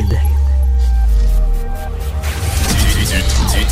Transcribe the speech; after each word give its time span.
Du, 0.00 0.06
du, 2.96 3.54
du 3.54 3.64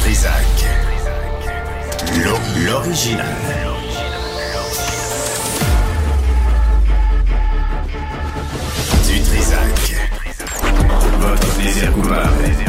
L'original. 2.66 3.26
Du 9.06 9.20
Trisac. 9.22 9.96
Votre 11.20 11.48
plaisir 11.54 11.92
coupable. 11.92 12.67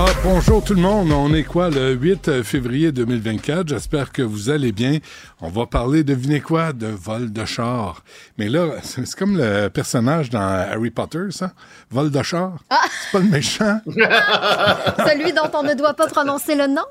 Ah, 0.00 0.06
bonjour 0.22 0.62
tout 0.62 0.74
le 0.74 0.80
monde. 0.80 1.10
On 1.10 1.34
est 1.34 1.42
quoi, 1.42 1.70
le 1.70 1.90
8 1.94 2.44
février 2.44 2.92
2024? 2.92 3.66
J'espère 3.66 4.12
que 4.12 4.22
vous 4.22 4.48
allez 4.48 4.70
bien. 4.70 4.98
On 5.40 5.48
va 5.48 5.66
parler, 5.66 6.04
devinez 6.04 6.40
quoi, 6.40 6.72
de 6.72 6.86
vol 6.86 7.32
de 7.32 7.44
char. 7.44 8.04
Mais 8.38 8.48
là, 8.48 8.74
c'est 8.84 9.12
comme 9.16 9.36
le 9.36 9.66
personnage 9.66 10.30
dans 10.30 10.38
Harry 10.38 10.90
Potter, 10.90 11.30
ça. 11.30 11.50
Vol 11.90 12.12
de 12.12 12.22
char. 12.22 12.62
C'est 12.70 13.10
pas 13.10 13.18
le 13.18 13.28
méchant. 13.28 13.80
Celui 13.86 15.32
dont 15.32 15.50
on 15.52 15.64
ne 15.64 15.74
doit 15.74 15.94
pas 15.94 16.06
prononcer 16.06 16.54
le 16.54 16.68
nom? 16.68 16.86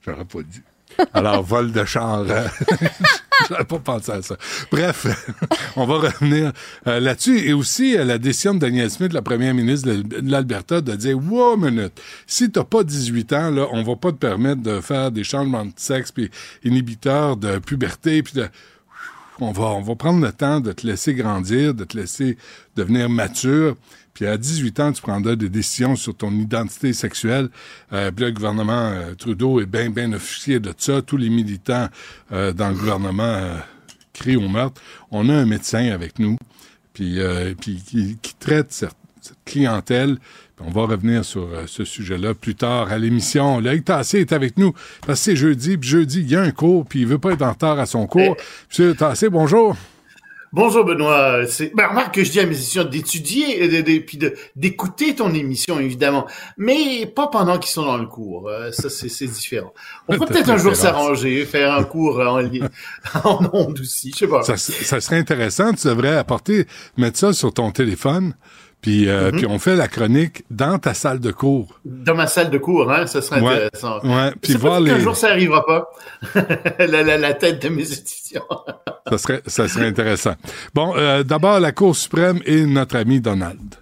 J'aurais 0.00 0.24
pas 0.24 0.42
dit. 0.42 0.62
Alors, 1.14 1.42
vol 1.42 1.72
de 1.72 1.84
char. 1.84 2.24
euh, 2.28 2.46
J'aurais 3.48 3.64
pas 3.64 3.78
pensé 3.78 4.12
à 4.12 4.22
ça. 4.22 4.36
Bref, 4.70 5.06
on 5.76 5.84
va 5.86 5.94
revenir 5.98 6.52
euh, 6.86 7.00
là-dessus. 7.00 7.38
Et 7.38 7.52
aussi, 7.52 7.96
euh, 7.96 8.04
la 8.04 8.18
décision 8.18 8.54
de 8.54 8.60
Daniel 8.60 8.90
Smith, 8.90 9.12
la 9.12 9.22
première 9.22 9.54
ministre 9.54 9.90
de 9.90 10.02
de 10.02 10.30
l'Alberta, 10.30 10.80
de 10.80 10.94
dire, 10.94 11.18
wow, 11.18 11.56
minute, 11.56 12.00
si 12.26 12.50
t'as 12.50 12.64
pas 12.64 12.84
18 12.84 13.32
ans, 13.32 13.50
là, 13.50 13.66
on 13.72 13.82
va 13.82 13.96
pas 13.96 14.12
te 14.12 14.16
permettre 14.16 14.62
de 14.62 14.80
faire 14.80 15.10
des 15.10 15.24
changements 15.24 15.64
de 15.64 15.72
sexe 15.76 16.12
puis 16.12 16.30
inhibiteurs 16.64 17.36
de 17.36 17.58
puberté 17.58 18.22
puis 18.22 18.34
de... 18.34 18.48
On 19.40 19.50
va, 19.50 19.64
on 19.64 19.80
va 19.80 19.96
prendre 19.96 20.24
le 20.24 20.30
temps 20.30 20.60
de 20.60 20.72
te 20.72 20.86
laisser 20.86 21.14
grandir, 21.14 21.74
de 21.74 21.84
te 21.84 21.96
laisser 21.96 22.36
devenir 22.76 23.08
mature. 23.08 23.76
Puis 24.14 24.26
à 24.26 24.36
18 24.36 24.80
ans, 24.80 24.92
tu 24.92 25.02
prendras 25.02 25.36
des 25.36 25.48
décisions 25.48 25.96
sur 25.96 26.14
ton 26.14 26.32
identité 26.32 26.92
sexuelle. 26.92 27.48
Euh, 27.92 28.10
puis 28.10 28.24
là, 28.24 28.28
le 28.28 28.34
gouvernement 28.34 28.90
euh, 28.92 29.14
Trudeau 29.14 29.60
est 29.60 29.66
bien, 29.66 29.90
bien 29.90 30.12
officier 30.12 30.60
de 30.60 30.72
ça. 30.76 31.02
Tous 31.02 31.16
les 31.16 31.30
militants 31.30 31.88
euh, 32.32 32.52
dans 32.52 32.68
le 32.68 32.74
gouvernement 32.74 33.22
euh, 33.22 33.56
crient 34.12 34.36
au 34.36 34.48
meurtre. 34.48 34.80
On 35.10 35.28
a 35.28 35.34
un 35.34 35.46
médecin 35.46 35.90
avec 35.90 36.18
nous, 36.18 36.36
puis, 36.92 37.20
euh, 37.20 37.54
puis 37.58 37.82
qui, 37.84 38.18
qui 38.20 38.34
traite 38.34 38.72
cette, 38.72 38.96
cette 39.20 39.38
clientèle. 39.44 40.18
Puis 40.56 40.66
on 40.66 40.70
va 40.70 40.82
revenir 40.82 41.24
sur 41.24 41.48
ce 41.66 41.84
sujet-là 41.84 42.34
plus 42.34 42.54
tard 42.54 42.92
à 42.92 42.98
l'émission. 42.98 43.60
Loïc 43.60 43.86
Tassé 43.86 44.20
est 44.20 44.32
avec 44.32 44.58
nous 44.58 44.72
parce 45.06 45.20
que 45.20 45.24
c'est 45.24 45.36
jeudi. 45.36 45.78
Puis 45.78 45.88
jeudi, 45.88 46.20
il 46.20 46.30
y 46.30 46.36
a 46.36 46.42
un 46.42 46.50
cours, 46.50 46.84
puis 46.84 47.00
il 47.00 47.06
veut 47.06 47.18
pas 47.18 47.32
être 47.32 47.42
en 47.42 47.52
retard 47.52 47.78
à 47.78 47.86
son 47.86 48.06
cours. 48.06 48.36
Monsieur 48.68 48.94
Tassé, 48.94 49.30
bonjour. 49.30 49.76
Bonjour 50.54 50.84
Benoît. 50.84 51.46
C'est 51.46 51.74
ben, 51.74 51.88
remarque 51.88 52.14
que 52.16 52.24
je 52.24 52.30
dis 52.30 52.38
à 52.38 52.44
mes 52.44 52.54
étudiants 52.54 52.84
d'étudier 52.84 53.64
et 53.64 53.82
de, 53.82 53.98
puis 54.00 54.18
d'écouter 54.54 55.14
ton 55.14 55.32
émission 55.32 55.80
évidemment, 55.80 56.26
mais 56.58 57.06
pas 57.06 57.28
pendant 57.28 57.58
qu'ils 57.58 57.70
sont 57.70 57.86
dans 57.86 57.96
le 57.96 58.04
cours. 58.04 58.50
Euh, 58.50 58.70
ça 58.70 58.90
c'est 58.90 59.26
différent. 59.26 59.72
On 60.08 60.18
peut 60.18 60.26
Ta 60.26 60.34
peut-être 60.34 60.50
un 60.50 60.58
jour 60.58 60.76
s'arranger, 60.76 61.46
faire 61.46 61.72
un 61.72 61.84
cours 61.84 62.20
en 62.20 62.36
ligne, 62.38 62.68
en 63.24 63.48
ondes 63.54 63.80
aussi, 63.80 64.10
je 64.12 64.18
sais 64.18 64.26
pas. 64.26 64.42
Ça, 64.42 64.58
ça 64.58 65.00
serait 65.00 65.16
intéressant. 65.16 65.72
Tu 65.72 65.88
devrais 65.88 66.16
apporter, 66.16 66.66
mettre 66.98 67.18
ça 67.18 67.32
sur 67.32 67.54
ton 67.54 67.70
téléphone, 67.70 68.34
puis, 68.82 69.08
euh, 69.08 69.30
Mhm. 69.30 69.36
puis 69.38 69.46
on 69.46 69.58
fait 69.58 69.76
la 69.76 69.88
chronique 69.88 70.44
dans 70.50 70.78
ta 70.78 70.92
salle 70.92 71.20
de 71.20 71.30
cours. 71.32 71.80
Dans 71.84 72.14
ma 72.14 72.26
salle 72.26 72.50
de 72.50 72.58
cours, 72.58 72.90
hein, 72.92 73.06
ça 73.06 73.22
serait 73.22 73.40
Ouais. 73.40 73.54
intéressant. 73.66 74.00
Ouais, 74.04 74.32
puis 74.42 74.54
voir 74.54 74.80
les. 74.80 75.00
jour 75.00 75.16
ça 75.16 75.28
arrivera 75.30 75.64
pas. 75.64 75.88
la, 76.78 77.02
la, 77.02 77.16
la 77.16 77.32
tête 77.34 77.62
de 77.62 77.68
mes 77.70 77.90
étudiants. 77.90 78.42
Ça 79.08 79.18
serait, 79.18 79.42
ça 79.46 79.68
serait 79.68 79.86
intéressant. 79.86 80.34
Bon, 80.74 80.94
euh, 80.96 81.22
d'abord 81.22 81.60
la 81.60 81.72
Cour 81.72 81.94
suprême 81.96 82.40
et 82.44 82.66
notre 82.66 82.96
ami 82.96 83.20
Donald. 83.20 83.76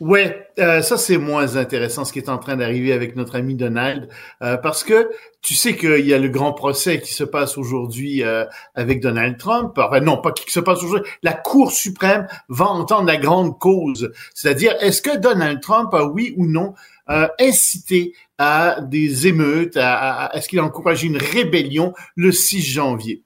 Ouais, 0.00 0.46
euh, 0.58 0.80
ça 0.80 0.96
c'est 0.96 1.18
moins 1.18 1.56
intéressant 1.56 2.06
ce 2.06 2.12
qui 2.14 2.20
est 2.20 2.30
en 2.30 2.38
train 2.38 2.56
d'arriver 2.56 2.94
avec 2.94 3.16
notre 3.16 3.36
ami 3.36 3.54
Donald, 3.54 4.08
euh, 4.42 4.56
parce 4.56 4.82
que 4.82 5.10
tu 5.42 5.52
sais 5.54 5.76
qu'il 5.76 6.06
y 6.06 6.14
a 6.14 6.18
le 6.18 6.30
grand 6.30 6.54
procès 6.54 7.00
qui 7.00 7.12
se 7.12 7.22
passe 7.22 7.58
aujourd'hui 7.58 8.22
euh, 8.24 8.46
avec 8.74 9.00
Donald 9.02 9.36
Trump. 9.36 9.76
Enfin 9.76 10.00
non, 10.00 10.16
pas 10.16 10.32
qui 10.32 10.50
se 10.50 10.60
passe 10.60 10.82
aujourd'hui. 10.82 11.10
La 11.22 11.34
Cour 11.34 11.70
suprême 11.70 12.26
va 12.48 12.64
entendre 12.68 13.06
la 13.08 13.18
grande 13.18 13.58
cause, 13.58 14.10
c'est-à-dire 14.34 14.74
est-ce 14.80 15.02
que 15.02 15.18
Donald 15.18 15.60
Trump 15.60 15.92
a 15.92 16.04
oui 16.06 16.32
ou 16.38 16.46
non 16.46 16.72
euh, 17.10 17.28
incité 17.38 18.14
à 18.38 18.78
des 18.80 19.26
émeutes, 19.26 19.76
à, 19.76 20.24
à- 20.28 20.36
est-ce 20.36 20.48
qu'il 20.48 20.60
a 20.60 20.64
encouragé 20.64 21.08
une 21.08 21.18
rébellion 21.18 21.92
le 22.16 22.32
6 22.32 22.62
janvier 22.62 23.22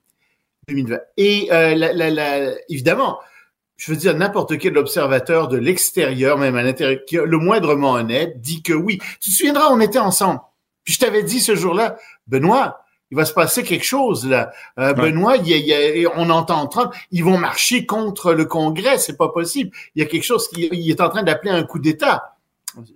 2020 0.67 0.99
Et 1.15 1.47
euh, 1.53 1.73
la, 1.73 1.93
la, 1.93 2.09
la, 2.09 2.51
évidemment 2.67 3.19
je 3.77 3.91
veux 3.91 3.97
dire, 3.97 4.15
n'importe 4.15 4.57
quel 4.57 4.77
observateur 4.77 5.47
de 5.47 5.57
l'extérieur, 5.57 6.37
même 6.37 6.55
à 6.55 6.63
l'intérieur, 6.63 6.99
le 7.25 7.37
moindrement 7.37 7.91
honnête, 7.93 8.39
dit 8.41 8.61
que 8.63 8.73
oui. 8.73 8.99
Tu 9.19 9.29
te 9.31 9.35
souviendras, 9.35 9.67
on 9.71 9.79
était 9.81 9.99
ensemble. 9.99 10.39
Puis 10.83 10.93
je 10.93 10.99
t'avais 10.99 11.23
dit 11.23 11.39
ce 11.41 11.55
jour-là, 11.55 11.97
Benoît, 12.27 12.81
il 13.11 13.17
va 13.17 13.25
se 13.25 13.33
passer 13.33 13.63
quelque 13.63 13.85
chose 13.85 14.25
là. 14.27 14.51
Euh, 14.79 14.93
Ouais. 14.95 15.11
Benoît, 15.11 15.37
il 15.37 15.47
y 15.47 15.53
a- 15.53 15.57
il 15.57 16.01
y 16.01 16.05
a- 16.05 16.11
on 16.15 16.29
entend 16.29 16.65
Trump, 16.67 16.93
ils 17.11 17.23
vont 17.23 17.37
marcher 17.37 17.85
contre 17.85 18.33
le 18.33 18.45
Congrès, 18.45 18.97
c'est 18.97 19.17
pas 19.17 19.29
possible. 19.29 19.71
Il 19.95 20.01
y 20.01 20.05
a 20.05 20.09
quelque 20.09 20.23
chose 20.23 20.47
qui 20.47 20.67
il 20.71 20.89
est 20.89 21.01
en 21.01 21.09
train 21.09 21.23
d'appeler 21.23 21.51
un 21.51 21.63
coup 21.63 21.79
d'État. 21.79 22.31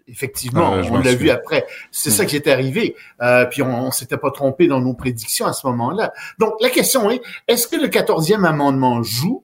Effectivement, 0.08 0.74
Ah 0.76 0.82
on 0.92 0.98
l'a 1.00 1.14
vu 1.16 1.30
après. 1.30 1.66
C'est 1.92 2.12
ça 2.12 2.26
qui 2.26 2.36
est 2.36 2.48
arrivé. 2.48 2.96
Euh, 3.22 3.46
puis 3.46 3.62
on, 3.62 3.88
on 3.88 3.92
s'était 3.92 4.18
pas 4.18 4.30
trompé 4.32 4.68
dans 4.68 4.82
nos 4.82 4.94
prédictions 4.94 5.46
à 5.46 5.54
ce 5.54 5.66
moment-là. 5.68 6.12
Donc 6.38 6.54
la 6.60 6.70
question 6.70 7.10
est, 7.10 7.22
est-ce 7.48 7.68
que 7.68 7.78
le 7.78 7.88
14e 7.88 8.44
amendement 8.46 9.02
joue 9.04 9.44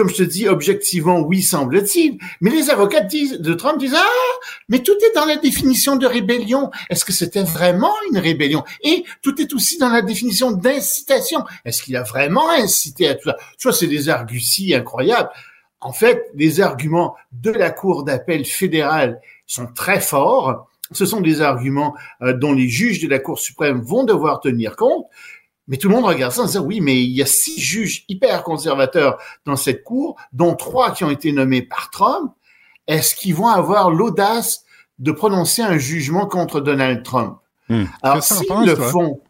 comme 0.00 0.08
je 0.08 0.14
te 0.14 0.22
dis, 0.22 0.48
objectivement, 0.48 1.20
oui, 1.20 1.42
semble-t-il. 1.42 2.16
Mais 2.40 2.48
les 2.48 2.70
avocats 2.70 3.02
disent, 3.02 3.38
de 3.38 3.52
Trump 3.52 3.78
disent, 3.78 3.94
ah, 3.94 4.38
mais 4.70 4.78
tout 4.78 4.96
est 4.96 5.14
dans 5.14 5.26
la 5.26 5.36
définition 5.36 5.96
de 5.96 6.06
rébellion. 6.06 6.70
Est-ce 6.88 7.04
que 7.04 7.12
c'était 7.12 7.42
vraiment 7.42 7.92
une 8.10 8.16
rébellion? 8.16 8.64
Et 8.82 9.04
tout 9.20 9.38
est 9.42 9.52
aussi 9.52 9.76
dans 9.76 9.90
la 9.90 10.00
définition 10.00 10.52
d'incitation. 10.52 11.44
Est-ce 11.66 11.82
qu'il 11.82 11.98
a 11.98 12.02
vraiment 12.02 12.48
incité 12.48 13.08
à 13.08 13.14
tout 13.14 13.28
ça? 13.28 13.36
Vois, 13.62 13.74
c'est 13.74 13.88
des 13.88 14.08
arguties 14.08 14.74
incroyables. 14.74 15.28
En 15.82 15.92
fait, 15.92 16.30
les 16.34 16.62
arguments 16.62 17.14
de 17.32 17.50
la 17.50 17.68
Cour 17.68 18.02
d'appel 18.02 18.46
fédérale 18.46 19.20
sont 19.46 19.66
très 19.66 20.00
forts. 20.00 20.66
Ce 20.92 21.04
sont 21.04 21.20
des 21.20 21.42
arguments 21.42 21.94
euh, 22.22 22.32
dont 22.32 22.54
les 22.54 22.70
juges 22.70 23.02
de 23.02 23.08
la 23.08 23.18
Cour 23.18 23.38
suprême 23.38 23.82
vont 23.82 24.04
devoir 24.04 24.40
tenir 24.40 24.76
compte. 24.76 25.04
Mais 25.70 25.78
tout 25.78 25.88
le 25.88 25.94
monde 25.94 26.04
regarde 26.04 26.32
ça 26.32 26.42
en 26.42 26.46
disant 26.46 26.64
oui, 26.64 26.80
mais 26.82 27.00
il 27.02 27.12
y 27.12 27.22
a 27.22 27.26
six 27.26 27.58
juges 27.58 28.04
hyper 28.08 28.42
conservateurs 28.42 29.18
dans 29.46 29.56
cette 29.56 29.84
cour, 29.84 30.16
dont 30.32 30.54
trois 30.54 30.90
qui 30.90 31.04
ont 31.04 31.10
été 31.10 31.32
nommés 31.32 31.62
par 31.62 31.90
Trump. 31.90 32.32
Est-ce 32.86 33.14
qu'ils 33.14 33.36
vont 33.36 33.46
avoir 33.46 33.90
l'audace 33.90 34.64
de 34.98 35.12
prononcer 35.12 35.62
un 35.62 35.78
jugement 35.78 36.26
contre 36.26 36.60
Donald 36.60 37.02
Trump? 37.04 37.38
Hmm. 37.68 37.84
Alors, 38.02 38.22
s'ils 38.22 38.48
le 38.66 38.74
font, 38.74 39.20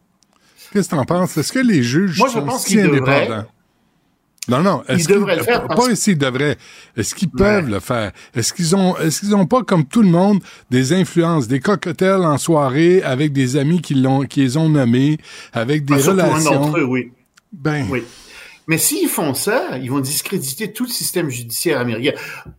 Qu'est-ce 0.71 0.89
que 0.89 0.95
t'en 0.95 1.05
penses? 1.05 1.37
Est-ce 1.37 1.51
que 1.51 1.59
les 1.59 1.83
juges 1.83 2.17
Moi, 2.17 2.29
je 2.29 2.33
sont 2.33 2.45
pense 2.45 2.63
si 2.63 2.75
qu'ils 2.75 2.83
devraient. 2.89 3.45
Non, 4.47 4.61
non. 4.63 4.81
Ils 4.89 4.95
Est-ce 4.95 5.07
qu'ils- 5.07 5.15
devraient 5.15 5.35
le 5.35 5.43
faire 5.43 5.61
Pas 5.67 5.75
parce- 5.75 5.87
pas 5.89 5.95
s'ils 5.95 6.17
devraient. 6.17 6.57
Est-ce 6.97 7.13
qu'ils 7.13 7.29
peuvent 7.29 7.65
Ouais. 7.65 7.71
le 7.71 7.79
faire? 7.79 8.11
Est-ce 8.35 8.53
qu'ils 8.53 8.75
ont, 8.75 8.97
est-ce 8.97 9.19
qu'ils 9.19 9.35
ont 9.35 9.45
pas, 9.45 9.61
comme 9.63 9.85
tout 9.85 10.01
le 10.01 10.09
monde, 10.09 10.39
des 10.71 10.93
influences, 10.93 11.47
des 11.47 11.59
cocktails 11.59 12.25
en 12.25 12.37
soirée 12.39 13.03
avec 13.03 13.33
des 13.33 13.55
amis 13.57 13.81
qui 13.81 13.93
l'ont, 13.93 14.21
qui 14.25 14.41
les 14.41 14.57
ont 14.57 14.67
nommés, 14.69 15.17
avec 15.53 15.85
des 15.85 15.93
Ah, 15.93 15.99
surtout 15.99 16.19
un 16.21 16.23
relations? 16.25 16.53
d'entre 16.59 16.79
eux, 16.79 16.85
oui. 16.85 17.11
Ben, 17.53 17.85
Oui. 17.89 18.03
Mais 18.67 18.77
s'ils 18.77 19.09
font 19.09 19.33
ça, 19.33 19.77
ils 19.81 19.89
vont 19.91 19.99
discréditer 19.99 20.71
tout 20.71 20.85
le 20.85 20.89
système 20.89 21.29
judiciaire 21.29 21.79
américain. 21.79 22.13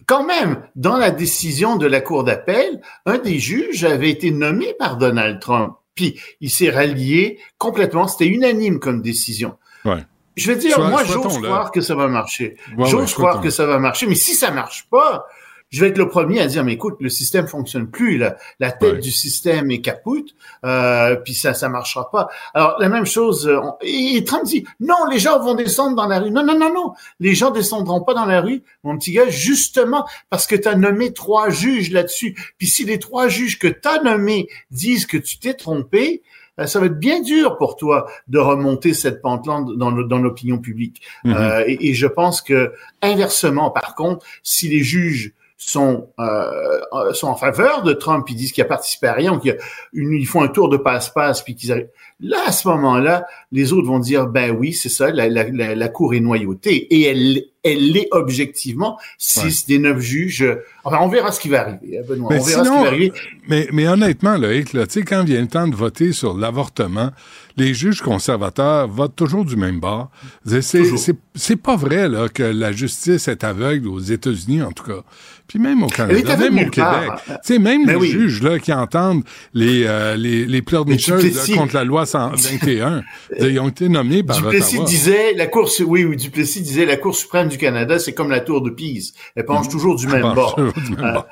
Quand 0.06 0.24
même, 0.26 0.58
dans 0.76 0.96
la 0.98 1.10
décision 1.10 1.76
de 1.76 1.86
la 1.86 2.00
Cour 2.00 2.24
d'appel, 2.24 2.80
un 3.06 3.18
des 3.18 3.38
juges 3.38 3.84
avait 3.84 4.10
été 4.10 4.30
nommé 4.30 4.74
par 4.78 4.98
Donald 4.98 5.40
Trump. 5.40 5.74
Puis 5.94 6.18
il 6.40 6.50
s'est 6.50 6.70
rallié 6.70 7.38
complètement. 7.58 8.08
C'était 8.08 8.26
unanime 8.26 8.78
comme 8.78 9.00
décision. 9.00 9.54
Ouais. 9.84 10.04
Je 10.36 10.50
veux 10.52 10.58
dire, 10.58 10.78
moi, 10.80 11.04
j'ose 11.04 11.40
là. 11.40 11.48
croire 11.48 11.70
que 11.70 11.80
ça 11.80 11.94
va 11.94 12.08
marcher. 12.08 12.56
Ouais, 12.76 12.88
j'ose 12.88 13.12
croire 13.12 13.40
que 13.40 13.50
ça 13.50 13.66
va 13.66 13.78
marcher. 13.78 14.06
Mais 14.06 14.14
si 14.14 14.34
ça 14.34 14.50
marche 14.50 14.86
pas, 14.90 15.26
je 15.70 15.80
vais 15.80 15.88
être 15.88 15.96
le 15.98 16.08
premier 16.08 16.38
à 16.40 16.46
dire, 16.46 16.64
mais 16.64 16.74
écoute, 16.74 16.96
le 17.00 17.08
système 17.08 17.48
fonctionne 17.48 17.86
plus. 17.90 18.18
La, 18.18 18.36
la 18.60 18.72
tête 18.72 18.92
Ouais. 18.94 18.98
du 18.98 19.10
système 19.10 19.70
est 19.70 19.80
capoute. 19.80 20.34
Euh, 20.66 21.16
puis 21.16 21.32
ça, 21.32 21.54
ça 21.54 21.70
marchera 21.70 22.10
pas. 22.10 22.28
Alors 22.52 22.76
la 22.78 22.90
même 22.90 23.06
chose. 23.06 23.48
euh, 23.48 23.58
on- 23.62 23.74
et 23.80 24.22
Trump 24.24 24.44
dit, 24.44 24.66
non, 24.80 25.06
les 25.10 25.18
gens 25.18 25.38
vont 25.42 25.54
descendre 25.54 25.96
dans 25.96 26.06
la 26.06 26.18
rue. 26.20 26.30
Non, 26.30 26.44
non, 26.44 26.58
non, 26.58 26.72
non. 26.74 26.92
Les 27.20 27.34
gens 27.34 27.50
descendront 27.50 28.02
pas 28.02 28.12
dans 28.12 28.26
la 28.26 28.42
rue, 28.42 28.62
mon 28.84 28.98
petit 28.98 29.12
gars, 29.12 29.28
justement 29.30 30.06
parce 30.28 30.46
que 30.46 30.56
tu 30.56 30.68
as 30.68 30.74
nommé 30.74 31.12
trois 31.14 31.48
juges 31.48 31.90
là-dessus. 31.90 32.36
Puis 32.58 32.66
si 32.66 32.84
les 32.84 32.98
trois 32.98 33.28
juges 33.28 33.58
que 33.58 33.68
tu 33.68 33.88
as 33.88 34.02
nommés 34.02 34.48
disent 34.70 35.06
que 35.06 35.16
tu 35.16 35.38
t'es 35.38 35.54
trompé, 35.54 36.22
ça 36.66 36.80
va 36.80 36.86
être 36.86 36.98
bien 36.98 37.20
dur 37.20 37.56
pour 37.56 37.76
toi 37.76 38.06
de 38.28 38.38
remonter 38.38 38.94
cette 38.94 39.22
pente-là 39.22 39.64
dans, 39.76 39.92
dans 39.92 40.18
l'opinion 40.18 40.58
publique. 40.58 41.02
Mhm. 41.24 41.34
Euh, 41.34 41.64
et, 41.66 41.88
et 41.88 41.94
je 41.94 42.06
pense 42.06 42.42
que 42.42 42.72
inversement, 43.00 43.70
par 43.70 43.94
contre, 43.94 44.24
si 44.42 44.68
les 44.68 44.82
juges 44.82 45.32
sont 45.64 46.08
euh, 46.18 46.80
euh, 46.92 47.12
sont 47.12 47.28
en 47.28 47.36
faveur 47.36 47.82
de 47.82 47.92
Trump, 47.92 48.28
ils 48.28 48.34
disent 48.34 48.52
qu'il 48.52 48.62
a 48.62 48.66
participé 48.66 49.06
à 49.06 49.12
rien, 49.12 49.38
qu'ils 49.38 49.56
ils 49.92 50.26
font 50.26 50.42
un 50.42 50.48
tour 50.48 50.68
de 50.68 50.76
passe-passe, 50.76 51.42
puis 51.42 51.54
qu'ils 51.54 51.72
arrivent. 51.72 51.88
Là, 52.22 52.38
à 52.46 52.52
ce 52.52 52.68
moment-là, 52.68 53.26
les 53.50 53.72
autres 53.72 53.86
vont 53.86 53.98
dire, 53.98 54.28
ben 54.28 54.56
oui, 54.56 54.72
c'est 54.72 54.88
ça, 54.88 55.10
la, 55.10 55.28
la, 55.28 55.74
la, 55.74 55.88
cour 55.88 56.14
est 56.14 56.20
noyautée, 56.20 56.86
et 56.94 57.02
elle 57.02 57.42
elle 57.62 57.92
l'est 57.92 58.08
objectivement. 58.10 58.98
Six 59.18 59.66
des 59.66 59.78
neuf 59.78 60.00
juges. 60.00 60.44
Enfin, 60.84 60.98
on 61.00 61.08
verra 61.08 61.30
ce 61.30 61.40
qui 61.40 61.48
va 61.48 61.60
arriver, 61.60 61.98
hein, 61.98 62.02
Benoît. 62.08 62.30
Mais 62.32 62.40
on 62.40 62.42
verra 62.42 62.64
sinon, 62.64 62.74
ce 62.74 62.78
qui 62.78 62.82
va 62.82 62.88
arriver. 62.88 63.12
Mais, 63.48 63.68
mais 63.72 63.88
honnêtement, 63.88 64.36
Loïc, 64.36 64.72
là, 64.72 64.86
tu 64.86 64.94
sais, 64.94 65.02
quand 65.02 65.22
vient 65.24 65.40
le 65.40 65.46
temps 65.46 65.68
de 65.68 65.76
voter 65.76 66.12
sur 66.12 66.36
l'avortement, 66.36 67.10
les 67.56 67.72
juges 67.74 68.00
conservateurs 68.00 68.88
votent 68.88 69.14
toujours 69.14 69.44
du 69.44 69.56
même 69.56 69.78
bord. 69.78 70.10
C'est, 70.44 71.56
pas 71.56 71.76
vrai 71.76 72.08
là, 72.08 72.28
que 72.28 72.42
la 72.42 72.72
justice 72.72 73.28
est 73.28 73.44
aveugle 73.44 73.88
aux 73.88 74.00
États-Unis, 74.00 74.62
en 74.62 74.72
tout 74.72 74.84
cas. 74.84 75.02
Puis 75.46 75.58
même 75.58 75.82
au 75.82 75.88
Elle 75.98 76.16
est 76.16 76.22
Canada, 76.22 76.50
même 76.50 76.66
au. 76.66 76.70
Québec. 76.70 77.10
Tu 77.26 77.34
sais, 77.42 77.58
même 77.58 77.84
Ben 77.84 77.92
les 77.92 78.00
oui. 78.00 78.10
juges 78.10 78.42
là, 78.42 78.58
qui 78.58 78.72
entendent 78.72 79.22
les, 79.52 79.84
euh, 79.86 80.16
les, 80.16 80.46
les 80.46 80.62
pleurnicheuses 80.62 81.54
contre 81.54 81.74
la 81.74 81.84
loi 81.84 82.06
121, 82.12 83.02
ils 83.40 83.58
ont 83.60 83.68
été 83.68 83.88
nommés 83.88 84.22
par 84.22 84.36
Duplessis 84.40 84.74
Ottawa. 84.76 84.88
disait, 84.88 85.32
la 85.34 85.46
Cour, 85.46 85.68
su- 85.70 85.82
oui, 85.84 86.04
oui, 86.04 86.16
Duplessis 86.16 86.60
disait, 86.60 86.84
la 86.86 86.96
Cour 86.96 87.14
suprême 87.16 87.48
du 87.48 87.58
Canada, 87.58 87.98
c'est 87.98 88.12
comme 88.12 88.30
la 88.30 88.40
tour 88.40 88.60
de 88.62 88.70
Pise. 88.70 89.14
Elle 89.34 89.44
penche 89.44 89.68
toujours 89.68 89.96
du 89.96 90.06
même 90.06 90.22
Bon, 90.22 90.34
bord. 90.34 90.54
toujours 90.56 90.72
du 90.74 90.90
même 90.96 91.04
Euh, 91.04 91.12
bord. 91.12 91.26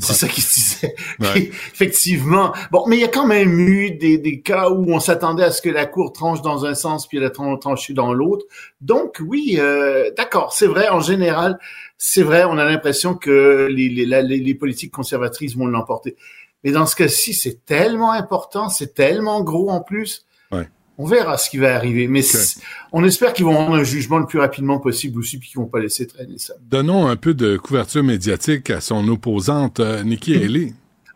C'est 0.00 0.12
ça 0.14 0.28
qu'il 0.28 0.42
se 0.42 0.54
disait. 0.54 0.94
Ouais. 1.20 1.50
Effectivement. 1.74 2.52
Bon, 2.70 2.84
mais 2.86 2.96
il 2.96 3.00
y 3.00 3.04
a 3.04 3.08
quand 3.08 3.26
même 3.26 3.58
eu 3.58 3.92
des, 3.92 4.18
des 4.18 4.40
cas 4.40 4.68
où 4.70 4.92
on 4.92 5.00
s'attendait 5.00 5.44
à 5.44 5.50
ce 5.50 5.62
que 5.62 5.70
la 5.70 5.86
Cour 5.86 6.12
tranche 6.12 6.42
dans 6.42 6.64
un 6.66 6.74
sens 6.74 7.06
puis 7.06 7.18
elle 7.18 7.24
a 7.24 7.30
tran- 7.30 7.56
tranché 7.58 7.92
dans 7.92 8.12
l'autre. 8.12 8.44
Donc 8.80 9.16
oui, 9.26 9.56
euh, 9.58 10.10
d'accord, 10.16 10.52
c'est 10.52 10.66
vrai. 10.66 10.88
En 10.88 11.00
général, 11.00 11.58
c'est 11.98 12.22
vrai. 12.22 12.44
On 12.44 12.58
a 12.58 12.64
l'impression 12.64 13.14
que 13.14 13.68
les, 13.70 13.88
les, 13.88 14.06
la- 14.06 14.22
les, 14.22 14.38
les 14.38 14.54
politiques 14.54 14.92
conservatrices 14.92 15.56
vont 15.56 15.66
l'emporter. 15.66 16.16
Mais 16.64 16.72
dans 16.72 16.86
ce 16.86 16.96
cas-ci, 16.96 17.34
c'est 17.34 17.64
tellement 17.64 18.12
important, 18.12 18.68
c'est 18.68 18.94
tellement 18.94 19.42
gros 19.42 19.70
en 19.70 19.80
plus. 19.80 20.26
Ouais. 20.52 20.68
On 20.98 21.06
verra 21.06 21.38
ce 21.38 21.48
qui 21.48 21.56
va 21.56 21.74
arriver. 21.74 22.08
Mais 22.08 22.20
on 22.92 23.02
espère 23.04 23.32
qu'ils 23.32 23.46
vont 23.46 23.56
rendre 23.56 23.76
un 23.76 23.84
jugement 23.84 24.18
le 24.18 24.26
plus 24.26 24.38
rapidement 24.38 24.78
possible 24.78 25.18
aussi, 25.18 25.38
puis 25.38 25.48
qu'ils 25.48 25.58
vont 25.58 25.66
pas 25.66 25.80
laisser 25.80 26.06
traîner 26.06 26.36
ça. 26.36 26.54
Donnons 26.60 27.06
un 27.06 27.16
peu 27.16 27.32
de 27.32 27.56
couverture 27.56 28.02
médiatique 28.02 28.68
à 28.68 28.82
son 28.82 29.08
opposante 29.08 29.80
euh, 29.80 30.02
Nikki 30.02 30.34
Haley. 30.44 30.74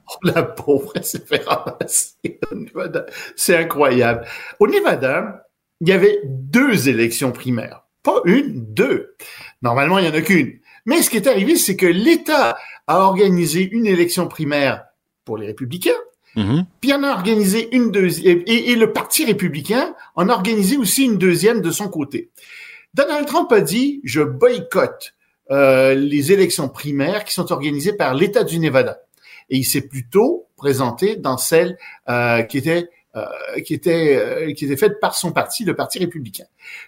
Oh, 0.08 0.18
la 0.22 0.42
pauvre, 0.42 0.92
elle 0.94 1.04
s'est 1.04 1.24
fait 1.26 1.44
ramasser 1.46 2.40
au 2.50 2.54
Nevada. 2.54 3.04
C'est 3.36 3.56
incroyable. 3.56 4.26
Au 4.58 4.66
Nevada, 4.66 5.46
il 5.80 5.88
y 5.88 5.92
avait 5.92 6.20
deux 6.24 6.88
élections 6.88 7.32
primaires. 7.32 7.84
Pas 8.02 8.20
une, 8.24 8.64
deux. 8.72 9.14
Normalement, 9.60 9.98
il 9.98 10.06
y 10.06 10.08
en 10.08 10.14
a 10.14 10.20
qu'une. 10.22 10.60
Mais 10.86 11.02
ce 11.02 11.10
qui 11.10 11.16
est 11.16 11.26
arrivé, 11.26 11.56
c'est 11.56 11.76
que 11.76 11.86
l'État 11.86 12.56
a 12.86 13.00
organisé 13.00 13.68
une 13.70 13.86
élection 13.86 14.28
primaire 14.28 14.84
pour 15.24 15.38
les 15.38 15.46
républicains, 15.46 15.90
Mhm. 16.36 16.66
puis 16.80 16.90
il 16.90 16.94
en 16.94 17.04
a 17.04 17.12
organisé 17.12 17.74
une 17.76 17.92
deuxième, 17.92 18.42
et, 18.46 18.72
et 18.72 18.76
le 18.76 18.92
Parti 18.92 19.24
républicain 19.24 19.94
en 20.16 20.28
a 20.28 20.32
organisé 20.32 20.76
aussi 20.76 21.04
une 21.04 21.16
deuxième 21.16 21.60
de 21.60 21.70
son 21.70 21.88
côté. 21.88 22.30
Donald 22.92 23.26
Trump 23.26 23.52
a 23.52 23.60
dit, 23.60 24.00
je 24.04 24.20
boycotte 24.20 25.14
euh, 25.50 25.94
les 25.94 26.32
élections 26.32 26.68
primaires 26.68 27.24
qui 27.24 27.34
sont 27.34 27.52
organisées 27.52 27.92
par 27.92 28.14
l'État 28.14 28.44
du 28.44 28.58
Nevada. 28.58 28.98
Et 29.50 29.58
il 29.58 29.64
s'est 29.64 29.82
plutôt 29.82 30.46
présenté 30.56 31.16
dans 31.16 31.36
celle 31.36 31.76
euh, 32.08 32.42
qui 32.42 32.58
était 32.58 32.88
euh, 33.14 33.26
qui 33.64 33.74
était 33.74 34.16
euh, 34.16 34.52
qui 34.54 34.64
était 34.64 34.76
faite 34.76 34.98
par 35.00 35.14
son 35.14 35.32
parti, 35.32 35.64
le 35.64 35.76
Parti 35.76 35.98
républicain. 36.00 36.46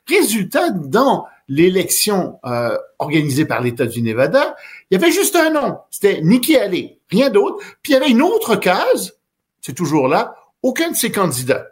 Résultat, 0.09 0.71
dans 0.71 1.27
l'élection 1.49 2.41
euh, 2.45 2.77
organisée 2.99 3.45
par 3.45 3.61
l'État 3.61 3.87
du 3.87 4.03
Nevada, 4.03 4.57
il 4.91 4.99
y 5.01 5.03
avait 5.03 5.13
juste 5.13 5.37
un 5.37 5.51
nom, 5.51 5.79
c'était 5.91 6.21
Nikki 6.23 6.57
Haley, 6.57 7.01
rien 7.11 7.31
d'autre. 7.31 7.59
Puis 7.83 7.93
il 7.93 7.95
y 7.95 7.97
avait 7.97 8.11
une 8.11 8.23
autre 8.23 8.57
case, 8.57 9.19
c'est 9.61 9.75
toujours 9.75 10.09
là, 10.09 10.35
aucun 10.63 10.91
de 10.91 10.97
ses 10.97 11.11
candidats. 11.11 11.67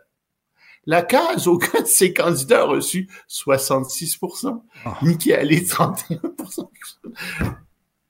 La 0.87 1.03
case, 1.03 1.47
aucun 1.49 1.81
de 1.81 1.87
ses 1.87 2.13
candidats 2.13 2.63
a 2.63 2.65
reçu 2.65 3.09
66 3.29 4.19
Ah. 4.85 4.99
Nikki 5.03 5.33
Haley, 5.33 5.61
31% 5.61 6.69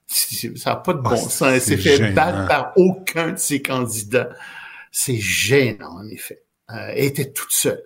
Ça 0.08 0.70
n'a 0.70 0.76
pas 0.76 0.94
de 0.94 1.00
bon 1.00 1.10
Ah, 1.12 1.16
sens. 1.16 1.42
Elle 1.42 1.60
s'est 1.60 1.76
fait 1.76 2.12
battre 2.12 2.48
par 2.48 2.72
aucun 2.76 3.32
de 3.32 3.38
ses 3.38 3.62
candidats. 3.62 4.30
C'est 4.90 5.18
gênant, 5.18 5.98
en 5.98 6.08
effet. 6.08 6.42
Euh, 6.70 6.92
elle 6.94 7.04
était 7.04 7.32
toute 7.32 7.52
seule. 7.52 7.82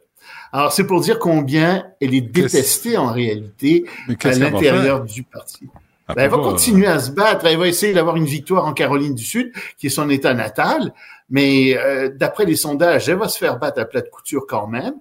Alors, 0.53 0.73
c'est 0.73 0.85
pour 0.87 1.00
dire 1.00 1.19
combien 1.19 1.87
elle 2.00 2.14
est 2.14 2.21
détestée 2.21 2.97
en 2.97 3.12
réalité 3.12 3.85
à 4.23 4.32
l'intérieur 4.32 5.05
du 5.05 5.23
parti. 5.23 5.69
Elle 6.08 6.14
Ben, 6.14 6.22
elle 6.25 6.31
peut 6.31 6.37
va 6.37 6.43
continuer 6.43 6.87
à 6.87 6.99
se 6.99 7.10
battre. 7.10 7.46
Elle 7.46 7.58
va 7.58 7.69
essayer 7.69 7.93
d'avoir 7.93 8.16
une 8.16 8.25
victoire 8.26 8.66
en 8.66 8.72
Caroline 8.72 9.14
du 9.14 9.25
Sud, 9.25 9.52
qui 9.76 9.87
est 9.88 9.90
son 9.90 10.08
état 10.10 10.34
natal. 10.34 10.93
Mais 11.31 11.76
euh, 11.76 12.08
d'après 12.08 12.46
les 12.46 12.56
sondages, 12.56 13.06
elle 13.10 13.19
va 13.19 13.28
se 13.28 13.38
faire 13.38 13.58
battre 13.58 13.78
à 13.81 13.84
plat 13.84 14.00
de 14.00 14.08
couture 14.08 14.46
quand 14.49 14.66
même. 14.66 14.94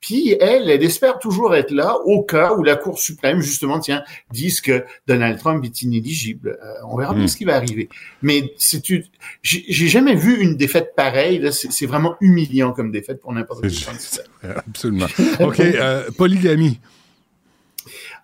Puis 0.00 0.34
elle, 0.40 0.70
elle 0.70 0.82
espère 0.82 1.18
toujours 1.18 1.54
être 1.54 1.70
là 1.70 1.96
au 2.06 2.22
cas 2.22 2.54
où 2.54 2.62
la 2.62 2.76
Cour 2.76 2.98
suprême, 2.98 3.40
justement, 3.42 3.78
tiens, 3.80 4.02
dise 4.32 4.62
que 4.62 4.84
Donald 5.06 5.38
Trump 5.38 5.62
est 5.62 5.82
inéligible. 5.82 6.58
Euh, 6.62 6.72
on 6.88 6.96
verra 6.96 7.12
bien 7.12 7.24
Hmm. 7.24 7.28
ce 7.28 7.36
qui 7.36 7.44
va 7.44 7.56
arriver. 7.56 7.90
Mais 8.22 8.54
c'est 8.56 8.88
une... 8.88 9.04
j'ai 9.42 9.88
jamais 9.88 10.14
vu 10.14 10.40
une 10.40 10.56
défaite 10.56 10.94
pareille. 10.96 11.46
C'est 11.52 11.86
vraiment 11.86 12.16
humiliant 12.22 12.72
comme 12.72 12.90
défaite 12.90 13.20
pour 13.20 13.32
n'importe 13.34 13.60
quel 13.60 13.72
candidat. 13.84 14.22
euh, 14.44 14.54
Absolument. 14.68 15.06
OK, 15.40 15.60
euh, 15.60 16.10
polygamie. 16.16 16.80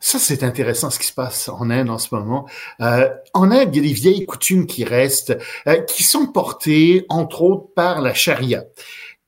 Ça, 0.02 0.18
c'est 0.18 0.42
intéressant 0.42 0.88
ce 0.88 0.98
qui 0.98 1.06
se 1.06 1.12
passe 1.12 1.48
en 1.50 1.68
Inde 1.68 1.90
en 1.90 1.98
ce 1.98 2.14
moment. 2.14 2.46
Euh, 2.80 3.08
en 3.34 3.50
Inde, 3.50 3.68
il 3.74 3.76
y 3.76 3.84
a 3.84 3.88
des 3.88 3.92
vieilles 3.94 4.24
coutumes 4.24 4.66
qui 4.66 4.82
restent, 4.84 5.36
euh, 5.66 5.82
qui 5.82 6.02
sont 6.04 6.26
portées, 6.26 7.04
entre 7.10 7.42
autres, 7.42 7.66
par 7.74 8.00
la 8.00 8.14
charia. 8.14 8.64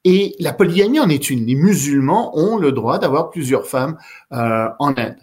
Et 0.05 0.35
la 0.41 0.53
polygamie 0.55 0.99
en 0.99 1.11
est 1.11 1.29
une. 1.31 1.45
Les 1.47 1.55
musulmans 1.55 2.37
ont 2.39 2.57
le 2.57 2.73
droit 2.73 2.99
d'avoir 2.99 3.29
plusieurs 3.31 3.67
femmes 3.67 3.99
euh, 4.33 4.67
en 4.79 4.95
Inde. 4.97 5.17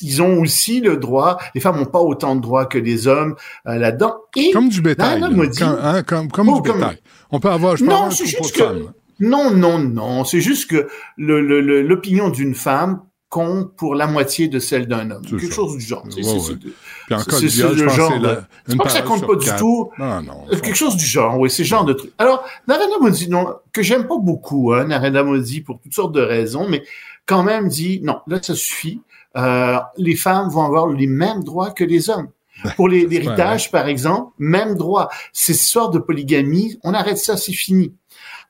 Ils 0.00 0.22
ont 0.22 0.40
aussi 0.40 0.80
le 0.80 0.96
droit, 0.96 1.38
les 1.54 1.60
femmes 1.60 1.76
n'ont 1.76 1.84
pas 1.86 2.00
autant 2.00 2.36
de 2.36 2.40
droits 2.40 2.66
que 2.66 2.78
les 2.78 3.08
hommes 3.08 3.34
euh, 3.66 3.76
là-dedans. 3.76 4.16
Et 4.36 4.50
Comme 4.52 4.68
du 4.68 4.80
bétail. 4.80 5.20
Là. 5.20 5.28
dit- 5.28 5.58
Comme, 5.60 5.78
hein, 5.82 6.02
comme, 6.02 6.30
comme 6.30 6.48
Oh, 6.50 6.60
du 6.60 6.70
comme- 6.70 6.80
bétail. 6.80 6.98
On 7.30 7.40
peut 7.40 7.50
avoir, 7.50 7.76
je 7.76 7.84
Non, 7.84 7.90
avoir 7.92 8.06
un 8.06 8.10
juste 8.10 8.54
que- 8.54 8.62
là. 8.62 8.72
Non, 9.20 9.50
non, 9.50 9.78
non. 9.80 10.24
C'est 10.24 10.40
juste 10.40 10.70
que 10.70 10.88
le- 11.16 11.40
le- 11.40 11.60
le- 11.60 11.82
l'opinion 11.82 12.28
d'une 12.28 12.54
femme 12.54 13.00
compte 13.28 13.74
pour 13.76 13.94
la 13.94 14.06
moitié 14.06 14.48
de 14.48 14.58
celle 14.58 14.86
d'un 14.86 15.10
homme. 15.10 15.24
Quelque 15.24 15.46
ça. 15.48 15.54
chose 15.54 15.74
du 15.76 15.84
genre. 15.84 16.04
C'est- 16.08 16.16
Ouais, 16.16 16.38
c'est- 16.40 16.50
ouais. 16.52 16.58
Puis 17.06 17.14
en 17.14 17.22
cas 17.22 17.40
de 17.40 17.46
viol, 17.46 17.76
je 17.76 17.84
pense 17.84 17.94
genre 17.96 18.18
la- 18.18 18.46
une 18.68 18.78
pas 18.78 18.84
que 18.84 18.90
ça 18.90 19.02
compte 19.02 19.26
pas 19.26 19.34
du 19.36 19.44
quatre. 19.46 19.58
tout. 19.58 19.90
Non, 19.98 20.22
non. 20.22 20.44
Euh, 20.50 20.58
Quelque 20.60 20.74
chose 20.76 20.96
du 20.96 21.04
genre, 21.04 21.38
oui, 21.38 21.50
c'est 21.50 21.62
le 21.62 21.68
genre 21.68 21.84
de 21.84 21.92
truc. 21.92 22.12
Alors, 22.18 22.44
Narendra 22.66 22.98
Modi, 23.00 23.28
non, 23.28 23.46
que 23.72 23.82
j'aime 23.82 24.06
pas 24.06 24.18
beaucoup, 24.18 24.72
hein, 24.72 24.84
Narendra 24.84 25.24
Modi, 25.24 25.60
pour 25.60 25.78
toutes 25.80 25.94
sortes 25.94 26.14
de 26.14 26.22
raisons, 26.22 26.66
mais 26.68 26.82
quand 27.26 27.42
même 27.42 27.68
dit, 27.68 28.00
non, 28.02 28.20
là, 28.26 28.38
ça 28.42 28.54
suffit. 28.54 29.02
Euh, 29.36 29.76
les 29.98 30.16
femmes 30.16 30.48
vont 30.48 30.64
avoir 30.64 30.86
les 30.88 31.06
mêmes 31.06 31.44
droits 31.44 31.70
que 31.70 31.84
les 31.84 32.08
hommes. 32.10 32.28
Pour 32.76 32.88
les- 32.88 33.06
l'héritage, 33.06 33.70
par 33.70 33.86
exemple, 33.86 34.32
même 34.38 34.74
droit. 34.74 35.08
Ces 35.32 35.52
histoires 35.52 35.90
de 35.90 35.98
polygamie, 36.00 36.76
on 36.82 36.92
arrête 36.92 37.18
ça, 37.18 37.36
c'est 37.36 37.52
fini. 37.52 37.92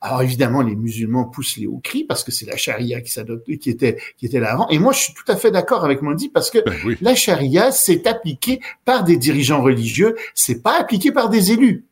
Alors 0.01 0.21
évidemment, 0.21 0.61
les 0.61 0.75
musulmans 0.75 1.25
poussent 1.25 1.57
les 1.57 1.67
hauts 1.67 1.81
cris 1.83 2.05
parce 2.05 2.23
que 2.23 2.31
c'est 2.31 2.45
la 2.45 2.55
charia 2.55 3.01
qui 3.01 3.11
s'adopte, 3.11 3.45
qui 3.57 3.69
était, 3.69 3.97
qui 4.17 4.25
était 4.25 4.39
là 4.39 4.53
avant. 4.53 4.67
Et 4.69 4.79
moi, 4.79 4.93
je 4.93 4.99
suis 4.99 5.13
tout 5.13 5.29
à 5.29 5.35
fait 5.35 5.51
d'accord 5.51 5.83
avec 5.83 6.01
Modi 6.01 6.29
parce 6.29 6.49
que 6.49 6.59
Ben 6.59 6.73
oui. 6.85 6.97
la 7.01 7.15
charia, 7.15 7.71
c'est 7.71 8.07
appliqué 8.07 8.61
par 8.85 9.03
des 9.03 9.17
dirigeants 9.17 9.61
religieux, 9.61 10.15
c'est 10.33 10.61
pas 10.61 10.79
appliqué 10.79 11.11
par 11.11 11.29
des 11.29 11.51
élus. 11.51 11.85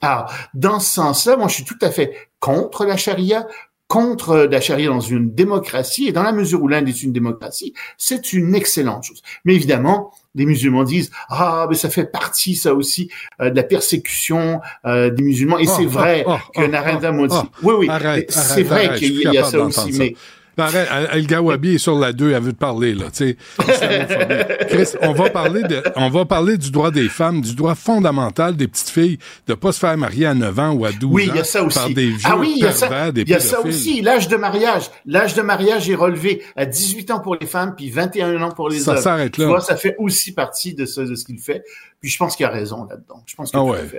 Alors, 0.00 0.32
dans 0.54 0.80
ce 0.80 0.94
sens-là, 0.94 1.36
moi, 1.36 1.48
je 1.48 1.54
suis 1.54 1.64
tout 1.64 1.78
à 1.80 1.90
fait 1.90 2.14
contre 2.40 2.84
la 2.84 2.96
charia, 2.96 3.46
contre 3.88 4.36
la 4.50 4.60
charia 4.60 4.88
dans 4.88 5.00
une 5.00 5.32
démocratie, 5.32 6.08
et 6.08 6.12
dans 6.12 6.22
la 6.22 6.32
mesure 6.32 6.62
où 6.62 6.68
l'Inde 6.68 6.88
est 6.88 7.02
une 7.02 7.12
démocratie, 7.12 7.72
c'est 7.96 8.32
une 8.32 8.54
excellente 8.54 9.04
chose. 9.04 9.22
Mais 9.44 9.54
évidemment, 9.54 10.12
les 10.36 10.46
musulmans 10.46 10.84
disent 10.84 11.10
ah 11.28 11.66
mais 11.68 11.76
ça 11.76 11.90
fait 11.90 12.04
partie 12.04 12.54
ça 12.54 12.74
aussi 12.74 13.10
euh, 13.40 13.50
de 13.50 13.56
la 13.56 13.62
persécution 13.62 14.60
euh, 14.84 15.10
des 15.10 15.22
musulmans. 15.22 15.58
Et 15.58 15.66
Oh, 15.66 15.72
c'est 15.76 15.86
vrai 15.86 16.24
oh, 16.26 16.34
oh, 16.36 16.60
que 16.60 16.66
Narendra 16.66 17.12
Modi 17.12 17.34
oui 17.62 17.74
oui 17.78 18.24
c'est 18.28 18.62
vrai 18.62 18.96
qu'il 18.96 19.16
suis 19.16 19.24
y 19.24 19.38
a 19.38 19.44
ça 19.44 19.60
aussi 19.60 19.92
mais 19.92 20.14
Arrête, 20.58 20.88
El 21.12 21.26
Gawabi 21.26 21.74
est 21.74 21.78
sur 21.78 21.98
la 21.98 22.12
2, 22.12 22.32
elle 22.32 22.42
veut 22.42 22.52
te 22.52 22.58
parler, 22.58 22.94
là, 22.94 23.06
tu 23.14 23.36
sais. 23.36 23.36
Chris, 24.68 24.88
on 25.02 25.12
va 25.12 25.30
parler 25.30 25.62
de, 25.62 25.82
on 25.96 26.08
va 26.08 26.24
parler 26.24 26.56
du 26.56 26.70
droit 26.70 26.90
des 26.90 27.08
femmes, 27.08 27.40
du 27.40 27.54
droit 27.54 27.74
fondamental 27.74 28.56
des 28.56 28.66
petites 28.68 28.88
filles 28.88 29.18
de 29.46 29.54
pas 29.54 29.72
se 29.72 29.78
faire 29.78 29.96
marier 29.96 30.26
à 30.26 30.34
9 30.34 30.58
ans 30.58 30.72
ou 30.72 30.84
à 30.84 30.92
12 30.92 31.10
Oui, 31.12 31.24
ans 31.28 31.32
il 31.34 31.36
y 31.36 31.40
a 31.40 31.44
ça 31.44 31.62
aussi. 31.62 31.78
par 31.78 31.88
des 31.90 32.06
vieux 32.08 32.18
ah 32.24 32.36
oui, 32.38 32.54
il 32.56 32.62
y 32.62 32.66
a 32.66 32.72
ça. 32.72 32.86
pervers, 32.88 33.12
des 33.12 33.22
Il 33.22 33.28
y 33.30 33.34
a 33.34 33.40
ça 33.40 33.60
aussi. 33.60 34.00
L'âge 34.02 34.28
de 34.28 34.36
mariage. 34.36 34.90
L'âge 35.04 35.34
de 35.34 35.42
mariage 35.42 35.88
est 35.90 35.94
relevé 35.94 36.42
à 36.56 36.64
18 36.66 37.10
ans 37.10 37.20
pour 37.20 37.36
les 37.40 37.46
femmes, 37.46 37.74
puis 37.76 37.90
21 37.90 38.40
ans 38.42 38.50
pour 38.52 38.68
les 38.68 38.78
Ça 38.78 38.92
hommes. 38.92 38.98
s'arrête 39.02 39.32
Tu 39.32 39.42
là. 39.42 39.48
vois, 39.48 39.60
ça 39.60 39.76
fait 39.76 39.94
aussi 39.98 40.32
partie 40.32 40.74
de 40.74 40.86
ce, 40.86 41.00
de 41.02 41.14
ce 41.14 41.24
qu'il 41.24 41.38
fait. 41.38 41.62
Puis 42.00 42.10
je 42.10 42.18
pense 42.18 42.36
qu'il 42.36 42.44
a 42.46 42.50
raison 42.50 42.84
là-dedans. 42.84 43.22
Je 43.26 43.34
pense 43.34 43.50
qu'il 43.50 43.58
Ah 43.58 43.64
ouais. 43.64 43.80
raison. 43.80 43.96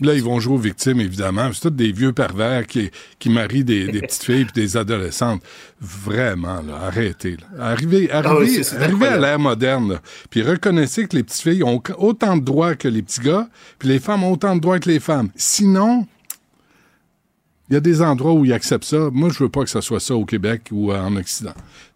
Là, 0.00 0.14
ils 0.14 0.22
vont 0.22 0.38
jouer 0.40 0.54
aux 0.54 0.58
victimes, 0.58 1.00
évidemment. 1.00 1.50
C'est 1.52 1.60
tous 1.62 1.70
des 1.70 1.92
vieux 1.92 2.12
pervers 2.12 2.66
qui, 2.66 2.90
qui 3.18 3.28
marient 3.28 3.64
des, 3.64 3.88
des 3.88 4.00
petites 4.00 4.22
filles 4.22 4.46
et 4.48 4.52
des 4.60 4.76
adolescentes. 4.76 5.42
Vraiment, 5.80 6.62
là, 6.62 6.76
arrêtez. 6.86 7.36
Là. 7.56 7.66
Arrivez, 7.66 8.10
arrivez, 8.10 8.28
Ah 8.30 8.36
oui, 8.38 8.82
arrivez 8.82 9.06
à 9.08 9.16
l'ère 9.18 9.38
moderne, 9.38 9.94
là. 9.94 10.00
puis 10.30 10.42
reconnaissez 10.42 11.06
que 11.08 11.16
les 11.16 11.22
petites 11.22 11.42
filles 11.42 11.62
ont 11.64 11.82
autant 11.98 12.36
de 12.36 12.42
droits 12.44 12.74
que 12.76 12.88
les 12.88 13.02
petits 13.02 13.20
gars, 13.20 13.48
puis 13.78 13.88
les 13.88 13.98
femmes 13.98 14.22
ont 14.24 14.32
autant 14.32 14.54
de 14.54 14.60
droits 14.60 14.78
que 14.78 14.88
les 14.88 15.00
femmes. 15.00 15.30
Sinon, 15.34 16.06
Il 17.70 17.74
y 17.74 17.76
a 17.76 17.80
des 17.80 18.02
endroits 18.02 18.32
où 18.32 18.44
ils 18.44 18.52
acceptent 18.52 18.84
ça. 18.84 19.10
Moi, 19.12 19.28
je 19.32 19.44
veux 19.44 19.48
pas 19.48 19.62
que 19.62 19.70
ce 19.70 19.80
soit 19.80 20.00
ça 20.00 20.16
au 20.16 20.24
Québec 20.24 20.62
ou 20.72 20.92
en 20.92 21.14
Occident. 21.16 21.54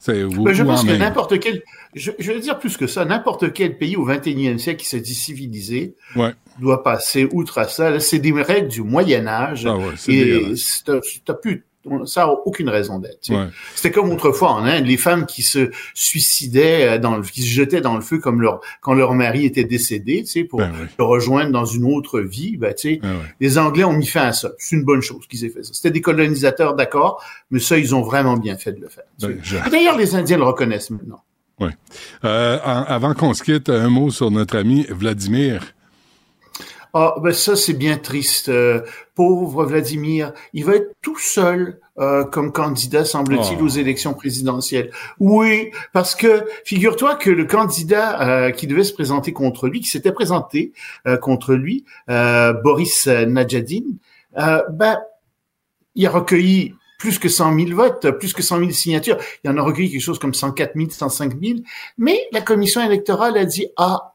Ou, 0.08 0.52
je 0.52 0.62
pense 0.62 0.84
que 0.84 0.92
n'importe 0.92 1.40
quel, 1.40 1.62
je, 1.94 2.12
je, 2.18 2.32
veux 2.32 2.38
dire 2.38 2.60
plus 2.60 2.76
que 2.76 2.86
ça, 2.86 3.04
n'importe 3.04 3.52
quel 3.52 3.76
pays 3.76 3.96
au 3.96 4.08
21e 4.08 4.58
siècle 4.58 4.80
qui 4.80 4.88
se 4.88 4.96
dit 4.96 5.14
civilisé 5.14 5.96
ouais. 6.14 6.32
doit 6.60 6.84
passer 6.84 7.28
outre 7.32 7.58
à 7.58 7.66
ça. 7.66 7.98
C'est 7.98 8.20
des 8.20 8.30
règles 8.30 8.68
du 8.68 8.82
Moyen 8.82 9.26
Âge. 9.26 9.66
Ah 9.66 9.76
ouais, 9.76 9.94
et 10.08 10.54
t'as 11.24 11.34
plus 11.34 11.64
ça 12.06 12.26
n'a 12.26 12.32
aucune 12.44 12.68
raison 12.68 12.98
d'être. 12.98 13.18
C'était 13.74 13.90
comme 13.90 14.10
autrefois 14.10 14.50
en 14.52 14.64
Inde, 14.64 14.86
les 14.86 14.96
femmes 14.96 15.26
qui 15.26 15.42
se 15.42 15.70
suicidaient, 15.94 16.88
euh, 16.94 16.98
dans 16.98 17.16
le, 17.16 17.22
qui 17.22 17.42
se 17.42 17.48
jetaient 17.48 17.80
dans 17.80 17.94
le 17.94 18.00
feu 18.00 18.18
comme 18.18 18.40
leur 18.40 18.60
quand 18.80 18.94
leur 18.94 19.14
mari 19.14 19.44
était 19.44 19.64
décédé, 19.64 20.22
tu 20.24 20.26
sais, 20.30 20.44
pour 20.44 20.60
Ben 20.60 20.72
oui. 20.80 20.86
le 20.98 21.04
rejoindre 21.04 21.50
dans 21.52 21.64
une 21.64 21.84
autre 21.84 22.20
vie. 22.20 22.56
Ben, 22.56 22.72
tu 22.74 22.94
sais, 22.94 23.00
ouais. 23.02 23.08
les 23.40 23.58
Anglais 23.58 23.84
ont 23.84 23.92
mis 23.92 24.06
fin 24.06 24.22
à 24.26 24.32
ça. 24.32 24.50
C'est 24.58 24.76
une 24.76 24.84
bonne 24.84 25.00
chose 25.02 25.26
qu'ils 25.28 25.44
aient 25.44 25.48
fait 25.50 25.62
ça. 25.62 25.72
C'était 25.74 25.90
des 25.90 26.00
colonisateurs, 26.00 26.74
d'accord, 26.74 27.22
mais 27.50 27.60
ça, 27.60 27.78
ils 27.78 27.94
ont 27.94 28.02
vraiment 28.02 28.36
bien 28.36 28.56
fait 28.56 28.72
de 28.72 28.80
le 28.80 28.88
faire. 28.88 29.04
Ben, 29.20 29.38
je- 29.42 29.56
D'ailleurs, 29.70 29.96
les 29.98 30.14
Indiens 30.14 30.36
le 30.38 30.44
reconnaissent 30.44 30.90
maintenant. 30.90 31.22
Euh, 32.24 32.58
avant 32.64 33.14
qu'on 33.14 33.32
se 33.34 33.42
quitte, 33.42 33.68
un 33.68 33.88
mot 33.88 34.10
sur 34.10 34.30
notre 34.30 34.56
ami 34.58 34.86
Vladimir. 34.90 35.74
Ah, 36.96 37.16
ben 37.20 37.32
ça, 37.32 37.56
c'est 37.56 37.72
bien 37.72 37.98
triste. 37.98 38.48
Euh, 38.48 38.82
pauvre 39.16 39.64
Vladimir, 39.64 40.32
il 40.52 40.64
va 40.64 40.76
être 40.76 40.94
tout 41.02 41.18
seul 41.18 41.80
euh, 41.98 42.24
comme 42.24 42.52
candidat, 42.52 43.04
semble-t-il, 43.04 43.58
Oh. 43.60 43.64
aux 43.64 43.68
élections 43.68 44.14
présidentielles. 44.14 44.90
Oui, 45.18 45.70
parce 45.92 46.14
que 46.14 46.44
figure-toi 46.64 47.16
que 47.16 47.30
le 47.30 47.44
candidat 47.46 48.22
euh, 48.22 48.50
qui 48.52 48.66
devait 48.68 48.84
se 48.84 48.92
présenter 48.92 49.32
contre 49.32 49.66
lui, 49.68 49.80
qui 49.80 49.88
s'était 49.88 50.12
présenté 50.12 50.72
euh, 51.06 51.16
contre 51.16 51.54
lui, 51.54 51.84
euh, 52.10 52.52
Boris 52.52 53.06
Nadjadine, 53.08 53.96
euh, 54.38 54.62
ben, 54.70 54.98
il 55.96 56.06
a 56.06 56.10
recueilli 56.10 56.74
plus 56.98 57.18
que 57.18 57.28
100 57.28 57.56
000 57.58 57.70
votes, 57.76 58.10
plus 58.18 58.32
que 58.32 58.42
100 58.42 58.58
000 58.60 58.70
signatures. 58.70 59.18
Il 59.42 59.50
en 59.50 59.56
a 59.58 59.62
recueilli 59.62 59.90
quelque 59.90 60.00
chose 60.00 60.18
comme 60.18 60.32
104 60.34 60.72
000, 60.76 60.90
105 60.90 61.32
000. 61.40 61.58
Mais 61.98 62.20
la 62.32 62.40
commission 62.40 62.80
électorale 62.84 63.36
a 63.36 63.44
dit, 63.44 63.66
ah, 63.76 64.13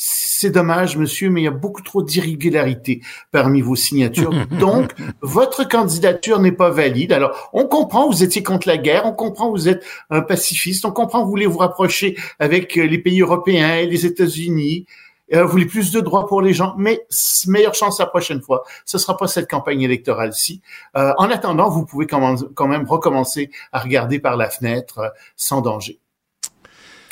c'est 0.00 0.50
dommage, 0.50 0.96
monsieur, 0.96 1.28
mais 1.28 1.40
il 1.40 1.44
y 1.44 1.48
a 1.48 1.50
beaucoup 1.50 1.82
trop 1.82 2.02
d'irrégularités 2.02 3.02
parmi 3.32 3.60
vos 3.60 3.74
signatures. 3.74 4.32
Donc, 4.60 4.92
votre 5.22 5.68
candidature 5.68 6.38
n'est 6.38 6.52
pas 6.52 6.70
valide. 6.70 7.12
Alors, 7.12 7.50
on 7.52 7.66
comprend, 7.66 8.08
vous 8.08 8.22
étiez 8.22 8.44
contre 8.44 8.68
la 8.68 8.76
guerre, 8.76 9.06
on 9.06 9.12
comprend, 9.12 9.50
vous 9.50 9.68
êtes 9.68 9.84
un 10.10 10.20
pacifiste, 10.20 10.84
on 10.84 10.92
comprend, 10.92 11.24
vous 11.24 11.30
voulez 11.30 11.46
vous 11.46 11.58
rapprocher 11.58 12.16
avec 12.38 12.78
euh, 12.78 12.86
les 12.86 12.98
pays 12.98 13.20
européens 13.20 13.78
et 13.78 13.86
les 13.86 14.06
États-Unis, 14.06 14.86
euh, 15.34 15.44
vous 15.44 15.50
voulez 15.50 15.66
plus 15.66 15.90
de 15.92 16.00
droits 16.00 16.26
pour 16.26 16.42
les 16.42 16.54
gens, 16.54 16.74
mais 16.78 17.06
meilleure 17.46 17.74
chance 17.74 17.98
la 17.98 18.06
prochaine 18.06 18.40
fois. 18.40 18.64
Ce 18.84 18.98
sera 18.98 19.16
pas 19.16 19.26
cette 19.26 19.50
campagne 19.50 19.82
électorale-ci. 19.82 20.62
Euh, 20.96 21.12
en 21.18 21.30
attendant, 21.30 21.68
vous 21.68 21.84
pouvez 21.84 22.06
quand 22.06 22.20
même, 22.20 22.36
quand 22.54 22.66
même 22.66 22.86
recommencer 22.86 23.50
à 23.72 23.80
regarder 23.80 24.18
par 24.18 24.36
la 24.36 24.48
fenêtre 24.48 24.98
euh, 24.98 25.08
sans 25.36 25.60
danger. 25.60 25.98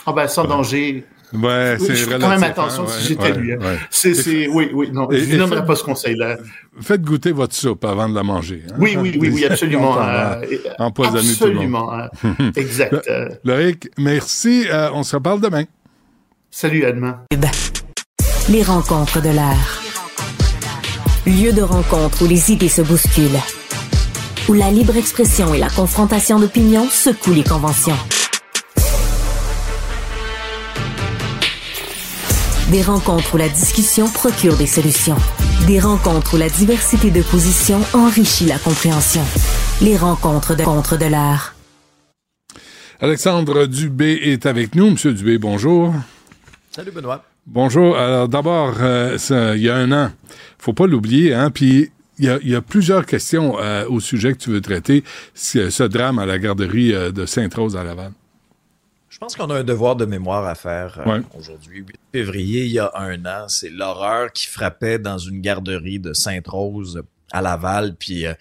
Ah 0.07 0.13
ben, 0.13 0.29
sans 0.29 0.45
danger. 0.45 1.05
Ouais, 1.33 1.77
Oui, 1.81 1.87
c'est 1.87 1.97
je 1.97 2.05
quand 2.07 2.29
même 2.29 2.43
hein, 2.43 2.47
attention 2.47 2.85
ouais, 2.85 2.93
si 3.01 3.09
j'étais 3.09 3.23
ouais, 3.23 3.33
lui, 3.37 3.53
hein. 3.53 3.59
ouais. 3.61 3.79
C'est, 3.91 4.15
c'est, 4.15 4.47
oui, 4.49 4.71
oui, 4.73 4.91
non, 4.93 5.11
Et- 5.11 5.19
je 5.19 5.25
fait- 5.47 5.67
pas 5.67 5.75
ce 5.77 5.83
conseil-là. 5.83 6.37
Faites 6.81 7.03
goûter 7.03 7.33
votre 7.33 7.55
soupe 7.55 7.85
avant 7.85 8.09
de 8.09 8.15
la 8.15 8.23
manger. 8.23 8.63
hein. 8.71 8.75
Oui, 8.79 8.97
oui, 8.99 9.17
oui, 9.21 9.31
oui, 9.35 9.45
absolument. 9.51 9.99
Euh, 10.01 10.41
empoisonner 10.79 11.35
tout 11.35 11.47
le 11.47 11.55
monde. 11.69 11.91
absolument. 12.13 12.51
exact. 12.57 12.95
euh, 13.09 13.29
Loïc, 13.45 13.89
merci. 13.99 14.67
Euh, 14.71 14.91
on 14.95 15.03
se 15.03 15.17
reparle 15.17 15.41
demain. 15.41 15.65
salut, 16.51 16.85
à 16.85 16.93
demain. 16.93 17.19
Les 18.49 18.63
rencontres 18.63 19.21
de 19.21 19.31
l'air. 19.31 19.83
Lieu 21.27 21.53
de 21.53 21.63
rencontre 21.63 22.23
où 22.25 22.29
les 22.29 22.53
idées 22.53 22.69
se 22.69 22.83
bousculent. 22.83 23.41
Où 24.49 24.53
la 24.53 24.71
libre 24.71 24.97
expression 24.97 25.53
et 25.55 25.59
la 25.59 25.69
confrontation 25.71 26.39
d'opinions 26.39 26.89
secouent 26.89 27.35
les 27.35 27.43
conventions. 27.43 27.97
Des 32.71 32.83
rencontres 32.83 33.35
où 33.35 33.37
la 33.37 33.49
discussion 33.49 34.09
procure 34.09 34.57
des 34.57 34.67
solutions. 34.67 35.15
Des 35.69 35.79
rencontres 35.79 36.35
où 36.35 36.37
la 36.37 36.49
diversité 36.49 37.13
de 37.13 37.23
positions 37.23 37.81
enrichit 37.95 38.47
la 38.47 38.59
compréhension. 38.59 39.23
Les 39.81 39.97
rencontres 39.97 40.57
de 40.57 40.65
contre 40.65 40.99
de 40.99 41.05
l'air. 41.05 41.55
Alexandre 42.99 43.67
Dubé 43.67 44.19
est 44.21 44.47
avec 44.47 44.75
nous. 44.75 44.91
Monsieur 44.91 45.15
Dubé, 45.15 45.39
bonjour. 45.39 45.95
Salut 46.73 46.91
Benoît. 46.91 47.25
Bonjour. 47.47 47.97
Alors 47.97 48.29
d'abord, 48.29 48.75
euh, 48.81 49.17
il 49.55 49.63
y 49.63 49.71
a 49.71 49.77
un 49.77 49.93
an, 49.93 50.11
faut 50.59 50.73
pas 50.73 50.89
l'oublier, 50.89 51.35
hein, 51.35 51.53
puis 51.53 51.93
il 52.19 52.25
y 52.25 52.29
a, 52.29 52.39
il 52.43 52.49
y 52.49 52.57
a 52.57 52.63
plusieurs 52.63 53.07
questions 53.07 53.61
euh, 53.61 53.87
au 53.89 54.01
sujet 54.01 54.33
que 54.33 54.39
tu 54.39 54.51
veux 54.51 54.61
traiter, 54.61 55.05
ce, 55.35 55.71
ce 55.71 55.85
drame 55.85 56.19
à 56.19 56.27
la 56.27 56.41
garderie 56.41 56.93
euh, 56.93 57.13
de 57.13 57.27
Sainte-Rose 57.27 57.77
à 57.77 57.85
Laval. 57.85 58.11
Je 59.09 59.19
pense 59.19 59.37
qu'on 59.37 59.49
a 59.51 59.55
un 59.61 59.65
devoir 59.65 59.97
de 59.97 60.05
mémoire 60.05 60.47
à 60.47 60.55
faire 60.55 60.99
euh, 61.01 61.11
Ouais. 61.19 61.23
aujourd'hui. 61.39 61.79
8 61.81 61.97
février, 62.13 62.65
il 62.67 62.73
y 62.73 62.79
a 62.79 62.91
un 62.95 63.25
an, 63.25 63.49
c'est 63.49 63.71
l'horreur 63.71 64.33
qui 64.33 64.47
frappait 64.47 64.99
dans 64.99 65.19
une 65.19 65.41
garderie 65.41 65.99
de 66.01 66.13
Sainte-Rose 66.13 67.03
à 67.33 67.41
Laval. 67.41 67.95
Puis 67.97 68.27
euh, 68.27 68.35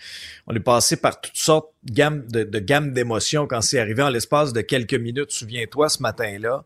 on 0.47 0.55
est 0.55 0.59
passé 0.59 0.97
par 0.97 1.21
toutes 1.21 1.37
sortes 1.37 1.69
de 1.83 1.93
gammes 1.93 2.25
de, 2.27 2.43
de 2.43 2.59
gammes 2.59 2.93
d'émotions 2.93 3.47
quand 3.47 3.61
c'est 3.61 3.79
arrivé 3.79 4.01
en 4.03 4.09
l'espace 4.09 4.53
de 4.53 4.61
quelques 4.61 4.95
minutes. 4.95 5.31
Souviens-toi, 5.31 5.87
ce 5.89 6.01
matin-là, 6.01 6.63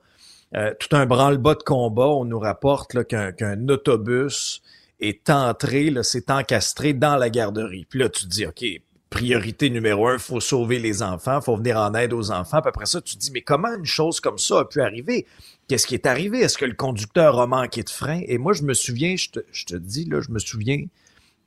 euh, 0.56 0.74
tout 0.80 0.96
un 0.96 1.06
branle-bas 1.06 1.56
de 1.56 1.64
combat, 1.64 2.08
on 2.08 2.26
nous 2.26 2.40
rapporte 2.40 2.94
là, 2.94 3.04
qu'un, 3.04 3.32
qu'un 3.32 3.68
autobus 3.68 4.62
est 5.00 5.30
entré, 5.30 5.92
là, 5.92 6.04
s'est 6.04 6.32
encastré 6.32 6.94
dans 6.94 7.16
la 7.18 7.30
garderie. 7.30 7.86
Puis 7.90 8.00
là, 8.00 8.10
tu 8.10 8.24
te 8.24 8.30
dis, 8.30 8.46
OK, 8.46 8.66
priorité 9.10 9.70
numéro 9.70 10.08
un, 10.08 10.18
faut 10.18 10.40
sauver 10.40 10.80
les 10.80 11.02
enfants, 11.02 11.42
faut 11.42 11.56
venir 11.58 11.78
en 11.78 11.94
aide 11.94 12.14
aux 12.14 12.32
enfants. 12.32 12.62
Puis 12.62 12.70
après 12.70 12.86
ça, 12.86 13.02
tu 13.02 13.16
te 13.16 13.20
dis, 13.20 13.32
mais 13.32 13.42
comment 13.42 13.74
une 13.74 13.86
chose 13.86 14.20
comme 14.20 14.38
ça 14.38 14.60
a 14.60 14.66
pu 14.66 14.82
arriver? 14.82 15.26
Qu'est-ce 15.68 15.88
qui 15.88 15.96
est 15.96 16.06
arrivé? 16.06 16.40
Est-ce 16.40 16.58
que 16.58 16.66
le 16.66 16.74
conducteur 16.74 17.40
a 17.40 17.48
manqué 17.48 17.84
de 17.84 17.90
frein? 17.90 18.22
Et 18.28 18.38
moi, 18.38 18.54
je 18.54 18.64
me 18.64 18.74
souviens, 18.74 19.16
je 19.16 19.30
te, 19.30 19.40
je 19.52 19.66
te 19.66 19.76
dis, 19.76 20.06
là, 20.06 20.22
je 20.22 20.32
me 20.32 20.40
souviens, 20.40 20.86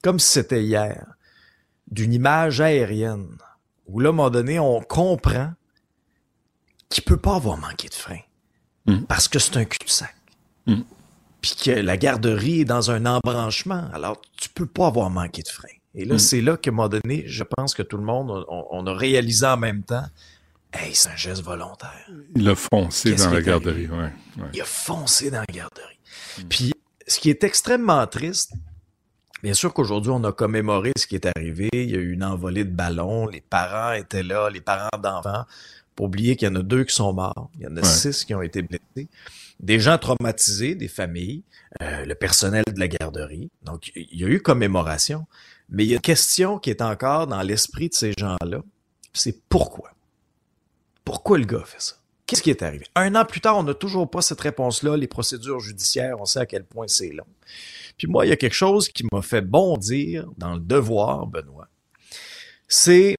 comme 0.02 0.19
si 0.19 0.28
c'était 0.28 0.62
hier, 0.62 1.07
d'une 1.90 2.12
image 2.12 2.61
aérienne 2.61 3.28
où 3.87 4.00
là, 4.00 4.09
à 4.09 4.12
un 4.12 4.14
moment 4.14 4.31
donné, 4.31 4.59
on 4.59 4.81
comprend 4.81 5.52
qu'il 6.88 7.04
peut 7.04 7.16
pas 7.16 7.37
avoir 7.37 7.59
manqué 7.59 7.88
de 7.88 7.95
frein. 7.95 8.21
Mhm. 8.87 9.07
Parce 9.07 9.28
que 9.28 9.38
c'est 9.38 9.57
un 9.57 9.64
cul-de-sac. 9.64 10.14
Mhm. 10.66 10.85
Puis 11.40 11.57
que 11.57 11.71
la 11.71 11.97
garderie 11.97 12.61
est 12.61 12.64
dans 12.64 12.90
un 12.90 13.07
embranchement. 13.07 13.88
Alors, 13.92 14.21
tu 14.37 14.49
peux 14.49 14.66
pas 14.66 14.87
avoir 14.87 15.11
manqué 15.11 15.42
de 15.42 15.49
frein. 15.49 15.69
Et 15.94 16.04
là, 16.04 16.14
Mhm. 16.14 16.18
c'est 16.18 16.40
là 16.40 16.56
qu'à 16.56 16.70
un 16.70 16.75
moment 16.75 16.88
donné, 16.88 17.25
je 17.26 17.44
pense 17.44 17.75
que 17.75 17.82
tout 17.82 17.96
le 17.99 18.04
monde, 18.04 18.44
on, 18.49 18.66
on 18.70 18.87
a 18.87 18.94
réalisé 18.94 19.44
en 19.46 19.56
même 19.58 19.82
temps, 19.82 20.04
hey, 20.72 20.94
c'est 20.94 21.11
un 21.11 21.16
geste 21.16 21.42
volontaire. 21.42 22.08
Il 22.34 22.49
a 22.49 22.54
foncé 22.54 23.14
dans 23.14 23.30
la 23.30 23.42
garderie. 23.42 23.87
Ouais, 23.88 24.11
ouais. 24.38 24.49
Il 24.54 24.61
a 24.61 24.64
foncé 24.64 25.30
dans 25.30 25.40
la 25.40 25.52
garderie. 25.54 25.99
Puis, 26.49 26.72
ce 27.06 27.20
qui 27.20 27.28
est 27.28 27.44
extrêmement 27.44 28.06
triste, 28.06 28.52
bien 29.42 29.52
sûr 29.54 29.75
qu'aujourd'hui, 29.75 30.12
on 30.14 30.25
a 30.25 30.32
commémoré 30.32 30.92
ce 30.96 31.06
qui 31.06 31.14
est 31.16 31.26
arrivé. 31.37 31.68
Il 31.72 31.90
y 31.90 31.94
a 31.94 31.99
eu 31.99 32.12
une 32.12 32.25
envolée 32.25 32.64
de 32.64 32.70
ballons. 32.70 33.26
Les 33.26 33.42
parents 33.42 33.92
étaient 33.92 34.22
là, 34.22 34.49
les 34.49 34.61
parents 34.62 34.88
d'enfants. 35.02 35.44
Pour 35.94 36.06
oublier 36.06 36.37
qu'il 36.37 36.49
y 36.49 36.50
en 36.50 36.54
a 36.54 36.62
deux 36.62 36.84
qui 36.84 36.94
sont 36.94 37.12
morts. 37.12 37.50
Il 37.58 37.64
y 37.64 37.66
en 37.66 37.76
a 37.76 37.80
Ouais. 37.80 37.84
six 37.87 38.25
qui 38.25 38.34
ont 38.34 38.40
été 38.40 38.62
blessés. 38.62 39.08
Des 39.61 39.78
gens 39.78 39.99
traumatisés, 39.99 40.75
des 40.75 40.88
familles, 40.88 41.42
euh, 41.82 42.06
le 42.06 42.14
personnel 42.14 42.64
de 42.66 42.80
la 42.80 42.88
garderie. 42.88 43.50
Donc, 43.62 43.92
il 43.94 44.18
y 44.18 44.25
a 44.25 44.28
eu 44.28 44.40
commémoration. 44.40 45.26
Mais 45.73 45.85
il 45.85 45.88
y 45.88 45.93
a 45.93 45.97
une 45.97 46.02
question 46.02 46.59
qui 46.59 46.69
est 46.69 46.83
encore 46.83 47.26
dans 47.26 47.41
l'esprit 47.41 47.88
de 47.88 47.95
ces 47.95 48.12
gens-là. 48.17 48.62
C'est 49.14 49.43
pourquoi? 49.49 49.91
Pourquoi 51.02 51.38
le 51.38 51.47
gars 51.47 51.64
fait 51.64 51.81
ça? 51.81 51.95
Qu'est-ce 52.26 52.43
qui 52.43 52.50
est 52.50 52.62
arrivé? 52.62 52.85
Un 52.95 53.14
an 53.14 53.25
plus 53.25 53.41
tard, 53.41 53.57
on 53.57 53.62
n'a 53.62 53.75
toujours 53.75 54.09
pas 54.09 54.21
cette 54.21 54.41
réponse-là. 54.41 54.99
Les 54.99 55.07
procédures 55.07 55.61
judiciaires, 55.61 56.21
on 56.21 56.26
sait 56.26 56.41
à 56.41 56.47
quel 56.47 56.64
point 56.64 56.88
c'est 56.88 57.09
long. 57.09 57.26
Puis 57.97 58.07
moi, 58.07 58.26
il 58.26 58.29
y 58.29 58.33
a 58.33 58.37
quelque 58.37 58.55
chose 58.55 58.91
qui 58.91 59.05
m'a 59.11 59.23
fait 59.23 59.41
bondir 59.41 60.26
dans 60.37 60.55
le 60.55 60.61
devoir, 60.61 61.26
Benoît. 61.26 61.69
C'est 62.69 63.17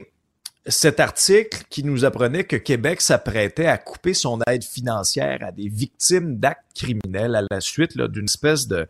cet 0.68 1.00
article 1.00 1.64
qui 1.70 1.84
nous 1.84 2.06
apprenait 2.06 2.44
que 2.44 2.56
Québec 2.56 3.02
s'apprêtait 3.02 3.66
à 3.66 3.80
couper 3.80 4.14
son 4.14 4.40
aide 4.48 4.64
financière 4.64 5.40
à 5.42 5.52
des 5.52 5.70
victimes 5.70 6.38
d'actes 6.38 6.72
criminels 6.76 7.36
à 7.36 7.44
la 7.50 7.62
suite 7.62 7.98
d'une 7.98 8.26
espèce 8.26 8.68
de, 8.68 8.88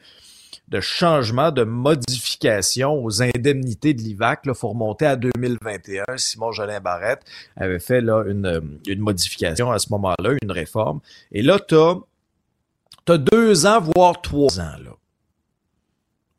de 0.69 0.79
changement, 0.79 1.51
de 1.51 1.63
modification 1.63 3.03
aux 3.03 3.21
indemnités 3.21 3.93
de 3.93 4.01
l'IVAC. 4.01 4.41
Il 4.45 4.53
faut 4.53 4.69
remonter 4.69 5.05
à 5.05 5.15
2021. 5.15 6.03
Simon 6.17 6.51
Jolin 6.51 6.79
Barrette 6.79 7.21
avait 7.55 7.79
fait 7.79 8.01
là, 8.01 8.23
une, 8.25 8.79
une 8.87 8.99
modification 8.99 9.71
à 9.71 9.79
ce 9.79 9.89
moment-là, 9.91 10.35
une 10.41 10.51
réforme. 10.51 10.99
Et 11.31 11.41
là, 11.41 11.59
tu 11.59 11.75
as, 11.75 13.17
deux 13.17 13.65
ans, 13.65 13.81
voire 13.95 14.21
trois 14.21 14.59
ans. 14.59 14.77
Là. 14.83 14.91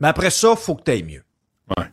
Mais 0.01 0.09
après 0.09 0.31
ça, 0.31 0.53
il 0.53 0.57
faut 0.57 0.75
que 0.75 0.83
tu 0.83 0.91
ailles 0.91 1.03
mieux. 1.03 1.25
Ouais. 1.77 1.87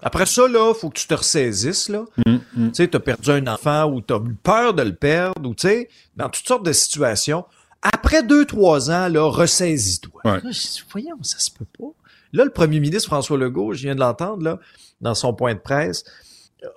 Après 0.00 0.26
ça, 0.26 0.46
là, 0.46 0.74
faut 0.74 0.90
que 0.90 0.98
tu 0.98 1.06
te 1.06 1.14
ressaisisses, 1.14 1.88
là. 1.88 2.04
Hum, 2.26 2.40
hum. 2.56 2.68
Tu 2.68 2.74
sais, 2.74 2.88
t'as 2.88 3.00
perdu 3.00 3.30
un 3.30 3.46
enfant 3.46 3.90
ou 3.90 4.00
t'as 4.00 4.18
eu 4.18 4.34
peur 4.34 4.74
de 4.74 4.82
le 4.82 4.94
perdre 4.94 5.48
ou 5.48 5.54
tu 5.54 5.68
sais, 5.68 5.88
dans 6.16 6.28
toutes 6.28 6.46
sortes 6.46 6.66
de 6.66 6.72
situations. 6.72 7.44
Après 7.92 8.22
deux, 8.22 8.44
trois 8.44 8.90
ans, 8.90 9.08
là, 9.08 9.24
ressaisis-toi. 9.24 10.20
Ouais. 10.24 10.40
Là, 10.42 10.50
voyons, 10.90 11.22
ça 11.22 11.38
se 11.38 11.50
peut 11.50 11.66
pas. 11.78 11.92
Là, 12.32 12.44
le 12.44 12.50
premier 12.50 12.80
ministre 12.80 13.08
François 13.08 13.38
Legault, 13.38 13.72
je 13.72 13.82
viens 13.82 13.94
de 13.94 14.00
l'entendre, 14.00 14.42
là, 14.42 14.58
dans 15.00 15.14
son 15.14 15.34
point 15.34 15.54
de 15.54 15.60
presse, 15.60 16.04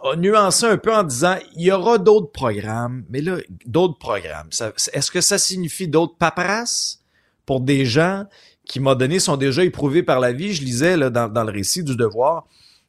a 0.03 0.15
nuancé 0.15 0.65
un 0.65 0.77
peu 0.77 0.93
en 0.93 1.03
disant 1.03 1.37
il 1.55 1.63
y 1.63 1.71
aura 1.71 1.97
d'autres 1.97 2.31
programmes, 2.31 3.03
mais 3.09 3.21
là, 3.21 3.37
d'autres 3.65 3.97
programmes. 3.97 4.49
Est-ce 4.93 5.11
que 5.11 5.21
ça 5.21 5.37
signifie 5.37 5.87
d'autres 5.87 6.15
paperasses 6.17 7.01
pour 7.45 7.61
des 7.61 7.85
gens 7.85 8.25
qui, 8.65 8.79
m'a 8.79 8.93
donné, 8.93 9.19
sont 9.19 9.37
déjà 9.37 9.63
éprouvés 9.63 10.03
par 10.03 10.19
la 10.19 10.31
vie? 10.31 10.53
Je 10.53 10.63
lisais 10.63 10.97
là, 10.97 11.09
dans, 11.09 11.27
dans 11.27 11.43
le 11.43 11.51
récit 11.51 11.83
du 11.83 11.95
devoir, 11.95 12.45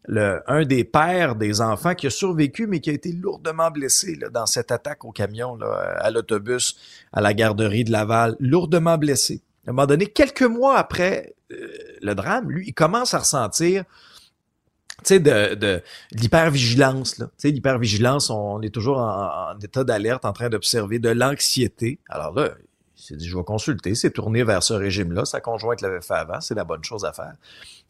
le, 0.06 0.42
un 0.46 0.64
des 0.64 0.84
pères 0.84 1.36
des 1.36 1.60
enfants 1.60 1.94
qui 1.94 2.06
a 2.06 2.10
survécu, 2.10 2.66
mais 2.66 2.80
qui 2.80 2.90
a 2.90 2.92
été 2.92 3.12
lourdement 3.12 3.70
blessé 3.70 4.16
là, 4.16 4.28
dans 4.28 4.46
cette 4.46 4.72
attaque 4.72 5.04
au 5.04 5.12
camion, 5.12 5.56
là, 5.56 5.96
à 6.00 6.10
l'autobus, 6.10 6.76
à 7.12 7.20
la 7.20 7.34
garderie 7.34 7.84
de 7.84 7.92
Laval, 7.92 8.36
lourdement 8.40 8.98
blessé. 8.98 9.42
À 9.66 9.70
un 9.70 9.72
moment 9.72 9.86
donné, 9.86 10.06
quelques 10.06 10.42
mois 10.42 10.78
après 10.78 11.34
euh, 11.52 11.68
le 12.00 12.14
drame, 12.14 12.50
lui, 12.50 12.64
il 12.68 12.74
commence 12.74 13.14
à 13.14 13.18
ressentir 13.18 13.84
tu 14.98 15.14
sais, 15.14 15.20
de, 15.20 15.54
de, 15.54 15.82
l'hypervigilance. 16.12 17.14
Tu 17.14 17.24
sais, 17.38 17.50
l'hypervigilance, 17.50 18.30
on 18.30 18.60
est 18.62 18.72
toujours 18.74 18.98
en, 18.98 19.52
en 19.52 19.58
état 19.58 19.84
d'alerte, 19.84 20.24
en 20.24 20.32
train 20.32 20.48
d'observer 20.48 20.98
de 20.98 21.08
l'anxiété. 21.08 21.98
Alors 22.08 22.34
là, 22.34 22.50
il 23.00 23.02
s'est 23.02 23.16
dit, 23.16 23.28
je 23.28 23.36
vais 23.36 23.44
consulter, 23.44 23.94
c'est 23.94 24.10
tourné 24.10 24.44
vers 24.44 24.62
ce 24.62 24.74
régime-là. 24.74 25.24
Sa 25.24 25.40
conjointe 25.40 25.80
l'avait 25.80 26.02
fait 26.02 26.14
avant, 26.14 26.40
c'est 26.40 26.54
la 26.54 26.64
bonne 26.64 26.84
chose 26.84 27.04
à 27.04 27.12
faire. 27.12 27.34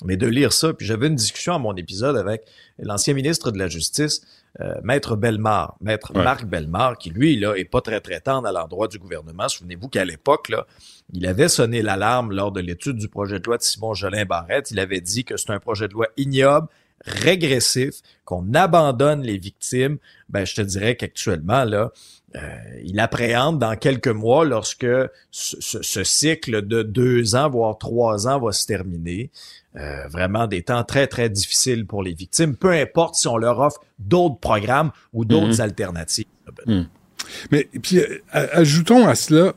Mais 0.05 0.17
de 0.17 0.27
lire 0.27 0.53
ça, 0.53 0.73
puis 0.73 0.87
j'avais 0.87 1.09
une 1.09 1.15
discussion 1.15 1.55
à 1.55 1.59
mon 1.59 1.75
épisode 1.77 2.17
avec 2.17 2.43
l'ancien 2.79 3.15
ministre 3.15 3.51
de 3.51 3.59
la 3.59 3.69
Justice, 3.69 4.23
euh, 4.61 4.75
Maître 4.83 5.15
Bellemare, 5.15 5.77
Maître 5.81 6.13
Marc 6.13 6.45
Bellemare, 6.45 6.99
qui 6.99 7.11
lui, 7.11 7.39
là, 7.39 7.55
est 7.55 7.65
pas 7.65 7.81
très 7.81 8.01
très 8.01 8.21
tendre 8.21 8.49
à 8.49 8.53
l'endroit 8.53 8.89
du 8.89 8.99
gouvernement. 8.99 9.49
Souvenez-vous 9.49 9.89
qu'à 9.89 10.05
l'époque, 10.05 10.49
là, 10.49 10.67
il 11.13 11.27
avait 11.27 11.49
sonné 11.49 11.83
l'alarme 11.83 12.33
lors 12.33 12.51
de 12.51 12.61
l'étude 12.61 12.97
du 12.97 13.09
projet 13.09 13.39
de 13.39 13.45
loi 13.45 13.59
de 13.59 13.63
Simon 13.63 13.95
Jolin 13.95 14.25
Barrette. 14.25 14.71
Il 14.71 14.81
avait 14.81 15.01
dit 15.01 15.25
que 15.25 15.37
c'est 15.37 15.51
un 15.51 15.61
projet 15.61 15.87
de 15.87 15.93
loi 15.93 16.09
ignoble, 16.17 16.67
régressif, 17.05 18.01
qu'on 18.25 18.53
abandonne 18.55 19.23
les 19.23 19.39
victimes. 19.39 19.99
Ben, 20.29 20.45
je 20.45 20.55
te 20.57 20.63
dirais 20.63 20.97
qu'actuellement, 20.97 21.65
là, 21.65 21.93
euh, 22.37 22.41
il 22.85 23.01
appréhende 23.01 23.59
dans 23.59 23.77
quelques 23.77 24.09
mois, 24.09 24.45
lorsque 24.45 24.87
ce, 25.31 26.05
cycle 26.05 26.67
de 26.67 26.83
deux 26.83 27.35
ans, 27.35 27.51
voire 27.51 27.77
trois 27.79 28.29
ans 28.29 28.39
va 28.39 28.53
se 28.53 28.67
terminer, 28.67 29.31
euh, 29.77 30.09
vraiment 30.09 30.47
des 30.49 30.63
temps 30.63 30.83
très, 30.83 31.07
très 31.07 31.31
difficiles 31.31 31.87
pour 31.87 32.03
les 32.03 32.13
victimes, 32.13 32.57
peu 32.57 32.71
importe 32.71 33.15
si 33.15 33.29
on 33.29 33.37
leur 33.37 33.61
offre 33.61 33.81
d'autres 34.01 34.39
programmes 34.39 34.91
ou 35.13 35.25
d'autres 35.25 35.55
mhm. 35.55 35.61
alternatives. 35.61 36.27
Mhm. 36.67 36.87
Mais 37.53 37.69
puis, 37.81 37.99
euh, 37.99 38.19
ajoutons 38.33 39.07
à 39.07 39.15
cela 39.15 39.55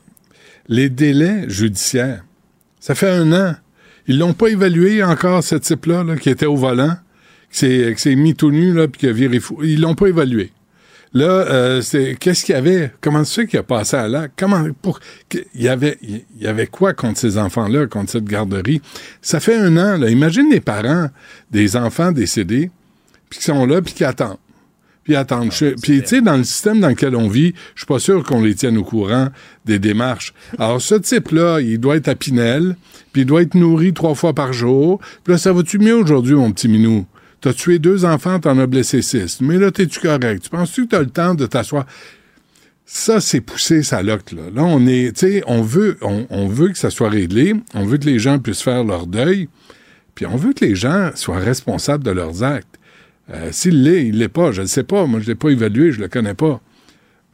les 0.68 0.88
délais 0.88 1.48
judiciaires. 1.48 2.24
Ça 2.78 2.94
fait 2.94 3.10
un 3.10 3.32
an. 3.32 3.56
Ils 4.06 4.18
l'ont 4.18 4.34
pas 4.34 4.48
évalué 4.48 5.02
encore, 5.02 5.42
ce 5.42 5.56
type-là, 5.56 6.04
qui 6.20 6.30
était 6.30 6.46
au 6.46 6.56
volant, 6.56 6.96
qui 7.50 7.94
s'est 7.96 8.14
mis 8.14 8.34
tout 8.34 8.50
nu, 8.50 8.72
là, 8.72 8.86
puis 8.86 9.00
qui 9.00 9.08
a 9.08 9.12
viré 9.12 9.40
fou. 9.40 9.62
Ils 9.62 9.80
l'ont 9.80 9.94
pas 9.94 10.08
évalué. 10.08 10.52
Là, 11.14 11.26
euh, 11.26 11.80
c'est 11.80 12.16
qu'est-ce 12.18 12.44
qu'il 12.44 12.56
y 12.56 12.58
avait? 12.58 12.90
Comment 13.00 13.24
ça 13.24 13.42
fait 13.42 13.46
qu'il 13.46 13.58
a 13.60 13.62
passé 13.62 13.96
à 13.96 14.08
là 14.08 14.26
Comment 14.36 14.66
pour 14.82 14.98
il 15.32 15.62
y 15.62 15.68
avait 15.68 15.96
il 16.02 16.24
y 16.40 16.48
avait 16.48 16.66
quoi 16.66 16.92
contre 16.92 17.20
ces 17.20 17.38
enfants-là, 17.38 17.86
contre 17.86 18.10
cette 18.10 18.24
garderie? 18.24 18.82
Ça 19.22 19.38
fait 19.38 19.54
un 19.54 19.76
an. 19.76 19.96
Là, 19.96 20.10
imagine 20.10 20.50
les 20.50 20.60
parents 20.60 21.08
des 21.52 21.76
enfants 21.76 22.10
décédés, 22.10 22.68
puis 23.30 23.38
qui 23.38 23.44
sont 23.44 23.64
là, 23.64 23.80
puis 23.80 23.94
qui 23.94 24.02
attendent. 24.04 24.38
Puis 25.04 25.14
attendent. 25.14 25.50
Ah, 25.52 25.66
puis 25.80 26.00
tu 26.00 26.06
sais, 26.08 26.20
dans 26.20 26.36
le 26.36 26.42
système 26.42 26.80
dans 26.80 26.88
lequel 26.88 27.14
on 27.14 27.28
vit, 27.28 27.54
je 27.76 27.82
suis 27.82 27.86
pas 27.86 28.00
sûr 28.00 28.24
qu'on 28.24 28.42
les 28.42 28.56
tienne 28.56 28.76
au 28.76 28.84
courant 28.84 29.28
des 29.64 29.78
démarches. 29.78 30.34
Alors 30.58 30.82
ce 30.82 30.96
type-là, 30.96 31.60
il 31.60 31.78
doit 31.78 31.94
être 31.94 32.08
à 32.08 32.16
Pinel, 32.16 32.74
puis 33.12 33.22
il 33.22 33.26
doit 33.26 33.42
être 33.42 33.54
nourri 33.54 33.92
trois 33.92 34.16
fois 34.16 34.32
par 34.32 34.52
jour. 34.52 34.98
Puis 35.22 35.34
là, 35.34 35.38
ça 35.38 35.52
va-tu 35.52 35.78
mieux 35.78 35.94
aujourd'hui, 35.94 36.34
mon 36.34 36.50
petit 36.50 36.66
minou? 36.66 37.06
T'as 37.44 37.52
tué 37.52 37.78
deux 37.78 38.06
enfants, 38.06 38.40
t'en 38.40 38.58
as 38.58 38.66
blessé 38.66 39.02
six. 39.02 39.42
Mais 39.42 39.58
là, 39.58 39.70
t'es-tu 39.70 40.00
correct? 40.00 40.44
Tu 40.44 40.48
penses-tu 40.48 40.86
que 40.86 40.92
t'as 40.92 41.00
le 41.00 41.10
temps 41.10 41.34
de 41.34 41.44
t'asseoir? 41.44 41.84
Ça, 42.86 43.20
c'est 43.20 43.42
poussé 43.42 43.82
sa 43.82 44.02
loque, 44.02 44.32
là. 44.32 44.62
On 44.62 44.86
est, 44.86 45.14
tu 45.14 45.26
sais, 45.26 45.42
on 45.46 45.60
veut, 45.60 45.98
on, 46.00 46.48
veut 46.48 46.70
que 46.70 46.78
ça 46.78 46.88
soit 46.88 47.10
réglé. 47.10 47.54
On 47.74 47.84
veut 47.84 47.98
que 47.98 48.06
les 48.06 48.18
gens 48.18 48.38
puissent 48.38 48.62
faire 48.62 48.82
leur 48.82 49.06
deuil. 49.06 49.50
Puis 50.14 50.24
on 50.24 50.36
veut 50.36 50.54
que 50.54 50.64
les 50.64 50.74
gens 50.74 51.10
soient 51.16 51.38
responsables 51.38 52.02
de 52.02 52.12
leurs 52.12 52.42
actes. 52.42 52.78
Euh, 53.28 53.50
s'il 53.52 53.82
l'est, 53.82 54.06
il 54.06 54.20
l'est 54.20 54.28
pas. 54.28 54.50
Je 54.50 54.62
ne 54.62 54.66
sais 54.66 54.82
pas. 54.82 55.04
Moi, 55.04 55.20
je 55.20 55.26
l'ai 55.26 55.34
pas 55.34 55.50
évalué, 55.50 55.92
je 55.92 56.00
le 56.00 56.08
connais 56.08 56.32
pas. 56.32 56.62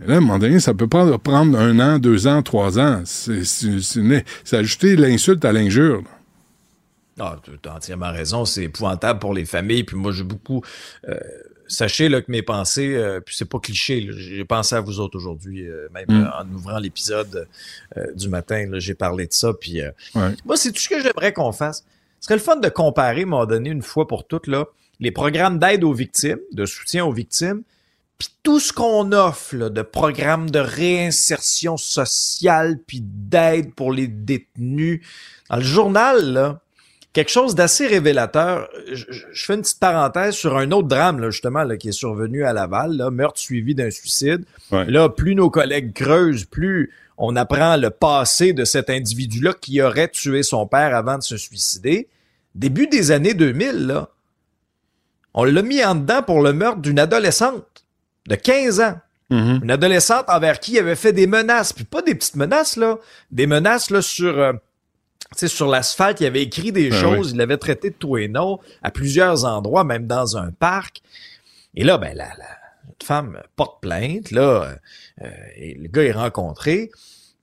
Mais 0.01 0.09
là, 0.09 0.15
à 0.15 0.17
un 0.17 0.23
moment 0.23 0.41
donné, 0.41 0.59
ça 0.59 0.75
peut 0.75 0.89
pas 0.89 1.19
prendre 1.19 1.57
un 1.57 1.79
an, 1.79 2.01
deux 2.01 2.27
ans, 2.27 2.43
trois 2.43 2.81
ans. 2.81 3.03
C'est 3.05 4.57
ajouter 4.57 4.97
l'insulte 4.97 5.45
à 5.45 5.53
l'injure. 5.53 6.03
Ah, 7.21 7.37
tu 7.43 7.69
as 7.69 7.75
entièrement 7.75 8.11
raison. 8.11 8.45
C'est 8.45 8.65
épouvantable 8.65 9.19
pour 9.19 9.35
les 9.35 9.45
familles. 9.45 9.85
Puis 9.85 9.97
moi, 9.97 10.13
j'ai 10.13 10.25
beaucoup. 10.25 10.63
Euh, 11.09 11.19
sachez 11.69 12.09
là, 12.09 12.21
que 12.21 12.31
mes 12.33 12.43
pensées, 12.43 12.97
euh, 12.97 13.21
puis 13.21 13.37
c'est 13.37 13.49
pas 13.49 13.61
cliché, 13.61 14.09
j'ai 14.11 14.45
pensé 14.45 14.75
à 14.75 14.81
vous 14.81 14.99
autres 14.99 15.17
aujourd'hui, 15.17 15.69
euh, 15.69 15.87
même 15.95 16.07
mm. 16.09 16.33
en 16.41 16.53
ouvrant 16.53 16.79
l'épisode 16.79 17.47
du 18.17 18.29
matin, 18.29 18.69
j'ai 18.79 18.95
parlé 18.95 19.29
de 19.29 19.33
ça. 19.33 19.53
Puis 19.53 19.81
moi, 20.45 20.57
c'est 20.57 20.73
tout 20.73 20.81
ce 20.81 20.89
que 20.89 21.01
j'aimerais 21.01 21.33
qu'on 21.33 21.53
fasse. 21.53 21.85
Ce 22.19 22.27
serait 22.27 22.35
le 22.35 22.43
fun 22.43 22.57
de 22.57 22.69
comparer, 22.69 23.25
m'a 23.25 23.47
donné 23.47 23.71
une 23.71 23.83
fois 23.83 24.09
pour 24.09 24.27
toutes, 24.27 24.47
là, 24.47 24.67
les 24.99 25.11
programmes 25.11 25.59
d'aide 25.59 25.85
aux 25.85 25.95
victimes, 25.95 26.41
de 26.53 26.67
soutien 26.67 27.05
aux 27.07 27.13
victimes, 27.13 27.63
puis 28.19 28.29
tout 28.43 28.61
ce 28.61 28.73
qu'on 28.75 29.13
offre 29.13 29.57
là, 29.57 29.71
de 29.71 29.81
programmes 29.81 30.51
de 30.51 30.59
réinsertion 30.59 31.79
sociale, 31.79 32.79
puis 32.87 33.01
d'aide 33.03 33.75
pour 33.75 33.93
les 33.93 34.09
détenus. 34.09 35.01
Dans 35.49 35.57
le 35.57 35.63
journal, 35.63 36.33
là, 36.33 36.61
quelque 37.13 37.31
chose 37.31 37.55
d'assez 37.55 37.87
révélateur. 37.87 38.69
Je, 38.93 39.23
fais 39.35 39.55
une 39.55 39.63
petite 39.63 39.81
parenthèse 39.81 40.35
sur 40.35 40.57
un 40.57 40.71
autre 40.71 40.89
drame, 40.89 41.21
là, 41.21 41.31
justement, 41.31 41.65
là, 41.65 41.77
qui 41.77 41.89
est 41.89 41.93
survenu 41.93 42.45
à 42.45 42.53
Laval, 42.53 42.97
là, 42.97 43.11
meurtre 43.11 43.39
suivi 43.39 43.75
d'un 43.75 43.91
suicide. 43.91 44.45
Là, 44.71 45.09
plus 45.09 45.35
nos 45.35 45.51
collègues 45.51 45.93
creusent, 45.93 46.45
plus 46.45 46.93
on 47.19 47.37
apprend 47.37 47.77
le 47.77 47.91
passé 47.91 48.53
de 48.53 48.65
cet 48.65 48.89
individu-là 48.89 49.53
qui 49.61 49.83
aurait 49.83 50.09
tué 50.09 50.43
son 50.43 50.67
père 50.67 50.95
avant 50.95 51.19
de 51.19 51.23
se 51.23 51.37
suicider. 51.37 52.09
Début 52.55 52.87
des 52.87 53.11
années 53.11 53.35
2000, 53.35 53.87
là, 53.87 54.09
on 55.35 55.45
l'a 55.45 55.63
mis 55.63 55.85
en 55.85 55.95
dedans 55.95 56.23
pour 56.23 56.41
le 56.41 56.53
meurtre 56.53 56.81
d'une 56.81 56.99
adolescente 56.99 57.85
de 58.27 58.35
15 58.35 58.81
ans. 58.81 58.99
Mm-hmm. 59.31 59.63
Une 59.63 59.71
adolescente 59.71 60.25
envers 60.29 60.59
qui 60.59 60.73
il 60.73 60.79
avait 60.79 60.97
fait 60.97 61.13
des 61.13 61.27
menaces, 61.27 61.73
puis 61.73 61.85
pas 61.85 62.03
des 62.03 62.15
petites 62.15 62.37
menaces, 62.37 62.77
là, 62.77 62.99
des 63.31 63.47
menaces 63.47 63.91
là, 63.91 64.03
sur... 64.03 64.39
Euh, 64.39 64.53
sais, 65.37 65.49
sur 65.49 65.69
l'asphalte, 65.69 66.21
il 66.21 66.27
avait 66.27 66.43
écrit 66.43 66.73
des 66.73 66.91
ben 66.91 67.01
choses, 67.01 67.33
il 67.33 67.39
l'avait 67.39 67.57
traité 67.57 67.91
de 67.91 67.95
tout 67.95 68.17
et 68.17 68.29
non 68.29 68.59
à 68.83 68.91
plusieurs 68.91 69.45
endroits, 69.45 69.85
même 69.85 70.07
dans 70.07 70.37
un 70.37 70.51
parc. 70.51 71.03
Et 71.75 71.85
là, 71.85 71.99
ben, 71.99 72.17
la, 72.17 72.29
la 72.39 72.59
femme 73.03 73.41
porte 73.57 73.81
plainte, 73.81 74.31
là, 74.31 74.77
euh, 75.23 75.31
et 75.57 75.75
le 75.75 75.89
gars 75.89 76.03
est 76.03 76.13
rencontré. 76.13 76.91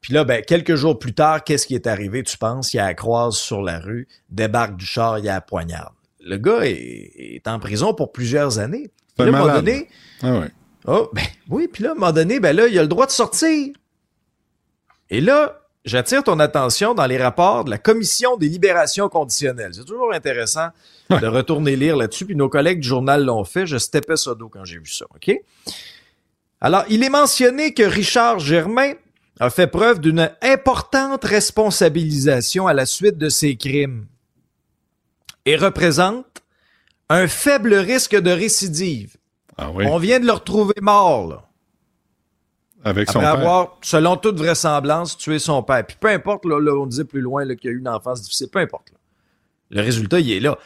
Puis 0.01 0.13
là, 0.13 0.23
ben, 0.23 0.43
quelques 0.43 0.75
jours 0.75 0.99
plus 0.99 1.13
tard, 1.13 1.43
qu'est-ce 1.43 1.67
qui 1.67 1.75
est 1.75 1.87
arrivé, 1.87 2.23
tu 2.23 2.37
penses? 2.37 2.73
Il 2.73 2.79
a 2.79 2.93
croise 2.93 3.35
sur 3.35 3.61
la 3.61 3.79
rue, 3.79 4.07
débarque 4.29 4.77
du 4.77 4.85
char, 4.85 5.19
il 5.19 5.27
a 5.29 5.33
la 5.33 5.41
poignarde. 5.41 5.93
Le 6.19 6.37
gars 6.37 6.61
est, 6.63 7.47
en 7.47 7.59
prison 7.59 7.93
pour 7.93 8.11
plusieurs 8.11 8.59
années. 8.59 8.89
Puis 9.17 9.25
là, 9.29 9.37
à 9.37 9.41
un 9.41 9.45
moment 9.45 9.53
donné... 9.53 9.89
Ah 10.21 10.39
ouais. 10.39 10.51
Oh, 10.85 11.09
ben, 11.11 11.23
oui, 11.49 11.67
puis 11.67 11.83
là, 11.83 11.89
à 11.89 11.91
un 11.93 11.95
moment 11.95 12.11
donné, 12.13 12.39
ben 12.39 12.55
là, 12.55 12.67
il 12.67 12.79
a 12.79 12.81
le 12.81 12.87
droit 12.87 13.05
de 13.05 13.11
sortir. 13.11 13.73
Et 15.09 15.19
là, 15.19 15.66
j'attire 15.87 16.23
ton 16.23 16.39
attention 16.39 16.93
dans 16.93 17.05
les 17.05 17.17
rapports 17.17 17.63
de 17.63 17.71
la 17.71 17.77
Commission 17.77 18.37
des 18.37 18.49
libérations 18.49 19.09
conditionnelles. 19.09 19.71
C'est 19.73 19.85
toujours 19.85 20.13
intéressant 20.13 20.67
de 21.09 21.27
retourner 21.27 21.75
lire 21.75 21.95
là-dessus, 21.95 22.25
puis 22.25 22.35
nos 22.35 22.49
collègues 22.49 22.81
du 22.81 22.87
journal 22.87 23.23
l'ont 23.23 23.45
fait. 23.45 23.65
Je 23.65 23.77
steppais 23.77 24.17
ça 24.17 24.35
dos 24.35 24.49
quand 24.49 24.65
j'ai 24.65 24.77
vu 24.77 24.89
ça, 24.89 25.05
OK? 25.15 25.33
Alors, 26.59 26.83
il 26.89 27.03
est 27.03 27.09
mentionné 27.09 27.73
que 27.73 27.83
Richard 27.83 28.39
Germain 28.39 28.93
a 29.39 29.49
fait 29.49 29.67
preuve 29.67 29.99
d'une 29.99 30.29
importante 30.41 31.23
responsabilisation 31.23 32.67
à 32.67 32.73
la 32.73 32.85
suite 32.85 33.17
de 33.17 33.29
ses 33.29 33.55
crimes 33.55 34.07
et 35.45 35.55
représente 35.55 36.43
un 37.09 37.27
faible 37.27 37.75
risque 37.75 38.15
de 38.15 38.31
récidive. 38.31 39.15
Ah 39.57 39.71
oui. 39.71 39.85
On 39.87 39.97
vient 39.97 40.19
de 40.19 40.25
le 40.25 40.33
retrouver 40.33 40.75
mort, 40.81 41.27
là. 41.27 41.46
Avec 42.83 43.09
son 43.09 43.19
Après 43.19 43.31
avoir, 43.31 43.77
selon 43.81 44.17
toute 44.17 44.37
vraisemblance, 44.37 45.17
tué 45.17 45.39
son 45.39 45.63
père. 45.63 45.85
Puis 45.85 45.97
peu 45.99 46.09
importe, 46.09 46.45
là, 46.45 46.57
on 46.73 46.85
disait 46.85 47.05
plus 47.05 47.21
loin 47.21 47.45
qu'il 47.55 47.69
y 47.69 47.73
a 47.73 47.75
eu 47.75 47.79
une 47.79 47.89
enfance 47.89 48.21
difficile, 48.21 48.49
peu 48.49 48.59
importe. 48.59 48.93
Le 49.69 49.81
résultat, 49.81 50.19
il 50.19 50.31
est 50.31 50.39
là. 50.39 50.57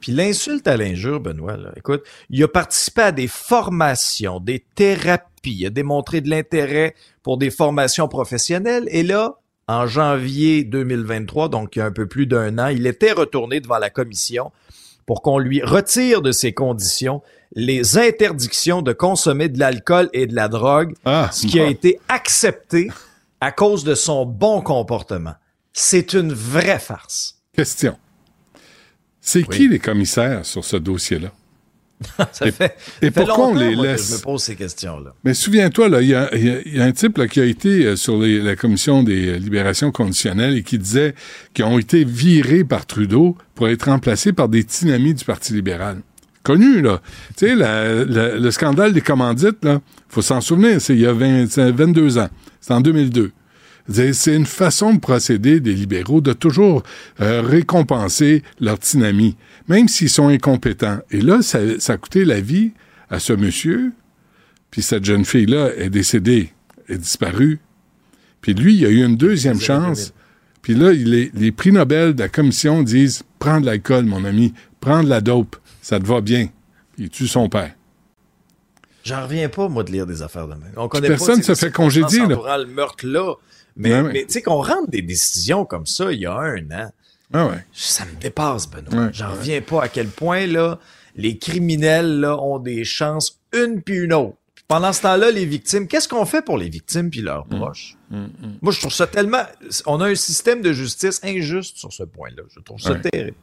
Puis 0.00 0.12
l'insulte 0.12 0.68
à 0.68 0.76
l'injure, 0.76 1.20
Benoît, 1.20 1.56
là, 1.56 1.72
écoute, 1.76 2.04
il 2.30 2.42
a 2.44 2.48
participé 2.48 3.02
à 3.02 3.12
des 3.12 3.26
formations, 3.26 4.38
des 4.38 4.64
thérapies, 4.74 5.56
il 5.58 5.66
a 5.66 5.70
démontré 5.70 6.20
de 6.20 6.30
l'intérêt 6.30 6.94
pour 7.22 7.36
des 7.36 7.50
formations 7.50 8.06
professionnelles. 8.06 8.86
Et 8.90 9.02
là, 9.02 9.38
en 9.66 9.86
janvier 9.86 10.62
2023, 10.64 11.48
donc 11.48 11.74
il 11.74 11.80
y 11.80 11.82
a 11.82 11.86
un 11.86 11.90
peu 11.90 12.06
plus 12.06 12.26
d'un 12.26 12.58
an, 12.58 12.68
il 12.68 12.86
était 12.86 13.12
retourné 13.12 13.60
devant 13.60 13.78
la 13.78 13.90
commission 13.90 14.52
pour 15.04 15.22
qu'on 15.22 15.38
lui 15.38 15.62
retire 15.62 16.22
de 16.22 16.32
ses 16.32 16.52
conditions 16.52 17.22
les 17.54 17.96
interdictions 17.98 18.82
de 18.82 18.92
consommer 18.92 19.48
de 19.48 19.58
l'alcool 19.58 20.08
et 20.12 20.26
de 20.26 20.34
la 20.34 20.48
drogue, 20.48 20.94
ah, 21.04 21.30
ce 21.32 21.46
qui 21.46 21.58
a 21.60 21.66
été 21.66 21.98
accepté 22.08 22.90
à 23.40 23.52
cause 23.52 23.84
de 23.84 23.94
son 23.94 24.26
bon 24.26 24.60
comportement. 24.60 25.34
C'est 25.72 26.12
une 26.12 26.32
vraie 26.32 26.78
farce. 26.78 27.36
Question. 27.54 27.96
C'est 29.20 29.44
qui 29.44 29.68
les 29.68 29.78
commissaires 29.78 30.44
sur 30.44 30.64
ce 30.64 30.76
dossier-là? 30.76 31.30
ça 32.32 32.46
Et- 32.46 32.52
fait, 32.52 32.76
et 33.02 33.06
ça 33.06 33.10
fait 33.12 33.24
pourquoi 33.24 33.48
on 33.48 33.54
les 33.54 33.74
que 33.74 33.82
laisse? 33.82 34.08
je 34.10 34.14
me 34.16 34.20
pose 34.22 34.42
ces 34.42 34.54
questions-là. 34.54 35.14
Mais 35.24 35.34
souviens-toi, 35.34 35.88
il 36.00 36.08
y 36.08 36.14
a, 36.14 36.32
y 36.36 36.76
y 36.76 36.80
un 36.80 36.92
type 36.92 37.18
là, 37.18 37.26
qui 37.26 37.40
a 37.40 37.44
été 37.44 37.84
euh, 37.84 37.96
sur 37.96 38.18
les- 38.20 38.40
la 38.40 38.54
commission 38.54 39.02
des 39.02 39.26
euh, 39.30 39.36
libérations 39.36 39.90
conditionnelles 39.90 40.56
et 40.56 40.62
qui 40.62 40.78
disait 40.78 41.14
qu'ils 41.54 41.64
ont 41.64 41.78
été 41.78 42.04
virés 42.04 42.62
par 42.62 42.86
Trudeau 42.86 43.36
pour 43.56 43.68
être 43.68 43.86
remplacés 43.86 44.32
par 44.32 44.48
des 44.48 44.62
tinamis 44.62 45.14
du 45.14 45.24
Parti 45.24 45.52
libéral. 45.52 46.00
Connu, 46.48 46.80
là. 46.80 47.02
Tu 47.36 47.46
sais, 47.46 47.54
la- 47.54 48.06
la- 48.06 48.38
le 48.38 48.50
scandale 48.50 48.94
des 48.94 49.02
commandites, 49.02 49.62
là, 49.62 49.82
faut 50.08 50.22
s'en 50.22 50.40
souvenir, 50.40 50.80
c'est 50.80 50.94
il 50.94 51.00
y 51.00 51.06
a 51.06 51.12
20 51.12 51.46
c'est 51.50 51.70
22 51.72 52.16
ans. 52.16 52.30
C'est 52.58 52.72
en 52.72 52.80
2002. 52.80 53.32
C'est 54.12 54.34
une 54.34 54.46
façon 54.46 54.94
de 54.94 54.98
procéder 54.98 55.60
des 55.60 55.74
libéraux 55.74 56.22
de 56.22 56.32
toujours 56.32 56.82
euh, 57.20 57.42
récompenser 57.42 58.42
leurs 58.60 58.78
tinamis, 58.78 59.36
même 59.68 59.88
s'ils 59.88 60.08
sont 60.08 60.28
incompétents. 60.28 61.00
Et 61.10 61.20
là, 61.20 61.42
ça, 61.42 61.58
ça 61.78 61.92
a 61.94 61.96
coûté 61.98 62.24
la 62.24 62.40
vie 62.40 62.72
à 63.10 63.18
ce 63.18 63.34
monsieur, 63.34 63.92
puis 64.70 64.80
cette 64.80 65.04
jeune 65.04 65.26
fille-là 65.26 65.70
est 65.76 65.90
décédée, 65.90 66.50
est 66.88 66.96
disparue. 66.98 67.58
Puis 68.40 68.54
lui, 68.54 68.74
il 68.74 68.86
a 68.86 68.90
eu 68.90 69.04
une 69.04 69.16
deuxième 69.16 69.60
chance. 69.60 70.14
Puis 70.62 70.74
là, 70.74 70.92
il 70.92 71.12
est- 71.14 71.30
les 71.34 71.52
prix 71.52 71.72
Nobel 71.72 72.14
de 72.14 72.20
la 72.22 72.28
commission 72.30 72.82
disent 72.82 73.22
Prends 73.38 73.60
de 73.60 73.66
l'alcool, 73.66 74.04
mon 74.06 74.24
ami, 74.24 74.52
prends 74.80 75.02
de 75.04 75.08
la 75.08 75.20
dope, 75.20 75.56
ça 75.88 75.98
te 75.98 76.06
va 76.06 76.20
bien. 76.20 76.48
Il 76.98 77.08
tue 77.10 77.26
son 77.28 77.48
père. 77.48 77.74
J'en 79.04 79.22
reviens 79.22 79.48
pas, 79.48 79.68
moi, 79.68 79.84
de 79.84 79.92
lire 79.92 80.06
des 80.06 80.20
affaires 80.22 80.46
de 80.46 80.54
même. 80.54 80.72
On 80.76 80.88
connaît 80.88 81.08
personne 81.08 81.42
sais, 81.42 81.54
se 81.54 81.66
fait 81.66 81.72
congédier, 81.72 82.26
là. 82.26 82.58
le. 82.58 83.34
Mais, 83.76 83.92
Ouais, 83.94 84.00
ouais. 84.02 84.12
mais 84.12 84.24
tu 84.26 84.32
sais, 84.32 84.42
qu'on 84.42 84.60
rende 84.60 84.88
des 84.88 85.02
décisions 85.02 85.64
comme 85.64 85.86
ça 85.86 86.12
il 86.12 86.20
y 86.20 86.26
a 86.26 86.34
un 86.36 86.70
an, 86.72 86.90
Ah 87.32 87.46
ouais. 87.46 87.64
ça 87.72 88.04
me 88.04 88.20
dépasse, 88.20 88.68
Benoît. 88.68 89.10
J'en 89.12 89.30
reviens 89.30 89.60
pas 89.62 89.84
à 89.84 89.88
quel 89.88 90.08
point, 90.08 90.46
là, 90.46 90.78
les 91.14 91.38
criminels, 91.38 92.20
là, 92.20 92.36
ont 92.42 92.58
des 92.58 92.84
chances 92.84 93.40
une 93.52 93.80
puis 93.80 93.96
une 93.98 94.12
autre. 94.12 94.36
Pendant 94.66 94.92
ce 94.92 95.00
temps-là, 95.02 95.30
les 95.30 95.46
victimes, 95.46 95.86
qu'est-ce 95.86 96.08
qu'on 96.08 96.26
fait 96.26 96.44
pour 96.44 96.58
les 96.58 96.68
victimes 96.68 97.08
puis 97.08 97.22
leurs 97.22 97.46
Mm. 97.46 97.56
proches? 97.56 97.96
Moi, 98.60 98.72
je 98.72 98.80
trouve 98.80 98.92
ça 98.92 99.06
tellement... 99.06 99.42
On 99.86 100.00
a 100.02 100.08
un 100.08 100.14
système 100.14 100.60
de 100.60 100.72
justice 100.72 101.20
injuste 101.24 101.78
sur 101.78 101.90
ce 101.92 102.02
point-là. 102.02 102.42
Je 102.54 102.60
trouve 102.60 102.78
ça 102.80 102.94
terrible. 102.96 103.36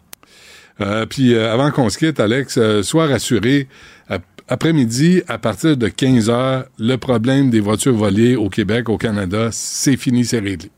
Euh, 0.82 1.06
puis 1.06 1.34
euh, 1.34 1.54
avant 1.54 1.72
qu'on 1.72 1.90
se 1.90 1.98
quitte, 1.98 2.20
Alex, 2.20 2.58
euh, 2.58 2.84
sois 2.84 3.08
rassuré. 3.08 3.68
ap- 4.10 4.24
Après-midi, 4.48 5.24
à 5.28 5.38
partir 5.38 5.76
de 5.78 5.88
15 5.88 6.30
heures, 6.30 6.66
le 6.78 6.98
problème 6.98 7.50
des 7.50 7.62
voitures 7.62 7.96
volées 7.96 8.36
au 8.36 8.50
Québec, 8.50 8.90
au 8.90 8.98
Canada, 8.98 9.50
c'est 9.52 9.98
fini, 9.98 10.24
c'est 10.26 10.40
réglé. 10.40 10.70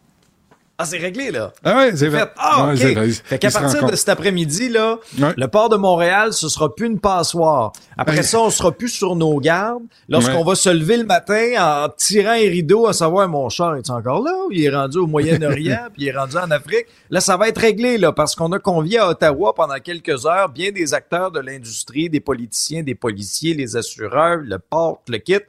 Ah, 0.79 0.85
c'est 0.85 0.99
réglé, 0.99 1.31
là. 1.31 1.51
Ah 1.63 1.75
ouais, 1.77 1.95
c'est 1.95 2.11
Fait, 2.11 2.29
ah, 2.37 2.67
Ouais, 2.67 2.73
OK. 2.73 2.93
vrai. 2.93 3.09
Fait 3.09 3.39
qu'à 3.39 3.49
partir 3.49 3.83
de 3.87 3.95
cet 3.95 4.09
après-midi, 4.09 4.69
là, 4.69 4.99
Ouais. 5.19 5.33
le 5.35 5.47
port 5.47 5.69
de 5.69 5.75
Montréal, 5.75 6.33
ce 6.33 6.49
sera 6.49 6.75
plus 6.75 6.85
une 6.85 6.99
passoire. 6.99 7.71
Après 7.97 8.17
Ouais. 8.17 8.21
ça, 8.23 8.39
on 8.41 8.51
sera 8.51 8.71
plus 8.71 8.89
sur 8.89 9.15
nos 9.15 9.39
gardes. 9.39 9.81
Lorsqu'on 10.07 10.37
Ouais. 10.43 10.49
va 10.49 10.53
se 10.55 10.69
lever 10.69 10.97
le 10.97 11.05
matin 11.05 11.53
en 11.57 11.89
tirant 11.89 12.29
un 12.29 12.35
rideau 12.35 12.85
à 12.85 12.93
savoir, 12.93 13.27
mon 13.27 13.49
char 13.49 13.75
est 13.75 13.89
encore 13.89 14.23
là 14.23 14.31
ou 14.47 14.51
il 14.51 14.63
est 14.63 14.69
rendu 14.69 14.99
au 14.99 15.07
Moyen-Orient 15.07 15.87
puis 15.93 16.03
il 16.03 16.07
est 16.09 16.15
rendu 16.15 16.37
en 16.37 16.51
Afrique? 16.51 16.85
Là, 17.09 17.21
ça 17.21 17.37
va 17.37 17.47
être 17.49 17.59
réglé, 17.59 17.97
là, 17.97 18.11
parce 18.11 18.35
qu'on 18.35 18.51
a 18.51 18.59
convié 18.59 18.99
à 18.99 19.09
Ottawa 19.09 19.55
pendant 19.55 19.79
quelques 19.79 20.27
heures 20.27 20.49
bien 20.49 20.71
des 20.71 20.93
acteurs 20.93 21.31
de 21.31 21.39
l'industrie, 21.39 22.07
des 22.07 22.19
politiciens, 22.19 22.83
des 22.83 22.93
policiers, 22.93 23.55
les 23.55 23.75
assureurs, 23.77 24.37
le 24.43 24.59
port, 24.59 25.01
le 25.07 25.17
kit. 25.17 25.39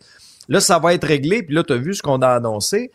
Là, 0.49 0.61
ça 0.61 0.79
va 0.79 0.95
être 0.95 1.07
réglé. 1.07 1.43
Puis 1.43 1.55
là, 1.55 1.63
tu 1.65 1.75
as 1.75 1.77
vu 1.77 1.93
ce 1.93 2.01
qu'on 2.01 2.23
a 2.23 2.29
annoncé. 2.29 2.91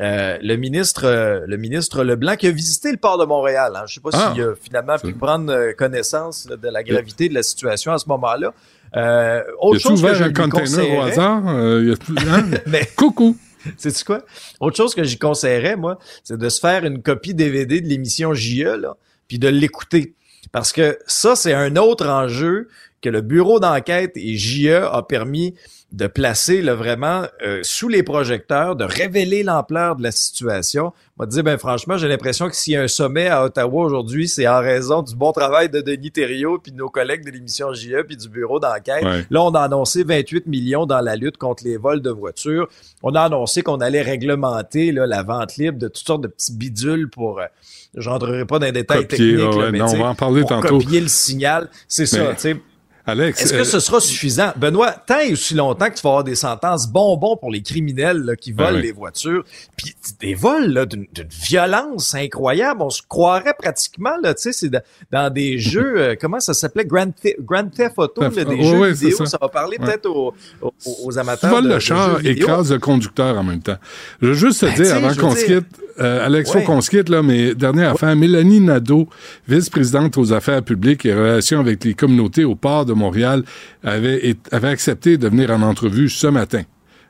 Euh, 0.00 0.38
le 0.40 0.56
ministre 0.56 1.04
euh, 1.04 1.40
le 1.46 1.58
ministre 1.58 2.02
Leblanc 2.02 2.36
qui 2.36 2.46
a 2.46 2.50
visité 2.50 2.90
le 2.92 2.96
port 2.96 3.18
de 3.18 3.26
Montréal. 3.26 3.72
Hein. 3.76 3.82
Je 3.86 3.94
sais 3.94 4.00
pas 4.00 4.08
Ah. 4.14 4.32
s'il 4.34 4.42
a 4.42 4.54
finalement 4.54 4.96
pu 4.98 5.12
prendre 5.12 5.52
euh, 5.52 5.72
connaissance 5.74 6.48
là, 6.48 6.56
de 6.56 6.68
la 6.68 6.82
gravité 6.82 7.28
de 7.28 7.34
la 7.34 7.42
situation 7.42 7.92
à 7.92 7.98
ce 7.98 8.08
moment-là. 8.08 8.54
Euh, 8.96 9.42
autre 9.60 9.80
chose 9.80 10.00
que 10.02 10.14
je 10.14 10.22
un 10.22 10.28
lui 10.28 10.32
container 10.32 10.56
au 10.56 10.60
conseillerais- 10.60 11.10
hasard? 11.12 11.42
Y 11.82 11.92
a 11.92 11.96
tout- 11.96 12.14
hein? 12.26 12.44
Mais 12.66 12.88
Coucou! 12.96 13.36
c'est 13.76 14.02
quoi? 14.04 14.22
Autre 14.60 14.76
chose 14.78 14.94
que 14.94 15.04
j'y 15.04 15.18
conseillerais 15.18 15.76
moi, 15.76 15.98
c'est 16.24 16.38
de 16.38 16.48
se 16.48 16.58
faire 16.58 16.84
une 16.86 17.02
copie 17.02 17.34
DVD 17.34 17.80
de 17.82 17.86
l'émission 17.88 18.32
JE 18.32 18.64
là, 18.80 18.96
puis 19.28 19.38
de 19.38 19.48
l'écouter 19.48 20.14
parce 20.52 20.72
que 20.72 20.98
ça 21.06 21.36
c'est 21.36 21.52
un 21.52 21.76
autre 21.76 22.06
enjeu 22.08 22.68
que 23.02 23.08
le 23.10 23.20
bureau 23.20 23.60
d'enquête 23.60 24.12
et 24.16 24.36
JE 24.36 24.68
a 24.90 25.02
permis 25.02 25.54
de 25.92 26.06
placer 26.06 26.62
là, 26.62 26.74
vraiment 26.74 27.24
euh, 27.44 27.60
sous 27.62 27.88
les 27.88 28.02
projecteurs, 28.02 28.76
de 28.76 28.84
révéler 28.84 29.42
l'ampleur 29.42 29.96
de 29.96 30.02
la 30.02 30.10
situation. 30.10 30.92
On 31.18 31.24
va 31.24 31.26
te 31.26 31.32
dire, 31.32 31.44
ben 31.44 31.58
franchement, 31.58 31.98
j'ai 31.98 32.08
l'impression 32.08 32.48
que 32.48 32.56
s'il 32.56 32.72
y 32.72 32.76
a 32.76 32.82
un 32.82 32.88
sommet 32.88 33.28
à 33.28 33.44
Ottawa 33.44 33.84
aujourd'hui, 33.84 34.26
c'est 34.26 34.48
en 34.48 34.60
raison 34.60 35.02
du 35.02 35.14
bon 35.14 35.32
travail 35.32 35.68
de 35.68 35.82
Denis 35.82 36.10
Thériault 36.10 36.58
puis 36.58 36.72
de 36.72 36.78
nos 36.78 36.88
collègues 36.88 37.24
de 37.26 37.30
l'émission 37.30 37.74
JE 37.74 38.02
puis 38.06 38.16
du 38.16 38.30
bureau 38.30 38.58
d'enquête. 38.58 39.04
Ouais. 39.04 39.26
Là, 39.30 39.42
on 39.42 39.54
a 39.54 39.60
annoncé 39.60 40.02
28 40.02 40.46
millions 40.46 40.86
dans 40.86 41.00
la 41.00 41.14
lutte 41.14 41.36
contre 41.36 41.64
les 41.64 41.76
vols 41.76 42.00
de 42.00 42.10
voitures. 42.10 42.68
On 43.02 43.14
a 43.14 43.20
annoncé 43.20 43.62
qu'on 43.62 43.80
allait 43.82 44.02
réglementer 44.02 44.92
là, 44.92 45.06
la 45.06 45.22
vente 45.22 45.56
libre 45.56 45.78
de 45.78 45.88
toutes 45.88 46.06
sortes 46.06 46.22
de 46.22 46.28
petits 46.28 46.54
bidules 46.54 47.10
pour... 47.10 47.40
Euh, 47.40 47.46
J'entrerai 47.94 48.46
pas 48.46 48.58
dans 48.58 48.64
les 48.64 48.72
détails 48.72 49.02
Copier, 49.06 49.36
techniques, 49.36 49.38
ouais, 49.38 49.50
là, 49.50 49.64
ouais, 49.66 49.70
mais 49.70 49.78
non, 49.80 49.84
on 49.92 49.98
va 49.98 50.06
en 50.06 50.14
parler 50.14 50.40
pour 50.40 50.48
tantôt. 50.48 50.78
copier 50.78 50.98
le 50.98 51.08
signal. 51.08 51.68
C'est 51.86 52.06
ça, 52.06 52.32
tu 52.32 52.40
sais. 52.40 52.56
Alex, 53.04 53.42
Est-ce 53.42 53.54
euh, 53.54 53.58
que 53.58 53.64
ce 53.64 53.80
sera 53.80 54.00
suffisant? 54.00 54.52
Benoît, 54.56 54.92
tant 54.92 55.18
et 55.20 55.32
aussi 55.32 55.54
longtemps 55.54 55.86
que 55.90 55.94
tu 55.96 56.02
vas 56.02 56.10
avoir 56.10 56.24
des 56.24 56.36
sentences 56.36 56.86
bonbons 56.88 57.36
pour 57.36 57.50
les 57.50 57.60
criminels 57.62 58.18
là, 58.18 58.36
qui 58.36 58.52
volent 58.52 58.68
Ah 58.70 58.74
oui. 58.76 58.82
les 58.82 58.92
voitures, 58.92 59.44
puis 59.76 59.94
des 60.20 60.34
vols 60.34 60.86
d'une 60.86 61.06
violence 61.46 62.14
incroyable, 62.14 62.82
on 62.82 62.90
se 62.90 63.02
croirait 63.08 63.54
pratiquement, 63.58 64.12
là, 64.22 64.34
tu 64.34 64.42
sais, 64.42 64.52
c'est 64.52 64.68
dans, 64.68 64.82
dans 65.10 65.32
des 65.32 65.58
jeux, 65.58 65.94
euh, 65.96 66.14
comment 66.20 66.38
ça 66.40 66.54
s'appelait? 66.54 66.84
Grand, 66.84 67.10
The- 67.10 67.36
Grand 67.40 67.68
Theft 67.68 67.94
Auto, 67.98 68.20
là, 68.22 68.28
des 68.30 68.62
jeux 68.62 68.86
vidéo, 68.92 69.16
ça. 69.18 69.26
ça. 69.26 69.38
va 69.40 69.48
parler 69.48 69.78
Ouais. 69.80 69.86
peut-être 69.86 70.06
aux, 70.06 70.32
aux, 70.60 70.72
aux 71.04 71.12
tu 71.12 71.18
amateurs 71.18 71.50
voles 71.50 71.68
le 71.68 71.74
de 71.74 71.78
char, 71.80 72.20
jeux 72.20 72.26
écrase 72.30 72.70
le 72.72 72.78
conducteur 72.78 73.36
en 73.38 73.42
même 73.42 73.62
temps. 73.62 73.76
Je 74.20 74.28
veux 74.28 74.34
juste 74.34 74.60
te 74.60 74.66
Ben, 74.66 74.74
dire, 74.74 74.94
avant 74.94 75.14
qu'on 75.14 75.34
se 75.34 75.44
quitte, 75.44 75.66
euh, 76.00 76.24
Alex, 76.24 76.50
faut 76.52 76.58
Ouais. 76.58 76.64
qu'on 76.64 76.80
se 76.80 76.90
quitte, 76.90 77.08
là, 77.08 77.22
mais 77.22 77.54
dernière 77.54 77.92
affaire, 77.92 78.14
Mélanie 78.16 78.60
Nadeau, 78.60 79.08
vice-présidente 79.48 80.16
aux 80.18 80.32
affaires 80.32 80.62
publiques 80.62 81.04
et 81.04 81.12
relations 81.14 81.60
avec 81.60 81.82
les 81.84 81.94
communautés 81.94 82.44
au 82.44 82.54
port 82.54 82.84
de 82.86 82.91
Montréal, 82.92 83.44
avait, 83.82 84.36
accepté 84.52 85.18
de 85.18 85.28
venir 85.28 85.50
en 85.50 85.62
entrevue 85.62 86.08
ce 86.08 86.26
matin 86.26 86.62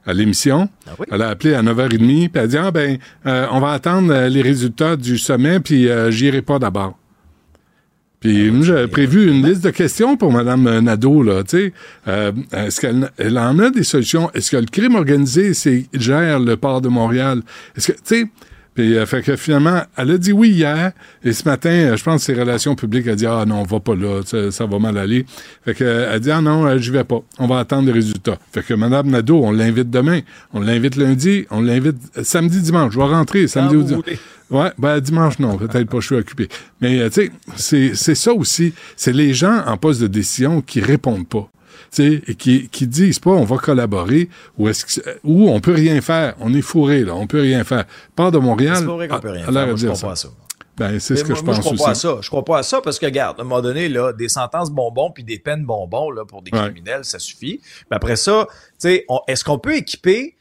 à 0.04 0.12
l'émission. 0.12 0.68
Ah 0.86 0.92
oui? 0.98 1.06
Elle 1.10 1.22
a 1.22 1.28
appelé 1.28 1.54
à 1.54 1.62
9h30, 1.62 1.98
puis 1.98 2.30
elle 2.34 2.40
a 2.40 2.46
dit, 2.46 2.56
ah 2.56 2.70
ben, 2.70 2.98
euh, 3.26 3.46
on 3.52 3.60
va 3.60 3.70
attendre 3.70 4.12
euh, 4.12 4.28
les 4.28 4.42
résultats 4.42 4.96
du 4.96 5.18
sommet, 5.18 5.60
puis 5.60 5.88
euh, 5.88 6.10
j'irai 6.10 6.42
pas 6.42 6.58
d'abord. 6.58 6.98
Puis 8.22 8.62
j'avais 8.62 8.86
prévu 8.86 9.28
une 9.28 9.44
liste 9.44 9.64
de 9.64 9.70
questions 9.70 10.16
pour 10.16 10.32
Mme 10.32 10.78
Nadeau, 10.78 11.24
là, 11.24 11.42
tu 11.42 11.56
sais. 11.56 11.72
Euh, 12.06 12.30
est-ce 12.52 12.80
qu'elle 12.80 13.10
elle 13.18 13.36
en 13.36 13.58
a 13.58 13.70
des 13.70 13.82
solutions? 13.82 14.30
Est-ce 14.32 14.52
que 14.52 14.58
le 14.58 14.66
crime 14.66 14.94
organisé 14.94 15.54
c'est, 15.54 15.86
gère 15.92 16.38
le 16.38 16.56
port 16.56 16.80
de 16.80 16.88
Montréal? 16.88 17.42
Est-ce 17.76 17.90
que, 17.90 17.96
tu 17.96 18.00
sais, 18.04 18.24
puis 18.74 18.96
euh, 18.96 19.04
fait 19.04 19.22
que 19.22 19.36
finalement, 19.36 19.82
elle 19.96 20.12
a 20.12 20.18
dit 20.18 20.32
oui 20.32 20.50
hier, 20.50 20.92
et 21.22 21.32
ce 21.32 21.44
matin, 21.44 21.70
euh, 21.70 21.96
je 21.96 22.02
pense 22.02 22.26
que 22.26 22.32
ses 22.32 22.40
relations 22.40 22.74
publiques 22.74 23.06
a 23.06 23.14
dit 23.14 23.26
ah 23.26 23.44
non, 23.46 23.60
on 23.60 23.64
va 23.64 23.80
pas 23.80 23.94
là, 23.94 24.22
ça, 24.24 24.50
ça 24.50 24.66
va 24.66 24.78
mal 24.78 24.96
aller. 24.96 25.26
Fait 25.64 25.74
que 25.74 25.84
euh, 25.84 26.10
elle 26.12 26.20
dit 26.20 26.30
ah 26.30 26.40
non, 26.40 26.66
euh, 26.66 26.78
j'y 26.78 26.90
vais 26.90 27.04
pas, 27.04 27.20
on 27.38 27.46
va 27.46 27.58
attendre 27.58 27.86
les 27.86 27.92
résultats. 27.92 28.38
Fait 28.52 28.62
que 28.62 28.72
Mme 28.74 29.10
Nadeau, 29.10 29.42
on 29.44 29.52
l'invite 29.52 29.90
demain, 29.90 30.20
on 30.54 30.60
l'invite 30.60 30.96
lundi, 30.96 31.46
on 31.50 31.60
l'invite 31.60 31.96
euh, 32.16 32.24
samedi, 32.24 32.60
dimanche. 32.62 32.94
Je 32.94 32.98
vais 32.98 33.04
rentrer 33.04 33.46
samedi 33.46 33.74
Quand 33.74 33.80
ou 33.80 33.84
dimanche. 33.84 34.04
Ouais, 34.50 34.70
ben 34.78 35.00
dimanche 35.00 35.38
non, 35.38 35.56
peut-être 35.56 35.88
pas, 35.88 36.00
je 36.00 36.06
suis 36.06 36.16
occupé. 36.16 36.48
Mais 36.80 37.08
tu 37.10 37.22
sais, 37.22 37.30
c'est 37.56 37.92
c'est 37.94 38.14
ça 38.14 38.32
aussi, 38.32 38.74
c'est 38.96 39.12
les 39.12 39.34
gens 39.34 39.62
en 39.66 39.76
poste 39.76 40.00
de 40.00 40.06
décision 40.06 40.60
qui 40.60 40.80
répondent 40.80 41.28
pas. 41.28 41.48
Et 41.98 42.34
qui, 42.36 42.68
qui 42.68 42.86
disent 42.86 43.18
pas 43.18 43.30
on 43.32 43.44
va 43.44 43.58
collaborer 43.58 44.30
ou 44.56 44.68
est-ce 44.68 44.86
que, 45.00 45.18
ou 45.24 45.50
on 45.50 45.60
peut 45.60 45.74
rien 45.74 46.00
faire, 46.00 46.34
on 46.40 46.54
est 46.54 46.62
fourré 46.62 47.04
là, 47.04 47.14
on 47.14 47.26
peut 47.26 47.40
rien 47.42 47.64
faire. 47.64 47.84
Part 48.16 48.32
de 48.32 48.38
Montréal, 48.38 48.76
C'est 48.78 48.84
vrai 48.84 49.08
qu'on 49.08 49.20
peut 49.20 49.30
rien 49.30 49.44
faire. 49.44 49.52
Moi, 49.52 49.76
je 49.76 49.86
comprends 49.88 50.14
ça. 50.14 50.28
Ben 50.78 50.98
c'est 50.98 51.16
ce 51.16 51.22
que 51.22 51.28
moi, 51.32 51.36
je 51.38 51.44
moi, 51.44 51.54
pense 51.54 51.64
je 51.64 51.74
crois 51.74 51.84
pas 51.86 51.90
à 51.90 51.94
ça. 51.94 52.18
Je 52.22 52.28
crois 52.28 52.44
pas 52.46 52.58
à 52.58 52.62
ça 52.62 52.80
parce 52.80 52.98
que, 52.98 53.04
regarde, 53.04 53.38
à 53.38 53.42
un 53.42 53.44
moment 53.44 53.60
donné, 53.60 53.90
là, 53.90 54.14
des 54.14 54.30
sentences 54.30 54.70
bonbons 54.70 55.10
puis 55.10 55.22
des 55.22 55.38
peines 55.38 55.66
bonbons 55.66 56.10
là, 56.10 56.24
pour 56.24 56.40
des 56.40 56.50
Ouais. 56.50 56.60
criminels, 56.62 57.04
ça 57.04 57.18
suffit. 57.18 57.60
Mais 57.90 57.96
après 57.96 58.16
ça, 58.16 58.46
tu 58.48 58.54
sais, 58.78 59.04
on- 59.10 59.20
est-ce 59.28 59.44
qu'on 59.44 59.58
peut 59.58 59.76
équiper 59.76 60.36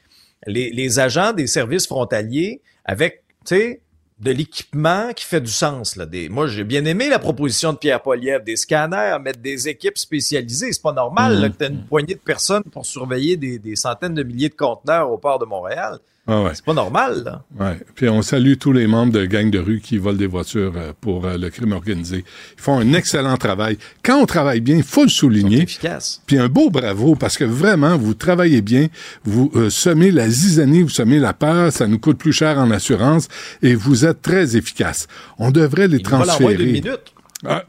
les, 0.46 0.70
les 0.70 0.98
agents 1.00 1.34
des 1.34 1.46
services 1.46 1.86
frontaliers 1.86 2.62
avec, 2.86 3.24
tu 3.44 3.56
sais, 3.56 3.81
de 4.22 4.30
l'équipement 4.30 5.12
qui 5.14 5.24
fait 5.24 5.40
du 5.40 5.50
sens. 5.50 5.96
Là. 5.96 6.06
Des, 6.06 6.28
moi, 6.28 6.46
j'ai 6.46 6.62
bien 6.62 6.84
aimé 6.84 7.08
la 7.08 7.18
proposition 7.18 7.72
de 7.72 7.78
Pierre 7.78 8.00
Poliev, 8.00 8.44
des 8.44 8.56
scanners, 8.56 9.18
mettre 9.20 9.40
des 9.40 9.68
équipes 9.68 9.98
spécialisées. 9.98 10.72
C'est 10.72 10.82
pas 10.82 10.92
normal 10.92 11.40
là, 11.40 11.48
que 11.48 11.64
tu 11.64 11.70
une 11.70 11.84
poignée 11.84 12.14
de 12.14 12.20
personnes 12.20 12.62
pour 12.62 12.86
surveiller 12.86 13.36
des, 13.36 13.58
des 13.58 13.74
centaines 13.74 14.14
de 14.14 14.22
milliers 14.22 14.48
de 14.48 14.54
conteneurs 14.54 15.10
au 15.10 15.18
port 15.18 15.40
de 15.40 15.44
Montréal. 15.44 15.98
Ah 16.28 16.40
ouais. 16.42 16.50
C'est 16.54 16.64
pas 16.64 16.72
normal. 16.74 17.24
Là. 17.24 17.44
Ouais. 17.58 17.80
Puis 17.96 18.08
on 18.08 18.22
salue 18.22 18.54
tous 18.54 18.72
les 18.72 18.86
membres 18.86 19.12
de 19.12 19.26
gangs 19.26 19.50
de 19.50 19.58
rue 19.58 19.80
qui 19.80 19.98
volent 19.98 20.16
des 20.16 20.28
voitures 20.28 20.72
euh, 20.76 20.92
pour 21.00 21.26
euh, 21.26 21.36
le 21.36 21.50
crime 21.50 21.72
organisé. 21.72 22.24
Ils 22.56 22.62
font 22.62 22.78
un 22.78 22.92
excellent 22.92 23.36
travail. 23.36 23.76
Quand 24.04 24.18
on 24.20 24.26
travaille 24.26 24.60
bien, 24.60 24.76
il 24.76 24.84
faut 24.84 25.02
le 25.02 25.08
souligner. 25.08 25.62
efficaces. 25.62 26.22
Puis 26.26 26.38
un 26.38 26.48
beau 26.48 26.70
bravo 26.70 27.16
parce 27.16 27.36
que 27.36 27.42
vraiment, 27.44 27.96
vous 27.98 28.14
travaillez 28.14 28.62
bien, 28.62 28.86
vous 29.24 29.50
euh, 29.56 29.68
semez 29.68 30.12
la 30.12 30.28
zizanie, 30.30 30.82
vous 30.82 30.90
semez 30.90 31.18
la 31.18 31.32
peur, 31.32 31.72
ça 31.72 31.88
nous 31.88 31.98
coûte 31.98 32.18
plus 32.18 32.32
cher 32.32 32.56
en 32.56 32.70
assurance 32.70 33.26
et 33.60 33.74
vous 33.74 34.04
êtes 34.04 34.22
très 34.22 34.56
efficace. 34.56 35.08
On 35.38 35.50
devrait 35.50 35.88
les 35.88 35.96
d'une 35.96 36.06
transférer. 36.06 36.66
minute. 36.66 37.12
Ah, 37.44 37.64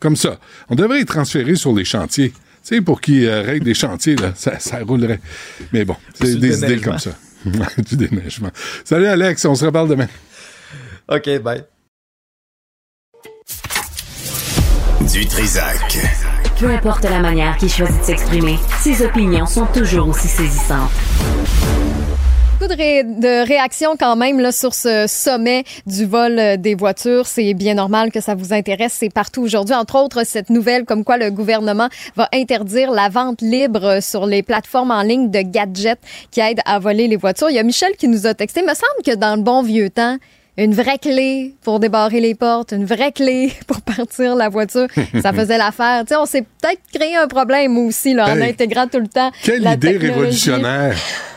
comme 0.00 0.16
ça. 0.16 0.38
On 0.68 0.74
devrait 0.74 0.98
les 0.98 1.06
transférer 1.06 1.54
sur 1.56 1.74
les 1.74 1.86
chantiers. 1.86 2.34
sais, 2.62 2.82
pour 2.82 3.00
qu'ils 3.00 3.24
euh, 3.24 3.40
règlent 3.40 3.64
des 3.64 3.72
chantiers, 3.72 4.16
là, 4.16 4.32
ça, 4.36 4.58
ça 4.58 4.80
roulerait. 4.80 5.20
Mais 5.72 5.86
bon, 5.86 5.96
c'est 6.12 6.36
des 6.36 6.58
idées 6.62 6.78
comme 6.78 6.98
ça. 6.98 7.12
du 7.78 7.96
déneigement. 7.96 8.50
Salut 8.84 9.06
Alex, 9.06 9.44
on 9.44 9.54
se 9.54 9.64
reparle 9.64 9.88
demain. 9.88 10.08
OK, 11.08 11.38
bye. 11.40 11.64
Du 15.12 15.26
Trisac. 15.26 15.98
Peu 16.58 16.70
importe 16.70 17.04
la 17.04 17.20
manière 17.20 17.56
qu'il 17.56 17.70
choisit 17.70 18.00
de 18.00 18.04
s'exprimer, 18.04 18.58
ses 18.80 19.04
opinions 19.04 19.46
sont 19.46 19.66
toujours 19.66 20.08
aussi 20.08 20.26
saisissantes. 20.26 20.90
Beaucoup 22.58 22.72
de, 22.72 22.76
ré- 22.78 23.04
de 23.04 23.46
réactions 23.46 23.96
quand 23.98 24.16
même 24.16 24.40
là, 24.40 24.50
sur 24.50 24.72
ce 24.72 25.04
sommet 25.06 25.64
du 25.86 26.06
vol 26.06 26.38
euh, 26.38 26.56
des 26.56 26.74
voitures. 26.74 27.26
C'est 27.26 27.52
bien 27.52 27.74
normal 27.74 28.10
que 28.10 28.20
ça 28.22 28.34
vous 28.34 28.54
intéresse. 28.54 28.94
C'est 28.98 29.12
partout 29.12 29.42
aujourd'hui. 29.42 29.74
Entre 29.74 29.96
autres, 29.96 30.24
cette 30.24 30.48
nouvelle 30.48 30.86
comme 30.86 31.04
quoi 31.04 31.18
le 31.18 31.30
gouvernement 31.30 31.88
va 32.16 32.28
interdire 32.32 32.90
la 32.92 33.10
vente 33.10 33.42
libre 33.42 33.98
sur 34.00 34.24
les 34.24 34.42
plateformes 34.42 34.90
en 34.90 35.02
ligne 35.02 35.30
de 35.30 35.40
gadgets 35.42 35.98
qui 36.30 36.40
aident 36.40 36.62
à 36.64 36.78
voler 36.78 37.08
les 37.08 37.16
voitures. 37.16 37.50
Il 37.50 37.56
y 37.56 37.58
a 37.58 37.62
Michel 37.62 37.92
qui 37.98 38.08
nous 38.08 38.26
a 38.26 38.32
texté. 38.32 38.60
Il 38.60 38.66
me 38.66 38.74
semble 38.74 39.02
que 39.04 39.14
dans 39.14 39.36
le 39.36 39.42
bon 39.42 39.62
vieux 39.62 39.90
temps, 39.90 40.16
une 40.56 40.72
vraie 40.72 40.96
clé 40.98 41.54
pour 41.62 41.78
débarrer 41.78 42.20
les 42.20 42.34
portes, 42.34 42.72
une 42.72 42.86
vraie 42.86 43.12
clé 43.12 43.52
pour 43.66 43.82
partir 43.82 44.34
la 44.34 44.48
voiture, 44.48 44.86
ça 45.20 45.32
faisait 45.34 45.58
l'affaire. 45.58 46.04
Tu 46.06 46.14
sais, 46.14 46.16
on 46.16 46.24
s'est 46.24 46.40
peut-être 46.62 46.80
créé 46.94 47.16
un 47.16 47.28
problème 47.28 47.76
aussi 47.76 48.14
là, 48.14 48.32
en 48.32 48.36
Hey, 48.40 48.48
intégrant 48.50 48.86
tout 48.86 49.00
le 49.00 49.08
temps 49.08 49.30
Quelle 49.42 49.60
la 49.62 49.74
idée 49.74 49.98
révolutionnaire. 49.98 50.96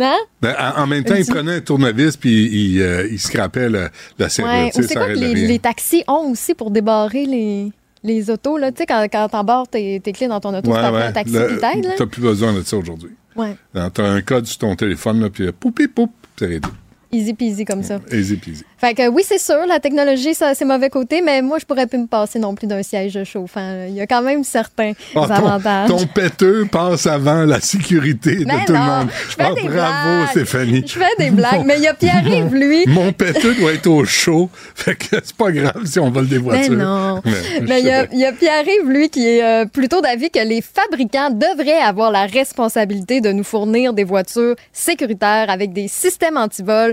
Hein? 0.00 0.16
Ben, 0.40 0.54
en, 0.76 0.86
même 0.86 1.04
temps, 1.04 1.14
il 1.16 1.26
prenait 1.26 1.56
un 1.56 1.60
tournevis 1.60 2.16
puis 2.16 2.46
il, 2.46 2.80
euh, 2.82 3.08
il 3.10 3.18
scrapait 3.18 3.68
le- 3.68 3.88
la 4.18 4.28
serrure. 4.28 4.70
Tu 4.74 4.82
c'est 4.84 4.94
quoi 4.94 5.08
que 5.08 5.12
les, 5.14 5.58
taxis 5.58 6.04
ont 6.06 6.30
aussi 6.30 6.54
pour 6.54 6.70
débarrer 6.70 7.26
les, 7.26 7.72
les 8.04 8.30
autos, 8.30 8.58
là? 8.58 8.70
Tu 8.70 8.78
sais, 8.78 8.86
quand, 8.86 9.04
quand 9.10 9.28
t'embarres 9.28 9.68
tes, 9.68 9.98
tes 10.00 10.12
clés 10.12 10.28
dans 10.28 10.40
ton 10.40 10.56
auto, 10.56 10.70
Ouais, 10.70 10.78
après 10.78 10.92
ouais. 10.92 11.02
un 11.06 11.12
taxi 11.12 11.32
Le- 11.34 11.48
qui 11.48 11.58
t'aide? 11.58 11.94
T'as 11.96 12.06
plus 12.06 12.22
besoin 12.22 12.52
de 12.52 12.62
ça 12.62 12.76
aujourd'hui. 12.76 13.10
Ouais. 13.36 13.56
T'as 13.72 14.04
un 14.04 14.20
code 14.20 14.46
sur 14.46 14.58
ton 14.58 14.74
téléphone, 14.76 15.20
là, 15.20 15.30
puis 15.30 15.50
poupi 15.52 15.88
poup, 15.88 16.12
c'est 16.38 16.46
réglé. 16.46 16.70
Easy 17.10 17.32
peasy 17.32 17.64
comme 17.64 17.82
ça. 17.82 17.98
Easy 18.12 18.36
peasy. 18.36 18.64
Fait 18.76 18.94
que 18.94 19.08
oui, 19.08 19.22
c'est 19.26 19.38
sûr, 19.38 19.66
la 19.66 19.80
technologie, 19.80 20.34
ça 20.34 20.54
ses 20.54 20.64
mauvais 20.64 20.90
côtés, 20.90 21.22
mais 21.22 21.40
moi, 21.42 21.58
je 21.58 21.64
pourrais 21.64 21.86
plus 21.86 21.98
me 21.98 22.06
passer 22.06 22.38
non 22.38 22.54
plus 22.54 22.66
d'un 22.66 22.82
siège 22.82 23.18
chauffant. 23.24 23.86
Il 23.88 23.94
y 23.94 24.00
a 24.00 24.06
quand 24.06 24.22
même 24.22 24.44
certains 24.44 24.92
Ah, 25.16 25.26
ton, 25.26 25.30
avantages. 25.46 25.88
ton 25.88 26.06
péteux 26.06 26.66
passe 26.70 27.06
avant 27.06 27.44
la 27.44 27.60
sécurité 27.60 28.44
Mais 28.46 28.60
de 28.60 28.66
tout 28.66 28.72
non, 28.74 28.78
le 28.78 28.84
monde. 29.00 29.08
je 29.30 29.34
fais 29.34 29.42
Ah, 29.42 29.54
des 29.54 29.62
bravo, 29.62 29.68
blagues. 29.70 30.28
Stéphanie. 30.30 30.84
Je 30.86 30.98
fais 30.98 31.04
des 31.18 31.30
blagues, 31.30 31.64
mais 31.64 31.76
il 31.78 31.82
y 31.82 31.86
a 31.86 31.94
Pierre-Yves, 31.94 32.54
lui. 32.54 32.84
Mon 32.86 33.12
péteux 33.12 33.54
doit 33.54 33.72
être 33.72 33.86
au 33.88 34.04
chaud. 34.04 34.50
Fait 34.74 34.94
que 34.94 35.16
c'est 35.24 35.34
pas 35.36 35.50
grave 35.50 35.84
si 35.86 35.98
on 35.98 36.10
vole 36.10 36.28
des 36.28 36.38
voitures. 36.38 36.72
Mais 36.76 36.84
non. 36.84 37.22
Mais, 37.62 37.80
il 37.80 37.86
y 37.86 37.90
a, 37.90 38.04
y 38.30 38.32
Pierre-Yves, 38.34 38.88
lui, 38.88 39.08
qui 39.08 39.26
est 39.26 39.42
euh, 39.42 39.64
plutôt 39.66 40.00
d'avis 40.02 40.30
que 40.30 40.40
les 40.46 40.60
fabricants 40.62 41.30
devraient 41.30 41.80
avoir 41.80 42.10
la 42.12 42.26
responsabilité 42.26 43.20
de 43.20 43.32
nous 43.32 43.44
fournir 43.44 43.92
des 43.92 44.04
voitures 44.04 44.54
sécuritaires 44.72 45.48
avec 45.48 45.72
des 45.72 45.88
systèmes 45.88 46.36
anti-vol 46.36 46.92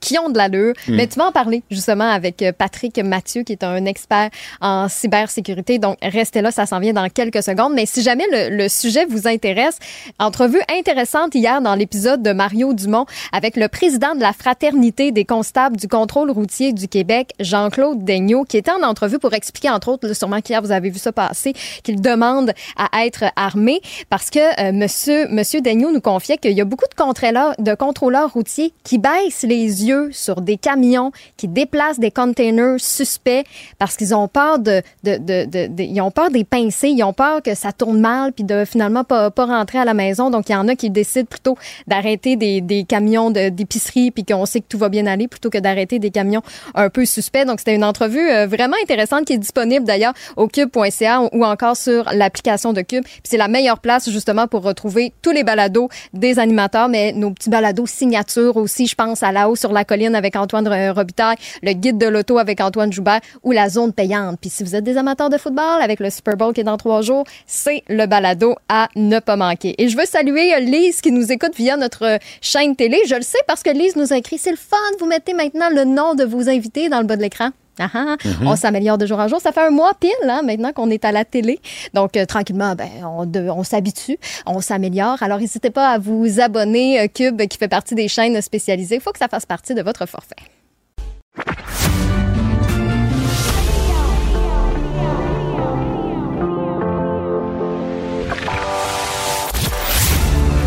qui 0.00 0.18
ont 0.18 0.30
de 0.30 0.38
l'allure. 0.38 0.74
Hmm. 0.86 0.94
Mais 0.96 1.06
tu 1.06 1.18
vas 1.18 1.26
en 1.26 1.32
parler 1.32 1.62
justement 1.70 2.08
avec 2.08 2.42
euh, 2.42 2.52
Patrick 2.52 2.98
Mathieu, 2.98 3.42
qui 3.42 3.52
est 3.52 3.64
un 3.64 3.84
expert 3.84 4.30
en 4.60 4.88
cybersécurité. 4.88 5.78
Donc, 5.78 5.96
restez 6.02 6.42
là, 6.42 6.50
ça 6.50 6.66
s'en 6.66 6.80
vient 6.80 6.92
dans 6.92 7.08
quelques 7.08 7.42
secondes. 7.42 7.72
Mais 7.74 7.86
si 7.86 8.02
jamais 8.02 8.26
le, 8.30 8.56
le 8.56 8.68
sujet 8.68 9.04
vous 9.06 9.26
intéresse, 9.26 9.78
entrevue 10.18 10.60
intéressante 10.76 11.34
hier 11.34 11.60
dans 11.60 11.74
l'épisode 11.74 12.22
de 12.22 12.32
Mario 12.32 12.72
Dumont 12.72 13.06
avec 13.32 13.56
le 13.56 13.68
président 13.68 14.14
de 14.14 14.20
la 14.20 14.32
Fraternité 14.32 15.12
des 15.12 15.24
constables 15.24 15.76
du 15.76 15.88
contrôle 15.88 16.30
routier 16.30 16.72
du 16.72 16.88
Québec, 16.88 17.32
Jean-Claude 17.40 18.04
Daigneault, 18.04 18.44
qui 18.44 18.56
était 18.56 18.70
en 18.70 18.82
entrevue 18.82 19.18
pour 19.18 19.34
expliquer, 19.34 19.70
entre 19.70 19.88
autres, 19.88 20.12
sûrement 20.14 20.40
qu'hier 20.40 20.62
vous 20.62 20.72
avez 20.72 20.90
vu 20.90 20.98
ça 20.98 21.12
passer, 21.12 21.52
qu'il 21.82 22.00
demande 22.00 22.52
à 22.76 23.06
être 23.06 23.24
armé 23.36 23.80
parce 24.10 24.30
que 24.30 24.38
euh, 24.60 24.72
monsieur, 24.72 25.28
monsieur 25.28 25.60
Daigneault 25.60 25.92
nous 25.92 26.00
confiait 26.00 26.38
qu'il 26.38 26.52
y 26.52 26.60
a 26.60 26.64
beaucoup 26.64 26.88
de 26.88 26.94
contrôleurs, 26.94 27.54
de 27.58 27.74
contrôleurs 27.74 28.32
routiers 28.32 28.72
qui 28.84 28.98
baissent 28.98 29.42
les 29.42 29.86
yeux 29.86 29.87
sur 30.10 30.40
des 30.40 30.56
camions, 30.56 31.12
qui 31.36 31.48
déplacent 31.48 31.98
des 31.98 32.10
containers 32.10 32.78
suspects 32.78 33.44
parce 33.78 33.96
qu'ils 33.96 34.14
ont 34.14 34.28
peur 34.28 34.58
de, 34.58 34.82
ils 35.04 36.00
ont 36.00 36.10
peur 36.10 36.30
des 36.30 36.44
pincés, 36.44 36.88
ils 36.88 37.02
ont 37.02 37.12
peur 37.12 37.42
que 37.42 37.54
ça 37.54 37.72
tourne 37.72 38.00
mal 38.00 38.32
puis 38.32 38.44
de 38.44 38.64
finalement 38.64 39.04
pas, 39.04 39.30
pas 39.30 39.46
rentrer 39.46 39.78
à 39.78 39.84
la 39.84 39.94
maison. 39.94 40.30
Donc, 40.30 40.48
il 40.48 40.52
y 40.52 40.56
en 40.56 40.68
a 40.68 40.74
qui 40.74 40.90
décident 40.90 41.26
plutôt 41.26 41.56
d'arrêter 41.86 42.36
des, 42.36 42.60
des 42.60 42.84
camions 42.84 43.30
d'épicerie 43.30 44.10
puis 44.10 44.24
qu'on 44.24 44.46
sait 44.46 44.60
que 44.60 44.66
tout 44.68 44.78
va 44.78 44.88
bien 44.88 45.06
aller 45.06 45.28
plutôt 45.28 45.50
que 45.50 45.58
d'arrêter 45.58 45.98
des 45.98 46.10
camions 46.10 46.42
un 46.74 46.90
peu 46.90 47.04
suspects. 47.04 47.44
Donc, 47.44 47.58
c'était 47.60 47.74
une 47.74 47.84
entrevue 47.84 48.30
euh, 48.30 48.46
vraiment 48.46 48.76
intéressante 48.82 49.24
qui 49.24 49.32
est 49.32 49.38
disponible 49.38 49.86
d'ailleurs 49.86 50.14
au 50.36 50.48
cube.ca 50.48 51.22
ou 51.32 51.44
encore 51.44 51.76
sur 51.76 52.04
l'application 52.12 52.72
de 52.72 52.82
Cube. 52.82 53.04
Puis 53.04 53.22
c'est 53.24 53.36
la 53.36 53.48
meilleure 53.48 53.78
place 53.78 54.10
justement 54.10 54.46
pour 54.46 54.62
retrouver 54.62 55.12
tous 55.22 55.30
les 55.30 55.44
balados 55.44 55.88
des 56.12 56.38
animateurs, 56.38 56.88
mais 56.88 57.12
nos 57.12 57.30
petits 57.30 57.50
balados 57.50 57.86
signatures 57.86 58.56
aussi. 58.56 58.86
Je 58.86 58.94
pense 58.94 59.22
à 59.22 59.32
La 59.32 59.48
haut 59.48 59.56
sur 59.56 59.72
la 59.72 59.77
colline 59.84 60.14
avec 60.14 60.36
Antoine 60.36 60.66
Ro- 60.68 60.94
Robitaille, 60.94 61.36
le 61.62 61.72
guide 61.72 61.98
de 61.98 62.06
l'auto 62.06 62.38
avec 62.38 62.60
Antoine 62.60 62.92
Joubert 62.92 63.20
ou 63.42 63.52
la 63.52 63.68
zone 63.68 63.92
payante. 63.92 64.38
Puis 64.40 64.50
si 64.50 64.64
vous 64.64 64.74
êtes 64.74 64.84
des 64.84 64.96
amateurs 64.96 65.30
de 65.30 65.38
football 65.38 65.80
avec 65.82 66.00
le 66.00 66.10
Super 66.10 66.36
Bowl 66.36 66.52
qui 66.52 66.60
est 66.60 66.64
dans 66.64 66.76
trois 66.76 67.02
jours, 67.02 67.24
c'est 67.46 67.82
le 67.88 68.06
balado 68.06 68.54
à 68.68 68.88
ne 68.96 69.18
pas 69.20 69.36
manquer. 69.36 69.74
Et 69.78 69.88
je 69.88 69.96
veux 69.96 70.06
saluer 70.06 70.54
euh, 70.54 70.60
Lise 70.60 71.00
qui 71.00 71.12
nous 71.12 71.30
écoute 71.32 71.54
via 71.56 71.76
notre 71.76 72.04
euh, 72.04 72.18
chaîne 72.40 72.76
télé. 72.76 72.98
Je 73.08 73.14
le 73.14 73.22
sais 73.22 73.38
parce 73.46 73.62
que 73.62 73.70
Lise 73.70 73.96
nous 73.96 74.12
a 74.12 74.16
écrit, 74.16 74.38
c'est 74.38 74.50
le 74.50 74.56
fun, 74.56 74.76
vous 75.00 75.06
mettez 75.06 75.34
maintenant 75.34 75.68
le 75.74 75.84
nom 75.84 76.14
de 76.14 76.24
vos 76.24 76.48
invités 76.48 76.88
dans 76.88 77.00
le 77.00 77.06
bas 77.06 77.16
de 77.16 77.22
l'écran. 77.22 77.50
Ah, 77.78 77.88
ah. 77.94 78.16
On 78.44 78.56
s'améliore 78.56 78.98
de 78.98 79.06
jour 79.06 79.18
en 79.18 79.28
jour. 79.28 79.40
Ça 79.40 79.52
fait 79.52 79.66
un 79.66 79.70
mois 79.70 79.92
pile, 79.98 80.10
hein, 80.28 80.42
maintenant 80.44 80.72
qu'on 80.72 80.90
est 80.90 81.04
à 81.04 81.12
la 81.12 81.24
télé. 81.24 81.60
Donc, 81.94 82.16
euh, 82.16 82.24
tranquillement, 82.26 82.74
ben, 82.74 82.88
on, 83.04 83.62
s'habitue, 83.64 84.18
on 84.46 84.60
s'améliore. 84.60 85.22
Alors, 85.22 85.38
n'hésitez 85.38 85.70
pas 85.70 85.90
à 85.90 85.98
vous 85.98 86.40
abonner. 86.40 87.00
euh, 87.00 87.06
Cube, 87.08 87.40
qui 87.46 87.58
fait 87.58 87.68
partie 87.68 87.94
des 87.94 88.08
chaînes 88.08 88.40
spécialisées, 88.42 88.96
il 88.96 89.00
faut 89.00 89.12
que 89.12 89.18
ça 89.18 89.28
fasse 89.28 89.46
partie 89.46 89.74
de 89.74 89.82
votre 89.82 90.06
forfait. 90.06 90.36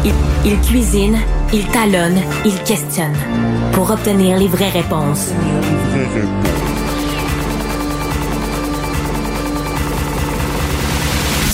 Il, 0.03 0.13
il 0.45 0.59
cuisine, 0.61 1.17
il 1.53 1.65
talonne, 1.67 2.17
il 2.45 2.57
questionne 2.63 3.15
pour 3.73 3.91
obtenir 3.91 4.37
les 4.37 4.47
vraies 4.47 4.69
réponses. 4.69 5.31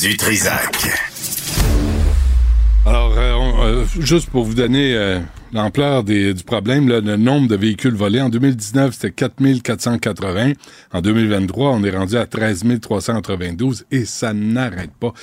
Du 0.01 0.15
Trisac. 0.15 0.89
Alors, 2.85 3.13
euh, 3.17 3.33
euh, 3.59 3.85
juste 3.99 4.29
pour 4.29 4.43
vous 4.43 4.53
donner 4.53 4.93
euh, 4.93 5.19
l'ampleur 5.53 6.03
du 6.03 6.33
problème, 6.45 6.87
le 6.87 7.17
nombre 7.17 7.47
de 7.47 7.55
véhicules 7.55 7.95
volés, 7.95 8.21
en 8.21 8.29
2019, 8.29 8.93
c'était 8.93 9.11
4480. 9.11 10.53
En 10.93 11.01
2023, 11.01 11.71
on 11.71 11.83
est 11.83 11.95
rendu 11.95 12.17
à 12.17 12.25
13 12.25 12.63
392 12.81 13.85
et 13.91 14.05
ça 14.05 14.33
n'arrête 14.33 14.91
pas. 14.99 15.13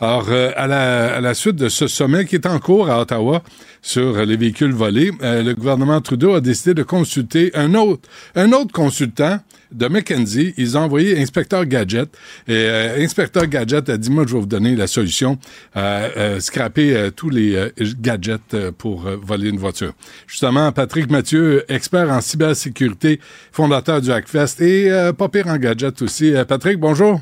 Alors, 0.00 0.26
euh, 0.30 0.50
à, 0.56 0.66
la, 0.66 1.16
à 1.16 1.34
suite 1.34 1.56
de 1.56 1.68
ce 1.68 1.86
sommet 1.88 2.24
qui 2.24 2.36
est 2.36 2.46
en 2.46 2.58
cours 2.58 2.90
à 2.90 3.00
Ottawa 3.00 3.42
sur 3.80 4.24
les 4.24 4.36
véhicules 4.36 4.72
volés, 4.72 5.10
le 5.20 5.52
gouvernement 5.54 6.00
Trudeau 6.00 6.34
a 6.34 6.40
décidé 6.40 6.74
de 6.74 6.84
consulter 6.84 7.50
un 7.54 7.74
autre, 7.74 8.08
un 8.36 8.52
autre 8.52 8.72
consultant 8.72 9.40
de 9.72 9.88
McKenzie. 9.88 10.54
Ils 10.56 10.78
ont 10.78 10.82
envoyé 10.82 11.18
Inspecteur 11.20 11.66
Gadget. 11.66 12.08
Et 12.46 12.68
Inspecteur 12.98 13.46
Gadget 13.46 13.88
a 13.88 13.96
dit, 13.96 14.10
moi, 14.10 14.24
je 14.28 14.34
vais 14.34 14.40
vous 14.40 14.46
donner 14.46 14.76
la 14.76 14.86
solution. 14.86 15.38
Euh, 15.76 16.38
scraper 16.38 17.08
tous 17.16 17.30
les 17.30 17.71
euh, 17.80 17.92
gadgets 18.00 18.54
euh, 18.54 18.72
pour 18.72 19.06
euh, 19.06 19.16
voler 19.20 19.48
une 19.48 19.58
voiture. 19.58 19.92
Justement, 20.26 20.72
Patrick 20.72 21.10
Mathieu, 21.10 21.64
expert 21.68 22.10
en 22.10 22.20
cybersécurité, 22.20 23.20
fondateur 23.52 24.00
du 24.00 24.10
Hackfest 24.10 24.60
et 24.60 24.90
euh, 24.90 25.12
pas 25.12 25.28
pire 25.28 25.48
en 25.48 25.56
gadget 25.56 26.00
aussi. 26.02 26.34
Patrick, 26.48 26.78
bonjour. 26.78 27.20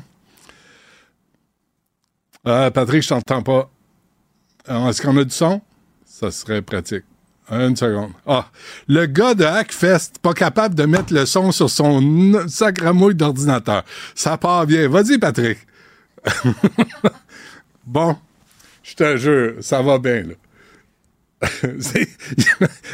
Patrick, 2.43 3.03
je 3.03 3.09
t'entends 3.09 3.43
pas. 3.43 3.69
Est-ce 4.67 5.01
qu'on 5.01 5.15
a 5.17 5.23
du 5.23 5.31
son? 5.31 5.61
Ça 6.05 6.31
serait 6.31 6.61
pratique. 6.61 7.03
Une 7.51 7.75
seconde. 7.75 8.11
Ah, 8.25 8.47
le 8.87 9.05
gars 9.07 9.33
de 9.33 9.43
Hackfest, 9.43 10.13
pas 10.21 10.33
capable 10.33 10.73
de 10.73 10.85
mettre 10.85 11.13
le 11.13 11.25
son 11.25 11.51
sur 11.51 11.69
son 11.69 12.47
sacramouille 12.47 13.15
d'ordinateur. 13.15 13.83
Ça 14.15 14.37
part 14.37 14.65
bien. 14.65 14.87
Vas-y, 14.87 15.17
Patrick. 15.17 15.57
bon, 17.85 18.15
je 18.83 18.95
te 18.95 19.17
jure, 19.17 19.53
ça 19.61 19.81
va 19.81 19.97
bien, 19.97 20.23
là. 20.23 20.33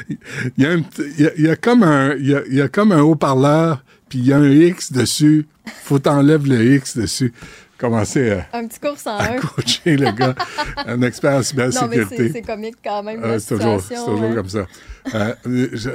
Il, 0.10 0.64
y 0.64 0.66
a 0.66 0.72
un 0.72 0.82
petit- 0.82 1.04
il 1.18 1.24
y 1.24 1.28
a- 1.28 1.32
il 1.38 1.46
y 1.46 1.50
a 1.50 1.56
comme 1.56 1.84
un, 1.84 2.16
il 2.16 2.28
y 2.28 2.36
a, 2.36 2.42
il 2.50 2.56
y 2.56 2.62
a 2.62 2.68
comme 2.70 2.92
un 2.92 3.02
haut-parleur, 3.02 3.84
puis 4.10 4.20
il 4.20 4.26
y 4.28 4.34
a 4.34 4.38
un 4.38 4.50
X 4.50 4.92
dessus. 4.92 5.46
Faut 5.84 6.00
t'enlèves 6.00 6.46
le 6.48 6.76
X 6.76 6.98
dessus. 6.98 7.34
Commencer 7.78 8.32
à, 8.32 8.58
Un 8.58 8.68
petit 8.68 8.80
cours 8.80 8.98
sans 8.98 9.18
à 9.18 9.34
un. 9.34 9.36
coacher 9.38 9.98
le 9.98 10.12
gars, 10.12 10.34
un 10.88 11.02
expert 11.04 11.34
en 11.38 11.44
cybersécurité. 11.44 12.32
c'est 12.34 12.42
comique 12.42 12.76
quand 12.84 13.04
même. 13.04 13.24
Euh, 13.24 13.34
la 13.34 13.40
c'est 13.40 13.56
toujours, 13.58 13.84
hein. 14.24 14.34
comme 14.36 14.50
ça. 14.50 14.66
Euh, 15.14 15.34
je- 15.74 15.90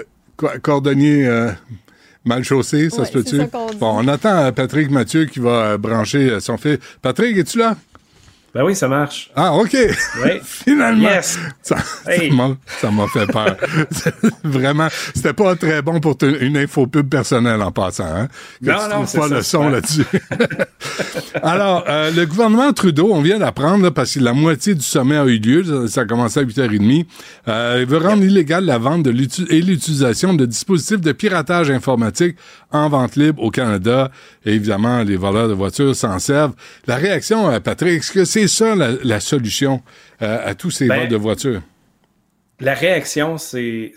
cordonnier 0.63 1.27
euh, 1.27 1.51
mal 2.25 2.45
chaussé, 2.45 2.89
ça 2.91 3.01
Ouais, 3.01 3.07
se 3.07 3.13
peut-tu? 3.13 3.39
Bon, 3.79 3.99
on 3.99 4.07
attend 4.09 4.37
euh, 4.45 4.53
Patrick 4.53 4.91
Mathieu 4.91 5.25
qui 5.25 5.41
va 5.41 5.73
euh, 5.73 5.79
brancher 5.79 6.31
euh, 6.31 6.41
son 6.41 6.57
fil. 6.57 6.79
Patrick, 7.01 7.37
es-tu 7.37 7.59
là? 7.59 7.77
Ben 8.55 8.65
oui, 8.65 8.77
ça 8.77 8.87
marche. 8.87 9.31
Ah, 9.35 9.55
OK. 9.55 9.75
Oui. 9.75 10.31
Finalement. 10.45 11.09
Yes. 11.09 11.39
Ça 11.63 11.77
Hey. 12.07 12.31
ça 12.81 12.91
m'a- 12.91 13.07
fait 13.07 13.27
peur. 13.27 13.57
Vraiment, 14.45 14.89
c'était 15.15 15.33
pas 15.33 15.57
très 15.57 15.81
bon 15.81 16.01
pour 16.01 16.17
une 16.23 16.59
info 16.59 16.87
pub 16.87 17.09
personnelle 17.09 17.63
en 17.63 17.73
passant. 17.73 18.05
Hein? 18.15 18.29
Que 18.63 18.71
Non, 18.71 18.77
tu 18.89 18.95
non, 18.95 19.07
c'est 19.07 19.19
pas 19.19 19.29
ça, 19.29 19.35
le 19.37 19.43
son 19.43 19.69
là-dessus. 19.71 20.05
Alors, 21.43 21.85
euh, 21.89 22.11
le 22.11 22.27
gouvernement 22.27 22.73
Trudeau, 22.73 23.11
on 23.13 23.23
vient 23.23 23.39
d'apprendre, 23.39 23.89
parce 23.91 24.15
que 24.15 24.21
la 24.21 24.33
moitié 24.35 24.75
du 24.75 24.83
sommet 24.83 25.17
a 25.17 25.25
eu 25.25 25.39
lieu, 25.39 25.87
ça, 25.89 26.03
a 26.03 26.05
commencé 26.05 26.41
à 26.41 26.43
8h30, 26.45 27.07
euh, 27.49 27.79
il 27.81 27.87
veut 27.87 27.99
rendre 27.99 28.23
illégale 28.23 28.65
la 28.67 28.79
vente 28.79 29.03
de 29.03 29.11
et 29.13 29.63
l'utilisation 29.63 30.35
de 30.35 30.45
dispositifs 30.47 31.01
de 31.01 31.13
piratage 31.13 31.71
informatique 31.71 32.37
en 32.73 32.89
vente 32.89 33.17
libre 33.17 33.43
au 33.43 33.51
Canada. 33.51 34.11
Et 34.45 34.53
évidemment, 34.55 35.03
les 35.03 35.17
voleurs 35.17 35.49
de 35.49 35.55
voitures 35.55 35.95
s'en 35.95 36.19
servent. 36.19 36.55
La 36.87 36.97
réaction, 36.97 37.51
euh, 37.51 37.61
Patrick, 37.61 38.01
est-ce 38.01 38.13
que 38.13 38.25
c'est 38.25 38.49
ça 38.49 38.75
la, 38.75 38.93
la 39.03 39.21
solution 39.21 39.83
euh, 40.23 40.39
à 40.45 40.55
tous 40.55 40.71
ces 40.71 40.89
Ben, 40.89 41.01
vols 41.01 41.09
de 41.09 41.17
voitures? 41.17 41.63
La 42.61 42.75
réaction, 42.75 43.39
c'est 43.39 43.93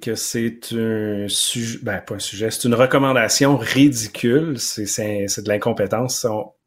que 0.00 0.14
c'est 0.14 0.58
un 0.72 1.26
sujet, 1.28 1.78
ben 1.82 1.98
pas 1.98 2.14
un 2.14 2.18
sujet, 2.20 2.50
c'est 2.50 2.68
une 2.68 2.74
recommandation 2.74 3.56
ridicule. 3.56 4.54
C'est 4.58 4.84
de 4.84 5.48
l'incompétence. 5.48 6.24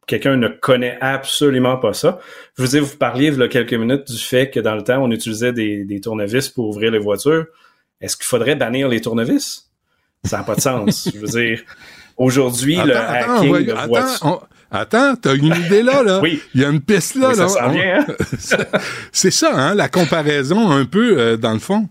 Quelqu'un 0.08 0.36
ne 0.36 0.50
connaît 0.50 0.98
absolument 1.00 1.78
pas 1.78 1.93
ça. 1.93 2.20
Je 2.58 2.63
vous 2.63 2.70
dis, 2.70 2.80
vous 2.80 2.98
parliez 2.98 3.28
il 3.28 3.38
y 3.38 3.43
a 3.43 3.48
quelques 3.48 3.74
minutes 3.74 4.12
du 4.12 4.17
fait 4.17 4.50
que 4.50 4.60
dans 4.60 4.76
le 4.76 4.82
temps, 4.82 5.02
on 5.02 5.12
utilisait 5.12 5.54
des, 5.54 5.86
des 5.86 6.02
tournevis 6.02 6.50
pour 6.50 6.67
ouvrir 6.70 6.91
les 6.91 7.00
voitures. 7.00 7.46
Est-ce 8.02 8.15
qu'il 8.17 8.26
faudrait 8.26 8.56
bannir 8.56 8.88
les 8.89 9.02
tournevis? 9.02 9.67
Ça 10.28 10.38
n'a 10.38 10.44
pas 10.44 10.56
de 10.56 10.62
sens. 10.62 11.10
Je 11.13 11.20
veux 11.20 11.28
dire, 11.28 11.62
aujourd'hui, 12.18 12.76
le 12.76 12.96
hacking 12.96 13.68
attends, 13.70 13.88
voitures... 13.88 14.18
on- 14.24 14.40
attends, 14.72 15.16
t'as 15.16 15.36
une 15.36 15.46
idée 15.56 15.82
là, 15.84 16.04
là. 16.04 16.20
Oui. 16.22 16.42
Il 16.54 16.62
y 16.62 16.66
a 16.66 16.70
une 16.70 16.82
piste 16.82 17.16
là, 17.16 17.30
Oui, 17.30 17.36
ça 17.36 17.62
là. 17.62 17.70
vient, 17.70 18.06
hein? 18.08 18.78
C'est 19.12 19.32
ça, 19.32 19.52
hein, 19.56 19.76
la 19.76 19.90
comparaison 19.90 20.70
un 20.72 20.86
peu 20.86 21.18
euh, 21.20 21.38
dans 21.38 21.54
le 21.54 21.60
fond. 21.60 21.88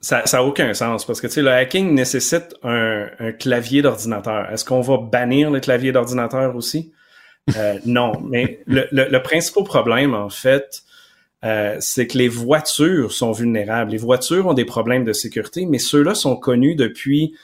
Ça 0.00 0.22
n'a 0.32 0.44
aucun 0.44 0.72
sens 0.72 1.04
parce 1.04 1.20
que 1.20 1.26
tu 1.26 1.32
sais, 1.34 1.42
le 1.42 1.50
hacking 1.50 1.92
nécessite 1.92 2.54
un, 2.62 3.06
un 3.18 3.32
clavier 3.32 3.82
d'ordinateur. 3.82 4.48
Est-ce 4.52 4.64
qu'on 4.64 4.80
va 4.80 4.98
bannir 4.98 5.50
le 5.50 5.58
clavier 5.58 5.90
d'ordinateur 5.90 6.54
aussi? 6.54 6.92
Euh, 7.56 7.74
non, 7.86 8.12
mais 8.28 8.60
le, 8.66 8.86
le, 8.92 9.06
le 9.10 9.22
principal 9.22 9.64
problème, 9.64 10.14
en 10.14 10.28
fait, 10.28 10.82
euh, 11.46 11.76
c'est 11.80 12.06
que 12.06 12.18
les 12.18 12.28
voitures 12.28 13.12
sont 13.12 13.32
vulnérables. 13.32 13.92
Les 13.92 13.98
voitures 13.98 14.46
ont 14.46 14.54
des 14.54 14.64
problèmes 14.64 15.04
de 15.04 15.12
sécurité, 15.12 15.64
mais 15.66 15.78
ceux-là 15.78 16.14
sont 16.14 16.36
connus 16.36 16.74
depuis 16.74 17.34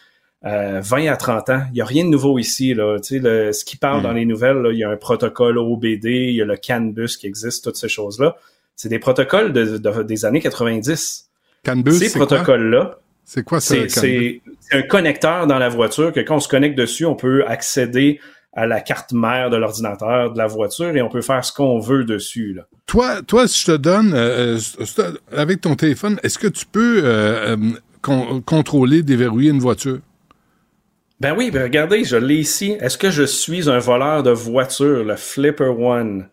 euh, 0.45 0.81
20 0.83 1.07
à 1.07 1.17
30 1.17 1.51
ans. 1.51 1.63
Il 1.71 1.75
n'y 1.75 1.81
a 1.83 1.85
rien 1.85 2.05
de 2.05 2.09
nouveau 2.11 2.39
ici. 2.39 2.75
Là. 2.75 2.99
Tu 2.99 3.15
sais, 3.17 3.19
le, 3.21 3.53
ce 3.53 3.65
qui 3.65 3.77
parle 3.77 4.01
Mm. 4.01 4.03
dans 4.03 4.13
les 4.13 4.25
nouvelles, 4.25 4.57
là, 4.57 4.73
il 4.73 4.79
y 4.79 4.85
a 4.85 4.91
un 4.91 4.97
protocole 4.97 5.57
OBD, 5.59 6.05
il 6.07 6.35
y 6.35 6.43
a 6.43 6.45
le 6.45 6.57
CAN-bus 6.57 7.17
qui 7.17 7.27
existe, 7.29 7.63
toutes 7.65 7.77
ces 7.77 7.89
choses-là. 7.89 8.37
C'est 8.75 8.89
des 8.89 8.99
protocoles 8.99 9.53
de, 9.53 9.79
de- 9.79 10.03
des 10.03 10.25
années 10.25 10.41
90. 10.41 11.29
Canbus, 11.65 11.93
Ces 11.93 12.19
protocoles-là, 12.19 12.99
C'est 13.25 13.45
quoi 13.45 13.61
ça? 13.61 13.77
c'est 13.89 14.41
un 14.73 14.83
connecteur 14.83 15.47
dans 15.47 15.59
la 15.61 15.69
voiture 15.69 16.13
que 16.13 16.19
quand 16.21 16.37
on 16.37 16.41
se 16.41 16.49
connecte 16.49 16.77
dessus, 16.77 17.05
on 17.05 17.15
peut 17.15 17.45
accéder 17.47 18.19
à 18.55 18.67
la 18.67 18.81
carte 18.81 19.13
mère 19.13 19.49
de 19.51 19.57
l'ordinateur 19.57 20.33
de 20.33 20.39
la 20.39 20.47
voiture 20.47 20.95
et 20.95 21.03
on 21.03 21.09
peut 21.09 21.23
faire 21.23 21.45
ce 21.45 21.53
qu'on 21.53 21.79
veut 21.79 22.05
dessus. 22.05 22.53
Là. 22.53 22.67
Toi, 22.87 23.23
toi, 23.23 23.49
si 23.49 23.61
je 23.63 23.73
te 23.73 23.77
donne, 23.77 24.13
euh, 24.15 24.59
euh, 24.81 25.13
avec 25.35 25.63
ton 25.63 25.75
téléphone, 25.75 26.21
est-ce 26.23 26.39
que 26.39 26.49
tu 26.49 26.67
peux 26.67 27.01
euh, 27.05 27.57
euh, 27.57 27.57
con- 28.03 28.43
contrôler, 28.43 29.03
déverrouiller 29.03 29.51
une 29.51 29.59
voiture? 29.61 30.01
Ben 31.21 31.35
oui, 31.37 31.51
ben 31.51 31.63
regardez, 31.63 32.05
je 32.05 32.17
l'ai 32.17 32.37
ici. 32.37 32.77
Est-ce 32.81 32.99
que 32.99 33.11
je 33.11 33.23
suis 33.23 33.71
un 33.71 33.79
voleur 33.79 34.23
de 34.23 34.33
voiture, 34.33 35.05
le 35.05 35.17
Flipper 35.17 35.73
One? 35.79 36.29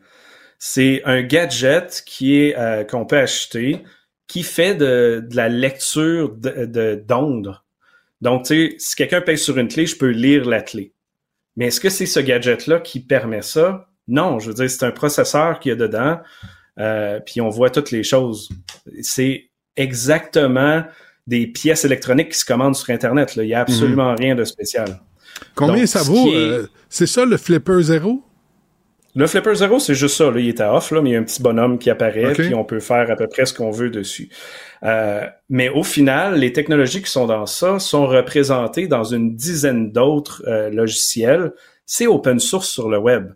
C'est 0.58 1.02
un 1.06 1.22
gadget 1.22 2.04
qui 2.06 2.42
est 2.42 2.58
euh, 2.58 2.84
qu'on 2.84 3.06
peut 3.06 3.20
acheter 3.20 3.84
qui 4.28 4.44
fait 4.44 4.76
de, 4.76 5.26
de 5.28 5.36
la 5.36 5.48
lecture 5.48 6.36
de- 6.36 6.66
de- 6.66 7.04
d'ondes. 7.08 7.56
Donc, 8.22 8.46
tu 8.46 8.70
sais, 8.70 8.76
si 8.78 8.96
quelqu'un 8.96 9.22
pèse 9.22 9.42
sur 9.42 9.58
une 9.58 9.70
clé, 9.70 9.86
je 9.86 9.96
peux 9.96 10.10
lire 10.10 10.46
la 10.46 10.62
clé. 10.62 10.92
Mais 11.60 11.68
est-ce 11.68 11.82
que 11.82 11.90
c'est 11.90 12.06
ce 12.06 12.22
gadget-là 12.22 12.80
qui 12.80 13.02
permet 13.02 13.42
ça? 13.42 13.90
Non, 14.08 14.40
je 14.40 14.48
veux 14.48 14.54
dire, 14.54 14.70
c'est 14.70 14.86
un 14.86 14.92
processeur 14.92 15.60
qu'il 15.60 15.72
y 15.72 15.74
a 15.74 15.76
dedans, 15.76 16.18
euh, 16.80 17.20
puis 17.20 17.42
on 17.42 17.50
voit 17.50 17.70
toutes 17.70 17.92
les 17.92 18.02
choses. 18.02 18.48
C'est 19.02 19.50
exactement 19.76 20.86
des 21.28 21.48
pièces 21.48 21.84
électroniques 21.84 22.30
qui 22.30 22.40
se 22.40 22.46
commandent 22.46 22.78
sur 22.78 22.90
Internet. 22.92 23.36
Là. 23.36 23.44
Il 23.44 23.48
n'y 23.48 23.54
a 23.54 23.60
absolument 23.60 24.16
rien 24.16 24.36
de 24.36 24.46
spécial. 24.46 25.02
Combien 25.54 25.80
Donc, 25.80 25.88
ça 25.88 26.02
vaut? 26.02 26.32
euh, 26.34 26.66
c'est 26.88 27.06
ça 27.06 27.26
le 27.26 27.36
Flipper 27.36 27.82
Zero? 27.82 28.24
Le 29.16 29.26
Flipper 29.26 29.56
Zero, 29.56 29.80
c'est 29.80 29.96
juste 29.96 30.16
ça. 30.18 30.30
Là. 30.30 30.40
Il 30.40 30.48
est 30.48 30.62
à 30.62 30.74
off, 30.74 30.92
là, 30.92 31.02
mais 31.02 31.10
il 31.10 31.14
y 31.14 31.16
a 31.16 31.20
un 31.20 31.24
petit 31.24 31.42
bonhomme 31.42 31.80
qui 31.80 31.90
apparaît, 31.90 32.32
Ok. 32.32 32.42
puis 32.42 32.54
on 32.54 32.64
peut 32.64 32.80
faire 32.80 33.10
à 33.10 33.16
peu 33.16 33.28
près 33.28 33.46
ce 33.46 33.54
qu'on 33.54 33.72
veut 33.72 33.90
dessus. 33.90 34.30
Euh, 34.84 35.26
mais 35.50 35.70
au 35.70 35.84
final, 35.84 36.40
les 36.40 36.54
technologies 36.54 37.02
qui 37.02 37.10
sont 37.12 37.26
dans 37.26 37.46
ça 37.46 37.80
sont 37.80 38.06
représentées 38.08 38.88
dans 38.88 39.04
une 39.04 39.36
dizaine 39.36 39.92
d'autres 39.92 40.44
euh, 40.48 40.70
logiciels. 40.70 41.52
C'est 41.86 42.08
open 42.08 42.40
source 42.40 42.70
sur 42.70 42.88
le 42.88 43.00
web. 43.00 43.32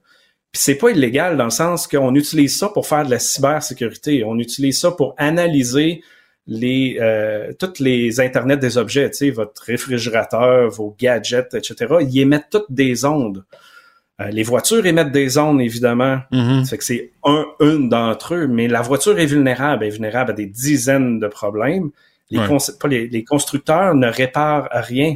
Puis 0.51 0.61
c'est 0.61 0.75
pas 0.75 0.91
illégal 0.91 1.35
dans 1.35 1.45
le 1.45 1.49
sens 1.49 1.87
qu'on 1.87 2.13
utilise 2.13 2.55
ça 2.55 2.69
pour 2.69 2.85
faire 2.85 3.05
de 3.05 3.09
la 3.09 3.17
cybersécurité. 3.17 4.23
On 4.23 4.37
utilise 4.37 4.79
ça 4.79 4.91
pour 4.91 5.15
analyser 5.17 6.03
les 6.45 6.97
euh, 7.01 7.51
toutes 7.57 7.79
les 7.79 8.19
internets 8.19 8.57
des 8.57 8.77
objets, 8.77 9.09
tu 9.09 9.17
sais, 9.17 9.29
votre 9.31 9.63
réfrigérateur, 9.63 10.69
vos 10.69 10.95
gadgets, 10.99 11.55
etc. 11.55 11.95
Ils 12.01 12.19
émettent 12.19 12.49
toutes 12.51 12.71
des 12.71 13.05
ondes. 13.05 13.43
Euh, 14.23 14.29
les 14.31 14.43
voitures 14.43 14.85
émettent 14.85 15.11
des 15.11 15.37
ondes, 15.37 15.61
évidemment. 15.61 16.19
Ça 16.63 16.69
fait 16.71 16.77
que 16.77 16.83
c'est 16.83 17.11
un, 17.23 17.45
une 17.59 17.89
d'entre 17.89 18.35
eux, 18.35 18.47
mais 18.47 18.67
la 18.67 18.81
voiture 18.81 19.17
est 19.19 19.25
vulnérable, 19.25 19.83
elle 19.83 19.89
est 19.89 19.93
vulnérable 19.93 20.31
à 20.31 20.33
des 20.33 20.45
dizaines 20.45 21.19
de 21.19 21.27
problèmes. 21.27 21.89
Les, 22.29 22.39
Ouais. 22.39 22.47
cons- 22.47 22.57
pas 22.79 22.87
les, 22.87 23.07
les 23.07 23.23
constructeurs 23.23 23.93
ne 23.95 24.07
réparent 24.07 24.67
rien. 24.71 25.15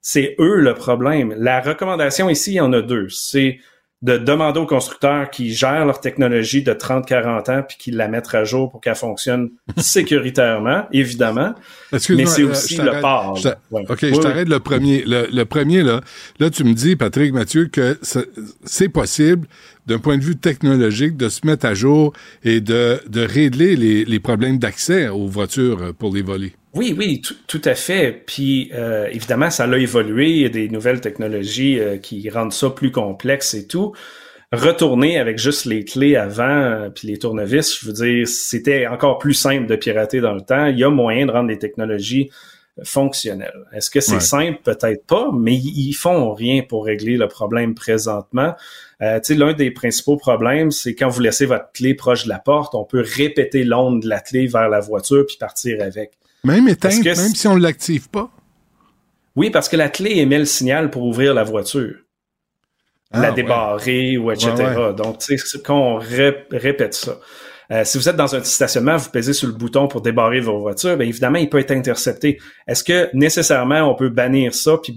C'est 0.00 0.34
eux 0.38 0.60
le 0.60 0.74
problème. 0.74 1.34
La 1.36 1.60
recommandation 1.60 2.28
ici, 2.30 2.52
il 2.52 2.56
y 2.56 2.60
en 2.60 2.72
a 2.72 2.80
deux. 2.80 3.08
C'est 3.10 3.58
de 4.00 4.16
demander 4.16 4.60
aux 4.60 4.66
constructeurs 4.66 5.28
qui 5.28 5.52
gèrent 5.52 5.84
leur 5.84 6.00
technologie 6.00 6.62
de 6.62 6.72
30-40 6.72 7.50
ans 7.50 7.62
puis 7.66 7.76
qu'ils 7.78 7.96
la 7.96 8.06
mettent 8.06 8.32
à 8.32 8.44
jour 8.44 8.70
pour 8.70 8.80
qu'elle 8.80 8.94
fonctionne 8.94 9.50
sécuritairement, 9.76 10.84
évidemment. 10.92 11.54
Mais 11.92 11.98
c'est 11.98 12.42
euh, 12.42 12.50
aussi 12.50 12.76
le 12.76 13.00
port. 13.00 13.36
Je 13.36 13.42
t'a- 13.44 13.58
Ouais. 13.70 13.82
OK, 13.88 13.98
Oui, 14.02 14.08
je 14.10 14.14
oui. 14.14 14.20
t'arrête 14.20 14.48
le 14.48 14.60
premier. 14.60 15.02
Le, 15.04 15.26
le 15.32 15.44
premier, 15.44 15.82
là, 15.82 16.00
là, 16.38 16.48
tu 16.50 16.64
me 16.64 16.74
dis, 16.74 16.96
Patrick 16.96 17.32
Mathieu, 17.32 17.66
que 17.66 17.98
c'est- 18.02 18.88
possible, 18.88 19.46
d'un 19.86 19.98
point 19.98 20.16
de 20.16 20.22
vue 20.22 20.36
technologique, 20.36 21.16
de 21.16 21.28
se 21.28 21.46
mettre 21.46 21.66
à 21.66 21.74
jour 21.74 22.12
et 22.44 22.60
de, 22.60 23.00
de 23.08 23.20
régler 23.22 23.74
les, 23.76 24.04
les 24.04 24.20
problèmes 24.20 24.58
d'accès 24.58 25.08
aux 25.08 25.26
voitures 25.26 25.82
euh, 25.82 25.92
pour 25.92 26.14
les 26.14 26.22
voler. 26.22 26.54
Oui, 26.78 26.94
oui, 26.96 27.20
tout, 27.20 27.34
tout 27.48 27.62
à 27.64 27.74
fait. 27.74 28.12
Puis 28.26 28.70
euh, 28.72 29.08
évidemment, 29.10 29.50
ça 29.50 29.66
l'a 29.66 29.78
évolué. 29.78 30.30
Il 30.30 30.42
y 30.42 30.44
a 30.46 30.48
des 30.48 30.68
nouvelles 30.68 31.00
technologies 31.00 31.80
euh, 31.80 31.98
qui 31.98 32.30
rendent 32.30 32.52
ça 32.52 32.70
plus 32.70 32.92
complexe 32.92 33.54
et 33.54 33.66
tout. 33.66 33.92
Retourner 34.52 35.18
avec 35.18 35.38
juste 35.38 35.66
les 35.66 35.84
clés 35.84 36.16
avant, 36.16 36.44
euh, 36.48 36.88
puis 36.88 37.08
les 37.08 37.18
tournevis, 37.18 37.80
je 37.80 37.86
veux 37.86 37.92
dire, 37.92 38.26
c'était 38.28 38.86
encore 38.86 39.18
plus 39.18 39.34
simple 39.34 39.66
de 39.66 39.76
pirater 39.76 40.20
dans 40.20 40.32
le 40.32 40.40
temps. 40.40 40.66
Il 40.66 40.78
y 40.78 40.84
a 40.84 40.88
moyen 40.88 41.26
de 41.26 41.32
rendre 41.32 41.48
les 41.48 41.58
technologies 41.58 42.30
fonctionnelles. 42.84 43.66
Est-ce 43.74 43.90
que 43.90 44.00
c'est 44.00 44.14
Ouais. 44.14 44.20
simple? 44.20 44.60
Peut-être 44.62 45.04
pas, 45.04 45.30
mais 45.36 45.54
ils 45.54 45.92
font 45.92 46.32
rien 46.32 46.62
pour 46.62 46.84
régler 46.84 47.16
le 47.16 47.26
problème 47.26 47.74
présentement. 47.74 48.54
Euh, 49.02 49.18
tu 49.18 49.34
sais, 49.34 49.34
l'un 49.34 49.52
des 49.52 49.72
principaux 49.72 50.16
problèmes, 50.16 50.70
c'est 50.70 50.94
quand 50.94 51.08
vous 51.08 51.20
laissez 51.20 51.44
votre 51.44 51.72
clé 51.72 51.94
proche 51.94 52.24
de 52.24 52.28
la 52.28 52.38
porte, 52.38 52.74
on 52.76 52.84
peut 52.84 53.04
répéter 53.04 53.64
l'onde 53.64 54.02
de 54.02 54.08
la 54.08 54.20
clé 54.20 54.46
vers 54.46 54.68
la 54.68 54.78
voiture 54.80 55.26
puis 55.26 55.36
partir 55.38 55.82
avec. 55.82 56.12
Même 56.48 56.68
éteinte, 56.68 57.02
que 57.02 57.08
même 57.16 57.34
si 57.34 57.46
on 57.48 57.56
ne 57.56 57.62
l'active 57.62 58.08
pas. 58.08 58.30
Oui, 59.36 59.50
parce 59.50 59.68
que 59.68 59.76
la 59.76 59.88
clé 59.88 60.16
émet 60.18 60.38
le 60.38 60.44
signal 60.44 60.90
pour 60.90 61.04
ouvrir 61.04 61.32
la 61.34 61.44
voiture. 61.44 61.94
Ah, 63.12 63.20
la 63.22 63.28
ouais. 63.30 63.34
débarrer 63.36 64.18
ou 64.18 64.30
etc. 64.32 64.52
Ouais, 64.58 64.94
Donc, 64.94 65.18
tu 65.18 65.36
sais, 65.38 65.44
c'est 65.46 65.62
quand 65.62 65.78
on 65.78 65.96
ré- 65.96 66.44
répète 66.50 66.94
ça. 66.94 67.18
Euh, 67.70 67.84
si 67.84 67.98
vous 67.98 68.08
êtes 68.08 68.16
dans 68.16 68.34
un 68.34 68.42
stationnement, 68.44 68.96
vous 68.96 69.10
pesez 69.10 69.32
sur 69.34 69.46
le 69.46 69.54
bouton 69.54 69.88
pour 69.88 70.00
débarrer 70.00 70.40
vos 70.40 70.58
voitures, 70.58 70.96
bien 70.96 71.06
évidemment, 71.06 71.38
il 71.38 71.48
peut 71.50 71.58
être 71.58 71.70
intercepté. 71.70 72.38
Est-ce 72.66 72.82
que 72.82 73.10
nécessairement 73.14 73.82
on 73.90 73.94
peut 73.94 74.08
bannir 74.08 74.54
ça 74.54 74.78
puis 74.82 74.96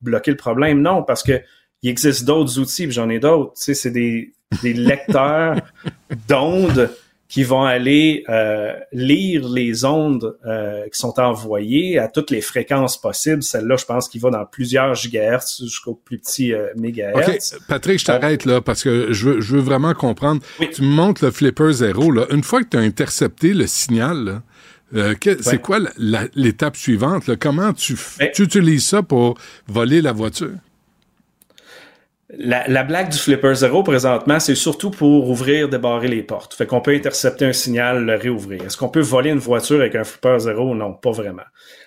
bloquer 0.00 0.30
le 0.30 0.36
problème? 0.36 0.80
Non, 0.80 1.02
parce 1.02 1.22
que 1.22 1.40
il 1.82 1.90
existe 1.90 2.24
d'autres 2.24 2.58
outils, 2.58 2.86
puis 2.86 2.92
j'en 2.92 3.08
ai 3.08 3.18
d'autres. 3.20 3.52
Tu 3.54 3.62
sais, 3.62 3.74
c'est 3.74 3.90
des, 3.90 4.32
des 4.62 4.72
lecteurs 4.72 5.56
d'ondes 6.28 6.90
qui 7.28 7.42
vont 7.44 7.62
aller 7.64 8.24
euh, 8.30 8.72
lire 8.90 9.46
les 9.48 9.84
ondes 9.84 10.36
euh, 10.46 10.84
qui 10.90 10.98
sont 10.98 11.20
envoyées 11.20 11.98
à 11.98 12.08
toutes 12.08 12.30
les 12.30 12.40
fréquences 12.40 12.98
possibles. 12.98 13.42
Celle-là, 13.42 13.76
je 13.76 13.84
pense 13.84 14.08
qu'il 14.08 14.20
va 14.22 14.30
dans 14.30 14.46
plusieurs 14.46 14.94
gigahertz 14.94 15.60
jusqu'au 15.62 15.94
plus 15.94 16.18
petit 16.18 16.54
euh, 16.54 16.68
mégahertz. 16.76 17.54
OK, 17.54 17.60
Patrick, 17.68 17.98
je 17.98 18.06
t'arrête 18.06 18.46
là 18.46 18.62
parce 18.62 18.82
que 18.82 19.12
je 19.12 19.28
veux, 19.28 19.40
je 19.42 19.56
veux 19.56 19.60
vraiment 19.60 19.92
comprendre. 19.92 20.40
Oui. 20.58 20.70
Tu 20.72 20.80
me 20.80 20.88
montres 20.88 21.22
le 21.22 21.30
flipper 21.30 21.70
zéro. 21.72 22.10
Là. 22.10 22.24
Une 22.30 22.42
fois 22.42 22.62
que 22.62 22.68
tu 22.70 22.76
as 22.78 22.80
intercepté 22.80 23.52
le 23.52 23.66
signal, 23.66 24.40
euh, 24.94 25.14
c'est 25.42 25.60
quoi 25.60 25.80
l'étape 26.34 26.76
suivante? 26.78 27.26
Là? 27.26 27.36
Comment 27.36 27.74
tu, 27.74 27.92
f- 27.92 28.18
Ben- 28.20 28.30
tu 28.34 28.42
utilises 28.44 28.86
ça 28.86 29.02
pour 29.02 29.36
voler 29.66 30.00
la 30.00 30.12
voiture? 30.12 30.52
La, 32.30 32.68
la, 32.68 32.82
blague 32.82 33.08
du 33.08 33.16
Flipper 33.16 33.54
Zero 33.54 33.82
présentement, 33.82 34.38
c'est 34.38 34.54
surtout 34.54 34.90
pour 34.90 35.30
ouvrir, 35.30 35.70
débarrer 35.70 36.08
les 36.08 36.22
portes. 36.22 36.52
Fait 36.52 36.66
qu'on 36.66 36.82
peut 36.82 36.94
intercepter 36.94 37.46
un 37.46 37.54
signal, 37.54 38.04
le 38.04 38.16
réouvrir. 38.16 38.64
Est-ce 38.64 38.76
qu'on 38.76 38.90
peut 38.90 39.00
voler 39.00 39.30
une 39.30 39.38
voiture 39.38 39.80
avec 39.80 39.94
un 39.94 40.04
Flipper 40.04 40.38
Zero? 40.38 40.74
Non, 40.74 40.92
pas 40.92 41.10
vraiment. 41.10 41.44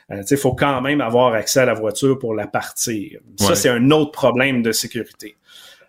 Euh, 0.10 0.24
il 0.30 0.38
faut 0.38 0.56
quand 0.56 0.82
même 0.82 1.00
avoir 1.00 1.36
accès 1.36 1.60
à 1.60 1.66
la 1.66 1.76
voiture 1.76 2.18
pour 2.18 2.34
la 2.34 2.48
partir. 2.48 3.20
Ça, 3.38 3.54
c'est 3.54 3.70
un 3.70 3.92
autre 3.92 4.12
problème 4.12 4.64
de 4.64 4.72
sécurité. 4.72 5.38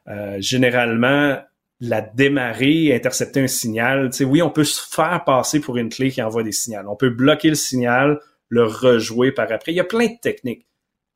Euh, 0.09 0.37
généralement, 0.39 1.39
la 1.81 2.01
démarrer, 2.03 2.95
intercepter 2.95 3.41
un 3.41 3.49
signal, 3.49 4.11
oui, 4.21 4.43
on 4.43 4.51
peut 4.51 4.65
se 4.65 4.81
faire 4.81 5.23
passer 5.25 5.61
pour 5.61 5.79
une 5.79 5.89
clé 5.89 6.11
qui 6.11 6.23
envoie 6.23 6.43
des 6.43 6.53
signaux. 6.53 6.81
On 6.89 6.97
peut 6.97 7.11
bloquer 7.11 7.49
le 7.49 7.55
signal, 7.55 8.21
le 8.49 8.65
rejouer 8.65 9.33
par 9.33 9.51
après. 9.51 9.73
Il 9.73 9.77
y 9.77 9.81
a 9.81 9.85
plein 9.85 10.07
de 10.07 10.19
techniques. 10.21 10.67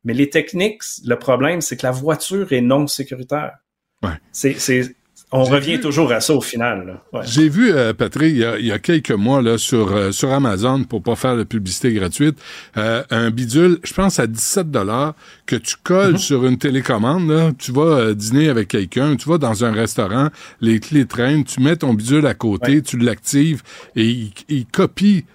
Mais 0.07 0.13
les 0.13 0.29
techniques, 0.29 0.83
le 1.05 1.17
problème, 1.17 1.59
c'est 1.59 1.75
que 1.75 1.85
la 1.85 1.91
voiture 1.91 2.53
est 2.53 2.61
non 2.61 2.87
sécuritaire. 2.87 3.57
Ouais. 4.01 4.13
C'est, 4.31 4.57
c'est, 4.57 4.95
on 5.33 5.43
revient 5.43 5.81
toujours 5.81 6.13
à 6.13 6.21
ça 6.21 6.33
au 6.33 6.39
final. 6.39 7.01
Ouais. 7.11 7.19
J'ai 7.25 7.49
vu, 7.49 7.73
euh, 7.73 7.91
Patrick, 7.91 8.31
il 8.31 8.37
y, 8.37 8.45
a, 8.45 8.57
il 8.57 8.65
y, 8.65 8.71
a, 8.71 8.79
quelques 8.79 9.11
mois 9.11 9.41
là 9.41 9.57
sur 9.57 9.91
euh, 9.91 10.13
sur 10.13 10.31
Amazon 10.31 10.85
pour 10.85 11.03
pas 11.03 11.17
faire 11.17 11.35
de 11.35 11.43
publicité 11.43 11.91
gratuite, 11.91 12.37
euh, 12.77 13.03
un 13.09 13.31
bidule, 13.31 13.79
je 13.83 13.93
pense 13.93 14.17
à 14.17 14.27
17 14.27 14.71
dollars 14.71 15.13
que 15.45 15.57
tu 15.57 15.75
colles 15.83 16.13
mm-hmm. 16.13 16.17
sur 16.19 16.45
une 16.45 16.57
télécommande. 16.57 17.29
Là, 17.29 17.51
tu 17.57 17.73
vas 17.73 18.13
dîner 18.13 18.47
avec 18.47 18.69
quelqu'un, 18.69 19.17
tu 19.17 19.27
vas 19.27 19.37
dans 19.37 19.65
un 19.65 19.73
restaurant, 19.73 20.29
les 20.61 20.79
clés 20.79 21.05
traînent, 21.05 21.43
tu 21.43 21.59
mets 21.59 21.75
ton 21.75 21.93
bidule 21.93 22.27
à 22.27 22.33
côté, 22.33 22.75
ouais. 22.75 22.81
tu 22.81 22.97
l'actives 22.97 23.61
et 23.97 24.05
il, 24.05 24.31
il 24.47 24.65
copie 24.67 25.25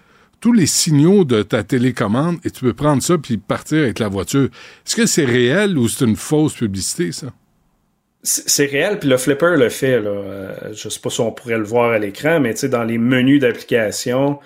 tous 0.42 0.52
les 0.52 0.66
signaux 0.66 1.24
de 1.24 1.42
ta 1.42 1.62
télécommande 1.62 2.38
et 2.44 2.50
tu 2.50 2.60
peux 2.62 2.74
prendre 2.74 3.00
ça 3.00 3.16
puis 3.16 3.38
partir 3.38 3.84
avec 3.84 4.00
la 4.00 4.08
voiture. 4.08 4.48
Est-ce 4.84 4.96
que 4.96 5.06
c'est 5.06 5.24
réel 5.24 5.78
ou 5.78 5.88
c'est 5.88 6.04
une 6.04 6.16
fausse 6.16 6.54
publicité, 6.54 7.12
ça? 7.12 7.28
C'est 8.24 8.66
réel, 8.66 8.98
puis 8.98 9.08
le 9.08 9.16
flipper 9.16 9.56
le 9.56 9.68
fait. 9.68 10.00
Là. 10.00 10.10
Euh, 10.10 10.72
je 10.72 10.88
sais 10.88 11.00
pas 11.00 11.10
si 11.10 11.20
on 11.20 11.32
pourrait 11.32 11.58
le 11.58 11.64
voir 11.64 11.92
à 11.92 11.98
l'écran, 11.98 12.38
mais 12.38 12.54
dans 12.54 12.84
les 12.84 12.98
menus 12.98 13.40
d'application, 13.40 14.38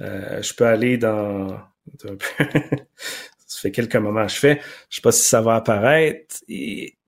euh, 0.00 0.40
je 0.40 0.54
peux 0.54 0.66
aller 0.66 0.98
dans. 0.98 1.48
ça 3.46 3.60
fait 3.60 3.70
quelques 3.70 3.96
moments 3.96 4.26
que 4.26 4.32
je 4.32 4.38
fais. 4.38 4.60
Je 4.88 4.96
sais 4.96 5.02
pas 5.02 5.12
si 5.12 5.22
ça 5.22 5.40
va 5.42 5.56
apparaître. 5.56 6.36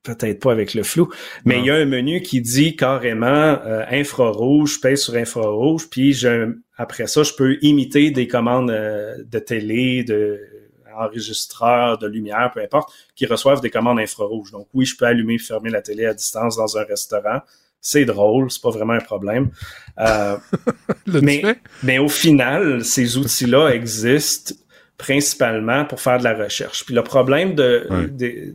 Peut-être 0.03 0.41
pas 0.41 0.53
avec 0.53 0.75
le 0.75 0.83
flou, 0.83 1.09
mais 1.45 1.59
il 1.61 1.67
y 1.67 1.71
a 1.71 1.75
un 1.75 1.85
menu 1.85 2.23
qui 2.23 2.41
dit 2.41 2.77
carrément 2.77 3.27
euh, 3.27 3.85
infrarouge, 3.91 4.75
je 4.75 4.81
pèse 4.81 5.03
sur 5.03 5.15
infrarouge, 5.15 5.89
puis 5.89 6.13
je, 6.13 6.57
après 6.77 7.07
ça, 7.07 7.23
je 7.23 7.33
peux 7.33 7.59
imiter 7.63 8.11
des 8.11 8.27
commandes 8.27 8.71
euh, 8.71 9.17
de 9.25 9.39
télé, 9.39 10.03
de 10.05 10.41
enregistreur, 10.95 11.99
de 11.99 12.07
lumière, 12.07 12.51
peu 12.53 12.61
importe, 12.61 12.93
qui 13.15 13.27
reçoivent 13.27 13.61
des 13.61 13.71
commandes 13.71 13.99
infrarouges. 13.99 14.51
Donc 14.51 14.69
oui, 14.75 14.85
je 14.85 14.97
peux 14.97 15.07
allumer 15.07 15.35
et 15.35 15.39
fermer 15.39 15.71
la 15.71 15.83
télé 15.83 16.07
à 16.07 16.15
distance 16.15 16.57
dans 16.57 16.77
un 16.77 16.85
restaurant. 16.85 17.41
C'est 17.81 18.05
drôle, 18.05 18.51
c'est 18.51 18.63
pas 18.63 18.71
vraiment 18.71 18.93
un 18.93 19.01
problème. 19.01 19.51
Euh, 19.99 20.37
mais, 21.07 21.43
mais 21.83 21.99
au 21.99 22.09
final, 22.09 22.85
ces 22.85 23.17
outils-là 23.17 23.71
existent 23.71 24.55
principalement 24.99 25.85
pour 25.85 26.01
faire 26.01 26.19
de 26.19 26.25
la 26.25 26.35
recherche. 26.35 26.85
Puis 26.85 26.95
le 26.95 27.03
problème 27.03 27.55
de, 27.55 27.89
de 28.11 28.55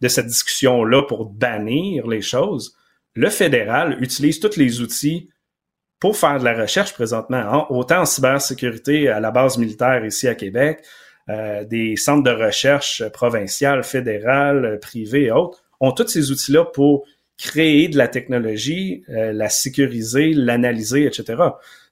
de 0.00 0.08
cette 0.08 0.26
discussion-là 0.26 1.02
pour 1.02 1.26
bannir 1.26 2.06
les 2.06 2.22
choses, 2.22 2.76
le 3.14 3.30
fédéral 3.30 3.96
utilise 4.00 4.38
tous 4.40 4.56
les 4.56 4.80
outils 4.80 5.28
pour 6.00 6.16
faire 6.16 6.38
de 6.38 6.44
la 6.44 6.54
recherche 6.60 6.92
présentement, 6.92 7.36
hein, 7.38 7.66
autant 7.70 8.02
en 8.02 8.04
cybersécurité 8.04 9.08
à 9.08 9.18
la 9.18 9.30
base 9.32 9.58
militaire 9.58 10.04
ici 10.04 10.28
à 10.28 10.34
Québec, 10.36 10.84
euh, 11.28 11.64
des 11.64 11.96
centres 11.96 12.22
de 12.22 12.30
recherche 12.30 13.02
provinciales, 13.08 13.82
fédérales, 13.82 14.78
privés 14.80 15.24
et 15.24 15.30
autres, 15.32 15.64
ont 15.80 15.92
tous 15.92 16.06
ces 16.08 16.30
outils-là 16.30 16.64
pour 16.66 17.04
créer 17.36 17.88
de 17.88 17.98
la 17.98 18.08
technologie, 18.08 19.02
euh, 19.10 19.32
la 19.32 19.48
sécuriser, 19.48 20.32
l'analyser, 20.32 21.04
etc. 21.04 21.24
Tu 21.26 21.34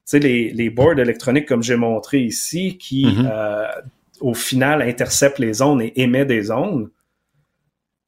sais, 0.05 0.19
les, 0.21 0.51
les 0.53 0.71
boards 0.71 0.99
électroniques, 0.99 1.47
comme 1.47 1.63
j'ai 1.63 1.77
montré 1.77 2.21
ici, 2.21 2.79
qui, 2.79 3.05
Mhm. 3.07 3.29
euh, 3.33 3.67
au 4.21 4.35
final, 4.35 4.81
interceptent 4.83 5.39
les 5.41 5.61
ondes 5.63 5.83
et 5.83 5.93
émettent 5.97 6.29
des 6.29 6.51
ondes, 6.51 6.89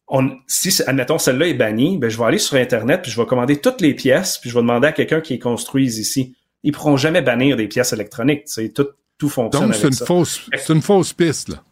on, 0.09 0.31
si, 0.47 0.83
admettons, 0.87 1.19
celle-là 1.19 1.49
est 1.49 1.55
bannie, 1.55 1.99
ben, 1.99 2.09
je 2.09 2.17
vais 2.19 2.25
aller 2.25 2.39
sur 2.39 2.57
Internet, 2.57 3.03
puis 3.03 3.11
je 3.11 3.21
vais 3.21 3.27
commander 3.27 3.57
toutes 3.57 3.81
les 3.81 3.95
pièces, 3.95 4.39
puis 4.39 4.51
je 4.51 4.55
vais 4.55 4.63
demander 4.63 4.89
à 4.89 4.93
quelqu'un 4.93 5.21
qui 5.21 5.35
les 5.35 5.39
construise 5.39 5.99
ici. 5.99 6.35
Ils 6.63 6.73
pourront 6.73 6.97
jamais 6.97 7.23
bannir 7.23 7.57
des 7.57 7.69
pièces 7.69 7.93
électroniques. 7.93 8.45
Tu 8.47 8.53
sais, 8.53 8.69
tout, 8.71 8.89
tout 9.19 9.29
fonctionne 9.29 9.67
Donc, 9.67 9.75
c'est 9.75 9.87
une 9.89 9.93
ça. 9.93 10.07
fausse, 10.07 10.49
c'est 10.57 10.73
une 10.73 10.83
fausse 10.83 11.13
piste, 11.13 11.51
là. 11.51 11.63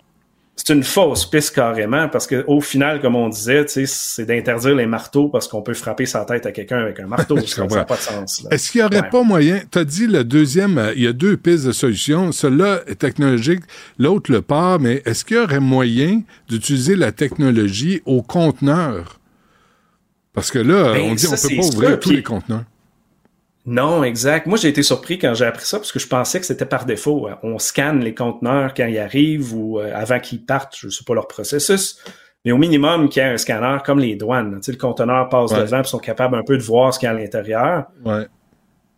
C'est 0.59 0.73
une 0.73 0.83
fausse 0.85 1.27
piste 1.27 1.55
carrément, 1.55 2.09
parce 2.09 2.27
que 2.27 2.43
au 2.47 2.63
final, 2.63 3.01
comme 3.03 3.15
on 3.15 3.29
disait, 3.29 3.67
c'est 3.69 4.25
d'interdire 4.25 4.75
les 4.75 4.87
marteaux 4.87 5.29
parce 5.29 5.49
qu'on 5.49 5.61
peut 5.61 5.75
frapper 5.75 6.07
sa 6.07 6.25
tête 6.25 6.47
à 6.47 6.51
quelqu'un 6.53 6.79
avec 6.79 6.99
un 6.99 7.07
marteau. 7.07 7.37
Je 7.41 7.45
ça 7.45 7.67
n'a 7.67 7.85
pas 7.85 7.97
de 7.97 8.01
sens. 8.01 8.47
Est-ce 8.51 8.73
qu'il 8.73 8.81
n'y 8.81 8.87
aurait 8.87 9.03
Ouais. 9.03 9.11
pas 9.11 9.23
moyen, 9.23 9.61
tu 9.71 9.79
as 9.79 9.85
dit 9.85 10.07
le 10.07 10.25
deuxième, 10.25 10.79
euh, 10.79 10.95
il 10.97 11.03
y 11.03 11.07
a 11.07 11.13
deux 11.13 11.37
pistes 11.37 11.67
de 11.67 11.73
solution, 11.73 12.33
celle-là 12.33 12.81
est 12.87 12.95
technologique, 12.95 13.61
l'autre 13.99 14.33
le 14.33 14.41
pas, 14.41 14.79
mais 14.79 15.03
est-ce 15.05 15.27
qu'il 15.27 15.37
y 15.37 15.41
aurait 15.41 15.61
moyen 15.61 16.23
d'utiliser 16.49 16.97
la 16.97 17.13
technologie 17.13 18.01
au 18.07 18.23
conteneur? 18.23 19.21
Parce 20.33 20.51
que 20.51 20.59
là, 20.59 20.95
Ben, 20.95 21.03
on 21.03 21.15
dit 21.15 21.23
ça, 21.27 21.37
on 21.37 21.49
peut 21.49 21.57
pas 21.57 21.67
ouvrir 21.67 22.01
tous 22.01 22.11
les 22.11 22.23
conteneurs. 22.23 22.65
Non, 23.67 24.05
exact. 24.05 24.47
Moi, 24.47 24.57
j'ai 24.59 24.69
été 24.69 24.83
surpris 24.83 25.19
quand 25.19 25.35
j'ai 25.35 25.45
appris 25.45 25.67
ça 25.67 25.79
parce 25.79 25.91
que 25.91 25.99
je 25.99 26.07
pensais 26.07 26.39
que 26.39 26.47
c'était 26.47 26.65
par 26.67 26.85
défaut. 26.87 27.29
On 27.43 27.59
scanne 27.59 28.01
les 28.01 28.15
conteneurs 28.15 28.73
quand 28.75 28.87
ils 28.87 28.99
arrivent 28.99 29.53
ou 29.55 29.81
euh, 29.81 29.91
avant 29.95 30.21
qu'ils 30.21 30.45
partent. 30.45 30.77
Je 30.79 30.89
sais 30.89 31.05
pas 31.05 31.15
leur 31.15 31.27
processus. 31.27 31.99
Mais 32.45 32.53
au 32.53 32.59
minimum, 32.59 33.09
qu'il 33.09 33.23
y 33.23 33.27
ait 33.27 33.29
un 33.29 33.37
scanner 33.37 33.79
comme 33.85 33.99
les 33.99 34.15
douanes. 34.15 34.55
Tu 34.61 34.67
sais, 34.67 34.73
le 34.73 34.79
conteneur 34.79 35.29
passe 35.29 35.51
Ouais. 35.51 35.59
devant 35.63 35.81
et 35.81 35.85
sont 35.85 35.99
capables 35.99 36.37
un 36.37 36.45
peu 36.45 36.57
de 36.57 36.63
voir 36.63 36.95
ce 36.95 37.01
qu'il 37.01 37.07
y 37.07 37.11
a 37.11 37.15
à 37.15 37.19
l'intérieur. 37.19 37.87
Ouais. 38.05 38.27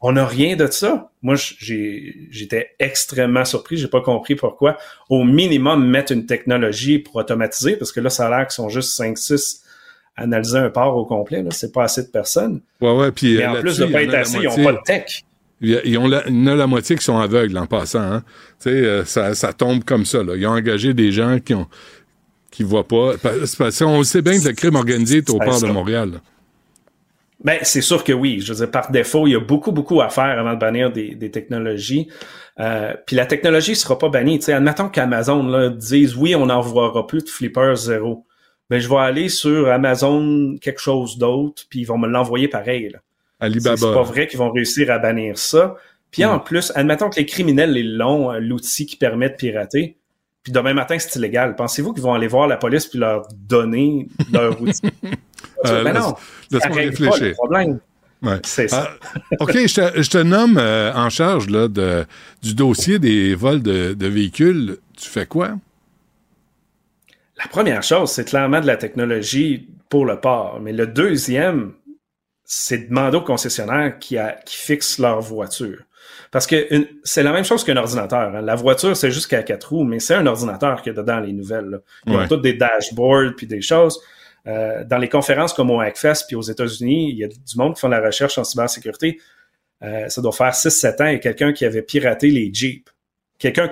On 0.03 0.12
n'a 0.12 0.27
rien 0.27 0.55
de 0.55 0.66
ça. 0.66 1.11
Moi, 1.23 1.35
j'étais 1.37 2.71
extrêmement 2.79 3.45
surpris. 3.47 3.79
J'ai 3.79 3.89
pas 3.89 4.03
compris 4.03 4.35
pourquoi. 4.35 4.77
Au 5.09 5.25
minimum, 5.25 5.89
mettre 5.89 6.12
une 6.12 6.27
technologie 6.27 6.99
pour 6.99 7.16
automatiser, 7.16 7.77
parce 7.77 7.91
que 7.91 8.01
là, 8.01 8.11
ça 8.11 8.27
a 8.27 8.31
l'air 8.31 8.47
qu'ils 8.47 8.55
sont 8.55 8.69
juste 8.69 8.97
5-6 9.01 9.62
à 9.64 9.68
analyser 10.19 10.59
un 10.59 10.71
port 10.71 10.97
au 10.97 11.05
complet. 11.05 11.45
C'est 11.51 11.73
pas 11.73 11.85
assez 11.85 12.03
de 12.03 12.09
personnes. 12.09 12.61
Ouais, 12.81 12.93
ouais, 12.93 13.12
puis 13.12 13.37
Mais 13.37 13.45
euh, 13.45 13.51
en 13.51 13.55
plus 13.61 13.79
là-dessus, 13.79 13.87
de 13.87 13.93
pas 13.93 14.03
y 14.03 14.07
en 14.07 14.09
être 14.09 14.11
a 14.11 14.12
la 14.12 14.21
assez, 14.21 14.39
ils 14.39 14.45
n'ont 14.45 14.64
pas 14.64 14.73
de 14.73 14.83
tech. 14.85 15.25
Il 15.61 15.71
y 15.71 15.77
a, 15.77 15.81
ils 15.85 15.99
ont 15.99 16.07
la, 16.07 16.23
il 16.29 16.37
y 16.37 16.43
en 16.43 16.47
a 16.47 16.55
la 16.55 16.66
moitié 16.66 16.97
qui 16.97 17.05
sont 17.05 17.19
aveugles 17.19 17.57
en 17.59 17.66
passant. 17.66 18.01
Hein. 18.01 18.23
Tu 18.61 18.71
sais, 18.71 18.71
euh, 18.71 19.05
ça, 19.05 19.35
ça 19.35 19.53
tombe 19.53 19.83
comme 19.85 20.05
ça. 20.05 20.23
Là. 20.23 20.37
Ils 20.37 20.47
ont 20.47 20.53
engagé 20.53 20.95
des 20.95 21.11
gens 21.11 21.39
qui 21.41 21.55
ont 21.55 21.66
qui 22.51 22.62
voient 22.62 22.87
pas. 22.87 23.12
C'est 23.45 23.59
parce 23.59 23.79
qu'on 23.79 24.03
sait 24.05 24.23
bien 24.23 24.41
que 24.41 24.49
le 24.49 24.55
crime 24.55 24.77
organisé 24.77 25.19
est 25.19 25.31
au 25.31 25.39
port 25.39 25.61
de 25.61 25.66
Montréal. 25.66 26.12
là. 26.12 26.19
Ben, 27.45 27.59
c'est 27.62 27.83
sûr 27.83 28.03
que 28.03 28.12
oui. 28.12 28.41
Je 28.41 28.53
veux 28.53 28.59
dire, 28.59 28.71
par 28.71 28.91
défaut, 28.91 29.29
il 29.29 29.33
y 29.33 29.37
a 29.37 29.41
beaucoup, 29.41 29.71
beaucoup 29.71 30.01
à 30.01 30.09
faire 30.09 30.39
avant 30.39 30.55
de 30.55 30.59
bannir 30.59 30.91
des, 30.91 31.14
des 31.14 31.31
technologies. 31.31 32.09
Euh, 32.59 32.95
puis 33.07 33.14
la 33.14 33.27
technologie 33.27 33.77
sera 33.77 33.97
pas 33.97 34.09
bannie. 34.09 34.41
Tu 34.41 34.47
sais, 34.47 34.53
admettons 34.53 34.89
qu'Amazon 34.89 35.71
dise 35.71 36.16
oui, 36.16 36.35
on 36.35 36.47
n'envoiera 36.47 37.07
plus 37.07 37.23
de 37.23 37.29
Flipper 37.29 37.75
zéro. 37.77 38.27
Ben, 38.71 38.81
je 38.81 38.89
vais 38.89 38.97
aller 38.97 39.29
sur 39.29 39.69
Amazon 39.71 40.57
quelque 40.61 40.81
chose 40.81 41.16
d'autre, 41.19 41.64
puis 41.71 41.81
ils 41.81 41.85
vont 41.85 41.99
me 41.99 42.07
l'envoyer 42.09 42.49
pareil. 42.49 42.91
là. 42.91 42.99
Alibaba. 43.41 43.77
c'est 43.77 43.93
pas 43.95 44.03
vrai 44.03 44.27
qu'ils 44.27 44.39
vont 44.39 44.51
réussir 44.51 44.91
à 44.91 44.99
bannir 44.99 45.39
ça. 45.39 45.77
Puis 46.11 46.25
en 46.25 46.39
plus, 46.39 46.73
admettons 46.75 47.09
que 47.11 47.16
les 47.16 47.27
criminels 47.27 47.73
les 47.73 47.83
l'ont, 47.83 48.33
euh, 48.33 48.39
l'outil 48.41 48.87
qui 48.87 48.97
permet 48.97 49.29
de 49.31 49.35
pirater. 49.35 49.97
Puis 50.43 50.53
demain 50.53 50.73
matin, 50.75 50.99
c'est 50.99 51.19
illégal. 51.19 51.55
Pensez-vous 51.55 51.93
qu'ils 51.93 52.03
vont 52.03 52.14
aller 52.14 52.27
voir 52.29 52.49
la 52.49 52.57
police 52.57 52.87
puis 52.87 52.99
leur 52.99 53.29
donner 53.49 54.09
leur 54.33 54.61
outil? 54.62 54.81
Euh, 55.66 55.85
ben 55.85 55.93
laisse- 55.93 56.03
non, 56.03 56.14
règle 56.53 56.69
pas 56.69 56.75
réfléchir. 56.75 57.25
le 57.27 57.33
problème. 57.35 57.79
Ouais. 58.23 58.39
C'est 58.45 58.69
ça. 58.69 58.91
Ah, 59.12 59.16
OK, 59.41 59.53
je 59.53 59.75
te, 59.75 60.03
je 60.03 60.11
te 60.11 60.19
nomme 60.19 60.57
euh, 60.59 60.93
en 60.95 61.09
charge 61.11 61.49
là, 61.51 61.69
de, 61.69 62.05
du 62.43 62.55
dossier 62.55 62.99
des 62.99 63.35
vols 63.35 63.62
de, 63.62 63.93
de 63.95 64.07
véhicules. 64.09 64.79
Tu 64.97 65.09
fais 65.09 65.27
quoi? 65.27 65.53
La 67.39 67.47
première 67.49 67.82
chose, 67.82 68.11
c'est 68.11 68.24
clairement 68.24 68.61
de 68.61 68.66
la 68.66 68.76
technologie 68.76 69.68
pour 69.89 70.05
le 70.07 70.20
port. 70.20 70.59
Mais 70.61 70.72
le 70.72 70.86
deuxième, 70.86 71.74
c'est 72.45 72.89
demander 72.89 73.18
aux 73.18 73.22
concessionnaires 73.22 73.99
qui, 73.99 74.18
a- 74.18 74.32
qui 74.45 74.57
fixent 74.57 74.99
leur 74.99 75.20
voiture. 75.20 75.82
Parce 76.30 76.47
que 76.47 76.66
c'est 77.05 77.22
la 77.22 77.32
même 77.32 77.45
chose 77.45 77.64
qu'un 77.64 77.76
ordinateur. 77.76 78.34
hein. 78.34 78.41
La 78.43 78.55
voiture, 78.55 78.97
c'est 78.97 79.11
juste 79.11 79.28
qu'à 79.28 79.43
quatre 79.43 79.70
roues, 79.70 79.84
mais 79.84 79.99
c'est 79.99 80.14
un 80.14 80.26
ordinateur 80.26 80.82
qui 80.82 80.91
est 80.91 80.95
dedans 80.95 81.20
les 81.20 81.32
nouvelles. 81.32 81.66
là. 81.66 81.78
Ils 82.07 82.12
Ouais. 82.16 82.24
ont 82.24 82.28
toutes 82.28 82.43
des 82.43 82.55
dashboards 82.55 83.34
puis 83.36 83.47
des 83.47 83.62
choses. 83.62 83.99
Euh, 84.47 84.84
dans 84.84 84.99
les 84.99 85.09
conférences 85.09 85.53
comme 85.53 85.70
au 85.70 85.80
Hackfest 85.80 86.24
puis 86.26 86.36
aux 86.36 86.43
États-Unis, 86.43 87.11
il 87.11 87.18
y 87.18 87.24
a 87.24 87.28
du 87.28 87.36
monde 87.57 87.74
qui 87.74 87.80
font 87.80 87.89
de 87.89 87.95
la 87.95 88.01
recherche 88.05 88.36
en 88.39 88.45
cybersécurité. 88.45 89.20
Euh, 89.82 90.09
ça 90.09 90.20
doit 90.22 90.32
faire 90.32 90.55
6-7 90.55 91.01
ans. 91.01 91.07
Il 91.07 91.12
y 91.12 91.16
a 91.16 91.18
quelqu'un 91.18 91.53
qui 91.53 91.64
avait 91.64 91.82
piraté 91.82 92.30
les 92.30 92.51
Jeeps. 92.53 92.91
Quelqu'un 93.39 93.70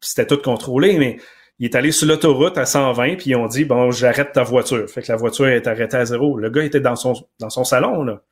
c'était 0.00 0.26
tout 0.26 0.38
contrôlé, 0.38 0.96
mais 0.98 1.18
il 1.58 1.64
est 1.64 1.74
allé 1.74 1.90
sur 1.90 2.06
l'autoroute 2.06 2.56
à 2.56 2.66
120 2.66 3.16
puis 3.16 3.30
ils 3.30 3.36
ont 3.36 3.46
dit 3.46 3.64
bon 3.64 3.90
j'arrête 3.90 4.32
ta 4.32 4.42
voiture. 4.42 4.88
Fait 4.88 5.02
que 5.02 5.10
la 5.10 5.16
voiture 5.16 5.48
est 5.48 5.66
arrêtée 5.66 5.96
à 5.96 6.04
zéro. 6.04 6.38
Le 6.38 6.50
gars 6.50 6.64
était 6.64 6.80
dans 6.80 6.96
son 6.96 7.14
dans 7.38 7.50
son 7.50 7.64
salon 7.64 8.04
là. 8.04 8.22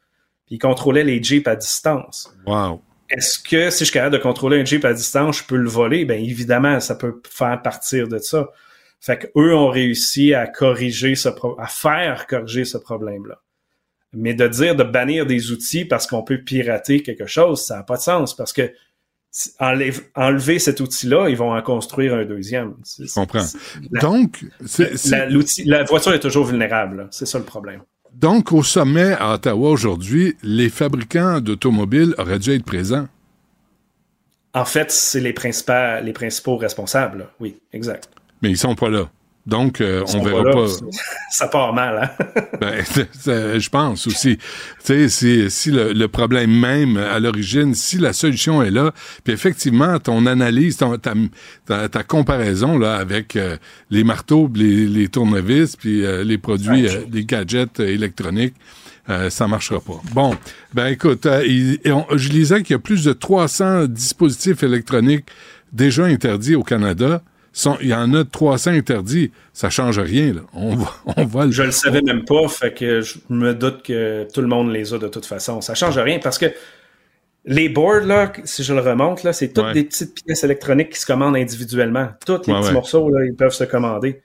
Puis 0.46 0.56
il 0.56 0.58
contrôlait 0.58 1.02
les 1.02 1.22
Jeeps 1.22 1.48
à 1.48 1.56
distance. 1.56 2.32
Wow. 2.46 2.80
Est-ce 3.10 3.38
que 3.38 3.70
si 3.70 3.80
je 3.80 3.84
suis 3.84 3.92
capable 3.92 4.16
de 4.16 4.22
contrôler 4.22 4.60
un 4.60 4.64
Jeep 4.64 4.84
à 4.84 4.92
distance, 4.92 5.38
je 5.38 5.44
peux 5.44 5.56
le 5.56 5.68
voler? 5.68 6.04
Bien 6.04 6.16
évidemment, 6.16 6.78
ça 6.80 6.94
peut 6.94 7.20
faire 7.28 7.60
partir 7.62 8.08
de 8.08 8.18
ça. 8.18 8.48
Fait 9.00 9.18
que 9.18 9.26
eux 9.36 9.54
ont 9.54 9.68
réussi 9.68 10.34
à 10.34 10.46
corriger 10.46 11.14
ce 11.14 11.28
à 11.58 11.66
faire 11.66 12.26
corriger 12.26 12.64
ce 12.64 12.78
problème-là. 12.78 13.40
Mais 14.12 14.34
de 14.34 14.46
dire 14.48 14.76
de 14.76 14.84
bannir 14.84 15.26
des 15.26 15.50
outils 15.50 15.84
parce 15.84 16.06
qu'on 16.06 16.22
peut 16.22 16.42
pirater 16.42 17.02
quelque 17.02 17.26
chose, 17.26 17.64
ça 17.64 17.76
n'a 17.76 17.82
pas 17.82 17.96
de 17.96 18.02
sens 18.02 18.34
parce 18.34 18.52
que 18.52 18.72
enlève- 19.60 20.02
enlever 20.14 20.58
cet 20.58 20.80
outil-là, 20.80 21.28
ils 21.28 21.36
vont 21.36 21.52
en 21.54 21.62
construire 21.62 22.14
un 22.14 22.24
deuxième. 22.24 22.74
Je 22.98 23.12
comprends. 23.12 23.44
La- 23.90 24.00
Donc, 24.00 24.44
c'est- 24.64 24.96
c'est- 24.96 25.10
La, 25.10 25.26
l'outil- 25.28 25.64
la 25.64 25.84
voiture 25.84 26.12
est 26.14 26.20
toujours 26.20 26.44
vulnérable. 26.46 26.96
là. 26.98 27.06
C'est 27.10 27.26
ça 27.26 27.38
le 27.38 27.44
problème. 27.44 27.80
donc, 28.14 28.50
au 28.52 28.62
sommet 28.62 29.12
à 29.18 29.34
Ottawa 29.34 29.70
aujourd'hui, 29.70 30.36
les 30.42 30.70
fabricants 30.70 31.40
d'automobiles 31.40 32.14
auraient 32.18 32.38
dû 32.38 32.52
être 32.52 32.64
présents. 32.64 33.08
En 34.54 34.64
fait, 34.64 34.90
c'est 34.90 35.20
les 35.20 35.34
principaux, 35.34 36.00
les 36.02 36.12
principaux 36.14 36.56
responsables. 36.56 37.18
là. 37.18 37.30
Oui, 37.40 37.56
exact. 37.74 38.08
Mais 38.40 38.48
ils 38.50 38.56
sont 38.56 38.74
pas 38.74 38.88
là. 38.88 39.10
Donc, 39.46 39.80
euh, 39.80 40.02
on 40.14 40.22
verra 40.24 40.42
pas. 40.52 40.66
Ça 41.30 41.46
part 41.48 41.72
mal, 41.72 42.10
hein? 42.20 42.24
Ben, 42.60 42.82
je 43.60 43.68
pense 43.68 44.06
aussi. 44.06 44.38
Tu 44.38 44.44
sais, 44.82 45.08
si, 45.08 45.50
si 45.50 45.70
le, 45.70 45.92
le 45.92 46.08
problème 46.08 46.50
même 46.50 46.96
à 46.96 47.20
l'origine, 47.20 47.74
si 47.74 47.98
la 47.98 48.12
solution 48.12 48.62
est 48.62 48.70
là, 48.70 48.92
puis 49.22 49.32
effectivement, 49.34 49.98
ton 50.00 50.26
analyse, 50.26 50.78
ton- 50.78 50.96
ta, 50.98 51.12
ta, 51.66 51.88
ta 51.88 52.02
comparaison 52.02 52.78
là 52.78 52.96
avec 52.96 53.36
euh, 53.36 53.56
les 53.90 54.02
marteaux, 54.04 54.50
les, 54.54 54.86
les 54.86 55.08
tournevis, 55.08 55.76
puis 55.76 56.04
euh, 56.04 56.24
les 56.24 56.38
produits, 56.38 56.88
euh, 56.88 57.02
les 57.12 57.24
gadgets 57.24 57.78
euh, 57.80 57.86
électroniques, 57.88 58.54
euh, 59.08 59.30
ça 59.30 59.46
marchera 59.46 59.78
pas. 59.80 60.00
Bon, 60.12 60.34
ben 60.74 60.86
écoute, 60.88 61.26
euh, 61.26 61.44
il- 61.46 61.78
et 61.84 61.92
on- 61.92 62.06
je 62.16 62.30
lisais 62.30 62.62
qu'il 62.64 62.74
y 62.74 62.76
a 62.76 62.80
plus 62.80 63.04
de 63.04 63.12
300 63.12 63.84
dispositifs 63.86 64.64
électroniques 64.64 65.26
déjà 65.72 66.04
interdits 66.04 66.56
au 66.56 66.62
Canada. 66.64 67.22
Il 67.80 67.88
y 67.88 67.94
en 67.94 68.12
a 68.14 68.24
300 68.24 68.72
interdits. 68.72 69.30
Ça 69.52 69.70
change 69.70 69.98
rien. 69.98 70.34
Là. 70.34 70.40
On 70.52 70.76
va, 70.76 70.92
on 71.16 71.24
va 71.24 71.46
le- 71.46 71.52
Je 71.52 71.62
le 71.62 71.70
savais 71.70 72.02
même 72.02 72.24
pas, 72.24 72.46
fait 72.48 72.74
que 72.74 73.00
je 73.00 73.18
me 73.30 73.54
doute 73.54 73.82
que 73.82 74.26
tout 74.32 74.40
le 74.42 74.46
monde 74.46 74.70
les 74.70 74.92
a 74.92 74.98
de 74.98 75.08
toute 75.08 75.24
façon. 75.26 75.60
Ça 75.60 75.74
change 75.74 75.98
rien 75.98 76.18
parce 76.18 76.38
que 76.38 76.46
les 77.44 77.68
boards, 77.68 78.00
là, 78.06 78.32
si 78.44 78.62
je 78.64 78.74
le 78.74 78.80
remonte, 78.80 79.22
là, 79.22 79.32
c'est 79.32 79.52
toutes 79.52 79.64
Ouais. 79.64 79.72
des 79.72 79.84
petites 79.84 80.22
pièces 80.24 80.42
électroniques 80.44 80.90
qui 80.90 81.00
se 81.00 81.06
commandent 81.06 81.36
individuellement. 81.36 82.08
Tous 82.26 82.42
les 82.46 82.52
Ouais, 82.52 82.58
petits 82.58 82.68
ouais. 82.68 82.72
morceaux, 82.74 83.08
là, 83.08 83.24
ils 83.24 83.34
peuvent 83.34 83.54
se 83.54 83.64
commander. 83.64 84.20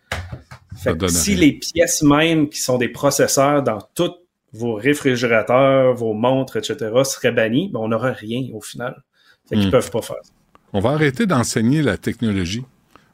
Fait 0.76 0.98
que 0.98 1.08
si 1.08 1.32
rien. 1.36 1.42
les 1.42 1.52
pièces 1.54 2.02
mêmes 2.02 2.50
qui 2.50 2.60
sont 2.60 2.78
des 2.80 2.90
processeurs 2.90 3.62
dans 3.62 3.80
tous 3.94 4.12
vos 4.54 4.74
réfrigérateurs, 4.74 5.94
vos 5.94 6.14
montres, 6.14 6.58
etc., 6.58 6.76
seraient 7.04 7.32
bannies, 7.32 7.70
ben, 7.72 7.80
on 7.82 7.90
n'aura 7.90 8.12
rien 8.12 8.42
au 8.54 8.60
final. 8.62 9.02
Fait 9.48 9.56
qu'ils 9.56 9.68
Hmm. 9.68 9.72
peuvent 9.72 9.92
pas 9.92 10.02
faire 10.02 10.18
ça. 10.24 10.32
On 10.74 10.80
va 10.80 10.92
arrêter 10.92 11.26
d'enseigner 11.26 11.82
la 11.82 11.98
technologie. 11.98 12.64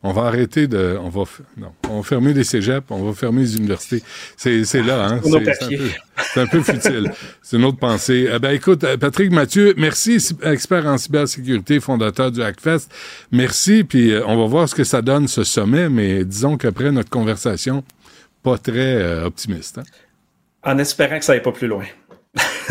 On 0.04 0.12
va 0.14 0.24
arrêter 0.24 0.68
de. 0.68 0.98
On 1.02 1.10
va, 1.10 1.24
non, 1.58 1.72
on 1.90 1.98
va 1.98 2.04
fermer 2.04 2.34
les 2.34 2.44
cégeps, 2.44 2.86
on 2.92 3.04
va 3.04 3.14
fermer 3.14 3.42
les 3.42 3.58
universités. 3.58 4.04
C'est, 4.38 4.64
c'est 4.64 4.84
là, 4.84 5.08
hein? 5.08 5.22
C'est, 5.24 5.32
c'est 5.32 5.66
un 5.66 5.68
peu, 5.78 5.90
c'est 6.34 6.40
un 6.42 6.48
peu 6.48 6.62
futile. 6.62 7.12
C'est 7.42 7.58
une 7.58 7.66
autre 7.66 7.80
pensée. 7.80 8.30
Eh 8.34 8.40
ben, 8.40 8.52
écoute, 8.52 8.84
euh, 8.84 8.96
Patrick 8.98 9.32
Mathieu, 9.32 9.74
merci, 9.76 10.18
expert 10.44 10.86
en 10.86 10.98
cybersécurité, 10.98 11.80
fondateur 11.80 12.32
du 12.32 12.42
Hackfest. 12.44 12.90
Merci, 13.32 13.84
puis 13.84 14.12
euh, 14.12 14.24
on 14.28 14.38
va 14.38 14.46
voir 14.46 14.70
ce 14.70 14.76
que 14.76 14.84
ça 14.84 15.02
donne, 15.02 15.28
ce 15.28 15.44
sommet, 15.44 15.90
mais 15.90 16.24
disons 16.24 16.58
qu'après 16.58 16.92
notre 16.92 17.10
conversation, 17.10 17.84
pas 18.44 18.58
très 18.58 18.96
euh, 19.02 19.26
optimiste. 19.26 19.80
hein. 19.80 19.84
En 20.64 20.78
espérant 20.78 21.18
que 21.18 21.26
ça 21.26 21.34
aille 21.34 21.42
pas 21.42 21.52
plus 21.52 21.68
loin. 21.68 21.84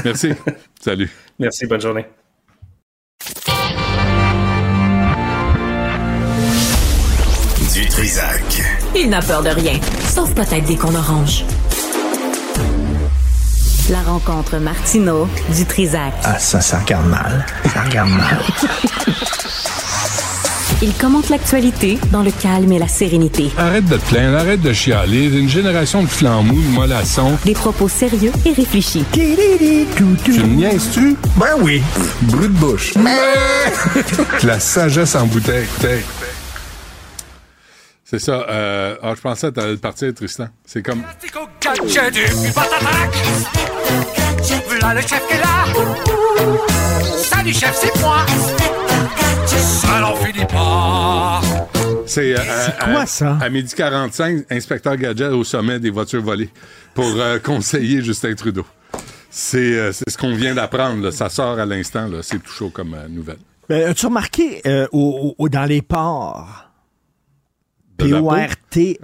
Merci. 0.05 0.31
Salut. 0.81 1.11
Merci, 1.39 1.67
bonne 1.67 1.81
journée. 1.81 2.07
Trisac. 7.97 8.63
Il 8.95 9.09
n'a 9.09 9.23
peur 9.23 9.43
de 9.43 9.49
rien, 9.49 9.81
sauf 10.15 10.31
peut-être 10.35 10.65
des 10.67 10.77
qu'on 10.77 10.95
orange. 10.95 11.45
La 13.89 14.01
rencontre 14.03 14.59
Martino 14.59 15.27
du 15.55 15.65
Trisac. 15.65 16.13
Ah, 16.23 16.39
ça, 16.39 16.61
ça 16.61 16.81
regarde 16.81 17.09
mal. 17.09 17.47
Ça 17.73 17.81
regarde 17.85 18.11
mal. 18.11 18.39
Il 20.83 20.93
commente 20.93 21.31
l'actualité 21.31 21.99
dans 22.13 22.23
le 22.23 22.31
calme 22.33 22.71
et 22.73 22.79
la 22.79 22.87
sérénité. 22.89 23.51
Arrête 23.57 23.87
de 23.87 23.97
te 23.97 24.05
plaindre, 24.11 24.37
arrête 24.37 24.61
de 24.61 24.75
chialer. 24.75 25.25
Une 25.35 25.49
génération 25.49 26.03
de 26.03 26.09
flambous, 26.09 26.61
de 26.61 26.69
mollassons. 26.75 27.39
Des 27.47 27.55
propos 27.55 27.89
sérieux 27.89 28.33
et 28.45 28.53
réfléchis. 28.53 29.07
Tu 29.13 29.21
me 29.23 30.55
niaises-tu? 30.55 31.17
Ben 31.39 31.47
oui. 31.63 31.83
Brut 32.23 32.53
de 32.53 32.59
bouche. 32.59 32.93
La 34.43 34.61
sagesse 34.61 35.15
en 35.15 35.25
bouteille. 35.27 35.67
T'es- 35.81 36.05
C'est 38.09 38.21
ça. 38.21 38.47
Euh, 38.49 38.97
ah, 39.03 39.15
je 39.17 39.21
pensais 39.21 39.49
que 39.49 39.55
t'allais 39.55 39.77
partir, 39.77 40.15
Tristan. 40.15 40.47
C'est 40.65 40.81
comme... 40.81 41.03
Le 44.95 45.01
chef 45.03 45.27
qui 45.27 45.35
est 45.35 45.41
là 45.41 45.67
Salut 47.17 47.53
chef, 47.53 47.75
c'est 47.75 48.01
moi 48.01 48.25
finit 50.25 50.45
pas 50.47 51.41
C'est 52.07 52.35
euh, 52.39 52.43
à- 52.79 52.85
quoi, 52.93 53.01
à- 53.01 53.07
ça? 53.07 53.39
À 53.41 53.49
midi 53.49 53.75
45, 53.75 54.45
inspecteur 54.51 54.97
Gadget 54.97 55.33
au 55.33 55.43
sommet 55.45 55.81
des 55.81 55.91
voitures 55.91 56.23
volées 56.23 56.51
pour 56.95 57.05
euh, 57.17 57.39
conseiller 57.45 58.03
Justin 58.03 58.35
Trudeau. 58.35 58.65
C'est 59.31 59.59
euh, 59.59 59.93
c'est 59.93 60.09
ce 60.09 60.17
qu'on 60.17 60.35
vient 60.35 60.55
d'apprendre. 60.55 61.03
là. 61.03 61.11
Ça 61.13 61.29
sort 61.29 61.59
à 61.59 61.67
l'instant. 61.67 62.07
là. 62.07 62.19
C'est 62.23 62.39
tout 62.39 62.53
chaud 62.53 62.71
comme 62.71 62.95
euh, 62.95 63.09
nouvelle. 63.09 63.39
Ben, 63.69 63.91
As-tu 63.91 64.07
remarqué 64.07 64.63
euh, 64.67 64.87
au- 64.93 65.35
au- 65.37 65.49
dans 65.49 65.65
les 65.65 65.83
ports? 65.83 66.66
P-O-R-T-S. 67.97 68.99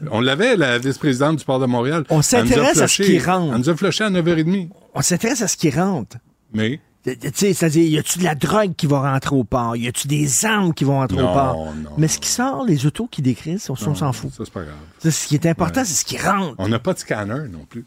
Ah 0.00 0.02
oui. 0.02 0.08
On 0.12 0.20
l'avait, 0.20 0.56
la 0.56 0.78
vice-présidente 0.78 1.38
du 1.38 1.44
port 1.44 1.58
de 1.60 1.66
Montréal. 1.66 2.04
On 2.10 2.22
s'intéresse 2.22 2.78
à 2.80 2.88
ce 2.88 3.02
qui 3.02 3.18
rentre. 3.18 3.52
Elle 3.54 3.58
nous 3.60 3.70
a 3.70 3.76
flushé 3.76 4.04
à 4.04 4.10
9h30. 4.10 4.68
On 4.94 5.02
s'intéresse 5.02 5.42
à 5.42 5.48
ce 5.48 5.56
qui 5.56 5.70
rentre. 5.70 6.16
Mais? 6.52 6.80
Tu 7.04 7.16
sais, 7.34 7.52
c'est-à-dire, 7.52 7.84
y 7.84 7.98
a-tu 7.98 8.20
de 8.20 8.24
la 8.24 8.36
drogue 8.36 8.74
qui 8.76 8.86
va 8.86 9.00
rentrer 9.10 9.34
au 9.34 9.42
port? 9.42 9.74
Y 9.76 9.88
a-tu 9.88 10.06
des 10.06 10.44
armes 10.44 10.72
qui 10.72 10.84
vont 10.84 10.98
rentrer 11.00 11.16
Non, 11.16 11.30
au 11.30 11.34
port? 11.34 11.74
non, 11.74 11.90
Mais 11.98 12.06
ce 12.06 12.20
qui 12.20 12.28
sort, 12.28 12.64
les 12.64 12.86
autos 12.86 13.08
qui 13.10 13.22
décrivent, 13.22 13.60
on, 13.68 13.72
on 13.72 13.94
s'en 13.96 14.12
fout. 14.12 14.30
ça, 14.30 14.44
c'est 14.44 14.52
pas 14.52 14.62
grave. 14.62 15.12
Ce 15.12 15.26
qui 15.26 15.34
est 15.34 15.46
important, 15.46 15.84
c'est 15.84 15.94
ce 15.94 16.04
qui 16.04 16.16
rentre. 16.16 16.54
On 16.58 16.68
n'a 16.68 16.78
pas 16.78 16.94
de 16.94 17.00
scanner 17.00 17.48
non 17.50 17.64
plus. 17.68 17.84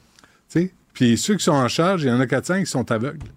Tu 0.50 0.60
sais? 0.60 0.74
Puis 0.94 1.18
ceux 1.18 1.36
qui 1.38 1.46
sont 1.46 1.54
en 1.54 1.68
charge, 1.70 2.04
il 2.04 2.10
y 2.10 2.12
en 2.12 2.20
a 2.20 2.26
4-5 2.26 2.66
qui 2.66 2.70
sont 2.70 2.92
aveugles. 2.92 3.28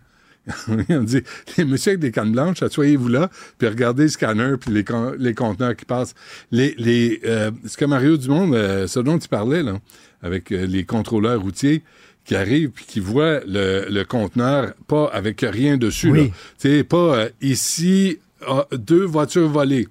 on 0.91 1.03
dit, 1.03 1.23
les 1.57 1.65
messieurs 1.65 1.91
avec 1.93 2.01
des 2.01 2.11
cannes 2.11 2.33
blanches, 2.33 2.63
asseyez-vous 2.63 3.09
là, 3.09 3.31
puis 3.59 3.69
regardez 3.69 4.05
le 4.05 4.09
scanner, 4.09 4.55
puis 4.61 4.73
les, 4.73 4.85
con- 4.85 5.15
les 5.19 5.35
conteneurs 5.35 5.77
qui 5.77 5.85
passent. 5.85 6.15
Les, 6.51 6.75
les, 6.79 7.21
euh, 7.27 7.51
ce 7.67 7.77
que 7.77 7.85
Mario 7.85 8.17
Dumont, 8.17 8.51
euh, 8.53 8.87
ce 8.87 9.01
dont 9.01 9.19
tu 9.19 9.29
parlais, 9.29 9.63
là, 9.63 9.79
avec 10.23 10.51
euh, 10.53 10.67
les 10.67 10.85
contrôleurs 10.85 11.41
routiers 11.41 11.83
qui 12.25 12.35
arrivent 12.35 12.71
puis 12.71 12.85
qui 12.87 13.01
voient 13.01 13.41
le, 13.47 13.87
le 13.89 14.05
conteneur 14.05 14.75
pas 14.87 15.07
avec 15.13 15.41
rien 15.49 15.77
dessus. 15.79 16.11
Oui. 16.11 16.33
Tu 16.61 16.69
sais, 16.69 16.85
pas 16.85 16.97
euh, 17.17 17.29
ici, 17.41 18.19
ah, 18.47 18.67
deux 18.73 19.05
voitures 19.05 19.49
volées. 19.49 19.89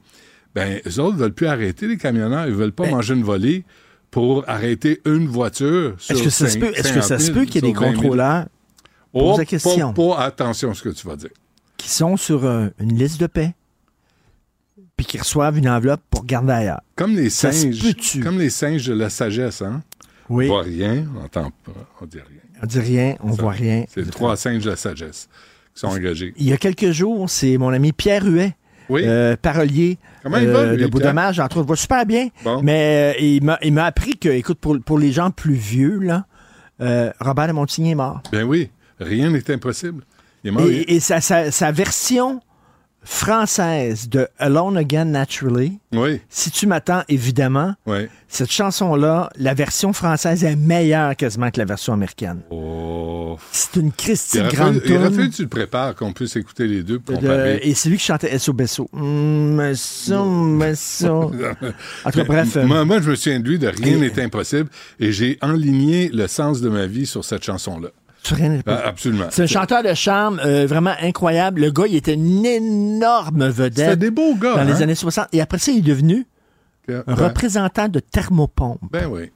Ben, 0.54 0.80
eux 0.88 1.00
autres 1.00 1.18
veulent 1.18 1.34
plus 1.34 1.48
arrêter 1.48 1.88
les 1.88 1.98
camionneurs. 1.98 2.48
Ils 2.48 2.54
veulent 2.54 2.72
pas 2.72 2.84
Ben- 2.86 2.92
manger 2.92 3.14
une 3.16 3.24
volée 3.24 3.64
pour 4.12 4.44
arrêter 4.48 5.02
une 5.06 5.28
voiture 5.28 5.96
sur 5.98 6.16
Est-ce 6.16 6.24
que 6.24 6.30
ça 6.30 6.48
se 6.48 6.58
peut, 6.58 6.72
est-ce 6.76 6.94
que 6.94 7.02
ça 7.02 7.18
50 7.18 7.20
se 7.20 7.26
000, 7.26 7.40
peut 7.40 7.46
qu'il 7.46 7.56
y 7.56 7.58
ait 7.58 7.62
des 7.62 7.74
sur 7.74 7.82
20 7.82 7.88
000? 7.92 8.02
contrôleurs 8.02 8.46
Oh, 9.14 9.32
Pose 9.32 9.38
la 9.40 9.46
question. 9.46 9.94
Pas, 9.94 10.16
pas 10.16 10.24
attention 10.24 10.72
à 10.72 10.74
ce 10.74 10.82
que 10.84 10.90
tu 10.90 11.08
vas 11.08 11.16
dire. 11.16 11.30
qui 11.78 11.90
sont 11.90 12.18
sur 12.18 12.46
euh, 12.46 12.68
une 12.80 12.98
liste 12.98 13.20
de 13.20 13.28
paix 13.28 13.54
puis 14.96 15.06
qui 15.06 15.18
reçoivent 15.20 15.58
une 15.58 15.70
enveloppe 15.70 16.02
pour 16.10 16.26
garder 16.26 16.54
ailleurs? 16.54 16.82
Comme 16.96 17.16
les 17.16 17.30
Ça 17.30 17.52
singes, 17.52 17.80
comme 18.24 18.40
les 18.40 18.50
singes 18.50 18.86
de 18.88 18.94
la 18.94 19.10
sagesse, 19.10 19.62
hein? 19.62 19.84
Oui. 20.30 20.46
On 20.46 20.54
voit 20.54 20.64
rien, 20.64 21.06
on 21.16 21.24
entend 21.24 21.52
pas, 21.64 21.72
on 22.02 22.06
dit 22.06 22.18
rien. 22.18 22.42
On 22.62 22.66
dit 22.66 22.80
rien, 22.80 23.16
on 23.22 23.34
Ça, 23.36 23.42
voit 23.42 23.52
rien. 23.52 23.86
C'est 23.88 24.02
les 24.02 24.12
trois 24.12 24.36
singes 24.36 24.64
de 24.64 24.72
la 24.72 24.76
sagesse 24.76 25.30
qui 25.74 25.80
sont 25.80 25.88
engagés. 25.88 26.34
Il 26.38 26.48
y 26.48 26.54
a 26.54 26.58
quelques 26.58 26.92
jours, 26.92 27.30
c'est 27.30 27.58
mon 27.58 27.70
ami 27.70 27.94
Pierre 27.94 28.26
Huet, 28.26 28.56
Oui. 28.90 29.04
euh, 29.06 29.38
parolier 29.42 29.98
Comment 30.24 30.38
il 30.38 30.48
va, 30.48 30.60
euh, 30.60 30.76
lui, 30.76 30.84
de? 30.84 30.88
Beaudommage, 30.90 31.40
entre 31.40 31.58
autres. 31.58 31.68
Il 31.68 31.70
va 31.70 31.76
super 31.78 32.06
bien. 32.06 32.28
Bon. 32.44 32.62
Mais 32.64 33.14
euh, 33.16 33.22
il 33.22 33.44
m'a 33.44 33.58
il 33.62 33.72
m'a 33.72 33.86
appris 33.86 34.18
que, 34.18 34.28
écoute, 34.30 34.58
pour, 34.60 34.78
pour 34.82 35.00
les 35.00 35.12
gens 35.14 35.32
plus 35.32 35.54
vieux, 35.54 36.00
là, 36.00 36.26
Robert 37.22 37.48
de 37.48 37.54
Montigny 37.54 37.92
est 37.92 37.96
mort. 37.96 38.22
Ben 38.32 38.44
oui, 38.44 38.70
rien 39.00 39.30
n'est 39.30 39.50
impossible. 39.52 40.04
Et, 40.44 40.96
et 40.96 41.00
sa, 41.00 41.20
sa- 41.20 41.52
sa 41.52 41.72
version 41.72 42.42
française 43.04 44.10
de 44.10 44.28
Alone 44.38 44.78
Again 44.78 45.06
Naturally, 45.06 45.80
Oui, 45.94 46.20
si 46.30 46.52
tu 46.52 46.68
m'attends, 46.68 47.04
évidemment, 47.08 47.74
oui. 47.86 48.08
cette 48.28 48.52
chanson-là, 48.52 49.30
la 49.38 49.54
version 49.54 49.94
française 49.94 50.44
est 50.44 50.56
meilleure 50.56 51.16
quasiment 51.16 51.50
que 51.50 51.60
la 51.60 51.66
version 51.66 51.94
américaine. 51.94 52.42
Oh. 52.50 53.38
C'est 53.52 53.76
une 53.78 53.92
aurait 54.92 55.00
grande 55.00 55.14
tune. 55.14 55.30
que 55.30 55.36
tu 55.36 55.42
le 55.44 55.48
prépares, 55.48 55.96
qu'on 55.96 56.12
puisse 56.12 56.36
écouter 56.36 56.68
les 56.68 56.84
deux 56.84 57.00
pour 57.00 57.18
de- 57.20 57.60
et 57.62 57.74
c'est 57.76 57.90
lui 57.90 57.98
qui 57.98 58.06
chantait 58.06 58.38
SO 58.40 58.52
Besso. 58.54 58.90
Mm, 58.94 59.58
Besso, 59.58 60.58
Besso. 60.60 61.10
En 62.06 62.12
tout 62.12 62.20
cas, 62.20 62.24
bref. 62.26 62.58
euh, 62.58 62.66
Moi, 62.66 62.84
moi, 62.86 63.00
je 63.02 63.10
me 63.10 63.16
souviens 63.16 63.40
de 63.40 63.48
lui 63.48 63.60
de 63.60 63.68
Rien 63.68 63.98
n'est 63.98 64.22
impossible 64.22 64.70
et 65.00 65.12
j'ai 65.12 65.38
enligné 65.42 66.10
le 66.10 66.28
sens 66.28 66.62
de 66.62 66.70
ma 66.70 66.88
vie 66.88 67.06
sur 67.06 67.24
cette 67.24 67.44
chanson-là. 67.44 67.90
Rien 68.36 68.60
Ah, 68.66 68.84
absolument. 68.88 69.26
C'est 69.30 69.44
un 69.44 69.48
chanteur 69.48 69.84
de 69.84 69.94
charme 69.94 70.40
euh, 70.46 70.66
vraiment 70.68 70.94
incroyable. 71.02 71.62
Le 71.62 71.72
gars, 71.72 71.86
il 71.88 71.96
était 71.96 72.14
une 72.14 72.46
énorme 72.46 73.48
vedette 73.50 73.78
C'était 73.78 73.96
des 73.98 74.12
beaux 74.12 74.36
gars. 74.36 74.56
dans 74.56 74.64
les 74.64 74.74
hein? 74.74 74.82
années 74.82 74.96
60. 74.96 75.28
Et 75.34 75.42
après 75.42 75.58
ça, 75.58 75.72
il 75.72 75.80
est 75.80 75.82
devenu 75.82 76.26
Ben, 76.88 77.04
Un 77.08 77.16
représentant 77.16 77.88
de 77.90 78.00
thermopompe. 78.00 78.80
Ben 78.92 79.08
oui. 79.10 79.32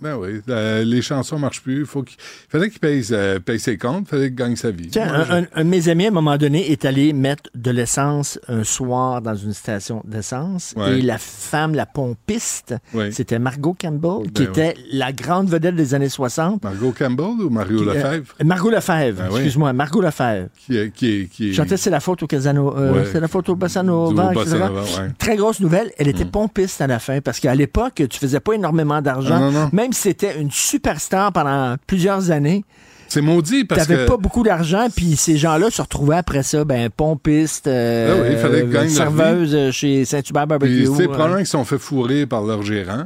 Ben 0.00 0.16
oui. 0.16 0.40
Euh, 0.48 0.84
les 0.84 1.00
chansons 1.02 1.38
marchent 1.38 1.62
plus. 1.62 1.80
Il 1.80 1.86
faut 1.86 2.02
qu'il 2.02 2.16
fallait 2.48 2.68
qu'il 2.70 2.80
paye, 2.80 3.02
euh, 3.12 3.38
paye 3.38 3.58
ses 3.58 3.78
comptes. 3.78 4.04
Il 4.06 4.10
fallait 4.10 4.26
qu'il 4.26 4.34
gagne 4.34 4.56
sa 4.56 4.70
vie. 4.70 4.88
Tiens, 4.88 5.06
Moi, 5.06 5.24
un, 5.30 5.42
un- 5.42 5.46
un 5.54 5.64
de 5.64 5.68
mes 5.70 5.88
amis, 5.88 6.04
à 6.04 6.08
un 6.08 6.12
moment 6.12 6.36
donné, 6.36 6.70
est 6.70 6.84
allé 6.84 7.12
mettre 7.12 7.50
de 7.54 7.70
l'essence 7.70 8.38
un 8.48 8.62
soir 8.64 9.22
dans 9.22 9.34
une 9.34 9.54
station 9.54 10.02
d'essence. 10.06 10.74
Ouais. 10.76 10.98
Et 10.98 11.02
la 11.02 11.18
femme, 11.18 11.74
la 11.74 11.86
pompiste, 11.86 12.74
Ouais. 12.94 13.10
c'était 13.10 13.38
Margot 13.38 13.74
Campbell, 13.80 14.30
qui 14.32 14.42
Ben 14.44 14.48
était 14.50 14.74
la 14.92 15.12
grande 15.12 15.48
vedette 15.48 15.76
des 15.76 15.94
années 15.94 16.08
60. 16.08 16.62
Margot 16.62 16.92
Campbell 16.96 17.44
ou 17.46 17.50
Mario 17.50 17.78
Qui, 17.82 17.88
euh, 17.88 17.94
Lefebvre? 17.94 18.34
Margot 18.44 18.70
Lefebvre, 18.70 19.22
Ben 19.22 19.30
excuse-moi, 19.30 19.72
Margot 19.72 20.00
Lefebvre. 20.02 20.48
Qui, 20.58 20.76
est- 20.76 20.90
qui, 20.94 21.28
qui 21.28 21.54
Chantait 21.54 21.76
C'est 21.76 21.90
la 21.90 22.00
faute 22.00 22.22
au 22.22 22.26
Casano. 22.26 22.76
euh. 22.76 23.04
C'est 23.10 23.20
la 23.20 23.28
faute 23.28 23.48
au 23.48 23.56
Bossa 23.56 23.80
du 23.80 23.86
Nova, 23.86 24.32
Bossa 24.32 24.50
etc. 24.56 24.58
Nova, 24.68 24.82
ouais. 24.82 25.10
Très 25.18 25.36
grosse 25.36 25.60
nouvelle, 25.60 25.90
elle 25.98 26.08
était 26.08 26.24
Mm. 26.24 26.30
pompiste 26.30 26.80
à 26.80 26.86
la 26.86 26.98
fin 26.98 27.20
parce 27.20 27.40
qu'à 27.40 27.54
l'époque, 27.54 28.02
tu 28.10 28.18
faisais 28.18 28.40
pas 28.40 28.52
énormément 28.54 29.00
d'argent. 29.00 29.36
Ah, 29.36 29.40
non, 29.40 29.50
non. 29.52 29.70
Même 29.86 29.92
si 29.92 30.02
c'était 30.02 30.40
une 30.40 30.50
superstar 30.50 31.32
pendant 31.32 31.76
plusieurs 31.86 32.32
années, 32.32 32.64
C'est 33.06 33.20
maudit 33.20 33.64
parce 33.64 33.88
n'avais 33.88 34.02
que. 34.04 34.08
pas 34.08 34.16
beaucoup 34.16 34.42
d'argent, 34.42 34.88
puis 34.92 35.14
ces 35.14 35.36
gens-là 35.36 35.70
se 35.70 35.80
retrouvaient 35.80 36.16
après 36.16 36.42
ça, 36.42 36.64
ben, 36.64 36.90
pompistes, 36.90 37.68
euh, 37.68 38.36
Ah 38.36 38.48
oui, 38.48 38.64
leur 38.72 38.90
serveuses 38.90 39.54
euh, 39.54 39.70
chez 39.70 40.04
Saint-Hubert 40.04 40.48
Barbecue. 40.48 40.86
Sais, 40.86 41.02
euh. 41.02 41.04
probablement 41.04 41.36
qu'ils 41.36 41.46
se 41.46 41.52
sont 41.52 41.64
fait 41.64 41.78
fourrer 41.78 42.26
par 42.26 42.42
leur 42.42 42.62
gérant. 42.62 43.04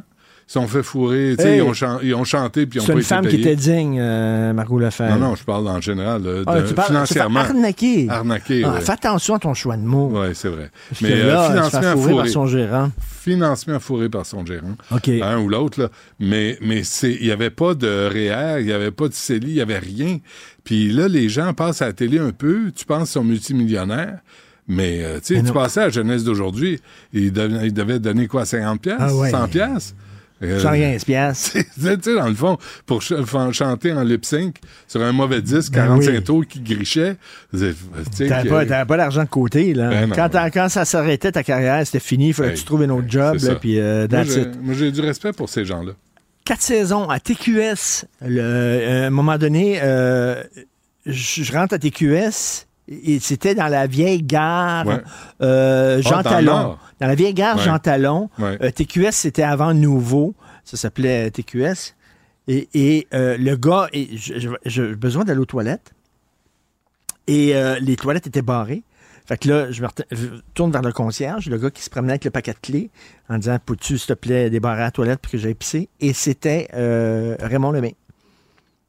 Ils 0.51 0.55
se 0.55 0.59
sont 0.59 0.66
fait 0.66 0.82
fourrer. 0.82 1.36
Hey. 1.38 1.59
ils, 1.59 1.62
ont 1.62 1.72
ils 2.03 2.12
ont 2.12 2.24
chanté 2.24 2.66
puis 2.66 2.80
ils 2.80 2.82
ont 2.82 2.86
C'est 2.86 2.92
pas 2.92 2.98
une 2.98 2.98
été 2.98 3.09
femme 3.09 3.26
qui 3.28 3.36
était 3.36 3.55
digne, 3.55 3.98
euh, 4.01 4.53
Margot 4.53 4.80
Lefebvre. 4.80 5.14
Non, 5.16 5.28
non, 5.28 5.34
je 5.36 5.44
parle 5.44 5.68
en 5.68 5.80
général. 5.80 6.24
là, 6.24 6.42
Ah, 6.44 6.62
tu 6.66 6.74
parles- 6.74 6.88
financièrement. 6.88 7.38
arnaqué. 7.38 8.07
Arnaqué, 8.11 8.62
Ah, 8.64 8.72
ouais. 8.74 8.80
Fais 8.80 8.90
attention 8.90 9.36
à 9.36 9.38
ton 9.38 9.55
choix 9.55 9.76
de 9.76 9.82
mots. 9.84 10.11
Oui, 10.12 10.26
c'est 10.34 10.48
vrai. 10.48 10.72
Parce 10.88 11.03
Mais 11.03 11.12
euh, 11.12 11.26
là, 11.28 11.51
financement 11.51 11.80
fourrer 11.92 11.94
par 11.94 12.11
fourré. 12.16 12.28
son 12.30 12.46
gérant. 12.48 12.90
Financement 13.20 13.78
fourré 13.78 14.09
par 14.09 14.26
son 14.26 14.44
gérant. 14.44 14.74
OK. 14.90 15.09
Un 15.22 15.38
ou 15.38 15.48
l'autre, 15.48 15.82
là. 15.82 15.88
Mais, 16.18 16.59
mais 16.61 16.82
c'est, 16.82 17.12
il 17.12 17.26
n'y 17.26 17.30
avait 17.30 17.51
pas 17.51 17.74
de 17.74 18.09
REER, 18.12 18.61
il 18.61 18.66
n'y 18.66 18.72
avait 18.72 18.90
pas 18.90 19.07
de 19.07 19.14
CELI, 19.14 19.51
il 19.51 19.55
n'y 19.55 19.61
avait 19.61 19.78
rien. 19.78 20.18
Puis 20.64 20.90
là, 20.90 21.07
les 21.07 21.28
gens 21.28 21.53
passent 21.55 21.80
à 21.80 21.86
la 21.86 21.92
télé 21.92 22.18
un 22.18 22.32
peu, 22.32 22.72
tu 22.74 22.84
penses 22.86 23.03
qu'ils 23.03 23.20
sont 23.20 23.24
multimillionnaires. 23.24 24.18
Mais, 24.66 25.01
euh, 25.05 25.20
tu 25.24 25.36
sais, 25.36 25.42
tu 25.44 25.53
passais 25.53 25.80
à 25.80 25.84
la 25.84 25.90
jeunesse 25.90 26.24
d'aujourd'hui, 26.24 26.80
ils, 27.12 27.32
dev- 27.32 27.61
ils 27.64 27.72
devaient 27.74 27.98
donner 28.01 28.26
quoi, 28.26 28.44
50 28.44 28.80
pièces, 28.80 28.96
Ah 28.98 29.14
ouais. 29.14 29.30
100 29.30 29.46
pièces? 29.48 29.94
Euh, 30.43 30.59
115 30.59 31.05
piastres. 31.05 31.53
tu 31.74 31.82
sais, 31.82 32.14
dans 32.14 32.28
le 32.28 32.34
fond, 32.34 32.57
pour 32.86 33.03
ch- 33.03 33.20
chanter 33.53 33.93
en 33.93 34.03
lip 34.03 34.24
sync 34.24 34.57
sur 34.88 35.03
un 35.03 35.12
mauvais 35.12 35.43
disque, 35.43 35.72
Ben 35.74 35.84
45 35.86 36.11
oui. 36.12 36.22
tours 36.24 36.47
qui 36.47 36.61
grichait, 36.61 37.16
tu 37.53 37.59
sais, 38.12 38.26
T'avais 38.26 38.49
pas, 38.49 38.64
t'avais 38.64 38.86
pas 38.86 38.97
d'argent 38.97 39.22
de 39.24 39.28
côté, 39.28 39.74
là. 39.74 39.91
Ben 39.91 40.11
quand, 40.14 40.30
quand 40.53 40.68
ça 40.70 40.84
s'arrêtait 40.86 41.32
ta 41.32 41.43
carrière, 41.43 41.84
c'était 41.84 42.01
fini, 42.01 42.28
il 42.28 42.34
fallait 42.34 42.49
Hey, 42.51 42.55
que 42.55 42.61
tu 42.61 42.64
trouves 42.64 42.82
un 42.82 42.91
autre 42.91 43.09
job, 43.09 43.36
là, 43.43 43.55
puis 43.57 43.78
euh, 43.78 44.07
moi, 44.62 44.74
j'ai, 44.74 44.91
du 44.91 45.01
respect 45.03 45.32
pour 45.32 45.49
ces 45.51 45.64
gens-là. 45.66 45.93
Quatre 46.45 46.62
saisons 46.62 47.09
à 47.11 47.20
TQS. 47.20 48.07
Le- 48.26 48.41
euh, 48.41 49.05
à 49.05 49.07
un 49.07 49.11
moment 49.11 49.36
donné, 49.36 49.78
euh, 49.82 50.43
je 51.07 51.53
rentre 51.53 51.74
à 51.74 51.78
TQS 51.78 52.66
c'était 53.20 53.55
dans 53.55 53.68
la 53.68 53.86
vieille 53.86 54.22
gare 54.22 54.86
Ouais. 54.86 55.01
euh, 55.43 55.99
Ah, 55.99 56.09
Jean 56.09 56.11
dans 56.11 56.16
le 56.18 56.22
Talon. 56.47 56.76
Dans 57.01 57.07
la 57.07 57.14
vieille 57.14 57.34
gare 57.34 57.57
Ouais. 57.57 57.62
Jean 57.62 57.78
Talon. 57.78 58.28
Ouais. 58.38 58.59
Euh, 58.62 58.70
TQS, 58.70 59.12
c'était 59.12 59.43
avant 59.45 59.72
Nouveau. 59.74 60.34
Ça 60.64 60.76
s'appelait 60.76 61.28
euh, 61.28 61.30
TQS. 61.30 61.95
Et, 62.49 62.68
et, 62.74 63.07
euh, 63.14 63.36
le 63.38 63.57
gars, 63.57 63.88
j'ai 63.93 64.95
besoin 64.95 65.24
d'aller 65.24 65.41
aux 65.41 65.45
toilettes. 65.47 65.93
Et 67.28 67.55
les 67.80 67.95
toilettes 67.95 68.26
étaient 68.26 68.43
barrées. 68.43 68.82
Fait 69.24 69.36
que 69.38 69.49
là, 69.49 69.70
je 69.70 69.80
me 69.82 69.88
tourne 70.55 70.72
vers 70.72 70.82
le 70.82 70.91
concierge, 70.93 71.49
le 71.49 71.59
gars 71.59 71.70
qui 71.70 71.80
se 71.82 71.91
promenait 71.91 72.14
avec 72.14 72.24
le 72.24 72.32
paquet 72.32 72.53
de 72.53 72.59
clés, 72.59 72.91
en 73.28 73.38
disant 73.38 73.59
Peux-tu, 73.64 73.97
s'il 73.99 74.09
te 74.09 74.12
plaît, 74.14 74.51
débarrer 74.51 74.80
la 74.80 74.91
toilette 74.91 75.20
pour 75.20 75.30
que 75.30 75.38
j'aille 75.38 75.55
pisser? 75.55 75.88
Et 76.01 76.12
c'était 76.12 76.68
Raymond 76.72 77.70
Lemay, 77.70 77.95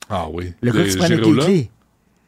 Ah 0.09 0.25
oui. 0.31 0.53
le 0.61 0.71
gars 0.71 0.83
qui 0.85 0.91
se 0.91 0.97
prenait 0.97 1.13
avec 1.15 1.25
les 1.27 1.37
clés. 1.37 1.71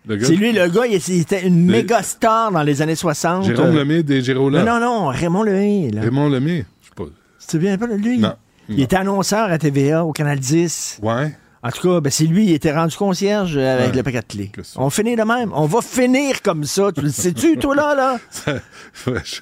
C'est 0.08 0.36
lui, 0.36 0.52
le 0.52 0.68
gars, 0.68 0.86
il 0.86 0.94
il 1.08 1.22
était 1.22 1.46
une 1.48 1.66
Le- 1.68 1.72
méga 1.72 2.04
star 2.04 2.52
dans 2.52 2.64
les 2.64 2.82
années 2.82 2.96
60. 2.96 3.46
Jérôme 3.46 3.76
Lemay 3.76 4.04
des 4.04 4.22
Girola. 4.22 4.64
Non, 4.64 4.80
non, 4.80 5.02
non, 5.02 5.08
Raymond 5.08 5.44
Lemay. 5.44 5.92
Là. 5.92 6.02
Raymond 6.02 6.30
Lemay. 6.30 6.66
Je 6.82 6.88
sais 6.88 6.94
pas. 6.96 7.06
Tu 7.06 7.12
souviens 7.52 7.78
pas 7.78 7.88
lui? 7.88 8.18
Non. 8.20 8.34
Il 8.70 8.82
était 8.82 8.96
annonceur 8.98 9.50
à 9.52 9.58
TVA, 9.58 10.04
au 10.06 10.12
Canal 10.12 10.40
10. 10.40 11.00
Ouais. 11.02 11.34
En 11.66 11.70
tout 11.72 11.82
cas, 11.88 12.02
ben, 12.02 12.10
c'est 12.10 12.26
lui, 12.26 12.46
il 12.48 12.52
était 12.54 12.74
rendu 12.74 12.96
concierge 12.98 13.56
avec 13.58 13.92
Ouais. 13.92 13.96
le 13.96 14.04
paquet 14.04 14.20
de 14.20 14.26
clés. 14.26 14.52
On 14.76 14.90
finit 14.90 15.16
de 15.16 15.24
même. 15.24 15.52
On 15.54 15.66
va 15.66 15.82
finir 15.82 16.42
comme 16.42 16.66
ça. 16.66 16.92
Tu 16.94 17.02
le 17.02 17.10
sais-tu, 17.10 17.58
toi, 17.60 17.74
là? 17.76 17.96
là? 17.96 18.54
Ouais, 19.08 19.22
je- 19.24 19.40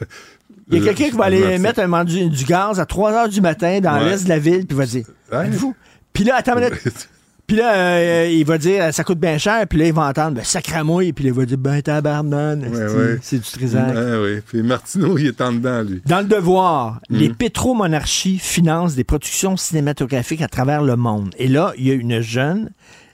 Il 0.71 0.77
y 0.77 0.81
a 0.81 0.93
quelqu'un 0.93 1.09
qui 1.11 1.17
va 1.17 1.25
aller 1.25 1.57
mettre 1.57 1.79
un 1.79 1.87
man- 1.87 2.05
du, 2.05 2.45
gaz 2.45 2.79
à 2.79 2.85
3 2.85 3.11
heures 3.13 3.29
du 3.29 3.41
matin 3.41 3.79
dans 3.81 3.93
Ouais. 3.99 4.11
l'est 4.11 4.23
de 4.23 4.29
la 4.29 4.37
ville, 4.39 4.65
puis 4.67 4.77
va 4.77 4.85
dire. 4.85 5.05
Êtes-vous? 5.31 5.75
Puis 6.13 6.23
là, 6.23 6.35
attends 6.37 6.57
une 6.57 6.65
minute. 6.65 7.09
Puis 7.51 7.59
là, 7.59 7.73
euh, 7.75 8.29
il 8.31 8.45
va 8.45 8.57
dire 8.57 8.93
ça 8.93 9.03
coûte 9.03 9.19
bien 9.19 9.37
cher, 9.37 9.67
puis 9.67 9.77
là, 9.77 9.85
il 9.87 9.91
va 9.93 10.03
entendre 10.07 10.37
ben, 10.37 10.43
sacramouille, 10.45 11.11
puis 11.11 11.25
là, 11.25 11.31
il 11.31 11.35
va 11.35 11.45
dire 11.45 11.57
ben 11.57 11.81
tabarnan, 11.81 12.61
Ouais, 12.61 12.69
ouais. 12.93 13.19
c'est 13.21 13.39
du 13.39 13.43
trisac. 13.43 13.93
Ouais, 13.93 14.15
oui. 14.35 14.41
Puis 14.47 14.63
Martineau, 14.63 15.17
il 15.17 15.27
est 15.27 15.41
en 15.41 15.51
dedans, 15.51 15.81
lui. 15.81 16.01
Dans 16.05 16.19
le 16.21 16.27
devoir, 16.27 17.01
Mhm. 17.09 17.17
les 17.17 17.27
pétromonarchies 17.33 18.39
financent 18.39 18.95
des 18.95 19.03
productions 19.03 19.57
cinématographiques 19.57 20.41
à 20.41 20.47
travers 20.47 20.81
le 20.81 20.95
monde. 20.95 21.35
Et 21.37 21.49
là, 21.49 21.73
il 21.77 21.85
y 21.89 21.91
a 21.91 21.93
une 21.93 22.21
jeune 22.21 22.69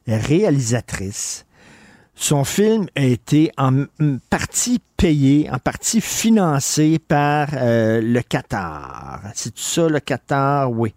réalisatrice. 0.08 1.46
Son 2.16 2.44
film 2.44 2.86
a 2.96 3.02
été 3.04 3.52
en 3.58 3.86
partie 4.30 4.80
payé, 4.98 5.50
en 5.52 5.58
partie 5.58 6.00
financé 6.00 7.00
par 7.00 7.50
euh, 7.54 8.02
le 8.04 8.22
Qatar. 8.22 9.22
C'est 9.34 9.58
ça, 9.58 9.88
le 9.90 10.00
Qatar? 10.00 10.72
Oui. 10.72 10.94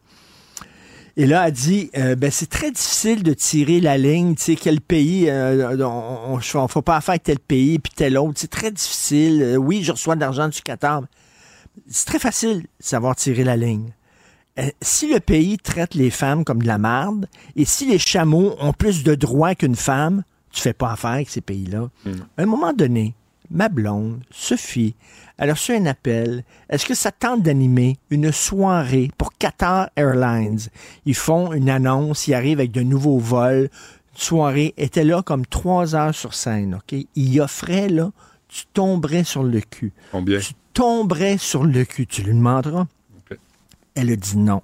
Et 1.17 1.27
là, 1.27 1.47
elle 1.49 1.53
dit, 1.53 1.91
euh, 1.97 2.15
ben, 2.15 2.31
c'est 2.31 2.49
très 2.49 2.71
difficile 2.71 3.23
de 3.23 3.33
tirer 3.35 3.81
la 3.81 3.99
ligne, 3.99 4.35
tu 4.35 4.43
sais, 4.43 4.57
quel 4.57 4.81
pays, 4.81 5.29
euh, 5.29 5.77
on 5.87 6.37
ne 6.37 6.69
faut 6.69 6.83
pas 6.83 6.97
affaire 6.97 7.13
avec 7.13 7.25
tel 7.25 7.39
pays, 7.39 7.79
puis 7.79 7.93
tel 7.95 8.17
autre. 8.17 8.35
C'est 8.37 8.51
très 8.51 8.71
difficile. 8.71 9.43
Euh, 9.43 9.57
oui, 9.57 9.83
je 9.83 9.93
reçois 9.93 10.15
de 10.15 10.21
l'argent 10.21 10.49
du 10.49 10.61
Qatar. 10.61 11.03
C'est 11.89 12.07
très 12.07 12.19
facile 12.19 12.63
de 12.63 12.67
savoir 12.79 13.17
tirer 13.17 13.45
la 13.45 13.57
ligne. 13.57 13.93
Si 14.83 15.11
le 15.11 15.21
pays 15.21 15.57
traite 15.57 15.95
les 15.95 16.11
femmes 16.11 16.45
comme 16.45 16.61
de 16.61 16.67
la 16.67 16.77
marde, 16.77 17.27
et 17.57 17.65
si 17.65 17.87
les 17.87 17.99
chameaux 17.99 18.57
ont 18.61 18.75
plus 18.75 19.05
de 19.05 19.15
droits 19.15 19.55
qu'une 19.55 19.77
femme, 19.77 20.23
tu 20.53 20.61
fais 20.61 20.75
pas 20.75 20.93
affaire 20.93 21.13
avec 21.13 21.31
ces 21.31 21.41
pays-là. 21.41 21.89
À 22.37 22.43
un 22.43 22.47
moment 22.47 22.75
donné, 22.75 23.15
ma 23.51 23.69
blonde, 23.69 24.21
Sophie, 24.31 24.95
elle 25.39 25.51
a 25.51 25.55
reçu 25.55 25.75
un 25.75 25.87
appel. 25.87 26.45
Est-ce 26.69 26.87
que 26.87 26.95
ça 26.95 27.11
tente 27.11 27.43
d'animer 27.43 27.99
une 28.11 28.31
soirée 28.33 29.11
pour 29.17 29.33
Qatar 29.33 29.91
Airlines? 29.97 30.61
Ils 31.07 31.15
font 31.15 31.53
une 31.53 31.71
annonce, 31.71 32.29
ils 32.29 32.35
arrivent 32.35 32.61
avec 32.61 32.73
de 32.73 32.83
nouveaux 32.83 33.19
vols. 33.19 33.71
Une 34.13 34.21
soirée 34.21 34.75
était 34.77 35.05
là 35.05 35.23
comme 35.23 35.47
trois 35.47 35.95
heures 35.95 36.15
sur 36.15 36.35
scène, 36.35 36.75
OK? 36.77 37.07
Ils 37.15 37.41
offraient, 37.41 37.89
là, 37.89 38.11
tu 38.49 38.65
tomberais 38.73 39.25
sur 39.25 39.43
le 39.43 39.61
cul. 39.61 39.93
Combien? 40.13 40.39
Tu 40.41 40.53
tomberais 40.75 41.39
sur 41.39 41.65
le 41.65 41.85
cul. 41.85 42.07
Tu 42.07 42.23
lui 42.23 42.35
demanderas. 42.35 42.87
Elle 43.95 44.11
a 44.11 44.17
dit 44.17 44.39
non. 44.39 44.63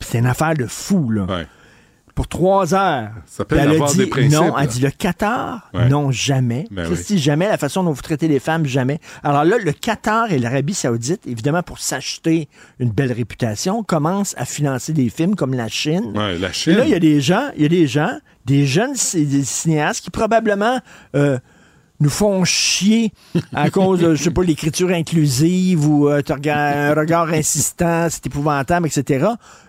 C'est 0.00 0.18
une 0.18 0.26
affaire 0.26 0.54
de 0.54 0.66
fou, 0.66 1.10
là. 1.10 1.24
Ouais. 1.24 1.46
Pour 2.16 2.26
trois 2.28 2.74
heures. 2.74 3.10
Ça 3.26 3.44
peut 3.44 3.54
Puis 3.56 3.64
elle 3.64 3.80
a 3.80 3.86
dit 3.86 3.96
des 3.98 4.06
principes. 4.06 4.32
non. 4.32 4.56
Elle 4.58 4.64
là. 4.64 4.66
dit 4.66 4.80
le 4.80 4.90
Qatar, 4.90 5.70
Ouais. 5.74 5.88
non, 5.88 6.10
jamais. 6.10 6.66
Ben 6.72 6.86
Christy, 6.86 7.18
jamais. 7.18 7.46
La 7.46 7.58
façon 7.58 7.84
dont 7.84 7.92
vous 7.92 8.00
traitez 8.02 8.26
les 8.26 8.40
femmes, 8.40 8.66
jamais. 8.66 8.98
Alors 9.22 9.44
là, 9.44 9.58
le 9.58 9.70
Qatar 9.72 10.32
et 10.32 10.38
l'Arabie 10.38 10.72
Saoudite, 10.74 11.26
évidemment, 11.26 11.62
pour 11.62 11.78
s'acheter 11.78 12.48
une 12.80 12.90
belle 12.90 13.12
réputation, 13.12 13.82
commencent 13.84 14.34
à 14.38 14.46
financer 14.46 14.92
des 14.94 15.10
films 15.10 15.36
comme 15.36 15.52
la 15.54 15.68
Chine. 15.68 16.12
Ouais, 16.16 16.38
la 16.38 16.48
Et 16.48 16.52
Chine. 16.52 16.72
là, 16.78 16.84
il 16.86 16.90
y 16.90 16.94
a 16.94 16.98
des 16.98 17.20
gens, 17.20 17.50
il 17.54 17.62
y 17.62 17.66
a 17.66 17.68
des 17.68 17.86
gens, 17.86 18.18
des 18.46 18.66
jeunes 18.66 18.94
des 19.14 19.44
cinéastes 19.44 20.02
qui 20.02 20.10
probablement 20.10 20.80
euh, 21.14 21.38
nous 22.00 22.10
font 22.10 22.44
chier 22.44 23.12
à 23.54 23.70
cause 23.70 24.00
de, 24.00 24.14
je 24.14 24.24
sais 24.24 24.30
pas, 24.30 24.42
l'écriture 24.42 24.90
inclusive 24.90 25.86
ou 25.86 26.08
euh, 26.08 26.22
un 26.28 26.94
regard 26.94 27.28
insistant, 27.28 28.08
c'est 28.10 28.26
épouvantable, 28.26 28.86
etc. 28.86 29.26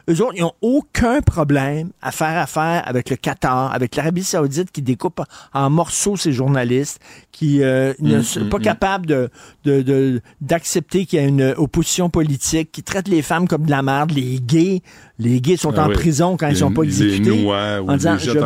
Eux 0.09 0.21
autres, 0.21 0.35
ils 0.35 0.41
n'ont 0.41 0.53
aucun 0.61 1.21
problème 1.21 1.91
à 2.01 2.11
faire 2.11 2.37
affaire 2.37 2.83
avec 2.85 3.09
le 3.09 3.17
Qatar, 3.17 3.73
avec 3.73 3.95
l'Arabie 3.95 4.23
Saoudite 4.23 4.71
qui 4.71 4.81
découpe 4.81 5.21
en 5.53 5.69
morceaux 5.69 6.15
ces 6.15 6.31
journalistes, 6.31 6.99
qui 7.37 7.61
euh, 7.61 7.93
ne 7.99 8.17
Mm, 8.17 8.23
sont 8.23 8.39
mm, 8.45 8.49
pas 8.49 8.57
mm. 8.57 8.61
capables 8.63 9.05
de, 9.05 9.29
de- 9.63 9.83
de- 9.83 10.21
d'accepter 10.41 11.05
qu'il 11.05 11.19
y 11.19 11.21
a 11.21 11.27
une 11.27 11.53
opposition 11.57 12.09
politique, 12.09 12.71
qui 12.71 12.81
traite 12.81 13.07
les 13.07 13.21
femmes 13.21 13.47
comme 13.47 13.63
de 13.67 13.69
la 13.69 13.83
merde, 13.83 14.11
les 14.11 14.39
gays. 14.39 14.81
Les 15.19 15.39
gays 15.41 15.57
sont 15.57 15.73
Ah 15.77 15.85
en 15.85 15.89
oui. 15.89 15.93
prison 15.95 16.35
quand 16.37 16.47
ils 16.47 16.53
Les- 16.53 16.59
sont 16.59 16.71
pas 16.71 16.81
exécutés. 16.83 17.29
en 17.47 17.95
disant, 17.97 18.17
je 18.17 18.31
de- 18.31 18.39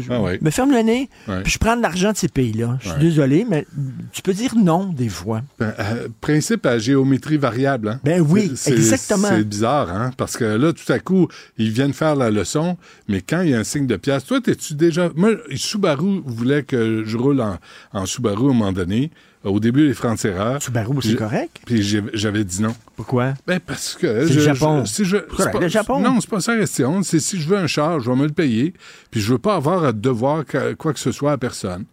je 0.00 0.12
Ah 0.12 0.20
ouais. 0.22 0.38
me 0.42 0.50
ferme 0.50 0.70
le 0.72 0.80
nez, 0.82 1.08
Ouais. 1.28 1.42
puis 1.42 1.52
je 1.52 1.58
prends 1.58 1.76
de 1.76 1.82
l'argent 1.82 2.12
de 2.12 2.16
ces 2.16 2.28
pays-là. 2.28 2.78
Je 2.80 2.86
suis 2.88 2.96
Ouais. 2.96 3.02
désolé, 3.02 3.46
mais 3.48 3.66
tu 4.12 4.22
peux 4.22 4.32
dire 4.32 4.54
non 4.56 4.86
des 4.92 5.08
fois. 5.08 5.42
Ben, 5.58 5.72
euh, 5.78 6.08
principe 6.20 6.66
à 6.66 6.78
géométrie 6.78 7.36
variable. 7.36 7.88
Hein? 7.88 8.00
Ben 8.04 8.20
oui, 8.20 8.52
C'est- 8.54 8.72
exactement. 8.72 9.28
C'est 9.28 9.44
bizarre, 9.44 9.90
hein? 9.92 10.10
Parce 10.16 10.36
que 10.36 10.44
là, 10.44 10.72
tout 10.72 10.92
à 10.92 10.98
coup, 11.00 11.26
ils 11.58 11.70
viennent 11.70 11.92
faire 11.92 12.14
la 12.16 12.30
leçon, 12.30 12.76
mais 13.08 13.22
quand 13.22 13.40
il 13.42 13.50
y 13.50 13.54
a 13.54 13.58
un 13.58 13.64
signe 13.64 13.86
de 13.88 13.96
pièce, 13.96 14.24
toi, 14.24 14.40
t'es-tu 14.40 14.74
déjà. 14.74 15.10
Moi, 15.16 15.30
Subaru 15.54 16.22
voulait 16.26 16.62
que 16.64 17.02
je 17.04 17.16
roule 17.16 17.40
en, 17.40 17.56
en 17.92 18.06
Subaru 18.06 18.19
à 18.28 18.32
un 18.32 18.36
moment 18.36 18.72
donné. 18.72 19.10
au 19.42 19.58
début 19.58 19.88
des 19.88 19.94
Francs-Tireurs. 19.94 20.62
Subaru, 20.62 20.96
c'est 21.02 21.14
correct. 21.16 21.60
Puis 21.64 21.82
j'avais 22.12 22.44
dit 22.44 22.60
non. 22.60 22.74
Pourquoi? 22.94 23.32
Ben 23.46 23.58
parce 23.58 23.94
que 23.94 24.26
C'est 24.26 24.34
je- 24.34 24.38
le 24.40 24.44
Japon. 24.54 24.84
je- 24.84 24.90
si 24.92 25.04
je, 25.06 25.16
Correct, 25.16 25.34
c'est 25.38 25.50
pas- 25.52 25.58
le 25.60 25.68
Japon? 25.68 26.00
Non, 26.00 26.20
c'est 26.20 26.28
pas 26.28 26.40
ça 26.40 26.52
la 26.52 26.60
question. 26.60 27.02
C'est 27.02 27.20
si 27.20 27.40
je 27.40 27.48
veux 27.48 27.56
un 27.56 27.66
char, 27.66 28.00
je 28.00 28.10
vais 28.10 28.16
me 28.16 28.26
le 28.26 28.32
payer. 28.34 28.74
Puis 29.10 29.22
je 29.22 29.32
veux 29.32 29.38
pas 29.38 29.54
avoir 29.54 29.82
à 29.84 29.92
devoir 29.92 30.44
quoi 30.76 30.92
que 30.92 31.00
ce 31.00 31.10
soit 31.10 31.32
à 31.32 31.38
personne. 31.38 31.86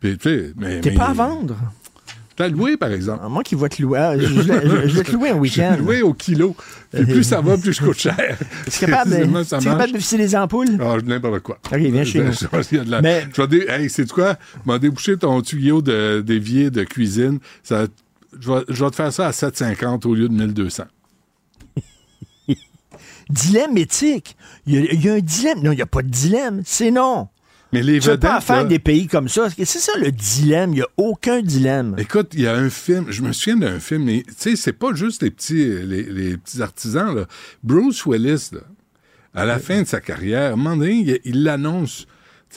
Puis 0.00 0.16
tu 0.16 0.30
sais, 0.30 0.52
mais 0.56 0.80
T'es 0.80 0.90
mais- 0.92 0.96
pas 0.96 1.08
à 1.08 1.12
vendre? 1.12 1.54
T'as 2.36 2.48
loué 2.48 2.76
par 2.76 2.90
exemple. 2.90 3.20
Ah, 3.24 3.28
Moi 3.28 3.44
qui 3.44 3.54
vais 3.54 3.68
te 3.68 3.80
louer. 3.80 3.98
ah, 3.98 4.18
Je, 4.18 4.26
je- 4.26 4.42
je- 4.42 4.88
je 4.88 4.96
vais 4.96 5.04
te 5.04 5.12
louer 5.12 5.28
un 5.30 5.36
week-end. 5.38 5.76
loué 5.78 6.02
au 6.02 6.12
kilo. 6.14 6.56
Puis 6.92 7.04
plus 7.06 7.22
ça 7.22 7.40
va, 7.40 7.56
plus 7.56 7.72
je 7.78 7.80
coûte 7.82 7.96
cher. 7.98 8.16
Tu 8.64 8.84
es 8.84 8.86
capable 8.86 9.10
capable 9.62 9.92
de 9.92 9.98
visser 9.98 10.16
les 10.16 10.34
ampoules? 10.34 10.76
Ah, 10.80 10.96
n'importe 11.04 11.40
quoi. 11.40 11.58
Ok, 11.72 11.78
viens 11.78 12.02
chez 12.04 12.24
nous. 12.24 12.32
Je- 12.32 12.46
je- 12.76 12.90
la- 12.90 13.00
Mais- 13.02 13.26
je 13.32 13.40
vais 13.42 13.46
dé- 13.48 13.66
Hey, 13.68 13.88
c'est 13.88 14.10
quoi? 14.10 14.36
M'a 14.66 14.78
débouché 14.80 15.16
ton 15.16 15.40
tuyau 15.42 15.80
de- 15.80 16.22
d'évier 16.26 16.70
de 16.70 16.82
cuisine. 16.82 17.38
Ça, 17.62 17.86
je, 18.40 18.52
vais, 18.52 18.60
je 18.68 18.84
vais 18.84 18.90
te 18.90 18.96
faire 18.96 19.12
ça 19.12 19.28
à 19.28 19.30
7,50 19.32 20.04
au 20.06 20.14
lieu 20.16 20.28
de 20.28 20.34
1200. 20.34 20.84
Dilemme 23.30 23.78
éthique. 23.78 24.36
Il 24.66 24.74
y, 24.74 24.78
a, 24.78 24.92
il 24.92 25.04
y 25.04 25.08
a 25.08 25.14
un 25.14 25.20
dilemme. 25.20 25.62
Non, 25.62 25.72
il 25.72 25.76
n'y 25.76 25.82
a 25.82 25.86
pas 25.86 26.02
de 26.02 26.08
dilemme. 26.08 26.62
C'est 26.64 26.90
non. 26.90 27.28
Mais 27.74 27.82
les 27.82 27.98
Tu 28.00 28.08
peux 28.08 28.16
pas 28.18 28.34
vedettes, 28.34 28.46
faire 28.46 28.56
là- 28.56 28.64
des 28.64 28.78
pays 28.78 29.06
comme 29.06 29.28
ça? 29.28 29.48
C'est 29.50 29.66
ça 29.66 29.92
le 29.98 30.10
dilemme. 30.10 30.70
Il 30.72 30.76
n'y 30.76 30.82
a 30.82 30.88
aucun 30.96 31.42
dilemme. 31.42 31.94
Écoute, 31.98 32.28
il 32.34 32.40
y 32.42 32.46
a 32.46 32.54
un 32.54 32.70
film, 32.70 33.06
je 33.10 33.22
me 33.22 33.32
souviens 33.32 33.56
d'un 33.56 33.78
film, 33.80 34.06
tu 34.08 34.24
sais, 34.36 34.56
c'est 34.56 34.72
pas 34.72 34.94
juste 34.94 35.22
les 35.22 35.30
petits, 35.30 35.66
les, 35.84 36.02
les 36.04 36.36
petits 36.36 36.62
artisans, 36.62 37.14
là. 37.14 37.26
Bruce 37.62 38.06
Willis, 38.06 38.50
là, 38.52 38.60
à 39.34 39.44
la 39.44 39.58
fin 39.58 39.82
de 39.82 39.86
sa 39.86 40.00
carrière, 40.00 40.50
à 40.50 40.52
un 40.54 40.56
moment 40.56 40.76
donné, 40.76 41.20
il- 41.24 41.42
l'annonce, 41.42 42.06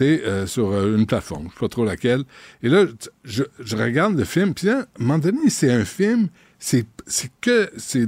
euh, 0.02 0.46
sur 0.46 0.72
euh, 0.74 0.96
une 0.96 1.08
plateforme, 1.08 1.46
je 1.48 1.54
sais 1.54 1.60
pas 1.60 1.70
trop 1.70 1.84
laquelle. 1.86 2.24
Et 2.62 2.70
là, 2.70 2.86
je, 3.24 3.44
je 3.60 3.76
regarde 3.76 4.16
le 4.16 4.26
film, 4.26 4.54
puis 4.54 4.68
là, 4.68 4.80
à 4.80 4.82
un 4.82 4.86
moment 5.00 5.18
donné, 5.18 5.50
c'est 5.50 5.72
un 5.72 5.86
film, 5.86 6.28
c'est 6.60 6.86
c'est 7.08 7.30
que 7.42 7.70
c'est 7.78 8.08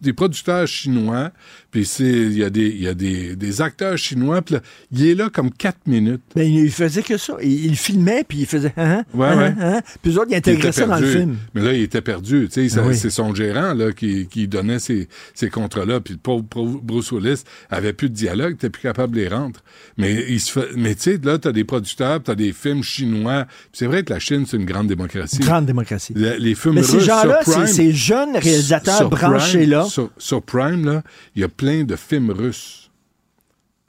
des 0.00 0.12
producteurs 0.12 0.66
chinois, 0.66 1.30
puis 1.70 1.84
c'est 1.84 2.04
il 2.04 2.36
y 2.38 2.44
a 2.44 2.50
des 2.50 2.66
il 2.68 2.82
y 2.82 2.88
a 2.88 2.94
des, 2.94 3.36
des 3.36 3.60
acteurs 3.62 3.96
chinois, 3.98 4.42
puis 4.42 4.54
là, 4.56 4.60
il 4.92 5.06
est 5.06 5.14
là 5.14 5.28
comme 5.30 5.50
quatre 5.50 5.86
minutes. 5.86 6.22
Ben, 6.34 6.42
il 6.50 6.70
faisait 6.70 7.02
que 7.02 7.16
ça. 7.18 7.34
Il, 7.42 7.66
il 7.66 7.76
filmait, 7.76 8.24
puis 8.26 8.38
il 8.40 8.46
faisait. 8.46 8.72
Hein, 8.76 9.04
Ouais, 9.14 9.26
hein, 9.26 9.38
ouais. 9.38 9.54
hein. 9.60 9.80
Puis 10.02 10.12
eux 10.12 10.16
autres, 10.18 10.28
ils 10.30 10.34
Il 10.34 10.36
intégraient 10.36 10.72
ça 10.72 10.86
dans 10.86 10.98
le 10.98 11.06
film. 11.06 11.36
Mais 11.54 11.62
là, 11.62 11.72
il 11.72 11.82
était 11.82 12.00
perdu. 12.00 12.48
Tu 12.52 12.68
sais, 12.68 12.78
Ah 12.78 12.82
oui. 12.86 12.96
C'est 12.96 13.10
son 13.10 13.34
gérant 13.34 13.74
là, 13.74 13.92
qui, 13.92 14.26
qui 14.28 14.48
donnait 14.48 14.78
ces, 14.78 15.08
ces 15.34 15.50
contrats-là. 15.50 16.00
Puis 16.00 16.14
le 16.14 16.20
pauvre, 16.20 16.44
pauvre 16.44 16.80
Bruce 16.82 17.12
Willis 17.12 17.42
avait 17.70 17.92
plus 17.92 18.08
de 18.08 18.14
dialogue, 18.14 18.56
t'es 18.56 18.70
plus 18.70 18.82
capable 18.82 19.14
de 19.14 19.20
les 19.20 19.28
rendre. 19.28 19.60
Mais 19.96 20.24
il 20.28 20.40
se 20.40 20.52
fait, 20.52 20.68
mais 20.76 20.94
tu 20.94 21.02
sais, 21.02 21.20
là, 21.22 21.38
t'as 21.38 21.52
des 21.52 21.64
producteurs, 21.64 22.22
t'as 22.22 22.34
des 22.34 22.52
films 22.52 22.82
chinois. 22.82 23.46
C'est 23.72 23.86
vrai 23.86 24.02
que 24.04 24.12
la 24.12 24.18
Chine, 24.18 24.44
c'est 24.46 24.56
une 24.56 24.64
grande 24.64 24.86
démocratie. 24.86 25.38
Grande 25.40 25.66
démocratie. 25.66 26.12
Le- 26.16 26.36
les 26.38 26.54
films 26.54 26.74
Mais 26.76 26.80
russes 26.80 26.90
ces 26.90 27.00
gens-là, 27.00 27.42
sur 27.44 27.52
ces, 27.52 27.60
Prime, 27.60 27.66
ces 27.66 27.92
jeunes 27.92 28.36
réalisateurs 28.38 28.96
sur 28.96 29.10
branchés 29.10 29.58
Prime, 29.58 29.70
là. 29.70 29.84
Sur, 29.84 30.10
sur 30.18 30.42
Prime, 30.42 30.84
là, 30.84 31.02
il 31.34 31.42
y 31.42 31.44
a 31.44 31.48
plein 31.48 31.84
de 31.84 31.96
films 31.96 32.30
russes. 32.30 32.90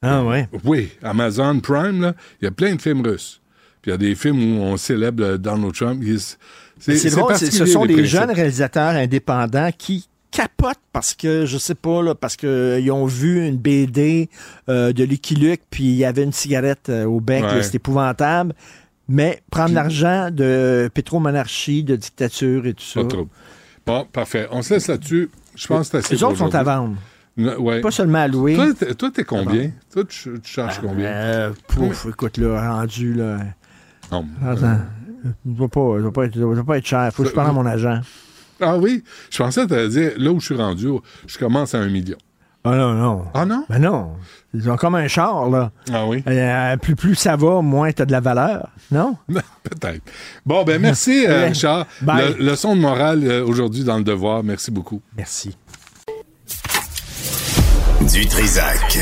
Ah 0.01 0.23
ouais. 0.23 0.47
Oui, 0.63 0.89
Amazon 1.03 1.59
Prime, 1.59 2.01
là, 2.01 2.13
il 2.41 2.45
y 2.45 2.47
a 2.47 2.51
plein 2.51 2.75
de 2.75 2.81
films 2.81 3.05
russes. 3.05 3.41
Puis 3.81 3.89
il 3.89 3.91
y 3.91 3.95
a 3.95 3.97
des 3.97 4.15
films 4.15 4.57
où 4.59 4.61
on 4.61 4.77
célèbre 4.77 5.23
euh, 5.23 5.37
Donald 5.37 5.73
Trump. 5.73 6.03
C'est 6.79 7.09
drôle, 7.09 7.35
ce 7.37 7.65
sont 7.65 7.85
des 7.85 8.05
jeunes 8.05 8.31
réalisateurs 8.31 8.91
indépendants 8.95 9.69
qui 9.77 10.07
capotent 10.31 10.77
parce 10.93 11.13
que, 11.15 11.45
je 11.45 11.57
sais 11.57 11.75
pas, 11.75 12.01
là, 12.03 12.13
parce 12.15 12.35
qu'ils 12.35 12.91
ont 12.91 13.05
vu 13.05 13.45
une 13.47 13.57
BD 13.57 14.29
euh, 14.69 14.93
de 14.93 15.03
Lucky 15.03 15.35
Luke, 15.35 15.61
puis 15.69 15.85
il 15.85 15.95
y 15.95 16.05
avait 16.05 16.23
une 16.23 16.31
cigarette 16.33 16.89
euh, 16.89 17.05
au 17.05 17.19
bec, 17.19 17.43
Ouais. 17.43 17.63
c'est 17.63 17.75
épouvantable. 17.75 18.53
Mais 19.07 19.41
prendre 19.49 19.73
l'argent 19.73 20.29
de 20.31 20.87
pétromonarchie, 20.93 21.83
de 21.83 21.95
dictature 21.95 22.67
et 22.67 22.73
tout 22.75 22.83
ça. 22.83 23.01
Pas 23.01 23.07
trop. 23.07 23.27
Bon, 23.85 24.05
parfait. 24.05 24.47
On 24.51 24.61
se 24.61 24.73
laisse 24.75 24.87
là-dessus. 24.87 25.29
Je 25.55 25.67
pense 25.67 25.87
que 25.89 25.91
c'est 25.91 25.97
assez 25.97 26.15
Les 26.15 26.23
autres 26.23 26.37
sont 26.37 26.53
à 26.55 26.63
vendre. 26.63 26.95
Ne- 27.37 27.55
Ouais. 27.57 27.81
Pas 27.81 27.91
seulement 27.91 28.19
à 28.19 28.27
louer. 28.27 28.55
Toi, 28.97 29.11
t'es- 29.11 29.23
combien? 29.23 29.71
Toi, 29.91 30.03
tu, 30.05 30.33
tu 30.41 30.51
charges 30.51 30.79
combien? 30.81 31.07
Euh, 31.09 31.51
pouf, 31.67 32.05
écoute, 32.09 32.37
là, 32.37 32.73
rendu, 32.73 33.13
là. 33.13 33.37
Non. 34.11 34.25
Attends. 34.45 34.77
Être, 36.23 36.33
ça 36.33 36.39
doit 36.39 36.63
pas 36.63 36.77
être 36.77 36.85
cher. 36.85 37.09
Faut 37.13 37.23
que 37.23 37.29
je 37.29 37.33
parle 37.33 37.49
à 37.49 37.53
mon 37.53 37.65
agent. 37.65 38.01
Ah 38.61 38.77
oui? 38.77 39.03
Je 39.29 39.37
pensais 39.37 39.65
te 39.67 39.87
dire, 39.87 40.11
là 40.17 40.31
où 40.31 40.39
je 40.39 40.45
suis 40.47 40.55
rendu, 40.55 40.87
je 41.27 41.37
commence 41.37 41.73
à 41.75 41.79
un 41.79 41.87
million. 41.89 42.17
Ah 42.63 42.75
non, 42.75 42.93
non. 42.93 43.25
Ah 43.33 43.45
non? 43.45 43.65
Ben 43.69 43.79
non. 43.79 44.11
Ils 44.53 44.69
ont 44.69 44.75
comme 44.75 44.95
un 44.95 45.07
char, 45.07 45.49
là. 45.49 45.71
Ah 45.93 46.05
oui? 46.05 46.23
Euh, 46.27 46.75
plus, 46.77 46.95
plus 46.95 47.15
ça 47.15 47.35
va, 47.35 47.61
moins 47.61 47.91
t'as 47.91 48.05
de 48.05 48.11
la 48.11 48.19
valeur. 48.19 48.69
Non? 48.91 49.15
Peut-être. 49.27 50.01
Bon, 50.45 50.63
ben 50.63 50.81
merci, 50.81 51.25
euh. 51.27 51.47
Richard. 51.47 51.85
Bye. 52.01 52.35
Le, 52.37 52.45
leçon 52.45 52.75
de 52.75 52.81
morale 52.81 53.23
euh, 53.23 53.45
aujourd'hui 53.45 53.83
dans 53.83 53.97
le 53.97 54.03
devoir. 54.03 54.43
Merci 54.43 54.71
beaucoup. 54.71 55.01
Merci. 55.15 55.55
Du 58.11 58.25
Trisac. 58.25 58.99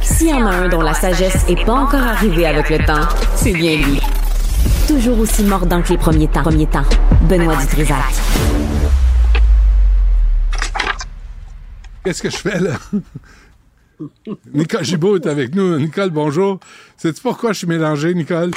S'il 0.00 0.28
y 0.28 0.32
en 0.32 0.46
a 0.46 0.54
un 0.54 0.68
dont 0.68 0.82
la 0.82 0.94
sagesse 0.94 1.46
n'est 1.48 1.62
pas 1.64 1.72
encore 1.72 2.02
arrivée 2.02 2.46
avec 2.46 2.70
le 2.70 2.78
temps, 2.86 3.08
c'est 3.34 3.52
bien 3.52 3.76
lui. 3.76 4.00
Toujours 4.86 5.18
aussi 5.18 5.42
mordant 5.44 5.82
que 5.82 5.90
les 5.90 5.98
premiers 5.98 6.28
temps. 6.28 6.42
Premiers 6.42 6.68
temps. 6.68 6.84
Benoît 7.28 7.56
Dutrisac. 7.56 8.04
Qu'est-ce 12.04 12.22
que 12.22 12.30
je 12.30 12.36
fais 12.36 12.60
là? 12.60 12.78
Nicole 14.52 14.84
Gibault 14.84 15.16
est 15.16 15.26
avec 15.26 15.54
nous. 15.54 15.78
Nicole, 15.78 16.10
bonjour. 16.10 16.58
Sais-tu 16.96 17.20
pourquoi 17.22 17.52
je 17.52 17.58
suis 17.58 17.66
mélangé, 17.66 18.12
Nicole? 18.14 18.50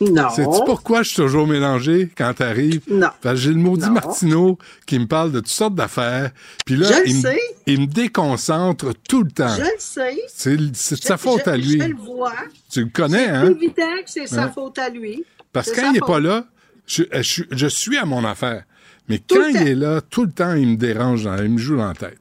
Non. 0.00 0.30
Sais-tu 0.30 0.64
pourquoi 0.64 1.02
je 1.02 1.08
suis 1.08 1.16
toujours 1.16 1.46
mélangé 1.46 2.10
quand 2.16 2.32
t'arrives? 2.34 2.82
Non. 2.90 3.08
Parce 3.20 3.34
que 3.36 3.40
j'ai 3.40 3.48
le 3.50 3.56
maudit 3.56 3.86
Non. 3.86 3.92
Martineau 3.92 4.58
qui 4.86 4.98
me 4.98 5.06
parle 5.06 5.32
de 5.32 5.40
toutes 5.40 5.48
sortes 5.48 5.74
d'affaires. 5.74 6.30
Puis 6.64 6.76
là, 6.76 6.88
Je 7.04 7.10
il, 7.10 7.20
sais. 7.22 7.40
il 7.66 7.80
me 7.82 7.86
déconcentre 7.86 8.92
tout 9.08 9.22
le 9.24 9.30
temps. 9.30 9.54
Je 9.56 9.62
le 9.62 9.68
sais. 9.78 10.16
C'est 10.28 10.56
c'est 10.74 10.96
de 10.96 11.04
sa 11.04 11.16
faute 11.16 11.42
je- 11.44 11.50
à 11.50 11.56
lui. 11.56 11.80
Je 11.80 11.86
le 11.88 11.96
vois. 11.96 12.32
Tu 12.70 12.80
le 12.84 12.90
connais, 12.90 13.26
C'est 13.26 13.30
hein? 13.30 13.50
évident 13.50 13.96
que 14.04 14.10
c'est 14.10 14.26
sa 14.26 14.48
faute 14.48 14.78
à 14.78 14.88
lui. 14.88 15.24
Parce 15.52 15.68
que 15.70 15.74
C'est 15.76 15.82
quand 15.82 15.90
il 15.90 15.94
n'est 15.94 16.00
pas 16.00 16.20
là, 16.20 16.46
je, 16.86 17.02
je, 17.12 17.22
suis- 17.22 17.46
je 17.50 17.66
suis 17.66 17.96
à 17.98 18.04
mon 18.06 18.24
affaire. 18.24 18.64
Mais 19.08 19.18
Tout 19.18 19.36
quand 19.36 19.48
il 19.48 19.68
est 19.68 19.74
là, 19.74 20.00
tout 20.02 20.24
le 20.24 20.30
temps, 20.32 20.52
il 20.54 20.68
me 20.68 20.76
dérange, 20.76 21.24
dans- 21.24 21.36
il 21.42 21.50
me 21.50 21.58
joue 21.58 21.76
dans 21.76 21.88
la 21.88 21.94
tête. 21.94 22.18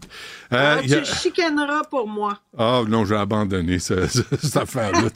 Euh, 0.53 0.75
Ah, 0.75 0.77
a- 0.77 0.81
Tu 0.81 1.03
chicaneras 1.05 1.83
pour 1.89 2.07
moi. 2.07 2.39
Ah 2.57 2.83
non, 2.87 3.03
j'ai 3.05 3.15
abandonné 3.15 3.79
ce- 3.79 4.07
ce- 4.07 4.21
cette 4.41 4.57
affaire-là. 4.57 5.09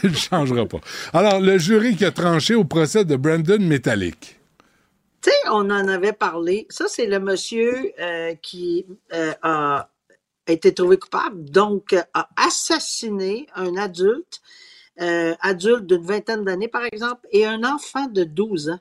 tu 0.00 0.08
ne 0.08 0.14
changeras 0.14 0.64
pas. 0.66 0.80
Alors, 1.12 1.40
le 1.40 1.58
jury 1.58 1.96
qui 1.96 2.04
a 2.06 2.10
tranché 2.12 2.54
au 2.54 2.64
procès 2.64 3.04
de 3.04 3.16
Brandon 3.16 3.58
Metallic. 3.60 4.38
Tu 5.20 5.30
sais, 5.30 5.36
on 5.50 5.70
en 5.70 5.86
avait 5.88 6.12
parlé. 6.14 6.66
Ça, 6.70 6.86
c'est 6.88 7.06
le 7.06 7.20
monsieur 7.20 7.92
euh, 8.00 8.34
qui 8.42 8.86
euh, 9.12 9.32
a 9.42 9.88
été 10.48 10.72
trouvé 10.74 10.96
coupable, 10.96 11.44
donc 11.44 11.94
a 12.14 12.28
assassiné 12.36 13.46
un 13.54 13.76
adulte, 13.76 14.40
adulte 14.98 15.86
d'une 15.86 16.04
vingtaine 16.04 16.44
d'années, 16.44 16.68
par 16.68 16.84
exemple, 16.84 17.26
et 17.30 17.46
un 17.46 17.62
enfant 17.64 18.06
de 18.06 18.24
12 18.24 18.70
ans. 18.70 18.80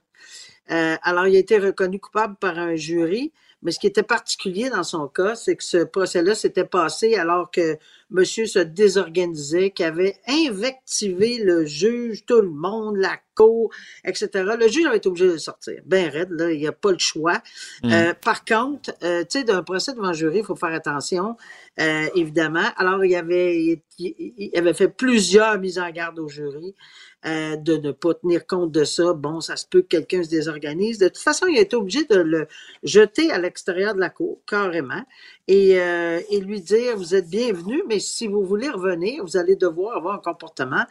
Euh, 0.72 0.96
alors, 1.04 1.28
il 1.28 1.36
a 1.36 1.40
été 1.40 1.58
reconnu 1.58 2.00
coupable 2.00 2.36
par 2.38 2.58
un 2.58 2.76
jury, 2.76 3.32
mais 3.62 3.72
ce 3.72 3.80
qui 3.80 3.88
était 3.88 4.04
particulier 4.04 4.70
dans 4.70 4.84
son 4.84 5.08
cas, 5.08 5.36
c'est 5.36 5.56
que 5.56 5.64
ce 5.64 5.84
procès-là 5.84 6.34
s'était 6.36 6.66
passé 6.66 7.16
alors 7.16 7.52
que 7.52 7.78
monsieur 8.12 8.46
se 8.46 8.60
désorganisait, 8.60 9.72
qu'il 9.72 9.86
avait 9.86 10.18
invectivé 10.28 11.40
le 11.40 11.66
juge, 11.66 12.26
tout 12.26 12.42
le 12.42 12.50
monde, 12.50 12.98
la 12.98 13.18
cour, 13.36 13.72
etc. 14.04 14.30
Le 14.60 14.68
juge 14.68 14.86
avait 14.86 14.98
été 14.98 15.08
obligé 15.08 15.28
de 15.28 15.38
sortir. 15.38 15.82
Ben 15.86 16.10
raide, 16.10 16.32
là, 16.32 16.52
il 16.52 16.60
n'y 16.60 16.68
a 16.68 16.72
pas 16.72 16.92
le 16.92 17.00
choix. 17.00 17.42
Mm. 17.84 17.92
Euh, 17.92 18.14
par 18.14 18.46
contre, 18.46 18.92
euh, 19.04 19.22
tu 19.22 19.40
sais, 19.40 19.44
d'un 19.44 19.64
procès 19.64 19.94
devant 19.94 20.14
jury, 20.14 20.40
il 20.40 20.46
faut 20.46 20.56
faire 20.56 20.74
attention, 20.74 21.38
euh, 21.80 22.08
évidemment. 22.16 22.68
Alors, 22.78 23.04
il 23.06 23.16
avait, 23.16 23.82
il 23.98 24.74
fait 24.74 24.90
plusieurs 24.90 25.58
mises 25.60 25.80
en 25.80 25.90
garde 25.90 26.20
au 26.20 26.28
jury 26.28 26.76
euh, 27.24 27.56
de 27.56 27.78
ne 27.78 27.92
pas 27.92 28.16
tenir 28.16 28.48
compte 28.48 28.72
de 28.72 28.84
ça. 28.84 29.14
Bon, 29.14 29.42
ça 29.42 29.56
se 29.56 29.68
peut 29.68 29.84
que 29.84 29.88
quelqu'un 29.90 30.24
se 30.24 30.30
désorganise. 30.30 30.98
De 30.98 31.08
toute 31.08 31.20
façon, 31.20 31.46
il 31.46 31.56
a 31.56 31.62
été 31.62 31.76
obligé 31.76 32.04
de 32.06 32.16
le 32.16 32.48
jeter 32.82 33.32
à 33.32 33.38
l'extérieur 33.38 33.94
de 33.94 34.00
la 34.00 34.10
cour, 34.10 34.40
carrément, 34.48 35.04
et, 35.48 35.80
euh, 35.80 36.22
et 36.30 36.40
lui 36.40 36.62
dire, 36.62 36.96
vous 36.98 37.16
êtes 37.16 37.30
bienvenu, 37.30 37.84
mais 37.88 38.00
si 38.00 38.28
vous 38.28 38.44
voulez 38.46 38.70
revenir, 38.70 39.24
vous 39.24 39.38
allez 39.38 39.56
devoir 39.56 39.98
avoir 39.98 40.16
un 40.16 40.20
comportement 40.20 40.86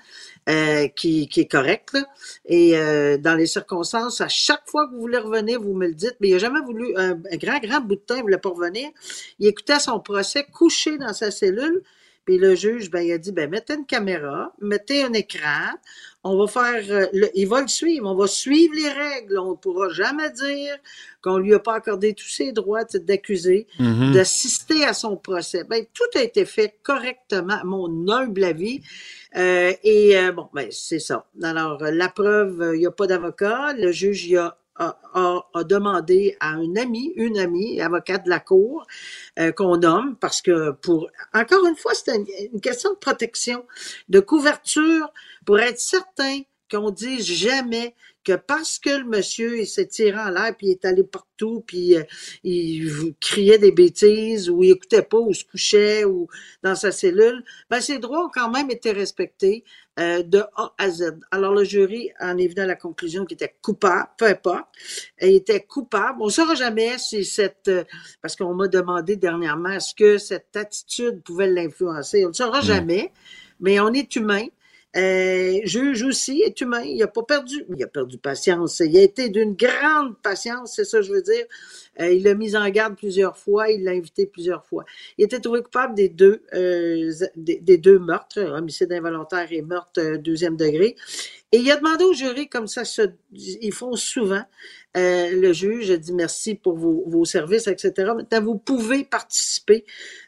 euh, 0.48 0.88
qui, 0.88 1.28
qui 1.28 1.40
est 1.40 1.50
correct. 1.50 1.96
Et 2.46 2.76
euh, 2.76 3.16
dans 3.18 3.34
les 3.34 3.46
circonstances, 3.46 4.20
à 4.20 4.28
chaque 4.28 4.62
fois 4.66 4.86
que 4.86 4.92
vous 4.94 5.00
voulez 5.00 5.18
revenir, 5.18 5.60
vous 5.60 5.74
me 5.74 5.86
le 5.86 5.94
dites, 5.94 6.16
mais 6.20 6.28
il 6.28 6.32
n'a 6.32 6.38
jamais 6.38 6.60
voulu, 6.60 6.92
un, 6.96 7.12
un 7.12 7.36
grand, 7.36 7.58
grand 7.60 7.80
bout 7.80 7.96
de 7.96 8.00
temps, 8.00 8.14
il 8.14 8.18
ne 8.18 8.22
voulait 8.22 8.38
pas 8.38 8.50
revenir. 8.50 8.90
Il 9.38 9.46
écoutait 9.46 9.78
son 9.78 10.00
procès 10.00 10.44
couché 10.52 10.98
dans 10.98 11.12
sa 11.12 11.30
cellule, 11.30 11.82
puis 12.24 12.38
le 12.38 12.54
juge, 12.54 12.90
ben, 12.90 13.00
il 13.00 13.12
a 13.12 13.18
dit, 13.18 13.32
ben, 13.32 13.50
mettez 13.50 13.74
une 13.74 13.86
caméra, 13.86 14.52
mettez 14.60 15.02
un 15.02 15.12
écran, 15.12 15.70
on 16.22 16.36
va 16.38 16.46
faire, 16.46 16.84
euh, 16.90 17.06
le- 17.14 17.30
il 17.34 17.48
va 17.48 17.62
le 17.62 17.68
suivre, 17.68 18.06
on 18.08 18.14
va 18.14 18.26
suivre 18.26 18.74
les 18.74 18.90
règles, 18.90 19.38
on 19.38 19.52
ne 19.52 19.56
pourra 19.56 19.88
jamais 19.88 20.30
dire 20.30 20.76
qu'on 21.22 21.38
lui 21.38 21.54
a 21.54 21.58
pas 21.58 21.74
accordé 21.74 22.12
tous 22.14 22.28
ses 22.28 22.52
droits 22.52 22.84
d'accusé, 22.84 23.66
Mhm. 23.78 24.12
d'assister 24.12 24.84
à 24.84 24.92
son 24.92 25.16
procès. 25.16 25.64
Ben, 25.64 25.84
tout 25.94 26.18
a 26.18 26.22
été 26.22 26.44
fait 26.44 26.74
correctement, 26.82 27.54
à 27.60 27.64
mon 27.64 28.08
humble 28.08 28.44
avis. 28.44 28.82
Euh, 29.36 29.72
et 29.82 30.18
euh, 30.18 30.32
bon, 30.32 30.48
ben, 30.52 30.68
c'est 30.70 30.98
ça. 30.98 31.24
Alors, 31.42 31.82
euh, 31.82 31.90
la 31.90 32.08
preuve, 32.08 32.72
il 32.74 32.80
n'y 32.80 32.86
a 32.86 32.90
pas 32.90 33.06
d'avocat. 33.06 33.72
Le 33.78 33.92
juge, 33.92 34.26
il 34.26 34.36
a 34.36 34.56
a, 34.80 35.64
demandé 35.64 36.36
à 36.40 36.50
un 36.50 36.74
ami, 36.76 37.12
une 37.16 37.38
amie, 37.38 37.80
avocate 37.80 38.24
de 38.24 38.30
la 38.30 38.40
cour, 38.40 38.86
euh, 39.38 39.52
qu'on 39.52 39.76
nomme, 39.76 40.16
parce 40.16 40.40
que 40.42 40.72
pour, 40.72 41.08
encore 41.34 41.66
une 41.66 41.76
fois, 41.76 41.92
c'est 41.94 42.16
une, 42.52 42.60
question 42.60 42.90
de 42.92 42.98
protection, 42.98 43.64
de 44.08 44.20
couverture, 44.20 45.12
pour 45.44 45.60
être 45.60 45.80
certain 45.80 46.40
qu'on 46.70 46.90
dise 46.90 47.24
jamais 47.24 47.94
que 48.22 48.34
parce 48.34 48.78
que 48.78 48.90
le 48.90 49.04
monsieur 49.04 49.60
il 49.60 49.66
s'est 49.66 49.86
tiré 49.86 50.18
en 50.18 50.28
l'air 50.28 50.54
puis 50.56 50.68
il 50.68 50.70
est 50.72 50.84
allé 50.84 51.02
partout 51.02 51.64
puis 51.66 51.96
euh, 51.96 52.02
il 52.44 53.14
criait 53.18 53.58
des 53.58 53.72
bêtises 53.72 54.50
ou 54.50 54.62
il 54.62 54.72
écoutait 54.72 55.02
pas 55.02 55.18
ou 55.18 55.32
se 55.32 55.44
couchait 55.44 56.04
ou 56.04 56.28
dans 56.62 56.74
sa 56.74 56.92
cellule, 56.92 57.42
ben 57.70 57.80
ses 57.80 57.98
droits 57.98 58.26
ont 58.26 58.30
quand 58.32 58.50
même 58.50 58.70
été 58.70 58.92
respectés 58.92 59.64
euh, 60.00 60.22
de 60.22 60.38
A 60.56 60.72
à 60.78 60.90
Z. 60.90 61.18
Alors 61.30 61.52
le 61.52 61.64
jury 61.64 62.10
en 62.20 62.38
est 62.38 62.48
venu 62.48 62.62
à 62.62 62.66
la 62.66 62.76
conclusion 62.76 63.24
qu'il 63.26 63.34
était 63.34 63.54
coupable, 63.60 64.08
peu 64.16 64.26
importe, 64.26 64.66
il 65.20 65.34
était 65.34 65.60
coupable. 65.60 66.18
On 66.22 66.26
ne 66.26 66.30
saura 66.30 66.54
jamais 66.54 66.96
si 66.98 67.24
cette 67.24 67.68
euh, 67.68 67.84
parce 68.22 68.34
qu'on 68.36 68.54
m'a 68.54 68.68
demandé 68.68 69.16
dernièrement 69.16 69.70
est-ce 69.70 69.94
que 69.94 70.16
cette 70.16 70.56
attitude 70.56 71.22
pouvait 71.22 71.48
l'influencer? 71.48 72.24
On 72.24 72.28
ne 72.28 72.34
saura 72.34 72.60
jamais, 72.60 73.12
mais 73.60 73.78
on 73.80 73.92
est 73.92 74.16
humain. 74.16 74.46
Euh, 74.96 75.60
juge 75.64 76.02
aussi 76.02 76.42
est 76.42 76.60
humain. 76.60 76.82
Il 76.82 76.98
n'a 76.98 77.06
pas 77.06 77.22
perdu. 77.22 77.64
Il 77.68 77.82
a 77.82 77.86
perdu 77.86 78.18
patience. 78.18 78.80
Il 78.80 78.96
a 78.96 79.02
été 79.02 79.28
d'une 79.28 79.54
grande 79.54 80.16
patience, 80.22 80.74
c'est 80.74 80.84
ça 80.84 80.98
que 80.98 81.04
je 81.04 81.12
veux 81.12 81.22
dire. 81.22 81.44
Euh, 82.00 82.12
il 82.12 82.22
l'a 82.22 82.34
mis 82.34 82.56
en 82.56 82.68
garde 82.70 82.96
plusieurs 82.96 83.36
fois. 83.36 83.70
Il 83.70 83.84
l'a 83.84 83.92
invité 83.92 84.26
plusieurs 84.26 84.64
fois. 84.64 84.84
Il 85.18 85.24
était 85.24 85.40
trouvé 85.40 85.62
coupable 85.62 85.94
des 85.94 86.08
deux, 86.08 86.42
euh, 86.54 87.12
des, 87.36 87.78
deux 87.78 87.98
meurtres, 87.98 88.40
homicide 88.40 88.92
involontaire 88.92 89.48
et 89.50 89.62
meurtre 89.62 90.00
euh, 90.00 90.18
deuxième 90.18 90.56
degré. 90.56 90.96
Et 91.52 91.58
il 91.58 91.70
a 91.70 91.76
demandé 91.76 92.04
au 92.04 92.12
jury, 92.12 92.48
comme 92.48 92.68
ça, 92.68 92.82
ils 93.32 93.72
font 93.72 93.96
souvent, 93.96 94.44
le 94.94 95.52
juge 95.52 95.90
a 95.90 95.96
dit 95.96 96.12
merci 96.12 96.54
pour 96.54 96.76
vos, 96.76 97.02
vos, 97.08 97.24
services, 97.24 97.66
etc. 97.66 97.92
Maintenant, 98.14 98.40
vous 98.40 98.56
pouvez 98.56 99.02
participer 99.02 99.84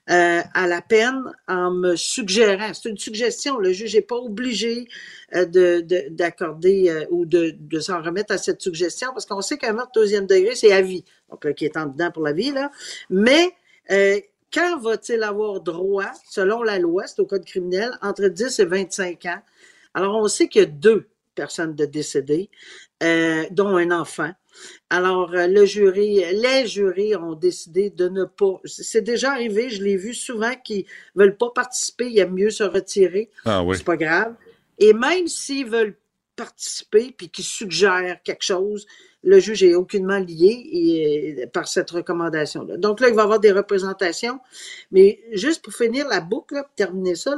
à 0.09 0.67
la 0.67 0.83
peine 0.83 1.23
en 1.47 1.71
me 1.71 1.95
suggérant. 1.95 2.75
C'est 2.75 2.89
une 2.89 2.99
suggestion. 2.99 3.59
Le 3.59 3.73
juge 3.73 3.95
n'est 3.95 4.01
pas 4.03 4.17
obligé 4.17 4.89
d'accorder 5.33 6.91
euh, 6.91 7.07
ou 7.11 7.25
de, 7.25 7.55
de 7.59 7.81
s'en 7.81 8.03
remettre 8.03 8.35
à 8.35 8.39
cette 8.39 8.61
suggestion 8.61 9.09
parce 9.13 9.27
qu'on 9.27 9.41
sait 9.41 9.57
qu'un 9.57 9.73
meurtre 9.73 9.93
deuxième 9.95 10.27
degré, 10.27 10.55
c'est 10.55 10.73
à 10.73 10.83
vie. 10.83 11.05
Donc, 11.33 11.45
là, 11.45 11.53
qui 11.53 11.65
est 11.65 11.77
en 11.77 11.87
dedans 11.87 12.11
pour 12.11 12.23
la 12.23 12.33
vie, 12.33 12.53
là. 12.53 12.71
Mais 13.11 13.53
euh, 13.91 14.21
quand 14.53 14.79
va-t-il 14.81 15.23
avoir 15.23 15.61
droit, 15.61 16.13
selon 16.29 16.63
la 16.63 16.79
loi, 16.79 17.07
c'est 17.07 17.21
au 17.21 17.27
code 17.27 17.45
criminel, 17.45 17.91
entre 18.03 18.29
10 18.29 18.61
et 18.61 18.65
25 18.65 19.27
ans? 19.27 19.43
Alors, 19.95 20.17
on 20.17 20.29
sait 20.29 20.49
qu'il 20.49 20.61
y 20.61 20.65
a 20.65 20.69
deux 20.69 21.09
personnes 21.35 21.75
de 21.75 21.87
décédées, 21.87 22.51
euh, 23.03 23.45
dont 23.51 23.77
un 23.77 23.91
enfant. 23.91 24.31
Alors, 24.91 25.33
euh, 25.33 25.47
le 25.47 25.65
jury, 25.65 26.23
les 26.35 26.67
jurys 26.67 27.17
ont 27.17 27.35
décidé 27.35 27.89
de 27.89 28.09
ne 28.09 28.25
pas. 28.25 28.61
C'est 28.67 29.01
déjà 29.01 29.33
arrivé, 29.33 29.71
je 29.71 29.83
l'ai 29.83 29.97
vu 29.97 30.13
souvent 30.13 30.55
qu'ils 30.63 30.85
veulent 31.15 31.39
pas 31.39 31.51
participer, 31.51 32.07
il 32.07 32.13
y 32.13 32.21
a 32.21 32.27
mieux 32.27 32.51
se 32.51 32.63
retirer. 32.63 33.31
Ah 33.47 33.65
oui. 33.65 33.79
C'est 33.79 33.85
pas 33.85 33.97
grave. 33.97 34.35
Et 34.79 34.93
même 34.93 35.27
s'ils 35.27 35.67
veulent 35.67 35.97
participer 36.37 37.15
puis 37.17 37.31
qu'ils 37.31 37.45
suggèrent 37.45 38.23
quelque 38.23 38.45
chose, 38.45 38.87
le 39.23 39.39
juge 39.39 39.63
est 39.63 39.75
aucunement 39.75 40.19
lié 40.19 40.69
et, 40.73 41.47
par 41.53 41.69
cette 41.69 41.91
recommandation-là. 41.91 42.77
Donc 42.77 43.01
là, 43.01 43.09
il 43.09 43.15
va 43.15 43.23
y 43.23 43.25
avoir 43.25 43.41
des 43.41 43.53
représentations. 43.53 44.41
Mais 44.91 45.21
juste 45.33 45.63
pour 45.63 45.73
finir 45.73 46.09
la 46.09 46.21
boucle, 46.21 46.55
là, 46.55 46.65
pour 46.65 46.75
terminer 46.75 47.15
ça, 47.15 47.37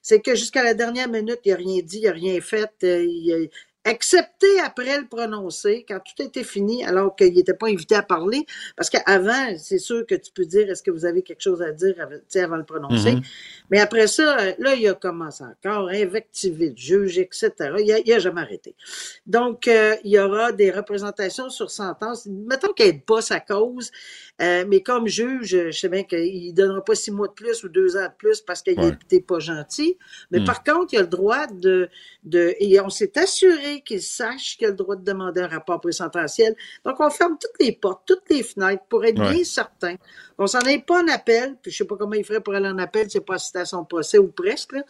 c'est 0.00 0.20
que 0.20 0.34
jusqu'à 0.34 0.64
la 0.64 0.74
dernière 0.74 1.08
minute, 1.08 1.40
il 1.44 1.52
n'a 1.52 1.56
rien 1.56 1.82
dit, 1.82 1.98
il 1.98 2.04
n'a 2.06 2.12
rien 2.12 2.40
fait. 2.40 2.72
Euh, 2.82 3.46
excepté 3.84 4.60
après 4.60 5.00
le 5.00 5.06
prononcer, 5.06 5.84
quand 5.88 5.98
tout 5.98 6.22
était 6.22 6.44
fini, 6.44 6.84
alors 6.84 7.16
qu'il 7.16 7.34
n'était 7.34 7.54
pas 7.54 7.68
invité 7.68 7.94
à 7.94 8.02
parler, 8.02 8.46
parce 8.76 8.90
qu'avant, 8.90 9.56
c'est 9.58 9.78
sûr 9.78 10.06
que 10.06 10.14
tu 10.14 10.30
peux 10.32 10.44
dire 10.44 10.70
est-ce 10.70 10.82
que 10.82 10.90
vous 10.90 11.04
avez 11.04 11.22
quelque 11.22 11.40
chose 11.40 11.62
à 11.62 11.72
dire 11.72 11.94
avant 12.36 12.56
le 12.56 12.64
prononcer. 12.64 13.14
Mm-hmm. 13.14 13.26
Mais 13.70 13.80
après 13.80 14.06
ça, 14.06 14.36
là, 14.58 14.74
il 14.74 14.86
a 14.86 14.94
commencé 14.94 15.42
encore 15.44 15.88
à 15.88 15.92
invectiver 15.92 16.70
le 16.70 16.76
juge, 16.76 17.18
etc. 17.18 17.50
Il 17.78 18.02
n'a 18.06 18.18
jamais 18.18 18.42
arrêté. 18.42 18.74
Donc, 19.26 19.66
euh, 19.66 19.96
il 20.04 20.12
y 20.12 20.18
aura 20.18 20.52
des 20.52 20.70
représentations 20.70 21.50
sur 21.50 21.70
sentence. 21.70 22.26
Mettons 22.26 22.72
qu'il 22.72 22.86
n'aide 22.86 23.04
pas 23.04 23.20
sa 23.20 23.40
cause, 23.40 23.90
euh, 24.40 24.64
mais 24.68 24.80
comme 24.80 25.08
juge, 25.08 25.48
je 25.48 25.70
sais 25.70 25.88
bien 25.88 26.04
qu'il 26.04 26.48
ne 26.48 26.52
donnera 26.52 26.84
pas 26.84 26.94
six 26.94 27.10
mois 27.10 27.28
de 27.28 27.32
plus 27.32 27.64
ou 27.64 27.68
deux 27.68 27.96
ans 27.96 28.04
de 28.04 28.16
plus 28.16 28.40
parce 28.40 28.62
qu'il 28.62 28.78
n'était 28.78 29.16
ouais. 29.16 29.20
pas 29.22 29.38
gentil. 29.38 29.96
Mais 30.30 30.40
mm. 30.40 30.44
par 30.44 30.62
contre, 30.62 30.94
il 30.94 30.98
a 30.98 31.02
le 31.02 31.06
droit 31.08 31.46
de... 31.46 31.88
de 32.24 32.54
et 32.60 32.80
on 32.80 32.90
s'est 32.90 33.18
assuré 33.18 33.71
qu'il 33.80 34.02
sache 34.02 34.56
qu'il 34.56 34.66
a 34.66 34.70
le 34.70 34.76
droit 34.76 34.96
de 34.96 35.04
demander 35.04 35.40
un 35.40 35.48
rapport 35.48 35.80
présententiel. 35.80 36.54
Donc, 36.84 36.96
on 37.00 37.10
ferme 37.10 37.36
toutes 37.40 37.60
les 37.60 37.72
portes, 37.72 38.02
toutes 38.06 38.28
les 38.30 38.42
fenêtres 38.42 38.84
pour 38.88 39.04
être 39.04 39.18
ouais. 39.20 39.32
bien 39.32 39.44
certain 39.44 39.96
qu'on 40.36 40.46
s'en 40.46 40.60
ait 40.60 40.80
pas 40.80 41.02
en 41.02 41.08
appel, 41.08 41.56
puis 41.62 41.72
je 41.72 41.78
sais 41.78 41.84
pas 41.84 41.96
comment 41.96 42.14
il 42.14 42.24
ferait 42.24 42.40
pour 42.40 42.54
aller 42.54 42.68
en 42.68 42.78
appel, 42.78 43.06
c'est 43.10 43.24
pas 43.24 43.36
à 43.54 43.64
son 43.64 43.84
procès 43.84 44.18
ou 44.18 44.28
presque, 44.28 44.72
là, 44.72 44.82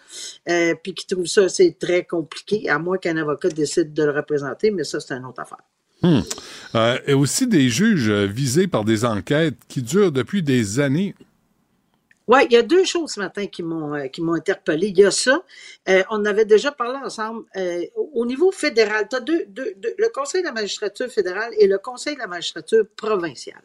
euh, 0.48 0.74
puis 0.82 0.94
qu'il 0.94 1.06
trouve 1.06 1.26
ça, 1.26 1.48
c'est 1.48 1.78
très 1.78 2.04
compliqué, 2.04 2.68
à 2.68 2.78
moins 2.78 2.98
qu'un 2.98 3.16
avocat 3.16 3.48
décide 3.48 3.92
de 3.92 4.04
le 4.04 4.10
représenter, 4.10 4.70
mais 4.70 4.84
ça, 4.84 5.00
c'est 5.00 5.14
une 5.14 5.24
autre 5.24 5.40
affaire. 5.40 5.62
Hmm. 6.02 6.20
Euh, 6.74 6.98
et 7.06 7.14
aussi 7.14 7.46
des 7.46 7.68
juges 7.68 8.10
visés 8.10 8.66
par 8.66 8.84
des 8.84 9.04
enquêtes 9.04 9.58
qui 9.68 9.82
durent 9.82 10.10
depuis 10.10 10.42
des 10.42 10.80
années. 10.80 11.14
Oui, 12.32 12.46
il 12.48 12.54
y 12.54 12.56
a 12.56 12.62
deux 12.62 12.84
choses 12.84 13.12
ce 13.12 13.20
matin 13.20 13.46
qui 13.46 13.62
m'ont 13.62 13.94
euh, 13.94 14.06
qui 14.06 14.22
m'ont 14.22 14.32
interpellé. 14.32 14.86
Il 14.86 14.98
y 14.98 15.04
a 15.04 15.10
ça. 15.10 15.42
Euh, 15.90 16.02
on 16.08 16.24
avait 16.24 16.46
déjà 16.46 16.72
parlé 16.72 16.98
ensemble. 17.04 17.44
Euh, 17.56 17.84
au 18.14 18.24
niveau 18.24 18.50
fédéral, 18.50 19.06
tu 19.10 19.16
as 19.16 19.20
deux, 19.20 19.44
deux, 19.48 19.74
deux, 19.76 19.94
le 19.98 20.08
Conseil 20.08 20.40
de 20.40 20.46
la 20.46 20.54
magistrature 20.54 21.08
fédérale 21.08 21.52
et 21.58 21.66
le 21.66 21.76
Conseil 21.76 22.14
de 22.14 22.20
la 22.20 22.28
magistrature 22.28 22.86
provinciale. 22.96 23.60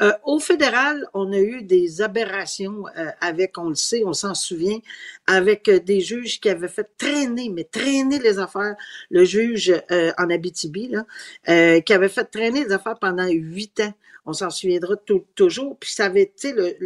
Euh, 0.00 0.12
au 0.22 0.38
fédéral, 0.38 1.04
on 1.14 1.32
a 1.32 1.38
eu 1.38 1.62
des 1.62 2.00
aberrations 2.00 2.84
euh, 2.96 3.06
avec, 3.20 3.58
on 3.58 3.70
le 3.70 3.74
sait, 3.74 4.04
on 4.04 4.12
s'en 4.12 4.36
souvient, 4.36 4.78
avec 5.26 5.68
des 5.68 6.00
juges 6.00 6.38
qui 6.38 6.48
avaient 6.48 6.68
fait 6.68 6.88
traîner, 6.96 7.48
mais 7.48 7.64
traîner 7.64 8.20
les 8.20 8.38
affaires. 8.38 8.76
Le 9.10 9.24
juge 9.24 9.74
en 9.90 10.30
Abitibi, 10.30 10.90
là, 10.94 11.80
qui 11.80 11.92
avait 11.92 12.08
fait 12.08 12.24
traîner 12.26 12.62
les 12.66 12.72
affaires 12.72 12.98
pendant 13.00 13.26
huit 13.26 13.80
ans 13.80 13.94
on 14.26 14.32
s'en 14.32 14.50
souviendra 14.50 14.96
toujours. 15.34 15.78
Puis 15.78 15.90
ça 15.90 16.06
avait, 16.06 16.32
tu 16.36 16.50
sais, 16.50 16.78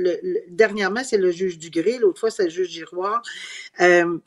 dernièrement, 0.48 1.02
c'est 1.02 1.16
le 1.16 1.30
juge 1.30 1.58
du 1.58 1.70
Gré, 1.70 1.98
l'autre 1.98 2.20
fois, 2.20 2.30
c'est 2.30 2.44
le 2.44 2.50
juge 2.50 2.68
Giroir. 2.68 3.22
Euh, 3.80 4.18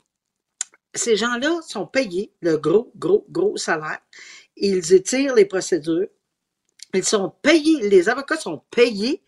ces 0.94 1.16
gens-là 1.16 1.60
sont 1.66 1.86
payés 1.86 2.32
le 2.40 2.56
gros, 2.56 2.92
gros, 2.96 3.26
gros 3.30 3.56
salaire. 3.56 4.00
Ils 4.56 4.92
étirent 4.92 5.34
les 5.34 5.44
procédures. 5.44 6.08
Ils 6.92 7.04
sont 7.04 7.32
payés, 7.42 7.88
les 7.88 8.08
avocats 8.08 8.36
sont 8.36 8.62
payés 8.70 9.22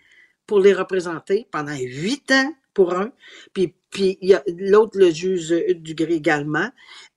pour 0.47 0.61
les 0.61 0.73
représenter 0.73 1.49
pendant 1.51 1.77
huit 1.77 2.31
ans 2.31 2.53
pour 2.75 2.95
un, 2.95 3.11
puis, 3.55 3.75
puis 3.91 4.19
il 4.21 4.29
y 4.29 4.35
a 4.35 4.43
l'autre, 4.59 4.99
le 4.99 5.11
juge 5.11 5.49
du 5.49 5.95
Gré 5.95 6.13
également. 6.13 6.71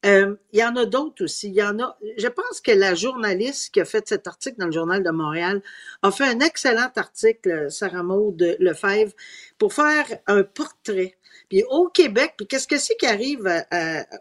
Euh, 0.06 0.36
il 0.54 0.60
y 0.60 0.64
en 0.64 0.76
a 0.78 0.86
d'autres 0.86 1.26
aussi. 1.26 1.50
Il 1.50 1.56
y 1.56 1.64
en 1.64 1.78
a. 1.80 1.98
Je 2.18 2.28
pense 2.28 2.62
que 2.62 2.72
la 2.72 2.96
journaliste 2.96 3.74
qui 3.74 3.82
a 3.82 3.86
fait 3.86 4.08
cet 4.08 4.28
article 4.28 4.58
dans 4.58 4.68
le 4.68 4.72
Journal 4.72 5.04
de 5.04 5.10
Montréal 5.10 5.62
a 6.02 6.12
fait 6.12 6.24
un 6.26 6.40
excellent 6.40 6.90
article, 6.96 7.70
Sarah 7.70 8.04
Maud 8.04 8.42
Lefebvre, 8.60 9.14
pour 9.58 9.74
faire 9.74 10.06
un 10.28 10.44
portrait. 10.44 11.18
Puis 11.50 11.64
au 11.70 11.90
Québec, 11.90 12.36
puis 12.38 12.48
qu'est-ce 12.48 12.68
que 12.68 12.78
c'est 12.78 12.96
qui 12.96 13.08
arrive 13.08 13.50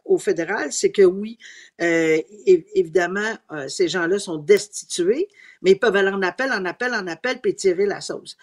au 0.06 0.18
fédéral, 0.18 0.72
c'est 0.72 0.90
que 0.90 1.02
oui, 1.02 1.38
euh, 1.80 2.18
évidemment, 2.46 3.36
euh, 3.52 3.68
ces 3.68 3.86
gens-là 3.86 4.18
sont 4.18 4.38
destitués, 4.38 5.28
mais 5.62 5.72
ils 5.72 5.78
peuvent 5.78 5.94
aller 5.94 6.08
en 6.08 6.22
appel, 6.22 6.50
en 6.52 6.64
appel, 6.64 6.94
en 6.94 7.06
appel, 7.06 7.40
puis 7.40 7.54
tirer 7.54 7.86
la 7.86 8.00
sauce. 8.00 8.36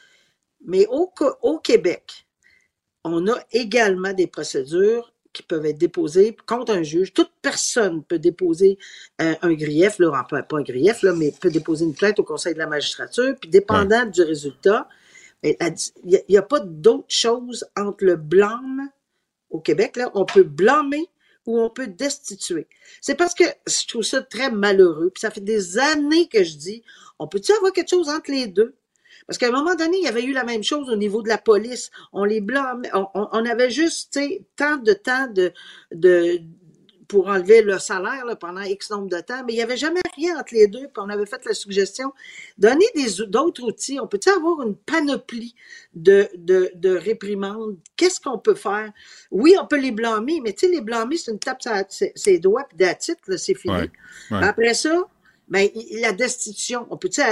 Mais 0.66 0.86
au, 0.90 1.12
au 1.42 1.60
Québec, 1.60 2.28
on 3.04 3.28
a 3.28 3.40
également 3.52 4.14
des 4.14 4.28
procédures 4.28 5.15
qui 5.36 5.44
peuvent 5.44 5.66
être 5.66 5.78
déposées 5.78 6.36
contre 6.46 6.72
un 6.72 6.82
juge. 6.82 7.14
Toute 7.14 7.32
personne 7.42 8.04
peut 8.04 8.18
déposer 8.18 8.80
euh, 9.22 9.36
un 9.42 9.54
grief, 9.54 10.00
là, 10.00 10.26
pas, 10.30 10.42
pas 10.42 10.58
un 10.58 10.64
grief, 10.64 11.04
là, 11.04 11.14
mais 11.14 11.34
peut 11.40 11.52
déposer 11.52 11.86
une 11.86 11.94
plainte 11.94 12.20
au 12.20 12.24
Conseil 12.24 12.54
de 12.54 12.60
la 12.60 12.68
magistrature, 12.68 13.36
puis 13.40 13.50
dépendant 13.50 14.06
ouais. 14.06 14.10
du 14.10 14.22
résultat, 14.24 14.88
il 15.44 15.56
n'y 16.08 16.38
a, 16.38 16.40
a, 16.40 16.44
pas 16.44 16.62
d'autre 16.62 17.06
chose 17.10 17.66
entre 17.78 18.06
le 18.06 18.16
blâme 18.16 18.90
au 19.50 19.60
Québec, 19.60 19.98
là, 19.98 20.10
on 20.16 20.26
peut 20.26 20.44
blâmer 20.44 21.08
ou 21.46 21.60
on 21.60 21.70
peut 21.70 21.88
destituer. 21.88 22.68
C'est 23.02 23.16
parce 23.16 23.36
que 23.36 23.44
je 23.68 23.88
trouve 23.88 24.04
ça 24.04 24.22
très 24.22 24.50
malheureux, 24.50 25.12
puis 25.14 25.22
ça 25.22 25.30
fait 25.30 25.42
des 25.42 25.78
années 25.78 26.28
que 26.28 26.44
je 26.44 26.56
dis, 26.56 26.84
on 27.20 27.28
peut-tu 27.28 27.52
avoir 27.54 27.72
quelque 27.74 27.90
chose 27.90 28.10
entre 28.10 28.32
les 28.32 28.48
deux? 28.48 28.74
Parce 29.28 29.38
qu'à 29.38 29.48
un 29.48 29.52
moment 29.52 29.76
donné, 29.76 29.98
il 29.98 30.04
y 30.04 30.08
avait 30.08 30.24
eu 30.24 30.34
la 30.34 30.44
même 30.44 30.64
chose 30.64 30.90
au 30.90 30.96
niveau 30.96 31.22
de 31.22 31.30
la 31.30 31.38
police. 31.38 31.92
On 32.14 32.26
les 32.26 32.42
blâmait. 32.42 32.90
On, 32.94 33.08
on, 33.14 33.46
avait 33.46 33.72
juste, 33.72 34.14
tu 34.14 34.20
sais, 34.20 34.42
tant 34.56 34.78
de 34.78 34.94
temps 34.94 35.28
de, 35.28 35.52
de, 35.92 36.42
pour 37.08 37.28
enlever 37.28 37.62
le 37.62 37.80
salaire 37.80 38.26
là, 38.26 38.36
pendant 38.36 38.62
X 38.62 38.92
nombre 38.92 39.10
de 39.10 39.20
temps, 39.20 39.44
mais 39.46 39.54
il 39.54 39.56
n'y 39.56 39.62
avait 39.62 39.78
jamais 39.78 40.02
rien 40.16 40.40
entre 40.40 40.54
les 40.54 40.68
deux. 40.68 40.88
Puis 40.88 40.98
on 40.98 41.10
avait 41.10 41.26
fait 41.26 41.44
la 41.46 41.54
suggestion, 41.54 42.14
donner 42.58 42.86
d'autres 43.28 43.64
outils. 43.64 44.00
On 44.00 44.08
peut-il 44.08 44.32
avoir 44.32 44.62
une 44.62 44.76
panoplie 44.76 45.56
de, 45.94 46.28
de, 46.36 46.72
de 46.76 46.96
réprimandes? 46.96 47.78
Qu'est-ce 47.98 48.20
qu'on 48.20 48.38
peut 48.38 48.56
faire? 48.56 48.92
Oui, 49.32 49.56
on 49.60 49.66
peut 49.66 49.80
les 49.80 49.92
blâmer, 49.92 50.40
mais 50.42 50.54
tu 50.54 50.68
sais, 50.68 50.72
les 50.72 50.82
blâmer, 50.82 51.18
c'est 51.18 51.32
une 51.32 51.40
tape 51.40 51.62
sur 51.62 51.72
ses 52.16 52.40
doigts, 52.40 52.66
puis 52.68 52.78
d'attitude, 52.78 53.38
c'est 53.38 53.56
fini. 53.56 53.74
Ouais, 53.74 53.92
ouais. 54.32 54.44
Après 54.44 54.74
ça, 54.74 55.08
Ben, 55.48 55.68
il- 55.76 56.02
la 56.02 56.12
destitution, 56.12 56.88
on 56.90 56.98
peut 56.98 57.10
dire, 57.10 57.26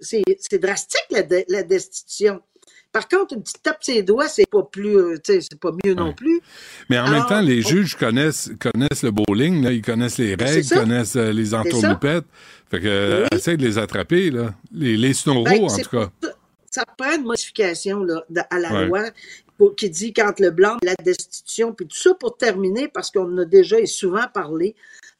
c'est 0.00 0.58
drastique 0.58 1.06
la, 1.10 1.22
de- 1.22 1.44
la 1.48 1.62
destitution. 1.62 2.40
Par 2.92 3.08
contre, 3.08 3.34
une 3.34 3.42
petite 3.42 3.62
tape 3.62 3.82
ses 3.82 4.02
doigts, 4.02 4.28
c'est 4.28 4.48
pas 4.48 4.62
plus, 4.62 4.96
euh, 4.96 5.16
c'est 5.26 5.58
pas 5.58 5.70
mieux 5.84 5.94
non 5.94 6.12
plus. 6.12 6.40
Mais 6.90 6.98
en 6.98 7.08
même 7.10 7.24
temps, 7.26 7.40
les 7.40 7.64
on- 7.64 7.68
juges 7.68 7.96
connaissent, 7.96 8.50
connaissent 8.60 9.02
le 9.02 9.10
bowling, 9.10 9.64
là, 9.64 9.72
ils 9.72 9.80
connaissent 9.82 10.18
les 10.18 10.34
règles, 10.34 10.68
connaissent 10.68 11.16
euh, 11.16 11.32
les 11.32 11.54
entourloupettes. 11.54 12.26
Fait 12.70 12.80
que, 12.80 12.86
euh, 12.86 13.22
Oui. 13.32 13.38
essaye 13.38 13.56
de 13.56 13.64
les 13.66 13.78
attraper, 13.78 14.30
là. 14.30 14.54
Les, 14.72 14.96
les 14.98 15.14
snoraux, 15.14 15.44
Ben, 15.44 15.64
en 15.64 15.76
tout 15.78 15.88
cas. 15.90 16.10
ça- 16.22 16.34
Ça 16.70 16.84
prend 16.96 17.14
une 17.16 17.24
modification 17.24 18.02
là, 18.02 18.24
de- 18.30 18.40
à 18.48 18.58
la 18.58 18.72
Ouais. 18.72 18.86
loi 18.86 19.02
pour- 19.58 19.76
qui 19.76 19.90
dit 19.90 20.14
quand 20.14 20.40
le 20.40 20.50
blanc, 20.50 20.78
la 20.82 20.94
destitution, 20.94 21.74
puis 21.74 21.86
tout 21.86 21.96
ça 21.98 22.14
pour 22.14 22.38
terminer, 22.38 22.88
parce 22.88 23.10
qu'on 23.10 23.24
en 23.30 23.38
a 23.38 23.44
déjà 23.44 23.78
et 23.78 23.84
souvent 23.84 24.24
parlé. 24.32 24.74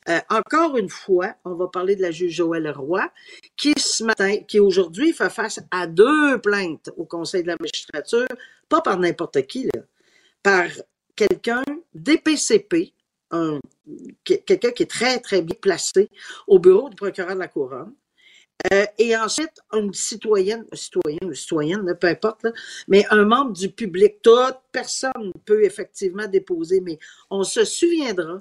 Euh, 0.08 0.20
encore 0.30 0.76
une 0.76 0.88
fois, 0.88 1.34
on 1.44 1.54
va 1.54 1.68
parler 1.68 1.96
de 1.96 2.02
la 2.02 2.10
juge 2.10 2.34
Joëlle 2.34 2.70
Roy, 2.70 3.08
qui 3.56 3.72
ce 3.76 4.04
matin, 4.04 4.38
qui 4.48 4.58
aujourd'hui 4.58 5.12
fait 5.12 5.30
face 5.30 5.60
à 5.70 5.86
deux 5.86 6.38
plaintes 6.40 6.90
au 6.96 7.04
Conseil 7.04 7.42
de 7.42 7.48
la 7.48 7.56
magistrature, 7.60 8.26
pas 8.68 8.80
par 8.80 8.98
n'importe 8.98 9.46
qui, 9.46 9.68
par 10.42 10.66
quelqu'un 11.14 11.62
que- 13.30 14.34
quelqu'un 14.34 14.70
qui 14.72 14.82
est 14.82 14.90
très, 14.90 15.20
très 15.20 15.42
bien 15.42 15.56
placé 15.60 16.10
au 16.46 16.58
bureau 16.58 16.88
du 16.88 16.96
procureur 16.96 17.34
de 17.34 17.40
la 17.40 17.48
Couronne. 17.48 17.94
Euh, 18.72 18.86
et 18.98 19.16
ensuite, 19.16 19.60
une 19.72 19.92
citoyenne, 19.92 20.64
un 20.70 20.76
citoyen 20.76 21.18
ou 21.22 21.34
citoyenne, 21.34 21.96
peu 22.00 22.06
importe, 22.06 22.46
mais 22.86 23.04
un 23.10 23.24
membre 23.24 23.52
du 23.52 23.70
public. 23.70 24.22
Toute 24.22 24.58
personne 24.70 25.32
peut 25.44 25.64
effectivement 25.64 26.28
déposer, 26.28 26.80
mais 26.80 26.98
on 27.28 27.42
se 27.42 27.64
souviendra, 27.64 28.40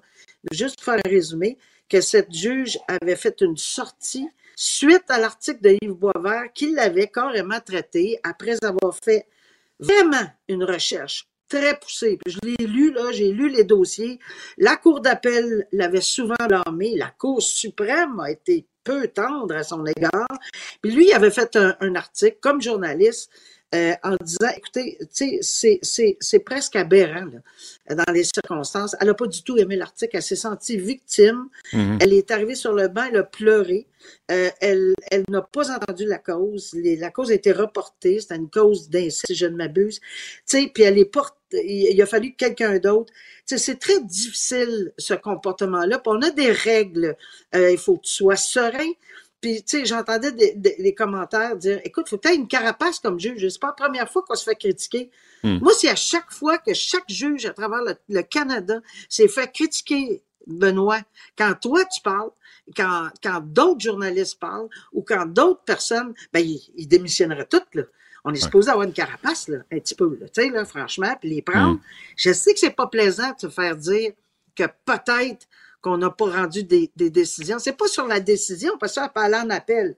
juste 0.52 0.82
faire 0.82 0.96
un 1.06 1.10
résumé, 1.10 1.58
que 1.90 2.02
cette 2.02 2.34
juge 2.34 2.80
avait 2.88 3.16
fait 3.16 3.42
une 3.42 3.58
sortie 3.58 4.28
suite 4.56 5.10
à 5.10 5.20
l'article 5.20 5.62
de 5.62 5.78
Yves 5.82 5.94
Boisvert 5.94 6.54
qui 6.54 6.72
l'avait 6.72 7.08
carrément 7.08 7.60
traité 7.60 8.20
après 8.24 8.64
avoir 8.64 8.96
fait 9.04 9.28
vraiment 9.80 10.28
une 10.48 10.64
recherche 10.64 11.28
très 11.50 11.78
poussée. 11.78 12.18
Je 12.26 12.38
l'ai 12.44 12.66
lu, 12.66 12.94
là, 12.94 13.12
j'ai 13.12 13.32
lu 13.32 13.50
les 13.50 13.66
dossiers. 13.66 14.20
La 14.58 14.78
Cour 14.78 15.02
d'appel 15.02 15.68
l'avait 15.74 16.00
souvent 16.00 16.36
blâmé. 16.48 16.96
La 16.96 17.10
Cour 17.10 17.42
suprême 17.42 18.20
a 18.22 18.32
été 18.32 18.66
peu 18.84 19.08
tendre 19.08 19.56
à 19.56 19.64
son 19.64 19.86
égard. 19.86 20.28
Puis 20.82 20.92
lui, 20.92 21.08
il 21.08 21.14
avait 21.14 21.32
fait 21.32 21.58
un 21.58 21.96
article 21.96 22.38
comme 22.40 22.62
journaliste 22.62 23.30
euh, 23.74 23.94
en 24.04 24.16
disant, 24.24 24.50
écoutez, 24.58 24.98
tu 25.00 25.08
sais, 25.12 25.40
c'est- 25.42 25.80
c'est 25.82 26.18
c'est 26.20 26.40
presque 26.40 26.76
aberrant 26.76 27.26
là, 27.88 27.96
dans 28.06 28.12
les 28.14 28.24
circonstances. 28.26 28.96
Elle 29.00 29.08
n'a 29.08 29.14
pas 29.14 29.28
du 29.28 29.44
tout 29.44 29.58
aimé 29.58 29.76
l'article. 29.78 30.18
Elle 30.18 30.24
s'est 30.24 30.36
sentie 30.36 30.78
victime. 30.78 31.48
Mhm. 31.74 31.98
Elle 32.02 32.14
est 32.14 32.32
arrivée 32.32 32.56
sur 32.56 32.74
le 32.74 32.88
banc, 32.90 33.06
elle 33.10 33.18
a 33.18 33.24
pleuré. 33.24 33.88
Euh, 34.32 34.50
elle 34.60 34.94
elle 35.10 35.24
n'a 35.30 35.42
pas 35.42 35.72
entendu 35.72 36.06
la 36.06 36.18
cause. 36.18 36.72
Les- 36.74 36.96
la 36.98 37.12
cause 37.12 37.32
a 37.32 37.36
été 37.36 37.52
reportée. 37.54 38.20
C'était 38.20 38.36
une 38.36 38.50
cause 38.50 38.90
d'inceste, 38.90 39.28
si 39.28 39.36
je 39.36 39.46
ne 39.46 39.56
m'abuse. 39.56 40.00
Tu 40.00 40.08
sais, 40.46 40.72
puis 40.74 40.84
elle 40.84 40.98
est 40.98 41.06
porte. 41.06 41.38
Il, 41.54 41.88
il 41.94 42.02
a 42.02 42.06
fallu 42.06 42.32
que 42.32 42.38
quelqu'un 42.38 42.78
d'autre. 42.80 43.12
Tu 43.48 43.58
sais, 43.58 43.58
c'est 43.58 43.76
très 43.80 44.02
difficile 44.04 44.92
ce 44.98 45.14
comportement-là. 45.14 46.02
On 46.06 46.22
a 46.22 46.32
des 46.32 46.52
règles. 46.52 47.16
Euh, 47.56 47.72
il 47.72 47.78
faut 47.78 47.98
que 47.98 48.04
tu 48.06 48.14
sois 48.14 48.36
serein. 48.38 48.92
Puis, 49.42 49.64
tu 49.64 49.80
sais, 49.80 49.86
j'entendais 49.86 50.32
des, 50.32 50.54
des- 50.54 50.76
des 50.78 50.94
commentaires 50.94 51.56
dire, 51.58 51.82
écoute, 51.84 52.08
faut 52.08 52.18
peut-être 52.18 52.38
une 52.38 52.48
carapace 52.48 53.00
comme 53.00 53.20
juge. 53.20 53.48
C'est 53.50 53.60
pas 53.60 53.68
la 53.78 53.86
première 53.86 54.10
fois 54.10 54.22
qu'on 54.22 54.36
se 54.36 54.44
fait 54.44 54.56
critiquer. 54.56 55.10
Hmm. 55.44 55.58
Moi, 55.62 55.74
c'est 55.78 55.90
à 55.90 55.96
chaque 55.96 56.32
fois 56.32 56.60
que 56.60 56.74
chaque 56.74 57.10
juge 57.10 57.46
à 57.48 57.54
travers 57.54 57.82
le, 57.82 57.96
le 58.10 58.22
Canada 58.22 58.80
s'est 59.10 59.28
fait 59.28 59.52
critiquer, 59.52 60.22
Benoît, 60.48 61.02
quand 61.38 61.54
toi 61.60 61.84
tu 61.86 62.02
parles, 62.02 62.30
quand, 62.76 63.10
quand 63.24 63.42
d'autres 63.44 63.82
journalistes 63.82 64.40
parlent 64.40 64.70
ou 64.94 65.02
quand 65.02 65.26
d'autres 65.26 65.64
personnes, 65.64 66.14
ben, 66.32 66.40
ils, 66.40 66.62
ils 66.76 66.88
démissionneraient 66.88 67.48
toutes, 67.48 67.74
là. 67.74 67.84
On 68.24 68.32
est 68.32 68.40
supposé 68.40 68.70
avoir 68.70 68.86
une 68.86 68.94
carapace, 68.94 69.48
là, 69.48 69.58
un 69.72 69.80
petit 69.80 69.96
peu, 69.96 70.16
là, 70.22 70.30
tu 70.30 70.44
sais, 70.44 70.50
là, 70.52 70.64
franchement, 70.64 71.16
puis 71.20 71.32
les 71.32 71.42
prendre. 71.42 71.78
Mm. 71.78 71.82
Je 72.18 72.32
sais 72.34 72.54
que 72.54 72.60
c'est 72.60 72.70
pas 72.76 72.86
plaisant 72.86 73.32
de 73.34 73.40
se 73.40 73.50
faire 73.50 73.76
dire 73.76 74.12
que 74.56 74.66
peut-être 74.86 75.48
qu'on 75.82 75.98
n'a 75.98 76.10
pas 76.10 76.30
rendu 76.30 76.64
des, 76.64 76.92
des 76.96 77.10
décisions. 77.10 77.60
C'est 77.60 77.78
pas 77.78 77.88
sur 77.88 78.08
la 78.08 78.20
décision, 78.20 78.74
parce 78.80 78.94
que 78.94 79.02
ça 79.02 79.10
peut 79.10 79.22
aller 79.22 79.38
en 79.38 79.50
appel. 79.50 79.96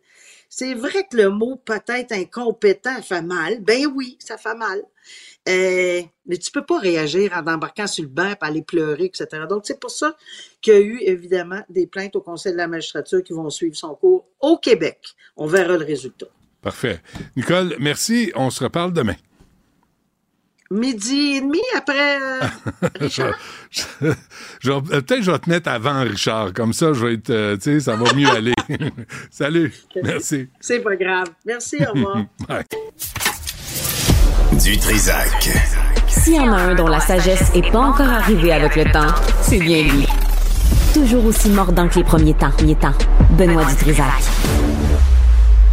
C'est 0.50 0.76
vrai 0.76 1.08
que 1.10 1.18
le 1.18 1.30
mot 1.30 1.56
peut-être 1.56 2.12
incompétent 2.12 3.02
fait 3.02 3.24
mal. 3.24 3.60
Ben 3.62 3.88
oui, 3.88 4.18
ça 4.20 4.38
fait 4.38 4.56
mal. 4.56 4.84
Euh, 5.50 6.02
mais 6.26 6.38
tu 6.38 6.52
peux 6.52 6.66
pas 6.66 6.80
réagir 6.80 7.34
en 7.34 7.52
embarquant 7.52 7.88
sur 7.88 8.04
le 8.04 8.10
banc, 8.10 8.36
puis 8.40 8.50
aller 8.50 8.62
pleurer, 8.62 9.06
etc. 9.06 9.28
Donc, 9.50 9.64
c'est 9.66 9.80
pour 9.80 9.92
ça 9.92 10.16
qu'il 10.62 10.74
y 10.74 10.78
a 10.78 10.80
eu, 10.80 11.00
évidemment, 11.02 11.62
des 11.70 11.88
plaintes 11.88 12.16
au 12.16 12.22
Conseil 12.22 12.54
de 12.54 12.58
la 12.58 12.68
magistrature 12.68 13.24
qui 13.24 13.34
vont 13.34 13.50
suivre 13.50 13.76
son 13.76 13.96
cours 13.96 14.28
au 14.40 14.58
Québec. 14.58 15.00
On 15.36 15.48
verra 15.48 15.76
le 15.78 15.86
résultat. 15.86 16.28
Parfait. 16.62 17.02
Nicole, 17.36 17.76
merci. 17.80 18.32
On 18.36 18.50
se 18.50 18.64
reparle 18.64 18.94
demain. 18.94 19.16
Midi 20.74 21.36
et 21.38 21.42
demi 21.42 21.62
après 21.78 22.18
euh, 22.20 22.40
Richard? 23.00 23.34
euh, 24.02 24.14
Peut-être 24.64 25.06
que 25.18 25.22
je 25.22 25.32
vais 25.32 25.40
te 25.40 25.50
mettre 25.50 25.70
avant 25.70 26.02
Richard. 26.02 26.52
Comme 26.54 26.74
ça, 26.74 26.94
je 26.94 27.06
vais 27.06 27.14
être, 27.14 27.30
euh, 27.30 27.56
tu 27.58 27.64
sais, 27.64 27.80
ça 27.80 27.96
va 27.96 28.12
mieux 28.14 28.28
aller. 28.30 28.54
Salut. 29.30 29.72
Merci. 30.04 30.50
C'est 30.60 30.80
pas 30.80 30.96
grave. 30.96 31.28
Merci, 31.46 31.78
au 31.88 31.94
revoir. 31.94 32.18
Bye. 32.48 32.64
Du 34.64 34.78
Trisac. 34.78 35.50
S'il 36.08 36.36
y 36.36 36.40
en 36.40 36.52
a 36.54 36.58
un 36.62 36.76
dont 36.76 36.88
la 36.88 37.00
sagesse 37.00 37.52
est 37.56 37.72
pas 37.72 37.80
encore 37.80 38.10
arrivée 38.10 38.52
avec 38.54 38.76
le 38.76 38.86
temps, 38.92 39.14
c'est 39.42 39.60
bien 39.60 39.84
lui. 39.84 40.08
Toujours 40.94 41.26
aussi 41.26 41.50
mordant 41.50 41.88
que 41.88 41.96
les 41.96 42.04
premiers 42.04 42.34
temps. 42.36 42.52
Premiers 42.52 42.76
temps. 42.76 42.94
Benoît 43.32 43.66
Dutrisac. 43.66 44.06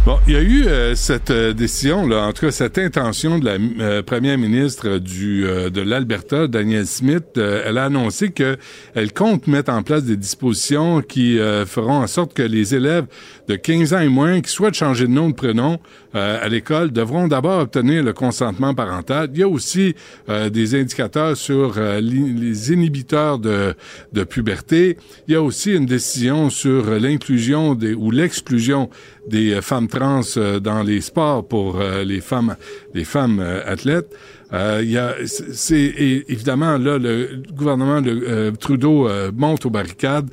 Bon, 0.03 0.17
il 0.25 0.33
y 0.33 0.35
a 0.35 0.41
eu 0.41 0.63
euh, 0.65 0.95
cette 0.95 1.29
euh, 1.29 1.53
décision, 1.53 2.07
là, 2.07 2.25
en 2.25 2.33
tout 2.33 2.47
cas 2.47 2.51
cette 2.51 2.79
intention 2.79 3.37
de 3.37 3.45
la 3.45 3.57
euh, 3.79 4.01
première 4.01 4.35
ministre 4.35 4.97
du 4.97 5.45
euh, 5.45 5.69
de 5.69 5.79
l'Alberta, 5.79 6.47
Danielle 6.47 6.87
Smith. 6.87 7.37
euh, 7.37 7.61
elle 7.67 7.77
a 7.77 7.85
annoncé 7.85 8.31
que 8.31 8.57
elle 8.95 9.13
compte 9.13 9.45
mettre 9.45 9.71
en 9.71 9.83
place 9.83 10.03
des 10.03 10.17
dispositions 10.17 11.03
qui 11.03 11.37
euh, 11.37 11.67
feront 11.67 11.99
en 12.01 12.07
sorte 12.07 12.33
que 12.33 12.41
les 12.41 12.73
élèves 12.73 13.05
de 13.47 13.55
15 13.55 13.93
ans 13.93 13.99
et 13.99 14.09
moins 14.09 14.41
qui 14.41 14.49
souhaitent 14.49 14.73
changer 14.73 15.05
de 15.05 15.11
nom 15.11 15.29
de 15.29 15.35
prénom 15.35 15.77
à 16.13 16.49
l'école 16.49 16.91
devront 16.91 17.29
d'abord 17.29 17.61
obtenir 17.61 18.03
le 18.03 18.11
consentement 18.11 18.73
parental. 18.73 19.29
Il 19.33 19.39
y 19.39 19.43
a 19.43 19.47
aussi 19.47 19.95
des 20.27 20.75
indicateurs 20.75 21.37
sur 21.37 21.79
les 21.79 22.73
inhibiteurs 22.73 23.39
de, 23.39 23.73
de 24.11 24.23
puberté. 24.25 24.97
Il 25.29 25.33
y 25.33 25.37
a 25.37 25.41
aussi 25.41 25.71
une 25.71 25.85
décision 25.85 26.49
sur 26.49 26.99
l'inclusion 26.99 27.75
des 27.75 27.93
ou 27.93 28.11
l'exclusion 28.11 28.89
des 29.27 29.53
euh, 29.53 29.61
femmes 29.61 29.87
trans 29.87 30.21
euh, 30.37 30.59
dans 30.59 30.83
les 30.83 31.01
sports 31.01 31.47
pour 31.47 31.79
euh, 31.79 32.03
les 32.03 32.21
femmes 32.21 32.55
les 32.93 33.05
femmes 33.05 33.39
athlètes. 33.65 34.15
Euh, 34.53 34.81
y 34.83 34.97
a, 34.97 35.15
c'est 35.25 35.93
évidemment 36.27 36.77
là 36.77 36.97
le 36.97 37.41
gouvernement 37.53 38.01
de 38.01 38.51
Trudeau 38.59 39.07
monte 39.33 39.65
aux 39.65 39.69
barricades. 39.69 40.29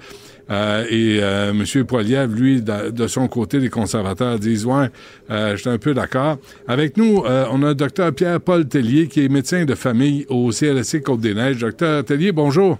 Et 0.50 1.18
euh, 1.20 1.50
M. 1.50 1.84
Poiliev, 1.84 2.34
lui, 2.34 2.62
de, 2.62 3.06
son 3.06 3.28
côté, 3.28 3.60
les 3.60 3.68
conservateurs 3.68 4.38
disent 4.38 4.64
ouais, 4.64 4.88
euh, 5.30 5.52
je 5.52 5.60
suis 5.60 5.68
un 5.68 5.76
peu 5.76 5.92
d'accord. 5.92 6.38
Avec 6.66 6.96
nous, 6.96 7.22
on 7.26 7.62
a 7.62 7.74
Dr 7.74 8.12
Pierre-Paul 8.14 8.66
Tellier, 8.66 9.08
qui 9.08 9.24
est 9.24 9.28
médecin 9.28 9.66
de 9.66 9.74
famille 9.74 10.24
au 10.30 10.50
CLSC 10.50 11.02
Côte-des-Neiges. 11.02 11.58
Docteur 11.58 12.02
Tellier, 12.04 12.32
bonjour. 12.32 12.78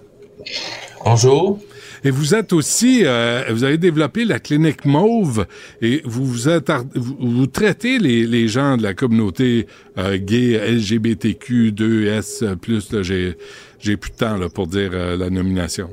Bonjour. 1.05 1.59
Et 2.03 2.11
vous 2.11 2.33
êtes 2.35 2.53
aussi, 2.53 3.01
euh, 3.05 3.43
vous 3.51 3.63
avez 3.63 3.77
développé 3.77 4.25
la 4.25 4.39
clinique 4.39 4.85
Mauve 4.85 5.45
et 5.81 6.01
vous 6.05 6.25
vous, 6.25 6.47
attar- 6.49 6.85
vous, 6.95 7.17
vous 7.19 7.47
traitez 7.47 7.99
les, 7.99 8.47
gens 8.47 8.77
de 8.77 8.83
la 8.83 8.93
communauté 8.93 9.67
euh, 9.97 10.17
gay, 10.17 10.59
LGBTQ, 10.75 11.71
2S+. 11.71 12.93
Là, 12.93 13.01
j'ai, 13.03 13.35
j'ai 13.79 13.97
plus 13.97 14.11
de 14.11 14.15
temps 14.15 14.37
là, 14.37 14.49
pour 14.49 14.67
dire 14.67 14.91
euh, 14.93 15.17
la 15.17 15.29
nomination. 15.29 15.89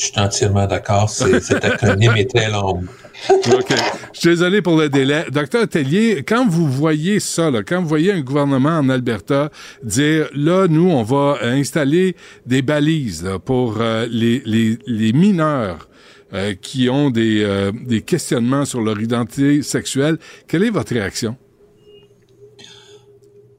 Je 0.00 0.06
suis 0.06 0.18
entièrement 0.18 0.66
d'accord. 0.66 1.10
Cet 1.10 1.62
acronyme 1.62 2.16
est 2.16 2.34
très 2.34 2.50
long. 2.50 2.84
OK. 3.28 3.74
Je 4.14 4.18
suis 4.18 4.30
désolé 4.30 4.62
pour 4.62 4.78
le 4.78 4.88
délai. 4.88 5.26
Docteur 5.30 5.68
Tellier, 5.68 6.24
quand 6.26 6.48
vous 6.48 6.66
voyez 6.66 7.20
ça, 7.20 7.50
là, 7.50 7.62
quand 7.62 7.82
vous 7.82 7.88
voyez 7.88 8.10
un 8.10 8.22
gouvernement 8.22 8.78
en 8.78 8.88
Alberta 8.88 9.50
dire, 9.82 10.30
là, 10.34 10.68
nous, 10.68 10.88
on 10.90 11.02
va 11.02 11.40
installer 11.42 12.16
des 12.46 12.62
balises 12.62 13.22
là, 13.24 13.38
pour 13.38 13.82
euh, 13.82 14.06
les, 14.10 14.40
les, 14.46 14.78
les 14.86 15.12
mineurs 15.12 15.90
euh, 16.32 16.54
qui 16.54 16.88
ont 16.88 17.10
des, 17.10 17.44
euh, 17.44 17.70
des 17.70 18.00
questionnements 18.00 18.64
sur 18.64 18.80
leur 18.80 18.98
identité 19.02 19.60
sexuelle, 19.60 20.16
quelle 20.48 20.64
est 20.64 20.70
votre 20.70 20.94
réaction? 20.94 21.36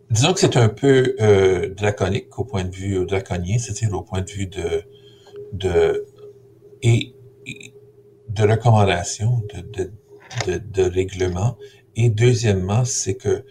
Disons 0.09 0.33
que 0.33 0.39
c'est 0.39 0.57
un 0.57 0.69
peu 0.69 1.13
draconique 1.77 2.39
au 2.39 2.45
point 2.45 2.63
de 2.63 2.75
vue 2.75 3.05
draconien, 3.05 3.59
c'est-à-dire 3.59 3.93
au 3.93 4.01
point 4.01 4.21
de 4.21 4.31
vue 4.31 4.47
de 4.47 4.81
de 5.53 6.05
et, 6.81 7.13
de 8.29 8.43
recommandation, 8.43 9.43
de, 9.53 9.61
de, 9.61 9.91
de, 10.47 10.57
de 10.57 10.89
règlement. 10.89 11.57
Et 11.97 12.09
deuxièmement, 12.09 12.85
c'est 12.85 13.15
que 13.15 13.43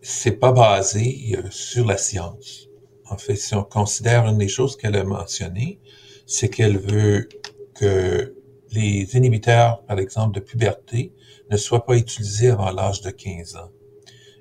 c'est 0.00 0.32
pas 0.32 0.52
basé 0.52 1.36
euh, 1.36 1.42
sur 1.50 1.86
la 1.86 1.96
science. 1.96 2.68
En 3.08 3.16
fait, 3.16 3.36
si 3.36 3.54
on 3.54 3.62
considère 3.62 4.26
une 4.26 4.38
des 4.38 4.48
choses 4.48 4.76
qu'elle 4.76 4.96
a 4.96 5.04
mentionnées, 5.04 5.78
c'est 6.26 6.48
qu'elle 6.48 6.78
veut 6.78 7.28
que 7.74 8.34
les 8.72 9.16
inhibiteurs, 9.16 9.82
par 9.84 9.98
exemple, 9.98 10.34
de 10.34 10.40
puberté 10.40 11.12
ne 11.50 11.56
soient 11.56 11.84
pas 11.84 11.96
utilisés 11.96 12.48
avant 12.48 12.70
l'âge 12.70 13.02
de 13.02 13.10
15 13.10 13.56
ans. 13.56 13.70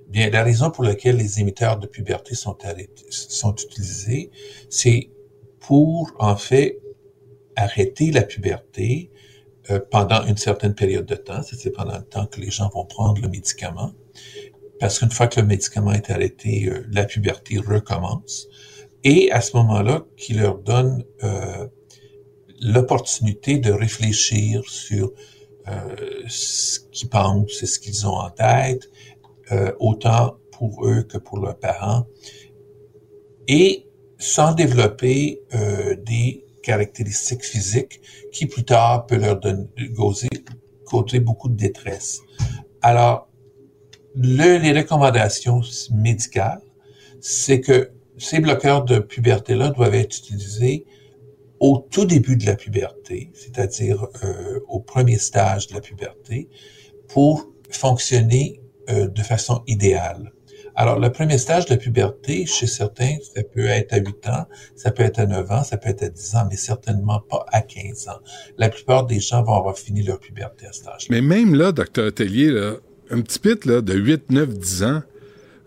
Bien, 0.07 0.29
la 0.29 0.43
raison 0.43 0.71
pour 0.71 0.83
laquelle 0.83 1.17
les 1.17 1.37
inhibiteurs 1.37 1.77
de 1.77 1.87
puberté 1.87 2.35
sont, 2.35 2.57
sont 3.09 3.55
utilisés, 3.55 4.31
c'est 4.69 5.09
pour, 5.59 6.11
en 6.19 6.35
fait, 6.35 6.80
arrêter 7.61 8.11
la 8.11 8.23
puberté 8.23 9.11
euh, 9.69 9.79
pendant 9.91 10.25
une 10.25 10.37
certaine 10.37 10.73
période 10.73 11.05
de 11.05 11.15
temps, 11.15 11.41
c'est 11.43 11.71
pendant 11.71 11.97
le 11.97 12.03
temps 12.03 12.25
que 12.25 12.41
les 12.41 12.49
gens 12.49 12.69
vont 12.69 12.85
prendre 12.85 13.21
le 13.21 13.27
médicament, 13.29 13.91
parce 14.79 14.99
qu'une 14.99 15.11
fois 15.11 15.27
que 15.27 15.39
le 15.39 15.45
médicament 15.45 15.91
est 15.91 16.09
arrêté, 16.09 16.67
euh, 16.67 16.83
la 16.91 17.05
puberté 17.05 17.59
recommence, 17.59 18.47
et 19.03 19.31
à 19.31 19.41
ce 19.41 19.55
moment-là, 19.57 20.05
qui 20.17 20.33
leur 20.33 20.57
donne 20.57 21.03
euh, 21.23 21.67
l'opportunité 22.59 23.59
de 23.59 23.71
réfléchir 23.71 24.63
sur 24.67 25.11
ce 26.27 26.79
qu'ils 26.91 27.07
pensent 27.09 27.61
et 27.61 27.65
ce 27.67 27.79
qu'ils 27.79 28.07
ont 28.07 28.17
en 28.17 28.29
tête, 28.31 28.89
autant 29.79 30.37
pour 30.51 30.87
eux 30.87 31.03
que 31.03 31.17
pour 31.17 31.39
leurs 31.39 31.57
parents, 31.57 32.05
et 33.47 33.87
sans 34.17 34.53
développer 34.53 35.41
des 36.03 36.43
caractéristiques 36.61 37.43
physiques 37.43 38.01
qui 38.31 38.45
plus 38.45 38.63
tard 38.63 39.05
peut 39.05 39.17
leur 39.17 39.39
causer, 39.95 41.19
beaucoup 41.19 41.49
de 41.49 41.55
détresse. 41.55 42.21
Alors, 42.81 43.29
le, 44.15 44.57
les 44.57 44.73
recommandations 44.73 45.61
médicales, 45.93 46.61
c'est 47.21 47.61
que 47.61 47.91
ces 48.17 48.39
bloqueurs 48.39 48.83
de 48.83 48.99
puberté-là 48.99 49.69
doivent 49.69 49.95
être 49.95 50.17
utilisés 50.17 50.85
au 51.59 51.77
tout 51.77 52.05
début 52.05 52.35
de 52.37 52.45
la 52.45 52.55
puberté, 52.55 53.31
c'est-à-dire 53.33 54.07
euh, 54.23 54.59
au 54.67 54.79
premier 54.79 55.17
stage 55.17 55.67
de 55.67 55.75
la 55.75 55.81
puberté, 55.81 56.49
pour 57.07 57.47
fonctionner 57.69 58.61
euh, 58.89 59.07
de 59.07 59.21
façon 59.21 59.63
idéale. 59.67 60.33
Alors, 60.75 60.99
le 60.99 61.11
premier 61.11 61.37
stage 61.37 61.65
de 61.65 61.75
puberté, 61.75 62.45
chez 62.45 62.67
certains, 62.67 63.15
ça 63.35 63.43
peut 63.43 63.65
être 63.65 63.93
à 63.93 63.97
8 63.97 64.27
ans, 64.27 64.45
ça 64.75 64.91
peut 64.91 65.03
être 65.03 65.19
à 65.19 65.25
9 65.25 65.51
ans, 65.51 65.63
ça 65.63 65.77
peut 65.77 65.89
être 65.89 66.03
à 66.03 66.09
10 66.09 66.35
ans, 66.35 66.47
mais 66.49 66.57
certainement 66.57 67.19
pas 67.19 67.45
à 67.51 67.61
15 67.61 68.07
ans. 68.07 68.19
La 68.57 68.69
plupart 68.69 69.05
des 69.05 69.19
gens 69.19 69.43
vont 69.43 69.55
avoir 69.55 69.77
fini 69.77 70.03
leur 70.03 70.19
puberté 70.19 70.67
à 70.67 70.73
cet 70.73 70.87
âge. 70.87 71.07
Mais 71.09 71.21
même 71.21 71.55
là, 71.55 71.71
docteur 71.71 72.13
Tellier, 72.13 72.51
là, 72.51 72.75
un 73.09 73.21
petit 73.21 73.39
pit 73.39 73.65
là, 73.65 73.81
de 73.81 73.93
8, 73.93 74.31
9, 74.31 74.49
10 74.49 74.83
ans, 74.83 75.01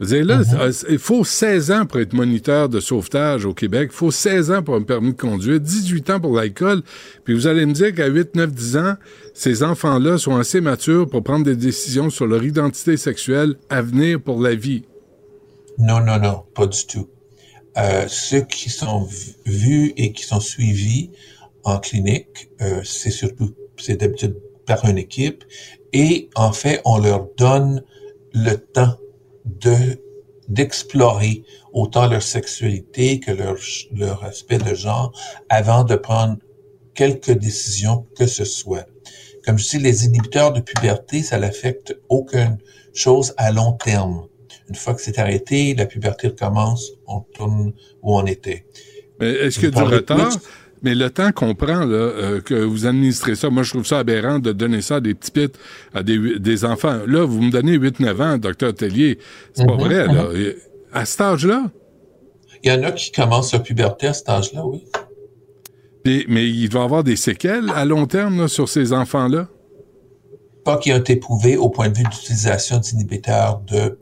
vous 0.00 0.08
savez, 0.08 0.24
là, 0.24 0.40
Mm-hmm. 0.40 0.86
il 0.90 0.98
faut 0.98 1.24
16 1.24 1.70
ans 1.70 1.86
pour 1.86 2.00
être 2.00 2.12
moniteur 2.14 2.68
de 2.68 2.80
sauvetage 2.80 3.44
au 3.44 3.54
Québec. 3.54 3.90
Il 3.92 3.96
faut 3.96 4.10
16 4.10 4.50
ans 4.50 4.62
pour 4.62 4.74
un 4.74 4.82
permis 4.82 5.12
de 5.12 5.20
conduire, 5.20 5.60
18 5.60 6.10
ans 6.10 6.20
pour 6.20 6.34
l'alcool. 6.34 6.82
Puis 7.24 7.32
vous 7.32 7.46
allez 7.46 7.64
me 7.64 7.72
dire 7.72 7.94
qu'à 7.94 8.08
8, 8.08 8.34
9, 8.34 8.52
10 8.52 8.76
ans, 8.76 8.94
ces 9.34 9.62
enfants-là 9.62 10.18
sont 10.18 10.36
assez 10.36 10.60
matures 10.60 11.08
pour 11.08 11.22
prendre 11.22 11.44
des 11.44 11.56
décisions 11.56 12.10
sur 12.10 12.26
leur 12.26 12.42
identité 12.42 12.96
sexuelle 12.96 13.54
à 13.70 13.82
venir 13.82 14.20
pour 14.20 14.42
la 14.42 14.54
vie. 14.54 14.82
Non, 15.78 16.00
non, 16.00 16.18
non, 16.18 16.44
pas 16.54 16.66
du 16.66 16.86
tout. 16.86 17.08
Euh, 17.76 18.06
ceux 18.08 18.42
qui 18.42 18.70
sont 18.70 19.08
vus 19.44 19.92
et 19.96 20.12
qui 20.12 20.22
sont 20.22 20.40
suivis 20.40 21.10
en 21.64 21.78
clinique, 21.78 22.50
euh, 22.60 22.82
c'est 22.84 23.10
surtout, 23.10 23.54
c'est 23.76 23.96
d'habitude 23.96 24.36
par 24.66 24.84
une 24.84 24.98
équipe, 24.98 25.44
et 25.92 26.30
en 26.36 26.52
fait, 26.52 26.80
on 26.84 26.98
leur 26.98 27.26
donne 27.36 27.82
le 28.32 28.56
temps 28.56 28.96
de 29.44 30.00
d'explorer 30.46 31.42
autant 31.72 32.06
leur 32.06 32.22
sexualité 32.22 33.18
que 33.18 33.30
leur 33.30 33.56
leur 33.92 34.22
aspect 34.24 34.58
de 34.58 34.74
genre 34.74 35.10
avant 35.48 35.84
de 35.84 35.96
prendre 35.96 36.36
quelque 36.94 37.32
décision 37.32 38.06
que 38.16 38.26
ce 38.26 38.44
soit. 38.44 38.86
Comme 39.44 39.58
je 39.58 39.70
dis, 39.70 39.78
les 39.78 40.04
inhibiteurs 40.04 40.52
de 40.52 40.60
puberté, 40.60 41.22
ça 41.22 41.38
n'affecte 41.38 41.98
aucune 42.08 42.58
chose 42.92 43.34
à 43.36 43.50
long 43.52 43.72
terme. 43.72 44.28
Une 44.68 44.74
fois 44.74 44.94
que 44.94 45.02
c'est 45.02 45.18
arrêté, 45.18 45.74
la 45.74 45.86
puberté 45.86 46.28
recommence, 46.28 46.92
on 47.06 47.20
tourne 47.20 47.72
où 48.02 48.16
on 48.18 48.24
était. 48.26 48.64
Mais 49.20 49.30
est-ce 49.32 49.58
qu'il 49.60 49.70
y 49.74 49.76
a 49.76 49.80
Vous 49.82 49.88
du 49.88 49.94
retard? 49.94 50.28
plus? 50.28 50.38
Mais 50.82 50.94
le 50.94 51.08
temps 51.08 51.32
qu'on 51.32 51.54
prend, 51.54 51.80
là, 51.86 51.96
euh, 51.96 52.40
que 52.42 52.54
vous 52.54 52.84
administrez 52.86 53.34
ça, 53.36 53.48
moi, 53.48 53.62
je 53.62 53.70
trouve 53.70 53.86
ça 53.86 53.98
aberrant 54.00 54.38
de 54.38 54.52
donner 54.52 54.82
ça 54.82 54.96
à 54.96 55.00
des 55.00 55.14
petits 55.14 55.30
pits, 55.30 55.48
à 55.94 56.02
des, 56.02 56.38
des 56.38 56.64
enfants. 56.66 57.00
Là, 57.06 57.24
vous 57.24 57.40
me 57.40 57.50
donnez 57.50 57.78
8-9 57.78 58.22
ans, 58.22 58.38
docteur 58.38 58.74
Tellier. 58.74 59.18
C'est 59.54 59.64
pas 59.66 59.74
Mhm, 59.74 59.80
vrai, 59.80 60.06
là. 60.06 60.24
mhm. 60.24 60.36
Et 60.36 60.56
À 60.92 61.04
cet 61.06 61.20
âge-là? 61.22 61.70
Il 62.62 62.70
y 62.70 62.72
en 62.72 62.82
a 62.82 62.92
qui 62.92 63.12
commencent 63.12 63.52
leur 63.52 63.62
puberté 63.62 64.08
à 64.08 64.12
cet 64.14 64.28
âge-là, 64.28 64.64
oui. 64.66 64.84
Mais 66.28 66.48
il 66.48 66.70
va 66.70 66.80
y 66.80 66.82
avoir 66.82 67.02
des 67.02 67.16
séquelles 67.16 67.70
à 67.74 67.84
long 67.86 68.06
terme 68.06 68.38
là, 68.40 68.48
sur 68.48 68.68
ces 68.68 68.92
enfants-là? 68.92 69.48
Pas 70.64 70.76
qui 70.78 70.92
ont 70.92 70.96
été 70.98 71.16
prouvés 71.16 71.56
au 71.56 71.68
point 71.70 71.88
de 71.88 71.96
vue 71.96 72.04
d'utilisation 72.04 72.78
d'inhibiteurs 72.78 73.60
de, 73.70 73.98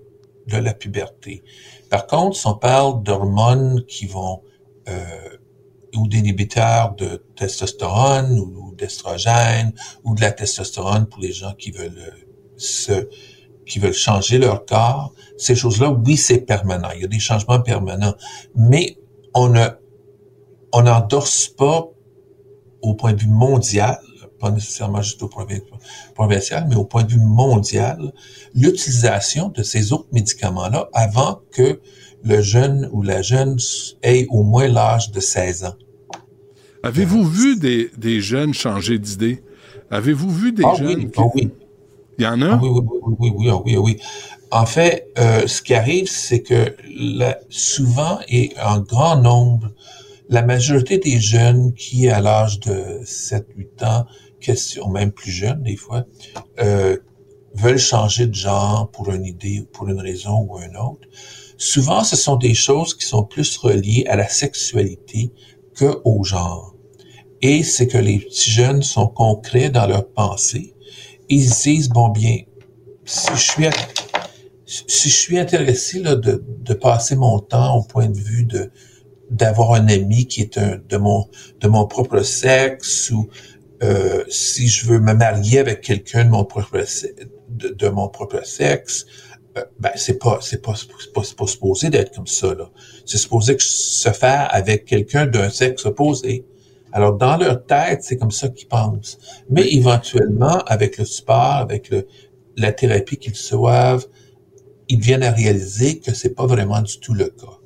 de 0.46 0.56
la 0.56 0.74
puberté. 0.74 1.42
Par 1.90 2.06
contre, 2.06 2.36
si 2.36 2.46
on 2.46 2.54
parle 2.54 3.02
d'hormones 3.02 3.84
qui 3.86 4.06
vont, 4.06 4.42
euh, 4.88 5.36
ou 5.94 6.08
d'inhibiteurs 6.08 6.94
de 6.94 7.24
testostérone 7.36 8.38
ou, 8.38 8.68
ou 8.68 8.74
d'estrogène 8.74 9.72
ou 10.04 10.14
de 10.14 10.20
la 10.22 10.32
testostérone 10.32 11.06
pour 11.06 11.20
les 11.20 11.32
gens 11.32 11.52
qui 11.52 11.70
veulent 11.70 11.98
euh, 11.98 12.10
se, 12.56 13.08
qui 13.66 13.78
veulent 13.78 13.92
changer 13.92 14.38
leur 14.38 14.64
corps, 14.66 15.12
ces 15.36 15.54
choses-là, 15.54 15.90
oui, 15.90 16.16
c'est 16.16 16.40
permanent. 16.40 16.88
Il 16.94 17.02
y 17.02 17.04
a 17.04 17.08
des 17.08 17.18
changements 17.18 17.60
permanents. 17.60 18.14
Mais 18.54 18.98
on 19.34 19.48
ne, 19.48 19.66
on 20.72 20.82
n'endorse 20.82 21.48
pas 21.48 21.88
au 22.82 22.94
point 22.94 23.12
de 23.12 23.20
vue 23.20 23.28
mondial, 23.28 23.98
pas 24.42 24.50
nécessairement 24.50 25.00
juste 25.02 25.22
au 25.22 25.28
point 25.28 25.46
provincial, 26.14 26.66
mais 26.68 26.74
au 26.74 26.84
point 26.84 27.04
de 27.04 27.12
vue 27.12 27.20
mondial, 27.20 28.12
l'utilisation 28.54 29.48
de 29.48 29.62
ces 29.62 29.92
autres 29.92 30.08
médicaments-là 30.12 30.88
avant 30.92 31.40
que 31.52 31.80
le 32.24 32.42
jeune 32.42 32.88
ou 32.92 33.02
la 33.02 33.22
jeune 33.22 33.56
ait 34.02 34.26
au 34.30 34.42
moins 34.42 34.66
l'âge 34.68 35.12
de 35.12 35.20
16 35.20 35.64
ans. 35.64 35.74
Avez-vous 36.82 37.24
vu 37.24 37.56
des, 37.56 37.90
des 37.96 38.20
jeunes 38.20 38.52
changer 38.52 38.98
d'idée? 38.98 39.42
Avez-vous 39.90 40.30
vu 40.30 40.52
des 40.52 40.64
Ah 40.66 40.74
jeunes? 40.74 40.96
oui, 40.98 41.10
qui- 41.10 41.20
ah 41.20 41.26
oui. 41.34 41.50
Il 42.18 42.24
y 42.24 42.26
en 42.26 42.42
a? 42.42 42.46
Ah 42.50 42.60
oui, 42.60 42.68
oui, 42.68 42.80
oui, 42.82 43.14
oui, 43.18 43.32
oui, 43.36 43.48
ah 43.50 43.60
oui, 43.64 43.74
ah 43.76 43.80
oui. 43.80 43.96
En 44.50 44.66
fait, 44.66 45.06
euh, 45.18 45.46
ce 45.46 45.62
qui 45.62 45.72
arrive, 45.74 46.08
c'est 46.08 46.42
que 46.42 46.74
souvent 47.48 48.18
et 48.28 48.52
en 48.62 48.80
grand 48.80 49.16
nombre, 49.16 49.70
la 50.28 50.42
majorité 50.42 50.98
des 50.98 51.20
jeunes 51.20 51.72
qui, 51.74 52.08
à 52.08 52.20
l'âge 52.20 52.58
de 52.60 53.00
7-8 53.04 53.84
ans, 53.84 54.06
question, 54.42 54.88
même 54.88 55.12
plus 55.12 55.30
jeunes 55.30 55.62
des 55.62 55.76
fois, 55.76 56.04
euh, 56.60 56.98
veulent 57.54 57.78
changer 57.78 58.26
de 58.26 58.34
genre 58.34 58.90
pour 58.90 59.10
une 59.10 59.24
idée 59.24 59.60
ou 59.60 59.66
pour 59.66 59.88
une 59.88 60.00
raison 60.00 60.46
ou 60.48 60.58
une 60.60 60.76
autre, 60.76 61.08
souvent 61.56 62.04
ce 62.04 62.16
sont 62.16 62.36
des 62.36 62.54
choses 62.54 62.94
qui 62.94 63.06
sont 63.06 63.24
plus 63.24 63.56
reliées 63.56 64.04
à 64.08 64.16
la 64.16 64.28
sexualité 64.28 65.32
que 65.74 66.00
au 66.04 66.24
genre. 66.24 66.74
Et 67.40 67.62
c'est 67.62 67.88
que 67.88 67.98
les 67.98 68.18
petits 68.18 68.50
jeunes 68.50 68.82
sont 68.82 69.08
concrets 69.08 69.70
dans 69.70 69.86
leurs 69.86 70.08
pensées. 70.08 70.74
Ils 71.28 71.48
se 71.50 71.62
disent, 71.64 71.88
bon 71.88 72.08
bien, 72.08 72.38
si 73.04 73.30
je 73.34 73.40
suis, 73.40 73.66
si 74.64 75.10
je 75.10 75.16
suis 75.16 75.38
intéressé 75.38 75.98
là, 76.00 76.14
de, 76.14 76.44
de 76.46 76.74
passer 76.74 77.16
mon 77.16 77.40
temps 77.40 77.76
au 77.76 77.82
point 77.82 78.08
de 78.08 78.18
vue 78.18 78.44
de 78.44 78.70
d'avoir 79.32 79.72
un 79.72 79.88
ami 79.88 80.26
qui 80.26 80.42
est 80.42 80.58
un, 80.58 80.78
de 80.88 80.96
mon 80.98 81.26
de 81.60 81.68
mon 81.68 81.86
propre 81.86 82.20
sexe 82.20 83.10
ou 83.10 83.28
euh, 83.82 84.24
si 84.28 84.68
je 84.68 84.86
veux 84.86 85.00
me 85.00 85.14
marier 85.14 85.58
avec 85.58 85.80
quelqu'un 85.82 86.24
de 86.24 86.30
mon 86.30 86.44
propre 86.44 86.84
se- 86.86 87.06
de, 87.48 87.68
de 87.68 87.88
mon 87.88 88.08
propre 88.08 88.44
sexe 88.46 89.06
euh, 89.58 89.64
ben 89.80 89.90
c'est 89.96 90.18
pas 90.18 90.38
c'est 90.42 90.62
pas 90.62 90.74
c'est 90.76 91.12
pas, 91.12 91.22
c'est 91.24 91.36
pas 91.36 91.46
supposé 91.46 91.90
d'être 91.90 92.14
comme 92.14 92.26
ça 92.26 92.54
là. 92.54 92.70
C'est 93.06 93.18
supposé 93.18 93.56
que 93.56 93.62
se 93.62 94.10
faire 94.10 94.48
avec 94.52 94.84
quelqu'un 94.86 95.26
d'un 95.26 95.50
sexe 95.50 95.84
opposé. 95.86 96.46
Alors 96.92 97.14
dans 97.16 97.36
leur 97.36 97.66
tête 97.66 98.02
c'est 98.02 98.16
comme 98.16 98.30
ça 98.30 98.48
qu'ils 98.48 98.68
pensent. 98.68 99.18
Mais 99.50 99.66
éventuellement 99.74 100.58
avec 100.66 100.98
le 100.98 101.04
sport 101.04 101.56
avec 101.68 101.90
le 101.90 102.06
la 102.56 102.72
thérapie 102.72 103.16
qu'ils 103.18 103.32
reçoivent 103.34 104.06
ils 104.88 105.00
viennent 105.00 105.22
à 105.22 105.30
réaliser 105.32 106.00
que 106.00 106.14
c'est 106.14 106.34
pas 106.34 106.46
vraiment 106.46 106.82
du 106.82 106.98
tout 107.00 107.14
le 107.14 107.26
cas 107.26 107.58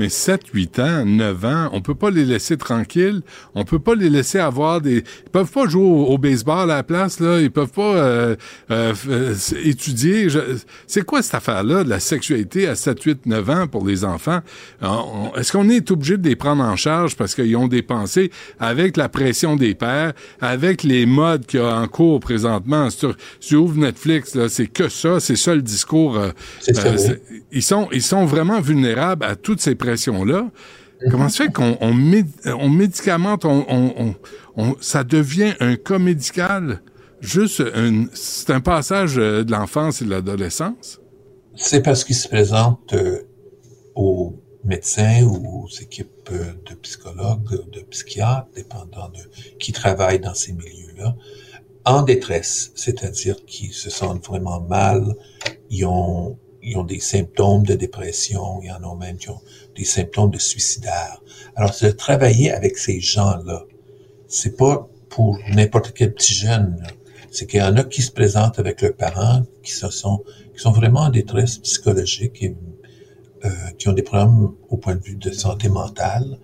Mais 0.00 0.08
7, 0.08 0.42
8 0.52 0.78
ans, 0.80 1.04
9 1.04 1.44
ans, 1.44 1.68
on 1.72 1.80
peut 1.80 1.94
pas 1.94 2.10
les 2.10 2.24
laisser 2.24 2.56
tranquilles. 2.56 3.22
On 3.54 3.64
peut 3.64 3.78
pas 3.78 3.94
les 3.94 4.10
laisser 4.10 4.38
avoir 4.38 4.80
des... 4.80 5.04
Ils 5.24 5.30
peuvent 5.30 5.50
pas 5.50 5.68
jouer 5.68 5.84
au, 5.84 6.06
au 6.06 6.18
baseball 6.18 6.70
à 6.70 6.76
la 6.76 6.82
place, 6.82 7.20
là. 7.20 7.40
Ils 7.40 7.50
peuvent 7.50 7.70
pas 7.70 7.94
euh, 7.94 8.36
euh, 8.70 8.92
euh, 9.08 9.34
étudier. 9.62 10.28
Je- 10.28 10.40
C'est 10.86 11.04
quoi 11.04 11.22
cette 11.22 11.34
affaire-là, 11.34 11.84
de 11.84 11.88
la 11.90 12.00
sexualité 12.00 12.66
à 12.66 12.74
7, 12.74 13.02
8, 13.02 13.26
9 13.26 13.50
ans 13.50 13.66
pour 13.68 13.86
les 13.86 14.04
enfants? 14.04 14.40
Euh, 14.82 14.88
Est-ce 15.36 15.52
qu'on 15.52 15.68
est 15.68 15.90
obligé 15.90 16.16
de 16.16 16.28
les 16.28 16.36
prendre 16.36 16.64
en 16.64 16.76
charge 16.76 17.16
parce 17.16 17.34
qu'ils 17.34 17.56
ont 17.56 17.68
des 17.68 17.82
pensées 17.82 18.30
avec 18.58 18.96
la 18.96 19.08
pression 19.08 19.56
des 19.56 19.74
pères, 19.74 20.12
avec 20.40 20.82
les 20.82 21.06
modes 21.06 21.46
qu'il 21.46 21.60
y 21.60 21.62
a 21.62 21.76
en 21.76 21.86
cours 21.88 22.20
présentement? 22.20 22.90
Si 22.90 22.98
tu, 22.98 23.06
si 23.40 23.48
tu 23.50 23.56
ouvres 23.56 23.78
Netflix, 23.78 24.34
là, 24.34 24.48
c'est 24.48 24.66
que 24.66 24.88
ça, 24.88 25.20
c'est 25.20 25.36
ça 25.36 25.54
le 25.54 25.62
discours. 25.62 26.16
euh, 26.16 26.30
C'est 26.60 26.74
ça, 26.74 26.90
oui. 26.90 27.40
ils 27.52 27.62
sont, 27.62 27.88
ils 27.92 28.02
sont 28.02 28.24
vraiment 28.24 28.60
vulnérables 28.60 29.24
à 29.24 29.36
toutes 29.36 29.60
ces 29.60 29.74
pressions-là. 29.84 30.50
comment 31.10 31.28
se 31.28 31.42
fait 31.42 31.52
qu'on 31.52 31.76
on, 31.80 31.94
mé- 31.94 32.26
on 32.46 32.68
médicamente, 32.68 33.46
ça 34.80 35.04
devient 35.04 35.54
un 35.60 35.76
cas 35.76 35.98
médical? 35.98 36.82
Juste, 37.20 37.62
c'est 38.12 38.50
un 38.52 38.60
passage 38.60 39.16
euh, 39.16 39.44
de 39.44 39.50
l'enfance 39.50 40.02
et 40.02 40.04
de 40.04 40.10
l'adolescence? 40.10 41.00
C'est 41.56 41.82
parce 41.82 42.04
qu'il 42.04 42.16
se 42.16 42.28
présente 42.28 42.92
euh, 42.92 43.22
aux 43.94 44.34
médecins 44.62 45.22
ou 45.22 45.64
aux 45.64 45.68
équipes 45.80 46.28
euh, 46.32 46.52
de 46.68 46.74
psychologues, 46.74 47.70
de 47.72 47.80
psychiatres, 47.92 48.48
dépendant 48.54 49.08
de 49.08 49.20
qui 49.58 49.72
travaillent 49.72 50.20
dans 50.20 50.34
ces 50.34 50.52
milieux-là, 50.52 51.16
en 51.86 52.02
détresse, 52.02 52.72
c'est-à-dire 52.74 53.36
qu'ils 53.46 53.72
se 53.72 53.90
sentent 53.90 54.26
vraiment 54.26 54.60
mal, 54.60 55.14
ils 55.70 55.86
ont, 55.86 56.38
ils 56.64 56.76
ont 56.78 56.84
des 56.84 57.00
symptômes 57.00 57.62
de 57.64 57.74
dépression, 57.74 58.60
il 58.62 58.68
y 58.68 58.72
en 58.72 58.82
a 58.90 58.96
même 58.96 59.16
qui 59.16 59.28
ont 59.30 59.40
des 59.76 59.84
symptômes 59.84 60.30
de 60.30 60.38
suicidaire. 60.38 61.22
Alors, 61.56 61.72
de 61.80 61.90
travailler 61.90 62.50
avec 62.52 62.78
ces 62.78 63.00
gens-là. 63.00 63.64
C'est 64.26 64.56
pas 64.56 64.88
pour 65.10 65.38
n'importe 65.50 65.92
quel 65.92 66.14
petit 66.14 66.34
jeune. 66.34 66.82
C'est 67.30 67.46
qu'il 67.46 67.60
y 67.60 67.62
en 67.62 67.76
a 67.76 67.84
qui 67.84 68.02
se 68.02 68.10
présentent 68.10 68.58
avec 68.58 68.80
leurs 68.80 68.94
parents, 68.94 69.42
qui 69.62 69.72
se 69.72 69.90
sont, 69.90 70.22
qui 70.54 70.60
sont 70.60 70.72
vraiment 70.72 71.00
en 71.00 71.10
détresse 71.10 71.58
psychologique 71.58 72.42
et 72.42 72.56
euh, 73.44 73.48
qui 73.76 73.88
ont 73.88 73.92
des 73.92 74.02
problèmes 74.02 74.52
au 74.70 74.76
point 74.76 74.94
de 74.94 75.02
vue 75.02 75.16
de 75.16 75.30
santé 75.30 75.68
mentale 75.68 76.38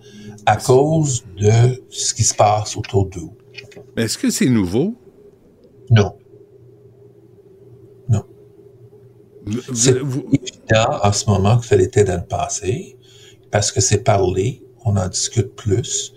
à 0.45 0.57
cause 0.57 1.23
de 1.37 1.83
ce 1.89 2.13
qui 2.13 2.23
se 2.23 2.35
passe 2.35 2.77
autour 2.77 3.07
d'eux. 3.07 3.29
Est-ce 3.97 4.17
que 4.17 4.29
c'est 4.29 4.49
nouveau? 4.49 4.93
Non. 5.89 6.15
Vous- 8.09 8.23
C'est 9.73 9.97
vous- 9.99 10.25
évident 10.31 10.99
en 11.03 11.11
ce 11.11 11.29
moment 11.29 11.57
que 11.57 11.65
ça 11.65 11.75
l'était 11.75 12.03
dans 12.03 12.17
le 12.17 12.25
passé, 12.25 12.97
parce 13.51 13.71
que 13.71 13.81
c'est 13.81 14.03
parlé, 14.03 14.63
on 14.85 14.95
en 14.97 15.07
discute 15.07 15.55
plus. 15.55 16.13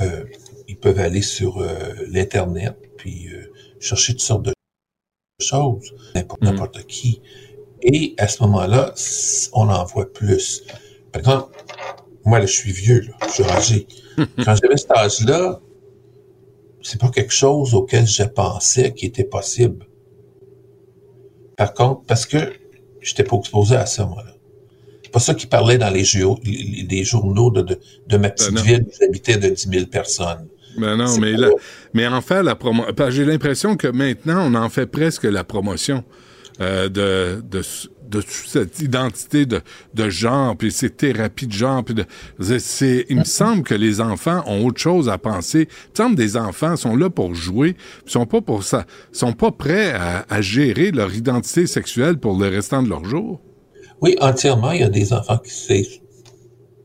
Euh, 0.00 0.24
ils 0.68 0.76
peuvent 0.76 0.98
aller 1.00 1.22
sur 1.22 1.58
euh, 1.58 1.68
l'Internet, 2.08 2.76
puis 2.96 3.28
euh, 3.32 3.50
chercher 3.80 4.12
toutes 4.12 4.22
sortes 4.22 4.44
de 4.44 4.52
choses, 5.40 5.94
n'importe 6.14 6.78
Mm. 6.78 6.84
qui. 6.86 7.20
Et 7.82 8.14
à 8.18 8.26
ce 8.28 8.42
moment-là, 8.44 8.94
on 9.52 9.68
en 9.68 9.84
voit 9.84 10.12
plus. 10.12 10.62
Par 11.12 11.20
exemple, 11.20 11.56
moi, 12.24 12.38
là, 12.40 12.46
je 12.46 12.52
suis 12.52 12.72
vieux, 12.72 13.00
là, 13.00 13.16
je 13.26 13.32
suis 13.32 13.44
âgé. 13.44 13.86
Quand 14.44 14.54
j'avais 14.56 14.76
cet 14.76 14.90
âge-là, 14.92 15.60
c'est 16.82 17.00
pas 17.00 17.10
quelque 17.10 17.32
chose 17.32 17.74
auquel 17.74 18.06
je 18.06 18.22
pensais 18.24 18.92
qui 18.94 19.06
était 19.06 19.24
possible. 19.24 19.86
Par 21.56 21.72
contre, 21.74 22.02
parce 22.06 22.24
que 22.26 22.52
j'étais 23.00 23.24
pas 23.24 23.36
exposé 23.36 23.76
à 23.76 23.86
ça, 23.86 24.04
moi, 24.06 24.22
là. 24.24 24.32
C'est 25.02 25.12
pas 25.12 25.20
ça 25.20 25.34
qui 25.34 25.46
parlait 25.46 25.78
dans 25.78 25.88
les, 25.88 26.04
journaux 26.04 27.50
de, 27.50 27.62
de, 27.62 27.78
de 28.08 28.16
ma 28.18 28.28
petite 28.28 28.52
non. 28.52 28.60
ville 28.60 28.84
où 28.86 28.92
j'habitais 29.00 29.38
de 29.38 29.48
10 29.48 29.68
000 29.70 29.86
personnes. 29.86 30.46
Ben 30.76 30.96
non, 30.96 31.18
mais 31.18 31.32
là, 31.32 31.48
mais 31.94 32.06
en 32.06 32.20
fait, 32.20 32.42
la 32.42 32.54
promo, 32.54 32.84
j'ai 33.08 33.24
l'impression 33.24 33.76
que 33.76 33.88
maintenant, 33.88 34.50
on 34.50 34.54
en 34.54 34.68
fait 34.68 34.86
presque 34.86 35.24
la 35.24 35.44
promotion 35.44 36.04
euh, 36.60 36.88
de, 36.88 37.42
de, 37.48 37.62
cette 38.22 38.80
identité 38.80 39.46
de, 39.46 39.60
de 39.94 40.08
genre, 40.08 40.56
puis 40.56 40.72
ces 40.72 40.90
thérapies 40.90 41.46
de 41.46 41.52
genre, 41.52 41.84
puis 41.84 41.94
c'est, 42.58 43.06
il 43.08 43.18
me 43.18 43.24
semble 43.24 43.62
que 43.62 43.74
les 43.74 44.00
enfants 44.00 44.42
ont 44.46 44.66
autre 44.66 44.80
chose 44.80 45.08
à 45.08 45.18
penser. 45.18 45.68
Il 45.70 45.90
me 45.90 45.96
semble 45.96 46.16
que 46.16 46.22
des 46.22 46.36
enfants 46.36 46.76
sont 46.76 46.96
là 46.96 47.10
pour 47.10 47.34
jouer, 47.34 47.76
sont 48.06 48.26
pas 48.26 48.40
pour 48.40 48.64
ça, 48.64 48.86
sont 49.12 49.34
pas 49.34 49.52
prêts 49.52 49.92
à, 49.92 50.24
à 50.30 50.40
gérer 50.40 50.90
leur 50.90 51.14
identité 51.14 51.66
sexuelle 51.66 52.18
pour 52.18 52.38
le 52.38 52.48
restant 52.48 52.82
de 52.82 52.88
leur 52.88 53.04
jour. 53.04 53.40
Oui, 54.00 54.16
entièrement. 54.20 54.72
Il 54.72 54.80
y 54.80 54.84
a 54.84 54.88
des 54.88 55.12
enfants 55.12 55.38
qui 55.38 55.50
c'est, 55.50 55.86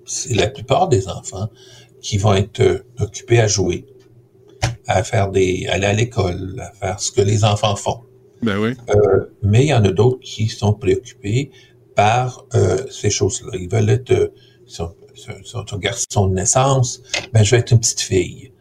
c'est 0.06 0.34
la 0.34 0.48
plupart 0.48 0.88
des 0.88 1.08
enfants 1.08 1.50
qui 2.02 2.18
vont 2.18 2.34
être 2.34 2.60
euh, 2.60 2.86
occupés 3.00 3.40
à 3.40 3.48
jouer, 3.48 3.86
à 4.88 5.04
faire 5.04 5.30
des, 5.32 5.68
aller 5.68 5.86
à 5.86 5.94
l'école, 5.94 6.60
à 6.60 6.74
faire 6.74 7.00
ce 7.00 7.12
que 7.12 7.22
les 7.22 7.44
enfants 7.44 7.76
font. 7.76 8.02
Ben 8.44 8.58
oui. 8.60 8.76
Euh, 8.90 9.26
mais 9.42 9.64
il 9.64 9.68
y 9.70 9.74
en 9.74 9.84
a 9.84 9.92
d'autres 9.92 10.20
qui 10.20 10.48
sont 10.48 10.74
préoccupés 10.74 11.52
par 11.96 12.46
euh, 12.54 12.78
ces 12.90 13.10
choses-là. 13.10 13.52
Ils 13.60 13.70
veulent 13.70 13.90
être, 13.90 14.12
euh, 14.12 14.30
sont 14.68 15.66
un 15.74 15.78
garçon 15.78 16.28
de 16.28 16.34
naissance, 16.34 17.02
ben 17.32 17.44
je 17.44 17.52
vais 17.52 17.58
être 17.58 17.72
une 17.72 17.80
petite 17.80 18.02
fille. 18.02 18.52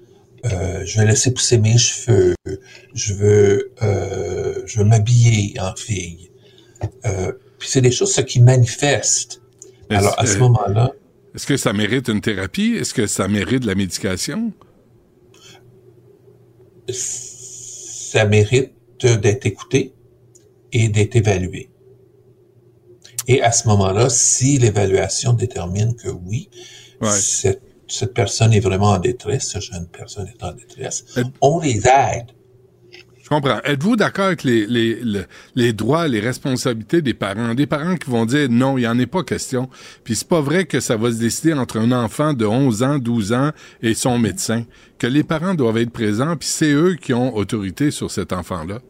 Euh, 0.44 0.84
je 0.84 1.00
vais 1.00 1.06
laisser 1.06 1.32
pousser 1.32 1.58
mes 1.58 1.78
cheveux. 1.78 2.34
Je 2.94 3.14
veux, 3.14 3.72
je 3.80 4.78
veux 4.78 4.84
m'habiller 4.84 5.54
en 5.60 5.74
fille. 5.76 6.30
Puis 7.58 7.68
c'est 7.68 7.80
des 7.80 7.92
choses 7.92 8.12
ce 8.12 8.20
qui 8.20 8.40
manifestent. 8.40 9.40
Alors 9.88 10.18
à 10.18 10.26
ce 10.26 10.38
moment-là, 10.38 10.92
Est-ce 11.34 11.46
que 11.46 11.56
ça 11.56 11.72
mérite 11.72 12.08
une 12.08 12.20
thérapie? 12.20 12.74
Est-ce 12.78 12.92
que 12.92 13.06
ça 13.06 13.28
mérite 13.28 13.62
de 13.62 13.66
la 13.66 13.74
médication? 13.74 14.52
ça 16.88 18.26
mérite 18.26 18.72
d'être 19.08 19.46
écouté 19.46 19.92
et 20.72 20.88
d'être 20.88 21.16
évalué. 21.16 21.68
Et 23.28 23.40
à 23.42 23.52
ce 23.52 23.68
moment-là, 23.68 24.08
si 24.08 24.58
l'évaluation 24.58 25.32
détermine 25.32 25.94
que 25.94 26.08
oui, 26.08 26.48
Ouais. 27.00 27.10
cette, 27.10 27.62
cette 27.88 28.14
personne 28.14 28.52
est 28.52 28.60
vraiment 28.60 28.90
en 28.90 28.98
détresse, 28.98 29.50
cette 29.50 29.62
jeune 29.62 29.86
personne 29.88 30.28
est 30.28 30.42
en 30.44 30.52
détresse, 30.52 31.04
on 31.40 31.60
les 31.60 31.78
aide. 31.86 32.26
Je 33.22 33.28
comprends. 33.28 33.60
Êtes-vous 33.64 33.96
d'accord 33.96 34.26
avec 34.26 34.42
les, 34.44 34.66
les, 34.66 34.96
le- 35.00 35.24
les 35.54 35.72
droits, 35.72 36.06
les 36.08 36.20
responsabilités 36.20 37.02
des 37.02 37.14
parents? 37.14 37.54
Des 37.54 37.66
parents 37.66 37.96
qui 37.96 38.10
vont 38.10 38.26
dire 38.26 38.48
non, 38.50 38.76
il 38.78 38.82
n'y 38.82 38.86
en 38.86 38.98
est 38.98 39.06
pas 39.06 39.22
question. 39.22 39.68
Puis 40.04 40.16
c'est 40.16 40.28
pas 40.28 40.40
vrai 40.40 40.64
que 40.64 40.80
ça 40.80 40.96
va 40.96 41.10
se 41.12 41.18
décider 41.18 41.52
entre 41.54 41.78
un 41.78 41.92
enfant 41.92 42.34
de 42.34 42.44
11 42.44 42.82
ans, 42.82 42.98
12 42.98 43.32
ans 43.32 43.50
et 43.80 43.94
son 43.94 44.18
médecin. 44.18 44.64
Que 44.98 45.06
les 45.06 45.22
parents 45.24 45.54
doivent 45.54 45.78
être 45.78 45.92
présents, 45.92 46.36
puis 46.36 46.48
c'est 46.48 46.72
eux 46.72 46.94
qui 47.00 47.14
ont 47.14 47.34
autorité 47.36 47.90
sur 47.92 48.10
cet 48.10 48.32
enfant-là. 48.32 48.80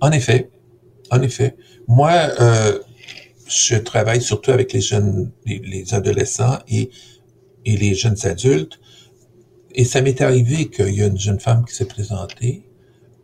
En 0.00 0.12
effet, 0.12 0.50
en 1.10 1.22
effet. 1.22 1.56
Moi, 1.88 2.12
euh, 2.40 2.78
je 3.48 3.76
travaille 3.76 4.20
surtout 4.20 4.50
avec 4.50 4.72
les 4.72 4.80
jeunes, 4.80 5.30
les, 5.44 5.58
les 5.58 5.94
adolescents 5.94 6.58
et, 6.68 6.90
et 7.64 7.76
les 7.76 7.94
jeunes 7.94 8.16
adultes. 8.24 8.78
Et 9.74 9.84
ça 9.84 10.00
m'est 10.00 10.20
arrivé 10.20 10.68
qu'il 10.70 10.94
y 10.94 11.02
a 11.02 11.06
une 11.06 11.18
jeune 11.18 11.40
femme 11.40 11.64
qui 11.64 11.74
s'est 11.74 11.86
présentée. 11.86 12.64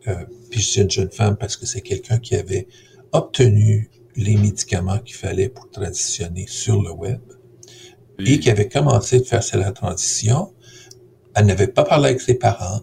Euh, 0.07 0.25
puis 0.49 0.61
je 0.61 0.73
dis 0.73 0.81
une 0.81 0.91
jeune 0.91 1.11
femme 1.11 1.37
parce 1.37 1.57
que 1.57 1.65
c'est 1.65 1.81
quelqu'un 1.81 2.19
qui 2.19 2.35
avait 2.35 2.67
obtenu 3.11 3.89
les 4.15 4.37
médicaments 4.37 4.99
qu'il 4.99 5.15
fallait 5.15 5.49
pour 5.49 5.69
transitionner 5.71 6.45
sur 6.47 6.81
le 6.81 6.91
web 6.91 7.19
et 8.19 8.39
qui 8.39 8.49
avait 8.49 8.69
commencé 8.69 9.19
de 9.19 9.23
faire 9.23 9.41
la 9.53 9.71
transition. 9.71 10.53
Elle 11.35 11.47
n'avait 11.47 11.67
pas 11.67 11.83
parlé 11.83 12.09
avec 12.09 12.21
ses 12.21 12.35
parents 12.35 12.81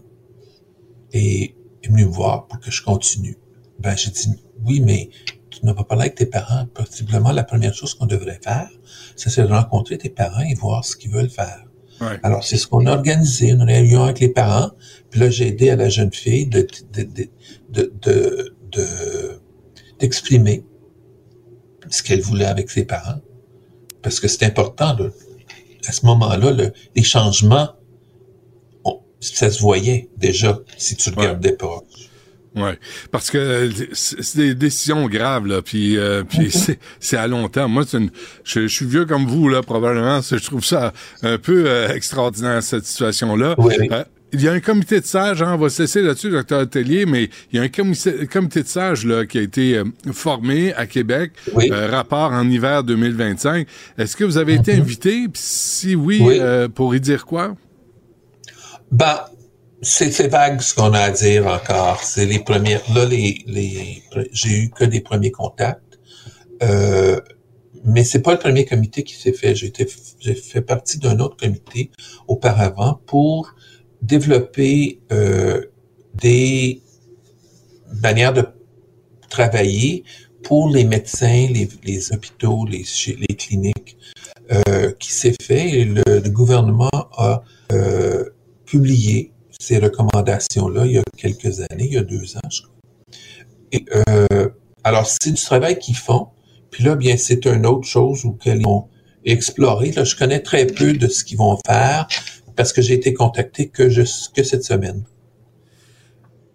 et 1.13 1.55
est 1.83 1.87
venue 1.87 2.05
me 2.05 2.11
voir 2.11 2.47
pour 2.47 2.59
que 2.59 2.69
je 2.69 2.83
continue. 2.83 3.37
Ben, 3.81 3.95
j'ai 3.97 4.11
dit, 4.11 4.29
oui, 4.65 4.79
mais 4.79 5.09
tu 5.49 5.65
n'as 5.65 5.73
pas 5.73 5.83
parlé 5.83 6.03
avec 6.03 6.15
tes 6.15 6.25
parents. 6.25 6.65
Possiblement, 6.73 7.31
la 7.31 7.43
première 7.43 7.73
chose 7.73 7.93
qu'on 7.95 8.05
devrait 8.05 8.39
faire, 8.43 8.69
c'est 9.15 9.35
de 9.41 9.47
rencontrer 9.47 9.97
tes 9.97 10.09
parents 10.09 10.41
et 10.41 10.53
voir 10.55 10.85
ce 10.85 10.95
qu'ils 10.95 11.11
veulent 11.11 11.29
faire. 11.29 11.63
Ouais. 11.99 12.19
Alors, 12.23 12.43
c'est 12.43 12.57
ce 12.57 12.67
qu'on 12.67 12.85
a 12.85 12.91
organisé, 12.93 13.49
une 13.49 13.63
réunion 13.63 14.03
avec 14.03 14.19
les 14.19 14.29
parents. 14.29 14.71
Puis 15.09 15.19
là, 15.19 15.29
j'ai 15.29 15.47
aidé 15.47 15.69
à 15.69 15.75
la 15.75 15.89
jeune 15.89 16.13
fille 16.13 16.47
de, 16.47 16.67
de, 16.93 17.03
de, 17.71 18.55
de, 18.71 19.41
d'exprimer 19.99 20.63
ce 21.89 22.01
qu'elle 22.03 22.21
voulait 22.21 22.45
avec 22.45 22.69
ses 22.69 22.85
parents. 22.85 23.19
Parce 24.01 24.19
que 24.19 24.27
c'est 24.27 24.43
important, 24.45 24.95
là. 24.97 25.09
À 25.87 25.91
ce 25.91 26.05
moment-là, 26.05 26.51
le- 26.51 26.73
les 26.95 27.03
changements, 27.03 27.69
on- 28.83 28.99
ça 29.19 29.49
se 29.51 29.59
voyait 29.61 30.09
déjà 30.17 30.59
si 30.77 30.95
tu 30.95 31.09
regardais 31.09 31.53
pas. 31.53 31.81
Ouais, 32.53 32.77
parce 33.11 33.31
que 33.31 33.37
euh, 33.37 33.69
c'est 33.93 34.35
des 34.37 34.53
décisions 34.55 35.07
graves 35.07 35.47
là, 35.47 35.61
puis 35.61 35.97
euh, 35.97 36.23
puis 36.27 36.51
c'est 36.51 36.79
c'est 36.99 37.15
à 37.17 37.25
long 37.27 37.47
terme. 37.47 37.71
Moi, 37.71 37.83
c'est 37.87 37.97
une, 37.97 38.09
je, 38.43 38.61
je 38.61 38.67
suis 38.67 38.85
vieux 38.85 39.05
comme 39.05 39.25
vous 39.25 39.47
là, 39.47 39.61
probablement. 39.61 40.19
Je 40.21 40.35
trouve 40.43 40.65
ça 40.65 40.91
un 41.23 41.37
peu 41.37 41.63
euh, 41.67 41.87
extraordinaire 41.93 42.61
cette 42.61 42.85
situation 42.85 43.35
là. 43.37 43.55
Oui, 43.57 43.75
oui. 43.79 43.89
il 44.33 44.41
y 44.41 44.49
a 44.49 44.51
un 44.51 44.59
comité 44.59 44.99
de 44.99 45.05
sages, 45.05 45.41
hein, 45.41 45.53
on 45.53 45.57
va 45.57 45.69
se 45.69 45.81
laisser 45.83 46.01
là-dessus, 46.01 46.29
docteur 46.29 46.59
Atelier, 46.59 47.05
mais 47.05 47.29
il 47.53 47.57
y 47.57 47.59
a 47.59 47.61
un 47.63 47.69
comité, 47.69 48.27
comité 48.27 48.63
de 48.63 48.67
sages 48.67 49.05
là, 49.05 49.25
qui 49.25 49.37
a 49.37 49.41
été 49.41 49.77
euh, 49.77 49.85
formé 50.11 50.73
à 50.73 50.87
Québec, 50.87 51.31
Oui. 51.53 51.69
euh, 51.71 51.87
rapport 51.89 52.33
en 52.33 52.49
hiver 52.49 52.83
2025. 52.83 53.65
Est-ce 53.97 54.17
que 54.17 54.25
vous 54.25 54.37
avez 54.37 54.55
été 54.55 54.73
invité? 54.73 55.27
Puis 55.29 55.41
si 55.41 55.95
oui, 55.95 56.19
Oui. 56.21 56.37
euh, 56.41 56.67
pour 56.67 56.93
y 56.95 56.99
dire 56.99 57.25
quoi? 57.25 57.55
Ben, 58.91 59.19
c'est 59.81 60.27
vague 60.27 60.61
ce 60.61 60.73
qu'on 60.75 60.93
a 60.93 60.99
à 60.99 61.11
dire 61.11 61.47
encore. 61.47 62.03
C'est 62.03 62.25
les 62.25 62.39
premières. 62.39 62.81
Là, 62.93 63.05
les, 63.05 63.43
les 63.47 64.03
j'ai 64.31 64.57
eu 64.57 64.69
que 64.69 64.85
des 64.85 65.01
premiers 65.01 65.31
contacts. 65.31 65.99
Euh, 66.63 67.19
mais 67.83 68.03
c'est 68.03 68.21
pas 68.21 68.33
le 68.33 68.39
premier 68.39 68.65
comité 68.65 69.03
qui 69.03 69.15
s'est 69.15 69.33
fait. 69.33 69.55
J'ai 69.55 69.71
fait 70.35 70.61
partie 70.61 70.99
d'un 70.99 71.19
autre 71.19 71.35
comité 71.35 71.89
auparavant 72.27 73.01
pour 73.07 73.55
développer 74.01 74.99
euh, 75.11 75.65
des 76.13 76.81
manières 78.03 78.33
de 78.33 78.45
travailler 79.29 80.03
pour 80.43 80.69
les 80.69 80.83
médecins, 80.83 81.47
les, 81.51 81.69
les 81.83 82.13
hôpitaux, 82.13 82.65
les, 82.65 82.83
les 83.07 83.35
cliniques, 83.35 83.97
euh, 84.51 84.91
qui 84.99 85.11
s'est 85.11 85.35
fait 85.41 85.85
le, 85.85 86.03
le 86.05 86.29
gouvernement 86.29 86.89
a 87.13 87.43
euh, 87.71 88.25
publié 88.65 89.30
ces 89.61 89.77
recommandations-là 89.77 90.85
il 90.87 90.93
y 90.93 90.97
a 90.97 91.03
quelques 91.17 91.59
années, 91.59 91.85
il 91.85 91.93
y 91.93 91.97
a 91.97 92.03
deux 92.03 92.35
ans, 92.35 92.49
je 92.49 92.63
crois. 92.63 92.75
Et, 93.71 93.85
euh, 94.09 94.49
alors, 94.83 95.05
c'est 95.05 95.31
du 95.31 95.41
travail 95.41 95.77
qu'ils 95.77 95.95
font. 95.95 96.27
Puis 96.71 96.83
là, 96.83 96.95
bien, 96.95 97.15
c'est 97.17 97.45
une 97.45 97.65
autre 97.65 97.87
chose 97.87 98.25
où 98.25 98.37
ils 98.45 98.65
ont 98.65 98.87
exploré. 99.23 99.91
Là, 99.91 100.03
je 100.03 100.15
connais 100.15 100.39
très 100.39 100.65
peu 100.65 100.93
de 100.93 101.07
ce 101.07 101.23
qu'ils 101.23 101.37
vont 101.37 101.59
faire 101.65 102.07
parce 102.55 102.73
que 102.73 102.81
j'ai 102.81 102.95
été 102.95 103.13
contacté 103.13 103.69
que, 103.69 103.83
que 104.33 104.43
cette 104.43 104.63
semaine. 104.63 105.03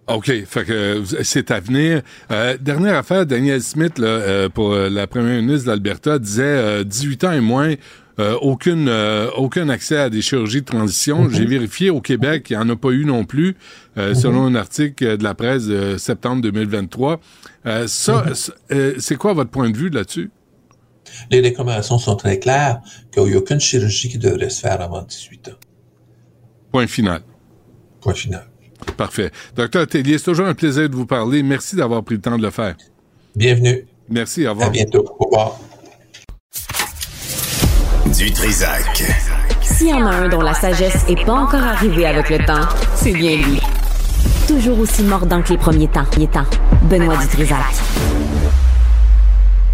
OK, 0.08 0.30
fait 0.46 0.64
que 0.64 1.02
c'est 1.22 1.50
à 1.50 1.58
venir. 1.58 2.02
Euh, 2.30 2.56
dernière 2.60 2.96
affaire, 2.96 3.26
Daniel 3.26 3.60
Smith, 3.60 3.94
euh, 3.98 4.48
pour 4.48 4.74
la 4.74 5.06
première 5.06 5.42
ministre 5.42 5.66
d'Alberta, 5.66 6.18
disait 6.18 6.42
euh, 6.44 6.84
18 6.84 7.24
ans 7.24 7.32
et 7.32 7.40
moins, 7.40 7.74
euh, 8.18 8.36
aucune, 8.40 8.88
euh, 8.88 9.30
aucun 9.36 9.68
accès 9.68 9.98
à 9.98 10.10
des 10.10 10.22
chirurgies 10.22 10.60
de 10.60 10.66
transition. 10.66 11.28
J'ai 11.28 11.44
vérifié 11.44 11.90
au 11.90 12.00
Québec, 12.00 12.46
il 12.50 12.56
n'y 12.56 12.62
en 12.62 12.68
a 12.68 12.76
pas 12.76 12.90
eu 12.90 13.04
non 13.04 13.24
plus, 13.24 13.56
euh, 13.98 14.14
selon 14.14 14.44
un 14.44 14.54
article 14.54 15.18
de 15.18 15.22
la 15.22 15.34
presse 15.34 15.66
de 15.66 15.96
septembre 15.98 16.42
2023. 16.42 17.20
Euh, 17.66 17.86
ça, 17.86 18.24
euh, 18.72 18.94
c'est 18.98 19.16
quoi 19.16 19.32
votre 19.32 19.50
point 19.50 19.70
de 19.70 19.76
vue 19.76 19.90
là-dessus? 19.90 20.30
Les 21.30 21.40
recommandations 21.40 21.98
sont 21.98 22.16
très 22.16 22.38
claires 22.38 22.80
qu'il 23.12 23.24
n'y 23.24 23.34
a 23.34 23.38
aucune 23.38 23.60
chirurgie 23.60 24.08
qui 24.08 24.18
devrait 24.18 24.50
se 24.50 24.60
faire 24.60 24.80
avant 24.80 25.02
18 25.02 25.48
ans. 25.48 25.52
Point 26.72 26.86
final. 26.86 27.22
Point 28.00 28.14
final. 28.14 28.46
Parfait. 28.96 29.30
Docteur 29.54 29.86
Tellier, 29.86 30.18
c'est 30.18 30.24
toujours 30.24 30.46
un 30.46 30.54
plaisir 30.54 30.88
de 30.88 30.94
vous 30.94 31.06
parler. 31.06 31.42
Merci 31.42 31.76
d'avoir 31.76 32.02
pris 32.02 32.16
le 32.16 32.20
temps 32.20 32.36
de 32.36 32.42
le 32.42 32.50
faire. 32.50 32.76
Bienvenue. 33.34 33.86
Merci, 34.08 34.46
au 34.46 34.50
revoir. 34.50 34.68
À 34.68 34.70
bientôt. 34.70 35.04
Au 35.18 35.24
revoir. 35.24 35.58
Du 38.18 38.32
Trisac. 38.32 39.04
S'il 39.60 39.88
y 39.88 39.92
en 39.92 40.06
a 40.06 40.10
un 40.10 40.28
dont 40.30 40.40
la 40.40 40.54
sagesse 40.54 41.04
est 41.06 41.22
pas 41.26 41.34
encore 41.34 41.62
arrivée 41.62 42.06
avec 42.06 42.30
le 42.30 42.38
temps, 42.38 42.66
c'est 42.94 43.12
bien 43.12 43.36
lui. 43.36 43.60
Toujours 44.48 44.78
aussi 44.78 45.02
mordant 45.02 45.42
que 45.42 45.50
les 45.50 45.58
premiers 45.58 45.88
temps. 45.88 46.06
Les 46.16 46.26
temps. 46.26 46.46
Benoît 46.84 47.18
Dutrisac. 47.18 47.58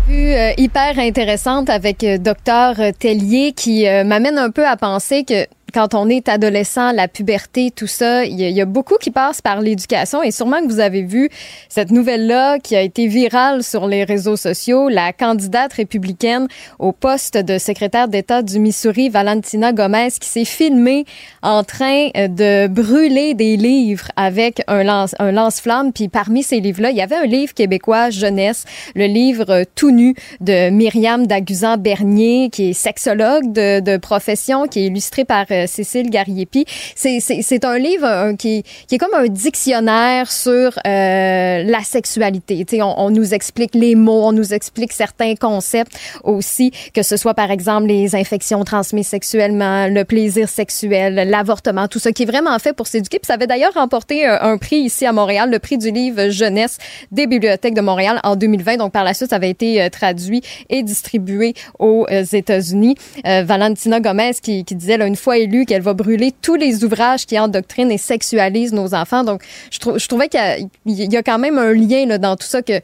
Vue, 0.09 0.33
euh, 0.33 0.51
hyper 0.57 0.99
intéressante 0.99 1.71
avec 1.71 2.03
euh, 2.03 2.19
docteur 2.19 2.75
Tellier 2.99 3.53
qui 3.53 3.87
euh, 3.87 4.03
m'amène 4.03 4.39
un 4.39 4.51
peu 4.51 4.67
à 4.67 4.77
penser 4.77 5.23
que 5.23 5.47
quand 5.73 5.95
on 5.95 6.09
est 6.09 6.29
adolescent, 6.29 6.93
la 6.93 7.09
puberté, 7.09 7.71
tout 7.75 7.87
ça, 7.87 8.25
il 8.25 8.41
y, 8.41 8.61
a- 8.61 8.65
beaucoup 8.65 8.97
qui 9.01 9.11
passe 9.11 9.41
par 9.41 9.61
l'éducation 9.61 10.23
et 10.23 10.31
sûrement 10.31 10.61
que 10.61 10.69
vous 10.69 10.81
avez 10.81 11.03
vu 11.03 11.29
cette 11.69 11.91
nouvelle-là 11.91 12.59
qui 12.59 12.77
a 12.77 12.81
été 12.83 13.07
virale 13.07 13.63
sur 13.63 13.87
les 13.87 14.05
réseaux 14.05 14.37
sociaux. 14.37 14.89
La 14.89 15.13
candidate 15.13 15.73
républicaine 15.73 16.47
au 16.79 16.93
poste 16.93 17.37
de 17.37 17.59
secrétaire 17.59 18.09
d'État 18.09 18.43
du 18.43 18.59
Missouri, 18.59 19.09
Valentina 19.09 19.73
Gomez, 19.73 20.09
qui 20.21 20.29
s'est 20.29 20.45
filmée 20.45 21.05
en 21.43 21.65
train 21.65 22.09
euh, 22.17 22.29
de 22.29 22.69
brûler 22.69 23.35
des 23.35 23.57
livres 23.57 24.09
avec 24.17 24.63
un 24.69 24.85
lance, 24.85 25.15
un 25.19 25.33
lance-flamme. 25.33 25.93
Puis 25.93 26.09
parmi 26.09 26.43
ces 26.43 26.61
livres-là, 26.61 26.91
il 26.91 26.97
y 26.97 27.03
avait 27.03 27.17
un 27.17 27.27
livre 27.27 27.55
québécois 27.55 28.11
jeunesse, 28.11 28.65
le 28.95 29.07
livre 29.07 29.51
euh, 29.51 29.65
Tout 29.75 29.91
nu 29.91 30.15
de 30.41 30.71
Myriam 30.71 31.27
Daguzan-Bernier, 31.27 32.51
qui 32.51 32.71
est 32.71 32.73
sexologue 32.73 33.53
de, 33.53 33.81
de 33.81 33.97
profession, 33.97 34.67
qui 34.67 34.81
est 34.81 34.87
illustré 34.87 35.25
par 35.25 35.47
euh, 35.51 35.62
Cécile 35.67 36.11
Gariepi. 36.11 36.65
C'est, 36.95 37.65
un 37.65 37.79
livre 37.79 38.07
euh, 38.07 38.35
qui, 38.35 38.65
qui 38.89 38.95
est 38.95 38.99
comme 38.99 39.15
un 39.15 39.27
dictionnaire 39.27 40.31
sur 40.31 40.79
euh, 40.87 41.63
la 41.65 41.83
sexualité. 41.85 42.65
On, 42.83 43.11
nous 43.11 43.35
explique 43.35 43.75
les 43.75 43.95
mots, 43.95 44.25
on 44.25 44.33
nous 44.33 44.55
explique 44.55 44.93
certains 44.93 45.35
concepts 45.35 45.93
aussi, 46.25 46.73
que 46.95 47.03
ce 47.03 47.17
soit 47.17 47.35
par 47.35 47.51
exemple 47.51 47.87
les 47.87 48.15
infections 48.17 48.65
transmises 48.65 49.09
sexuellement, 49.09 49.87
le 49.89 50.05
plaisir 50.05 50.49
sexuel, 50.49 51.29
l'avortement, 51.29 51.89
tout 51.89 51.99
ça 51.99 52.13
qui 52.13 52.23
est 52.23 52.27
vraiment 52.27 52.59
fait 52.59 52.73
pour 52.73 52.87
s'éduquer. 52.87 53.19
Puis 53.19 53.27
ça 53.27 53.35
avait 53.35 53.47
d'ailleurs 53.47 53.75
remporté 53.75 54.27
euh, 54.27 54.39
un 54.41 54.59
prix 54.59 54.77
ici 54.79 55.07
à 55.07 55.13
Montréal, 55.13 55.51
le 55.51 55.59
prix 55.59 55.79
du 55.79 55.91
livre 55.91 56.31
jeunesse 56.31 56.79
des 57.11 57.27
bibliothèques 57.27 57.75
de 57.75 57.81
Montréal 57.81 58.21
en 58.25 58.37
2020. 58.37 58.77
Donc 58.77 58.93
par 58.93 59.05
la 59.05 59.15
suite, 59.15 59.31
ça 59.31 59.37
avait 59.37 59.51
été 59.51 59.83
euh, 59.83 59.89
traduit 59.89 60.43
et 60.69 60.83
distribué 60.83 61.55
aux 61.79 62.07
euh, 62.11 62.25
États-Unis. 62.25 62.97
Euh, 63.27 63.43
Valentina 63.45 64.01
Gomez 64.01 64.33
qui, 64.43 64.65
qui 64.65 64.75
disait 64.75 64.97
là, 64.97 65.07
une 65.07 65.17
fois 65.17 65.39
élue 65.39 65.52
qu'elle 65.67 65.83
va 65.83 65.95
brûler 65.95 66.33
tous 66.43 66.57
les 66.57 66.85
ouvrages 66.85 67.27
qui 67.27 67.39
endoctrinent 67.39 67.93
et 67.93 67.99
sexualisent 67.99 68.73
nos 68.73 68.95
enfants. 68.95 69.25
Donc 69.25 69.43
je, 69.71 69.79
trou- 69.79 69.99
je 69.99 70.07
trouvais 70.09 70.29
qu'il 70.29 70.69
y 70.87 71.17
a, 71.17 71.23
quand 71.23 71.39
même 71.39 71.59
un 71.59 71.73
lien 71.73 72.19
dans 72.19 72.37
tout 72.37 72.47
ça 72.47 72.63
que 72.63 72.81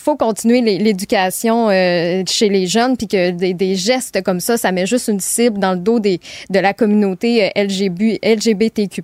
faut 0.00 0.16
continuer 0.16 0.60
l'éducation 0.60 1.68
euh, 1.70 2.22
chez 2.26 2.48
les 2.48 2.66
jeunes, 2.66 2.96
puis 2.96 3.06
que 3.06 3.30
des, 3.30 3.54
des 3.54 3.74
gestes 3.76 4.22
comme 4.22 4.40
ça, 4.40 4.56
ça 4.56 4.72
met 4.72 4.86
juste 4.86 5.08
une 5.08 5.20
cible 5.20 5.58
dans 5.58 5.72
le 5.72 5.78
dos 5.78 6.00
des, 6.00 6.20
de 6.50 6.58
la 6.58 6.72
communauté 6.74 7.44
euh, 7.56 7.62
LGB, 7.64 8.18
LGBTQ+. 8.22 9.02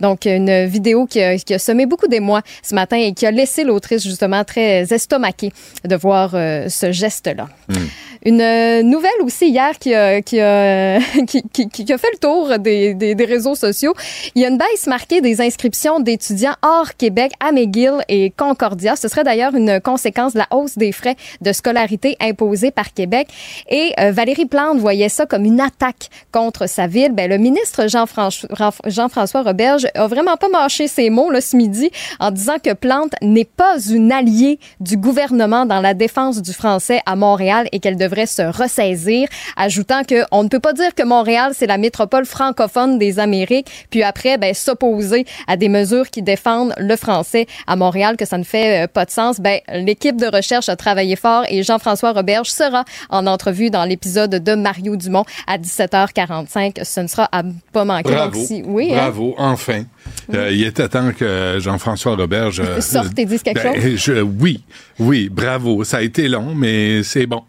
Donc, 0.00 0.26
une 0.26 0.66
vidéo 0.66 1.06
qui 1.06 1.20
a, 1.22 1.36
qui 1.38 1.54
a 1.54 1.58
semé 1.58 1.86
beaucoup 1.86 2.06
d'émoi 2.08 2.42
ce 2.62 2.74
matin 2.74 2.96
et 2.96 3.12
qui 3.12 3.26
a 3.26 3.30
laissé 3.30 3.64
l'autrice 3.64 4.02
justement 4.02 4.44
très 4.44 4.82
estomaquée 4.92 5.52
de 5.84 5.96
voir 5.96 6.32
euh, 6.34 6.68
ce 6.68 6.92
geste-là. 6.92 7.48
Une 8.24 8.40
euh, 8.40 8.82
nouvelle 8.82 9.10
aussi 9.22 9.48
hier 9.48 9.78
qui 9.78 9.94
a, 9.94 10.20
qui 10.20 10.40
a, 10.40 10.98
qui, 11.26 11.42
qui- 11.52 11.68
qui 11.68 11.92
a 11.92 11.98
fait 11.98 12.08
le 12.12 12.18
tour 12.18 12.58
des, 12.58 12.94
des, 12.94 13.14
des 13.14 13.24
réseaux 13.24 13.54
sociaux. 13.54 13.94
Il 14.34 14.42
y 14.42 14.44
a 14.44 14.48
une 14.48 14.58
baisse 14.58 14.86
marquée 14.86 15.20
des 15.20 15.40
inscriptions 15.40 16.00
d'étudiants 16.00 16.54
hors 16.62 16.96
Québec 16.96 17.32
à 17.40 17.52
McGill 17.52 17.98
et 18.08 18.32
Concordia. 18.36 18.96
Ce 18.96 19.08
serait 19.08 19.22
d'ailleurs 19.24 19.54
une 19.54 19.80
conséquence 19.80 20.34
la 20.36 20.46
hausse 20.50 20.78
des 20.78 20.92
frais 20.92 21.16
de 21.40 21.52
scolarité 21.52 22.16
imposés 22.20 22.70
par 22.70 22.92
Québec. 22.92 23.28
Et 23.68 23.92
euh, 23.98 24.12
Valérie 24.12 24.46
Plante 24.46 24.78
voyait 24.78 25.08
ça 25.08 25.26
comme 25.26 25.44
une 25.44 25.60
attaque 25.60 26.08
contre 26.32 26.68
sa 26.68 26.86
ville. 26.86 27.12
Ben, 27.12 27.28
le 27.28 27.38
ministre 27.38 27.86
Jean-François 27.88 29.42
Roberge 29.42 29.86
a 29.94 30.06
vraiment 30.06 30.36
pas 30.36 30.48
mâché 30.48 30.88
ses 30.88 31.10
mots 31.10 31.30
là, 31.30 31.40
ce 31.40 31.56
midi 31.56 31.90
en 32.20 32.30
disant 32.30 32.56
que 32.62 32.72
Plante 32.72 33.14
n'est 33.22 33.44
pas 33.44 33.78
une 33.88 34.12
alliée 34.12 34.58
du 34.80 34.96
gouvernement 34.96 35.66
dans 35.66 35.80
la 35.80 35.94
défense 35.94 36.42
du 36.42 36.52
français 36.52 37.00
à 37.06 37.16
Montréal 37.16 37.68
et 37.72 37.80
qu'elle 37.80 37.96
devrait 37.96 38.26
se 38.26 38.42
ressaisir, 38.42 39.28
ajoutant 39.56 40.04
que 40.04 40.24
on 40.30 40.44
ne 40.44 40.48
peut 40.48 40.60
pas 40.60 40.72
dire 40.72 40.94
que 40.94 41.02
Montréal 41.02 41.52
c'est 41.54 41.66
la 41.66 41.78
métropole 41.78 42.26
francophone 42.26 42.98
des 42.98 43.18
Amériques, 43.18 43.86
puis 43.90 44.02
après 44.02 44.38
ben 44.38 44.54
s'opposer 44.54 45.24
à 45.46 45.56
des 45.56 45.68
mesures 45.68 46.10
qui 46.10 46.22
défendent 46.22 46.74
le 46.78 46.96
français 46.96 47.46
à 47.66 47.76
Montréal, 47.76 48.16
que 48.16 48.24
ça 48.24 48.38
ne 48.38 48.44
fait 48.44 48.84
euh, 48.84 48.86
pas 48.86 49.04
de 49.04 49.10
sens. 49.10 49.40
Ben 49.40 49.60
l'équipe 49.72 50.15
de 50.16 50.26
recherche 50.34 50.68
a 50.68 50.76
travaillé 50.76 51.16
fort 51.16 51.44
et 51.48 51.62
Jean-François 51.62 52.12
Roberge 52.12 52.50
sera 52.50 52.84
en 53.10 53.26
entrevue 53.26 53.70
dans 53.70 53.84
l'épisode 53.84 54.30
de 54.42 54.54
Mario 54.54 54.96
Dumont 54.96 55.24
à 55.46 55.58
17h45. 55.58 56.84
Ce 56.84 57.00
ne 57.00 57.06
sera 57.06 57.28
à 57.32 57.42
pas 57.72 57.84
manquer. 57.84 58.12
Bravo. 58.12 58.38
Donc, 58.38 58.46
si- 58.46 58.62
oui, 58.66 58.90
hein? 58.92 58.96
Bravo, 58.96 59.34
enfin. 59.38 59.84
Euh, 60.34 60.50
il 60.52 60.64
était 60.64 60.88
temps 60.88 61.12
que 61.12 61.58
Jean-François 61.60 62.16
Roberge 62.16 62.60
euh, 62.60 62.80
Sorte 62.80 63.18
et 63.18 63.24
dise 63.24 63.42
quelque 63.42 63.60
chose. 63.62 63.96
je- 63.96 64.20
oui, 64.22 64.62
oui, 64.98 65.28
bravo. 65.30 65.84
Ça 65.84 65.98
a 65.98 66.02
été 66.02 66.28
long, 66.28 66.54
mais 66.54 67.02
c'est 67.02 67.26
bon. 67.26 67.42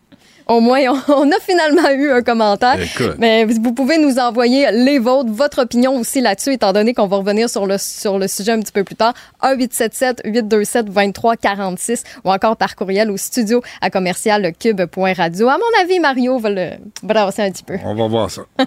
Au 0.47 0.59
moins, 0.61 0.79
on, 0.87 0.97
on 1.13 1.29
a 1.31 1.39
finalement 1.41 1.89
eu 1.91 2.11
un 2.11 2.21
commentaire. 2.21 2.79
Écoute. 2.81 3.15
Mais 3.19 3.45
vous 3.45 3.73
pouvez 3.73 3.97
nous 3.97 4.17
envoyer 4.17 4.71
les 4.71 4.99
vôtres, 4.99 5.29
votre 5.31 5.63
opinion 5.63 5.97
aussi 5.99 6.21
là-dessus, 6.21 6.53
étant 6.53 6.71
donné 6.73 6.93
qu'on 6.93 7.07
va 7.07 7.17
revenir 7.17 7.49
sur 7.49 7.65
le, 7.65 7.77
sur 7.77 8.17
le 8.17 8.27
sujet 8.27 8.53
un 8.53 8.59
petit 8.61 8.71
peu 8.71 8.83
plus 8.83 8.95
tard. 8.95 9.13
1-877-827-2346 9.43 12.03
ou 12.23 12.31
encore 12.31 12.55
par 12.57 12.75
courriel 12.75 13.11
au 13.11 13.17
studio 13.17 13.61
à 13.81 13.89
commercial 13.89 14.51
cube.radio. 14.59 15.47
À 15.49 15.57
mon 15.57 15.81
avis, 15.83 15.99
Mario 15.99 16.37
va 16.39 16.49
le 16.49 16.69
brasser 17.03 17.41
un 17.43 17.51
petit 17.51 17.63
peu. 17.63 17.75
On 17.83 17.95
va 17.95 18.07
voir 18.07 18.31
ça. 18.31 18.43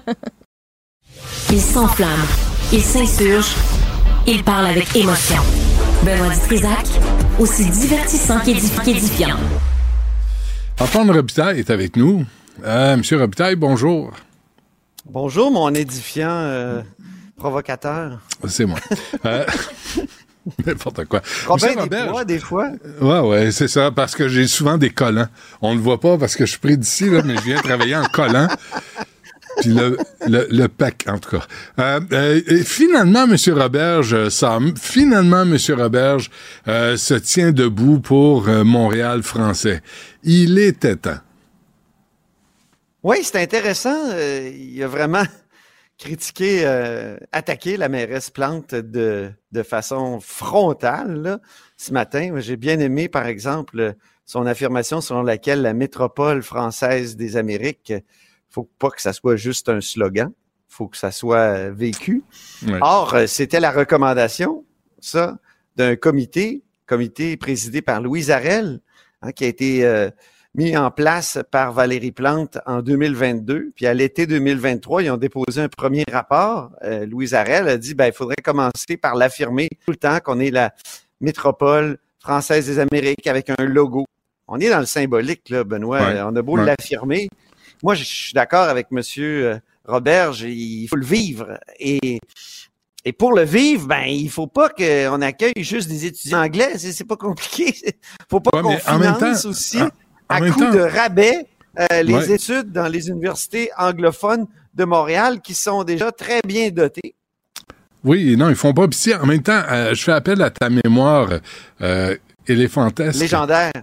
Il 1.51 1.61
s'enflamme, 1.61 2.24
il 2.73 2.81
s'insurge, 2.81 3.55
il 4.27 4.43
parle 4.44 4.66
avec 4.69 4.94
émotion. 4.97 5.43
Benoît 6.05 6.32
Dutrisac, 6.32 6.86
aussi 7.39 7.66
divertissant 7.66 8.39
qu'édif- 8.39 8.81
qu'édifiant. 8.85 9.36
Antoine 10.81 11.11
Robitaille 11.11 11.59
est 11.59 11.69
avec 11.69 11.94
nous. 11.94 12.24
Euh, 12.65 12.97
Monsieur 12.97 13.19
Robitaille, 13.19 13.55
bonjour. 13.55 14.12
Bonjour, 15.05 15.51
mon 15.51 15.74
édifiant 15.74 16.31
euh, 16.31 16.81
provocateur. 17.36 18.19
C'est 18.48 18.65
moi. 18.65 18.78
Euh, 19.27 19.44
N'importe 20.66 21.05
quoi. 21.05 21.20
Robin 21.47 21.66
Monsieur 21.77 22.24
des 22.24 22.35
des 22.35 22.39
fois. 22.39 22.70
Ouais, 23.02 23.20
ouais, 23.20 23.51
c'est 23.52 23.69
ça, 23.69 23.90
parce 23.90 24.15
que 24.15 24.27
j'ai 24.28 24.47
souvent 24.47 24.78
des 24.78 24.89
collants. 24.89 25.28
On 25.61 25.73
ne 25.73 25.77
le 25.77 25.82
voit 25.82 26.01
pas 26.01 26.16
parce 26.16 26.35
que 26.35 26.47
je 26.47 26.52
suis 26.52 26.59
pris 26.59 26.78
d'ici, 26.78 27.11
là, 27.11 27.20
mais 27.23 27.36
je 27.36 27.43
viens 27.43 27.61
travailler 27.61 27.97
en 27.97 28.07
collant. 28.07 28.48
Puis 29.59 29.74
le, 30.27 30.66
PEC, 30.68 31.06
en 31.09 31.18
tout 31.18 31.39
cas. 31.39 31.47
Euh, 31.78 32.01
euh, 32.12 32.62
finalement, 32.64 33.24
M. 33.24 33.36
Roberge, 33.59 34.14
euh, 34.14 34.31
Sam, 34.31 34.74
finalement, 34.77 35.43
M. 35.43 35.56
Roberge 35.70 36.31
se 36.66 37.14
tient 37.14 37.52
debout 37.52 38.01
pour 38.01 38.48
Montréal 38.48 39.22
français. 39.22 39.82
Il 40.22 40.59
était 40.59 40.97
temps. 40.97 41.18
Oui, 43.02 43.18
c'est 43.22 43.40
intéressant. 43.40 44.16
il 44.16 44.82
a 44.82 44.89
vraiment 44.89 45.24
critiqué, 45.98 46.64
attaqué 47.32 47.77
la 47.77 47.89
mairesse 47.89 48.31
Plante 48.31 48.74
de, 48.74 49.31
de 49.52 49.62
façon 49.62 50.20
frontale 50.20 51.40
ce 51.77 51.93
matin. 51.93 52.32
J'ai 52.39 52.56
bien 52.56 52.78
aimé, 52.78 53.09
par 53.09 53.27
exemple, 53.27 53.94
son 54.27 54.47
affirmation 54.47 55.01
selon 55.01 55.22
laquelle 55.22 55.62
la 55.62 55.74
métropole 55.74 56.43
française 56.43 57.16
des 57.16 57.36
Amériques 57.36 57.93
faut 58.51 58.68
pas 58.78 58.90
que 58.90 59.01
ça 59.01 59.12
soit 59.12 59.36
juste 59.36 59.68
un 59.68 59.81
slogan. 59.81 60.31
faut 60.68 60.86
que 60.89 60.97
ça 60.97 61.10
soit 61.10 61.36
euh, 61.39 61.72
vécu. 61.72 62.22
Ouais. 62.66 62.78
Or, 62.82 63.14
euh, 63.14 63.27
c'était 63.27 63.60
la 63.60 63.70
recommandation, 63.72 64.64
ça, 65.01 65.39
d'un 65.77 65.97
comité, 65.97 66.62
comité 66.86 67.36
présidé 67.36 67.82
par 67.82 68.01
Louise 68.01 68.31
Arel, 68.31 68.81
hein, 69.22 69.32
qui 69.32 69.44
a 69.44 69.48
été 69.48 69.85
euh, 69.85 70.10
mis 70.55 70.77
en 70.77 70.90
place 70.90 71.39
par 71.51 71.72
Valérie 71.72 72.12
Plante 72.12 72.59
en 72.66 72.82
2022. 72.82 73.72
Puis 73.74 73.86
à 73.86 73.94
l'été 73.94 74.27
2023, 74.27 75.02
ils 75.02 75.10
ont 75.10 75.16
déposé 75.16 75.60
un 75.60 75.68
premier 75.68 76.05
rapport. 76.10 76.70
Euh, 76.85 77.05
Louise 77.06 77.35
Arel 77.35 77.68
a 77.68 77.77
dit, 77.77 77.94
ben, 77.94 78.06
il 78.06 78.12
faudrait 78.12 78.36
commencer 78.36 78.97
par 79.01 79.14
l'affirmer 79.16 79.68
tout 79.85 79.90
le 79.93 79.97
temps 79.97 80.18
qu'on 80.20 80.39
est 80.40 80.51
la 80.51 80.72
métropole 81.20 81.98
française 82.20 82.66
des 82.66 82.78
Amériques 82.78 83.27
avec 83.27 83.51
un 83.51 83.64
logo. 83.64 84.05
On 84.48 84.59
est 84.59 84.68
dans 84.70 84.81
le 84.81 84.86
symbolique, 84.86 85.48
là, 85.48 85.62
Benoît. 85.64 86.01
Ouais. 86.01 86.20
On 86.22 86.35
a 86.35 86.43
beau 86.43 86.56
Ouais. 86.59 86.64
l'affirmer. 86.64 87.28
Moi, 87.82 87.94
je 87.94 88.05
suis 88.05 88.32
d'accord 88.35 88.69
avec 88.69 88.90
Monsieur 88.90 89.47
euh, 89.47 89.59
Roberge. 89.86 90.43
Il 90.43 90.86
faut 90.89 90.97
le 90.97 91.05
vivre. 91.07 91.59
Et, 91.78 92.19
et 93.05 93.12
pour 93.12 93.32
le 93.32 93.43
vivre, 93.43 93.86
ben, 93.86 94.05
il 94.07 94.28
faut 94.31 94.47
pas 94.47 94.69
qu'on 94.69 95.23
accueille 95.23 95.52
juste 95.59 95.89
des 95.89 96.07
étudiants 96.07 96.43
anglais. 96.43 96.77
C'est, 96.78 97.05
pas 97.07 97.16
compliqué. 97.16 97.74
faut 98.31 98.40
pas 98.40 98.57
Ouais, 98.59 98.62
qu'on 98.62 98.77
finance 98.78 99.43
temps- 99.43 99.48
aussi 99.48 99.81
en- 99.82 99.89
à 100.28 100.40
coup 100.40 100.61
temps- 100.61 100.70
de 100.73 100.81
rabais 100.81 101.47
euh, 101.78 102.02
les 102.02 102.15
Ouais. 102.15 102.31
études 102.32 102.73
dans 102.73 102.89
les 102.89 103.09
universités 103.09 103.70
anglophones 103.78 104.47
de 104.74 104.85
Montréal 104.85 105.40
qui 105.40 105.55
sont 105.55 105.82
déjà 105.85 106.12
très 106.12 106.40
bien 106.47 106.70
dotées. 106.70 107.15
Oui, 108.05 108.36
non, 108.36 108.48
ils 108.48 108.55
font 108.57 108.73
pas. 108.73 108.89
Puis 108.89 108.98
si, 108.98 109.15
en 109.15 109.27
même 109.27 109.43
temps, 109.43 109.62
euh, 109.70 109.94
je 109.94 110.02
fais 110.02 110.12
appel 110.12 110.40
à 110.43 110.51
ta 110.51 110.69
mémoire 110.70 111.28
euh, 111.82 112.16
Légendaire. 112.49 113.73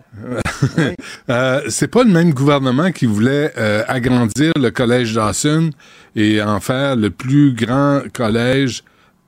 Euh, 1.30 1.62
c'est 1.70 1.88
pas 1.88 2.04
le 2.04 2.10
même 2.10 2.34
gouvernement 2.34 2.92
qui 2.92 3.06
voulait 3.06 3.54
euh, 3.58 3.84
agrandir 3.88 4.52
le 4.60 4.70
collège 4.72 5.14
Dawson 5.14 5.70
et 6.16 6.42
en 6.42 6.60
faire 6.60 6.96
le 6.96 7.10
plus 7.12 7.54
grand 7.54 8.02
collège 8.14 8.84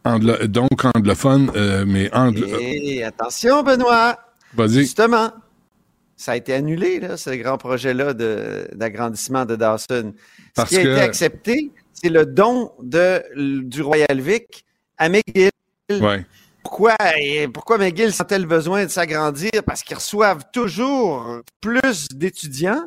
anglo- 0.06 0.48
donc 0.48 0.86
anglophone, 0.96 1.52
euh, 1.56 1.84
mais 1.88 2.10
anglo... 2.14 2.48
Et 2.60 3.04
attention, 3.04 3.62
Benoît. 3.64 4.18
Vas-y. 4.56 4.80
Justement, 4.80 5.32
ça 6.16 6.32
a 6.32 6.36
été 6.38 6.54
annulé, 6.54 7.00
là, 7.00 7.18
ce 7.18 7.30
grand 7.32 7.58
projet-là 7.58 8.14
de- 8.14 8.68
d'agrandissement 8.74 9.46
de, 9.46 9.56
Dawson. 9.56 10.14
Parce 10.56 10.70
Ce 10.72 10.76
qui 10.76 10.82
a 10.82 10.84
que- 10.84 10.90
été 10.94 11.02
accepté, 11.02 11.72
c'est 11.94 12.10
le 12.10 12.26
don 12.26 12.72
de, 12.82 13.22
du 13.64 13.82
Royal 13.82 14.20
Vic 14.20 14.66
à 14.98 15.10
McGill. 15.10 15.52
Ouais. 15.92 16.26
Pourquoi, 16.64 16.96
et 17.18 17.48
pourquoi 17.48 17.78
McGill 17.78 18.14
sent 18.14 18.38
le 18.38 18.46
besoin 18.46 18.84
de 18.86 18.90
s'agrandir? 18.90 19.52
Parce 19.66 19.82
qu'ils 19.84 19.96
reçoivent 19.96 20.44
toujours 20.52 21.40
plus 21.62 22.08
d'étudiants. 22.10 22.84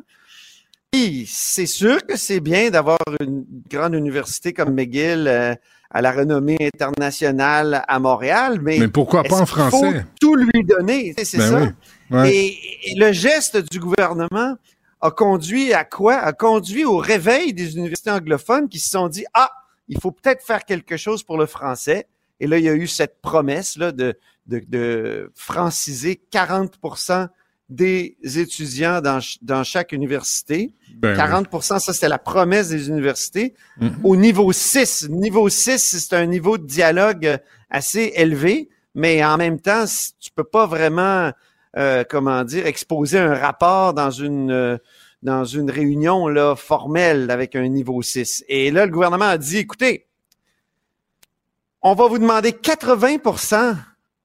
C'est 1.26 1.66
sûr 1.66 2.04
que 2.06 2.16
c'est 2.16 2.40
bien 2.40 2.68
d'avoir 2.70 2.98
une 3.20 3.44
grande 3.70 3.94
université 3.94 4.52
comme 4.52 4.74
McGill 4.74 5.26
euh, 5.26 5.54
à 5.90 6.02
la 6.02 6.12
renommée 6.12 6.58
internationale 6.74 7.82
à 7.88 7.98
Montréal, 7.98 8.58
mais, 8.60 8.78
Mais 8.78 8.88
pourquoi 8.88 9.22
pas 9.22 9.36
en 9.36 9.38
qu'il 9.44 9.46
faut 9.46 9.68
français? 9.70 10.04
tout 10.20 10.36
lui 10.36 10.64
donner, 10.64 11.14
c'est 11.24 11.38
Ben 11.38 11.50
ça. 11.50 11.60
oui. 11.62 11.68
Ouais. 12.10 12.34
Et, 12.34 12.90
et 12.90 12.94
le 12.96 13.10
geste 13.12 13.56
du 13.70 13.80
gouvernement 13.80 14.56
a 15.00 15.10
conduit 15.10 15.72
à 15.72 15.84
quoi? 15.84 16.16
A 16.16 16.34
conduit 16.34 16.84
au 16.84 16.98
réveil 16.98 17.54
des 17.54 17.74
universités 17.76 18.10
anglophones 18.10 18.68
qui 18.68 18.78
se 18.78 18.90
sont 18.90 19.08
dit, 19.08 19.24
ah, 19.32 19.50
il 19.88 19.98
faut 19.98 20.12
peut-être 20.12 20.44
faire 20.44 20.64
quelque 20.64 20.98
chose 20.98 21.22
pour 21.22 21.38
le 21.38 21.46
français. 21.46 22.06
Et 22.42 22.48
là, 22.48 22.58
il 22.58 22.64
y 22.64 22.68
a 22.68 22.74
eu 22.74 22.88
cette 22.88 23.22
promesse 23.22 23.76
là, 23.76 23.92
de, 23.92 24.18
de, 24.48 24.60
de 24.68 25.30
franciser 25.36 26.20
40% 26.32 27.28
des 27.68 28.16
étudiants 28.22 29.00
dans, 29.00 29.20
dans 29.42 29.62
chaque 29.62 29.92
université. 29.92 30.74
Ben 30.96 31.16
40% 31.16 31.78
ça, 31.78 31.92
c'était 31.92 32.08
la 32.08 32.18
promesse 32.18 32.68
des 32.68 32.88
universités. 32.88 33.54
Mhm. 33.80 33.92
Au 34.02 34.16
niveau 34.16 34.50
6, 34.50 35.08
niveau 35.08 35.48
6, 35.48 35.78
c'est 35.78 36.16
un 36.16 36.26
niveau 36.26 36.58
de 36.58 36.66
dialogue 36.66 37.38
assez 37.70 38.12
élevé, 38.16 38.70
mais 38.96 39.24
en 39.24 39.36
même 39.36 39.60
temps, 39.60 39.84
tu 40.18 40.32
peux 40.32 40.42
pas 40.42 40.66
vraiment, 40.66 41.30
euh, 41.76 42.02
comment 42.10 42.42
dire, 42.42 42.66
exposer 42.66 43.20
un 43.20 43.34
rapport 43.34 43.94
dans 43.94 44.10
une 44.10 44.50
euh, 44.50 44.78
dans 45.22 45.44
une 45.44 45.70
réunion 45.70 46.26
là 46.26 46.56
formelle 46.56 47.30
avec 47.30 47.54
un 47.54 47.68
niveau 47.68 48.02
6. 48.02 48.44
Et 48.48 48.72
là, 48.72 48.86
le 48.86 48.90
gouvernement 48.90 49.26
a 49.26 49.38
dit, 49.38 49.58
écoutez, 49.58 50.08
on 51.82 51.94
va 51.94 52.06
vous 52.06 52.18
demander 52.18 52.50
80% 52.52 53.76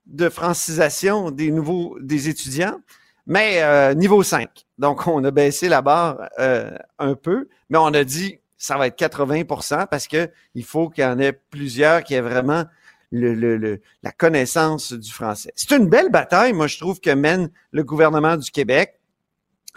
de 0.05 0.29
francisation 0.29 1.31
des 1.31 1.51
nouveaux 1.51 1.97
des 1.99 2.29
étudiants, 2.29 2.79
mais 3.25 3.61
euh, 3.63 3.93
niveau 3.93 4.23
5. 4.23 4.49
Donc, 4.77 5.07
on 5.07 5.23
a 5.23 5.31
baissé 5.31 5.67
la 5.67 5.81
barre 5.81 6.29
euh, 6.39 6.71
un 6.99 7.15
peu, 7.15 7.49
mais 7.69 7.77
on 7.77 7.87
a 7.87 8.03
dit 8.03 8.39
ça 8.57 8.77
va 8.77 8.87
être 8.87 8.97
80% 8.99 9.87
parce 9.87 10.07
que 10.07 10.29
il 10.55 10.63
faut 10.63 10.89
qu'il 10.89 11.03
y 11.03 11.07
en 11.07 11.19
ait 11.19 11.33
plusieurs 11.33 12.03
qui 12.03 12.13
aient 12.13 12.21
vraiment 12.21 12.65
la 13.11 14.11
connaissance 14.17 14.91
du 14.93 15.11
français. 15.11 15.51
C'est 15.55 15.71
une 15.75 15.87
belle 15.87 16.09
bataille, 16.09 16.53
moi, 16.53 16.67
je 16.67 16.77
trouve, 16.77 16.99
que 16.99 17.09
mène 17.11 17.49
le 17.71 17.83
gouvernement 17.83 18.35
du 18.35 18.51
Québec. 18.51 18.99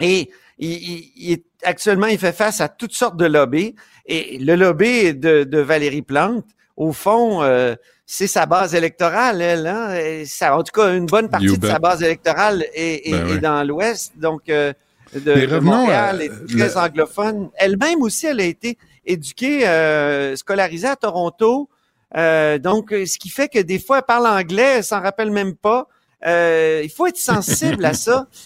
Et 0.01 0.31
il, 0.57 1.11
il- 1.15 1.43
actuellement, 1.63 2.07
il 2.07 2.17
fait 2.17 2.33
face 2.33 2.59
à 2.59 2.67
toutes 2.67 2.93
sortes 2.93 3.17
de 3.17 3.25
lobbies. 3.25 3.75
Et 4.05 4.37
le 4.39 4.55
lobby 4.55 5.13
de 5.13 5.59
Valérie 5.59 6.01
Plante, 6.01 6.45
au 6.77 6.91
fond, 6.93 7.41
euh, 7.43 7.75
c'est 8.05 8.27
sa 8.27 8.45
base 8.45 8.73
électorale, 8.75 9.41
elle. 9.41 9.67
Hein? 9.67 9.95
Et 9.95 10.25
ça, 10.25 10.57
en 10.57 10.63
tout 10.63 10.71
cas, 10.73 10.93
une 10.95 11.05
bonne 11.05 11.29
partie 11.29 11.45
You 11.47 11.55
de 11.55 11.61
bet. 11.61 11.67
sa 11.69 11.79
base 11.79 12.01
électorale 12.03 12.65
est, 12.73 13.07
est- 13.07 13.11
Ben 13.11 13.27
est 13.27 13.31
oui. 13.33 13.39
dans 13.39 13.63
l'Ouest, 13.67 14.13
donc 14.17 14.49
euh, 14.49 14.73
de, 15.13 15.19
de 15.45 15.59
Montréal, 15.59 16.19
à- 16.21 16.23
est 16.23 16.29
très 16.47 16.67
le- 16.69 16.77
anglophone. 16.77 17.49
Elle-même 17.55 18.01
aussi, 18.01 18.27
elle 18.27 18.39
a 18.41 18.45
été 18.45 18.77
éduquée, 19.05 19.67
euh, 19.67 20.35
scolarisée 20.35 20.87
à 20.87 20.95
Toronto. 20.95 21.69
Euh, 22.17 22.57
donc, 22.57 22.89
ce 22.91 23.17
qui 23.17 23.29
fait 23.29 23.47
que 23.47 23.59
des 23.59 23.79
fois, 23.79 23.97
elle 23.99 24.03
parle 24.03 24.27
anglais, 24.27 24.73
elle 24.77 24.83
s'en 24.83 25.01
rappelle 25.01 25.31
même 25.31 25.55
pas. 25.55 25.87
Euh, 26.25 26.81
il 26.83 26.89
faut 26.89 27.07
être 27.07 27.17
sensible 27.17 27.85
à 27.85 27.93
ça. 27.93 28.27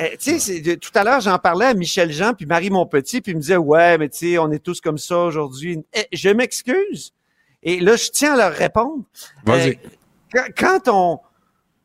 Euh, 0.00 0.08
tu 0.20 0.40
sais, 0.40 0.76
tout 0.78 0.90
à 0.96 1.04
l'heure, 1.04 1.20
j'en 1.20 1.38
parlais 1.38 1.66
à 1.66 1.72
Michel 1.74 2.10
Jean 2.10 2.34
puis 2.34 2.46
Marie 2.46 2.68
Montpetit, 2.68 3.20
puis 3.20 3.30
ils 3.30 3.36
me 3.36 3.40
disaient 3.40 3.56
ouais, 3.56 3.96
mais 3.96 4.08
tu 4.08 4.32
sais, 4.32 4.38
on 4.38 4.50
est 4.50 4.58
tous 4.58 4.80
comme 4.80 4.98
ça 4.98 5.16
aujourd'hui. 5.18 5.84
Eh, 5.94 6.08
je 6.12 6.30
m'excuse. 6.30 7.12
Et 7.64 7.80
là, 7.80 7.96
je 7.96 8.10
tiens 8.10 8.34
à 8.34 8.36
leur 8.36 8.52
répondre. 8.52 9.02
Vas-y. 9.44 9.78
Euh, 10.36 10.40
quand, 10.56 10.88
on 10.88 11.18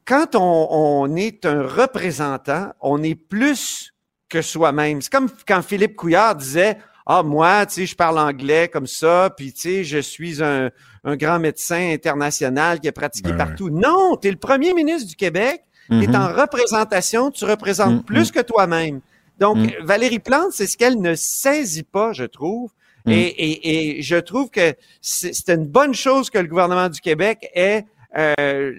quand 0.06 0.36
on, 0.36 0.68
on 0.72 1.16
est 1.16 1.46
un 1.46 1.64
représentant, 1.66 2.74
on 2.82 3.02
est 3.04 3.16
plus 3.16 3.94
que 4.28 4.42
soi-même. 4.42 5.02
C'est 5.02 5.12
comme 5.12 5.30
quand 5.48 5.62
Philippe 5.62 5.96
Couillard 5.96 6.36
disait 6.36 6.78
ah 7.12 7.24
moi, 7.24 7.66
tu 7.66 7.74
sais, 7.74 7.86
je 7.88 7.96
parle 7.96 8.20
anglais 8.20 8.68
comme 8.68 8.86
ça, 8.86 9.32
puis 9.36 9.52
tu 9.52 9.62
sais, 9.62 9.84
je 9.84 9.98
suis 9.98 10.44
un, 10.44 10.70
un 11.04 11.16
grand 11.16 11.40
médecin 11.40 11.92
international 11.94 12.80
qui 12.80 12.88
a 12.88 12.92
pratiqué 12.92 13.32
Ben 13.32 13.38
partout. 13.38 13.72
Non, 13.72 14.16
tu 14.22 14.28
es 14.28 14.32
le 14.32 14.38
premier 14.38 14.74
ministre 14.76 15.08
du 15.10 15.16
Québec, 15.16 15.64
tu 15.90 16.04
es 16.04 16.08
Mhm. 16.08 16.16
en 16.16 16.28
représentation, 16.28 17.32
tu 17.32 17.46
représentes 17.46 17.94
Mhm. 17.96 18.04
plus 18.04 18.32
que 18.32 18.42
toi-même. 18.42 19.00
Donc, 19.40 19.58
Mhm. 19.58 19.72
Valérie 19.82 20.20
Plante, 20.20 20.52
c'est 20.52 20.68
ce 20.68 20.78
qu'elle 20.78 21.02
ne 21.02 21.16
saisit 21.16 21.82
pas, 21.84 22.14
je 22.14 22.26
trouve. 22.26 22.70
Mhm. 23.06 23.14
Et, 23.16 24.02
je 24.02 24.16
trouve 24.18 24.50
que 24.50 24.74
c'est 25.02 25.50
une 25.50 25.66
bonne 25.68 25.94
chose 25.94 26.30
que 26.30 26.38
le 26.38 26.48
gouvernement 26.48 26.90
du 26.90 27.00
Québec 27.00 27.50
ait 27.54 27.86
euh, 28.18 28.74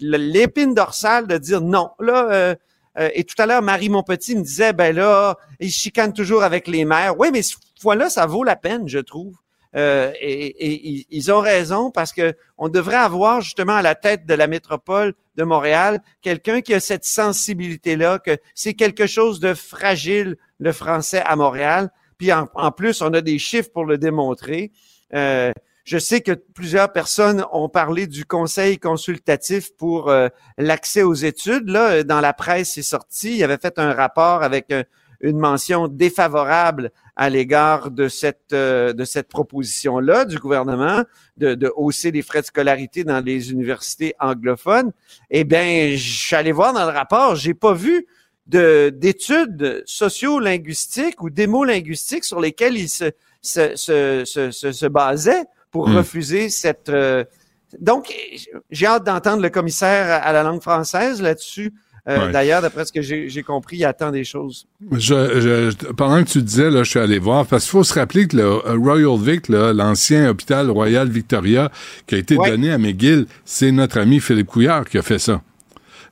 l'épine 0.00 0.74
dorsale 0.74 1.26
de 1.26 1.38
dire 1.38 1.60
non. 1.60 1.90
Là, 2.00 2.28
euh, 2.30 2.54
euh, 2.98 3.08
et 3.14 3.24
tout 3.24 3.34
à 3.40 3.46
l'heure, 3.46 3.62
Marie 3.62 3.88
Monpetit 3.88 4.36
me 4.36 4.42
disait, 4.42 4.72
ben 4.72 4.94
là, 4.94 5.36
ils 5.60 5.70
chicanent 5.70 6.12
toujours 6.12 6.42
avec 6.42 6.66
les 6.68 6.84
maires. 6.84 7.18
Oui, 7.18 7.28
mais 7.32 7.42
cette 7.42 7.58
fois-là, 7.80 8.10
ça 8.10 8.26
vaut 8.26 8.44
la 8.44 8.56
peine, 8.56 8.88
je 8.88 8.98
trouve. 8.98 9.34
Et, 9.74 9.80
et- 10.20 10.96
et 10.98 11.06
ils 11.10 11.30
ont 11.30 11.40
raison 11.40 11.90
parce 11.90 12.12
que 12.12 12.34
on 12.56 12.68
devrait 12.68 12.96
avoir 12.96 13.42
justement 13.42 13.76
à 13.76 13.82
la 13.82 13.94
tête 13.94 14.26
de 14.26 14.34
la 14.34 14.46
métropole 14.48 15.14
de 15.36 15.44
Montréal 15.44 16.00
quelqu'un 16.20 16.62
qui 16.62 16.74
a 16.74 16.80
cette 16.80 17.04
sensibilité-là, 17.04 18.18
que 18.18 18.38
c'est 18.54 18.74
quelque 18.74 19.06
chose 19.06 19.38
de 19.40 19.54
fragile, 19.54 20.36
le 20.58 20.72
français 20.72 21.22
à 21.24 21.36
Montréal. 21.36 21.90
Puis 22.18 22.32
en, 22.32 22.72
plus, 22.72 23.00
on 23.00 23.12
a 23.14 23.20
des 23.20 23.38
chiffres 23.38 23.70
pour 23.72 23.84
le 23.84 23.96
démontrer. 23.96 24.72
Euh, 25.14 25.52
je 25.88 25.96
sais 25.96 26.20
que 26.20 26.32
plusieurs 26.32 26.92
personnes 26.92 27.46
ont 27.50 27.70
parlé 27.70 28.06
du 28.06 28.26
conseil 28.26 28.78
consultatif 28.78 29.74
pour 29.74 30.10
euh, 30.10 30.28
l'accès 30.58 31.02
aux 31.02 31.14
études. 31.14 31.70
Là, 31.70 32.02
dans 32.02 32.20
la 32.20 32.34
presse, 32.34 32.72
c'est 32.74 32.82
sorti. 32.82 33.36
Il 33.36 33.42
avait 33.42 33.56
fait 33.56 33.78
un 33.78 33.94
rapport 33.94 34.42
avec 34.42 34.70
euh, 34.70 34.82
une 35.22 35.38
mention 35.38 35.88
défavorable 35.88 36.90
à 37.16 37.30
l'égard 37.30 37.90
de 37.90 38.08
cette 38.08 38.52
euh, 38.52 38.92
de 38.92 39.04
cette 39.04 39.28
proposition-là 39.28 40.26
du 40.26 40.38
gouvernement 40.38 41.04
de, 41.38 41.54
de 41.54 41.72
hausser 41.74 42.10
les 42.10 42.20
frais 42.20 42.42
de 42.42 42.46
scolarité 42.46 43.02
dans 43.02 43.24
les 43.24 43.50
universités 43.50 44.14
anglophones. 44.20 44.92
Eh 45.30 45.44
bien, 45.44 45.94
je 45.96 46.18
suis 46.18 46.36
allé 46.36 46.52
voir 46.52 46.74
dans 46.74 46.84
le 46.84 46.92
rapport, 46.92 47.34
j'ai 47.34 47.54
pas 47.54 47.72
vu 47.72 48.06
d'études 48.48 49.82
socio-linguistiques 49.86 51.22
ou 51.22 51.30
démo-linguistiques 51.30 52.24
sur 52.24 52.40
lesquelles 52.40 52.76
il 52.76 52.88
se 52.88 53.10
se, 53.40 53.76
se, 53.76 54.24
se, 54.50 54.72
se, 54.72 54.86
basait 54.86 55.44
pour 55.70 55.88
Hmm. 55.88 55.96
refuser 55.98 56.48
cette. 56.48 56.88
euh, 56.88 57.24
Donc, 57.80 58.12
j'ai 58.70 58.86
hâte 58.86 59.04
d'entendre 59.04 59.42
le 59.42 59.50
commissaire 59.50 60.20
à 60.24 60.32
la 60.32 60.42
langue 60.42 60.62
française 60.62 61.20
là-dessus 61.22 61.72
Euh, 62.08 62.24
Ouais. 62.26 62.32
D'ailleurs, 62.32 62.62
d'après 62.62 62.86
ce 62.86 62.92
que 62.92 63.02
j'ai 63.02 63.42
compris, 63.42 63.76
il 63.76 63.84
attend 63.84 64.10
des 64.10 64.24
choses. 64.24 64.66
Je, 64.92 64.98
je- 65.44 65.92
pendant 65.92 66.24
que 66.24 66.28
tu 66.30 66.40
disais, 66.40 66.70
là, 66.70 66.82
je 66.82 66.88
suis 66.88 66.98
allé 66.98 67.18
voir, 67.18 67.44
parce 67.44 67.64
qu'il 67.64 67.72
faut 67.72 67.84
se 67.84 67.92
rappeler 67.92 68.26
que 68.26 68.34
le 68.38 68.44
euh, 68.44 68.76
Royal 68.78 69.18
Vic, 69.20 69.48
l'ancien 69.50 70.30
hôpital 70.30 70.70
Royal 70.70 71.06
Victoria, 71.10 71.70
qui 72.06 72.14
a 72.14 72.18
été 72.18 72.38
Ouais. 72.38 72.48
donné 72.48 72.72
à 72.72 72.78
McGill, 72.78 73.26
c'est 73.44 73.70
notre 73.72 73.98
ami 73.98 74.20
Philippe 74.20 74.46
Couillard 74.46 74.86
qui 74.86 74.96
a 74.96 75.02
fait 75.02 75.18
ça. 75.18 75.42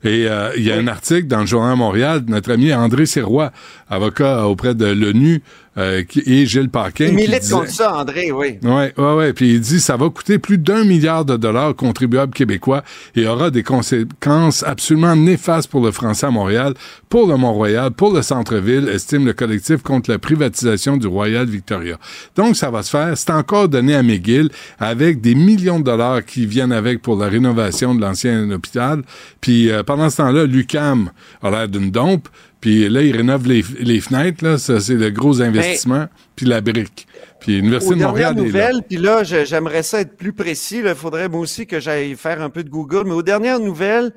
Et 0.03 0.27
euh, 0.27 0.51
il 0.55 0.63
y 0.63 0.71
a 0.71 0.75
un 0.75 0.87
article 0.87 1.27
dans 1.27 1.39
le 1.39 1.45
Journal 1.45 1.75
Montréal 1.75 2.25
de 2.25 2.31
notre 2.31 2.51
ami 2.51 2.73
André 2.73 3.05
Sirois, 3.05 3.51
avocat 3.89 4.47
auprès 4.47 4.75
de 4.75 4.85
l'ONU, 4.85 5.41
euh, 5.77 6.03
et 6.25 6.45
Gilles 6.45 6.69
Paquin. 6.69 7.05
Il 7.05 7.13
milite 7.15 7.41
disait- 7.41 7.53
contre 7.53 7.69
ça, 7.71 7.95
André, 7.97 8.31
oui. 8.31 8.57
Ouais, 8.63 8.93
ouais, 8.97 9.13
ouais. 9.13 9.33
Puis 9.33 9.53
il 9.53 9.61
dit 9.61 9.79
ça 9.79 9.95
va 9.97 10.09
coûter 10.09 10.39
plus 10.39 10.57
d'un 10.57 10.83
milliard 10.83 11.23
de 11.25 11.37
dollars 11.37 11.69
aux 11.69 11.73
contribuables 11.73 12.33
québécois 12.33 12.83
et 13.15 13.27
aura 13.27 13.51
des 13.51 13.63
conséquences 13.63 14.63
absolument 14.63 15.15
néfastes 15.15 15.69
pour 15.69 15.83
le 15.85 15.91
français 15.91 16.25
à 16.27 16.31
Montréal, 16.31 16.73
pour 17.09 17.27
le 17.27 17.37
Mont-Royal, 17.37 17.91
pour 17.91 18.13
le 18.13 18.21
centre-ville, 18.21 18.89
estime 18.89 19.25
le 19.25 19.33
collectif 19.33 19.81
contre 19.83 20.09
la 20.11 20.19
privatisation 20.19 20.97
du 20.97 21.07
Royal 21.07 21.45
Victoria. 21.47 21.97
Donc 22.35 22.55
ça 22.55 22.69
va 22.69 22.83
se 22.83 22.89
faire. 22.89 23.17
C'est 23.17 23.31
encore 23.31 23.69
donné 23.69 23.95
à 23.95 24.03
McGill 24.03 24.49
avec 24.79 25.21
des 25.21 25.35
millions 25.35 25.79
de 25.79 25.85
dollars 25.85 26.25
qui 26.25 26.45
viennent 26.45 26.71
avec 26.71 27.01
pour 27.01 27.17
la 27.17 27.27
rénovation 27.27 27.95
de 27.95 28.01
l'ancien 28.01 28.49
hôpital. 28.51 29.03
Puis 29.41 29.69
euh, 29.69 29.83
pendant 29.83 30.09
ce 30.09 30.17
temps-là, 30.17 30.45
l'UCAM 30.45 31.11
a 31.41 31.49
l'air 31.51 31.67
d'une 31.67 31.91
dompe. 31.91 32.27
Puis 32.61 32.89
là, 32.89 33.01
ils 33.03 33.15
rénovent 33.15 33.47
les, 33.47 33.63
les 33.79 34.01
fenêtres, 34.01 34.43
là. 34.43 34.57
Ça, 34.57 34.79
c'est 34.79 34.95
le 34.95 35.09
gros 35.11 35.41
investissement. 35.41 36.07
Puis 36.35 36.45
la 36.45 36.61
brique. 36.61 37.07
Puis 37.39 37.53
l'Université 37.57 37.93
de 37.95 37.99
Montréal 38.07 38.33
nouvelles, 38.47 38.81
puis 38.87 38.97
là, 38.97 39.23
j'aimerais 39.23 39.83
ça 39.83 40.01
être 40.01 40.17
plus 40.17 40.33
précis. 40.33 40.81
Il 40.83 40.95
faudrait 40.95 41.29
moi 41.29 41.39
aussi 41.39 41.67
que 41.67 41.79
j'aille 41.79 42.15
faire 42.15 42.41
un 42.41 42.49
peu 42.49 42.63
de 42.63 42.69
Google. 42.69 43.03
Mais 43.05 43.13
aux 43.13 43.21
dernières 43.23 43.59
nouvelles, 43.59 44.11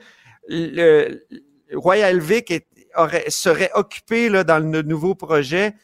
le, 0.49 1.21
le 1.31 1.79
Royal 1.79 2.19
Vic 2.19 2.51
est- 2.51 2.67
aurait, 2.97 3.25
serait 3.29 3.71
occupé 3.75 4.29
là, 4.31 4.43
dans 4.43 4.59
le 4.59 4.83
nouveau 4.83 5.15
projet, 5.15 5.75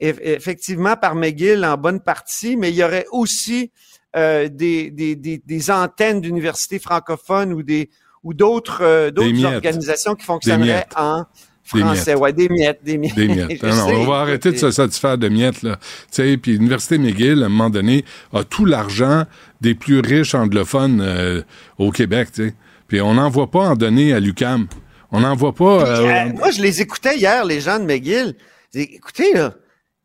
eff- 0.00 0.18
effectivement 0.22 0.96
par 0.96 1.14
McGill 1.14 1.64
en 1.64 1.76
bonne 1.76 2.00
partie, 2.00 2.56
mais 2.56 2.70
il 2.70 2.76
y 2.76 2.82
aurait 2.82 3.06
aussi 3.12 3.70
euh, 4.16 4.48
des, 4.48 4.90
des, 4.90 5.14
des, 5.16 5.38
des 5.44 5.70
antennes 5.70 6.20
d'universités 6.22 6.78
francophones 6.78 7.52
ou 7.52 7.62
des 7.62 7.90
ou 8.22 8.32
d'autres 8.34 8.80
euh, 8.82 9.10
d'autres 9.10 9.28
organisations 9.56 10.14
qui 10.14 10.24
fonctionneraient 10.24 10.86
en 10.96 11.24
français. 11.66 12.12
miettes. 12.12 12.20
Ouais, 12.20 12.32
des 12.32 12.48
miettes, 12.48 12.80
des 12.82 12.98
miettes. 12.98 13.14
Des 13.14 13.28
miettes. 13.34 13.62
Non, 13.62 13.72
sais, 13.72 13.94
on 13.94 14.06
va 14.06 14.20
arrêter 14.20 14.52
de 14.52 14.56
se 14.56 14.70
satisfaire 14.70 15.18
de 15.18 15.28
miettes, 15.28 15.62
là. 15.62 15.76
Tu 15.76 16.22
sais, 16.22 16.36
puis 16.36 16.52
l'Université 16.52 16.98
McGill, 16.98 17.42
à 17.42 17.46
un 17.46 17.48
moment 17.48 17.70
donné, 17.70 18.04
a 18.32 18.44
tout 18.44 18.64
l'argent 18.64 19.24
des 19.60 19.74
plus 19.74 20.00
riches 20.00 20.34
anglophones 20.34 21.00
euh, 21.00 21.42
au 21.78 21.90
Québec, 21.90 22.28
tu 22.32 22.48
sais. 22.48 22.54
Puis 22.88 23.00
on 23.00 23.14
n'en 23.14 23.30
voit 23.30 23.50
pas 23.50 23.70
en 23.70 23.74
donner 23.74 24.12
à 24.12 24.20
l'UCAM. 24.20 24.68
On 25.10 25.20
n'en 25.20 25.34
voit 25.34 25.54
pas... 25.54 25.86
Euh, 25.86 26.06
euh, 26.06 26.32
moi, 26.34 26.50
je 26.50 26.62
les 26.62 26.80
écoutais 26.82 27.16
hier, 27.16 27.44
les 27.44 27.60
gens 27.60 27.78
de 27.78 27.84
McGill. 27.84 28.34
Écoutez, 28.74 29.32
là, 29.34 29.54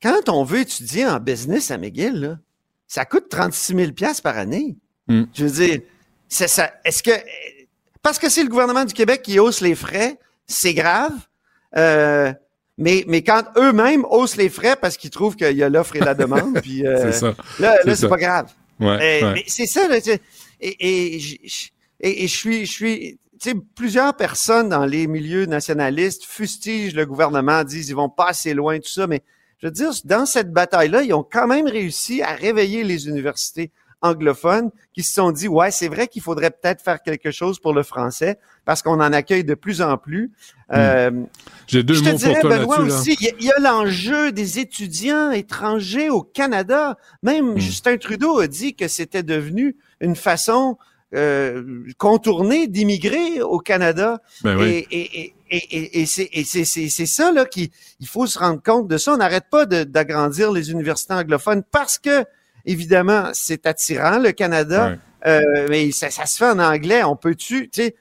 quand 0.02 0.30
on 0.30 0.44
veut 0.44 0.62
étudier 0.62 1.06
en 1.06 1.20
business 1.20 1.70
à 1.70 1.78
McGill, 1.78 2.20
là, 2.20 2.38
ça 2.88 3.06
coûte 3.06 3.30
36 3.30 3.76
000 3.76 3.92
par 4.24 4.38
année. 4.38 4.78
Hmm. 5.08 5.24
Je 5.34 5.46
veux 5.46 5.52
dire, 5.52 5.80
c'est 6.28 6.48
ça. 6.48 6.72
Est-ce 6.84 7.04
que 7.04 7.12
parce 8.02 8.18
que 8.18 8.30
c'est 8.30 8.44
le 8.44 8.50
gouvernement 8.50 8.86
du 8.86 8.94
Québec 8.94 9.22
qui 9.22 9.40
hausse 9.40 9.62
les 9.62 9.76
frais, 9.76 10.18
c'est 10.48 10.74
grave. 10.74 11.14
Euh, 11.78 12.34
mais, 12.78 13.04
mais 13.08 13.22
quand 13.22 13.44
eux-mêmes 13.58 14.06
haussent 14.10 14.38
les 14.38 14.50
frais 14.50 14.76
parce 14.80 14.98
qu'ils 14.98 15.10
trouvent 15.10 15.36
qu'il 15.36 15.56
y 15.56 15.64
a 15.64 15.70
l'offre 15.70 15.96
et 15.96 16.00
la 16.00 16.14
demande, 16.14 16.60
puis 16.62 16.86
euh, 16.86 17.12
ça. 17.12 17.36
là, 17.60 17.78
là 17.84 17.96
c'est 17.96 18.10
pas 18.10 18.18
grave. 18.18 18.52
ouais, 18.80 19.44
c'est 19.48 19.68
ça, 19.68 19.88
là, 19.88 19.98
et, 19.98 20.20
et, 20.62 21.16
et, 22.00 22.24
et 22.24 22.28
je 22.28 22.36
suis, 22.36 22.66
je 22.66 22.72
suis, 22.72 23.20
tu 23.40 23.52
sais, 23.52 23.56
plusieurs 23.76 24.16
personnes 24.16 24.70
dans 24.70 24.86
les 24.86 25.08
milieux 25.08 25.46
nationalistes 25.46 26.24
fustigent 26.26 26.96
le 26.96 27.06
gouvernement, 27.06 27.64
disent 27.64 27.90
ils 27.90 27.96
vont 27.96 28.10
pas 28.10 28.30
assez 28.30 28.54
loin, 28.54 28.80
tout 28.80 28.90
ça, 28.90 29.08
mais 29.08 29.22
je 29.60 29.68
veux 29.68 29.72
dire, 29.72 29.92
dans 30.06 30.26
cette 30.26 30.52
bataille-là, 30.52 31.04
ils 31.04 31.14
ont 31.14 31.24
quand 31.24 31.48
même 31.48 31.68
réussi 31.68 32.24
à 32.24 32.34
réveiller 32.34 32.84
les 32.84 33.08
universités 33.08 33.72
anglophones 34.02 34.72
qui 34.94 35.04
se 35.04 35.14
sont 35.14 35.32
dit, 35.32 35.48
ouais, 35.48 35.72
c'est 35.72 35.88
vrai 35.88 36.08
qu'il 36.08 36.22
faudrait 36.22 36.52
peut-être 36.52 36.82
faire 36.82 37.02
quelque 37.02 37.32
chose 37.32 37.60
pour 37.60 37.74
le 37.74 37.84
français 37.84 38.38
parce 38.66 38.82
qu'on 38.82 38.94
en 39.02 39.14
accueille 39.14 39.44
de 39.44 39.54
plus 39.56 39.82
en 39.82 39.98
plus. 39.98 40.32
Euh, 40.74 41.12
J'ai 41.68 41.84
deux 41.84 41.94
je 41.96 42.04
te 42.04 42.10
mots 42.10 42.18
dirais, 42.18 42.40
pour 42.42 42.50
toi 42.50 42.58
Benoît, 42.60 42.78
là. 42.80 42.84
aussi, 42.86 43.18
il 43.20 43.44
y 43.46 43.52
a- 43.52 43.60
l'enjeu 43.60 44.32
des 44.32 44.60
étudiants 44.60 45.32
étrangers 45.32 46.10
au 46.10 46.22
Canada. 46.24 46.98
Hmm. 47.24 47.26
Même 47.28 47.58
Justin 47.58 47.98
Trudeau 47.98 48.40
a 48.40 48.48
dit 48.48 48.76
que 48.76 48.88
c'était 48.88 49.24
devenu 49.24 49.76
une 50.00 50.16
façon 50.16 50.78
euh, 51.14 51.84
contournée 51.98 52.68
d'immigrer 52.68 53.42
au 53.42 53.60
Canada. 53.60 54.22
Ben 54.46 54.56
oui. 54.58 54.86
Et, 54.92 54.98
et, 55.02 55.34
et, 55.50 55.58
et, 55.78 56.02
et- 56.02 56.40
et 56.40 56.46
c'est 56.90 57.06
ça 57.06 57.34
là 57.34 57.44
qu'il 57.46 57.68
il 58.00 58.08
faut 58.08 58.26
se 58.28 58.40
rendre 58.40 58.62
compte 58.64 58.88
de 58.88 58.98
ça. 58.98 59.14
On 59.14 59.18
n'arrête 59.18 59.50
pas 59.52 59.66
d'agrandir 59.66 60.54
les 60.54 60.72
universités 60.72 61.14
anglophones 61.14 61.64
parce 61.70 61.98
que 61.98 62.24
évidemment 62.66 63.30
c'est 63.34 63.66
attirant 63.66 64.20
le 64.20 64.32
Canada, 64.32 64.96
euh, 65.28 65.42
mais 65.70 65.92
ça, 65.92 66.10
ça 66.10 66.26
se 66.26 66.38
fait 66.38 66.50
en 66.50 66.60
anglais. 66.60 67.04
On 67.04 67.16
peut-tu, 67.16 67.70
tu 67.70 67.84
sais, 67.84 67.96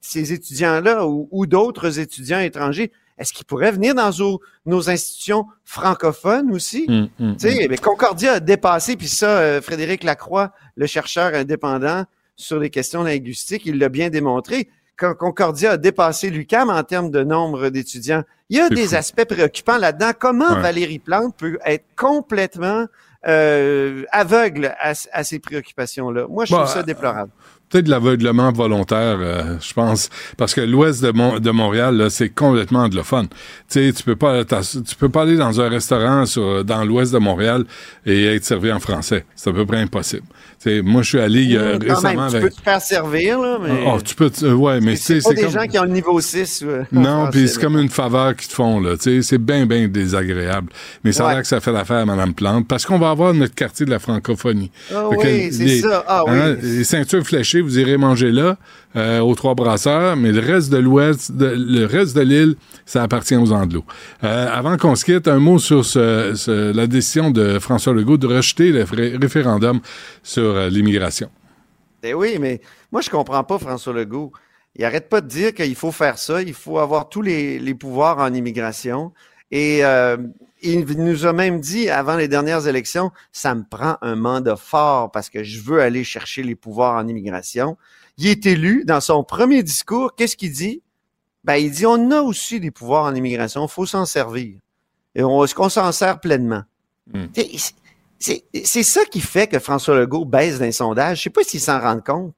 ces 0.00 0.32
étudiants-là 0.32 1.06
ou, 1.06 1.28
ou 1.30 1.46
d'autres 1.46 1.98
étudiants 1.98 2.40
étrangers, 2.40 2.92
est-ce 3.16 3.32
qu'ils 3.32 3.46
pourraient 3.46 3.70
venir 3.70 3.94
dans 3.94 4.10
nos, 4.18 4.40
nos 4.66 4.90
institutions 4.90 5.46
francophones 5.64 6.50
aussi? 6.52 6.84
Hum, 6.88 7.08
hum, 7.20 7.36
Tu 7.36 7.50
sais, 7.50 7.66
mais 7.68 7.76
Concordia 7.76 8.34
a 8.34 8.40
dépassé, 8.40 8.96
puis 8.96 9.08
ça, 9.08 9.38
euh, 9.38 9.60
Frédéric 9.62 10.02
Lacroix, 10.04 10.52
le 10.76 10.86
chercheur 10.86 11.32
indépendant 11.34 12.04
sur 12.36 12.58
les 12.58 12.70
questions 12.70 13.04
linguistiques, 13.04 13.64
il 13.66 13.78
l'a 13.78 13.88
bien 13.88 14.10
démontré. 14.10 14.68
Quand 14.96 15.14
Concordia 15.14 15.72
a 15.72 15.76
dépassé 15.76 16.30
l'UCAM 16.30 16.70
en 16.70 16.82
termes 16.82 17.10
de 17.10 17.22
nombre 17.22 17.68
d'étudiants, 17.68 18.22
il 18.48 18.58
y 18.58 18.60
a 18.60 18.68
des 18.68 18.88
fou. 18.88 18.94
aspects 18.96 19.24
préoccupants 19.24 19.78
là-dedans. 19.78 20.10
Comment 20.18 20.52
Ouais. 20.54 20.60
Valérie 20.60 20.98
Plante 20.98 21.36
peut 21.36 21.58
être 21.64 21.84
complètement 21.96 22.86
euh, 23.26 24.04
aveugle 24.12 24.74
à, 24.78 24.92
à 25.12 25.24
ces 25.24 25.38
préoccupations-là? 25.38 26.26
Moi, 26.28 26.44
je 26.44 26.52
Bah, 26.52 26.62
trouve 26.62 26.72
ça 26.74 26.82
déplorable. 26.82 27.30
Peut-être 27.70 27.86
de 27.86 27.90
l'aveuglement 27.90 28.52
volontaire, 28.52 29.18
euh, 29.20 29.56
je 29.60 29.72
pense, 29.72 30.08
parce 30.36 30.54
que 30.54 30.60
l'ouest 30.60 31.02
de, 31.02 31.10
Mon- 31.10 31.40
de 31.40 31.50
Montréal, 31.50 32.06
c'est 32.08 32.28
complètement 32.28 32.80
anglophone. 32.80 33.26
Tu 33.28 33.86
sais, 33.88 33.92
tu 33.92 34.02
peux 34.04 34.14
pas, 34.16 34.44
tu 34.44 34.94
peux 34.98 35.08
pas 35.08 35.22
aller 35.22 35.36
dans 35.36 35.60
un 35.60 35.68
restaurant 35.68 36.24
sur, 36.24 36.64
dans 36.64 36.84
l'ouest 36.84 37.12
de 37.12 37.18
Montréal 37.18 37.64
et 38.06 38.26
être 38.36 38.44
servi 38.44 38.70
en 38.70 38.78
français. 38.78 39.24
C'est 39.34 39.50
à 39.50 39.52
peu 39.52 39.66
près 39.66 39.78
impossible. 39.78 40.22
Tu 40.62 40.70
sais, 40.70 40.82
moi, 40.82 41.02
je 41.02 41.08
suis 41.08 41.20
allé 41.20 41.56
a 41.56 41.62
même, 41.78 41.82
récemment 41.82 42.28
tu 42.28 42.36
avec. 42.36 42.50
peux 42.50 42.56
te 42.56 42.62
faire 42.62 42.80
servir, 42.80 43.40
là, 43.40 43.58
mais 43.60 43.70
Oh, 43.86 43.98
tu 44.02 44.14
peux, 44.14 44.30
te- 44.30 44.44
ouais, 44.46 44.80
mais 44.80 44.94
c'est 44.94 45.20
c'est 45.20 45.30
pas 45.30 45.34
des 45.34 45.42
comme. 45.42 45.50
gens 45.52 45.66
qui 45.66 45.78
ont 45.78 45.82
le 45.84 45.90
niveau 45.90 46.20
6. 46.20 46.62
euh, 46.64 46.84
Non, 46.92 47.28
puis 47.32 47.48
c'est 47.48 47.60
comme 47.60 47.76
une 47.78 47.88
faveur 47.88 48.36
qu'ils 48.36 48.48
te 48.48 48.54
font, 48.54 48.78
là. 48.80 48.96
Tu 48.96 49.02
sais, 49.16 49.22
c'est 49.22 49.38
bien, 49.38 49.66
bien 49.66 49.88
désagréable. 49.88 50.68
Mais 51.02 51.10
ça 51.12 51.24
a 51.24 51.26
Ouais. 51.26 51.32
l'air 51.34 51.42
que 51.42 51.48
ça 51.48 51.60
fait 51.60 51.72
l'affaire 51.72 51.96
à 51.98 52.06
Mme 52.06 52.34
Plante, 52.34 52.68
parce 52.68 52.86
qu'on 52.86 52.98
va 52.98 53.10
avoir 53.10 53.34
notre 53.34 53.54
quartier 53.54 53.84
de 53.84 53.90
la 53.90 53.98
francophonie. 53.98 54.70
Ah 54.94 55.08
oui, 55.10 55.50
c'est 55.52 55.64
les- 55.64 55.80
ça. 55.80 56.04
Ah 56.06 56.24
hein, 56.28 56.54
oui. 56.62 56.68
les 56.78 56.84
ceintures 56.84 57.24
fléchées, 57.26 57.53
vous 57.60 57.78
irez 57.78 57.96
manger 57.96 58.30
là, 58.30 58.56
euh, 58.96 59.20
aux 59.20 59.34
Trois 59.34 59.54
Brasseurs, 59.54 60.16
mais 60.16 60.32
le 60.32 60.40
reste 60.40 60.70
de 60.70 60.78
l'Ouest, 60.78 61.32
le 61.38 61.84
reste 61.84 62.16
de 62.16 62.22
l'île, 62.22 62.54
ça 62.86 63.02
appartient 63.02 63.36
aux 63.36 63.52
Anglos. 63.52 63.84
Euh, 64.22 64.48
avant 64.50 64.76
qu'on 64.76 64.94
se 64.94 65.04
quitte, 65.04 65.28
un 65.28 65.38
mot 65.38 65.58
sur 65.58 65.82
la 65.96 66.86
décision 66.86 67.30
de 67.30 67.58
François 67.58 67.92
Legault 67.92 68.16
de 68.16 68.26
rejeter 68.26 68.70
le 68.72 68.84
référendum 69.18 69.80
sur 70.22 70.42
euh, 70.42 70.68
l'immigration. 70.68 71.30
Ben 72.02 72.14
oui, 72.14 72.36
mais 72.38 72.60
moi, 72.92 73.00
je 73.00 73.10
comprends 73.10 73.44
pas 73.44 73.58
François 73.58 73.94
Legault. 73.94 74.32
Il 74.76 74.84
arrête 74.84 75.08
pas 75.08 75.20
de 75.20 75.28
dire 75.28 75.54
qu'il 75.54 75.74
faut 75.74 75.92
faire 75.92 76.18
ça, 76.18 76.42
il 76.42 76.52
faut 76.52 76.78
avoir 76.78 77.08
tous 77.08 77.22
les, 77.22 77.74
pouvoirs 77.74 78.18
en 78.18 78.32
immigration. 78.34 79.12
Euh, 79.52 80.16
il 80.64 80.84
nous 80.96 81.26
a 81.26 81.32
même 81.32 81.60
dit 81.60 81.88
avant 81.90 82.16
les 82.16 82.28
dernières 82.28 82.66
élections, 82.66 83.10
ça 83.32 83.54
me 83.54 83.62
prend 83.62 83.96
un 84.00 84.16
mandat 84.16 84.56
fort 84.56 85.10
parce 85.10 85.30
que 85.30 85.42
je 85.44 85.60
veux 85.60 85.80
aller 85.80 86.04
chercher 86.04 86.42
les 86.42 86.54
pouvoirs 86.54 86.96
en 86.96 87.06
immigration. 87.06 87.76
Il 88.16 88.28
est 88.28 88.46
élu 88.46 88.84
dans 88.86 89.00
son 89.00 89.24
premier 89.24 89.62
discours. 89.62 90.14
Qu'est-ce 90.16 90.36
qu'il 90.36 90.52
dit? 90.52 90.82
Ben, 91.44 91.56
il 91.56 91.70
dit, 91.70 91.84
on 91.84 92.10
a 92.10 92.22
aussi 92.22 92.58
des 92.60 92.70
pouvoirs 92.70 93.04
en 93.04 93.14
immigration, 93.14 93.66
il 93.66 93.70
faut 93.70 93.86
s'en 93.86 94.06
servir. 94.06 94.58
Et 95.14 95.22
on, 95.22 95.44
est-ce 95.44 95.54
qu'on 95.54 95.68
s'en 95.68 95.92
sert 95.92 96.18
pleinement? 96.20 96.62
Hmm. 97.12 97.26
C'est 98.18 98.44
c'est 98.64 98.82
ça 98.82 99.04
qui 99.04 99.20
fait 99.20 99.48
que 99.48 99.58
François 99.58 99.98
Legault 99.98 100.24
baisse 100.24 100.58
d'un 100.58 100.72
sondage. 100.72 101.18
Je 101.18 101.22
sais 101.24 101.30
pas 101.30 101.42
s'il 101.44 101.60
s'en 101.60 101.78
rend 101.78 102.00
compte. 102.00 102.34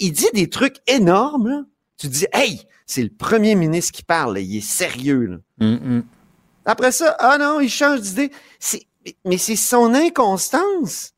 Il 0.00 0.10
dit 0.10 0.26
des 0.34 0.50
trucs 0.50 0.78
énormes. 0.88 1.48
Là. 1.48 1.62
Tu 1.96 2.08
te 2.08 2.12
dis, 2.12 2.26
hey, 2.32 2.60
c'est 2.86 3.02
le 3.02 3.10
premier 3.10 3.54
ministre 3.54 3.92
qui 3.92 4.02
parle. 4.02 4.34
là. 4.34 4.40
Il 4.40 4.56
est 4.56 4.60
sérieux. 4.60 5.26
là. 5.26 5.36
Hum, 5.60 5.80
hum. 5.84 6.04
Après 6.68 6.92
ça, 6.92 7.16
ah 7.18 7.36
non, 7.38 7.60
il 7.60 7.68
change 7.70 8.00
d'idée. 8.02 8.30
C'est- 8.60 8.86
Mais 9.24 9.38
c'est 9.38 9.56
son 9.56 9.94
inconstance 9.94 11.12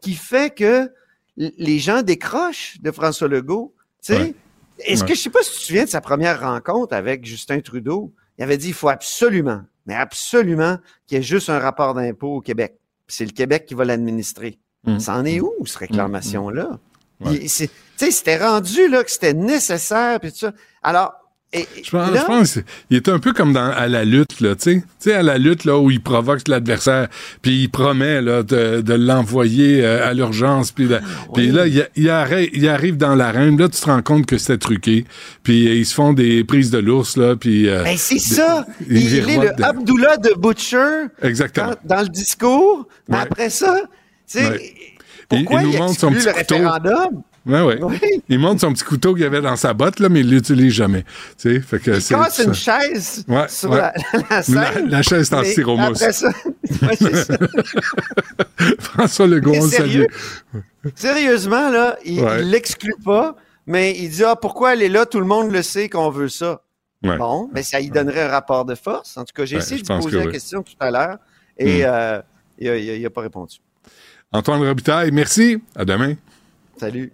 qui 0.00 0.14
fait 0.14 0.54
que 0.54 0.90
les 1.36 1.78
gens 1.78 2.02
décrochent 2.02 2.78
de 2.80 2.90
François 2.90 3.28
Legault. 3.28 3.74
Tu 4.02 4.12
sais, 4.14 4.18
Ouais. 4.20 4.34
Est-ce 4.80 5.02
Ouais. 5.02 5.10
que 5.10 5.14
je 5.14 5.20
sais 5.20 5.30
pas 5.30 5.42
si 5.42 5.52
tu 5.52 5.58
te 5.58 5.62
souviens 5.66 5.84
de 5.84 5.88
sa 5.90 6.00
première 6.00 6.40
rencontre 6.40 6.94
avec 6.96 7.24
Justin 7.24 7.60
Trudeau? 7.60 8.12
Il 8.38 8.42
avait 8.44 8.56
dit 8.56 8.68
il 8.68 8.74
faut 8.74 8.88
absolument, 8.88 9.60
mais 9.86 9.94
absolument 9.94 10.78
qu'il 11.06 11.16
y 11.16 11.20
ait 11.20 11.22
juste 11.22 11.48
un 11.48 11.60
rapport 11.60 11.94
d'impôt 11.94 12.36
au 12.36 12.40
Québec. 12.40 12.76
C'est 13.06 13.24
le 13.24 13.30
Québec 13.30 13.66
qui 13.66 13.74
va 13.74 13.84
l'administrer. 13.84 14.58
Mm. 14.84 14.98
Ça 14.98 15.14
en 15.14 15.24
est 15.26 15.38
où, 15.40 15.52
cette 15.64 15.76
réclamation-là? 15.76 16.80
Ouais. 17.20 17.34
Il- 17.36 17.50
c'est- 17.50 17.68
Tu 17.96 18.06
sais, 18.06 18.10
c'était 18.10 18.38
rendu 18.38 18.88
là 18.88 19.04
que 19.04 19.10
c'était 19.12 19.34
nécessaire, 19.34 20.18
puis 20.18 20.32
tout 20.32 20.38
ça. 20.38 20.52
Alors, 20.82 21.12
Et, 21.56 21.68
Je 21.84 21.90
pense, 21.90 22.10
là- 22.10 22.20
je 22.20 22.26
pense 22.26 22.52
qu'il 22.88 22.96
est 22.96 23.08
un 23.08 23.20
peu 23.20 23.32
comme 23.32 23.52
dans, 23.52 23.70
à 23.70 23.86
la 23.86 24.04
lutte, 24.04 24.40
là, 24.40 24.56
tu 24.56 24.62
sais. 24.62 24.74
Tu 24.80 24.84
sais, 25.10 25.12
à 25.14 25.22
la 25.22 25.38
lutte, 25.38 25.64
là, 25.64 25.78
où 25.78 25.88
il 25.90 26.00
provoque 26.02 26.48
l'adversaire, 26.48 27.06
puis 27.42 27.62
il 27.62 27.68
promet, 27.68 28.20
là, 28.20 28.42
de, 28.42 28.80
de 28.80 28.94
l'envoyer 28.94 29.84
euh, 29.84 30.04
à 30.08 30.14
l'urgence, 30.14 30.72
puis 30.72 30.86
là, 30.88 30.98
puis 31.32 31.52
là 31.52 31.66
il, 31.68 31.88
il 31.94 32.10
arrête- 32.10 32.50
il 32.52 32.68
arrive 32.68 32.96
dans 32.96 33.14
l'arène, 33.14 33.56
là, 33.56 33.68
tu 33.68 33.80
te 33.80 33.86
rends 33.86 34.02
compte 34.02 34.26
que 34.26 34.36
c'était 34.36 34.58
truqué, 34.58 35.04
puis 35.44 35.68
euh, 35.68 35.74
ils 35.74 35.86
se 35.86 35.94
font 35.94 36.12
des 36.12 36.42
prises 36.42 36.70
de 36.72 36.78
l'ours, 36.78 37.16
là, 37.16 37.36
puis... 37.36 37.68
euh, 37.68 37.84
Ben, 37.84 37.96
c'est 37.96 38.18
ça. 38.18 38.66
Il, 38.90 38.96
il 38.98 39.14
est 39.16 39.20
le 39.36 39.56
de- 39.56 39.62
Abdullah 39.62 40.16
de 40.16 40.34
Butcher 40.36 41.06
Exactement. 41.22 41.74
dans, 41.84 41.96
dans 41.96 42.02
le 42.02 42.08
discours. 42.08 42.88
Mais 43.08 43.16
Ouais. 43.18 43.22
après 43.30 43.50
ça, 43.50 43.76
tu 44.28 44.38
sais, 44.40 44.48
Ouais. 44.50 44.74
pourquoi 45.28 45.62
il 45.62 45.68
il, 45.68 45.72
nous 45.74 45.78
montre 45.84 46.00
son 46.00 46.10
le 46.10 46.16
petit 46.16 46.26
couteau. 46.32 46.54
référendum? 46.56 47.22
Ouais, 47.46 47.60
ouais. 47.60 47.78
Oui. 47.82 47.98
Il 48.30 48.38
montre 48.38 48.60
son 48.62 48.72
petit 48.72 48.84
couteau 48.84 49.14
qu'il 49.14 49.24
avait 49.24 49.42
dans 49.42 49.56
sa 49.56 49.74
botte, 49.74 50.00
là, 50.00 50.08
mais 50.08 50.20
il 50.20 50.30
l'utilise 50.30 50.72
jamais. 50.72 51.02
Tu 51.38 51.54
sais, 51.54 51.60
fait 51.60 51.78
que 51.78 51.90
Il 51.90 52.00
c'est... 52.00 52.14
casse 52.14 52.38
une 52.38 52.54
chaise 52.54 53.24
Ouais, 53.28 53.46
sur 53.48 53.70
ouais. 53.70 53.78
La, 53.78 53.92
la 54.30 54.42
scène. 54.42 54.54
La- 54.54 54.80
la 54.80 55.02
chaise 55.02 55.30
est 55.30 55.34
en 55.34 55.44
styromousse. 55.44 55.98
Ça. 56.10 56.30
François 58.80 59.26
Legault, 59.26 59.54
on 59.56 59.68
sérieux? 59.68 60.06
salue. 60.52 60.62
Sérieusement, 60.94 61.70
là, 61.70 61.96
il 62.04 62.22
l'exclut 62.50 62.94
pas, 63.04 63.36
mais 63.66 63.94
il 63.98 64.08
dit 64.10 64.24
Ah, 64.24 64.36
pourquoi 64.36 64.72
elle 64.74 64.82
est 64.82 64.88
là? 64.88 65.06
Tout 65.06 65.20
le 65.20 65.26
monde 65.26 65.50
le 65.52 65.62
sait 65.62 65.88
qu'on 65.88 66.10
veut 66.10 66.28
ça. 66.28 66.62
Bon, 67.02 67.50
mais 67.52 67.62
ça 67.62 67.80
y 67.80 67.90
donnerait 67.90 68.22
un 68.22 68.28
rapport 68.28 68.64
de 68.64 68.74
force. 68.74 69.18
En 69.18 69.24
tout 69.24 69.34
cas, 69.34 69.44
j'ai 69.44 69.56
Ouais, 69.56 69.62
essayé 69.62 69.82
de 69.82 69.86
poser 69.86 70.10
que 70.10 70.16
la 70.16 70.24
oui. 70.26 70.32
question 70.32 70.62
tout 70.62 70.72
à 70.80 70.90
l'heure 70.90 71.18
et 71.58 71.82
Hmm. 71.82 71.86
euh, 71.86 72.22
il 72.58 73.02
n'a 73.02 73.10
pas 73.10 73.20
répondu. 73.20 73.58
Antoine 74.32 74.62
Robitaille, 74.66 75.10
merci. 75.12 75.58
À 75.76 75.84
demain. 75.84 76.14
Salut. 76.80 77.12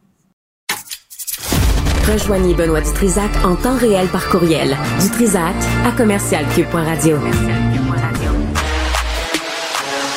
Rejoignez 2.13 2.55
Benoît 2.55 2.81
Dutrisac 2.81 3.31
en 3.45 3.55
temps 3.55 3.77
réel 3.77 4.09
par 4.09 4.29
courriel. 4.29 4.77
Dutrisac 5.01 5.55
à 5.87 5.93
commercialcube.radio. 5.93 7.19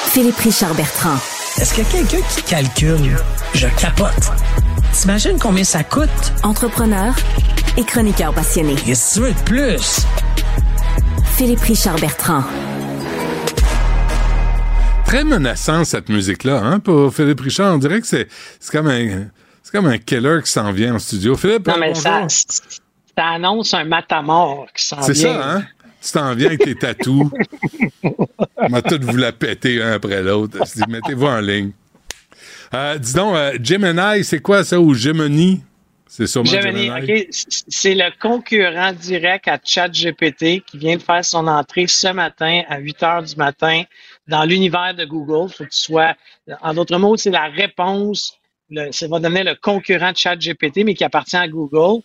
Philippe 0.07 0.37
Richard 0.37 0.73
Bertrand. 0.73 1.17
Est-ce 1.59 1.75
qu'il 1.75 1.83
y 1.83 1.87
a 1.87 1.91
quelqu'un 1.91 2.25
qui 2.29 2.41
calcule? 2.41 3.17
Je 3.53 3.67
capote. 3.79 4.31
T'imagines 4.91 5.37
combien 5.37 5.63
ça 5.63 5.83
coûte? 5.83 6.09
Entrepreneur 6.41 7.13
et 7.77 7.83
chroniqueur 7.83 8.33
passionné. 8.33 8.73
Qu'est-ce 8.73 9.19
que 9.19 9.19
tu 9.19 9.25
veux 9.27 9.33
de 9.33 9.43
plus? 9.45 10.07
Philippe 11.35 11.61
Richard 11.61 11.97
Bertrand. 11.97 12.43
Très 15.05 15.23
menaçant, 15.23 15.83
cette 15.83 16.09
musique-là, 16.09 16.59
hein, 16.63 16.79
pour 16.79 17.13
Philippe 17.13 17.41
Richard. 17.41 17.75
On 17.75 17.77
dirait 17.77 18.01
que 18.01 18.07
c'est, 18.07 18.27
c'est 18.59 18.71
comme 18.71 18.87
un, 18.87 19.25
c'est 19.63 19.71
comme 19.71 19.87
un 19.87 19.97
killer 19.97 20.39
qui 20.43 20.51
s'en 20.51 20.71
vient 20.71 20.93
en 20.95 20.99
studio. 20.99 21.35
Philippe, 21.35 21.67
Non, 21.67 21.77
mais 21.79 21.87
bonjour. 21.93 22.03
ça, 22.03 22.27
ça 22.27 23.25
annonce 23.29 23.73
un 23.73 23.85
matamor 23.85 24.67
qui 24.75 24.83
s'en 24.85 25.01
C'est 25.01 25.13
vient. 25.13 25.33
ça, 25.41 25.51
hein? 25.57 25.63
Tu 26.05 26.11
t'en 26.11 26.35
viens 26.35 26.47
avec 26.47 26.59
tes 26.59 26.75
tatous. 26.75 27.31
On 28.57 28.69
m'a 28.69 28.81
tout 28.81 28.99
vous 29.01 29.15
la 29.15 29.31
péter 29.31 29.81
un 29.81 29.93
après 29.93 30.21
l'autre. 30.21 30.57
Mettez-vous 30.89 31.25
en 31.25 31.39
ligne. 31.39 31.71
Euh, 32.73 32.97
dis 32.97 33.13
donc, 33.13 33.35
euh, 33.35 33.57
Gemini, 33.61 34.23
c'est 34.23 34.41
quoi 34.41 34.63
ça, 34.63 34.79
ou 34.79 34.93
Gemini? 34.93 35.63
C'est 36.07 36.27
sûrement 36.27 36.49
Gemini, 36.51 36.87
Gemini. 36.87 37.21
OK, 37.21 37.27
c- 37.31 37.45
c'est 37.67 37.95
le 37.95 38.11
concurrent 38.21 38.91
direct 38.93 39.47
à 39.47 39.57
ChatGPT 39.63 40.61
qui 40.65 40.77
vient 40.77 40.97
de 40.97 41.01
faire 41.01 41.23
son 41.23 41.47
entrée 41.47 41.87
ce 41.87 42.09
matin 42.11 42.63
à 42.67 42.79
8 42.79 43.03
heures 43.03 43.23
du 43.23 43.35
matin 43.35 43.83
dans 44.27 44.43
l'univers 44.43 44.93
de 44.93 45.05
Google. 45.05 45.49
Faut 45.51 45.63
que 45.63 45.69
tu 45.69 45.79
sois, 45.79 46.15
en 46.61 46.73
d'autres 46.73 46.97
mots, 46.97 47.15
c'est 47.15 47.31
la 47.31 47.45
réponse. 47.47 48.37
Le, 48.75 48.91
ça 48.91 49.07
va 49.07 49.19
devenir 49.19 49.43
le 49.43 49.53
concurrent 49.55 50.11
de 50.11 50.17
ChatGPT, 50.17 50.83
mais 50.83 50.95
qui 50.95 51.03
appartient 51.03 51.35
à 51.37 51.47
Google. 51.47 52.01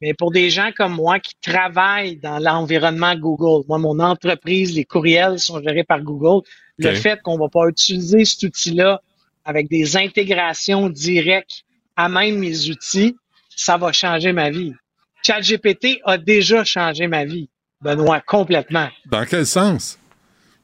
Mais 0.00 0.14
pour 0.14 0.30
des 0.30 0.50
gens 0.50 0.70
comme 0.76 0.94
moi 0.94 1.18
qui 1.18 1.32
travaillent 1.42 2.16
dans 2.16 2.38
l'environnement 2.38 3.16
Google, 3.16 3.66
moi, 3.68 3.78
mon 3.78 3.98
entreprise, 3.98 4.72
les 4.72 4.84
courriels 4.84 5.40
sont 5.40 5.60
gérés 5.60 5.82
par 5.82 6.00
Google. 6.00 6.46
Le 6.78 6.94
fait 6.94 7.20
qu'on 7.22 7.36
va 7.38 7.48
pas 7.48 7.66
utiliser 7.68 8.24
cet 8.24 8.44
outil-là 8.44 9.00
avec 9.44 9.68
des 9.68 9.96
intégrations 9.96 10.88
directes 10.88 11.64
à 11.96 12.08
même 12.08 12.38
mes 12.38 12.70
outils, 12.70 13.16
ça 13.54 13.76
va 13.76 13.90
changer 13.92 14.32
ma 14.32 14.50
vie. 14.50 14.72
ChatGPT 15.24 15.98
a 16.04 16.18
déjà 16.18 16.62
changé 16.64 17.06
ma 17.08 17.24
vie, 17.24 17.48
Benoît, 17.80 18.20
complètement. 18.20 18.88
Dans 19.06 19.24
quel 19.24 19.44
sens? 19.46 19.98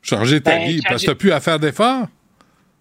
Changer 0.02 0.40
ta 0.40 0.52
Ben, 0.56 0.68
vie? 0.68 0.80
Parce 0.82 0.94
que 0.94 0.98
changer- 1.00 1.06
t'as 1.06 1.14
plus 1.16 1.32
à 1.32 1.40
faire 1.40 1.58
d'efforts? 1.58 2.06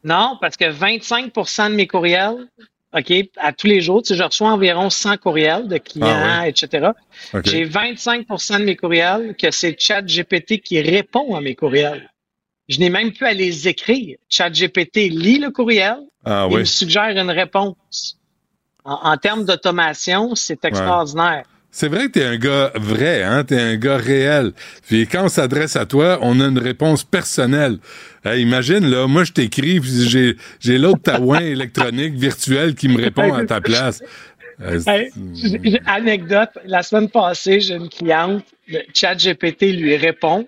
Non, 0.03 0.37
parce 0.39 0.57
que 0.57 0.65
25% 0.65 1.69
de 1.71 1.75
mes 1.75 1.87
courriels, 1.87 2.47
OK, 2.93 3.13
à 3.37 3.51
tous 3.51 3.67
les 3.67 3.81
jours, 3.81 4.01
tu 4.01 4.09
sais, 4.09 4.15
je 4.15 4.23
reçois 4.23 4.49
environ 4.49 4.89
100 4.89 5.17
courriels 5.17 5.67
de 5.67 5.77
clients, 5.77 6.07
Ah 6.07 6.41
oui. 6.43 6.49
etc. 6.49 6.89
J'ai 7.43 7.65
25% 7.65 8.59
de 8.59 8.63
mes 8.63 8.75
courriels 8.75 9.35
que 9.35 9.51
c'est 9.51 9.79
ChatGPT 9.79 10.59
qui 10.61 10.79
répond 10.81 11.35
à 11.35 11.41
mes 11.41 11.55
courriels. 11.55 12.09
Je 12.69 12.79
n'ai 12.79 12.89
même 12.89 13.11
plus 13.13 13.25
à 13.25 13.33
les 13.33 13.67
écrire. 13.67 14.17
ChatGPT 14.29 15.09
lit 15.09 15.39
le 15.39 15.51
courriel 15.51 15.97
Ah 16.25 16.47
et 16.49 16.53
oui. 16.53 16.59
me 16.61 16.65
suggère 16.65 17.09
une 17.09 17.29
réponse. 17.31 18.17
En, 18.85 19.11
en 19.11 19.17
termes 19.17 19.45
d'automation, 19.45 20.35
c'est 20.35 20.63
extraordinaire. 20.63 21.43
C'est 21.71 21.89
vrai 21.89 22.07
que 22.07 22.13
t'es 22.13 22.23
un 22.23 22.37
gars 22.37 22.71
vrai, 22.75 23.23
hein? 23.23 23.43
T'es 23.43 23.59
un 23.59 23.75
gars 23.75 23.97
réel. 23.97 24.53
Puis 24.87 25.05
quand 25.05 25.25
on 25.25 25.29
s'adresse 25.29 25.75
à 25.75 25.85
toi, 25.85 26.17
on 26.21 26.39
a 26.39 26.45
une 26.45 26.57
réponse 26.57 27.03
personnelle. 27.03 27.77
Hey, 28.25 28.41
imagine, 28.41 28.89
là, 28.89 29.05
moi, 29.07 29.23
je 29.25 29.33
t'écris, 29.33 29.79
puis 29.79 30.07
j'ai, 30.09 30.37
j'ai 30.59 30.77
l'autre 30.77 31.01
taouin 31.03 31.39
électronique 31.41 32.15
virtuel 32.15 32.73
qui 32.73 32.87
me 32.87 32.97
répond 32.97 33.33
à 33.33 33.45
ta 33.45 33.61
place. 33.61 34.01
Euh, 34.61 34.79
Hey, 34.87 35.11
anecdote, 35.85 36.49
la 36.65 36.81
semaine 36.81 37.09
passée, 37.09 37.59
j'ai 37.59 37.75
une 37.75 37.89
cliente, 37.89 38.43
le 38.67 38.79
ChatGPT 38.93 39.73
lui 39.73 39.95
répond, 39.97 40.47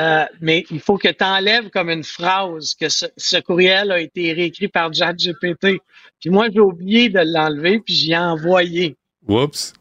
euh, 0.00 0.24
mais 0.40 0.64
il 0.70 0.80
faut 0.80 0.96
que 0.96 1.08
tu 1.08 1.24
enlèves 1.24 1.68
comme 1.68 1.90
une 1.90 2.04
phrase 2.04 2.74
que 2.74 2.88
ce, 2.88 3.06
ce 3.16 3.36
courriel 3.36 3.92
a 3.92 4.00
été 4.00 4.32
réécrit 4.32 4.68
par 4.68 4.92
ChatGPT. 4.94 5.78
Puis 6.20 6.30
moi, 6.30 6.46
j'ai 6.52 6.60
oublié 6.60 7.10
de 7.10 7.20
l'enlever, 7.20 7.80
puis 7.80 7.94
j'y 7.94 8.12
ai 8.12 8.16
envoyé. 8.16 8.96
Whoops. 9.28 9.74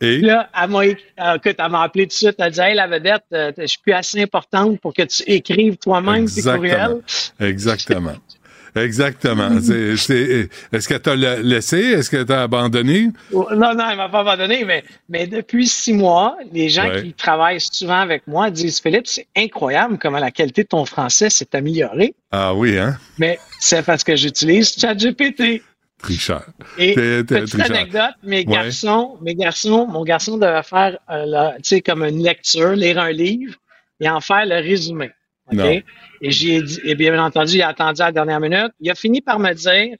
Et? 0.00 0.18
Là, 0.18 0.48
elle 0.60 0.70
m'a, 0.70 0.78
euh, 0.80 1.36
écoute, 1.36 1.56
elle 1.58 1.70
m'a 1.70 1.82
appelé 1.82 2.04
tout 2.04 2.08
de 2.08 2.12
suite. 2.12 2.34
Elle 2.38 2.50
dit 2.52 2.60
Hey, 2.60 2.74
la 2.74 2.86
vedette, 2.86 3.22
euh, 3.32 3.52
je 3.56 3.66
suis 3.66 3.78
plus 3.80 3.92
assez 3.92 4.20
importante 4.22 4.80
pour 4.80 4.92
que 4.92 5.02
tu 5.02 5.22
écrives 5.26 5.76
toi-même 5.78 6.26
tes 6.28 6.42
courriels. 6.42 6.98
Exactement. 7.40 8.12
Exactement. 8.76 9.60
C'est, 9.60 9.96
c'est- 9.96 10.48
est-ce 10.72 10.88
que 10.88 10.94
t'as 10.94 11.14
le- 11.14 11.42
laissé? 11.42 11.78
Est-ce 11.78 12.10
que 12.10 12.24
t'as 12.24 12.42
abandonné? 12.42 13.08
Oh, 13.32 13.46
Non, 13.52 13.72
non, 13.72 13.88
elle 13.88 13.96
m'a 13.96 14.08
pas 14.08 14.20
abandonné, 14.20 14.64
mais, 14.64 14.82
mais 15.08 15.28
depuis 15.28 15.68
six 15.68 15.92
mois, 15.92 16.36
les 16.52 16.68
gens 16.68 16.88
Ouais. 16.88 17.02
qui 17.04 17.12
travaillent 17.12 17.60
souvent 17.60 18.00
avec 18.00 18.26
moi 18.26 18.50
disent 18.50 18.80
Philippe, 18.80 19.06
c'est 19.06 19.28
incroyable 19.36 19.96
comment 19.98 20.18
la 20.18 20.32
qualité 20.32 20.64
de 20.64 20.68
ton 20.68 20.84
français 20.86 21.30
s'est 21.30 21.54
améliorée, 21.54 22.14
Ah 22.32 22.52
oui, 22.52 22.76
hein? 22.76 22.98
mais 23.18 23.38
c'est 23.60 23.84
parce 23.86 24.02
que 24.02 24.16
j'utilise 24.16 24.74
ChatGPT. 24.76 25.62
Tricheur. 26.04 26.44
Et 26.78 26.94
T'es- 26.94 27.24
t'es 27.24 27.40
petite 27.40 27.58
tricheur. 27.58 27.76
anecdote, 27.76 28.14
mes 28.22 28.36
Ouais. 28.38 28.44
garçons, 28.44 29.18
mes 29.22 29.34
garçons, 29.34 29.86
mon 29.86 30.04
garçon 30.04 30.36
devait 30.38 30.62
faire, 30.62 30.98
euh, 31.10 31.52
tu 31.56 31.62
sais, 31.64 31.80
comme 31.80 32.02
une 32.04 32.22
lecture, 32.22 32.72
lire 32.72 32.98
un 32.98 33.10
livre 33.10 33.54
et 34.00 34.08
en 34.08 34.20
faire 34.20 34.44
le 34.46 34.56
résumé. 34.56 35.10
OK? 35.50 35.54
Non. 35.58 35.80
Et 36.22 36.30
j'ai 36.30 36.62
dit, 36.62 36.80
et 36.84 36.94
bien 36.94 37.22
entendu, 37.22 37.54
il 37.56 37.62
a 37.62 37.68
attendu 37.68 38.00
à 38.02 38.06
la 38.06 38.12
dernière 38.12 38.40
minute. 38.40 38.72
Il 38.80 38.90
a 38.90 38.94
fini 38.94 39.20
par 39.20 39.38
me 39.38 39.52
dire, 39.52 39.96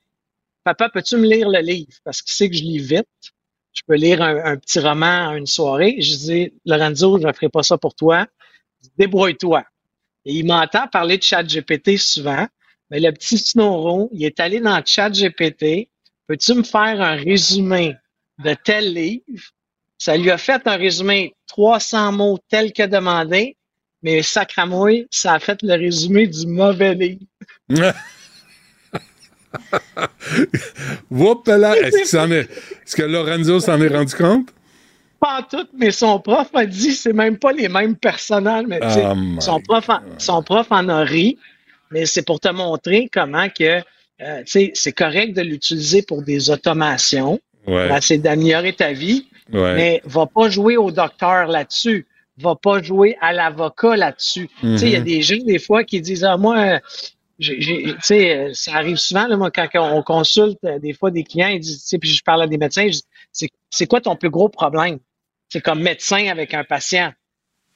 papa, 0.62 0.88
peux-tu 0.88 1.16
me 1.16 1.26
lire 1.26 1.48
le 1.48 1.60
livre? 1.60 1.92
Parce 2.04 2.22
qu'il 2.22 2.32
sait 2.32 2.48
que 2.50 2.56
je 2.56 2.62
lis 2.62 2.78
vite. 2.78 3.06
Je 3.72 3.82
peux 3.86 3.96
lire 3.96 4.22
un, 4.22 4.36
un 4.52 4.56
petit 4.56 4.78
roman 4.80 5.30
à 5.30 5.36
une 5.36 5.46
soirée. 5.46 5.96
Je 6.00 6.14
dis, 6.16 6.52
Lorenzo, 6.64 7.18
je 7.20 7.26
ne 7.26 7.32
ferai 7.32 7.48
pas 7.48 7.62
ça 7.62 7.76
pour 7.76 7.94
toi. 7.94 8.26
Débrouille-toi. 8.98 9.64
Et 10.26 10.32
il 10.34 10.46
m'entend 10.46 10.86
parler 10.88 11.18
de 11.18 11.22
ChatGPT 11.22 11.96
souvent. 11.98 12.46
Mais 12.90 13.00
le 13.00 13.10
petit 13.12 13.38
Snoro, 13.38 14.10
il 14.12 14.24
est 14.24 14.38
allé 14.40 14.60
dans 14.60 14.80
ChatGPT. 14.84 15.88
Peux-tu 16.26 16.54
me 16.54 16.62
faire 16.62 17.00
un 17.00 17.16
résumé 17.16 17.96
de 18.42 18.54
tel 18.64 18.94
livre? 18.94 19.22
Ça 19.98 20.16
lui 20.16 20.30
a 20.30 20.38
fait 20.38 20.66
un 20.66 20.76
résumé 20.76 21.34
300 21.46 22.12
mots 22.12 22.38
tel 22.48 22.72
que 22.72 22.86
demandé, 22.86 23.56
mais 24.02 24.22
sacramouille, 24.22 25.06
ça 25.10 25.34
a 25.34 25.38
fait 25.38 25.58
le 25.62 25.74
résumé 25.74 26.26
du 26.26 26.46
mauvais 26.46 26.94
livre. 26.94 27.26
Whoop 31.10 31.46
là, 31.46 31.76
est-ce 31.76 32.16
que, 32.96 33.02
est, 33.02 33.08
Lorenzo 33.08 33.60
s'en 33.60 33.80
est 33.80 33.88
rendu 33.88 34.14
compte? 34.14 34.48
Pas 35.20 35.40
en 35.40 35.42
tout, 35.42 35.68
mais 35.74 35.90
son 35.90 36.18
prof 36.20 36.48
a 36.54 36.66
dit 36.66 36.92
c'est 36.92 37.12
même 37.12 37.38
pas 37.38 37.52
les 37.52 37.68
mêmes 37.68 37.96
personnages. 37.96 38.66
Mais 38.66 38.80
Oh 38.82 39.14
my 39.14 39.40
son, 39.40 39.60
prof 39.60 39.88
en, 39.88 40.00
son 40.18 40.42
prof 40.42 40.66
en 40.70 40.88
a 40.88 41.04
ri, 41.04 41.38
mais 41.90 42.04
c'est 42.06 42.22
pour 42.22 42.40
te 42.40 42.48
montrer 42.48 43.08
comment 43.12 43.48
que 43.48 43.80
euh, 44.22 44.42
c'est 44.46 44.92
correct 44.92 45.34
de 45.34 45.42
l'utiliser 45.42 46.02
pour 46.02 46.22
des 46.22 46.50
automations. 46.50 47.40
Ouais. 47.66 47.88
Ben, 47.88 48.00
c'est 48.00 48.18
d'améliorer 48.18 48.72
ta 48.74 48.92
vie, 48.92 49.26
Ouais. 49.52 49.74
mais 49.74 50.02
va 50.04 50.26
pas 50.26 50.48
jouer 50.48 50.76
au 50.76 50.90
docteur 50.90 51.46
là-dessus. 51.48 52.06
Va 52.38 52.54
pas 52.56 52.82
jouer 52.82 53.16
à 53.20 53.32
l'avocat 53.32 53.96
là-dessus. 53.96 54.48
Tu 54.60 54.78
sais, 54.78 54.86
il 54.86 54.92
y 54.92 54.96
a 54.96 55.00
Mhm. 55.00 55.04
des 55.04 55.22
gens, 55.22 55.44
des 55.44 55.58
fois, 55.58 55.84
qui 55.84 56.00
disent 56.00 56.24
Ah, 56.24 56.36
moi, 56.36 56.80
tu 57.38 57.94
sais, 58.00 58.50
ça 58.54 58.74
arrive 58.74 58.96
souvent, 58.96 59.26
là, 59.26 59.36
moi, 59.36 59.50
quand 59.50 59.68
on 59.74 60.02
consulte 60.02 60.58
euh, 60.64 60.78
des 60.78 60.92
fois 60.92 61.10
des 61.10 61.24
clients, 61.24 61.48
ils 61.48 61.60
disent, 61.60 61.82
tu 61.82 61.88
sais, 61.88 61.98
puis 61.98 62.10
je 62.10 62.22
parle 62.22 62.42
à 62.42 62.46
des 62.46 62.58
médecins, 62.58 62.86
je 62.86 62.92
dis, 62.92 63.02
c'est 63.32 63.48
c'est 63.70 63.86
quoi 63.86 64.00
ton 64.00 64.16
plus 64.16 64.30
gros 64.30 64.48
problème? 64.48 64.98
c'est 65.50 65.60
comme 65.60 65.80
médecin 65.82 66.26
avec 66.28 66.52
un 66.54 66.64
patient. 66.64 67.12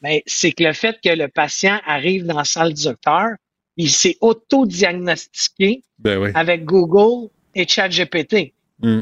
Mais 0.03 0.23
c'est 0.27 0.51
que 0.53 0.65
le 0.65 0.73
fait 0.73 0.97
que 1.03 1.11
le 1.11 1.29
patient 1.29 1.79
arrive 1.87 2.25
dans 2.27 2.37
la 2.37 2.45
salle 2.45 2.73
du 2.73 2.85
docteur, 2.85 3.31
il 3.79 3.89
s'est 3.91 4.17
auto-diagnostiqué 4.21 5.83
Ben 5.99 6.19
oui. 6.19 6.31
avec 6.35 6.65
Google 6.65 7.29
et 7.55 7.67
ChatGPT. 7.67 8.53
Mm. 8.83 9.01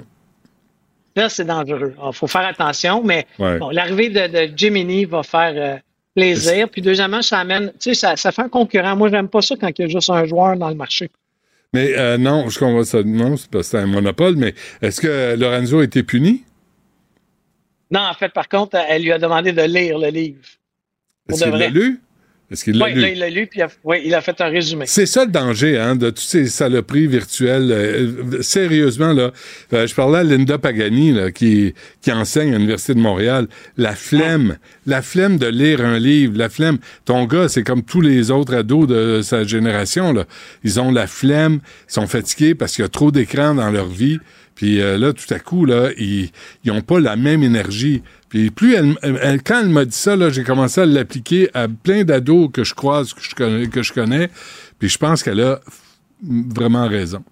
Là, 1.16 1.28
c'est 1.28 1.44
dangereux. 1.46 1.94
Il 2.06 2.12
faut 2.12 2.26
faire 2.26 2.46
attention, 2.46 3.02
mais 3.02 3.26
Ouais. 3.38 3.58
bon, 3.58 3.70
l'arrivée 3.70 4.10
de, 4.10 4.26
de 4.48 4.56
Gemini 4.56 5.06
va 5.06 5.22
faire 5.22 5.52
euh, 5.56 5.78
plaisir. 6.14 6.68
Puis 6.68 6.82
deuxièmement, 6.82 7.22
ça 7.22 7.38
amène, 7.40 7.72
tu 7.80 7.90
sais, 7.90 7.94
ça, 7.94 8.16
ça 8.16 8.32
fait 8.32 8.42
un 8.42 8.48
concurrent. 8.50 8.94
Moi, 8.96 9.08
j'aime 9.10 9.28
pas 9.28 9.40
ça 9.40 9.56
quand 9.56 9.70
il 9.78 9.82
y 9.82 9.84
a 9.86 9.88
juste 9.88 10.10
un 10.10 10.24
joueur 10.26 10.56
dans 10.56 10.68
le 10.68 10.74
marché. 10.74 11.10
Mais 11.72 11.96
euh, 11.98 12.16
non, 12.18 12.48
je 12.48 12.58
comprends 12.58 12.84
ça. 12.84 13.02
Non, 13.02 13.36
c'est 13.36 13.50
parce 13.50 13.64
que 13.70 13.70
c'est 13.78 13.82
un 13.82 13.86
monopole, 13.86 14.36
mais 14.36 14.54
est-ce 14.82 15.00
que 15.00 15.36
Lorenzo 15.38 15.80
a 15.80 15.84
été 15.84 16.02
puni? 16.02 16.44
Non, 17.90 18.00
en 18.00 18.14
fait, 18.14 18.30
par 18.32 18.48
contre, 18.48 18.76
elle 18.88 19.02
lui 19.02 19.12
a 19.12 19.18
demandé 19.18 19.52
de 19.52 19.62
lire 19.62 19.98
le 19.98 20.08
livre. 20.08 20.40
Est-ce 21.28 21.44
qu'il 21.44 21.52
l'a 21.54 21.68
lu? 21.68 22.00
Est-ce 22.50 22.62
qu'il 22.62 22.78
l'a 22.78 22.86
Oui, 22.86 22.94
lu? 22.94 23.00
là, 23.00 23.08
il 23.08 23.18
l'a 23.18 23.30
lu, 23.30 23.46
puis 23.48 23.58
il 23.58 23.62
a, 23.62 23.68
ouais, 23.82 24.02
il 24.04 24.14
a 24.14 24.20
fait 24.20 24.40
un 24.40 24.48
résumé. 24.48 24.84
C'est 24.86 25.06
ça 25.06 25.24
le 25.24 25.32
danger 25.32 25.78
hein, 25.78 25.96
de 25.96 26.10
toutes 26.10 26.18
ces 26.20 26.46
saloperies 26.46 27.08
virtuelles. 27.08 27.72
Euh, 27.72 28.40
sérieusement, 28.42 29.12
là, 29.12 29.32
euh, 29.72 29.86
je 29.86 29.94
parlais 29.94 30.18
à 30.18 30.22
Linda 30.22 30.56
Pagani, 30.56 31.12
là, 31.12 31.32
qui, 31.32 31.74
qui 32.02 32.12
enseigne 32.12 32.50
à 32.54 32.58
l'Université 32.58 32.94
de 32.94 33.00
Montréal. 33.00 33.48
La 33.76 33.96
flemme, 33.96 34.58
la 34.86 35.02
flemme 35.02 35.38
de 35.38 35.46
lire 35.48 35.84
un 35.84 35.98
livre, 35.98 36.38
la 36.38 36.48
flemme. 36.48 36.78
Ton 37.04 37.24
gars, 37.24 37.48
c'est 37.48 37.64
comme 37.64 37.82
tous 37.82 38.00
les 38.00 38.30
autres 38.30 38.54
ados 38.54 38.86
de 38.86 39.22
sa 39.22 39.42
génération. 39.44 40.12
Là. 40.12 40.24
Ils 40.62 40.78
ont 40.78 40.92
la 40.92 41.08
flemme, 41.08 41.60
ils 41.88 41.92
sont 41.92 42.06
fatigués 42.06 42.54
parce 42.54 42.74
qu'il 42.74 42.82
y 42.82 42.86
a 42.86 42.88
trop 42.88 43.10
d'écrans 43.10 43.54
dans 43.54 43.70
leur 43.70 43.88
vie. 43.88 44.18
Puis 44.56 44.80
euh, 44.80 44.98
là, 44.98 45.12
tout 45.12 45.32
à 45.32 45.38
coup, 45.38 45.64
là, 45.66 45.90
ils 45.96 46.30
n'ont 46.64 46.80
pas 46.80 46.98
la 46.98 47.14
même 47.14 47.42
énergie. 47.44 48.02
Puis 48.28 48.50
plus 48.50 48.74
elle, 48.74 48.94
elle- 49.02 49.42
quand 49.42 49.60
elle 49.60 49.68
m'a 49.68 49.84
dit 49.84 49.96
ça, 49.96 50.16
là, 50.16 50.30
j'ai 50.30 50.42
commencé 50.42 50.80
à 50.80 50.86
l'appliquer 50.86 51.48
à 51.54 51.68
plein 51.68 52.02
d'ados 52.02 52.50
que 52.52 52.64
je 52.64 52.74
croise, 52.74 53.12
que 53.14 53.22
je 53.22 53.34
connais, 53.34 53.68
que 53.68 53.82
je 53.84 53.92
connais. 53.92 54.28
Puis 54.80 54.88
je 54.88 54.98
pense 54.98 55.22
qu'elle 55.22 55.40
a 55.42 55.60
vraiment 56.22 56.88
raison. 56.88 57.22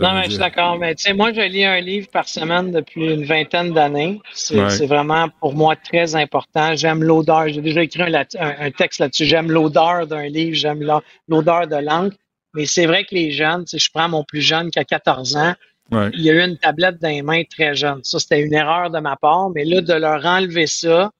Non, 0.00 0.14
mais 0.14 0.24
je 0.24 0.30
suis 0.30 0.38
d'accord. 0.38 0.78
Mais 0.78 0.94
tu 0.96 1.04
sais, 1.04 1.14
moi, 1.14 1.32
je 1.32 1.40
lis 1.40 1.64
un 1.64 1.80
livre 1.80 2.08
par 2.08 2.28
semaine 2.28 2.72
depuis 2.72 3.06
une 3.14 3.24
vingtaine 3.24 3.72
d'années. 3.72 4.20
C'est 4.34 4.60
Ouais. 4.60 4.86
vraiment 4.86 5.28
pour 5.40 5.54
moi 5.54 5.76
très 5.76 6.16
important. 6.16 6.74
J'aime 6.74 7.04
l'odeur. 7.04 7.48
J'ai 7.48 7.60
déjà 7.62 7.82
écrit 7.84 8.02
un, 8.02 8.08
lat- 8.08 8.26
un- 8.38 8.66
un 8.66 8.70
texte 8.72 8.98
là-dessus. 8.98 9.26
J'aime 9.26 9.48
l'odeur 9.50 10.06
d'un 10.08 10.26
livre. 10.26 10.56
J'aime 10.56 10.80
l'odeur 11.28 11.68
de 11.68 11.76
l'encre. 11.76 12.16
Mais 12.54 12.66
c'est 12.66 12.86
vrai 12.86 13.04
que 13.04 13.14
les 13.14 13.30
jeunes, 13.30 13.64
tu 13.64 13.70
sais, 13.70 13.78
je 13.78 13.90
prends 13.94 14.08
mon 14.08 14.24
plus 14.24 14.40
jeune 14.40 14.70
qui 14.70 14.78
a 14.80 14.84
14 14.84 15.36
ans. 15.36 15.54
Ouais. 15.92 16.10
Il 16.14 16.22
y 16.22 16.30
a 16.30 16.34
eu 16.34 16.40
une 16.40 16.58
tablette 16.58 17.00
dans 17.00 17.08
les 17.08 17.22
mains 17.22 17.42
très 17.44 17.74
jeune. 17.74 18.02
Ça, 18.02 18.18
c'était 18.18 18.42
une 18.42 18.54
erreur 18.54 18.90
de 18.90 18.98
ma 18.98 19.16
part. 19.16 19.50
Mais 19.50 19.64
là, 19.64 19.80
de 19.80 19.94
leur 19.94 20.24
enlever 20.24 20.66
ça, 20.66 21.10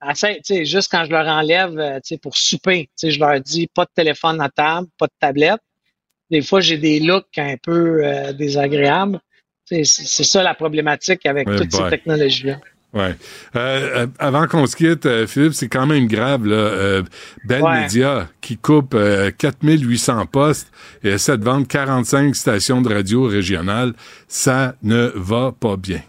assez, 0.00 0.40
juste 0.64 0.90
quand 0.90 1.04
je 1.04 1.10
leur 1.10 1.26
enlève, 1.26 1.78
euh, 1.78 2.16
pour 2.22 2.36
souper, 2.36 2.88
je 3.02 3.18
leur 3.18 3.40
dis 3.40 3.66
pas 3.66 3.84
de 3.84 3.90
téléphone 3.94 4.40
à 4.40 4.48
table, 4.48 4.88
pas 4.98 5.06
de 5.06 5.12
tablette. 5.20 5.60
Des 6.30 6.42
fois, 6.42 6.60
j'ai 6.60 6.78
des 6.78 7.00
looks 7.00 7.38
un 7.38 7.56
peu 7.62 8.04
euh, 8.04 8.32
désagréables. 8.32 9.20
C'est 9.64 9.84
ça 9.84 10.42
la 10.42 10.54
problématique 10.54 11.26
avec 11.26 11.46
toutes 11.46 11.70
boy. 11.70 11.84
ces 11.84 11.90
technologies-là. 11.90 12.58
Ouais. 12.94 13.14
Euh, 13.54 14.04
euh, 14.04 14.06
avant 14.18 14.46
qu'on 14.46 14.66
se 14.66 14.74
quitte, 14.74 15.04
euh, 15.04 15.26
Philippe, 15.26 15.52
c'est 15.52 15.68
quand 15.68 15.86
même 15.86 16.06
grave, 16.06 16.46
là. 16.46 16.56
Euh, 16.56 17.02
Bell 17.44 17.62
Ouais. 17.62 17.82
Media, 17.82 18.28
qui 18.40 18.56
coupe 18.56 18.94
euh, 18.94 19.30
4800 19.36 20.26
postes 20.26 20.70
et 21.04 21.10
essaie 21.10 21.36
de 21.36 21.44
vendre 21.44 21.66
45 21.68 22.34
stations 22.34 22.80
de 22.80 22.92
radio 22.92 23.24
régionales, 23.24 23.92
ça 24.26 24.74
ne 24.82 25.12
va 25.14 25.52
pas 25.58 25.76
bien. 25.76 26.00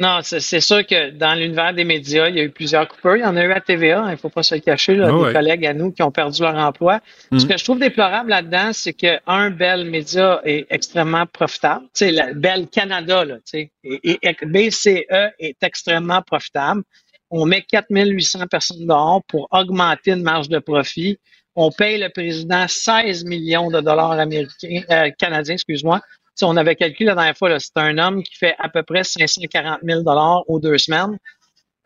Non, 0.00 0.18
c'est 0.22 0.60
sûr 0.60 0.84
que 0.84 1.10
dans 1.10 1.34
l'univers 1.38 1.72
des 1.72 1.84
médias, 1.84 2.28
il 2.28 2.36
y 2.36 2.40
a 2.40 2.42
eu 2.42 2.50
plusieurs 2.50 2.88
coupeurs. 2.88 3.16
Il 3.16 3.20
y 3.20 3.24
en 3.24 3.36
a 3.36 3.44
eu 3.44 3.52
à 3.52 3.60
TVA, 3.60 4.00
hein, 4.00 4.08
il 4.08 4.12
ne 4.12 4.16
faut 4.16 4.28
pas 4.28 4.42
se 4.42 4.54
le 4.56 4.60
cacher, 4.60 4.96
là, 4.96 5.06
Ah 5.08 5.12
des 5.12 5.16
ouais. 5.18 5.32
collègues 5.32 5.66
à 5.66 5.72
nous 5.72 5.92
qui 5.92 6.02
ont 6.02 6.10
perdu 6.10 6.42
leur 6.42 6.56
emploi. 6.56 7.00
Mm. 7.30 7.38
Ce 7.38 7.46
que 7.46 7.56
je 7.56 7.62
trouve 7.62 7.78
déplorable 7.78 8.30
là-dedans, 8.30 8.70
c'est 8.72 8.92
que 8.92 9.18
un 9.26 9.50
Bell 9.50 9.84
Média 9.88 10.40
est 10.44 10.66
extrêmement 10.70 11.26
profitable. 11.26 11.84
Tu 11.94 12.06
sais, 12.06 12.10
la 12.10 12.32
Bell 12.34 12.66
Canada, 12.66 13.24
là, 13.24 13.36
tu 13.36 13.42
sais, 13.44 13.70
et, 13.84 14.18
et- 14.22 14.36
BCE 14.46 15.04
est 15.38 15.62
extrêmement 15.62 16.22
profitable. 16.22 16.82
On 17.30 17.46
met 17.46 17.62
4800 17.62 18.46
personnes 18.48 18.86
dehors 18.86 19.22
pour 19.28 19.46
augmenter 19.52 20.10
une 20.12 20.22
marge 20.22 20.48
de 20.48 20.58
profit. 20.58 21.18
On 21.56 21.70
paye 21.70 21.98
le 22.00 22.08
président 22.08 22.66
16 22.66 23.24
millions 23.26 23.70
de 23.70 23.80
dollars 23.80 24.12
américains, 24.12 24.82
euh, 24.90 25.10
canadiens, 25.16 25.54
excuse-moi. 25.54 26.00
Tu 26.36 26.44
on 26.44 26.56
avait 26.56 26.74
calculé 26.74 27.06
la 27.06 27.14
dernière 27.14 27.36
fois, 27.36 27.58
c'est 27.60 27.76
un 27.76 27.96
homme 27.98 28.22
qui 28.22 28.36
fait 28.36 28.54
à 28.58 28.68
peu 28.68 28.82
près 28.82 29.04
540 29.04 29.80
000 29.82 30.02
dollars 30.02 30.42
aux 30.48 30.58
deux 30.58 30.78
semaines. 30.78 31.16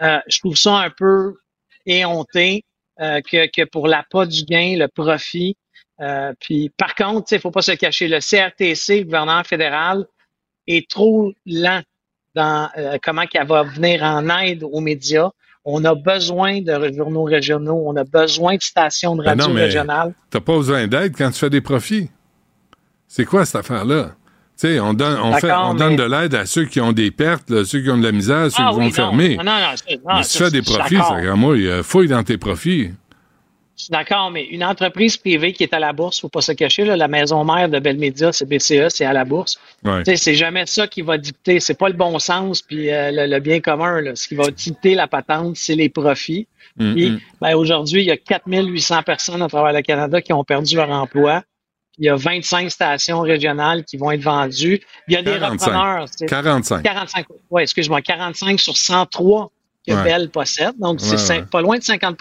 Euh, 0.01 0.19
je 0.27 0.39
trouve 0.39 0.57
ça 0.57 0.77
un 0.77 0.91
peu 0.91 1.35
éhonté 1.85 2.65
euh, 3.01 3.20
que, 3.20 3.47
que 3.51 3.65
pour 3.65 3.89
l'appât 3.89 4.27
du 4.27 4.45
gain, 4.45 4.77
le 4.79 4.89
profit. 4.89 5.57
Euh, 6.01 6.33
puis 6.41 6.70
par 6.77 6.95
contre, 6.95 7.33
il 7.33 7.41
faut 7.41 7.51
pas 7.51 7.62
se 7.62 7.73
cacher, 7.73 8.09
le 8.09 8.20
CRTC, 8.20 9.01
le 9.01 9.05
gouvernement 9.05 9.45
fédéral, 9.45 10.07
est 10.66 10.89
trop 10.89 11.33
lent 11.47 11.83
dans 12.35 12.70
comment 13.03 13.27
qu'elle 13.27 13.47
va 13.47 13.65
venir 13.65 14.03
en 14.03 14.29
aide 14.29 14.62
aux 14.62 14.81
médias. 14.81 15.31
On 15.65 15.85
a 15.85 15.95
besoin 15.95 16.61
de 16.61 16.93
journaux 16.95 17.25
régionaux, 17.25 17.83
on 17.85 17.97
a 17.97 18.05
besoin 18.05 18.57
de 18.57 18.62
stations 18.62 19.16
de 19.16 19.23
Ben 19.23 19.31
radio 19.31 19.49
non, 19.49 19.55
mais 19.55 19.65
régionales. 19.65 20.15
t'as 20.31 20.41
pas 20.41 20.57
besoin 20.57 20.87
d'aide 20.87 21.16
quand 21.16 21.31
tu 21.31 21.39
fais 21.39 21.51
des 21.51 21.61
profits. 21.61 22.11
C'est 23.09 23.25
quoi 23.25 23.45
cette 23.45 23.57
affaire-là? 23.57 24.15
Sais, 24.59 24.81
on 24.81 24.93
donne, 24.93 25.21
on 25.23 25.35
fait, 25.35 25.53
on 25.53 25.75
donne 25.75 25.95
de 25.95 26.03
l'aide 26.03 26.35
à 26.35 26.45
ceux 26.45 26.65
qui 26.65 26.81
ont 26.81 26.91
des 26.91 27.13
pertes, 27.13 27.49
là, 27.49 27.65
ceux 27.65 27.81
qui 27.81 27.91
ont 27.91 27.97
de 27.97 28.03
la 28.03 28.11
misère, 28.11 28.51
ceux 28.51 28.57
Ah 28.59 28.71
qui 28.73 28.79
oui, 28.79 28.81
vont 28.81 28.85
non. 28.87 28.91
fermer. 28.91 29.37
Non, 29.37 29.45
non, 29.45 29.53
non, 29.53 30.15
Mais 30.17 30.23
si 30.25 30.37
tu 30.37 30.43
fais 30.43 30.51
des 30.51 30.63
profits, 30.63 30.97
ça, 30.97 31.35
moi, 31.37 31.57
il 31.57 31.83
fouille 31.85 32.09
dans 32.09 32.25
tes 32.25 32.39
profits. 32.39 32.91
Je 33.77 33.85
suis 33.85 33.93
d'accord, 33.93 34.33
mais 34.33 34.45
une 34.47 34.65
entreprise 34.65 35.17
privée 35.17 35.53
qui 35.53 35.63
est 35.63 35.73
à 35.73 35.79
la 35.79 35.93
bourse, 35.93 36.21
faut 36.21 36.29
pas 36.29 36.41
se 36.41 36.51
cacher, 36.51 36.85
là, 36.85 36.97
la 36.97 37.07
maison 37.07 37.45
mère 37.45 37.69
de 37.69 37.79
Bell 37.79 37.99
Media, 37.99 38.33
c'est 38.33 38.47
BCE, 38.49 38.89
c'est 38.89 39.05
à 39.05 39.13
la 39.13 39.25
bourse. 39.25 39.61
Ouais. 39.85 40.03
C'est 40.17 40.35
jamais 40.35 40.67
ça 40.67 40.89
qui 40.89 41.03
va 41.03 41.19
dicter. 41.19 41.61
C'est 41.61 41.79
pas 41.79 41.89
le 41.89 41.95
bon 41.95 42.19
sens 42.19 42.61
puis 42.61 42.91
euh, 42.91 43.13
le, 43.13 43.33
le 43.33 43.39
bien 43.39 43.61
commun. 43.61 44.01
Là. 44.01 44.17
Ce 44.17 44.27
qui 44.27 44.35
va 44.35 44.51
dicter 44.51 44.97
la 44.97 45.07
patente, 45.07 45.55
c'est 45.57 45.77
les 45.77 45.89
profits. 45.89 46.49
Mm, 46.79 46.95
mm. 46.95 47.21
ben, 47.41 47.55
aujourd'hui, 47.55 48.03
il 48.03 48.07
y 48.07 48.11
a 48.11 48.17
4800 48.17 49.05
personnes 49.05 49.43
à 49.43 49.47
travers 49.47 49.73
le 49.73 49.83
Canada 49.83 50.21
qui 50.21 50.33
ont 50.33 50.43
perdu 50.43 50.75
leur 50.75 50.91
emploi. 50.91 51.45
Il 51.99 52.07
y 52.07 52.09
a 52.09 52.16
25 52.16 52.70
stations 52.70 53.20
régionales 53.20 53.85
qui 53.85 53.97
vont 53.97 54.11
être 54.11 54.23
vendues. 54.23 54.81
Il 55.09 55.15
y 55.15 55.16
a 55.16 55.23
des 55.23 55.33
45. 55.33 55.66
repreneurs. 55.73 56.05
tu 56.11 56.12
sais. 56.19 56.27
45. 56.27 56.83
45. 56.83 57.27
Ouais, 57.51 57.62
excuse-moi, 57.65 58.01
45 58.03 58.61
sur 58.61 58.77
103 58.77 59.51
que 59.87 59.93
Ouais. 59.95 60.05
Bell 60.05 60.31
possède. 60.31 60.75
Donc, 60.79 61.01
c'est 61.01 61.12
Ouais, 61.12 61.16
cin- 61.16 61.41
ouais. 61.41 61.47
pas 61.51 61.61
loin 61.62 61.79
de 61.79 61.83
50 61.83 62.16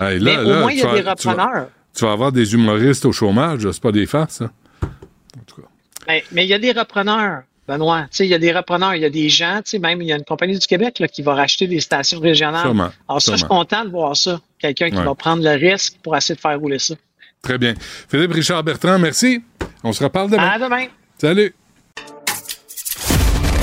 Hey, 0.00 0.20
Mais 0.20 0.34
là, 0.34 0.42
au 0.44 0.48
là, 0.48 0.60
moins, 0.60 0.72
il 0.72 0.78
y 0.78 0.82
a 0.82 0.92
des 0.94 1.00
vas- 1.02 1.14
tu 1.16 1.26
vas- 1.26 1.32
repreneurs. 1.32 1.68
Tu 1.96 2.04
vas 2.04 2.12
avoir 2.12 2.30
des 2.32 2.52
humoristes 2.54 3.04
au 3.06 3.12
chômage, 3.12 3.68
c'est 3.70 3.82
pas 3.82 3.90
des 3.92 4.06
farces, 4.06 4.42
hein? 4.42 4.50
Ben, 6.06 6.22
mais 6.32 6.44
il 6.44 6.48
y 6.48 6.54
a 6.54 6.58
des 6.58 6.72
repreneurs, 6.72 7.42
Benoît. 7.66 8.02
Tu 8.04 8.08
sais, 8.18 8.26
il 8.26 8.30
y 8.30 8.34
a 8.34 8.38
des 8.38 8.52
repreneurs, 8.52 8.94
il 8.94 9.02
y 9.02 9.04
a 9.04 9.10
des 9.10 9.28
gens, 9.28 9.56
tu 9.58 9.70
sais, 9.70 9.78
même 9.78 10.00
il 10.00 10.08
y 10.08 10.12
a 10.12 10.16
une 10.16 10.24
compagnie 10.24 10.58
du 10.58 10.66
Québec 10.66 10.98
là, 11.00 11.08
qui 11.08 11.20
va 11.22 11.34
racheter 11.34 11.66
des 11.66 11.80
stations 11.80 12.18
régionales. 12.20 12.62
Sûrement, 12.62 12.88
Alors 13.08 13.20
ça, 13.20 13.32
je 13.32 13.38
suis 13.38 13.46
content 13.46 13.84
de 13.84 13.90
voir 13.90 14.16
ça. 14.16 14.40
Quelqu'un 14.58 14.88
qui 14.90 14.96
Ouais. 14.96 15.04
va 15.04 15.14
prendre 15.14 15.42
le 15.42 15.50
risque 15.50 15.94
pour 16.02 16.16
essayer 16.16 16.34
de 16.34 16.40
faire 16.40 16.58
rouler 16.58 16.78
ça. 16.78 16.94
Très 17.42 17.58
bien. 17.58 17.74
Philippe 18.08 18.32
Richard 18.32 18.64
Bertrand, 18.64 18.98
merci. 18.98 19.42
On 19.82 19.92
se 19.92 20.02
reparle 20.02 20.30
demain. 20.30 20.48
À 20.48 20.58
demain. 20.58 20.86
Salut. 21.18 21.54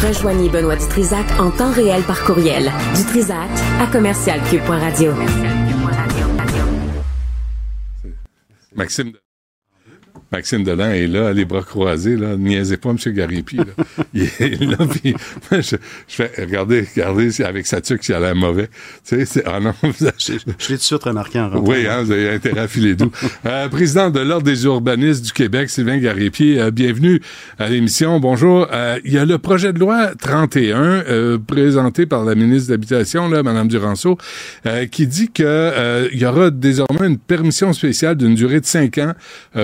Rejoignez 0.06 0.49
Benoît 0.49 0.76
Dutrisac 0.76 1.26
en 1.39 1.52
temps 1.52 1.72
réel 1.72 2.03
par 2.03 2.23
courriel. 2.23 2.72
Dutrisac 2.95 3.49
à 3.80 3.88
commercialcube.radio. 3.88 5.14
Maxime. 8.76 9.14
Maxime 10.31 10.64
Delan 10.64 10.89
est 10.91 11.07
là, 11.07 11.31
les 11.34 11.45
bras 11.45 11.61
croisés, 11.61 12.15
là. 12.18 12.35
Niaisez 12.35 12.77
pas, 12.77 12.89
M. 12.89 12.97
Garipi, 13.14 13.57
là. 13.57 13.65
Il 14.14 14.23
est 14.23 14.61
là, 14.61 14.77
puis 14.89 15.15
je, 15.52 15.60
je 15.61 15.76
fais, 16.07 16.31
regardez, 16.39 16.85
regardez, 16.95 17.41
avec 17.41 17.65
sa 17.68 17.80
tuque, 17.81 18.07
il 18.10 18.14
a 18.15 18.19
l'air 18.19 18.35
mauvais. 18.35 18.68
Tu 19.07 19.18
sais, 19.18 19.26
c'est, 19.26 19.43
ah 19.45 19.60
non, 19.60 19.73
vous 19.84 20.06
avez- 20.06 20.14
Je 20.19 20.34
l'ai 20.34 20.39
tout 20.39 20.73
de 20.76 20.80
suite 20.81 21.03
remarqué 21.03 21.39
en 21.39 21.49
rentrant. 21.49 21.64
Oui, 21.72 21.88
hein, 21.88 22.02
vous 22.03 22.11
avez 22.11 22.30
intérêt 22.31 22.61
à 22.61 22.68
filer 22.68 22.95
doux. 22.95 23.11
Euh, 23.45 23.69
président 23.69 24.10
de 24.10 24.19
l'Ordre 24.19 24.43
des 24.45 24.65
urbanistes 24.65 25.23
du 25.23 25.31
Québec, 25.31 25.69
Sylvain 25.69 25.97
Garipier, 25.99 26.60
euh, 26.60 26.72
bienvenue 26.72 27.22
à 27.60 27.69
l'émission. 27.69 28.19
Bonjour. 28.19 28.68
Euh, 28.72 28.97
il 29.06 29.14
y 29.14 29.18
a 29.19 29.26
le 29.26 29.38
projet 29.38 29.72
de 29.72 29.80
loi 29.80 30.11
31 30.19 30.77
euh, 30.81 31.38
présenté 31.38 32.06
par 32.07 32.26
la 32.26 32.34
ministre 32.34 32.69
de 32.69 32.73
l'Habitation, 32.73 33.30
là, 33.30 33.43
Mme 33.43 33.68
Duranceau, 33.68 34.18
qui 34.91 35.06
dit 35.06 35.31
que 35.31 36.10
il 36.11 36.19
y 36.19 36.26
aura 36.26 36.49
désormais 36.49 37.07
une 37.07 37.19
permission 37.19 37.72
spéciale 37.73 38.15
d'une 38.15 38.34
durée 38.35 38.60
de 38.61 38.65
5 38.65 38.97
ans 38.97 39.14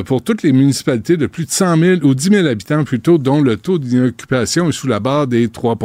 pour 0.06 0.24
toutes 0.24 0.44
les 0.44 0.51
municipalités 0.52 1.18
de 1.18 1.28
plus 1.28 1.46
de 1.46 1.52
100 1.52 1.78
000 1.78 2.02
ou 2.04 2.16
10 2.16 2.30
000 2.30 2.48
habitants 2.48 2.84
plutôt, 2.84 3.18
dont 3.18 3.42
le 3.42 3.58
taux 3.58 3.78
d'inoccupation 3.78 4.70
est 4.70 4.74
sous 4.74 4.88
la 4.88 5.00
barre 5.00 5.28
des 5.28 5.50
3 5.50 5.78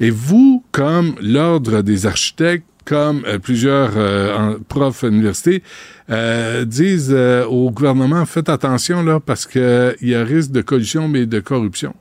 Et 0.00 0.10
vous, 0.10 0.64
comme 0.72 1.14
l'Ordre 1.20 1.82
des 1.82 2.06
architectes, 2.06 2.64
comme 2.84 3.24
euh, 3.26 3.38
plusieurs 3.38 3.92
euh, 3.96 4.58
profs 4.68 5.04
à 5.04 5.08
l'université, 5.08 5.62
euh, 6.10 6.64
disent 6.64 7.12
euh, 7.12 7.44
au 7.44 7.70
gouvernement, 7.70 8.24
faites 8.26 8.48
attention 8.48 9.02
là, 9.02 9.20
parce 9.20 9.46
qu'il 9.46 9.94
y 10.02 10.14
a 10.14 10.24
risque 10.24 10.50
de 10.50 10.62
collusion, 10.62 11.06
mais 11.06 11.26
de 11.26 11.40
corruption. 11.40 11.94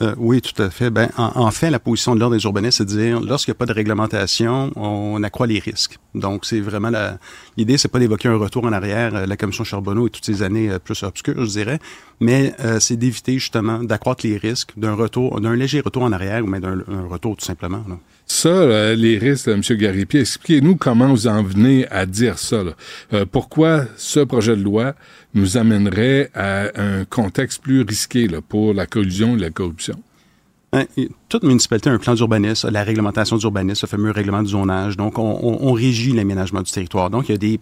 Euh, 0.00 0.14
oui, 0.16 0.40
tout 0.40 0.60
à 0.62 0.70
fait. 0.70 0.88
Ben, 0.88 1.10
en, 1.18 1.32
en 1.34 1.50
fait, 1.50 1.68
la 1.70 1.78
position 1.78 2.14
de 2.14 2.20
l'ordre 2.20 2.34
des 2.34 2.42
urbanistes, 2.44 2.78
c'est 2.78 2.84
de 2.86 2.90
dire, 2.90 3.20
lorsqu'il 3.20 3.52
n'y 3.52 3.56
a 3.56 3.58
pas 3.58 3.66
de 3.66 3.74
réglementation, 3.74 4.72
on 4.74 5.22
accroît 5.22 5.46
les 5.46 5.58
risques. 5.58 5.98
Donc, 6.14 6.46
c'est 6.46 6.60
vraiment 6.60 6.88
la, 6.88 7.18
l'idée, 7.58 7.76
c'est 7.76 7.88
pas 7.88 7.98
d'évoquer 7.98 8.28
un 8.28 8.36
retour 8.36 8.64
en 8.64 8.72
arrière, 8.72 9.14
euh, 9.14 9.26
la 9.26 9.36
commission 9.36 9.64
Charbonneau 9.64 10.06
et 10.06 10.10
toutes 10.10 10.24
ces 10.24 10.42
années 10.42 10.70
euh, 10.70 10.78
plus 10.78 11.02
obscures, 11.02 11.44
je 11.44 11.50
dirais, 11.50 11.78
mais 12.20 12.54
euh, 12.60 12.80
c'est 12.80 12.96
d'éviter 12.96 13.34
justement 13.38 13.82
d'accroître 13.82 14.26
les 14.26 14.38
risques 14.38 14.72
d'un 14.78 14.94
retour, 14.94 15.40
d'un 15.42 15.54
léger 15.56 15.80
retour 15.80 16.04
en 16.04 16.12
arrière 16.12 16.42
ou 16.42 16.46
même 16.46 16.62
d'un 16.62 16.78
un 16.88 17.06
retour 17.08 17.36
tout 17.36 17.44
simplement. 17.44 17.84
là. 17.88 17.96
Ça, 18.24 18.48
euh, 18.48 18.94
les 18.94 19.18
risques, 19.18 19.46
là, 19.48 19.54
M. 19.54 19.62
Garipier, 19.76 20.20
expliquez-nous 20.20 20.76
comment 20.76 21.08
vous 21.08 21.26
en 21.26 21.42
venez 21.42 21.86
à 21.88 22.06
dire 22.06 22.38
ça. 22.38 22.62
là. 22.62 22.72
Euh, 23.12 23.26
pourquoi 23.30 23.84
ce 23.96 24.20
projet 24.20 24.56
de 24.56 24.62
loi 24.62 24.94
nous 25.34 25.56
amènerait 25.58 26.30
à 26.34 26.68
un 26.80 27.04
contexte 27.04 27.62
plus 27.62 27.82
risqué 27.82 28.28
là, 28.28 28.40
pour 28.40 28.72
la 28.74 28.86
collusion 28.86 29.36
et 29.36 29.40
la 29.40 29.50
corruption? 29.50 29.81
Hein, 30.74 30.84
toute 31.28 31.42
municipalité 31.44 31.90
a 31.90 31.92
un 31.92 31.98
plan 31.98 32.14
d'urbanisme, 32.14 32.70
la 32.70 32.82
réglementation 32.82 33.36
d'urbanisme, 33.36 33.84
le 33.86 33.88
fameux 33.88 34.10
règlement 34.10 34.42
du 34.42 34.50
zonage. 34.52 34.96
Donc, 34.96 35.18
on, 35.18 35.58
on- 35.60 35.72
régit 35.72 36.12
l'aménagement 36.12 36.62
du 36.62 36.70
territoire. 36.72 37.10
Donc, 37.10 37.28
il 37.28 37.32
y 37.32 37.34
a 37.34 37.38
des 37.38 37.60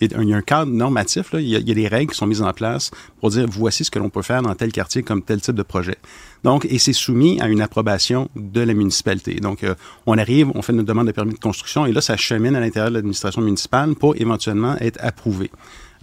il 0.00 0.10
y 0.10 0.32
a 0.34 0.36
un- 0.36 0.42
cadre 0.42 0.72
normatif, 0.72 1.32
là. 1.32 1.40
Il, 1.40 1.48
y 1.48 1.54
a, 1.54 1.58
il 1.58 1.68
y 1.68 1.70
a 1.70 1.74
des 1.74 1.86
règles 1.86 2.10
qui 2.12 2.16
sont 2.18 2.26
mises 2.26 2.40
en 2.42 2.52
place 2.52 2.90
pour 3.20 3.28
dire 3.30 3.46
voici 3.48 3.84
ce 3.84 3.90
que 3.90 3.98
l'on 3.98 4.08
peut 4.10 4.22
faire 4.22 4.40
dans 4.42 4.54
tel 4.54 4.72
quartier 4.72 5.02
comme 5.02 5.22
tel 5.22 5.40
type 5.40 5.54
de 5.54 5.62
projet. 5.62 5.96
Donc, 6.44 6.64
et 6.64 6.78
c'est 6.78 6.92
soumis 6.94 7.38
à 7.42 7.48
une 7.48 7.60
approbation 7.60 8.28
de 8.36 8.62
la 8.62 8.72
municipalité. 8.74 9.34
Donc, 9.34 9.62
euh, 9.62 9.74
on 10.06 10.16
arrive, 10.16 10.50
on 10.54 10.62
fait 10.62 10.72
notre 10.72 10.88
demande 10.88 11.06
de 11.08 11.12
permis 11.12 11.34
de 11.34 11.38
construction 11.38 11.84
et 11.86 11.92
là, 11.92 12.00
ça 12.00 12.16
chemine 12.16 12.56
à 12.56 12.60
l'intérieur 12.60 12.90
de 12.90 12.94
l'administration 12.96 13.42
municipale 13.42 13.94
pour 13.94 14.16
éventuellement 14.16 14.76
être 14.80 14.98
approuvé. 15.02 15.50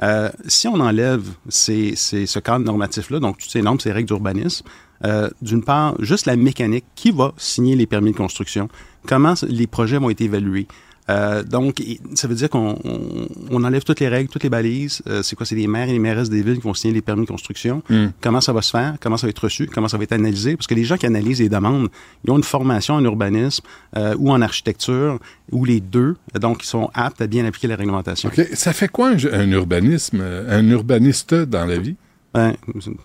Euh, 0.02 0.30
si 0.48 0.68
on 0.68 0.80
enlève 0.80 1.24
ce 1.50 2.40
cadre 2.40 2.66
normatif-là, 2.66 3.20
donc 3.20 3.38
toutes 3.38 3.52
ces 3.52 3.62
normes, 3.62 3.80
ces 3.80 3.92
règles 3.92 4.08
d'urbanisme, 4.08 4.66
euh, 5.06 5.30
d'une 5.42 5.64
part, 5.64 5.96
juste 6.00 6.26
la 6.26 6.36
mécanique, 6.36 6.86
qui 6.96 7.12
va 7.12 7.34
signer 7.38 7.76
les 7.76 7.86
permis 7.86 8.12
de 8.12 8.18
construction, 8.18 8.70
comment 9.06 9.34
les 9.48 9.68
projets 9.68 9.98
vont 9.98 10.10
être 10.10 10.22
évalués. 10.22 10.68
Euh, 11.10 11.44
donc, 11.44 11.84
ça 12.16 12.28
veut 12.28 12.36
dire 12.36 12.50
qu'on 12.50 12.78
on, 12.84 13.28
on 13.52 13.64
enlève 13.64 13.84
toutes 13.84 14.00
les 14.00 14.08
règles, 14.08 14.30
toutes 14.30 14.44
les 14.44 14.50
balises. 14.50 15.02
Euh, 15.08 15.22
c'est 15.22 15.36
quoi? 15.36 15.46
C'est 15.46 15.56
les 15.56 15.68
maires 15.68 15.90
et 15.90 15.92
les 15.92 16.00
mairesses 16.00 16.30
des 16.30 16.42
villes 16.42 16.56
qui 16.56 16.62
vont 16.62 16.74
signer 16.74 16.94
les 16.94 17.02
permis 17.02 17.24
de 17.24 17.30
construction. 17.30 17.84
Mm. 17.90 18.08
Comment 18.22 18.42
ça 18.42 18.54
va 18.54 18.62
se 18.62 18.72
faire? 18.72 18.96
Comment 19.02 19.18
ça 19.18 19.28
va 19.28 19.32
être 19.32 19.44
reçu? 19.44 19.68
Comment 19.68 19.88
ça 19.88 19.98
va 19.98 20.04
être 20.04 20.14
analysé? 20.14 20.56
Parce 20.56 20.68
que 20.68 20.76
les 20.76 20.86
gens 20.86 20.98
qui 20.98 21.06
analysent 21.06 21.42
les 21.42 21.50
demandes, 21.50 21.90
ils 22.24 22.32
ont 22.32 22.38
une 22.38 22.44
formation 22.44 22.96
en 22.96 23.04
urbanisme 23.04 23.66
euh, 23.98 24.16
ou 24.18 24.32
en 24.32 24.42
architecture, 24.42 25.20
ou 25.52 25.66
les 25.66 25.82
deux. 25.82 26.16
Donc, 26.40 26.64
ils 26.64 26.68
sont 26.68 26.90
aptes 26.94 27.22
à 27.22 27.28
bien 27.28 27.46
appliquer 27.46 27.68
la 27.68 27.76
réglementation. 27.76 28.30
OK. 28.30 28.48
Ça 28.54 28.72
fait 28.74 28.88
quoi 28.88 29.10
un, 29.10 29.18
un 29.34 29.52
urbanisme, 29.52 30.20
euh, 30.22 30.60
un 30.60 30.68
urbaniste 30.70 31.34
dans 31.34 31.66
la 31.66 31.78
vie? 31.78 31.96
Ben, 32.34 32.54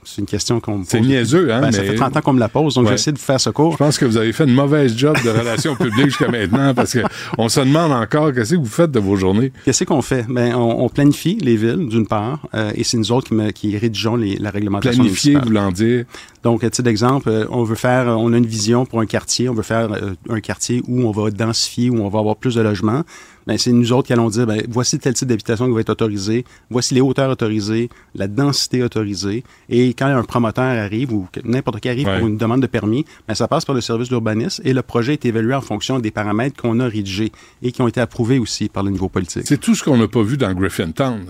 c'est 0.04 0.20
une 0.22 0.26
question 0.26 0.58
qu'on 0.58 0.72
me 0.72 0.78
pose. 0.78 0.88
C'est 0.88 1.00
niaiseux, 1.00 1.52
hein? 1.52 1.60
Ben, 1.60 1.70
Ça 1.72 1.82
fait 1.82 1.94
30 1.94 2.16
ans 2.16 2.20
qu'on 2.22 2.32
me 2.32 2.40
la 2.40 2.48
pose, 2.48 2.74
donc 2.76 2.86
Ouais. 2.86 2.92
j'essaie 2.92 3.12
de 3.12 3.18
vous 3.18 3.24
faire 3.24 3.38
ce 3.40 3.50
cours. 3.50 3.72
Je 3.72 3.76
pense 3.76 3.98
que 3.98 4.06
vous 4.06 4.16
avez 4.16 4.32
fait 4.32 4.44
une 4.44 4.54
mauvaise 4.54 4.96
job 4.96 5.16
de 5.22 5.28
relations 5.30 5.76
publiques 5.76 6.06
jusqu'à 6.06 6.28
maintenant 6.28 6.72
parce 6.74 6.94
que 6.94 7.00
on 7.36 7.48
se 7.50 7.60
demande 7.60 7.92
encore 7.92 8.32
qu'est-ce 8.32 8.52
que 8.54 8.58
vous 8.58 8.64
faites 8.66 8.90
de 8.90 9.00
vos 9.00 9.16
journées? 9.16 9.52
Qu'est-ce 9.64 9.84
qu'on 9.84 10.00
fait? 10.02 10.24
Ben, 10.28 10.54
on, 10.54 10.82
on 10.84 10.88
planifie 10.88 11.36
les 11.42 11.56
villes, 11.56 11.88
d'une 11.88 12.06
part, 12.06 12.40
euh, 12.54 12.70
et 12.74 12.84
c'est 12.84 12.96
nous 12.96 13.12
autres 13.12 13.28
qui, 13.28 13.34
me- 13.34 13.50
qui 13.50 13.76
rédigeons 13.76 14.16
les- 14.16 14.36
la 14.36 14.50
réglementation 14.50 15.02
Planifier, 15.02 15.36
voulant 15.36 15.72
dire. 15.72 16.04
Donc, 16.42 16.62
à 16.64 16.70
titre 16.70 16.84
d'exemple, 16.84 17.28
euh, 17.28 17.46
on 17.50 17.64
veut 17.64 17.74
faire, 17.74 18.06
on 18.06 18.32
a 18.32 18.36
une 18.36 18.46
vision 18.46 18.86
pour 18.86 19.00
un 19.00 19.06
quartier, 19.06 19.48
on 19.48 19.54
veut 19.54 19.62
faire 19.62 19.92
euh, 19.92 20.12
un 20.28 20.40
quartier 20.40 20.82
où 20.86 21.02
on 21.02 21.10
va 21.10 21.30
densifier, 21.30 21.90
où 21.90 21.98
on 22.00 22.08
va 22.08 22.18
avoir 22.20 22.36
plus 22.36 22.54
de 22.54 22.60
logements. 22.60 23.02
Ben, 23.46 23.56
c'est 23.56 23.72
nous 23.72 23.92
autres 23.92 24.06
qui 24.08 24.12
allons 24.12 24.28
dire, 24.28 24.46
ben, 24.46 24.62
voici 24.68 24.98
tel 24.98 25.14
type 25.14 25.26
d'habitation 25.26 25.66
qui 25.66 25.72
va 25.72 25.80
être 25.80 25.88
autorisé, 25.88 26.44
voici 26.70 26.94
les 26.94 27.00
hauteurs 27.00 27.30
autorisées, 27.30 27.88
la 28.14 28.28
densité 28.28 28.82
autorisée. 28.82 29.42
Et 29.70 29.94
quand 29.94 30.06
un 30.06 30.22
promoteur 30.22 30.64
arrive 30.64 31.12
ou 31.14 31.26
n'importe 31.44 31.80
qui 31.80 31.88
arrive 31.88 32.06
Ouais. 32.06 32.18
pour 32.18 32.28
une 32.28 32.36
demande 32.36 32.60
de 32.60 32.66
permis, 32.66 33.04
ben, 33.26 33.34
ça 33.34 33.48
passe 33.48 33.64
par 33.64 33.74
le 33.74 33.80
service 33.80 34.08
d'urbanisme 34.08 34.62
et 34.66 34.72
le 34.74 34.82
projet 34.82 35.14
est 35.14 35.24
évalué 35.24 35.54
en 35.54 35.60
fonction 35.62 35.98
des 35.98 36.10
paramètres 36.10 36.60
qu'on 36.60 36.78
a 36.78 36.86
rédigés 36.86 37.32
et 37.62 37.72
qui 37.72 37.80
ont 37.82 37.88
été 37.88 38.00
approuvés 38.00 38.38
aussi 38.38 38.68
par 38.68 38.82
le 38.82 38.90
niveau 38.90 39.08
politique. 39.08 39.42
C'est 39.46 39.58
tout 39.58 39.74
ce 39.74 39.82
qu'on 39.82 39.96
n'a 39.96 40.08
pas 40.08 40.22
vu 40.22 40.36
dans 40.36 40.52
Griffintown. 40.54 41.24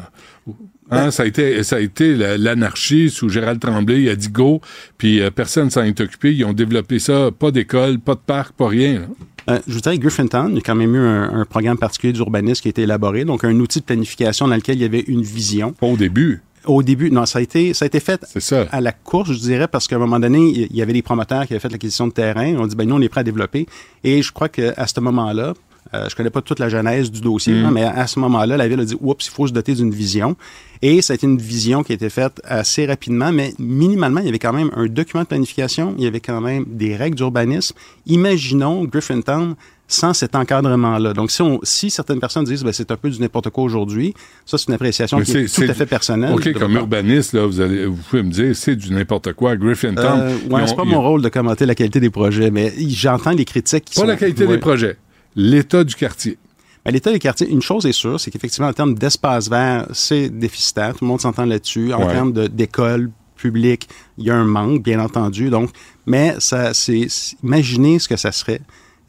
Hein, 0.90 1.10
ça 1.10 1.23
a 1.24 1.27
été, 1.27 1.62
ça 1.62 1.77
a 1.77 1.81
été 1.81 2.15
la- 2.15 2.39
l'anarchie 2.39 3.10
sous 3.10 3.28
Gérald 3.28 3.60
Tremblay. 3.60 4.02
Il 4.02 4.09
a 4.09 4.16
dit 4.16 4.28
go, 4.28 4.60
puis 4.97 5.20
euh, 5.20 5.31
personne 5.31 5.70
s'en 5.70 5.82
est 5.82 6.01
occupé. 6.01 6.35
Ils 6.35 6.44
ont 6.44 6.52
développé 6.55 6.98
ça, 6.98 7.31
pas 7.36 7.51
d'école, 7.51 7.98
pas 7.98 8.15
de 8.15 8.20
parc, 8.20 8.52
pas 8.55 8.69
rien. 8.69 9.02
Euh, 9.51 9.59
je 9.66 9.74
vous 9.74 9.81
dirais, 9.81 9.98
Griffintown, 9.98 10.51
il 10.52 10.56
y 10.56 10.59
a 10.59 10.62
quand 10.62 10.74
même 10.74 10.94
eu 10.94 10.98
un, 10.98 11.40
un 11.40 11.44
programme 11.44 11.78
particulier 11.78 12.12
d'urbanisme 12.12 12.62
qui 12.62 12.69
a 12.69 12.70
été 12.70 12.82
élaboré, 12.82 13.24
donc 13.24 13.44
un 13.44 13.59
outil 13.60 13.81
de 13.81 13.85
planification 13.85 14.48
dans 14.48 14.55
lequel 14.56 14.77
il 14.77 14.82
y 14.82 14.85
avait 14.85 15.05
une 15.09 15.23
vision. 15.23 15.74
Au 15.81 15.97
début. 15.97 16.43
Au 16.66 16.82
début, 16.82 17.10
non, 17.10 17.24
ça 17.24 17.39
a 17.39 17.43
été, 17.43 17.73
ça 17.73 17.85
a 17.85 17.86
été 17.86 17.98
fait 18.01 18.20
ça. 18.39 18.66
à 18.73 18.81
la 18.82 18.93
course, 18.93 19.32
je 19.32 19.39
dirais, 19.39 19.69
parce 19.69 19.89
qu'à 19.89 19.97
un 19.97 20.01
moment 20.01 20.20
donné, 20.20 20.66
il 20.70 20.77
y 20.77 20.82
avait 20.82 20.93
des 20.93 21.01
promoteurs 21.02 21.47
qui 21.47 21.55
avaient 21.55 21.60
fait 21.60 21.70
l'acquisition 21.70 22.09
de 22.09 22.12
terrain. 22.12 22.56
On 22.59 22.66
dit, 22.66 22.77
ben 22.77 22.86
nous, 22.86 22.97
on 22.97 23.01
est 23.01 23.09
prêt 23.09 23.20
à 23.20 23.24
développer. 23.24 23.66
Et 24.05 24.20
je 24.23 24.32
crois 24.32 24.51
qu'à 24.51 24.86
ce 24.86 25.01
moment-là, 25.01 25.55
euh, 25.94 26.06
je 26.09 26.15
connais 26.16 26.31
pas 26.31 26.43
toute 26.43 26.59
la 26.59 26.69
genèse 26.69 27.10
du 27.10 27.20
dossier, 27.20 27.55
Mm. 27.55 27.65
hein, 27.66 27.70
mais 27.73 27.85
à 27.85 28.06
ce 28.06 28.19
moment-là, 28.20 28.56
la 28.56 28.69
ville 28.69 28.81
a 28.81 28.85
dit, 28.85 28.97
oups, 29.01 29.27
il 29.27 29.31
faut 29.31 29.47
se 29.47 29.52
doter 29.52 29.74
d'une 29.74 29.90
vision. 29.93 30.36
Et 30.82 31.02
ça 31.02 31.12
a 31.12 31.16
été 31.16 31.27
une 31.27 31.39
vision 31.39 31.82
qui 31.82 31.93
a 31.93 31.94
été 31.97 32.09
faite 32.09 32.40
assez 32.44 32.86
rapidement, 32.86 33.32
mais 33.32 33.52
minimalement, 33.59 34.20
il 34.20 34.27
y 34.27 34.28
avait 34.28 34.39
quand 34.39 34.52
même 34.52 34.70
un 34.77 34.86
document 34.86 35.23
de 35.24 35.28
planification, 35.28 35.94
il 35.98 36.05
y 36.05 36.06
avait 36.06 36.20
quand 36.20 36.40
même 36.40 36.65
des 36.69 36.94
règles 36.94 37.16
d'urbanisme. 37.16 37.74
Imaginons 38.06 38.85
Griffintown 38.85 39.55
sans 39.90 40.12
cet 40.12 40.35
encadrement-là. 40.35 41.15
Donc, 41.15 41.31
si, 41.31 41.40
on, 41.40 41.60
si 41.62 41.89
certaines 41.90 42.20
personnes 42.20 42.44
disent 42.44 42.62
ben, 42.62 42.73
c'est 42.73 42.90
un 42.90 42.97
peu 42.97 43.09
du 43.09 43.20
n'importe 43.20 43.48
quoi 43.51 43.65
aujourd'hui, 43.65 44.12
ça, 44.44 44.59
c'est 44.59 44.69
une 44.69 44.74
appréciation 44.74 45.19
Mais 45.19 45.24
qui 45.24 45.36
est 45.36 45.55
tout 45.55 45.62
à 45.69 45.73
fait 45.74 45.86
personnelle. 45.86 46.35
OK, 46.35 46.52
comme 46.52 46.74
urbaniste, 46.74 47.32
là, 47.32 47.47
vous, 47.47 47.60
allez, 47.60 47.86
vous 47.86 47.97
pouvez 48.10 48.23
me 48.23 48.31
dire, 48.31 48.55
c'est 48.55 48.77
du 48.77 48.93
n'importe 48.93 49.32
quoi. 49.32 49.56
Griffintown. 49.56 50.20
Euh, 50.20 50.36
ouais, 50.51 50.66
c'est 50.66 50.77
pas 50.77 50.82
ils- 50.85 50.90
mon 50.90 51.01
rôle 51.02 51.23
de 51.23 51.28
commenter 51.31 51.65
la 51.65 51.74
qualité 51.74 52.01
des 52.01 52.10
projets, 52.10 52.51
mais 52.51 52.73
j'entends 52.89 53.31
les 53.31 53.47
critiques 53.47 53.86
qui 53.86 53.94
Pas 53.94 54.01
sont... 54.02 54.06
la 54.06 54.16
qualité 54.16 54.44
Ouais. 54.44 54.55
des 54.56 54.59
projets, 54.59 54.97
l'état 55.37 55.85
du 55.85 55.95
quartier. 55.95 56.39
Ben, 56.85 56.93
L'état 56.93 57.13
des 57.13 57.19
quartiers, 57.19 57.49
une 57.49 57.63
chose 57.63 57.85
est 57.87 57.93
sûre, 57.93 58.19
c'est 58.19 58.31
qu'effectivement, 58.31 58.69
en 58.69 58.73
termes 58.73 58.95
d'espace 58.95 59.49
vert, 59.51 59.87
c'est 59.93 60.29
déficitaire. 60.31 60.93
Tout 60.95 61.05
le 61.05 61.09
monde 61.09 61.21
s'entend 61.21 61.45
là-dessus. 61.45 61.93
En 61.93 62.07
Ouais. 62.07 62.13
termes 62.13 62.33
d'écoles 62.49 63.11
publiques, 63.37 63.89
il 64.17 64.25
y 64.27 64.31
a 64.31 64.35
un 64.37 64.45
manque, 64.45 64.83
bien 64.83 64.99
entendu. 65.01 65.51
Donc, 65.51 65.71
mais 66.07 66.35
ça, 66.39 66.75
c'est, 66.75 67.07
imaginez 67.43 67.99
ce 67.99 68.09
que 68.09 68.17
ça 68.17 68.33
serait 68.33 68.61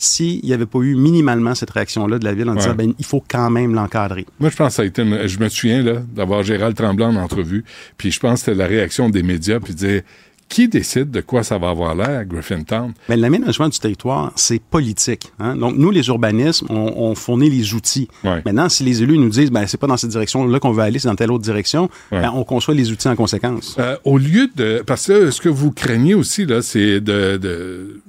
s'il 0.02 0.42
n'y 0.46 0.54
avait 0.54 0.66
pas 0.66 0.80
eu 0.80 0.96
minimalement 0.96 1.56
cette 1.56 1.72
réaction-là 1.72 2.20
de 2.20 2.24
la 2.26 2.34
ville 2.34 2.50
en 2.50 2.56
disant, 2.56 2.74
ben, 2.74 2.94
il 2.98 3.06
faut 3.06 3.22
quand 3.28 3.50
même 3.50 3.74
l'encadrer. 3.74 4.26
Moi, 4.40 4.50
je 4.50 4.56
pense 4.56 4.68
que 4.70 4.74
ça 4.76 4.82
a 4.84 4.86
été 4.86 5.02
une- 5.02 5.28
Je 5.28 5.40
me 5.40 5.50
souviens, 5.50 5.82
là, 5.84 5.96
d'avoir 6.14 6.42
Gérald 6.44 6.74
Tremblay 6.76 7.06
en 7.06 7.16
entrevue, 7.18 7.66
puis 7.98 8.10
je 8.12 8.20
pense 8.20 8.36
que 8.36 8.40
c'était 8.46 8.56
la 8.58 8.68
réaction 8.68 9.10
des 9.10 9.24
médias, 9.24 9.60
puis 9.60 9.74
dire 9.76 10.04
qui 10.50 10.68
décide 10.68 11.12
de 11.12 11.22
quoi 11.22 11.44
ça 11.44 11.58
va 11.60 11.70
avoir 11.70 11.94
l'air, 11.96 12.26
Griffintown? 12.26 12.92
Mais 13.08 13.16
l'aménagement 13.16 13.70
du 13.70 13.78
territoire, 13.80 14.34
c'est 14.36 14.60
politique. 14.60 15.32
hein? 15.40 15.56
Donc, 15.56 15.76
nous, 15.78 15.92
les 15.92 16.08
urbanismes, 16.08 16.66
on, 16.70 16.94
on 16.98 17.16
fournit 17.16 17.50
les 17.52 17.74
outils. 17.76 18.08
Ouais. 18.24 18.42
Maintenant, 18.46 18.68
si 18.68 18.84
les 18.84 19.04
élus 19.04 19.18
nous 19.20 19.30
disent, 19.30 19.52
ben, 19.52 19.68
c'est 19.68 19.78
pas 19.80 19.86
dans 19.88 19.96
cette 19.98 20.10
direction-là 20.10 20.60
qu'on 20.60 20.72
veut 20.72 20.82
aller, 20.84 20.98
c'est 21.00 21.08
dans 21.08 21.16
telle 21.16 21.32
autre 21.32 21.44
direction, 21.44 21.84
Ouais. 22.12 22.22
ben, 22.22 22.32
on 22.34 22.44
conçoit 22.44 22.74
les 22.74 22.92
outils 22.92 23.08
en 23.08 23.16
conséquence. 23.16 23.76
Euh, 23.80 23.96
au 24.04 24.18
lieu 24.18 24.50
de. 24.56 24.84
Parce 24.86 25.06
que 25.08 25.30
ce 25.32 25.40
que 25.40 25.50
vous 25.50 25.72
craignez 25.72 26.16
aussi, 26.16 26.46
là, 26.46 26.62
c'est 26.64 27.00
de. 27.00 27.38
de- 27.38 28.02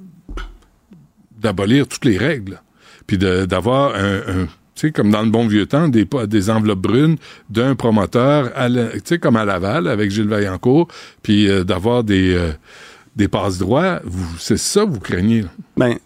d'abolir 1.39 1.87
toutes 1.87 2.05
les 2.05 2.17
règles. 2.17 2.61
Puis 3.07 3.17
de- 3.17 3.45
d'avoir 3.45 3.95
un. 3.95 4.17
un- 4.43 4.47
comme 4.89 5.11
dans 5.11 5.21
le 5.21 5.29
bon 5.29 5.47
vieux 5.47 5.67
temps, 5.67 5.87
des, 5.87 6.07
des 6.27 6.49
enveloppes 6.49 6.79
brunes 6.79 7.17
d'un 7.49 7.75
promoteur, 7.75 8.51
comme 9.21 9.35
à 9.35 9.45
Laval, 9.45 9.87
avec 9.87 10.09
Gilles 10.09 10.27
Vaillancourt, 10.27 10.87
puis 11.21 11.47
euh, 11.47 11.63
d'avoir 11.63 12.03
des, 12.03 12.33
euh, 12.33 12.51
des 13.15 13.27
passes 13.27 13.59
droits. 13.59 13.99
C'est 14.39 14.57
ça 14.57 14.85
que 14.85 14.89
vous 14.89 14.99
craignez. 14.99 15.45
Ben, 15.77 15.97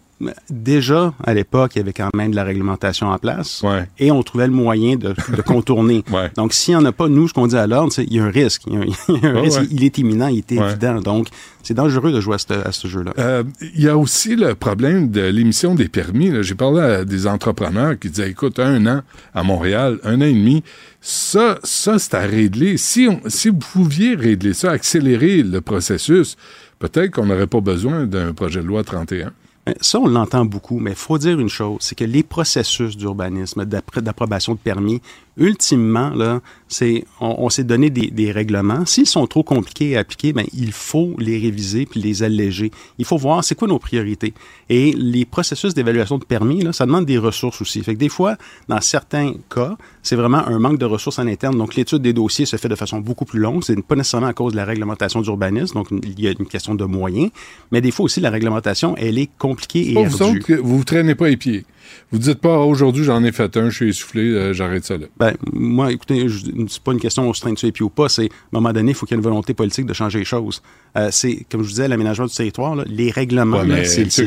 déjà, 0.50 1.12
à 1.24 1.34
l'époque, 1.34 1.72
il 1.74 1.78
y 1.78 1.82
avait 1.82 1.92
quand 1.92 2.10
même 2.14 2.30
de 2.30 2.36
la 2.36 2.44
réglementation 2.44 3.08
en 3.08 3.18
place. 3.18 3.62
Ouais. 3.62 3.86
Et 3.98 4.10
on 4.10 4.22
trouvait 4.22 4.46
le 4.46 4.52
moyen 4.52 4.96
de, 4.96 5.14
de 5.36 5.42
contourner. 5.42 6.02
Ouais. 6.12 6.30
Donc, 6.36 6.52
s'il 6.54 6.74
n'y 6.74 6.80
en 6.80 6.84
a 6.84 6.92
pas, 6.92 7.08
nous, 7.08 7.28
ce 7.28 7.34
qu'on 7.34 7.46
dit 7.46 7.56
à 7.56 7.66
l'ordre, 7.66 7.92
c'est 7.92 8.04
qu'il 8.06 8.16
y 8.16 8.20
a 8.20 8.24
un 8.24 8.30
risque. 8.30 8.62
Il 8.66 8.72
y 8.74 8.76
a 8.76 8.80
un, 8.80 8.84
il 9.08 9.22
y 9.22 9.26
a 9.26 9.30
un 9.30 9.34
Ouais, 9.34 9.40
risque. 9.42 9.60
ouais. 9.60 9.66
Il 9.70 9.84
est 9.84 9.98
imminent, 9.98 10.28
il 10.28 10.38
est 10.38 10.52
évident. 10.52 11.00
Donc, 11.00 11.28
c'est 11.62 11.74
dangereux 11.74 12.12
de 12.12 12.20
jouer 12.20 12.36
à 12.64 12.72
ce, 12.72 12.86
jeu-là. 12.88 13.12
Euh, 13.18 13.42
Il 13.74 13.82
y 13.82 13.88
a 13.88 13.96
aussi 13.98 14.36
le 14.36 14.54
problème 14.54 15.10
de 15.10 15.20
l'émission 15.22 15.74
des 15.74 15.88
permis. 15.88 16.30
J'ai 16.42 16.54
parlé 16.54 16.80
à 16.80 17.04
des 17.04 17.26
entrepreneurs 17.26 17.98
qui 17.98 18.08
disaient, 18.10 18.30
écoute, 18.30 18.58
un 18.58 18.86
an 18.86 19.02
à 19.34 19.42
Montréal, 19.42 19.98
un 20.04 20.18
an 20.20 20.24
et 20.24 20.32
demi, 20.32 20.62
ça, 21.00 21.58
ça 21.64 21.98
c'est 21.98 22.14
à 22.14 22.20
régler. 22.20 22.76
Si, 22.78 23.08
on, 23.10 23.20
si 23.28 23.48
vous 23.48 23.56
pouviez 23.58 24.14
régler 24.14 24.54
ça, 24.54 24.70
accélérer 24.70 25.42
le 25.42 25.60
processus, 25.60 26.36
peut-être 26.78 27.10
qu'on 27.12 27.26
n'aurait 27.26 27.46
pas 27.48 27.60
besoin 27.60 28.06
d'un 28.06 28.32
projet 28.32 28.60
de 28.60 28.66
loi 28.66 28.84
31. 28.84 29.32
Mais 29.66 29.74
Ça, 29.80 29.98
on 29.98 30.06
l'entend 30.06 30.44
beaucoup, 30.44 30.78
mais 30.78 30.90
il 30.92 30.96
faut 30.96 31.18
dire 31.18 31.38
une 31.40 31.48
chose, 31.48 31.78
c'est 31.80 31.94
que 31.96 32.04
les 32.04 32.22
processus 32.22 32.96
d'urbanisme, 32.96 33.64
d'appro- 33.64 34.00
d'approbation 34.00 34.54
de 34.54 34.58
permis, 34.58 35.00
ultimement, 35.36 36.10
là, 36.10 36.40
c'est 36.68 37.04
on, 37.20 37.34
on 37.38 37.50
s'est 37.50 37.64
donné 37.64 37.90
des, 37.90 38.10
des 38.10 38.32
règlements. 38.32 38.84
S'ils 38.86 39.06
sont 39.06 39.26
trop 39.26 39.42
compliqués 39.42 39.96
à 39.96 40.00
appliquer, 40.00 40.32
ben 40.32 40.44
il 40.52 40.72
faut 40.72 41.14
les 41.18 41.38
réviser 41.38 41.86
puis 41.86 42.00
les 42.00 42.22
alléger. 42.22 42.70
Il 42.98 43.04
faut 43.04 43.16
voir 43.16 43.44
c'est 43.44 43.54
quoi 43.54 43.68
nos 43.68 43.78
priorités. 43.78 44.34
Et 44.68 44.92
les 44.92 45.24
processus 45.24 45.74
d'évaluation 45.74 46.18
de 46.18 46.24
permis, 46.24 46.62
là, 46.62 46.72
ça 46.72 46.86
demande 46.86 47.06
des 47.06 47.18
ressources 47.18 47.60
aussi. 47.60 47.82
Fait 47.82 47.94
que 47.94 47.98
des 48.00 48.08
fois, 48.08 48.36
dans 48.68 48.80
certains 48.80 49.34
cas, 49.54 49.76
c'est 50.02 50.16
vraiment 50.16 50.46
un 50.46 50.58
manque 50.58 50.78
de 50.78 50.86
ressources 50.86 51.18
en 51.18 51.26
interne. 51.26 51.56
Donc 51.56 51.74
l'étude 51.76 52.02
des 52.02 52.12
dossiers 52.12 52.46
se 52.46 52.56
fait 52.56 52.68
de 52.68 52.74
façon 52.74 53.00
beaucoup 53.00 53.24
plus 53.24 53.40
longue. 53.40 53.62
C'est 53.62 53.80
pas 53.82 53.94
nécessairement 53.96 54.26
à 54.28 54.32
cause 54.34 54.52
de 54.52 54.56
la 54.56 54.64
réglementation 54.64 55.20
d'urbanisme. 55.20 55.74
Donc 55.74 55.88
il 55.90 56.20
y 56.20 56.26
a 56.28 56.32
une 56.38 56.46
question 56.46 56.74
de 56.74 56.84
moyens, 56.84 57.30
mais 57.70 57.80
des 57.80 57.90
fois 57.90 58.04
aussi 58.04 58.20
la 58.20 58.30
réglementation, 58.30 58.96
elle 58.96 59.18
est 59.18 59.30
compliquée 59.38 59.90
et 59.90 59.94
Pas 59.94 60.02
vous 60.04 60.22
ardue. 60.22 60.40
que 60.40 60.54
vous 60.54 60.78
vous 60.78 60.84
traînez 60.84 61.14
pas 61.14 61.28
les 61.28 61.36
pieds. 61.36 61.64
Vous 62.10 62.18
dites 62.18 62.40
pas, 62.40 62.54
Ah, 62.54 62.60
aujourd'hui, 62.60 63.04
j'en 63.04 63.22
ai 63.24 63.32
fait 63.32 63.56
un, 63.56 63.70
je 63.70 63.74
suis 63.76 63.88
essoufflé, 63.90 64.22
euh, 64.22 64.52
j'arrête 64.52 64.84
ça 64.84 64.96
là. 64.96 65.06
Ben, 65.18 65.34
moi, 65.52 65.92
écoutez, 65.92 66.26
c'est 66.68 66.82
pas 66.82 66.92
une 66.92 67.00
question 67.00 67.28
on 67.28 67.32
se 67.32 67.40
traîne 67.40 67.54
dessus 67.54 67.66
les 67.66 67.72
pieds 67.72 67.84
ou 67.84 67.90
pas. 67.90 68.08
C'est, 68.08 68.24
à 68.24 68.26
un 68.26 68.28
moment 68.60 68.72
donné, 68.72 68.92
il 68.92 68.94
faut 68.94 69.06
qu'il 69.06 69.14
y 69.14 69.16
ait 69.16 69.20
une 69.20 69.24
volonté 69.24 69.54
politique 69.54 69.86
de 69.86 69.92
changer 69.92 70.18
les 70.20 70.24
choses. 70.24 70.62
Euh, 70.96 71.08
c'est, 71.10 71.44
comme 71.50 71.62
je 71.62 71.66
vous 71.66 71.72
disais, 71.72 71.88
l'aménagement 71.88 72.26
du 72.26 72.34
territoire, 72.34 72.76
là, 72.76 72.84
les 72.86 73.10
règlements, 73.10 73.60
Ouais, 73.62 73.84
c'est, 73.84 74.04
les 74.04 74.18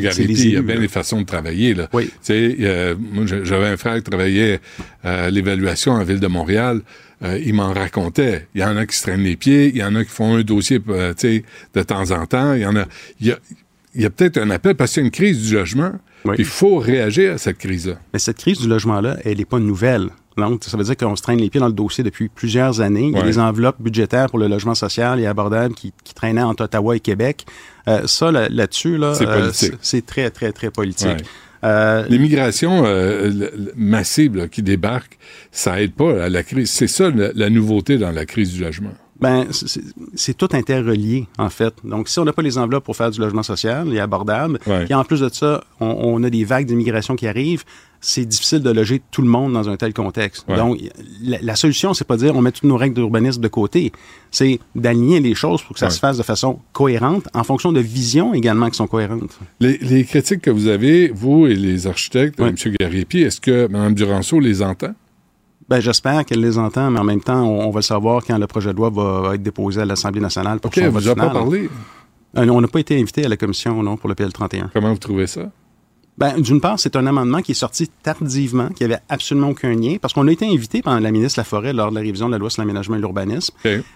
il 0.44 0.54
y 0.54 0.58
a 0.58 0.62
bien 0.62 0.76
là. 0.76 0.82
des 0.82 0.88
façons 0.88 1.22
de 1.22 1.26
travailler. 1.26 1.74
Là. 1.74 1.90
Sais, 2.22 2.56
euh, 2.60 2.96
j'avais 3.44 3.68
un 3.68 3.78
frère 3.78 3.96
qui 3.96 4.04
travaillait 4.04 4.60
euh, 5.06 5.28
à 5.28 5.30
l'évaluation 5.30 5.94
en 5.94 6.04
Ville 6.04 6.20
de 6.20 6.28
Montréal. 6.28 6.82
Euh, 7.22 7.38
il 7.46 7.54
m'en 7.54 7.74
racontait. 7.74 8.48
Il 8.56 8.62
y 8.62 8.64
en 8.64 8.78
a 8.78 8.86
qui 8.86 8.96
se 8.96 9.04
traînent 9.04 9.24
les 9.24 9.36
pieds, 9.36 9.68
il 9.68 9.78
y 9.78 9.84
en 9.84 9.94
a 9.96 10.04
qui 10.06 10.10
font 10.12 10.36
un 10.36 10.42
dossier 10.42 10.80
euh, 10.90 11.14
de 11.74 11.82
temps 11.84 12.12
en 12.12 12.26
temps. 12.26 12.54
Il 12.54 12.62
y 12.62 12.66
en 12.66 12.76
a. 12.78 12.86
Il 13.20 13.28
y 13.28 13.32
a, 13.32 13.38
il 13.96 14.02
y 14.02 14.06
a 14.06 14.10
peut-être 14.10 14.38
un 14.38 14.50
appel 14.52 14.76
parce 14.76 14.94
qu'il 14.94 15.02
y 15.02 15.04
a 15.04 15.08
une 15.08 15.12
crise 15.12 15.48
du 15.48 15.56
logement. 15.56 15.92
Il 16.38 16.46
faut 16.46 16.78
réagir 16.78 17.34
à 17.34 17.38
cette 17.38 17.58
crise-là. 17.58 17.96
Mais 18.14 18.20
cette 18.20 18.38
crise 18.38 18.60
du 18.60 18.68
logement-là, 18.68 19.18
elle 19.24 19.38
n'est 19.38 19.46
pas 19.46 19.60
nouvelle. 19.60 20.10
Donc, 20.38 20.64
ça 20.64 20.78
veut 20.78 20.84
dire 20.84 20.96
qu'on 20.96 21.16
se 21.18 21.22
traîne 21.22 21.40
les 21.40 21.50
pieds 21.50 21.60
dans 21.60 21.68
le 21.68 21.74
dossier 21.74 22.04
depuis 22.04 22.30
plusieurs 22.30 22.80
années. 22.82 23.08
Il 23.08 23.12
y 23.14 23.16
a 23.16 23.20
Ouais. 23.20 23.26
des 23.26 23.40
enveloppes 23.40 23.82
budgétaires 23.82 24.28
pour 24.28 24.40
le 24.40 24.48
logement 24.48 24.76
social 24.76 25.20
et 25.20 25.26
abordable 25.26 25.76
qui, 25.76 25.92
qui 26.04 26.14
traînaient 26.14 26.42
entre 26.44 26.64
Ottawa 26.64 26.96
et 26.96 27.00
Québec. 27.02 27.46
Euh, 27.88 28.02
ça, 28.06 28.32
là- 28.32 28.48
là-dessus, 28.50 28.98
là, 28.98 29.14
C'est 29.16 29.28
euh, 29.28 29.40
politique. 29.40 29.74
c'est 29.82 30.06
très, 30.06 30.30
très, 30.30 30.52
très 30.54 30.72
politique. 30.72 31.08
Ouais. 31.08 31.18
Euh, 31.66 32.06
L'immigration 32.08 32.84
euh, 32.86 33.50
massive 33.76 34.38
là, 34.38 34.48
qui 34.48 34.62
débarque, 34.64 35.18
ça 35.52 35.82
aide 35.82 35.92
pas 35.94 36.24
à 36.24 36.30
la 36.30 36.42
crise. 36.44 36.70
C'est 36.70 36.88
ça 36.88 37.10
la, 37.10 37.32
la 37.34 37.50
nouveauté 37.50 37.98
dans 37.98 38.12
la 38.12 38.26
crise 38.26 38.54
du 38.54 38.62
logement. 38.62 38.94
Ben, 39.22 39.48
c'est- 39.52 40.34
tout 40.38 40.50
interrelié, 40.54 41.28
en 41.38 41.50
fait. 41.50 41.74
Donc, 41.84 42.08
si 42.08 42.20
on 42.20 42.26
n'a 42.26 42.32
pas 42.32 42.42
les 42.42 42.58
enveloppes 42.58 42.86
pour 42.86 42.96
faire 42.96 43.12
du 43.12 43.20
logement 43.20 43.44
social 43.44 43.94
et 43.94 44.00
abordable, 44.00 44.60
et 44.90 44.94
en 44.94 45.04
plus 45.04 45.20
de 45.20 45.30
ça, 45.30 45.64
on, 45.82 45.88
on 45.88 46.24
a 46.24 46.30
des 46.30 46.46
vagues 46.46 46.66
d'immigration 46.66 47.16
qui 47.18 47.28
arrivent, 47.28 47.64
c'est 48.02 48.24
difficile 48.26 48.62
de 48.62 48.70
loger 48.70 49.02
tout 49.12 49.22
le 49.22 49.28
monde 49.28 49.52
dans 49.52 49.68
un 49.68 49.76
tel 49.76 49.94
contexte. 49.94 50.46
Ouais. 50.48 50.56
Donc, 50.56 50.80
la, 51.22 51.38
la 51.42 51.56
solution, 51.58 51.94
c'est 51.94 52.06
pas 52.08 52.16
de 52.16 52.22
dire 52.22 52.34
on 52.38 52.42
met 52.42 52.54
toutes 52.54 52.64
nos 52.64 52.78
règles 52.78 52.96
d'urbanisme 52.96 53.42
de 53.42 53.48
côté, 53.50 53.92
c'est 54.32 54.60
d'aligner 54.74 55.20
les 55.20 55.36
choses 55.36 55.62
pour 55.64 55.74
que 55.74 55.80
ça 55.80 55.88
Ouais. 55.88 55.92
se 55.92 56.00
fasse 56.00 56.18
de 56.18 56.24
façon 56.24 56.60
cohérente, 56.72 57.28
en 57.34 57.44
fonction 57.44 57.74
de 57.74 57.82
visions 57.82 58.34
également 58.34 58.70
qui 58.70 58.78
sont 58.78 58.88
cohérentes. 58.88 59.38
Les, 59.60 59.78
les 59.80 60.06
critiques 60.06 60.42
que 60.42 60.50
vous 60.50 60.68
avez, 60.68 61.10
vous 61.10 61.46
et 61.48 61.56
les 61.56 61.88
architectes, 61.88 62.40
M. 62.40 62.56
Gariepi, 62.80 63.20
est-ce 63.24 63.42
que 63.42 63.68
Mme 63.68 63.96
Duranceau 63.96 64.40
les 64.40 64.62
entend? 64.62 64.94
Ben, 65.70 65.80
j'espère 65.80 66.26
qu'elle 66.26 66.40
les 66.42 66.58
entend, 66.58 66.90
mais 66.90 67.00
en 67.00 67.04
même 67.04 67.22
temps, 67.22 67.44
on, 67.44 67.68
on 67.68 67.70
va 67.70 67.78
le 67.80 67.84
savoir 67.84 68.24
quand 68.26 68.38
le 68.38 68.48
projet 68.48 68.72
de 68.74 68.78
loi 68.78 68.90
va, 68.90 69.36
être 69.36 69.44
déposé 69.44 69.82
à 69.82 69.86
l'Assemblée 69.86 70.20
nationale 70.22 70.60
pour 70.60 70.70
OK, 70.70 70.76
son 70.84 70.90
vote 70.90 71.04
pas 71.16 71.30
parlé? 71.30 71.70
Euh, 72.38 72.48
on 72.50 72.62
n'a 72.62 72.68
pas 72.68 72.80
été 72.80 73.00
invité 73.00 73.26
à 73.26 73.30
la 73.30 73.38
commission, 73.38 73.82
non, 73.84 73.96
pour 73.98 74.10
le 74.10 74.16
PL31. 74.16 74.70
Comment 74.74 74.92
vous 74.94 74.98
trouvez 75.00 75.28
ça? 75.28 75.42
Ben, 76.18 76.38
d'une 76.42 76.60
part, 76.60 76.78
c'est 76.78 76.98
un 76.98 77.08
amendement 77.08 77.42
qui 77.42 77.54
est 77.54 77.56
sorti 77.56 77.88
tardivement, 78.04 78.68
qui 78.70 78.84
avait 78.84 78.98
absolument 79.08 79.50
aucun 79.52 79.74
lien, 79.74 79.96
parce 80.02 80.14
qu'on 80.14 80.28
a 80.28 80.32
été 80.34 80.46
invité 80.46 80.82
par 80.82 81.00
la 81.00 81.12
ministre 81.12 81.40
Laforêt 81.40 81.72
lors 81.72 81.92
de 81.92 81.96
la 81.96 82.02
révision 82.02 82.28
de 82.28 82.34
la 82.34 82.38
loi 82.38 82.50
sur 82.50 82.62
l'aménagement 82.62 82.98
et 82.98 83.00
l'urbanisme. 83.00 83.56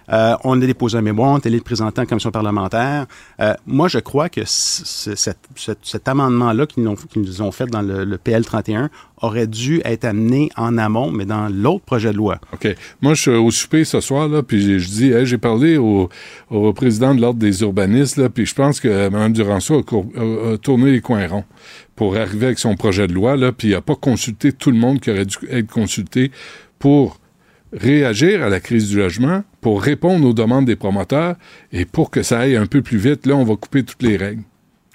Euh, 0.09 0.33
on 0.45 0.61
a 0.61 0.65
déposé 0.65 0.97
un 0.97 1.01
mémoire, 1.01 1.31
on 1.31 1.37
est 1.39 1.47
allé 1.47 1.57
le 1.57 1.63
présenter 1.63 1.99
en 1.99 2.05
commission 2.05 2.31
parlementaire. 2.31 3.07
Euh, 3.41 3.53
moi, 3.67 3.89
je 3.89 3.99
crois 3.99 4.29
que 4.29 4.41
cet, 4.45 5.37
cet- 5.55 5.79
cet 5.83 6.07
amendement-là 6.07 6.65
qu'ils 6.65 6.83
nous, 6.83 6.91
ont- 6.91 6.95
qu'ils 6.95 7.43
ont 7.43 7.51
fait 7.51 7.65
dans 7.65 7.81
le, 7.81 8.05
le 8.05 8.17
PL 8.17 8.45
31 8.45 8.89
aurait 9.23 9.47
dû 9.47 9.81
être 9.85 10.05
amené 10.05 10.49
en 10.55 10.77
amont, 10.77 11.09
mais 11.09 11.25
dans 11.25 11.47
l'autre 11.49 11.83
projet 11.85 12.11
de 12.11 12.17
loi. 12.17 12.39
OK. 12.53 12.67
Moi, 13.01 13.15
je 13.15 13.21
suis 13.21 13.31
au 13.31 13.49
souper 13.49 13.83
ce 13.85 13.99
soir, 14.01 14.27
là, 14.27 14.43
puis 14.43 14.79
je 14.79 14.87
dis, 14.89 15.11
j'ai 15.23 15.37
parlé 15.39 15.77
au, 15.77 16.09
président 16.75 17.15
de 17.15 17.21
l'Ordre 17.21 17.39
des 17.39 17.61
urbanistes, 17.61 18.17
là, 18.17 18.29
puis 18.29 18.45
je 18.45 18.53
pense 18.53 18.79
que 18.79 19.09
Mme 19.09 19.33
Duranceau 19.33 19.81
a- 19.81 20.53
a 20.53 20.57
tourné 20.57 20.91
les 20.91 21.01
coins 21.01 21.27
ronds 21.27 21.45
pour 21.95 22.15
arriver 22.17 22.47
avec 22.47 22.59
son 22.59 22.75
projet 22.75 23.07
de 23.07 23.13
loi, 23.13 23.35
là, 23.37 23.51
puis 23.51 23.69
il 23.69 23.71
n'a 23.71 23.81
pas 23.81 23.95
consulté 23.95 24.51
tout 24.51 24.69
le 24.71 24.77
monde 24.77 24.99
qui 24.99 25.09
aurait 25.09 25.25
dû 25.25 25.37
être 25.49 25.71
consulté 25.71 26.31
pour 26.77 27.19
réagir 27.71 28.43
à 28.43 28.49
la 28.49 28.59
crise 28.59 28.89
du 28.89 28.97
logement, 28.97 29.43
pour 29.61 29.81
répondre 29.81 30.27
aux 30.27 30.33
demandes 30.33 30.65
des 30.65 30.75
promoteurs 30.75 31.35
et 31.71 31.85
pour 31.85 32.11
que 32.11 32.21
ça 32.21 32.39
aille 32.41 32.55
un 32.55 32.65
peu 32.67 32.81
plus 32.81 32.97
vite. 32.97 33.25
Là, 33.25 33.35
on 33.35 33.43
va 33.43 33.55
couper 33.55 33.83
toutes 33.83 34.03
les 34.03 34.17
règles. 34.17 34.43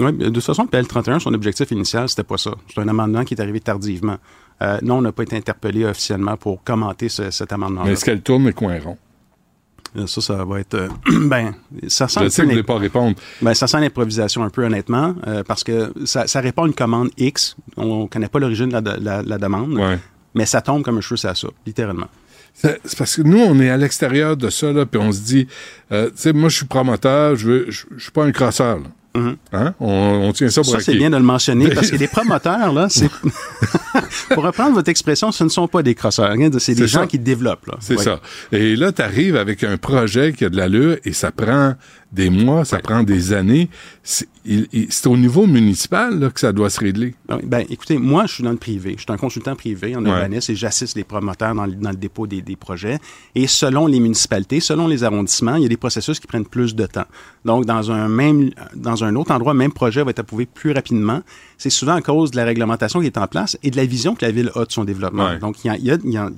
Oui, 0.00 0.12
de 0.12 0.28
toute 0.30 0.44
façon, 0.44 0.62
le 0.62 0.68
PL31, 0.78 1.18
son 1.18 1.34
objectif 1.34 1.70
initial, 1.72 2.08
c'était 2.08 2.22
pas 2.22 2.38
ça. 2.38 2.52
C'est 2.72 2.80
un 2.80 2.88
amendement 2.88 3.24
qui 3.24 3.34
est 3.34 3.40
arrivé 3.40 3.58
tardivement. 3.60 4.16
Euh, 4.62 4.78
non, 4.82 4.98
on 4.98 5.02
n'a 5.02 5.12
pas 5.12 5.24
été 5.24 5.36
interpellé 5.36 5.84
officiellement 5.84 6.36
pour 6.36 6.62
commenter 6.62 7.08
ce- 7.08 7.30
cet 7.30 7.52
amendement-là. 7.52 7.86
Mais 7.86 7.92
est-ce 7.94 8.04
qu'elle 8.04 8.22
tourne 8.22 8.46
les 8.46 8.52
coins 8.52 8.78
ronds? 8.80 8.98
Euh, 9.96 10.06
Ça, 10.06 10.20
ça 10.20 10.44
va 10.44 10.60
être. 10.60 10.74
euh, 10.74 10.88
ben, 11.28 11.54
ça 11.88 12.06
sent. 12.08 12.20
Je 12.24 12.28
sais 12.28 12.46
que 12.46 12.54
vous 12.54 12.62
pas 12.62 12.78
répondre. 12.78 13.16
Ben, 13.42 13.54
ça 13.54 13.66
sent 13.66 13.80
l'improvisation 13.80 14.42
un 14.44 14.50
peu, 14.50 14.64
honnêtement, 14.64 15.14
euh, 15.26 15.42
parce 15.42 15.64
que 15.64 15.92
ça, 16.04 16.26
ça 16.26 16.40
répond 16.40 16.64
à 16.64 16.66
une 16.66 16.74
commande 16.74 17.10
X. 17.16 17.56
On 17.76 18.06
connaît 18.06 18.28
pas 18.28 18.38
l'origine 18.38 18.68
de 18.68 18.74
la, 18.74 18.96
la- 18.98 19.22
la 19.22 19.38
demande, 19.38 19.72
Ouais. 19.74 19.98
mais 20.34 20.46
ça 20.46 20.60
tombe 20.60 20.82
comme 20.82 20.98
un 20.98 21.00
cheveu 21.00 21.16
sur 21.16 21.28
la 21.28 21.34
soupe, 21.34 21.54
littéralement. 21.66 22.08
C'est 22.54 22.80
parce 22.98 23.16
que 23.16 23.22
nous, 23.22 23.38
on 23.38 23.58
est 23.60 23.70
à 23.70 23.76
l'extérieur 23.76 24.36
de 24.36 24.50
ça, 24.50 24.72
là, 24.72 24.84
puis 24.84 25.00
on 25.00 25.12
se 25.12 25.20
dit, 25.20 25.46
euh, 25.92 26.06
tu 26.08 26.12
sais, 26.16 26.32
moi, 26.32 26.48
je 26.48 26.56
suis 26.56 26.66
promoteur, 26.66 27.36
je 27.36 27.46
veux, 27.48 27.66
je, 27.70 27.84
je 27.96 28.02
suis 28.02 28.10
pas 28.12 28.24
un 28.24 28.32
crosseur, 28.32 28.78
là. 28.78 28.86
Hein? 29.52 29.74
On, 29.80 30.26
on 30.28 30.32
tient 30.32 30.48
ça 30.50 30.62
pour 30.62 30.72
Ça, 30.72 30.80
c'est 30.80 30.94
bien 30.94 31.10
de 31.10 31.16
le 31.16 31.22
mentionner 31.22 31.68
parce 31.70 31.90
que 31.90 31.96
les 31.96 32.08
promoteurs, 32.16 32.72
là, 32.72 32.88
c'est. 32.88 33.08
Pour 34.34 34.44
reprendre 34.44 34.74
votre 34.74 34.88
expression, 34.88 35.32
ce 35.32 35.44
ne 35.44 35.48
sont 35.48 35.66
pas 35.68 35.82
des 35.82 35.94
crosseurs. 35.94 36.30
hein, 36.30 36.50
C'est 36.58 36.74
des 36.74 36.86
gens 36.86 37.00
ça. 37.00 37.06
qui 37.06 37.18
développent. 37.18 37.66
là. 37.66 37.74
C'est 37.80 37.96
Ouais. 37.96 38.04
ça. 38.04 38.20
Et 38.52 38.76
là, 38.76 38.92
tu 38.92 39.02
arrives 39.02 39.36
avec 39.36 39.64
un 39.64 39.76
projet 39.76 40.32
qui 40.32 40.44
a 40.44 40.48
de 40.50 40.56
l'allure 40.56 40.96
et 41.04 41.12
ça 41.12 41.30
prend 41.32 41.74
des 42.10 42.30
mois, 42.30 42.64
ça 42.64 42.78
prend 42.78 43.02
des 43.02 43.32
années. 43.34 43.68
C'est 44.02 45.06
au 45.06 45.16
niveau 45.16 45.46
municipal 45.46 46.18
là, 46.18 46.30
que 46.30 46.40
ça 46.40 46.52
doit 46.52 46.70
se 46.70 46.80
régler. 46.80 47.14
Ben, 47.44 47.64
écoutez, 47.68 47.98
moi, 47.98 48.24
je 48.26 48.34
suis 48.34 48.42
dans 48.44 48.50
le 48.50 48.56
privé. 48.56 48.94
Je 48.96 49.02
suis 49.02 49.12
un 49.12 49.18
consultant 49.18 49.54
privé 49.54 49.94
en 49.94 50.02
Ouais. 50.04 50.10
urbanisme 50.10 50.52
et 50.52 50.54
j'assiste 50.56 50.96
les 50.96 51.04
promoteurs 51.04 51.54
dans 51.54 51.66
le, 51.66 51.74
dans 51.74 51.90
le 51.90 51.96
dépôt 51.96 52.26
des, 52.26 52.40
des 52.40 52.56
projets. 52.56 52.98
Et 53.34 53.46
selon 53.46 53.86
les 53.86 54.00
municipalités, 54.00 54.60
selon 54.60 54.86
les 54.88 55.04
arrondissements, 55.04 55.56
il 55.56 55.62
y 55.62 55.66
a 55.66 55.68
des 55.68 55.76
processus 55.76 56.18
qui 56.18 56.26
prennent 56.26 56.46
plus 56.46 56.74
de 56.74 56.86
temps. 56.86 57.04
Donc, 57.44 57.66
dans 57.66 57.90
un 57.90 58.08
même, 58.08 58.50
dans 58.74 59.04
un 59.04 59.14
autre 59.16 59.30
endroit, 59.32 59.52
le 59.52 59.58
même 59.58 59.72
projet 59.72 60.02
va 60.02 60.10
être 60.10 60.20
approuvé 60.20 60.46
plus 60.46 60.72
rapidement. 60.72 61.20
C'est 61.58 61.70
souvent 61.70 61.94
à 61.96 62.00
cause 62.02 62.30
de 62.30 62.36
la 62.36 62.44
réglementation 62.44 63.00
qui 63.00 63.06
est 63.06 63.18
en 63.18 63.26
place 63.26 63.58
et 63.62 63.70
de 63.70 63.76
la 63.76 63.84
vision 63.84 64.14
que 64.14 64.24
la 64.24 64.30
ville 64.32 64.50
a 64.54 64.64
de 64.64 64.72
son 64.72 64.84
développement. 64.84 65.26
Ouais. 65.26 65.38
Donc, 65.38 65.62
il 65.64 65.66
y 65.66 65.70
a, 65.70 65.76
il 65.76 65.84
y 65.84 65.90
a- 65.90 65.98
il 66.02 66.10
y 66.12 66.16
a- 66.16 66.30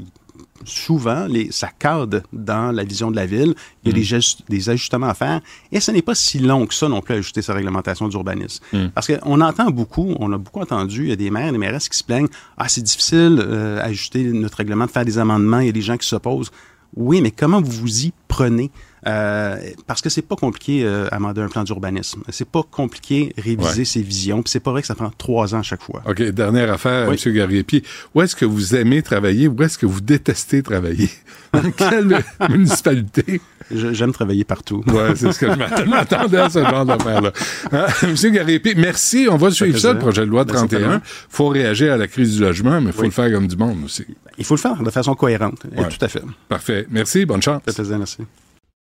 souvent, 0.64 1.26
les, 1.26 1.50
ça 1.52 1.68
cadre 1.68 2.20
dans 2.32 2.72
la 2.72 2.84
vision 2.84 3.10
de 3.10 3.16
la 3.16 3.26
ville. 3.26 3.54
Il 3.84 3.88
y 3.88 3.90
a 3.92 3.94
des, 3.94 4.04
gestes- 4.04 4.40
des 4.48 4.68
ajustements 4.70 5.08
à 5.08 5.14
faire. 5.14 5.40
Et 5.72 5.80
ce 5.80 5.90
n'est 5.90 6.02
pas 6.02 6.14
si 6.14 6.38
long 6.38 6.66
que 6.66 6.74
ça 6.74 6.88
non 6.88 7.00
plus 7.00 7.14
ajuster 7.14 7.42
sa 7.42 7.54
réglementation 7.54 8.08
d'urbanisme. 8.08 8.62
Parce 8.94 9.06
qu'on 9.06 9.40
entend 9.40 9.70
beaucoup, 9.70 10.14
on 10.18 10.32
a 10.32 10.38
beaucoup 10.38 10.60
entendu, 10.60 11.04
il 11.04 11.08
y 11.08 11.12
a 11.12 11.16
des 11.16 11.30
maires 11.30 11.48
et 11.48 11.52
des 11.52 11.58
mairesses 11.58 11.88
qui 11.88 11.96
se 11.98 12.04
plaignent 12.04 12.28
Ah, 12.56 12.68
c'est 12.68 12.82
difficile 12.82 13.38
euh, 13.40 13.80
ajuster 13.82 14.24
notre 14.24 14.58
règlement, 14.58 14.86
de 14.86 14.90
faire 14.90 15.04
des 15.04 15.18
amendements, 15.18 15.60
il 15.60 15.66
y 15.66 15.70
a 15.70 15.72
des 15.72 15.82
gens 15.82 15.96
qui 15.96 16.06
s'opposent. 16.06 16.50
Oui, 16.96 17.20
mais 17.20 17.30
comment 17.30 17.60
vous 17.60 17.70
vous 17.70 18.04
y 18.06 18.12
prenez? 18.28 18.70
Euh, 19.06 19.56
parce 19.86 20.02
que 20.02 20.10
c'est 20.10 20.22
pas 20.22 20.36
compliqué 20.36 20.82
euh, 20.84 21.08
amender 21.10 21.40
un 21.40 21.48
plan 21.48 21.64
d'urbanisme. 21.64 22.22
C'est 22.28 22.48
pas 22.48 22.62
compliqué 22.62 23.32
réviser 23.38 23.78
Ouais. 23.80 23.84
ses 23.84 24.02
visions. 24.02 24.42
Puis 24.42 24.50
c'est 24.50 24.60
pas 24.60 24.72
vrai 24.72 24.82
que 24.82 24.86
ça 24.86 24.94
prend 24.94 25.10
trois 25.16 25.54
ans 25.54 25.60
à 25.60 25.62
chaque 25.62 25.82
fois. 25.82 26.02
OK, 26.06 26.20
dernière 26.22 26.70
affaire, 26.70 27.08
Oui. 27.08 27.16
M. 27.24 27.32
Gariepi. 27.32 27.82
Où 28.14 28.20
est-ce 28.22 28.36
que 28.36 28.44
vous 28.44 28.74
aimez 28.74 29.02
travailler? 29.02 29.48
Où 29.48 29.62
est-ce 29.62 29.78
que 29.78 29.86
vous 29.86 30.00
détestez 30.02 30.62
travailler? 30.62 31.08
Dans 31.54 31.70
quelle 31.70 32.22
municipalité? 32.50 33.40
J'aime 33.72 34.12
travailler 34.12 34.44
partout. 34.44 34.82
Ouais, 34.88 35.14
c'est 35.16 35.32
ce 35.32 35.38
que 35.38 35.46
je 35.50 35.56
m'att- 35.56 35.78
je 35.84 35.88
m'attendais 35.88 36.38
à 36.38 36.50
ce 36.50 36.58
genre 36.58 36.84
d'affaire-là. 36.84 37.32
Hein? 37.72 37.86
Monsieur 38.08 38.30
Gariepi, 38.30 38.74
merci. 38.76 39.28
On 39.30 39.36
va 39.36 39.50
suivre 39.50 39.78
ça, 39.78 39.92
le 39.92 39.98
projet 40.00 40.22
de 40.22 40.30
loi 40.30 40.44
Ben, 40.44 40.54
31. 40.54 40.78
certainement. 40.78 41.02
faut 41.28 41.48
réagir 41.48 41.92
à 41.92 41.96
la 41.96 42.06
crise 42.08 42.34
du 42.36 42.40
logement, 42.42 42.80
mais 42.80 42.88
il 42.88 42.92
faut 42.92 43.00
Oui. 43.02 43.06
le 43.08 43.12
faire 43.12 43.32
comme 43.32 43.46
du 43.46 43.56
monde 43.56 43.84
aussi. 43.84 44.04
Il 44.38 44.44
faut 44.44 44.54
le 44.56 44.60
faire 44.60 44.76
de 44.82 44.90
façon 44.90 45.14
cohérente. 45.14 45.62
Ouais. 45.76 45.88
Tout 45.88 46.04
à 46.04 46.08
fait. 46.08 46.22
Parfait. 46.48 46.86
Merci. 46.90 47.24
Bonne 47.24 47.42
chance. 47.42 47.62
Ça 47.64 47.72
fait 47.72 47.82
plaisir, 47.82 47.98
merci. 47.98 48.18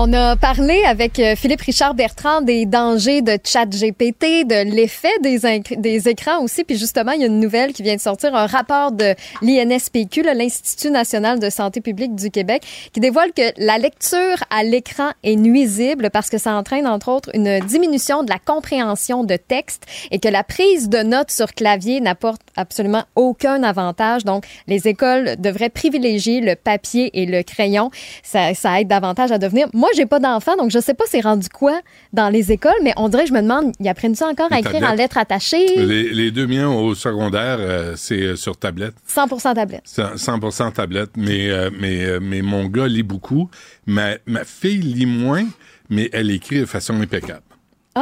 On 0.00 0.12
a 0.12 0.36
parlé 0.36 0.84
avec 0.86 1.18
euh, 1.18 1.34
Philippe 1.34 1.62
Richard 1.62 1.92
Bertrand 1.92 2.40
des 2.40 2.66
dangers 2.66 3.20
de 3.20 3.36
ChatGPT, 3.44 4.46
de 4.46 4.72
l'effet 4.72 5.10
des, 5.22 5.40
des 5.76 6.08
écrans 6.08 6.40
aussi. 6.40 6.62
Puis 6.62 6.78
justement, 6.78 7.10
il 7.10 7.20
y 7.22 7.24
a 7.24 7.26
une 7.26 7.40
nouvelle 7.40 7.72
qui 7.72 7.82
vient 7.82 7.96
de 7.96 8.00
sortir, 8.00 8.32
un 8.36 8.46
rapport 8.46 8.92
de 8.92 9.16
l'INSPQ, 9.42 10.22
l'Institut 10.22 10.92
national 10.92 11.40
de 11.40 11.50
santé 11.50 11.80
publique 11.80 12.14
du 12.14 12.30
Québec, 12.30 12.62
qui 12.92 13.00
dévoile 13.00 13.32
que 13.32 13.42
la 13.56 13.78
lecture 13.78 14.36
à 14.50 14.62
l'écran 14.62 15.10
est 15.24 15.34
nuisible 15.34 16.10
parce 16.12 16.30
que 16.30 16.38
ça 16.38 16.52
entraîne 16.54 16.86
entre 16.86 17.08
autres 17.08 17.30
une 17.34 17.58
diminution 17.58 18.22
de 18.22 18.30
la 18.30 18.38
compréhension 18.38 19.24
de 19.24 19.34
texte 19.34 19.82
et 20.12 20.20
que 20.20 20.28
la 20.28 20.44
prise 20.44 20.88
de 20.88 20.98
notes 20.98 21.32
sur 21.32 21.52
clavier 21.54 22.00
n'apporte 22.00 22.42
absolument 22.54 23.02
aucun 23.16 23.64
avantage. 23.64 24.24
Donc, 24.24 24.44
les 24.68 24.86
écoles 24.86 25.34
devraient 25.40 25.70
privilégier 25.70 26.40
le 26.40 26.54
papier 26.54 27.10
et 27.20 27.26
le 27.26 27.42
crayon. 27.42 27.90
Ça, 28.22 28.52
aide 28.80 28.86
davantage 28.86 29.32
à 29.32 29.38
devenir. 29.38 29.68
J'ai 29.96 30.06
pas 30.06 30.18
d'enfant, 30.20 30.56
donc 30.56 30.70
je 30.70 30.78
sais 30.78 30.94
pas 30.94 31.04
c'est 31.06 31.20
rendu 31.20 31.48
quoi 31.48 31.80
dans 32.12 32.28
les 32.28 32.52
écoles, 32.52 32.72
mais 32.82 32.92
on 32.96 33.08
dirait, 33.08 33.26
je 33.26 33.32
me 33.32 33.40
demande, 33.42 33.72
ils 33.80 33.88
apprennent 33.88 34.14
ça 34.14 34.26
encore 34.26 34.52
à 34.52 34.58
écrire 34.60 34.82
en 34.82 34.94
lettres 34.94 35.18
attachées? 35.18 35.66
Les, 35.76 36.10
les 36.10 36.30
deux 36.30 36.46
miens 36.46 36.68
au 36.68 36.94
secondaire, 36.94 37.56
euh, 37.60 37.94
c'est 37.96 38.20
euh, 38.20 38.36
sur 38.36 38.56
tablette. 38.56 38.94
100% 39.08 39.54
tablette. 39.54 39.84
100% 39.86 40.72
tablette, 40.72 41.10
mais, 41.16 41.50
euh, 41.50 41.70
mais, 41.78 42.04
euh, 42.04 42.18
mais 42.20 42.42
mon 42.42 42.66
gars 42.66 42.88
lit 42.88 43.02
beaucoup. 43.02 43.50
Ma, 43.86 44.10
ma 44.26 44.44
fille 44.44 44.78
lit 44.80 45.06
moins, 45.06 45.44
mais 45.90 46.10
elle 46.12 46.30
écrit 46.30 46.60
de 46.60 46.66
façon 46.66 47.00
impeccable. 47.00 47.42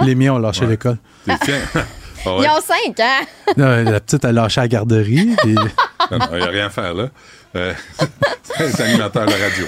Les 0.04 0.14
miens 0.14 0.34
ont 0.34 0.38
lâché 0.38 0.66
l'école. 0.66 0.98
Ah 2.28 2.36
ouais. 2.36 2.44
Ils 2.44 2.48
ont 2.48 2.60
cinq, 2.60 2.98
hein? 2.98 3.24
Non, 3.56 3.84
la 3.88 4.00
petite 4.00 4.24
a 4.24 4.32
lâché 4.32 4.60
à 4.60 4.64
la 4.64 4.68
garderie. 4.68 5.26
non, 5.46 6.18
Il 6.32 6.38
n'y 6.38 6.42
a 6.42 6.46
rien 6.48 6.66
à 6.66 6.70
faire, 6.70 6.92
là. 6.92 7.10
Euh, 7.56 7.72
c'est 8.58 8.80
animateur 8.82 9.26
de 9.26 9.32
radio. 9.32 9.66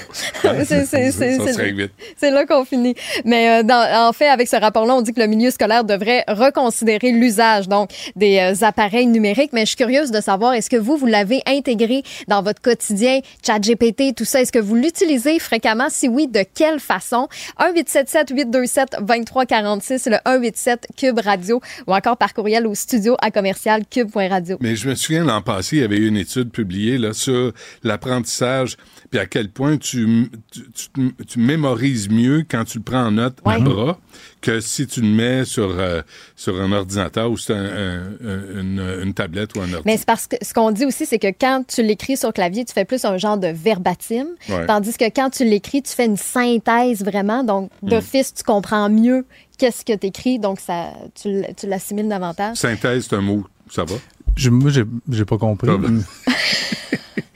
C'est- 2.16 2.30
là 2.30 2.46
qu'on 2.46 2.64
finit. 2.64 2.94
Mais 3.24 3.60
euh, 3.60 3.62
dans- 3.62 4.08
en 4.08 4.12
fait, 4.12 4.28
avec 4.28 4.48
ce 4.48 4.56
rapport-là, 4.56 4.94
on 4.94 5.02
dit 5.02 5.12
que 5.12 5.20
le 5.20 5.26
milieu 5.26 5.50
scolaire 5.50 5.84
devrait 5.84 6.24
reconsidérer 6.28 7.10
l'usage 7.12 7.68
donc 7.68 7.90
des 8.16 8.38
euh, 8.38 8.54
appareils 8.64 9.06
numériques. 9.06 9.52
Mais 9.52 9.62
je 9.62 9.66
suis 9.68 9.76
curieuse 9.76 10.10
de 10.10 10.20
savoir, 10.20 10.54
est-ce 10.54 10.70
que 10.70 10.76
vous, 10.76 10.96
vous 10.96 11.06
l'avez 11.06 11.40
intégré 11.46 12.02
dans 12.28 12.42
votre 12.42 12.60
quotidien, 12.60 13.20
ChatGPT, 13.44 14.14
tout 14.14 14.24
ça? 14.24 14.40
Est-ce 14.42 14.52
que 14.52 14.58
vous 14.58 14.74
l'utilisez 14.74 15.38
fréquemment? 15.38 15.88
Si 15.90 16.08
oui, 16.08 16.26
de 16.28 16.44
quelle 16.54 16.80
façon? 16.80 17.28
1-877-827-2346, 17.60 20.10
le 20.10 20.16
187 20.24 20.88
Cube 20.96 21.20
Radio 21.20 21.60
ou 21.86 21.94
encore 21.94 22.16
par 22.16 22.34
courriel 22.34 22.66
au 22.66 22.74
studio 22.74 23.16
à 23.20 23.30
commercial 23.30 23.82
cube.radio. 23.90 24.56
Mais 24.60 24.76
je 24.76 24.88
me 24.88 24.94
souviens 24.94 25.24
l'an 25.24 25.42
passé, 25.42 25.76
il 25.76 25.80
y 25.80 25.84
avait 25.84 25.96
eu 25.98 26.08
une 26.08 26.16
étude 26.16 26.50
publiée 26.50 26.96
là, 26.98 27.12
sur 27.12 27.52
l'apprentissage, 27.82 28.76
puis 29.10 29.18
à 29.20 29.26
quel 29.26 29.50
point 29.50 29.76
tu, 29.76 30.30
tu, 30.52 30.62
tu- 30.72 31.14
tu 31.26 31.38
mémorises 31.38 32.08
mieux 32.08 32.44
quand 32.48 32.64
tu 32.64 32.78
le 32.78 32.84
prends 32.84 33.04
en 33.06 33.10
note 33.12 33.38
à 33.44 33.58
bras 33.64 33.98
que 34.40 34.60
si 34.60 34.86
tu 34.86 35.00
le 35.00 35.08
mets 35.08 35.44
sur, 35.44 35.68
euh, 35.78 36.02
sur 36.36 36.60
un 36.60 36.70
ordinateur 36.72 37.30
ou 37.30 37.36
sur 37.36 37.56
un- 37.56 37.60
un- 37.64 38.02
un- 38.24 38.60
une, 38.60 39.00
une 39.04 39.14
tablette 39.14 39.54
ou 39.56 39.58
un 39.60 39.62
ordinateur. 39.62 39.82
Mais 39.86 39.96
c'est 39.96 40.06
parce 40.06 40.26
que 40.26 40.36
ce 40.42 40.52
qu'on 40.54 40.70
dit 40.70 40.84
aussi, 40.84 41.06
c'est 41.06 41.18
que 41.18 41.28
quand 41.38 41.64
tu 41.66 41.82
l'écris 41.82 42.16
sur 42.16 42.32
clavier, 42.32 42.64
tu 42.64 42.72
fais 42.72 42.84
plus 42.84 43.04
un 43.04 43.16
genre 43.18 43.38
de 43.38 43.48
verbatim. 43.48 44.26
Ouais. 44.48 44.66
Tandis 44.66 44.96
que 44.96 45.04
quand 45.10 45.30
tu 45.30 45.44
l'écris, 45.44 45.82
tu 45.82 45.92
fais 45.92 46.06
une 46.06 46.16
synthèse 46.16 47.02
vraiment. 47.04 47.42
Donc, 47.44 47.70
d'office, 47.82 48.32
tu 48.34 48.42
comprends 48.44 48.88
mieux 48.90 49.24
qu'est-ce 49.58 49.84
que 49.84 49.94
tu 49.96 50.06
écris. 50.06 50.38
Donc, 50.38 50.60
ça, 50.60 50.92
tu, 51.20 51.42
l'assimiles 51.66 52.08
davantage. 52.08 52.56
Synthèse, 52.58 53.06
c'est 53.10 53.16
un 53.16 53.20
mot, 53.20 53.44
ça 53.70 53.84
va? 53.84 53.96
Je- 54.36 54.50
moi, 54.50 54.70
j'ai 54.70 55.24
pas 55.24 55.38
compris. 55.38 55.68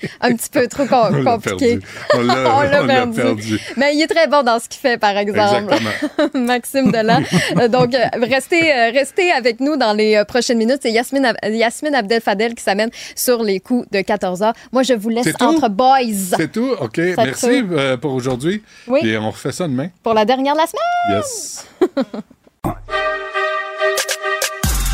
Un 0.20 0.34
petit 0.34 0.48
peu 0.50 0.66
trop 0.68 0.86
com- 0.86 1.08
On 1.10 1.16
l'a 1.22 1.32
compliqué. 1.32 1.78
perdu. 1.78 1.86
On 2.14 2.20
l'a- 2.22 2.82
l'a 2.86 3.06
perdu. 3.06 3.60
Mais 3.76 3.94
il 3.94 4.02
est 4.02 4.06
très 4.06 4.26
bon 4.26 4.42
dans 4.42 4.58
ce 4.58 4.68
qu'il 4.68 4.80
fait, 4.80 4.98
par 4.98 5.16
exemple. 5.16 5.74
Maxime 6.34 6.90
Delan. 6.92 7.22
Donc, 7.68 7.94
euh, 7.94 7.98
restez, 8.22 8.72
euh, 8.72 8.90
restez 8.92 9.30
avec 9.32 9.60
nous 9.60 9.76
dans 9.76 9.92
les 9.92 10.16
euh, 10.16 10.24
prochaines 10.24 10.58
minutes. 10.58 10.80
C'est 10.82 10.90
Yasmine, 10.92 11.24
Ab- 11.26 11.36
Yasmine 11.44 11.94
Abdel-Fadel 11.94 12.54
qui 12.54 12.62
s'amène 12.62 12.90
sur 13.14 13.42
les 13.42 13.60
coups 13.60 13.88
de 13.90 14.00
14 14.00 14.42
heures. 14.42 14.54
Moi, 14.72 14.82
je 14.82 14.94
vous 14.94 15.08
laisse 15.08 15.28
entre 15.40 15.68
boys. 15.68 15.98
C'est 16.36 16.52
tout? 16.52 16.74
OK. 16.80 16.98
Merci 17.16 17.64
euh, 17.72 17.96
pour 17.96 18.12
aujourd'hui. 18.14 18.62
Oui. 18.86 19.00
Et 19.04 19.16
on 19.18 19.30
refait 19.30 19.52
ça 19.52 19.66
demain. 19.68 19.88
Pour 20.02 20.14
la 20.14 20.24
dernière 20.24 20.54
de 20.54 20.60
la 20.60 20.66
semaine. 20.66 21.18
Yes. 21.18 21.66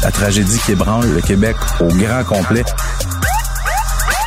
La 0.02 0.10
tragédie 0.12 0.58
qui 0.64 0.72
ébranle 0.72 1.06
le 1.12 1.20
Québec 1.20 1.56
au 1.80 1.88
grand 1.88 2.24
complet. 2.24 2.62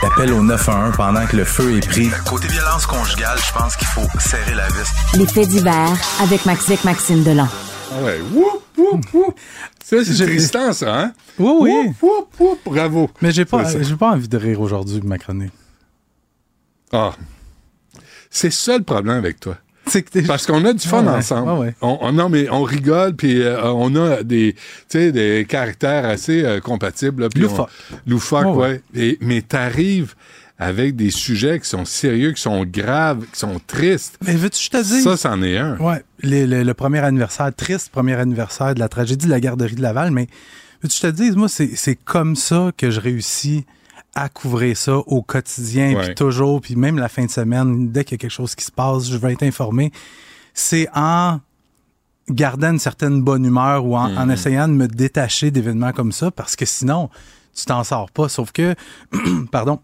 L'appel 0.04 0.34
au 0.34 0.42
911 0.42 0.96
pendant 0.98 1.26
que 1.28 1.38
le 1.38 1.44
feu 1.44 1.78
est 1.78 1.88
pris. 1.88 2.10
Côté 2.28 2.48
violence 2.48 2.88
conjugale, 2.88 3.38
je 3.38 3.54
pense 3.54 3.76
qu'il 3.76 3.88
faut 3.88 4.08
serrer 4.20 4.56
la 4.56 4.68
vis. 4.68 5.18
Les 5.18 5.28
faits 5.28 5.48
divers 5.48 5.96
avec 6.22 6.44
Maxique 6.48 6.84
Maxime 6.84 7.24
Delan. 7.24 7.48
Ah 7.94 8.02
ouais. 8.04 8.20
Woup, 8.34 8.64
woup, 8.78 9.14
woup. 9.14 9.36
Ça, 9.84 9.98
c'est 10.04 10.26
Tristan, 10.26 10.74
ça, 10.74 11.02
hein? 11.02 11.14
Oui, 11.38 11.52
oui. 11.60 11.94
Woup, 12.02 12.28
woup, 12.40 12.40
woup. 12.40 12.60
Bravo. 12.66 13.12
Mais 13.22 13.32
j'ai 13.32 13.46
pas, 13.46 13.64
j'ai 13.64 13.96
pas 13.96 14.12
envie 14.12 14.28
de 14.28 14.38
rire 14.38 14.60
aujourd'hui 14.62 15.02
ma 15.04 15.20
chronique. 15.20 15.54
Ah. 16.92 17.12
C'est 18.32 18.52
ça 18.52 18.78
le 18.78 18.84
problème 18.84 19.18
avec 19.18 19.40
toi. 19.40 19.58
Parce 20.28 20.46
qu'on 20.46 20.64
a 20.66 20.74
du 20.74 20.88
fun 20.88 21.04
Ah 21.08 21.12
ouais, 21.12 21.18
ensemble. 21.18 21.50
ah 21.50 21.56
ouais. 21.60 21.76
On, 21.82 21.98
on- 22.02 22.12
non, 22.12 22.30
mais 22.30 22.50
on 22.50 22.64
rigole, 22.64 23.16
puis 23.16 23.42
euh, 23.42 23.62
on 23.72 23.96
a 23.96 24.24
des, 24.24 24.56
des 24.94 25.46
caractères 25.48 26.06
assez 26.06 26.44
euh, 26.44 26.60
compatibles. 26.60 27.24
là, 27.24 27.30
Loufoque. 27.36 27.70
on- 27.92 28.10
Loufoque, 28.10 28.46
Ouais, 28.56 28.68
ouais. 28.68 28.82
Et- 28.96 29.18
mais 29.22 29.42
t'arrives 29.42 30.16
avec 30.60 30.96
des 30.96 31.10
sujets 31.10 31.60
qui 31.60 31.68
sont 31.68 31.86
sérieux, 31.86 32.34
qui 32.34 32.42
sont 32.42 32.64
graves, 32.66 33.26
qui 33.34 33.40
sont 33.40 33.60
tristes. 33.66 34.18
Mais 34.26 34.36
veux-tu 34.36 34.60
que 34.70 34.78
je 34.78 34.82
te 34.84 34.84
dise? 34.88 35.04
Ça, 35.04 35.18
c'en 35.18 35.42
est 35.42 35.58
un. 35.58 35.76
Ouais, 35.78 36.04
les- 36.22 36.46
le, 36.46 36.64
le 36.64 36.74
premier 36.76 37.00
anniversaire, 37.00 37.52
triste 37.56 37.90
premier 37.92 38.14
anniversaire 38.14 38.76
de 38.76 38.80
la 38.80 38.88
tragédie 38.90 39.26
de 39.26 39.32
la 39.32 39.40
garderie 39.40 39.76
de 39.76 39.82
Laval, 39.82 40.12
mais 40.12 40.28
veux-tu 40.84 41.02
que 41.02 41.08
je 41.08 41.12
te 41.12 41.16
dise, 41.16 41.36
moi, 41.36 41.48
c'est 41.50 41.96
comme 42.06 42.36
ça 42.36 42.72
que 42.78 42.92
je 42.92 43.00
réussis 43.00 43.66
à 44.16 44.28
couvrir 44.30 44.76
ça 44.76 44.98
au 44.98 45.22
quotidien, 45.22 45.96
puis 45.98 46.16
toujours, 46.16 46.60
puis 46.62 46.76
même 46.76 46.98
la 46.98 47.08
fin 47.10 47.26
de 47.26 47.32
semaine, 47.32 47.90
dès 47.92 48.04
qu'il 48.04 48.14
y 48.14 48.16
a 48.16 48.18
quelque 48.20 48.32
chose 48.32 48.56
qui 48.56 48.66
se 48.66 48.72
passe, 48.72 49.10
je 49.10 49.18
veux 49.18 49.30
être 49.30 49.44
informé. 49.44 49.92
C'est 50.54 50.88
en 50.94 51.40
gardant 52.30 52.72
une 52.72 52.80
certaine 52.80 53.22
bonne 53.22 53.46
humeur 53.46 53.86
ou 53.86 53.96
en, 53.96 54.14
en 54.16 54.26
Mhm. 54.26 54.32
essayant 54.32 54.68
de 54.68 54.74
me 54.74 54.88
détacher 54.88 55.50
d'événements 55.52 55.92
comme 55.94 56.12
ça, 56.12 56.30
parce 56.32 56.56
que 56.56 56.66
sinon, 56.66 57.10
tu 57.56 57.66
t'en 57.66 57.84
sors 57.84 58.12
pas. 58.12 58.28
Sauf 58.30 58.52
que, 58.52 58.76
pardon, 59.52 59.80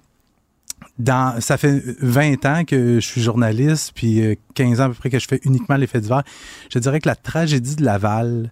dans, 0.99 1.39
ça 1.41 1.57
fait 1.57 1.81
20 2.01 2.45
ans 2.45 2.63
que 2.65 2.95
je 2.99 3.05
suis 3.05 3.21
journaliste, 3.21 3.91
puis 3.95 4.21
euh, 4.21 4.35
15 4.55 4.81
ans 4.81 4.85
à 4.85 4.89
peu 4.89 4.95
près 4.95 5.09
que 5.09 5.19
je 5.19 5.27
fais 5.27 5.39
uniquement 5.43 5.75
les 5.75 5.87
faits 5.87 6.03
divers. 6.03 6.23
Je 6.71 6.79
dirais 6.79 6.99
que 6.99 7.07
la 7.07 7.15
tragédie 7.15 7.75
de 7.75 7.83
Laval, 7.83 8.51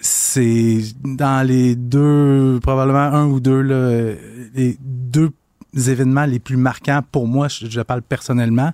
c'est 0.00 0.78
dans 1.02 1.46
les 1.46 1.74
deux, 1.76 2.58
probablement 2.62 2.98
un 3.16 3.26
ou 3.26 3.40
deux, 3.40 3.60
là, 3.60 4.12
les 4.54 4.76
deux 4.80 5.30
événements 5.74 6.24
les 6.26 6.38
plus 6.38 6.56
marquants 6.56 7.00
pour 7.10 7.26
moi, 7.26 7.48
je, 7.48 7.66
je 7.68 7.80
parle 7.80 8.02
personnellement. 8.02 8.72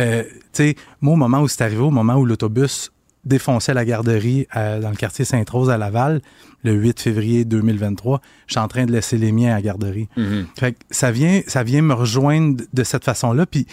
Euh, 0.00 0.22
tu 0.24 0.30
sais, 0.52 0.76
moi, 1.00 1.14
au 1.14 1.16
moment 1.16 1.40
où 1.40 1.48
c'est 1.48 1.62
arrivé, 1.62 1.80
au 1.80 1.90
moment 1.90 2.16
où 2.16 2.24
l'autobus 2.26 2.90
défonçait 3.24 3.74
la 3.74 3.84
garderie 3.84 4.46
euh, 4.54 4.80
dans 4.80 4.90
le 4.90 4.96
quartier 4.96 5.24
Sainte-Rose 5.24 5.68
à 5.70 5.78
Laval, 5.78 6.20
le 6.62 6.72
8 6.74 7.00
février 7.00 7.44
2023, 7.44 8.20
je 8.46 8.52
suis 8.52 8.60
en 8.60 8.68
train 8.68 8.86
de 8.86 8.92
laisser 8.92 9.18
les 9.18 9.32
miens 9.32 9.52
à 9.52 9.54
la 9.56 9.62
garderie. 9.62 10.08
Mhm. 10.16 10.46
Fait 10.58 10.72
que 10.72 10.78
ça 10.90 11.10
vient, 11.10 11.40
ça 11.46 11.62
vient 11.64 11.82
me 11.82 11.94
rejoindre 11.94 12.62
de 12.72 12.84
cette 12.84 13.04
façon-là. 13.04 13.46
Puis 13.46 13.66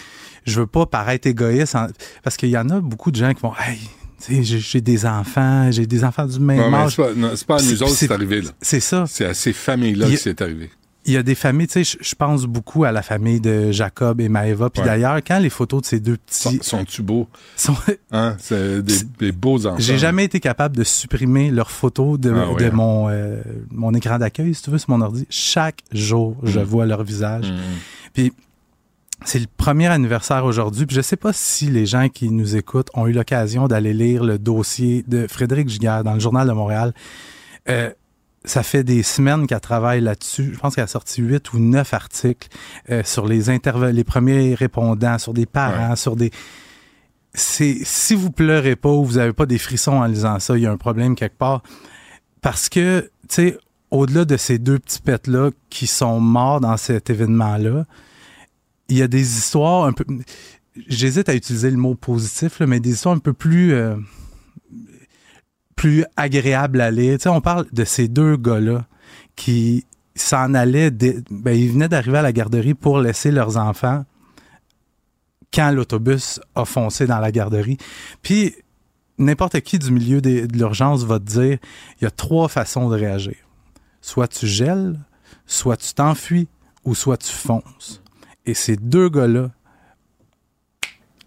je 0.46 0.60
veux 0.60 0.68
pas 0.68 0.86
paraître 0.88 1.28
égoïste 1.28 1.76
en- 1.76 1.88
parce 2.24 2.38
qu'il 2.38 2.50
y 2.50 2.58
en 2.58 2.70
a 2.70 2.80
beaucoup 2.80 3.12
de 3.12 3.16
gens 3.16 3.34
qui 3.34 3.42
vont, 3.42 3.54
hey, 3.60 3.80
j'ai 4.30 4.82
des 4.82 5.06
enfants, 5.06 5.72
j'ai 5.72 5.86
des 5.86 6.04
enfants 6.04 6.26
du 6.26 6.40
même 6.40 6.58
Non, 6.72 6.74
âge. 6.78 6.96
c'est 6.96 7.46
pas, 7.46 7.58
pas 7.58 7.60
à 7.60 7.64
nous 7.64 7.84
autres 7.84 7.92
que 7.92 7.98
c'est- 7.98 8.12
arrivé. 8.12 8.42
là. 8.42 8.50
C'est 8.62 8.80
ça. 8.80 9.06
C'est 9.08 9.26
à 9.26 9.34
ces 9.34 9.54
familles-là 9.54 10.10
que 10.10 10.16
c'est 10.18 10.42
arrivé. 10.42 10.70
Il 11.06 11.12
y 11.12 11.18
a 11.18 11.24
des 11.24 11.36
familles, 11.36 11.68
tu 11.68 11.84
sais, 11.84 11.98
je- 12.02 12.16
pense 12.16 12.46
beaucoup 12.46 12.86
à 12.86 12.94
la 12.94 13.02
famille 13.02 13.42
de 13.42 13.74
Jacob 13.74 14.22
et 14.22 14.30
Maëva. 14.30 14.70
Puis 14.70 14.80
Ouais. 14.82 14.88
d'ailleurs, 14.88 15.18
quand 15.18 15.38
les 15.40 15.50
photos 15.50 15.82
de 15.82 15.86
ces 15.86 16.00
deux 16.00 16.16
petits... 16.16 16.60
Sont-tu 16.62 17.02
beaux? 17.02 17.28
Sont... 17.58 17.76
Hein? 18.14 18.38
C'est 18.40 18.82
des, 18.82 19.00
des 19.20 19.32
beaux 19.34 19.66
enfants. 19.66 19.76
J'ai 19.80 19.98
jamais 19.98 20.24
été 20.24 20.40
capable 20.40 20.78
de 20.78 20.86
supprimer 20.86 21.52
leurs 21.52 21.72
photos 21.72 22.18
de, 22.18 22.32
Ah 22.32 22.48
oui, 22.54 22.64
hein. 22.64 22.70
mon, 22.72 23.10
euh, 23.10 23.42
mon 23.70 23.94
écran 23.94 24.18
d'accueil, 24.18 24.54
si 24.56 24.62
tu 24.62 24.70
veux, 24.70 24.78
sur 24.78 24.92
mon 24.92 25.02
ordi. 25.02 25.28
Chaque 25.30 25.80
jour, 25.92 26.38
je 26.44 26.60
Mm. 26.62 26.64
vois 26.64 26.86
leur 26.86 27.04
visage. 27.04 27.52
Mm. 27.52 27.56
Puis 28.14 28.32
c'est 29.26 29.40
le 29.40 29.48
premier 29.58 29.88
anniversaire 29.88 30.46
aujourd'hui. 30.46 30.86
Puis 30.86 30.96
je 30.96 31.02
sais 31.02 31.18
pas 31.18 31.34
si 31.34 31.68
les 31.68 31.86
gens 31.86 32.10
qui 32.10 32.30
nous 32.30 32.56
écoutent 32.56 32.90
ont 32.94 33.08
eu 33.08 33.14
l'occasion 33.14 33.68
d'aller 33.68 33.94
lire 33.94 34.24
le 34.24 34.38
dossier 34.38 35.04
de 35.08 35.28
Frédéric 35.28 35.70
Giguère 35.70 36.04
dans 36.04 36.14
le 36.14 36.20
Journal 36.20 36.48
de 36.48 36.54
Montréal. 36.54 36.94
Euh, 37.70 37.90
ça 38.46 38.64
fait 38.64 38.84
des 38.84 39.04
semaines 39.04 39.48
qu'elle 39.48 39.62
travaille 39.62 40.02
là-dessus. 40.02 40.52
Je 40.54 40.60
pense 40.60 40.76
qu'elle 40.76 40.84
a 40.84 40.88
sorti 40.88 41.22
huit 41.22 41.54
ou 41.54 41.60
neuf 41.60 41.94
articles 41.94 42.50
euh, 42.90 43.02
sur 43.06 43.26
les 43.26 43.44
les 43.44 44.04
premiers 44.04 44.54
répondants, 44.56 45.18
sur 45.18 45.34
des 45.34 45.46
parents, 45.46 45.96
sur 45.96 46.16
des. 46.16 46.32
C'est 47.34 47.78
si 47.84 48.16
vous 48.16 48.32
pleurez 48.32 48.76
pas 48.76 48.90
ou 48.90 49.04
vous 49.06 49.18
avez 49.18 49.34
pas 49.34 49.46
des 49.46 49.58
frissons 49.58 49.94
en 49.94 50.06
lisant 50.06 50.40
ça, 50.40 50.58
il 50.58 50.64
y 50.64 50.68
a 50.68 50.72
un 50.72 50.78
problème 50.78 51.16
quelque 51.16 51.38
part. 51.38 51.64
Parce 52.42 52.68
que, 52.68 53.10
tu 53.30 53.36
sais, 53.36 53.58
au-delà 53.90 54.26
de 54.26 54.36
ces 54.36 54.60
deux 54.60 54.78
petits 54.78 55.00
pets-là 55.00 55.52
qui 55.70 55.88
sont 55.88 56.20
morts 56.20 56.60
dans 56.60 56.76
cet 56.78 57.10
événement-là, 57.10 57.86
il 58.90 58.98
y 58.98 59.02
a 59.02 59.08
des 59.08 59.38
histoires 59.38 59.86
un 59.86 59.94
peu. 59.94 60.06
j'hésite 60.88 61.30
à 61.30 61.36
utiliser 61.36 61.72
le 61.72 61.78
mot 61.78 61.96
positif, 61.96 62.60
là, 62.60 62.68
mais 62.68 62.80
des 62.80 62.92
histoires 62.92 63.16
un 63.16 63.20
peu 63.20 63.34
plus, 63.34 63.74
euh, 63.74 63.96
plus 65.76 66.06
agréables 66.16 66.82
à 66.82 66.92
lire. 66.92 67.18
Tu 67.18 67.24
sais, 67.24 67.30
on 67.30 67.42
parle 67.42 67.66
de 67.72 67.84
ces 67.84 68.08
deux 68.08 68.38
gars-là 68.38 68.86
qui 69.36 69.86
s'en 70.16 70.54
allaient, 70.54 70.92
ben, 70.92 71.52
ils 71.52 71.72
venaient 71.72 71.90
d'arriver 71.90 72.20
à 72.20 72.22
la 72.22 72.32
garderie 72.32 72.74
pour 72.74 73.00
laisser 73.00 73.32
leurs 73.32 73.58
enfants 73.58 74.06
quand 75.54 75.72
l'autobus 75.72 76.40
a 76.56 76.66
foncé 76.66 77.06
dans 77.06 77.20
la 77.20 77.32
garderie. 77.32 77.78
Puis, 78.22 78.56
n'importe 79.18 79.60
qui 79.62 79.80
du 79.80 79.92
milieu 79.92 80.22
de 80.22 80.48
l'urgence 80.54 81.04
va 81.04 81.20
te 81.20 81.26
dire, 81.26 81.58
il 82.00 82.04
y 82.04 82.08
a 82.08 82.12
trois 82.12 82.48
façons 82.48 82.90
de 82.90 82.96
réagir. 82.96 83.36
Soit 84.02 84.28
tu 84.28 84.48
gèles, 84.48 85.00
soit 85.46 85.78
tu 85.78 85.94
t'enfuis, 85.94 86.48
ou 86.86 86.96
soit 86.96 87.18
tu 87.18 87.32
fonces. 87.32 88.03
Et 88.46 88.54
ces 88.54 88.76
deux 88.76 89.10
gars-là, 89.10 89.52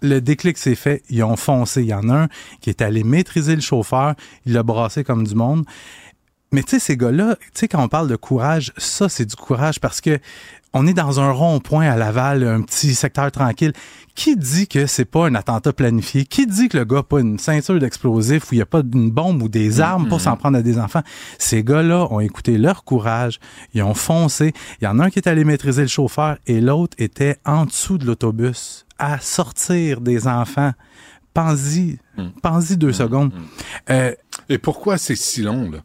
le 0.03 0.21
déclic 0.21 0.59
s'est 0.59 0.75
fait, 0.75 1.03
ils 1.09 1.23
ont 1.25 1.37
foncé. 1.37 1.83
Il 1.83 1.89
y 1.89 1.95
en 1.95 2.09
a 2.09 2.25
un 2.25 2.29
qui 2.61 2.71
est 2.71 2.83
allé 2.83 3.05
maîtriser 3.05 3.55
le 3.55 3.63
chauffeur, 3.63 4.15
il 4.45 4.53
l'a 4.53 4.63
brassé 4.63 5.05
comme 5.05 5.27
du 5.27 5.35
monde. 5.35 5.65
Mais 6.53 6.63
tu 6.63 6.71
sais, 6.71 6.79
ces 6.79 6.97
gars-là, 6.97 7.37
tu 7.41 7.51
sais, 7.55 7.69
quand 7.69 7.83
on 7.83 7.89
parle 7.89 8.09
de 8.09 8.17
courage, 8.17 8.73
ça, 8.77 9.09
c'est 9.09 9.25
du 9.25 9.37
courage 9.37 9.81
parce 9.81 10.01
que 10.01 10.19
on 10.79 10.87
est 10.87 10.93
dans 10.93 11.21
un 11.21 11.31
rond-point 11.31 11.89
à 11.91 11.97
Laval, 11.97 12.47
un 12.47 12.61
petit 12.61 12.95
secteur 12.95 13.33
tranquille. 13.33 13.73
Qui 14.15 14.37
dit 14.37 14.69
que 14.69 14.87
c'est 14.87 15.07
pas 15.07 15.27
un 15.27 15.35
attentat 15.35 15.73
planifié? 15.73 16.25
Qui 16.25 16.47
dit 16.47 16.69
que 16.69 16.77
le 16.77 16.85
gars 16.85 16.97
n'a 16.97 17.03
pas 17.03 17.21
une 17.21 17.39
ceinture 17.39 17.79
d'explosifs 17.79 18.51
ou 18.51 18.55
il 18.55 18.59
n'y 18.59 18.63
a 18.63 18.67
pas 18.67 18.81
une 18.81 19.11
bombe 19.11 19.43
ou 19.43 19.49
des 19.49 19.81
armes 19.81 20.09
pour 20.09 20.21
s'en 20.21 20.37
prendre 20.37 20.59
à 20.59 20.63
des 20.63 20.79
enfants? 20.79 21.03
Ces 21.39 21.65
gars-là 21.65 22.07
ont 22.11 22.21
écouté 22.21 22.59
leur 22.59 22.85
courage, 22.85 23.41
ils 23.73 23.83
ont 23.83 23.95
foncé. 23.95 24.53
Il 24.81 24.85
y 24.85 24.87
en 24.87 24.99
a 24.99 25.07
un 25.07 25.11
qui 25.11 25.19
est 25.19 25.29
allé 25.29 25.45
maîtriser 25.45 25.83
le 25.83 25.89
chauffeur 25.89 26.37
et 26.47 26.61
l'autre 26.61 26.95
était 26.99 27.39
en 27.47 27.65
dessous 27.65 27.97
de 27.97 28.05
l'autobus 28.05 28.85
à 28.99 29.19
sortir 29.19 30.03
des 30.03 30.29
enfants. 30.29 30.73
Pense-y, 31.35 31.99
pense-y 32.43 32.77
deux 32.77 32.93
secondes. 32.93 33.33
Euh, 33.91 34.15
Et 34.49 34.59
pourquoi 34.59 34.97
c'est 34.97 35.17
si 35.17 35.43
long, 35.43 35.71
là? 35.71 35.79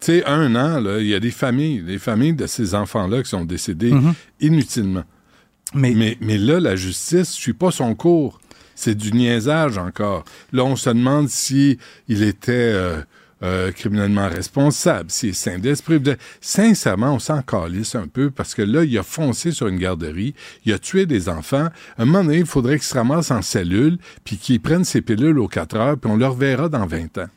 Tu 0.00 0.06
sais, 0.12 0.24
un 0.24 0.54
an, 0.56 0.82
il 0.98 1.06
y 1.06 1.14
a 1.14 1.20
des 1.20 1.30
familles, 1.30 1.82
des 1.82 1.98
familles 1.98 2.32
de 2.34 2.46
ces 2.46 2.74
enfants-là 2.74 3.22
qui 3.22 3.28
sont 3.28 3.44
décédés 3.44 3.92
Mhm. 3.92 4.14
inutilement. 4.40 5.04
Mais, 5.74 6.16
mais, 6.20 6.38
là, 6.38 6.58
la 6.58 6.74
justice 6.74 7.18
ne 7.18 7.24
suit 7.24 7.52
pas 7.52 7.70
son 7.70 7.94
cours. 7.94 8.40
C'est 8.74 8.94
du 8.96 9.12
niaisage 9.12 9.78
encore. 9.78 10.24
Là, 10.52 10.64
on 10.64 10.74
se 10.74 10.88
demande 10.90 11.28
si 11.28 11.78
il 12.08 12.22
était 12.22 12.50
euh, 12.52 13.02
euh, 13.42 13.70
criminellement 13.72 14.28
responsable, 14.28 15.10
s'il 15.10 15.28
est 15.30 15.32
sain 15.34 15.58
d'esprit. 15.58 16.00
De- 16.00 16.16
Sincèrement, 16.40 17.14
on 17.14 17.18
s'en 17.18 17.42
calisse 17.42 17.94
un 17.94 18.08
peu 18.08 18.30
parce 18.30 18.54
que 18.54 18.62
là, 18.62 18.84
il 18.84 18.98
a 18.98 19.02
foncé 19.02 19.52
sur 19.52 19.68
une 19.68 19.78
garderie, 19.78 20.34
il 20.64 20.72
a 20.72 20.78
tué 20.78 21.04
des 21.06 21.28
enfants. 21.28 21.68
À 21.98 22.02
un 22.02 22.04
moment 22.06 22.24
donné, 22.24 22.38
il 22.38 22.46
faudrait 22.46 22.78
qu'il 22.78 22.86
se 22.86 22.94
ramasse 22.94 23.30
en 23.30 23.42
cellule, 23.42 23.98
puis 24.24 24.38
qu'il 24.38 24.60
prenne 24.60 24.84
ses 24.84 25.02
pilules 25.02 25.38
aux 25.38 25.48
4 25.48 25.76
heures, 25.76 25.98
puis 25.98 26.10
on 26.10 26.16
le 26.16 26.26
reverra 26.26 26.68
dans 26.70 26.86
20 26.86 27.18
ans. 27.18 27.28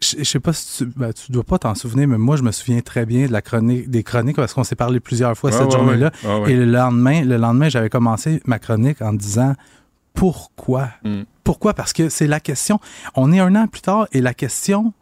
Je 0.00 0.16
je 0.18 0.24
sais 0.24 0.40
pas 0.40 0.52
si 0.52 0.78
tu, 0.84 0.92
ben, 0.96 1.12
tu 1.12 1.32
dois 1.32 1.44
pas 1.44 1.58
t'en 1.58 1.74
souvenir, 1.74 2.06
mais 2.08 2.18
moi, 2.18 2.36
je 2.36 2.42
me 2.42 2.52
souviens 2.52 2.80
très 2.80 3.06
bien 3.06 3.26
de 3.26 3.32
la 3.32 3.42
chronique, 3.42 3.88
des 3.90 4.02
chroniques 4.02 4.36
parce 4.36 4.52
qu'on 4.54 4.64
s'est 4.64 4.76
parlé 4.76 5.00
plusieurs 5.00 5.36
fois 5.36 5.50
Ah 5.52 5.58
cette 5.58 5.66
ouais, 5.66 5.70
journée-là. 5.72 6.06
ouais. 6.24 6.28
Ah 6.30 6.40
ouais. 6.40 6.52
Et 6.52 6.56
le 6.56 6.64
lendemain, 6.66 7.22
le 7.24 7.36
lendemain, 7.36 7.68
j'avais 7.68 7.88
commencé 7.88 8.40
ma 8.46 8.58
chronique 8.58 9.00
en 9.02 9.12
disant 9.12 9.54
pourquoi? 10.14 10.88
Mm. 11.04 11.22
Pourquoi? 11.44 11.74
Parce 11.74 11.92
que 11.92 12.08
c'est 12.08 12.26
la 12.26 12.40
question. 12.40 12.80
On 13.14 13.32
est 13.32 13.38
un 13.40 13.54
an 13.54 13.66
plus 13.68 13.82
tard 13.82 14.06
et 14.12 14.20
la 14.20 14.34
question 14.34 14.92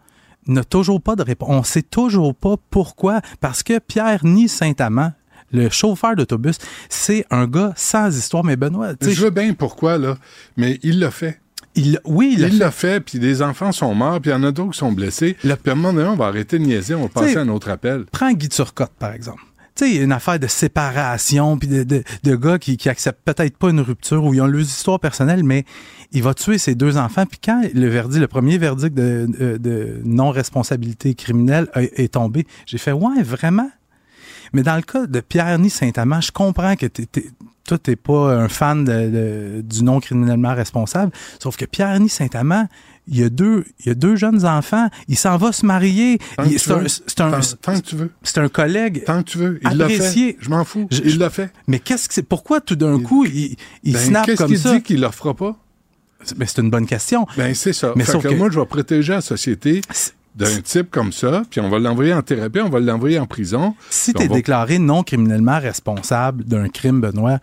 n'a 0.46 0.64
toujours 0.64 1.00
pas 1.00 1.16
de 1.16 1.22
réponse. 1.22 1.48
On 1.50 1.62
sait 1.62 1.82
toujours 1.82 2.34
pas 2.34 2.56
pourquoi. 2.70 3.20
Parce 3.40 3.62
que 3.62 3.78
Pierre 3.78 4.24
ni 4.24 4.48
Saint-Amand, 4.48 5.12
le 5.52 5.70
chauffeur 5.70 6.16
d'autobus, 6.16 6.58
c'est 6.88 7.24
un 7.30 7.46
gars 7.46 7.72
sans 7.76 8.14
histoire. 8.16 8.44
Mais 8.44 8.56
Benoît, 8.56 8.92
Je 9.00 9.24
veux 9.24 9.30
bien 9.30 9.54
pourquoi, 9.54 9.98
là, 9.98 10.16
mais 10.56 10.78
il 10.82 10.98
l'a 10.98 11.10
fait. 11.10 11.40
Il, 11.76 11.98
oui, 12.04 12.34
il 12.34 12.40
l'a 12.42 12.48
il 12.48 12.58
l'a 12.58 12.70
fait, 12.70 13.00
puis 13.00 13.18
des 13.18 13.42
enfants 13.42 13.72
sont 13.72 13.94
morts, 13.94 14.20
puis 14.20 14.30
il 14.30 14.34
y 14.34 14.36
en 14.36 14.44
a 14.44 14.52
d'autres 14.52 14.72
qui 14.72 14.78
sont 14.78 14.92
blessés. 14.92 15.36
Puis 15.40 15.50
à 15.50 15.72
un 15.72 15.74
moment 15.74 15.92
donné, 15.92 16.08
on 16.08 16.14
va 16.16 16.26
arrêter 16.26 16.58
de 16.58 16.64
niaiser, 16.64 16.94
on 16.94 17.02
va 17.02 17.08
passer 17.08 17.36
à 17.36 17.40
un 17.40 17.48
autre 17.48 17.68
appel. 17.68 18.04
Prends 18.12 18.32
Guy 18.32 18.48
Turcotte, 18.48 18.92
par 18.98 19.12
exemple. 19.12 19.42
Tu 19.74 19.84
sais, 19.86 19.96
une 19.96 20.12
affaire 20.12 20.38
de 20.38 20.46
séparation, 20.46 21.58
puis 21.58 21.66
de, 21.66 21.82
de, 21.82 22.04
de 22.22 22.36
gars 22.36 22.60
qui, 22.60 22.76
qui 22.76 22.88
acceptent 22.88 23.22
peut-être 23.24 23.56
pas 23.56 23.70
une 23.70 23.80
rupture, 23.80 24.24
ou 24.24 24.32
ils 24.32 24.40
ont 24.40 24.46
leurs 24.46 24.60
histoires 24.60 25.00
personnelles, 25.00 25.42
mais 25.42 25.64
il 26.12 26.22
va 26.22 26.32
tuer 26.32 26.58
ses 26.58 26.76
deux 26.76 26.96
enfants. 26.96 27.26
Puis 27.26 27.40
quand 27.44 27.60
le 27.74 27.88
verdict, 27.88 28.20
le 28.20 28.28
premier 28.28 28.56
verdict 28.56 28.94
de, 28.94 30.00
non-responsabilité 30.04 31.14
criminelle 31.14 31.68
est 31.74 32.14
tombé, 32.14 32.46
j'ai 32.66 32.78
fait, 32.78 32.92
ouais, 32.92 33.22
vraiment? 33.22 33.68
Mais 34.52 34.62
dans 34.62 34.76
le 34.76 34.82
cas 34.82 35.06
de 35.06 35.18
Pierre-Ny 35.18 35.70
Saint-Amand, 35.70 36.20
je 36.20 36.30
comprends 36.30 36.76
que 36.76 36.86
t'es- 36.86 37.26
toi, 37.66 37.78
t'es 37.78 37.96
pas 37.96 38.34
un 38.36 38.48
fan 38.48 38.84
de- 38.84 39.08
de- 39.08 39.60
du 39.62 39.82
non 39.84 40.00
criminellement 40.00 40.54
responsable, 40.54 41.12
sauf 41.42 41.56
que 41.56 41.64
Pierre-Ny 41.64 42.08
Saint-Amand, 42.08 42.68
il 43.06 43.18
y 43.18 43.22
a 43.24 43.28
deux, 43.28 43.64
il 43.80 43.86
y 43.86 43.90
a 43.90 43.94
deux 43.94 44.16
jeunes 44.16 44.46
enfants, 44.46 44.88
il 45.08 45.16
s'en 45.18 45.36
va 45.36 45.52
se 45.52 45.64
marier. 45.66 46.18
C'est 46.56 46.70
un, 46.72 46.84
Tant- 47.30 47.74
que 47.74 47.80
tu 47.80 47.96
veux. 47.96 48.10
c'est 48.22 48.38
un 48.38 48.48
collègue. 48.48 49.04
Tant 49.04 49.22
que 49.22 49.30
tu 49.30 49.38
veux. 49.38 49.58
Il 49.62 49.76
l'a 49.76 49.88
fait. 49.88 50.36
Je 50.40 50.48
m'en 50.50 50.64
fous. 50.64 50.86
Je- 50.90 51.02
il 51.04 51.18
l'a 51.18 51.28
fait. 51.30 51.50
Mais 51.66 51.78
qu'est-ce 51.78 52.08
que 52.08 52.14
c'est? 52.14 52.22
Pourquoi 52.22 52.60
tout 52.60 52.76
d'un 52.76 52.98
coup, 53.00 53.24
il, 53.26 53.56
il 53.82 53.92
Ben, 53.92 53.98
snap 53.98 54.24
Qu'est-ce 54.26 54.38
comme 54.38 54.48
qu'il 54.48 54.58
ça? 54.58 54.74
dit 54.74 54.82
qu'il 54.82 55.00
le 55.00 55.10
fera 55.10 55.34
pas? 55.34 55.56
Ben, 56.36 56.46
c'est 56.46 56.62
une 56.62 56.70
bonne 56.70 56.86
question. 56.86 57.26
Ben, 57.36 57.54
c'est 57.54 57.74
ça. 57.74 57.92
Mais 57.96 58.04
sauf 58.04 58.22
que, 58.22 58.28
que- 58.28 58.34
moi, 58.34 58.48
je 58.50 58.58
vais 58.58 58.64
protéger 58.66 59.12
la 59.12 59.20
société 59.20 59.82
d'un 60.34 60.60
type 60.62 60.90
comme 60.90 61.12
ça, 61.12 61.42
puis 61.48 61.60
on 61.60 61.68
va 61.68 61.78
l'envoyer 61.78 62.12
en 62.12 62.22
thérapie, 62.22 62.60
on 62.60 62.68
va 62.68 62.80
l'envoyer 62.80 63.18
en 63.18 63.26
prison. 63.26 63.74
Si 63.90 64.12
tu 64.12 64.22
es 64.22 64.26
va- 64.26 64.34
déclaré 64.34 64.78
non 64.78 65.02
criminellement 65.02 65.58
responsable 65.60 66.44
d'un 66.44 66.68
crime, 66.68 67.00
Benoît, 67.00 67.38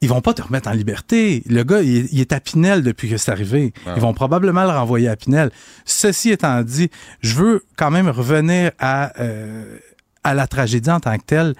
ils 0.00 0.08
vont 0.08 0.20
pas 0.20 0.34
te 0.34 0.42
remettre 0.42 0.68
en 0.68 0.72
liberté. 0.72 1.42
Le 1.46 1.62
gars, 1.62 1.80
il, 1.82 2.08
il 2.12 2.20
est 2.20 2.32
à 2.32 2.40
Pinel 2.40 2.82
depuis 2.82 3.08
que 3.08 3.16
c'est 3.16 3.30
arrivé. 3.30 3.72
Ah. 3.86 3.94
Ils 3.96 4.02
vont 4.02 4.12
probablement 4.14 4.64
le 4.64 4.70
renvoyer 4.70 5.08
à 5.08 5.16
Pinel. 5.16 5.50
Ceci 5.84 6.30
étant 6.30 6.62
dit, 6.62 6.90
je 7.20 7.34
veux 7.34 7.64
quand 7.76 7.90
même 7.90 8.08
revenir 8.08 8.72
à, 8.78 9.18
euh, 9.20 9.78
à 10.22 10.34
la 10.34 10.46
tragédie 10.46 10.90
en 10.90 11.00
tant 11.00 11.16
que 11.16 11.24
telle. 11.24 11.54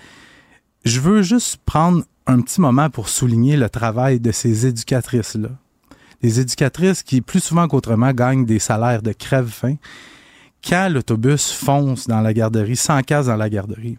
Je 0.84 1.00
veux 1.00 1.22
juste 1.22 1.58
prendre 1.64 2.02
un 2.26 2.40
petit 2.40 2.60
moment 2.60 2.90
pour 2.90 3.08
souligner 3.08 3.56
le 3.56 3.70
travail 3.70 4.20
de 4.20 4.30
ces 4.32 4.66
éducatrices-là. 4.66 5.48
Des 6.22 6.40
éducatrices 6.40 7.02
qui, 7.02 7.20
plus 7.20 7.40
souvent 7.42 7.68
qu'autrement, 7.68 8.12
gagnent 8.12 8.46
des 8.46 8.58
salaires 8.58 9.02
de 9.02 9.12
crève-faim. 9.12 9.76
Quand 10.66 10.88
l'autobus 10.88 11.52
fonce 11.52 12.06
dans 12.06 12.20
la 12.20 12.32
garderie, 12.32 12.76
sans 12.76 13.02
casse 13.02 13.26
dans 13.26 13.36
la 13.36 13.50
garderie, 13.50 13.98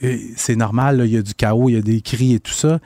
et 0.00 0.20
c'est 0.36 0.56
normal, 0.56 1.02
il 1.04 1.12
y 1.12 1.16
a 1.16 1.22
du 1.22 1.34
chaos, 1.34 1.68
il 1.68 1.74
y 1.74 1.78
a 1.78 1.82
des 1.82 2.00
cris 2.02 2.34
et 2.34 2.40
tout 2.40 2.52
ça. 2.52 2.80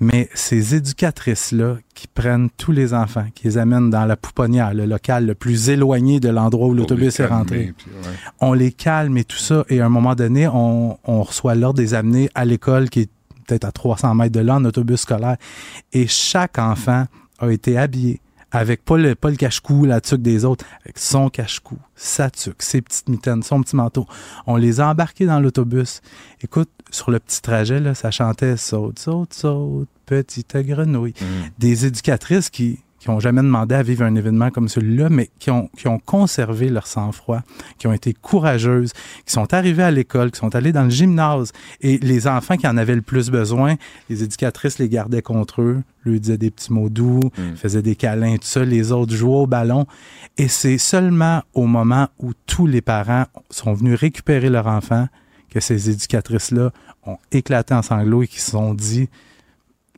Mais 0.00 0.28
ces 0.32 0.76
éducatrices-là 0.76 1.76
qui 1.94 2.06
prennent 2.06 2.50
tous 2.56 2.70
les 2.70 2.94
enfants, 2.94 3.26
qui 3.34 3.44
les 3.44 3.58
amènent 3.58 3.90
dans 3.90 4.06
la 4.06 4.16
pouponnière, 4.16 4.72
le 4.72 4.86
local 4.86 5.26
le 5.26 5.34
plus 5.34 5.70
éloigné 5.70 6.20
de 6.20 6.28
l'endroit 6.28 6.68
où 6.68 6.74
l'autobus 6.74 7.18
est 7.18 7.26
rentré, 7.26 7.56
calmer, 7.56 7.74
puis 7.76 7.86
ouais. 7.90 8.14
on 8.40 8.52
les 8.52 8.70
calme 8.70 9.16
et 9.16 9.24
tout 9.24 9.38
ça. 9.38 9.64
Et 9.68 9.80
à 9.80 9.86
un 9.86 9.88
moment 9.88 10.14
donné, 10.14 10.46
on, 10.46 10.98
on 11.04 11.22
reçoit 11.22 11.56
l'ordre 11.56 11.78
de 11.78 11.82
les 11.82 11.94
amener 11.94 12.30
à 12.36 12.44
l'école 12.44 12.90
qui 12.90 13.00
est 13.00 13.10
peut-être 13.46 13.64
à 13.64 13.72
300 13.72 14.14
mètres 14.14 14.32
de 14.32 14.40
là, 14.40 14.56
en 14.56 14.64
autobus 14.64 15.00
scolaire. 15.00 15.36
Et 15.92 16.06
chaque 16.06 16.58
enfant 16.58 17.06
a 17.40 17.50
été 17.50 17.76
habillé 17.76 18.20
avec 18.50 18.84
pas 18.84 18.96
le, 18.96 19.14
pas 19.14 19.30
le 19.30 19.36
cache-cou, 19.36 19.84
la 19.84 20.00
tuque 20.00 20.22
des 20.22 20.44
autres, 20.44 20.64
avec 20.84 20.98
son 20.98 21.28
cache-cou, 21.28 21.78
sa 21.94 22.30
tuque, 22.30 22.62
ses 22.62 22.80
petites 22.80 23.08
mitaines, 23.08 23.42
son 23.42 23.60
petit 23.60 23.76
manteau. 23.76 24.06
On 24.46 24.56
les 24.56 24.80
a 24.80 24.88
embarqués 24.88 25.26
dans 25.26 25.40
l'autobus. 25.40 26.00
Écoute, 26.42 26.70
sur 26.90 27.10
le 27.10 27.18
petit 27.18 27.42
trajet, 27.42 27.80
là, 27.80 27.94
ça 27.94 28.10
chantait 28.10 28.56
saute, 28.56 28.98
saute, 28.98 29.34
saute, 29.34 29.88
petite 30.06 30.56
grenouille. 30.56 31.14
Des 31.58 31.86
éducatrices 31.86 32.48
qui 32.48 32.80
qui 32.98 33.10
ont 33.10 33.20
jamais 33.20 33.42
demandé 33.42 33.74
à 33.74 33.82
vivre 33.82 34.04
un 34.04 34.14
événement 34.14 34.50
comme 34.50 34.68
celui-là, 34.68 35.08
mais 35.08 35.30
qui 35.38 35.50
ont, 35.50 35.68
qui 35.76 35.86
ont 35.88 35.98
conservé 35.98 36.68
leur 36.68 36.86
sang-froid, 36.86 37.42
qui 37.78 37.86
ont 37.86 37.92
été 37.92 38.12
courageuses, 38.12 38.92
qui 39.24 39.32
sont 39.32 39.54
arrivées 39.54 39.84
à 39.84 39.90
l'école, 39.90 40.30
qui 40.30 40.38
sont 40.38 40.54
allées 40.54 40.72
dans 40.72 40.84
le 40.84 40.90
gymnase. 40.90 41.52
Et 41.80 41.98
les 41.98 42.26
enfants 42.26 42.56
qui 42.56 42.66
en 42.66 42.76
avaient 42.76 42.96
le 42.96 43.02
plus 43.02 43.30
besoin, 43.30 43.76
les 44.10 44.22
éducatrices 44.22 44.78
les 44.78 44.88
gardaient 44.88 45.22
contre 45.22 45.62
eux, 45.62 45.82
lui 46.04 46.20
disaient 46.20 46.38
des 46.38 46.50
petits 46.50 46.72
mots 46.72 46.88
doux, 46.88 47.20
faisaient 47.56 47.82
des 47.82 47.96
câlins, 47.96 48.36
tout 48.36 48.46
ça. 48.46 48.64
Les 48.64 48.92
autres 48.92 49.14
jouaient 49.14 49.42
au 49.42 49.46
ballon. 49.46 49.86
Et 50.36 50.48
c'est 50.48 50.78
seulement 50.78 51.42
au 51.54 51.66
moment 51.66 52.08
où 52.18 52.32
tous 52.46 52.66
les 52.66 52.80
parents 52.80 53.26
sont 53.50 53.74
venus 53.74 53.98
récupérer 53.98 54.48
leur 54.48 54.66
enfant 54.66 55.08
que 55.50 55.60
ces 55.60 55.90
éducatrices-là 55.90 56.72
ont 57.06 57.18
éclaté 57.32 57.74
en 57.74 57.82
sanglots 57.82 58.22
et 58.22 58.26
qui 58.26 58.40
se 58.40 58.50
sont 58.52 58.74
dit, 58.74 59.08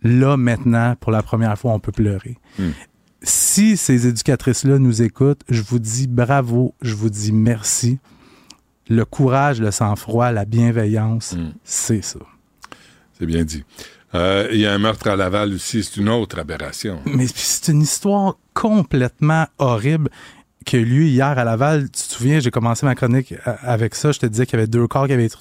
là, 0.02 0.36
maintenant, 0.36 0.94
pour 1.00 1.12
la 1.12 1.22
première 1.22 1.58
fois, 1.58 1.72
on 1.72 1.78
peut 1.80 1.92
pleurer. 1.92 2.36
Si 3.22 3.76
ces 3.76 4.06
éducatrices-là 4.06 4.78
nous 4.78 5.02
écoutent, 5.02 5.42
je 5.48 5.62
vous 5.62 5.78
dis 5.78 6.06
bravo, 6.06 6.74
je 6.80 6.94
vous 6.94 7.10
dis 7.10 7.32
merci. 7.32 7.98
Le 8.88 9.04
courage, 9.04 9.60
le 9.60 9.70
sang-froid, 9.70 10.32
la 10.32 10.44
bienveillance, 10.44 11.36
c'est 11.62 12.02
ça. 12.02 12.18
C'est 13.18 13.26
bien 13.26 13.44
dit. 13.44 13.62
Euh, 14.14 14.48
Il 14.52 14.58
y 14.58 14.66
a 14.66 14.72
un 14.72 14.78
meurtre 14.78 15.08
à 15.08 15.16
Laval 15.16 15.52
aussi, 15.52 15.84
c'est 15.84 15.98
une 15.98 16.08
autre 16.08 16.38
aberration. 16.38 17.00
Mais 17.04 17.26
c'est 17.32 17.70
une 17.70 17.82
histoire 17.82 18.36
complètement 18.54 19.46
horrible 19.58 20.08
qui 20.64 20.76
a 20.76 20.78
eu 20.80 20.84
lieu 20.84 21.04
hier 21.04 21.38
à 21.38 21.44
Laval. 21.44 21.84
Tu 21.84 21.90
te 21.90 22.12
souviens, 22.14 22.40
j'ai 22.40 22.50
commencé 22.50 22.84
ma 22.86 22.94
chronique 22.94 23.34
avec 23.44 23.94
ça. 23.94 24.12
Je 24.12 24.18
te 24.18 24.26
disais 24.26 24.46
qu'il 24.46 24.58
y 24.58 24.62
avait 24.62 24.66
deux 24.66 24.86
corps 24.88 25.06
qui 25.06 25.12
avaient, 25.12 25.26
été 25.26 25.36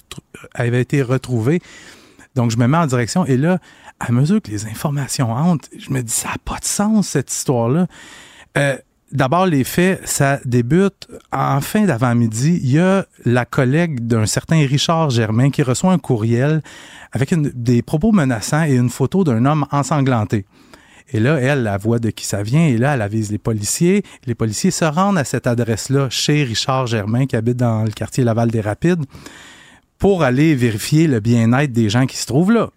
avaient 0.54 0.80
été 0.80 1.02
retrouvés. 1.02 1.60
Donc, 2.36 2.50
je 2.52 2.56
me 2.58 2.66
mets 2.68 2.76
en 2.76 2.86
direction. 2.86 3.26
Et 3.26 3.36
là, 3.36 3.58
à 4.00 4.10
mesure 4.12 4.42
que 4.42 4.50
les 4.50 4.66
informations 4.66 5.30
entrent, 5.30 5.68
je 5.78 5.90
me 5.92 6.02
dis, 6.02 6.12
ça 6.12 6.30
n'a 6.30 6.38
pas 6.44 6.58
de 6.58 6.64
sens, 6.64 7.08
cette 7.08 7.30
histoire-là. 7.30 7.86
Euh, 8.58 8.76
D'abord, 9.12 9.46
les 9.46 9.64
faits, 9.64 10.06
ça 10.06 10.38
débute 10.44 11.08
en 11.32 11.60
fin 11.60 11.84
d'avant-midi. 11.84 12.60
Il 12.62 12.70
y 12.70 12.78
a 12.78 13.06
la 13.24 13.44
collègue 13.44 14.06
d'un 14.06 14.24
certain 14.24 14.64
Richard 14.64 15.10
Germain 15.10 15.50
qui 15.50 15.64
reçoit 15.64 15.92
un 15.92 15.98
courriel 15.98 16.62
avec 17.10 17.34
des 17.60 17.82
propos 17.82 18.12
menaçants 18.12 18.62
et 18.62 18.76
une 18.76 18.88
photo 18.88 19.24
d'un 19.24 19.46
homme 19.46 19.66
ensanglanté. 19.72 20.46
Et 21.12 21.18
là, 21.18 21.40
elle, 21.40 21.64
la 21.64 21.76
voit 21.76 21.98
de 21.98 22.10
qui 22.10 22.24
ça 22.24 22.44
vient, 22.44 22.64
et 22.64 22.78
là, 22.78 22.94
elle 22.94 23.02
avise 23.02 23.32
les 23.32 23.38
policiers. 23.38 24.04
Les 24.26 24.36
policiers 24.36 24.70
se 24.70 24.84
rendent 24.84 25.18
à 25.18 25.24
cette 25.24 25.48
adresse-là 25.48 26.08
chez 26.08 26.44
Richard 26.44 26.86
Germain, 26.86 27.26
qui 27.26 27.34
habite 27.34 27.56
dans 27.56 27.82
le 27.82 27.90
quartier 27.90 28.22
Laval 28.22 28.52
des 28.52 28.60
Rapides, 28.60 29.04
pour 29.98 30.22
aller 30.22 30.54
vérifier 30.54 31.08
le 31.08 31.18
bien-être 31.18 31.72
des 31.72 31.90
gens 31.90 32.06
qui 32.06 32.16
se 32.16 32.26
trouvent 32.26 32.52
là. 32.52 32.70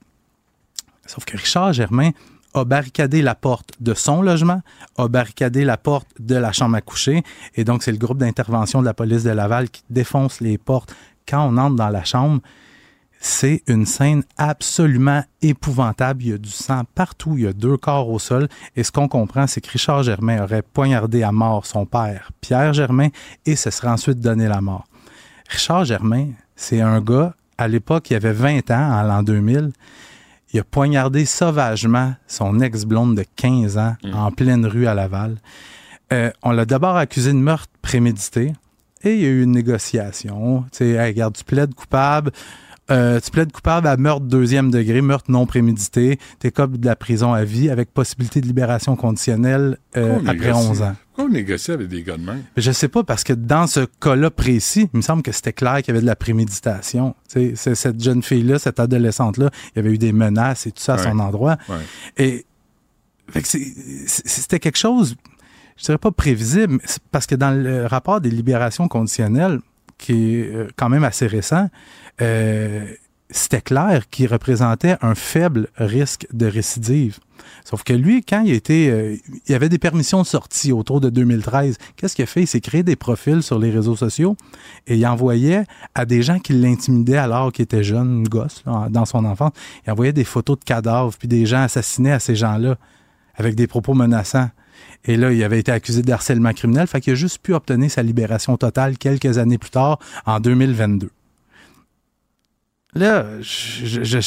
Sauf 1.05 1.25
que 1.25 1.37
Richard 1.37 1.73
Germain 1.73 2.11
a 2.53 2.65
barricadé 2.65 3.21
la 3.21 3.35
porte 3.35 3.71
de 3.79 3.93
son 3.93 4.21
logement, 4.21 4.61
a 4.97 5.07
barricadé 5.07 5.65
la 5.65 5.77
porte 5.77 6.07
de 6.19 6.35
la 6.35 6.51
chambre 6.51 6.75
à 6.75 6.81
coucher, 6.81 7.23
et 7.55 7.63
donc 7.63 7.83
c'est 7.83 7.91
le 7.91 7.97
groupe 7.97 8.19
d'intervention 8.19 8.81
de 8.81 8.85
la 8.85 8.93
police 8.93 9.23
de 9.23 9.31
Laval 9.31 9.69
qui 9.69 9.83
défonce 9.89 10.39
les 10.39 10.57
portes 10.57 10.95
quand 11.27 11.47
on 11.47 11.57
entre 11.57 11.75
dans 11.75 11.89
la 11.89 12.03
chambre. 12.03 12.41
C'est 13.25 13.63
une 13.67 13.85
scène 13.85 14.23
absolument 14.37 15.23
épouvantable. 15.41 16.23
Il 16.23 16.29
y 16.29 16.33
a 16.33 16.37
du 16.37 16.49
sang 16.49 16.81
partout. 16.93 17.35
Il 17.37 17.45
y 17.45 17.47
a 17.47 17.53
deux 17.53 17.77
corps 17.77 18.09
au 18.09 18.19
sol. 18.19 18.49
Et 18.75 18.83
ce 18.83 18.91
qu'on 18.91 19.07
comprend, 19.07 19.47
c'est 19.47 19.61
que 19.61 19.71
Richard 19.71 20.03
Germain 20.03 20.43
aurait 20.43 20.61
poignardé 20.61 21.23
à 21.23 21.31
mort 21.31 21.65
son 21.65 21.85
père, 21.85 22.31
Pierre 22.41 22.73
Germain, 22.73 23.07
et 23.45 23.55
se 23.55 23.69
serait 23.69 23.87
ensuite 23.87 24.19
donné 24.19 24.49
la 24.49 24.59
mort. 24.59 24.83
Richard 25.47 25.85
Germain, 25.85 26.31
c'est 26.57 26.81
un 26.81 26.99
gars, 26.99 27.33
à 27.57 27.69
l'époque, 27.69 28.09
il 28.09 28.15
avait 28.15 28.33
20 28.33 28.71
ans, 28.71 28.91
en 28.91 29.03
l'an 29.03 29.23
2000. 29.23 29.71
Il 30.53 30.59
a 30.59 30.63
poignardé 30.63 31.25
sauvagement 31.25 32.13
son 32.27 32.59
ex-blonde 32.59 33.15
de 33.17 33.25
15 33.35 33.77
ans 33.79 33.95
en 34.13 34.31
pleine 34.31 34.67
rue 34.67 34.85
à 34.85 34.93
Laval. 34.93 35.37
Euh, 36.11 36.29
on 36.43 36.51
l'a 36.51 36.65
d'abord 36.65 36.95
accusé 36.95 37.31
de 37.33 37.37
meurtre 37.37 37.73
prémédité 37.81 38.53
et 39.03 39.15
il 39.15 39.21
y 39.21 39.25
a 39.25 39.29
eu 39.29 39.41
une 39.41 39.51
négociation. 39.51 40.61
Tu 40.71 40.77
sais, 40.77 40.89
hey, 40.89 41.07
regarde, 41.07 41.35
tu 41.35 41.43
plaides 41.43 41.73
coupable. 41.73 42.31
Euh, 42.91 43.19
tu 43.19 43.31
plaides 43.31 43.51
coupable 43.51 43.87
à 43.87 43.95
meurtre 43.97 44.25
deuxième 44.25 44.69
degré, 44.71 45.01
meurtre 45.01 45.31
non 45.31 45.45
prémédité. 45.45 46.19
T'es 46.39 46.51
comme 46.51 46.77
de 46.77 46.85
la 46.85 46.95
prison 46.95 47.33
à 47.33 47.43
vie 47.45 47.69
avec 47.69 47.91
possibilité 47.93 48.41
de 48.41 48.47
libération 48.47 48.95
conditionnelle 48.95 49.77
euh, 49.95 50.17
après 50.19 50.33
négocie? 50.33 50.69
11 50.69 50.81
ans. 50.81 50.95
Pourquoi 51.15 51.25
on 51.25 51.33
négocie 51.33 51.71
avec 51.71 51.87
des 51.87 52.03
gars 52.03 52.17
de? 52.17 52.23
Mais 52.23 52.33
Je 52.57 52.71
sais 52.71 52.87
pas, 52.87 53.03
parce 53.03 53.23
que 53.23 53.33
dans 53.33 53.67
ce 53.67 53.81
cas-là 54.01 54.31
précis, 54.31 54.89
il 54.93 54.97
me 54.97 55.01
semble 55.01 55.21
que 55.23 55.31
c'était 55.31 55.53
clair 55.53 55.77
qu'il 55.77 55.87
y 55.89 55.91
avait 55.91 56.01
de 56.01 56.05
la 56.07 56.15
préméditation. 56.15 57.15
C'est- 57.27 57.55
cette 57.55 58.03
jeune 58.03 58.21
fille-là, 58.23 58.59
cette 58.59 58.79
adolescente-là, 58.79 59.49
il 59.75 59.77
y 59.77 59.79
avait 59.79 59.93
eu 59.93 59.97
des 59.97 60.11
menaces 60.11 60.65
et 60.67 60.71
tout 60.71 60.81
ça 60.81 60.95
à 60.95 60.97
son 60.97 61.19
endroit. 61.19 61.57
Ouais. 61.69 61.75
Et 62.17 62.45
c'était 64.05 64.59
quelque 64.59 64.77
chose, 64.77 65.15
je 65.77 65.85
dirais 65.85 65.97
pas 65.97 66.11
prévisible, 66.11 66.79
parce 67.11 67.25
que 67.27 67.35
dans 67.35 67.51
le 67.51 67.85
rapport 67.85 68.21
des 68.21 68.29
libérations 68.29 68.87
conditionnelles, 68.87 69.59
qui 70.03 70.35
est 70.35 70.53
euh, 70.53 70.67
quand 70.75 70.89
même 70.89 71.05
assez 71.05 71.27
récent, 71.27 71.69
euh, 72.21 72.85
c'était 73.29 73.61
clair 73.61 74.09
qu'il 74.09 74.27
représentait 74.27 74.97
un 75.01 75.15
faible 75.15 75.69
risque 75.77 76.27
de 76.33 76.45
récidive. 76.45 77.19
Sauf 77.63 77.83
que 77.83 77.93
lui, 77.93 78.21
quand 78.23 78.41
il 78.41 78.53
était, 78.53 78.89
euh, 78.89 79.15
il 79.47 79.55
avait 79.55 79.69
des 79.69 79.79
permissions 79.79 80.21
de 80.21 80.27
sortie 80.27 80.73
autour 80.73 80.99
de 80.99 81.09
2013. 81.09 81.77
Qu'est-ce 81.95 82.15
qu'il 82.15 82.23
a 82.23 82.27
fait? 82.27 82.41
Il 82.41 82.47
s'est 82.47 82.59
créé 82.59 82.83
des 82.83 82.97
profils 82.97 83.41
sur 83.41 83.59
les 83.59 83.71
réseaux 83.71 83.95
sociaux 83.95 84.35
et 84.87 84.97
il 84.97 85.07
envoyait 85.07 85.63
à 85.95 86.05
des 86.05 86.21
gens 86.21 86.39
qui 86.39 86.53
l'intimidaient 86.53 87.17
alors 87.17 87.51
qu'il 87.53 87.63
était 87.63 87.83
jeune, 87.83 88.23
gosse, 88.25 88.63
dans 88.65 89.05
son 89.05 89.23
enfance. 89.23 89.53
Il 89.87 89.91
envoyait 89.91 90.13
des 90.13 90.25
photos 90.25 90.59
de 90.59 90.65
cadavres 90.65 91.13
puis 91.17 91.29
des 91.29 91.45
gens 91.45 91.61
assassinés 91.61 92.11
à 92.11 92.19
ces 92.19 92.35
gens-là 92.35 92.75
avec 93.35 93.55
des 93.55 93.67
propos 93.67 93.93
menaçants. 93.93 94.49
Et 95.05 95.17
là, 95.17 95.31
il 95.33 95.43
avait 95.43 95.59
été 95.59 95.71
accusé 95.71 96.01
de 96.01 96.11
harcèlement 96.11 96.53
criminel, 96.53 96.87
fait 96.87 97.01
qu'il 97.01 97.13
a 97.13 97.15
juste 97.15 97.39
pu 97.39 97.53
obtenir 97.53 97.91
sa 97.91 98.03
libération 98.03 98.55
totale 98.57 98.97
quelques 98.97 99.37
années 99.37 99.57
plus 99.57 99.69
tard, 99.71 99.99
en 100.25 100.39
2022. 100.39 101.09
Là, 102.95 103.25
je, 103.41 103.85
je, 103.85 104.03
je, 104.03 104.19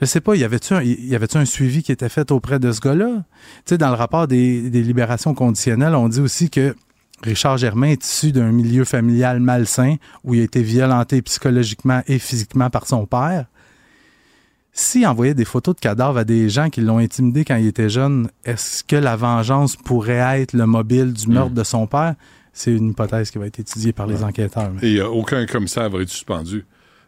je- 0.00 0.04
sais 0.06 0.20
pas, 0.20 0.36
y 0.36 0.44
avait-tu 0.44 0.74
un, 0.74 0.82
y 0.82 1.14
avait-tu 1.14 1.38
un 1.38 1.44
suivi 1.44 1.82
qui 1.82 1.90
était 1.92 2.08
fait 2.08 2.30
auprès 2.30 2.58
de 2.58 2.70
ce 2.70 2.80
gars-là? 2.80 3.24
Tu 3.64 3.70
sais, 3.70 3.78
dans 3.78 3.88
le 3.88 3.94
rapport 3.94 4.26
des 4.28 4.60
libérations 4.70 5.34
conditionnelles, 5.34 5.94
on 5.94 6.08
dit 6.08 6.20
aussi 6.20 6.50
que 6.50 6.74
Richard 7.22 7.56
Germain 7.56 7.88
est 7.88 8.04
issu 8.04 8.32
d'un 8.32 8.50
milieu 8.52 8.84
familial 8.84 9.40
malsain 9.40 9.96
où 10.24 10.34
il 10.34 10.40
a 10.40 10.44
été 10.44 10.62
violenté 10.62 11.22
psychologiquement 11.22 12.02
et 12.06 12.18
physiquement 12.18 12.68
par 12.68 12.86
son 12.86 13.06
père. 13.06 13.46
S'il 14.74 15.06
envoyait 15.06 15.34
des 15.34 15.44
photos 15.44 15.74
de 15.74 15.80
cadavres 15.80 16.18
à 16.18 16.24
des 16.24 16.48
gens 16.48 16.70
qui 16.70 16.80
l'ont 16.80 16.98
intimidé 16.98 17.44
quand 17.44 17.56
il 17.56 17.66
était 17.66 17.90
jeune, 17.90 18.28
est-ce 18.44 18.82
que 18.82 18.96
la 18.96 19.16
vengeance 19.16 19.76
pourrait 19.76 20.40
être 20.40 20.54
le 20.54 20.66
mobile 20.66 21.12
du 21.12 21.28
meurtre 21.28 21.52
de 21.54 21.62
son 21.64 21.86
père? 21.86 22.14
C'est 22.54 22.72
une 22.72 22.90
hypothèse 22.90 23.30
qui 23.30 23.38
va 23.38 23.46
être 23.46 23.58
étudiée 23.60 23.92
par 23.92 24.06
les 24.06 24.22
enquêteurs. 24.24 24.70
mais- 24.80 24.88
Et 24.90 25.00
a 25.00 25.10
aucun 25.10 25.44
commissaire 25.46 25.90
va 25.90 26.00
être 26.00 26.08
suspendu. 26.08 26.64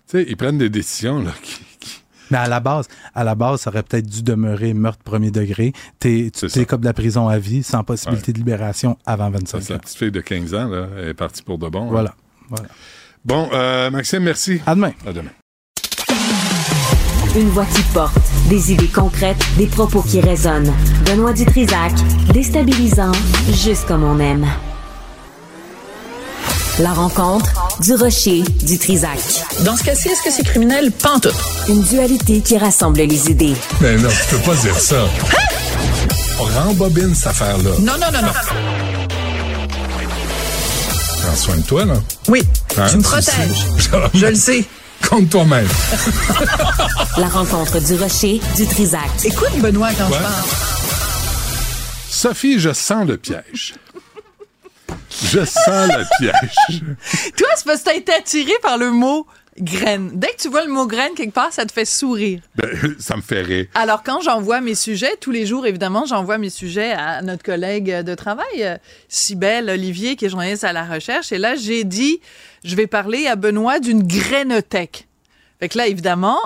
Tu 0.07 0.19
sais, 0.19 0.27
ils 0.28 0.36
prennent 0.36 0.59
des 0.59 0.69
décisions 0.69 1.23
là, 1.23 1.32
qui, 1.43 2.03
Mais 2.31 2.36
à 2.39 2.49
la 2.49 2.61
base, 2.61 2.86
à 3.15 3.24
la 3.24 3.35
base, 3.35 3.62
ça 3.62 3.70
aurait 3.70 3.82
peut-être 3.82 4.07
dû 4.07 4.23
demeurer 4.23 4.74
meurtre 4.74 5.03
premier 5.03 5.31
degré. 5.31 5.73
T'es, 5.99 6.31
tu 6.35 6.47
t'es 6.49 6.65
comme 6.66 6.81
de 6.81 6.86
la 6.86 6.93
prison 6.95 7.28
à 7.28 7.39
vie, 7.39 7.62
sans 7.62 7.82
possibilité 7.85 8.32
de 8.35 8.39
libération 8.39 8.99
avant 9.07 9.31
25 9.31 9.61
Ça, 9.62 9.73
ans. 9.73 9.77
la 9.77 9.78
petite 9.81 9.97
fille 9.99 10.11
de 10.11 10.20
15 10.20 10.55
ans 10.55 10.69
là, 10.69 10.86
elle 10.99 11.09
est 11.09 11.15
partie 11.15 11.43
pour 11.43 11.57
de 11.59 11.69
bon. 11.69 11.85
hein. 11.86 11.91
Voilà. 11.91 12.15
voilà. 12.51 12.69
Bon, 13.24 13.49
euh, 13.55 13.91
Maxime, 13.91 14.23
merci. 14.23 14.61
À 14.66 14.74
demain. 14.74 14.93
À 15.07 15.12
demain. 15.15 15.31
Une 17.36 17.48
voix 17.51 17.65
qui 17.66 17.82
porte, 17.93 18.15
des 18.48 18.73
idées 18.73 18.89
concrètes, 18.89 19.36
des 19.59 19.66
propos 19.66 20.02
qui 20.02 20.20
résonnent. 20.20 20.73
Benoît 21.05 21.32
Dutrisac, 21.32 21.93
déstabilisant, 22.32 23.11
juste 23.51 23.86
comme 23.86 24.05
on 24.05 24.20
aime. 24.20 24.47
La 26.78 26.93
rencontre 26.93 27.51
du 27.81 27.94
rocher 27.94 28.43
du 28.62 28.78
Trisac. 28.78 29.19
Dans 29.61 29.77
ce 29.77 29.82
cas-ci, 29.85 30.09
est-ce 30.09 30.23
que 30.23 30.31
c'est 30.31 30.44
criminel? 30.44 30.90
Pantoute. 30.93 31.35
Une 31.69 31.82
dualité 31.82 32.40
qui 32.40 32.56
rassemble 32.59 33.01
les 33.01 33.31
idées. 33.31 33.55
Mais 33.81 33.97
non, 33.97 34.09
tu 34.11 34.35
peux 34.36 34.43
pas 34.43 34.55
dire 34.56 34.78
ça. 34.78 35.05
On 36.40 36.44
rembobine 36.44 37.15
cette 37.15 37.28
affaire-là. 37.28 37.70
Non, 37.81 37.93
non, 37.93 38.11
non, 38.12 38.23
non. 38.23 38.32
Prends 41.23 41.36
soin 41.36 41.56
de 41.56 41.62
toi, 41.62 41.85
là. 41.85 41.94
Oui, 42.28 42.43
Hein, 42.77 42.86
tu 42.90 42.97
me 42.97 43.02
protèges. 43.02 43.66
Je 44.15 44.27
le 44.27 44.35
sais. 44.35 44.65
Compte 45.09 45.31
toi-même. 45.31 45.68
La 47.18 47.28
rencontre 47.28 47.78
du 47.81 47.94
rocher 47.97 48.40
du 48.56 48.66
Trisac. 48.66 49.02
Écoute, 49.24 49.56
Benoît, 49.60 49.90
quand 49.97 50.09
Ouais. 50.09 50.16
je 50.16 50.22
parle. 50.22 50.44
Sophie, 52.09 52.59
je 52.59 52.72
sens 52.72 53.06
le 53.06 53.16
piège. 53.16 53.74
Je 55.32 55.44
sens 55.44 55.89
le 55.89 56.05
piège. 56.18 56.82
Toi, 57.36 57.48
c'est 57.56 57.64
parce 57.66 57.81
que 57.81 57.85
t'as 57.85 57.94
été 57.94 58.12
attiré 58.12 58.52
par 58.62 58.78
le 58.78 58.90
mot 58.90 59.26
graine. 59.59 60.10
Dès 60.14 60.28
que 60.28 60.43
tu 60.43 60.48
vois 60.48 60.64
le 60.64 60.72
mot 60.72 60.86
graine 60.86 61.14
quelque 61.14 61.32
part, 61.32 61.52
ça 61.52 61.64
te 61.64 61.72
fait 61.72 61.85
sourire. 61.85 62.40
Ben, 62.56 62.68
ça 62.98 63.16
me 63.16 63.22
fait 63.22 63.43
rire. 63.43 63.66
Alors, 63.74 64.02
quand 64.02 64.20
j'envoie 64.20 64.60
mes 64.60 64.74
sujets, 64.74 65.16
tous 65.20 65.31
les 65.31 65.47
jours, 65.47 65.66
évidemment, 65.66 66.06
j'envoie 66.06 66.39
mes 66.39 66.51
sujets 66.51 66.93
à 66.93 67.22
notre 67.22 67.43
collègue 67.43 68.02
de 68.02 68.14
travail, 68.14 68.62
euh, 68.62 68.76
Cybelle 69.09 69.70
Olivier, 69.70 70.16
qui 70.16 70.26
est 70.26 70.28
journaliste 70.28 70.64
à 70.64 70.72
la 70.72 70.85
recherche. 70.85 71.32
Et 71.32 71.39
là, 71.39 71.55
j'ai 71.56 71.85
dit, 71.85 72.20
je 72.64 72.74
vais 72.76 72.86
parler 72.86 73.26
à 73.26 73.36
Benoît 73.36 73.81
d'une 73.81 74.02
grainothèque. 74.02 75.06
Fait 75.60 75.68
que 75.68 75.78
là, 75.78 75.86
évidemment, 75.86 76.39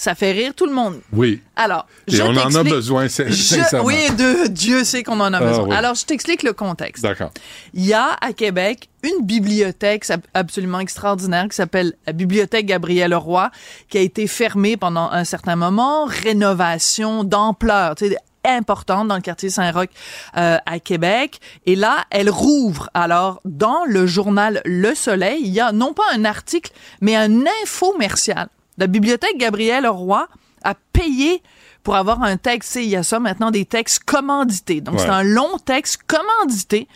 ça 0.00 0.14
fait 0.14 0.32
rire 0.32 0.52
tout 0.56 0.64
le 0.64 0.72
monde. 0.72 0.98
Oui. 1.12 1.42
Alors, 1.56 1.86
Et 2.08 2.12
je 2.16 2.22
on 2.22 2.34
en 2.34 2.54
a 2.54 2.62
besoin, 2.64 3.08
sincèrement. 3.08 3.84
Oui, 3.86 3.96
de, 4.16 4.46
Dieu 4.48 4.82
sait 4.82 5.02
qu'on 5.02 5.20
en 5.20 5.32
a 5.34 5.36
Ah, 5.36 5.40
besoin. 5.44 5.68
oui. 5.68 5.74
Alors, 5.74 5.94
je 5.94 6.06
t'explique 6.06 6.42
le 6.42 6.54
contexte. 6.54 7.02
D'accord. 7.02 7.30
Il 7.74 7.84
y 7.84 7.92
a 7.92 8.16
à 8.22 8.32
Québec 8.32 8.88
une 9.02 9.26
bibliothèque 9.26 10.08
ab- 10.08 10.22
absolument 10.32 10.80
extraordinaire 10.80 11.46
qui 11.50 11.56
s'appelle 11.56 11.92
la 12.06 12.14
Bibliothèque 12.14 12.64
Gabriel 12.64 13.14
Roy, 13.14 13.50
qui 13.90 13.98
a 13.98 14.00
été 14.00 14.26
fermée 14.26 14.78
pendant 14.78 15.10
un 15.10 15.24
certain 15.24 15.56
moment, 15.56 16.06
rénovation 16.06 17.22
d'ampleur, 17.24 17.94
tu 17.96 18.08
sais, 18.08 18.16
importante 18.42 19.06
dans 19.08 19.16
le 19.16 19.20
quartier 19.20 19.50
Saint-Roch 19.50 19.90
euh, 20.38 20.56
à 20.64 20.78
Québec. 20.80 21.40
Et 21.66 21.76
là, 21.76 22.06
elle 22.10 22.30
rouvre. 22.30 22.88
Alors, 22.94 23.42
dans 23.44 23.84
le 23.86 24.06
journal 24.06 24.62
Le 24.64 24.94
Soleil, 24.94 25.40
il 25.42 25.52
y 25.52 25.60
a 25.60 25.72
non 25.72 25.92
pas 25.92 26.04
un 26.14 26.24
article, 26.24 26.72
mais 27.02 27.16
un 27.16 27.42
infomercial. 27.62 28.48
La 28.80 28.86
Bibliothèque 28.88 29.36
Gabriel 29.36 29.86
Roy 29.86 30.26
a 30.64 30.74
payé 30.92 31.42
pour 31.82 31.96
avoir 31.96 32.22
un 32.22 32.36
texte. 32.36 32.76
Il 32.76 32.88
y 32.88 32.96
a 32.96 33.02
ça 33.02 33.20
maintenant 33.20 33.50
des 33.50 33.64
textes 33.64 34.04
commandités. 34.04 34.80
Donc, 34.80 34.96
Ouais. 34.96 35.00
c'est 35.02 35.08
un 35.10 35.22
long 35.22 35.58
texte 35.64 36.00
commandité 36.06 36.88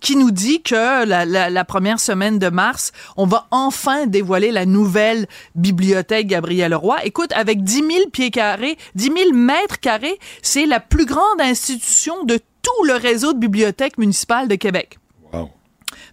qui 0.00 0.16
nous 0.16 0.30
dit 0.30 0.62
que 0.62 1.04
la, 1.04 1.24
la- 1.24 1.50
la 1.50 1.64
première 1.64 1.98
semaine 2.00 2.38
de 2.38 2.48
mars, 2.48 2.92
on 3.16 3.26
va 3.26 3.46
enfin 3.50 4.06
dévoiler 4.06 4.52
la 4.52 4.66
nouvelle 4.66 5.26
bibliothèque 5.56 6.28
Gabriel 6.28 6.74
Roy. 6.74 7.04
Écoute, 7.04 7.32
avec 7.32 7.62
10 7.64 7.74
000 7.78 8.10
pieds 8.12 8.30
carrés, 8.30 8.76
10 8.94 9.04
000 9.16 9.32
mètres 9.32 9.80
carrés, 9.80 10.18
c'est 10.42 10.66
la 10.66 10.80
plus 10.80 11.06
grande 11.06 11.40
institution 11.40 12.24
de 12.24 12.38
tout 12.62 12.84
le 12.86 12.94
réseau 12.94 13.32
de 13.32 13.38
bibliothèques 13.38 13.98
municipales 13.98 14.48
de 14.48 14.54
Québec. 14.54 14.98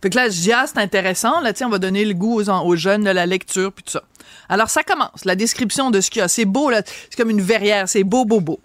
Fait 0.01 0.09
que 0.09 0.15
là, 0.15 0.29
je 0.29 0.51
ah, 0.51 0.65
c'est 0.67 0.79
intéressant. 0.79 1.41
Là, 1.41 1.53
tiens, 1.53 1.67
on 1.67 1.69
va 1.69 1.79
donner 1.79 2.05
le 2.05 2.13
goût 2.13 2.41
aux, 2.41 2.75
jeunes 2.75 3.03
de 3.03 3.09
la 3.09 3.25
lecture, 3.25 3.71
puis 3.71 3.83
tout 3.83 3.91
ça. 3.91 4.03
Alors, 4.49 4.69
ça 4.69 4.83
commence. 4.83 5.25
La 5.25 5.35
description 5.35 5.91
de 5.91 6.01
ce 6.01 6.09
qu'il 6.09 6.21
y 6.21 6.23
a. 6.23 6.27
C'est 6.27 6.45
beau, 6.45 6.69
là. 6.69 6.81
C'est 6.85 7.15
comme 7.15 7.29
une 7.29 7.41
verrière. 7.41 7.87
C'est 7.87 8.03
beau, 8.03 8.25
beau, 8.25 8.41
beau. 8.41 8.59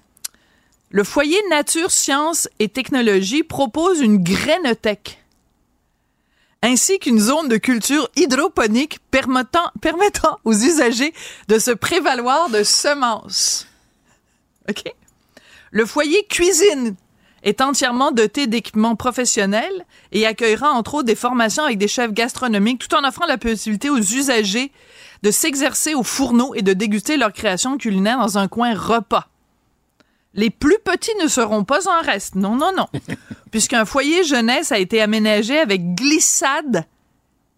Le 0.91 1.05
foyer 1.05 1.37
Nature, 1.51 1.91
Sciences 1.91 2.49
et 2.59 2.69
Technologie 2.69 3.43
propose 3.43 4.01
une 4.01 4.23
grainothèque 4.23 5.19
ainsi 6.63 6.99
qu'une 6.99 7.21
zone 7.21 7.49
de 7.49 7.59
culture 7.59 8.11
hydroponique 8.17 8.99
permettant, 9.11 9.71
permettant 9.81 10.39
aux 10.45 10.53
usagers 10.53 11.15
de 11.49 11.59
se 11.59 11.71
prévaloir 11.71 12.51
de 12.51 12.63
semences. 12.65 13.67
OK? 14.69 14.83
Le 15.71 15.87
foyer 15.87 16.25
cuisine 16.29 16.97
est 17.47 17.61
entièrement 17.61 18.11
doté 18.11 18.49
d'équipements 18.49 18.97
professionnels 18.97 19.87
et 20.11 20.27
accueillera 20.27 20.73
entre 20.73 20.95
autres 20.95 21.07
des 21.07 21.15
formations 21.15 21.63
avec 21.63 21.79
des 21.79 21.87
chefs 21.89 22.13
gastronomiques 22.13 22.87
tout 22.87 22.95
en 22.97 23.07
offrant 23.07 23.25
la 23.25 23.39
possibilité 23.39 23.89
aux 23.89 23.99
usagers 23.99 24.73
de 25.23 25.31
s'exercer 25.31 25.95
au 25.95 26.03
fourneau 26.03 26.55
et 26.57 26.63
de 26.63 26.73
déguster 26.73 27.17
leur 27.17 27.33
création 27.33 27.79
culinaire 27.79 28.19
dans 28.19 28.37
un 28.37 28.49
coin 28.49 28.75
repas. 28.75 29.29
Les 30.35 30.51
plus 30.51 30.79
petits 30.85 31.15
ne 31.23 31.29
seront 31.29 31.63
pas 31.63 31.89
en 31.89 32.03
reste. 32.03 32.35
Non, 32.35 32.57
non, 32.57 32.73
non. 32.77 32.89
Puisqu'un 33.53 33.85
foyer 33.85 34.25
jeunesse 34.25 34.73
a 34.73 34.79
été 34.79 35.01
aménagé 35.01 35.57
avec 35.59 35.95
glissade, 35.95 36.85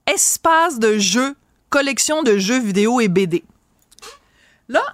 espace 0.06 0.78
de 0.78 0.98
jeu, 0.98 1.35
collection 1.70 2.23
de 2.23 2.36
jeux 2.36 2.60
vidéo 2.60 3.01
et 3.01 3.09
BD. 3.09 3.43
Là, 4.69 4.85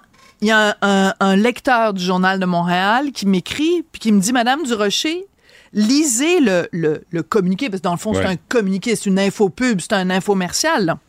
il 0.45 0.49
y 0.49 0.51
a 0.51 0.69
un, 0.81 1.07
un- 1.09 1.13
un 1.19 1.35
lecteur 1.35 1.93
du 1.93 2.03
Journal 2.03 2.39
de 2.39 2.45
Montréal 2.45 3.11
qui 3.11 3.25
m'écrit 3.25 3.83
puis 3.91 3.99
qui 3.99 4.11
me 4.11 4.19
dit 4.19 4.31
Madame 4.31 4.63
Durocher, 4.63 5.25
lisez 5.73 6.39
le, 6.39 6.67
le, 6.71 7.03
le 7.09 7.23
communiqué, 7.23 7.69
parce 7.69 7.81
que 7.81 7.83
dans 7.85 7.91
le 7.93 7.97
fond, 7.97 8.13
c'est 8.13 8.25
un 8.27 8.35
communiqué, 8.35 8.95
c'est 8.95 9.07
une 9.09 9.19
infopub, 9.19 9.79
c'est 9.81 9.93
un 9.93 10.09
infomercial, 10.09 10.85
là, 10.85 10.99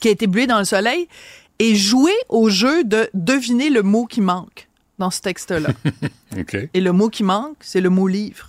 qui 0.00 0.08
a 0.08 0.10
été 0.10 0.26
brûlé 0.26 0.46
dans 0.46 0.58
le 0.58 0.64
soleil, 0.64 1.08
et 1.60 1.74
jouez 1.74 2.14
au 2.28 2.48
jeu 2.50 2.84
de 2.84 3.08
deviner 3.14 3.70
le 3.70 3.82
mot 3.82 4.04
qui 4.04 4.20
manque 4.20 4.68
dans 4.98 5.10
ce 5.10 5.20
texte-là. 5.20 5.70
Et 6.74 6.80
le 6.80 6.92
mot 6.92 7.08
qui 7.08 7.22
manque, 7.22 7.56
c'est 7.60 7.80
le 7.80 7.88
mot 7.90 8.06
livre. 8.08 8.48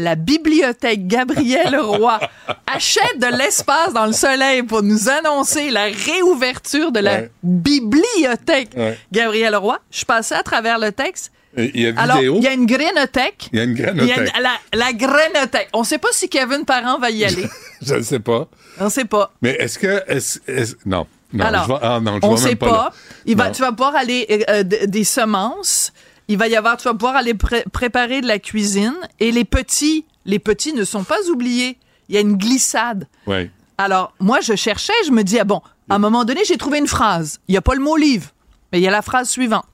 La 0.00 0.14
bibliothèque 0.14 1.06
Gabriel 1.06 1.76
Roy 1.78 2.18
achète 2.66 3.18
de 3.18 3.36
l'espace 3.36 3.92
dans 3.92 4.06
le 4.06 4.12
soleil 4.12 4.62
pour 4.62 4.82
nous 4.82 5.08
annoncer 5.10 5.70
la 5.70 5.84
réouverture 5.84 6.90
de 6.90 7.00
la 7.00 7.10
Ouais. 7.20 7.30
bibliothèque 7.42 8.70
Ouais. 8.76 8.98
Gabriel 9.12 9.56
Roy. 9.56 9.78
Je 9.90 10.04
passée 10.04 10.34
à 10.34 10.42
travers 10.42 10.78
le 10.78 10.90
texte. 10.92 11.32
Il 11.56 11.80
y 11.80 11.88
a 11.88 12.00
Alors, 12.00 12.18
il 12.22 12.42
y 12.42 12.46
a 12.46 12.52
une 12.52 12.64
grainothèque. 12.64 13.48
Il 13.52 13.58
y 13.58 13.60
a 13.60 13.64
une 13.64 13.76
y 13.76 13.82
a 13.82 13.92
grainothèque. 13.92 14.32
une- 14.36 14.42
la, 14.42 14.52
la 14.72 14.92
grainothèque. 14.92 15.68
On 15.72 15.80
ne 15.80 15.84
sait 15.84 15.98
pas 15.98 16.08
si 16.12 16.28
Kevin 16.28 16.64
Parent 16.64 16.98
va 16.98 17.10
y 17.10 17.24
aller. 17.24 17.46
Je 17.82 17.94
ne 17.96 18.02
sais 18.02 18.20
pas. 18.20 18.46
On 18.78 18.84
ne 18.84 18.90
sait 18.90 19.04
pas. 19.04 19.32
Mais 19.42 19.50
est-ce 19.58 19.78
que. 19.78 20.02
est-ce- 20.06 20.76
non. 20.86 21.06
Non, 21.32 21.44
Alors, 21.44 21.62
je 21.64 21.68
vais, 21.68 21.78
ah, 21.82 22.00
non, 22.02 22.18
je 22.20 22.26
on 22.26 22.34
vais 22.34 22.48
sait 22.50 22.56
pas. 22.56 22.66
pas. 22.68 22.72
là. 22.72 22.92
Il 23.26 23.36
va, 23.36 23.46
Non. 23.46 23.52
tu 23.52 23.62
vas 23.62 23.70
pouvoir 23.70 23.94
aller 23.94 24.26
euh, 24.30 24.38
euh, 24.48 24.62
des 24.64 25.04
semences. 25.04 25.92
Il 26.30 26.38
va 26.38 26.46
y 26.48 26.54
avoir, 26.56 26.76
tu 26.76 26.84
vas 26.84 26.94
pouvoir 26.94 27.16
aller 27.16 27.34
pré- 27.34 27.64
préparer 27.72 28.20
de 28.20 28.26
la 28.28 28.38
cuisine. 28.38 28.94
Et 29.18 29.32
les 29.32 29.44
petits, 29.44 30.04
les 30.24 30.38
petits 30.38 30.72
ne 30.72 30.84
sont 30.84 31.02
pas 31.04 31.20
oubliés. 31.30 31.76
Il 32.08 32.14
y 32.14 32.18
a 32.18 32.20
une 32.20 32.36
glissade. 32.36 33.06
Ouais. 33.26 33.50
Alors, 33.78 34.12
moi, 34.20 34.40
je 34.40 34.54
cherchais, 34.54 34.92
je 35.06 35.10
me 35.10 35.22
dis, 35.24 35.38
ah 35.40 35.44
bon, 35.44 35.60
à 35.88 35.96
un 35.96 35.98
moment 35.98 36.24
donné, 36.24 36.42
j'ai 36.46 36.56
trouvé 36.56 36.78
une 36.78 36.86
phrase. 36.86 37.40
Il 37.48 37.52
n'y 37.52 37.58
a 37.58 37.62
pas 37.62 37.74
le 37.74 37.80
mot 37.82 37.96
livre, 37.96 38.28
mais 38.72 38.78
il 38.78 38.82
y 38.82 38.88
a 38.88 38.90
la 38.92 39.02
phrase 39.02 39.28
suivante. 39.28 39.64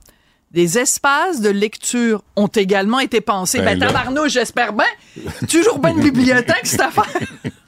Des 0.52 0.78
espaces 0.78 1.40
de 1.42 1.50
lecture 1.50 2.22
ont 2.36 2.46
également 2.46 3.00
été 3.00 3.20
pensés. 3.20 3.58
Ben 3.58 3.78
Ben, 3.78 3.88
tabarnouche, 3.88 4.32
j'espère 4.32 4.72
bien. 4.72 4.86
Toujours 5.50 5.78
une 5.86 6.00
bibliothèque, 6.00 6.64
cette 6.66 6.80
affaire. 6.80 7.04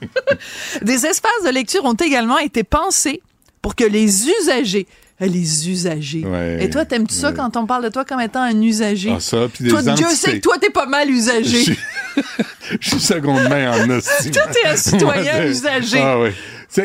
Des 0.82 1.06
espaces 1.06 1.44
de 1.44 1.50
lecture 1.50 1.84
ont 1.84 1.94
également 1.94 2.38
été 2.38 2.64
pensés 2.64 3.20
pour 3.62 3.74
que 3.74 3.84
les 3.84 4.28
usagers, 4.28 4.86
les 5.26 5.68
usagers. 5.70 6.24
Ouais, 6.24 6.58
Et 6.64 6.70
toi, 6.70 6.84
t'aimes-tu 6.84 7.14
ça 7.14 7.28
ouais. 7.30 7.34
quand 7.34 7.56
on 7.56 7.66
parle 7.66 7.84
de 7.84 7.88
toi 7.88 8.04
comme 8.04 8.20
étant 8.20 8.42
un 8.42 8.60
usager? 8.62 9.12
Ah, 9.16 9.20
ça, 9.20 9.48
puis 9.52 9.64
des 9.64 9.70
toi, 9.70 9.82
Dieu 9.82 10.06
sait 10.10 10.34
que 10.34 10.42
toi, 10.42 10.56
t'es 10.60 10.70
pas 10.70 10.86
mal 10.86 11.10
usagé. 11.10 11.64
Je 12.80 12.88
suis- 12.90 13.00
seconde 13.00 13.48
main 13.48 13.70
en. 13.72 13.86
Toi, 14.32 14.42
t'es 14.52 14.68
un 14.68 14.76
citoyen 14.76 15.42
je- 15.42 15.48
usagé. 15.48 15.98
Ah 16.00 16.18
oui. 16.20 16.30
Tu 16.72 16.82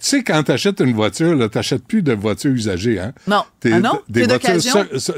sais- 0.00 0.22
quand 0.24 0.42
tu 0.44 0.52
achètes 0.52 0.80
une 0.80 0.94
voiture, 0.94 1.32
tu 1.50 1.56
n'achètes 1.58 1.84
plus 1.86 2.02
de 2.02 2.14
voiture 2.14 2.50
usagée. 2.52 2.98
Hein? 2.98 3.12
Non. 3.26 3.42
Ah 3.64 3.80
non? 3.80 4.00
Des 4.08 4.24
voitures 4.24 4.50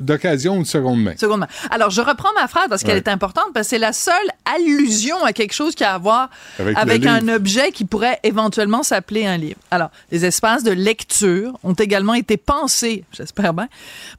d'occasion? 0.01 0.55
ou 0.59 0.63
de 0.63 0.67
seconde 0.67 1.03
main. 1.03 1.15
Seconde 1.17 1.41
main. 1.41 1.47
Alors, 1.71 1.91
je 1.91 2.01
reprends 2.01 2.33
ma 2.35 2.49
phrase 2.49 2.67
parce 2.69 2.83
qu'elle 2.83 2.93
Ouais. 2.95 2.99
est 2.99 3.09
importante, 3.09 3.47
parce 3.55 3.67
que 3.67 3.71
c'est 3.71 3.79
la 3.79 3.93
seule 3.93 4.15
allusion 4.45 5.23
à 5.25 5.33
quelque 5.33 5.53
chose 5.55 5.75
qui 5.75 5.85
a 5.85 5.95
à 5.95 5.99
voir 5.99 6.31
Avec 6.59 7.07
un 7.07 7.21
livre. 7.21 7.37
objet 7.37 7.71
qui 7.71 7.85
pourrait 7.85 8.19
éventuellement 8.25 8.83
s'appeler 8.83 9.25
un 9.27 9.37
livre. 9.37 9.59
Alors, 9.71 9.91
les 10.11 10.25
espaces 10.25 10.65
de 10.65 10.73
lecture 10.73 11.59
ont 11.63 11.75
également 11.75 12.15
été 12.15 12.37
pensés, 12.37 13.05
j'espère 13.13 13.55
bien, 13.55 13.69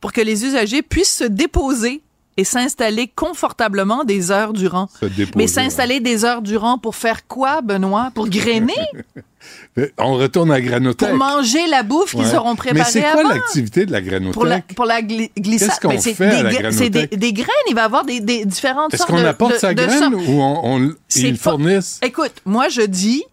pour 0.02 0.14
que 0.14 0.22
les 0.22 0.46
usagers 0.46 0.82
puissent 0.82 1.18
se 1.18 1.24
déposer 1.26 2.02
et 2.40 2.44
s'installer 2.46 3.12
confortablement 3.14 4.06
des 4.06 4.32
heures 4.32 4.54
durant. 4.54 4.88
Se 5.00 5.06
déposer, 5.06 5.32
Mais 5.36 5.48
s'installer 5.48 6.00
des 6.00 6.24
heures 6.24 6.42
durant 6.42 6.78
pour 6.78 6.96
faire 6.96 7.28
quoi, 7.28 7.62
Benoît? 7.62 8.12
Pour 8.16 8.30
grainer? 8.30 8.74
On 9.98 10.14
retourne 10.16 10.52
à 10.52 10.56
la 10.56 10.62
granothèque. 10.62 11.10
pour 11.10 11.18
manger 11.18 11.66
la 11.68 11.84
bouffe 11.84 12.12
qu'ils 12.12 12.22
Ouais. 12.26 12.36
auront 12.36 12.56
préparée 12.56 12.80
Mais 12.80 13.02
c'est 13.02 13.12
quoi 13.12 13.24
l'activité 13.24 13.86
de 13.86 13.92
la 13.92 14.02
granothèque? 14.02 14.34
Pour 14.34 14.46
la, 14.46 14.62
pour 14.62 14.86
la 14.86 15.02
gli- 15.02 15.30
glissade? 15.38 15.70
Qu'est-ce 15.70 15.80
qu'on 15.82 16.00
c'est 16.02 16.14
fait 16.14 16.28
à 16.28 16.36
des, 16.36 16.44
la 16.44 16.52
gra- 16.52 16.72
c'est 16.72 16.90
des, 16.90 17.08
des 17.08 17.34
graines. 17.34 17.48
Il 17.70 17.76
va 17.76 17.82
y 17.82 17.86
avoir 17.86 18.04
des, 18.06 18.20
des 18.20 18.46
différentes 18.46 18.94
Est-ce 18.94 19.00
sortes 19.04 19.12
qu'on 19.12 19.22
de 19.22 19.26
apporte 19.28 19.54
de- 19.54 19.58
sa 19.58 19.74
de 19.74 19.86
graine 19.86 20.14
ou 20.16 20.42
on, 20.42 20.76
on- 20.78 20.94
ils 21.16 21.38
fournissent? 21.38 22.00
Écoute, 22.04 22.34
moi, 22.46 22.68
je 22.70 22.82
dis 22.82 23.24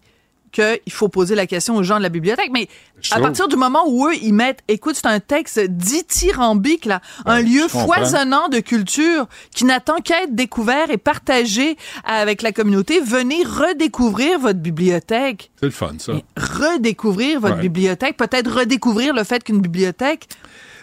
qu'il 0.59 0.91
faut 0.91 1.07
poser 1.09 1.35
la 1.35 1.45
question 1.47 1.75
aux 1.75 1.83
gens 1.83 1.97
de 1.97 2.03
la 2.03 2.09
bibliothèque, 2.09 2.49
mais 2.53 2.67
à 3.11 3.19
partir 3.19 3.47
du 3.47 3.55
moment 3.55 3.83
où 3.87 4.07
eux, 4.07 4.15
ils 4.21 4.33
mettent, 4.33 4.59
écoute, 4.67 4.95
c'est 4.95 5.05
un 5.07 5.19
texte 5.19 5.59
dithyrambique, 5.59 6.85
là, 6.85 7.01
un 7.25 7.41
lieu 7.41 7.63
je 7.67 7.73
comprends. 7.73 7.93
foisonnant 7.95 8.49
de 8.49 8.59
culture 8.59 9.27
qui 9.53 9.65
n'attend 9.65 9.97
qu'à 9.97 10.23
être 10.23 10.35
découvert 10.35 10.89
et 10.89 10.97
partagé 10.97 11.77
avec 12.05 12.41
la 12.41 12.51
communauté. 12.51 12.99
Venez 12.99 13.43
redécouvrir 13.43 14.39
votre 14.39 14.59
bibliothèque. 14.59 15.51
C'est 15.59 15.65
le 15.65 15.71
fun, 15.71 15.93
ça. 15.99 16.13
Redécouvrir 16.37 17.39
votre 17.39 17.55
Ouais. 17.55 17.61
bibliothèque. 17.61 18.17
Peut-être 18.17 18.51
redécouvrir 18.51 19.13
le 19.13 19.23
fait 19.23 19.43
qu'une 19.43 19.61
bibliothèque, 19.61 20.27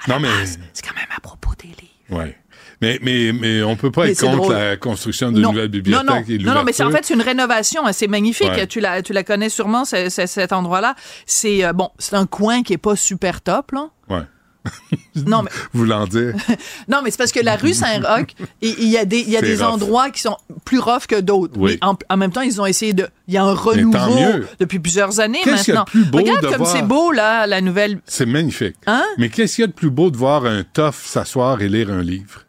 Non, 0.08 0.20
mais. 0.20 0.28
c'est 0.72 0.86
quand 0.86 0.94
même 0.94 1.06
à 1.16 1.20
propos 1.20 1.50
des 1.60 1.68
livres. 1.68 2.22
Ouais. 2.22 2.36
Mais, 2.84 2.98
mais, 3.02 3.32
mais 3.32 3.62
on 3.62 3.76
peut 3.76 3.90
pas 3.90 4.04
Mais 4.04 4.12
être 4.12 4.20
contre 4.20 4.36
drôle. 4.36 4.52
la 4.54 4.76
construction 4.76 5.32
d'une 5.32 5.42
non. 5.42 5.52
nouvelle 5.52 5.68
bibliothèque 5.68 6.06
non, 6.08 6.14
non. 6.16 6.22
et 6.28 6.38
non, 6.38 6.54
non, 6.54 6.64
mais 6.64 6.72
c'est 6.72 6.84
en 6.84 6.90
fait 6.90 7.04
c'est 7.04 7.14
une 7.14 7.22
rénovation, 7.22 7.86
hein, 7.86 7.92
c'est 7.92 8.08
magnifique. 8.08 8.48
Ouais. 8.48 8.66
Tu 8.66 8.80
la 8.80 9.02
tu 9.02 9.12
la 9.12 9.24
connais 9.24 9.48
sûrement 9.48 9.84
ce- 9.84 10.08
ce- 10.10 10.26
cet 10.26 10.52
endroit-là. 10.52 10.94
C'est 11.26 11.64
euh, 11.64 11.72
bon, 11.72 11.90
c'est 11.98 12.16
un 12.16 12.26
coin 12.26 12.62
qui 12.62 12.72
est 12.74 12.78
pas 12.78 12.96
super 12.96 13.40
top 13.40 13.72
là. 13.72 13.88
Ouais. 14.08 14.22
Non 15.26 15.42
mais 15.42 15.50
Voulant 15.74 16.06
dire. 16.06 16.32
non 16.88 17.00
mais 17.04 17.10
c'est 17.10 17.18
parce 17.18 17.32
que 17.32 17.40
la 17.40 17.56
rue 17.56 17.74
Saint-Roch, 17.74 18.28
il 18.62 18.88
y 18.88 18.96
a 18.96 19.04
des 19.04 19.20
y 19.20 19.36
a 19.36 19.42
des 19.42 19.56
rough. 19.56 19.74
endroits 19.74 20.10
qui 20.10 20.22
sont 20.22 20.36
plus 20.64 20.78
rough 20.78 21.06
que 21.06 21.20
d'autres. 21.20 21.52
Oui. 21.56 21.78
Mais 21.80 21.86
en, 21.86 21.96
en 22.08 22.16
même 22.16 22.32
temps, 22.32 22.40
ils 22.40 22.60
ont 22.60 22.66
essayé 22.66 22.94
de 22.94 23.06
il 23.28 23.34
y 23.34 23.36
a 23.36 23.44
un 23.44 23.52
renouveau 23.54 23.98
depuis 24.58 24.78
plusieurs 24.78 25.20
années 25.20 25.40
maintenant. 25.44 25.84
de 25.84 25.90
plus 25.90 26.04
beau 26.06 26.18
Regarde 26.18 26.42
de 26.42 26.48
comme 26.48 26.56
voir- 26.58 26.72
c'est 26.72 26.82
beau 26.82 27.12
là 27.12 27.46
la 27.46 27.60
nouvelle 27.60 28.00
C'est 28.06 28.26
magnifique. 28.26 28.76
Hein? 28.86 29.04
Mais 29.18 29.28
qu'est-ce 29.28 29.56
qu'il 29.56 29.62
y 29.62 29.64
a 29.64 29.68
de 29.68 29.72
plus 29.72 29.90
beau 29.90 30.10
de 30.10 30.16
voir 30.16 30.46
un 30.46 30.62
tough 30.64 30.94
s'asseoir 31.04 31.60
et 31.60 31.68
lire 31.68 31.90
un 31.92 32.02
livre? 32.02 32.40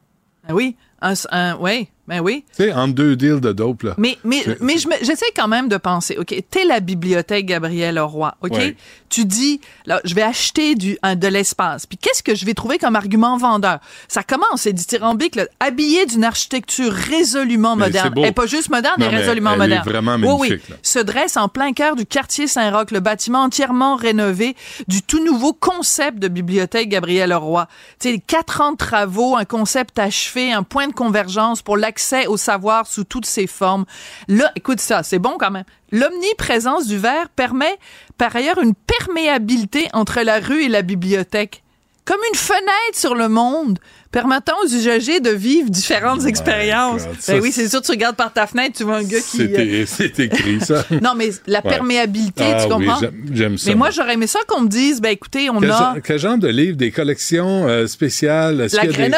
Ah 0.47 0.53
oui, 0.53 0.77
un, 1.01 1.13
un 1.31 1.57
oui, 1.57 1.89
ben 2.07 2.19
oui. 2.19 2.45
Tu 2.55 2.63
sais, 2.65 2.73
entre 2.73 2.93
deux 2.93 3.15
deals 3.15 3.41
de 3.41 3.51
dope, 3.51 3.83
là. 3.83 3.95
Mais, 3.97 4.17
mais, 4.23 4.43
mais 4.61 4.75
j'essaie 5.01 5.31
quand 5.35 5.47
même 5.47 5.67
de 5.69 5.77
penser, 5.77 6.17
OK, 6.19 6.35
t'es 6.51 6.65
la 6.65 6.79
bibliothèque 6.79 7.45
Gabriel 7.47 7.99
Roy, 7.99 8.35
OK? 8.41 8.51
Ouais. 8.51 8.75
Tu 9.09 9.25
dis, 9.25 9.61
là, 9.85 10.01
je 10.03 10.13
vais 10.13 10.21
acheter 10.23 10.75
du, 10.75 10.97
de 11.03 11.27
l'espace. 11.27 11.85
Puis 11.85 11.97
qu'est-ce 11.97 12.21
que 12.21 12.35
je 12.35 12.45
vais 12.45 12.53
trouver 12.53 12.77
comme 12.77 12.95
argument 12.95 13.37
vendeur? 13.37 13.79
Ça 14.07 14.23
commence, 14.23 14.61
c'est 14.61 14.73
dithyrambique, 14.73 15.35
là, 15.35 15.45
habillé 15.59 16.05
d'une 16.05 16.23
architecture 16.23 16.91
résolument 16.91 17.75
Mais 17.75 17.85
moderne. 17.85 18.13
Elle 18.17 18.25
est 18.25 18.31
pas 18.31 18.45
juste 18.45 18.69
moderne, 18.69 18.95
Non, 18.99 19.09
mais 19.09 19.17
résolument 19.17 19.51
elle 19.53 19.55
est 19.55 19.79
moderne. 19.79 19.83
vraiment 19.85 20.15
Oui, 20.15 20.21
oui. 20.39 20.49
magnifique, 20.49 20.69
là. 20.69 20.75
Se 20.81 20.99
dresse 20.99 21.37
en 21.37 21.47
plein 21.47 21.73
cœur 21.73 21.95
du 21.95 22.05
quartier 22.05 22.47
Saint-Roch, 22.47 22.91
le 22.91 22.99
bâtiment 22.99 23.43
entièrement 23.43 23.95
rénové, 23.95 24.55
du 24.87 25.01
tout 25.01 25.23
nouveau 25.23 25.53
concept 25.53 26.19
de 26.19 26.27
bibliothèque 26.27 26.89
Gabriel 26.89 27.33
Roy. 27.33 27.67
Tu 27.99 28.11
sais, 28.11 28.19
quatre 28.25 28.61
ans 28.61 28.73
de 28.73 28.77
travaux, 28.77 29.35
un 29.37 29.45
concept 29.45 29.97
achevé, 29.97 30.51
un 30.51 30.63
point 30.63 30.87
de 30.87 30.93
convergence 30.93 31.61
pour 31.61 31.77
l'accès 31.95 32.27
au 32.27 32.35
savoir 32.37 32.87
sous 32.87 33.05
toutes 33.05 33.25
ses 33.25 33.47
formes. 33.47 33.85
Là, 34.27 34.51
écoute 34.55 34.81
ça, 34.81 35.01
c'est 35.03 35.19
bon 35.19 35.35
quand 35.39 35.51
même. 35.51 35.63
L'omniprésence 35.91 36.87
du 36.87 36.97
verre 36.97 37.29
permet 37.29 37.73
par 38.17 38.35
ailleurs 38.35 38.61
une 38.61 38.73
perméabilité 38.75 39.87
entre 39.93 40.21
la 40.21 40.39
rue 40.39 40.63
et 40.63 40.67
la 40.67 40.81
bibliothèque. 40.81 41.61
Comme 42.03 42.19
une 42.31 42.37
fenêtre 42.37 42.93
sur 42.93 43.15
le 43.15 43.29
monde, 43.29 43.79
permettant 44.11 44.53
aux 44.63 44.67
usagers 44.67 45.21
de 45.21 45.31
vivre 45.31 45.69
différentes 45.71 46.25
expériences? 46.27 47.03
God, 47.07 47.15
Ben 47.27 47.41
oui, 47.41 47.51
c'est 47.51 47.67
sûr, 47.67 47.81
tu 47.81 47.89
regardes 47.91 48.15
par 48.15 48.31
ta 48.31 48.45
fenêtre, 48.45 48.75
tu 48.77 48.83
vois 48.83 48.97
un 48.97 49.03
gars 49.03 49.19
qui... 49.21 49.37
C'est 49.37 49.57
euh, 49.59 49.85
c'est 49.87 50.19
écrit, 50.19 50.59
ça. 50.61 50.85
non, 51.01 51.13
mais 51.15 51.31
la 51.47 51.63
Ouais. 51.65 51.69
perméabilité, 51.71 52.43
Ah 52.45 52.57
tu 52.67 52.73
oui, 52.73 52.85
comprends? 52.85 52.99
j'aime- 52.99 53.25
j'aime 53.33 53.57
ça, 53.57 53.69
Mais 53.71 53.75
moi, 53.75 53.89
j'aurais 53.89 54.13
aimé 54.13 54.27
ça 54.27 54.39
qu'on 54.47 54.61
me 54.61 54.67
dise, 54.67 55.01
ben 55.01 55.09
écoutez, 55.09 55.49
on 55.49 55.59
Quel, 55.59 55.71
a 55.71 55.77
genre, 55.77 55.95
quel 56.03 56.19
genre 56.19 56.37
de 56.37 56.47
livre? 56.49 56.77
Des 56.77 56.91
collections 56.91 57.67
euh, 57.67 57.87
spéciales? 57.87 58.57
La 58.57 58.67
des-. 58.85 59.11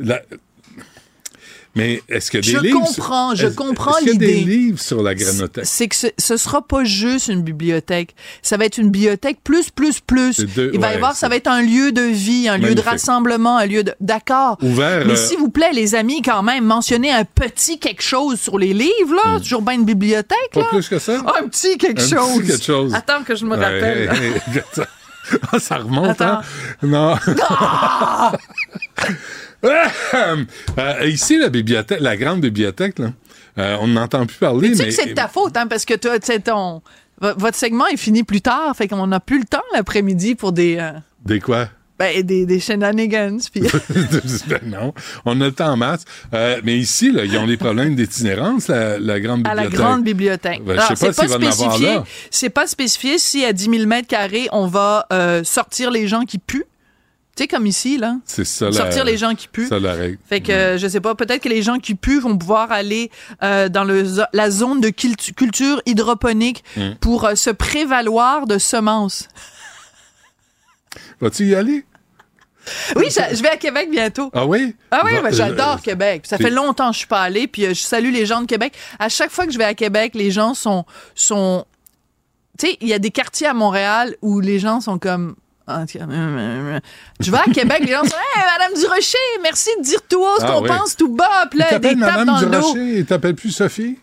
La- 0.00 0.20
Mais 1.76 2.02
est-ce 2.08 2.30
qu'il 2.30 2.38
y 2.46 2.48
a 2.48 2.52
Je 2.56 2.60
des 2.62 2.68
livres? 2.68 2.80
comprends, 2.80 3.34
je 3.34 3.46
est-ce- 3.48 3.56
comprends 3.56 3.96
est-ce 3.98 4.04
qu'il 4.04 4.12
y 4.12 4.16
a 4.16 4.18
des 4.18 4.26
l'idée. 4.34 4.44
livres 4.56 4.80
sur 4.80 5.02
la 5.02 5.14
granothèque? 5.14 5.64
C'est 5.66 5.88
que 5.88 5.96
ce, 5.96 6.06
ce 6.18 6.36
sera 6.36 6.62
pas 6.62 6.84
juste 6.84 7.26
une 7.28 7.42
bibliothèque. 7.42 8.14
Ça 8.42 8.56
va 8.56 8.64
être 8.66 8.78
une 8.78 8.90
bibliothèque 8.90 9.38
plus, 9.42 9.70
plus, 9.70 9.98
plus. 10.00 10.38
Deux- 10.54 10.70
Il 10.72 10.78
va 10.80 10.92
y 10.92 10.94
avoir, 10.94 11.16
ça 11.16 11.28
va 11.28 11.34
être 11.36 11.48
un 11.48 11.62
lieu 11.62 11.90
de 11.90 12.02
vie, 12.02 12.48
un 12.48 12.58
lieu 12.58 12.74
de 12.76 12.80
rassemblement, 12.80 13.56
un 13.58 13.66
lieu 13.66 13.82
de, 13.82 13.92
d'accord. 14.00 14.56
Ouvert, 14.62 15.04
Mais 15.06 15.14
euh, 15.14 15.16
s'il 15.16 15.38
vous 15.38 15.50
plaît, 15.50 15.72
les 15.72 15.94
amis, 15.96 16.22
quand 16.22 16.42
même, 16.44 16.64
mentionnez 16.64 17.10
un 17.12 17.24
petit 17.24 17.78
quelque 17.80 18.02
chose 18.02 18.38
sur 18.38 18.58
les 18.58 18.72
livres, 18.72 19.14
là. 19.24 19.38
Toujours 19.40 19.62
bien 19.62 19.74
une 19.74 19.84
bibliothèque, 19.84 20.38
Hmm. 20.54 20.60
Pas 20.60 20.60
là. 20.60 20.66
plus 20.70 20.88
que 20.88 20.98
ça? 21.00 21.16
Un 21.40 21.48
petit 21.48 21.76
quelque 21.76 22.00
Un 22.00 22.04
petit 22.04 22.14
chose. 22.14 22.46
quelque 22.46 22.64
chose. 22.64 22.94
Attends 22.94 23.24
que 23.24 23.34
je 23.34 23.44
me 23.46 23.56
rappelle. 23.56 24.10
ça- 24.72 24.86
Ah, 25.50 25.58
ça 25.58 25.76
remonte, 25.78 26.20
Attends. 26.20 26.40
hein? 26.40 26.42
Non. 26.82 27.16
Ah! 27.48 28.32
Euh, 29.64 31.06
ici, 31.06 31.38
la 31.38 31.48
bibliothèque, 31.48 32.00
la 32.00 32.16
grande 32.16 32.40
bibliothèque, 32.40 32.98
là, 32.98 33.12
euh, 33.58 33.76
on 33.80 33.88
n'entend 33.88 34.26
plus 34.26 34.36
parler, 34.36 34.70
Tu 34.70 34.76
sais 34.76 34.82
mais... 34.84 34.88
que 34.90 34.94
c'est 34.94 35.06
de 35.10 35.14
ta 35.14 35.28
faute, 35.28 35.56
hein, 35.56 35.66
parce 35.66 35.84
que 35.84 35.94
toi, 35.94 36.18
ton, 36.18 36.82
vo- 37.20 37.34
votre 37.36 37.56
segment 37.56 37.86
est 37.86 37.96
fini 37.96 38.22
plus 38.24 38.40
tard, 38.40 38.74
fait 38.76 38.88
qu'on 38.88 39.06
n'a 39.06 39.20
plus 39.20 39.38
le 39.38 39.44
temps 39.44 39.62
l'après-midi 39.74 40.34
pour 40.34 40.52
des, 40.52 40.76
euh, 40.78 40.90
Des 41.24 41.40
quoi? 41.40 41.68
ben, 41.98 42.22
des, 42.22 42.44
des 42.44 42.58
shenanigans. 42.60 43.38
Ben 44.48 44.60
non, 44.66 44.92
on 45.24 45.40
a 45.40 45.44
le 45.46 45.52
temps 45.52 45.70
en 45.72 45.76
masse. 45.76 46.04
Euh, 46.34 46.60
mais 46.64 46.76
ici, 46.76 47.12
là, 47.12 47.24
ils 47.24 47.36
ont 47.38 47.46
des 47.46 47.56
problèmes 47.56 47.94
d'itinérance, 47.94 48.66
la, 48.68 48.98
la 48.98 49.20
grande 49.20 49.46
à 49.46 49.54
la 49.54 49.62
bibliothèque. 49.62 49.78
grande 49.86 50.02
bibliothèque. 50.04 50.64
Ben, 50.64 50.74
je 50.90 50.94
sais 50.96 51.04
Alors, 51.06 51.16
pas 51.16 51.28
spécifié. 51.28 51.98
C'est 52.30 52.50
pas 52.50 52.66
spécifié 52.66 53.18
si 53.18 53.44
à 53.44 53.52
10 53.52 53.70
000 53.70 53.86
mètres 53.86 54.08
carrés, 54.08 54.48
on 54.52 54.66
va 54.66 55.06
euh, 55.12 55.44
sortir 55.44 55.90
les 55.92 56.08
gens 56.08 56.22
qui 56.22 56.38
puent. 56.38 56.66
Tu 57.36 57.42
sais, 57.42 57.48
comme 57.48 57.66
ici, 57.66 57.98
là. 57.98 58.16
C'est 58.26 58.44
ça, 58.44 58.66
la- 58.66 58.72
Sortir 58.72 59.04
les 59.04 59.16
gens 59.16 59.34
qui 59.34 59.48
puent. 59.48 59.66
Ça, 59.66 59.80
la 59.80 59.94
règle. 59.94 60.18
Fait 60.28 60.40
que, 60.40 60.52
euh, 60.52 60.78
je 60.78 60.86
sais 60.86 61.00
pas, 61.00 61.16
peut-être 61.16 61.42
que 61.42 61.48
les 61.48 61.62
gens 61.62 61.78
qui 61.78 61.96
puent 61.96 62.20
vont 62.20 62.38
pouvoir 62.38 62.70
aller 62.70 63.10
euh, 63.42 63.68
dans 63.68 63.82
le, 63.82 64.04
la 64.32 64.50
zone 64.50 64.80
de 64.80 64.88
cultu- 64.90 65.32
culture 65.34 65.82
hydroponique 65.84 66.62
Mm. 66.76 66.92
pour 67.00 67.24
euh, 67.24 67.34
se 67.34 67.50
prévaloir 67.50 68.46
de 68.46 68.58
semences. 68.58 69.28
Vas-tu 71.20 71.46
y 71.48 71.54
aller? 71.54 71.84
Oui, 72.96 73.06
je, 73.10 73.42
vais 73.42 73.50
à 73.50 73.56
Québec 73.56 73.88
bientôt. 73.90 74.30
Ah 74.32 74.46
oui? 74.46 74.74
Ah 74.90 75.02
oui, 75.04 75.12
ben, 75.22 75.32
j'adore 75.32 75.74
euh, 75.74 75.82
Québec. 75.82 76.22
Ça 76.26 76.38
fait 76.38 76.50
longtemps 76.50 76.88
que 76.88 76.94
je 76.94 76.98
suis 77.00 77.06
pas 77.08 77.20
allée, 77.22 77.46
puis 77.46 77.62
je 77.66 77.74
salue 77.74 78.10
les 78.12 78.24
gens 78.24 78.40
de 78.40 78.46
Québec. 78.46 78.72
À 78.98 79.08
chaque 79.10 79.30
fois 79.30 79.44
que 79.46 79.52
je 79.52 79.58
vais 79.58 79.64
à 79.64 79.74
Québec, 79.74 80.12
les 80.14 80.30
gens 80.30 80.54
sont 80.54 80.84
sont 81.14 81.66
tu 82.58 82.68
sais, 82.68 82.78
il 82.80 82.88
y 82.88 82.94
a 82.94 82.98
des 83.00 83.10
quartiers 83.10 83.48
à 83.48 83.54
Montréal 83.54 84.14
où 84.22 84.38
les 84.40 84.58
gens 84.60 84.80
sont 84.80 84.98
comme 84.98 85.34
ah, 85.66 85.80
euh, 85.82 85.84
euh, 86.00 86.06
euh. 86.76 86.80
je 87.20 87.30
vais 87.30 87.38
à 87.38 87.44
Québec, 87.44 87.80
les 87.86 87.92
gens 87.92 88.04
sont 88.04 88.16
Hey, 88.36 88.44
Madame 88.58 88.74
Durocher, 88.78 89.16
merci 89.42 89.70
de 89.78 89.82
dire 89.84 90.00
tout 90.08 90.20
haut 90.22 90.38
ce 90.38 90.44
Ah 90.44 90.48
qu'on 90.52 90.62
oui. 90.62 90.68
pense 90.68 90.96
tout 90.96 91.08
bas, 91.14 91.46
puis 91.50 91.58
Il 91.58 91.72
là, 91.72 91.78
des 91.78 91.88
t'appelle 91.88 92.00
tapes 92.00 92.08
Madame 92.10 92.26
dans 92.26 92.40
le 92.40 92.46
dos. 92.46 92.50
Durocher, 92.74 92.98
il 92.98 93.06
t'appelle 93.06 93.34
plus 93.34 93.50
Sophie? 93.50 93.98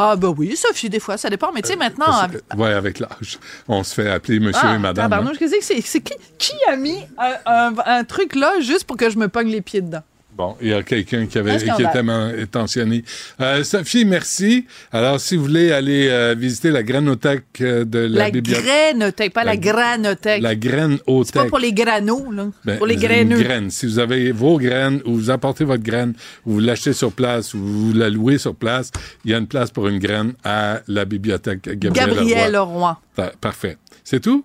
Ah 0.00 0.14
ben 0.16 0.32
oui, 0.36 0.56
Sophie, 0.56 0.88
des 0.88 1.00
fois, 1.00 1.16
ça 1.16 1.28
dépend. 1.28 1.50
Mais 1.52 1.60
tu 1.60 1.68
sais, 1.70 1.76
maintenant, 1.76 2.06
Parce 2.06 2.28
que- 2.32 2.56
ouais, 2.56 2.72
avec 2.72 3.00
l'âge. 3.00 3.38
On 3.66 3.82
se 3.82 3.94
fait 3.94 4.08
appeler 4.08 4.38
monsieur 4.38 4.62
ah, 4.64 4.74
et 4.76 4.78
madame. 4.78 5.10
pardon, 5.10 5.28
hein. 5.28 5.32
je 5.34 5.38
disais 5.44 5.58
que 5.58 5.64
c'est? 5.64 5.80
C'est 5.80 6.00
qui, 6.00 6.14
qui 6.38 6.52
a 6.68 6.76
mis 6.76 6.98
un, 7.18 7.34
un- 7.46 7.74
un 7.84 8.04
truc 8.04 8.36
là 8.36 8.60
juste 8.60 8.84
pour 8.84 8.96
que 8.96 9.10
je 9.10 9.18
me 9.18 9.26
pogne 9.28 9.48
les 9.48 9.60
pieds 9.60 9.80
dedans? 9.80 10.02
Bon, 10.38 10.56
il 10.62 10.68
y 10.68 10.72
a 10.72 10.84
quelqu'un 10.84 11.26
qui, 11.26 11.36
avait, 11.36 11.56
qui 11.56 11.64
était 11.82 11.98
intentionné. 12.42 13.02
Euh, 13.40 13.64
Sophie, 13.64 14.04
merci. 14.04 14.66
Alors, 14.92 15.18
si 15.18 15.36
vous 15.36 15.42
voulez 15.42 15.72
aller 15.72 16.06
euh, 16.08 16.36
visiter 16.38 16.70
la 16.70 16.84
granothèque 16.84 17.42
euh, 17.60 17.84
de 17.84 17.98
la, 17.98 18.26
La, 18.26 18.30
bibliothèque. 18.30 18.64
grainothèque, 18.64 19.32
pas 19.32 19.42
la, 19.42 19.56
granothèque. 19.56 20.40
La 20.40 20.54
graine 20.54 20.98
C'est 21.24 21.34
pas 21.34 21.46
pour 21.46 21.58
les 21.58 21.72
granos, 21.72 22.32
là. 22.32 22.46
Ben, 22.64 22.78
pour 22.78 22.86
les 22.86 22.94
graineux. 22.94 23.40
graine. 23.42 23.68
Si 23.72 23.84
vous 23.86 23.98
avez 23.98 24.30
vos 24.30 24.58
graines 24.58 25.00
ou 25.04 25.14
vous 25.16 25.30
apportez 25.30 25.64
votre 25.64 25.82
graine 25.82 26.14
ou 26.46 26.52
vous 26.52 26.60
l'achetez 26.60 26.92
sur 26.92 27.10
place 27.10 27.52
ou 27.54 27.58
vous 27.58 27.92
la 27.92 28.08
louez 28.08 28.38
sur 28.38 28.54
place, 28.54 28.92
il 29.24 29.32
y 29.32 29.34
a 29.34 29.38
une 29.38 29.48
place 29.48 29.72
pour 29.72 29.88
une 29.88 29.98
graine 29.98 30.34
à 30.44 30.82
la 30.86 31.04
bibliothèque 31.04 31.68
Gabriel, 31.68 32.10
Gabriel 32.10 32.52
Leroy. 32.52 32.74
Leroy. 32.76 33.00
Pa- 33.16 33.32
Parfait. 33.40 33.76
C'est 34.04 34.20
tout? 34.20 34.44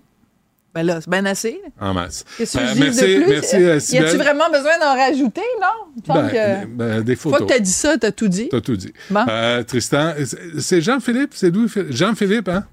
Ben 0.76 0.84
là, 0.84 1.00
c'est 1.02 1.10
bien 1.10 1.26
assez. 1.26 1.62
En 1.80 1.94
masse. 1.94 2.26
Que 2.38 2.44
Euh, 2.44 2.46
je 2.46 2.80
merci, 2.80 3.24
merci, 3.28 3.56
euh, 3.58 3.80
y 3.92 3.98
a-tu 4.00 4.18
vraiment 4.18 4.50
besoin 4.50 4.78
d'en 4.80 4.96
rajouter, 4.96 5.42
non? 5.62 6.14
Ben, 6.16 6.30
que... 6.30 6.66
ben, 6.66 7.02
des 7.02 7.12
Une 7.14 7.18
fois 7.20 7.34
photos. 7.34 7.48
que 7.48 7.54
t'as 7.54 7.60
dit 7.60 7.72
ça, 7.72 7.98
t'as 8.00 8.12
tout 8.12 8.28
dit. 8.28 8.50
T'as 8.50 8.60
tout 8.62 8.76
dit. 8.76 8.92
Bon. 9.12 9.24
Euh, 9.30 9.62
Tristan, 9.64 10.14
c'est- 10.60 10.82
Jean-Philippe, 10.82 11.32
c'est 11.36 11.52
d'où? 11.52 11.68
Jean-Philippe, 11.90 12.48
hein? 12.50 12.66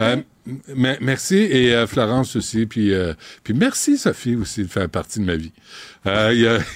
Euh, 0.00 0.16
merci 1.00 1.36
et 1.36 1.74
euh, 1.74 1.86
Florence 1.86 2.34
aussi. 2.36 2.64
Puis, 2.64 2.90
puis 3.44 3.52
merci 3.52 3.98
Sophie 3.98 4.34
aussi 4.34 4.62
de 4.62 4.68
faire 4.68 4.88
partie 4.88 5.20
de 5.20 5.26
ma 5.26 5.36
vie. 5.36 5.52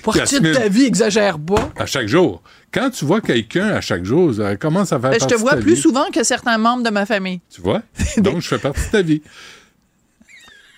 Partie 0.05 0.41
de 0.41 0.53
ta 0.53 0.69
vie, 0.69 0.85
exagère 0.85 1.39
pas? 1.39 1.73
à 1.77 1.87
chaque 1.87 2.07
jour. 2.09 2.43
Quand 2.73 2.91
tu 2.91 3.05
vois 3.07 3.21
quelqu'un 3.23 3.69
à 3.69 3.81
chaque 3.81 4.05
jour, 4.05 4.35
ça 4.35 4.57
commence 4.57 4.93
à 4.93 5.01
faire 5.01 5.11
Ben, 5.11 5.15
je 5.15 5.21
partie 5.21 5.35
te 5.35 5.41
vois 5.41 5.53
de 5.53 5.57
ta 5.57 5.63
plus 5.63 5.75
vie? 5.75 5.81
souvent 5.81 6.05
que 6.13 6.23
certains 6.23 6.59
membres 6.59 6.83
de 6.83 6.91
ma 6.91 7.07
famille. 7.07 7.41
Tu 7.53 7.63
vois? 7.63 7.83
Donc, 8.19 8.41
je 8.43 8.49
fais 8.49 8.59
partie 8.59 8.85
de 8.87 8.91
ta 8.93 9.03
vie. 9.03 9.23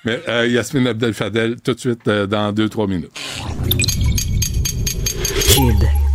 Mais 0.04 0.20
euh, 0.28 0.46
Yasmine 0.46 0.86
Abdel 0.86 1.14
Fadel, 1.14 1.60
tout 1.60 1.74
de 1.74 1.80
suite 1.80 2.06
euh, 2.08 2.26
dans 2.26 2.52
deux, 2.52 2.68
trois 2.68 2.86
minutes. 2.86 3.10
Kid. 5.48 6.07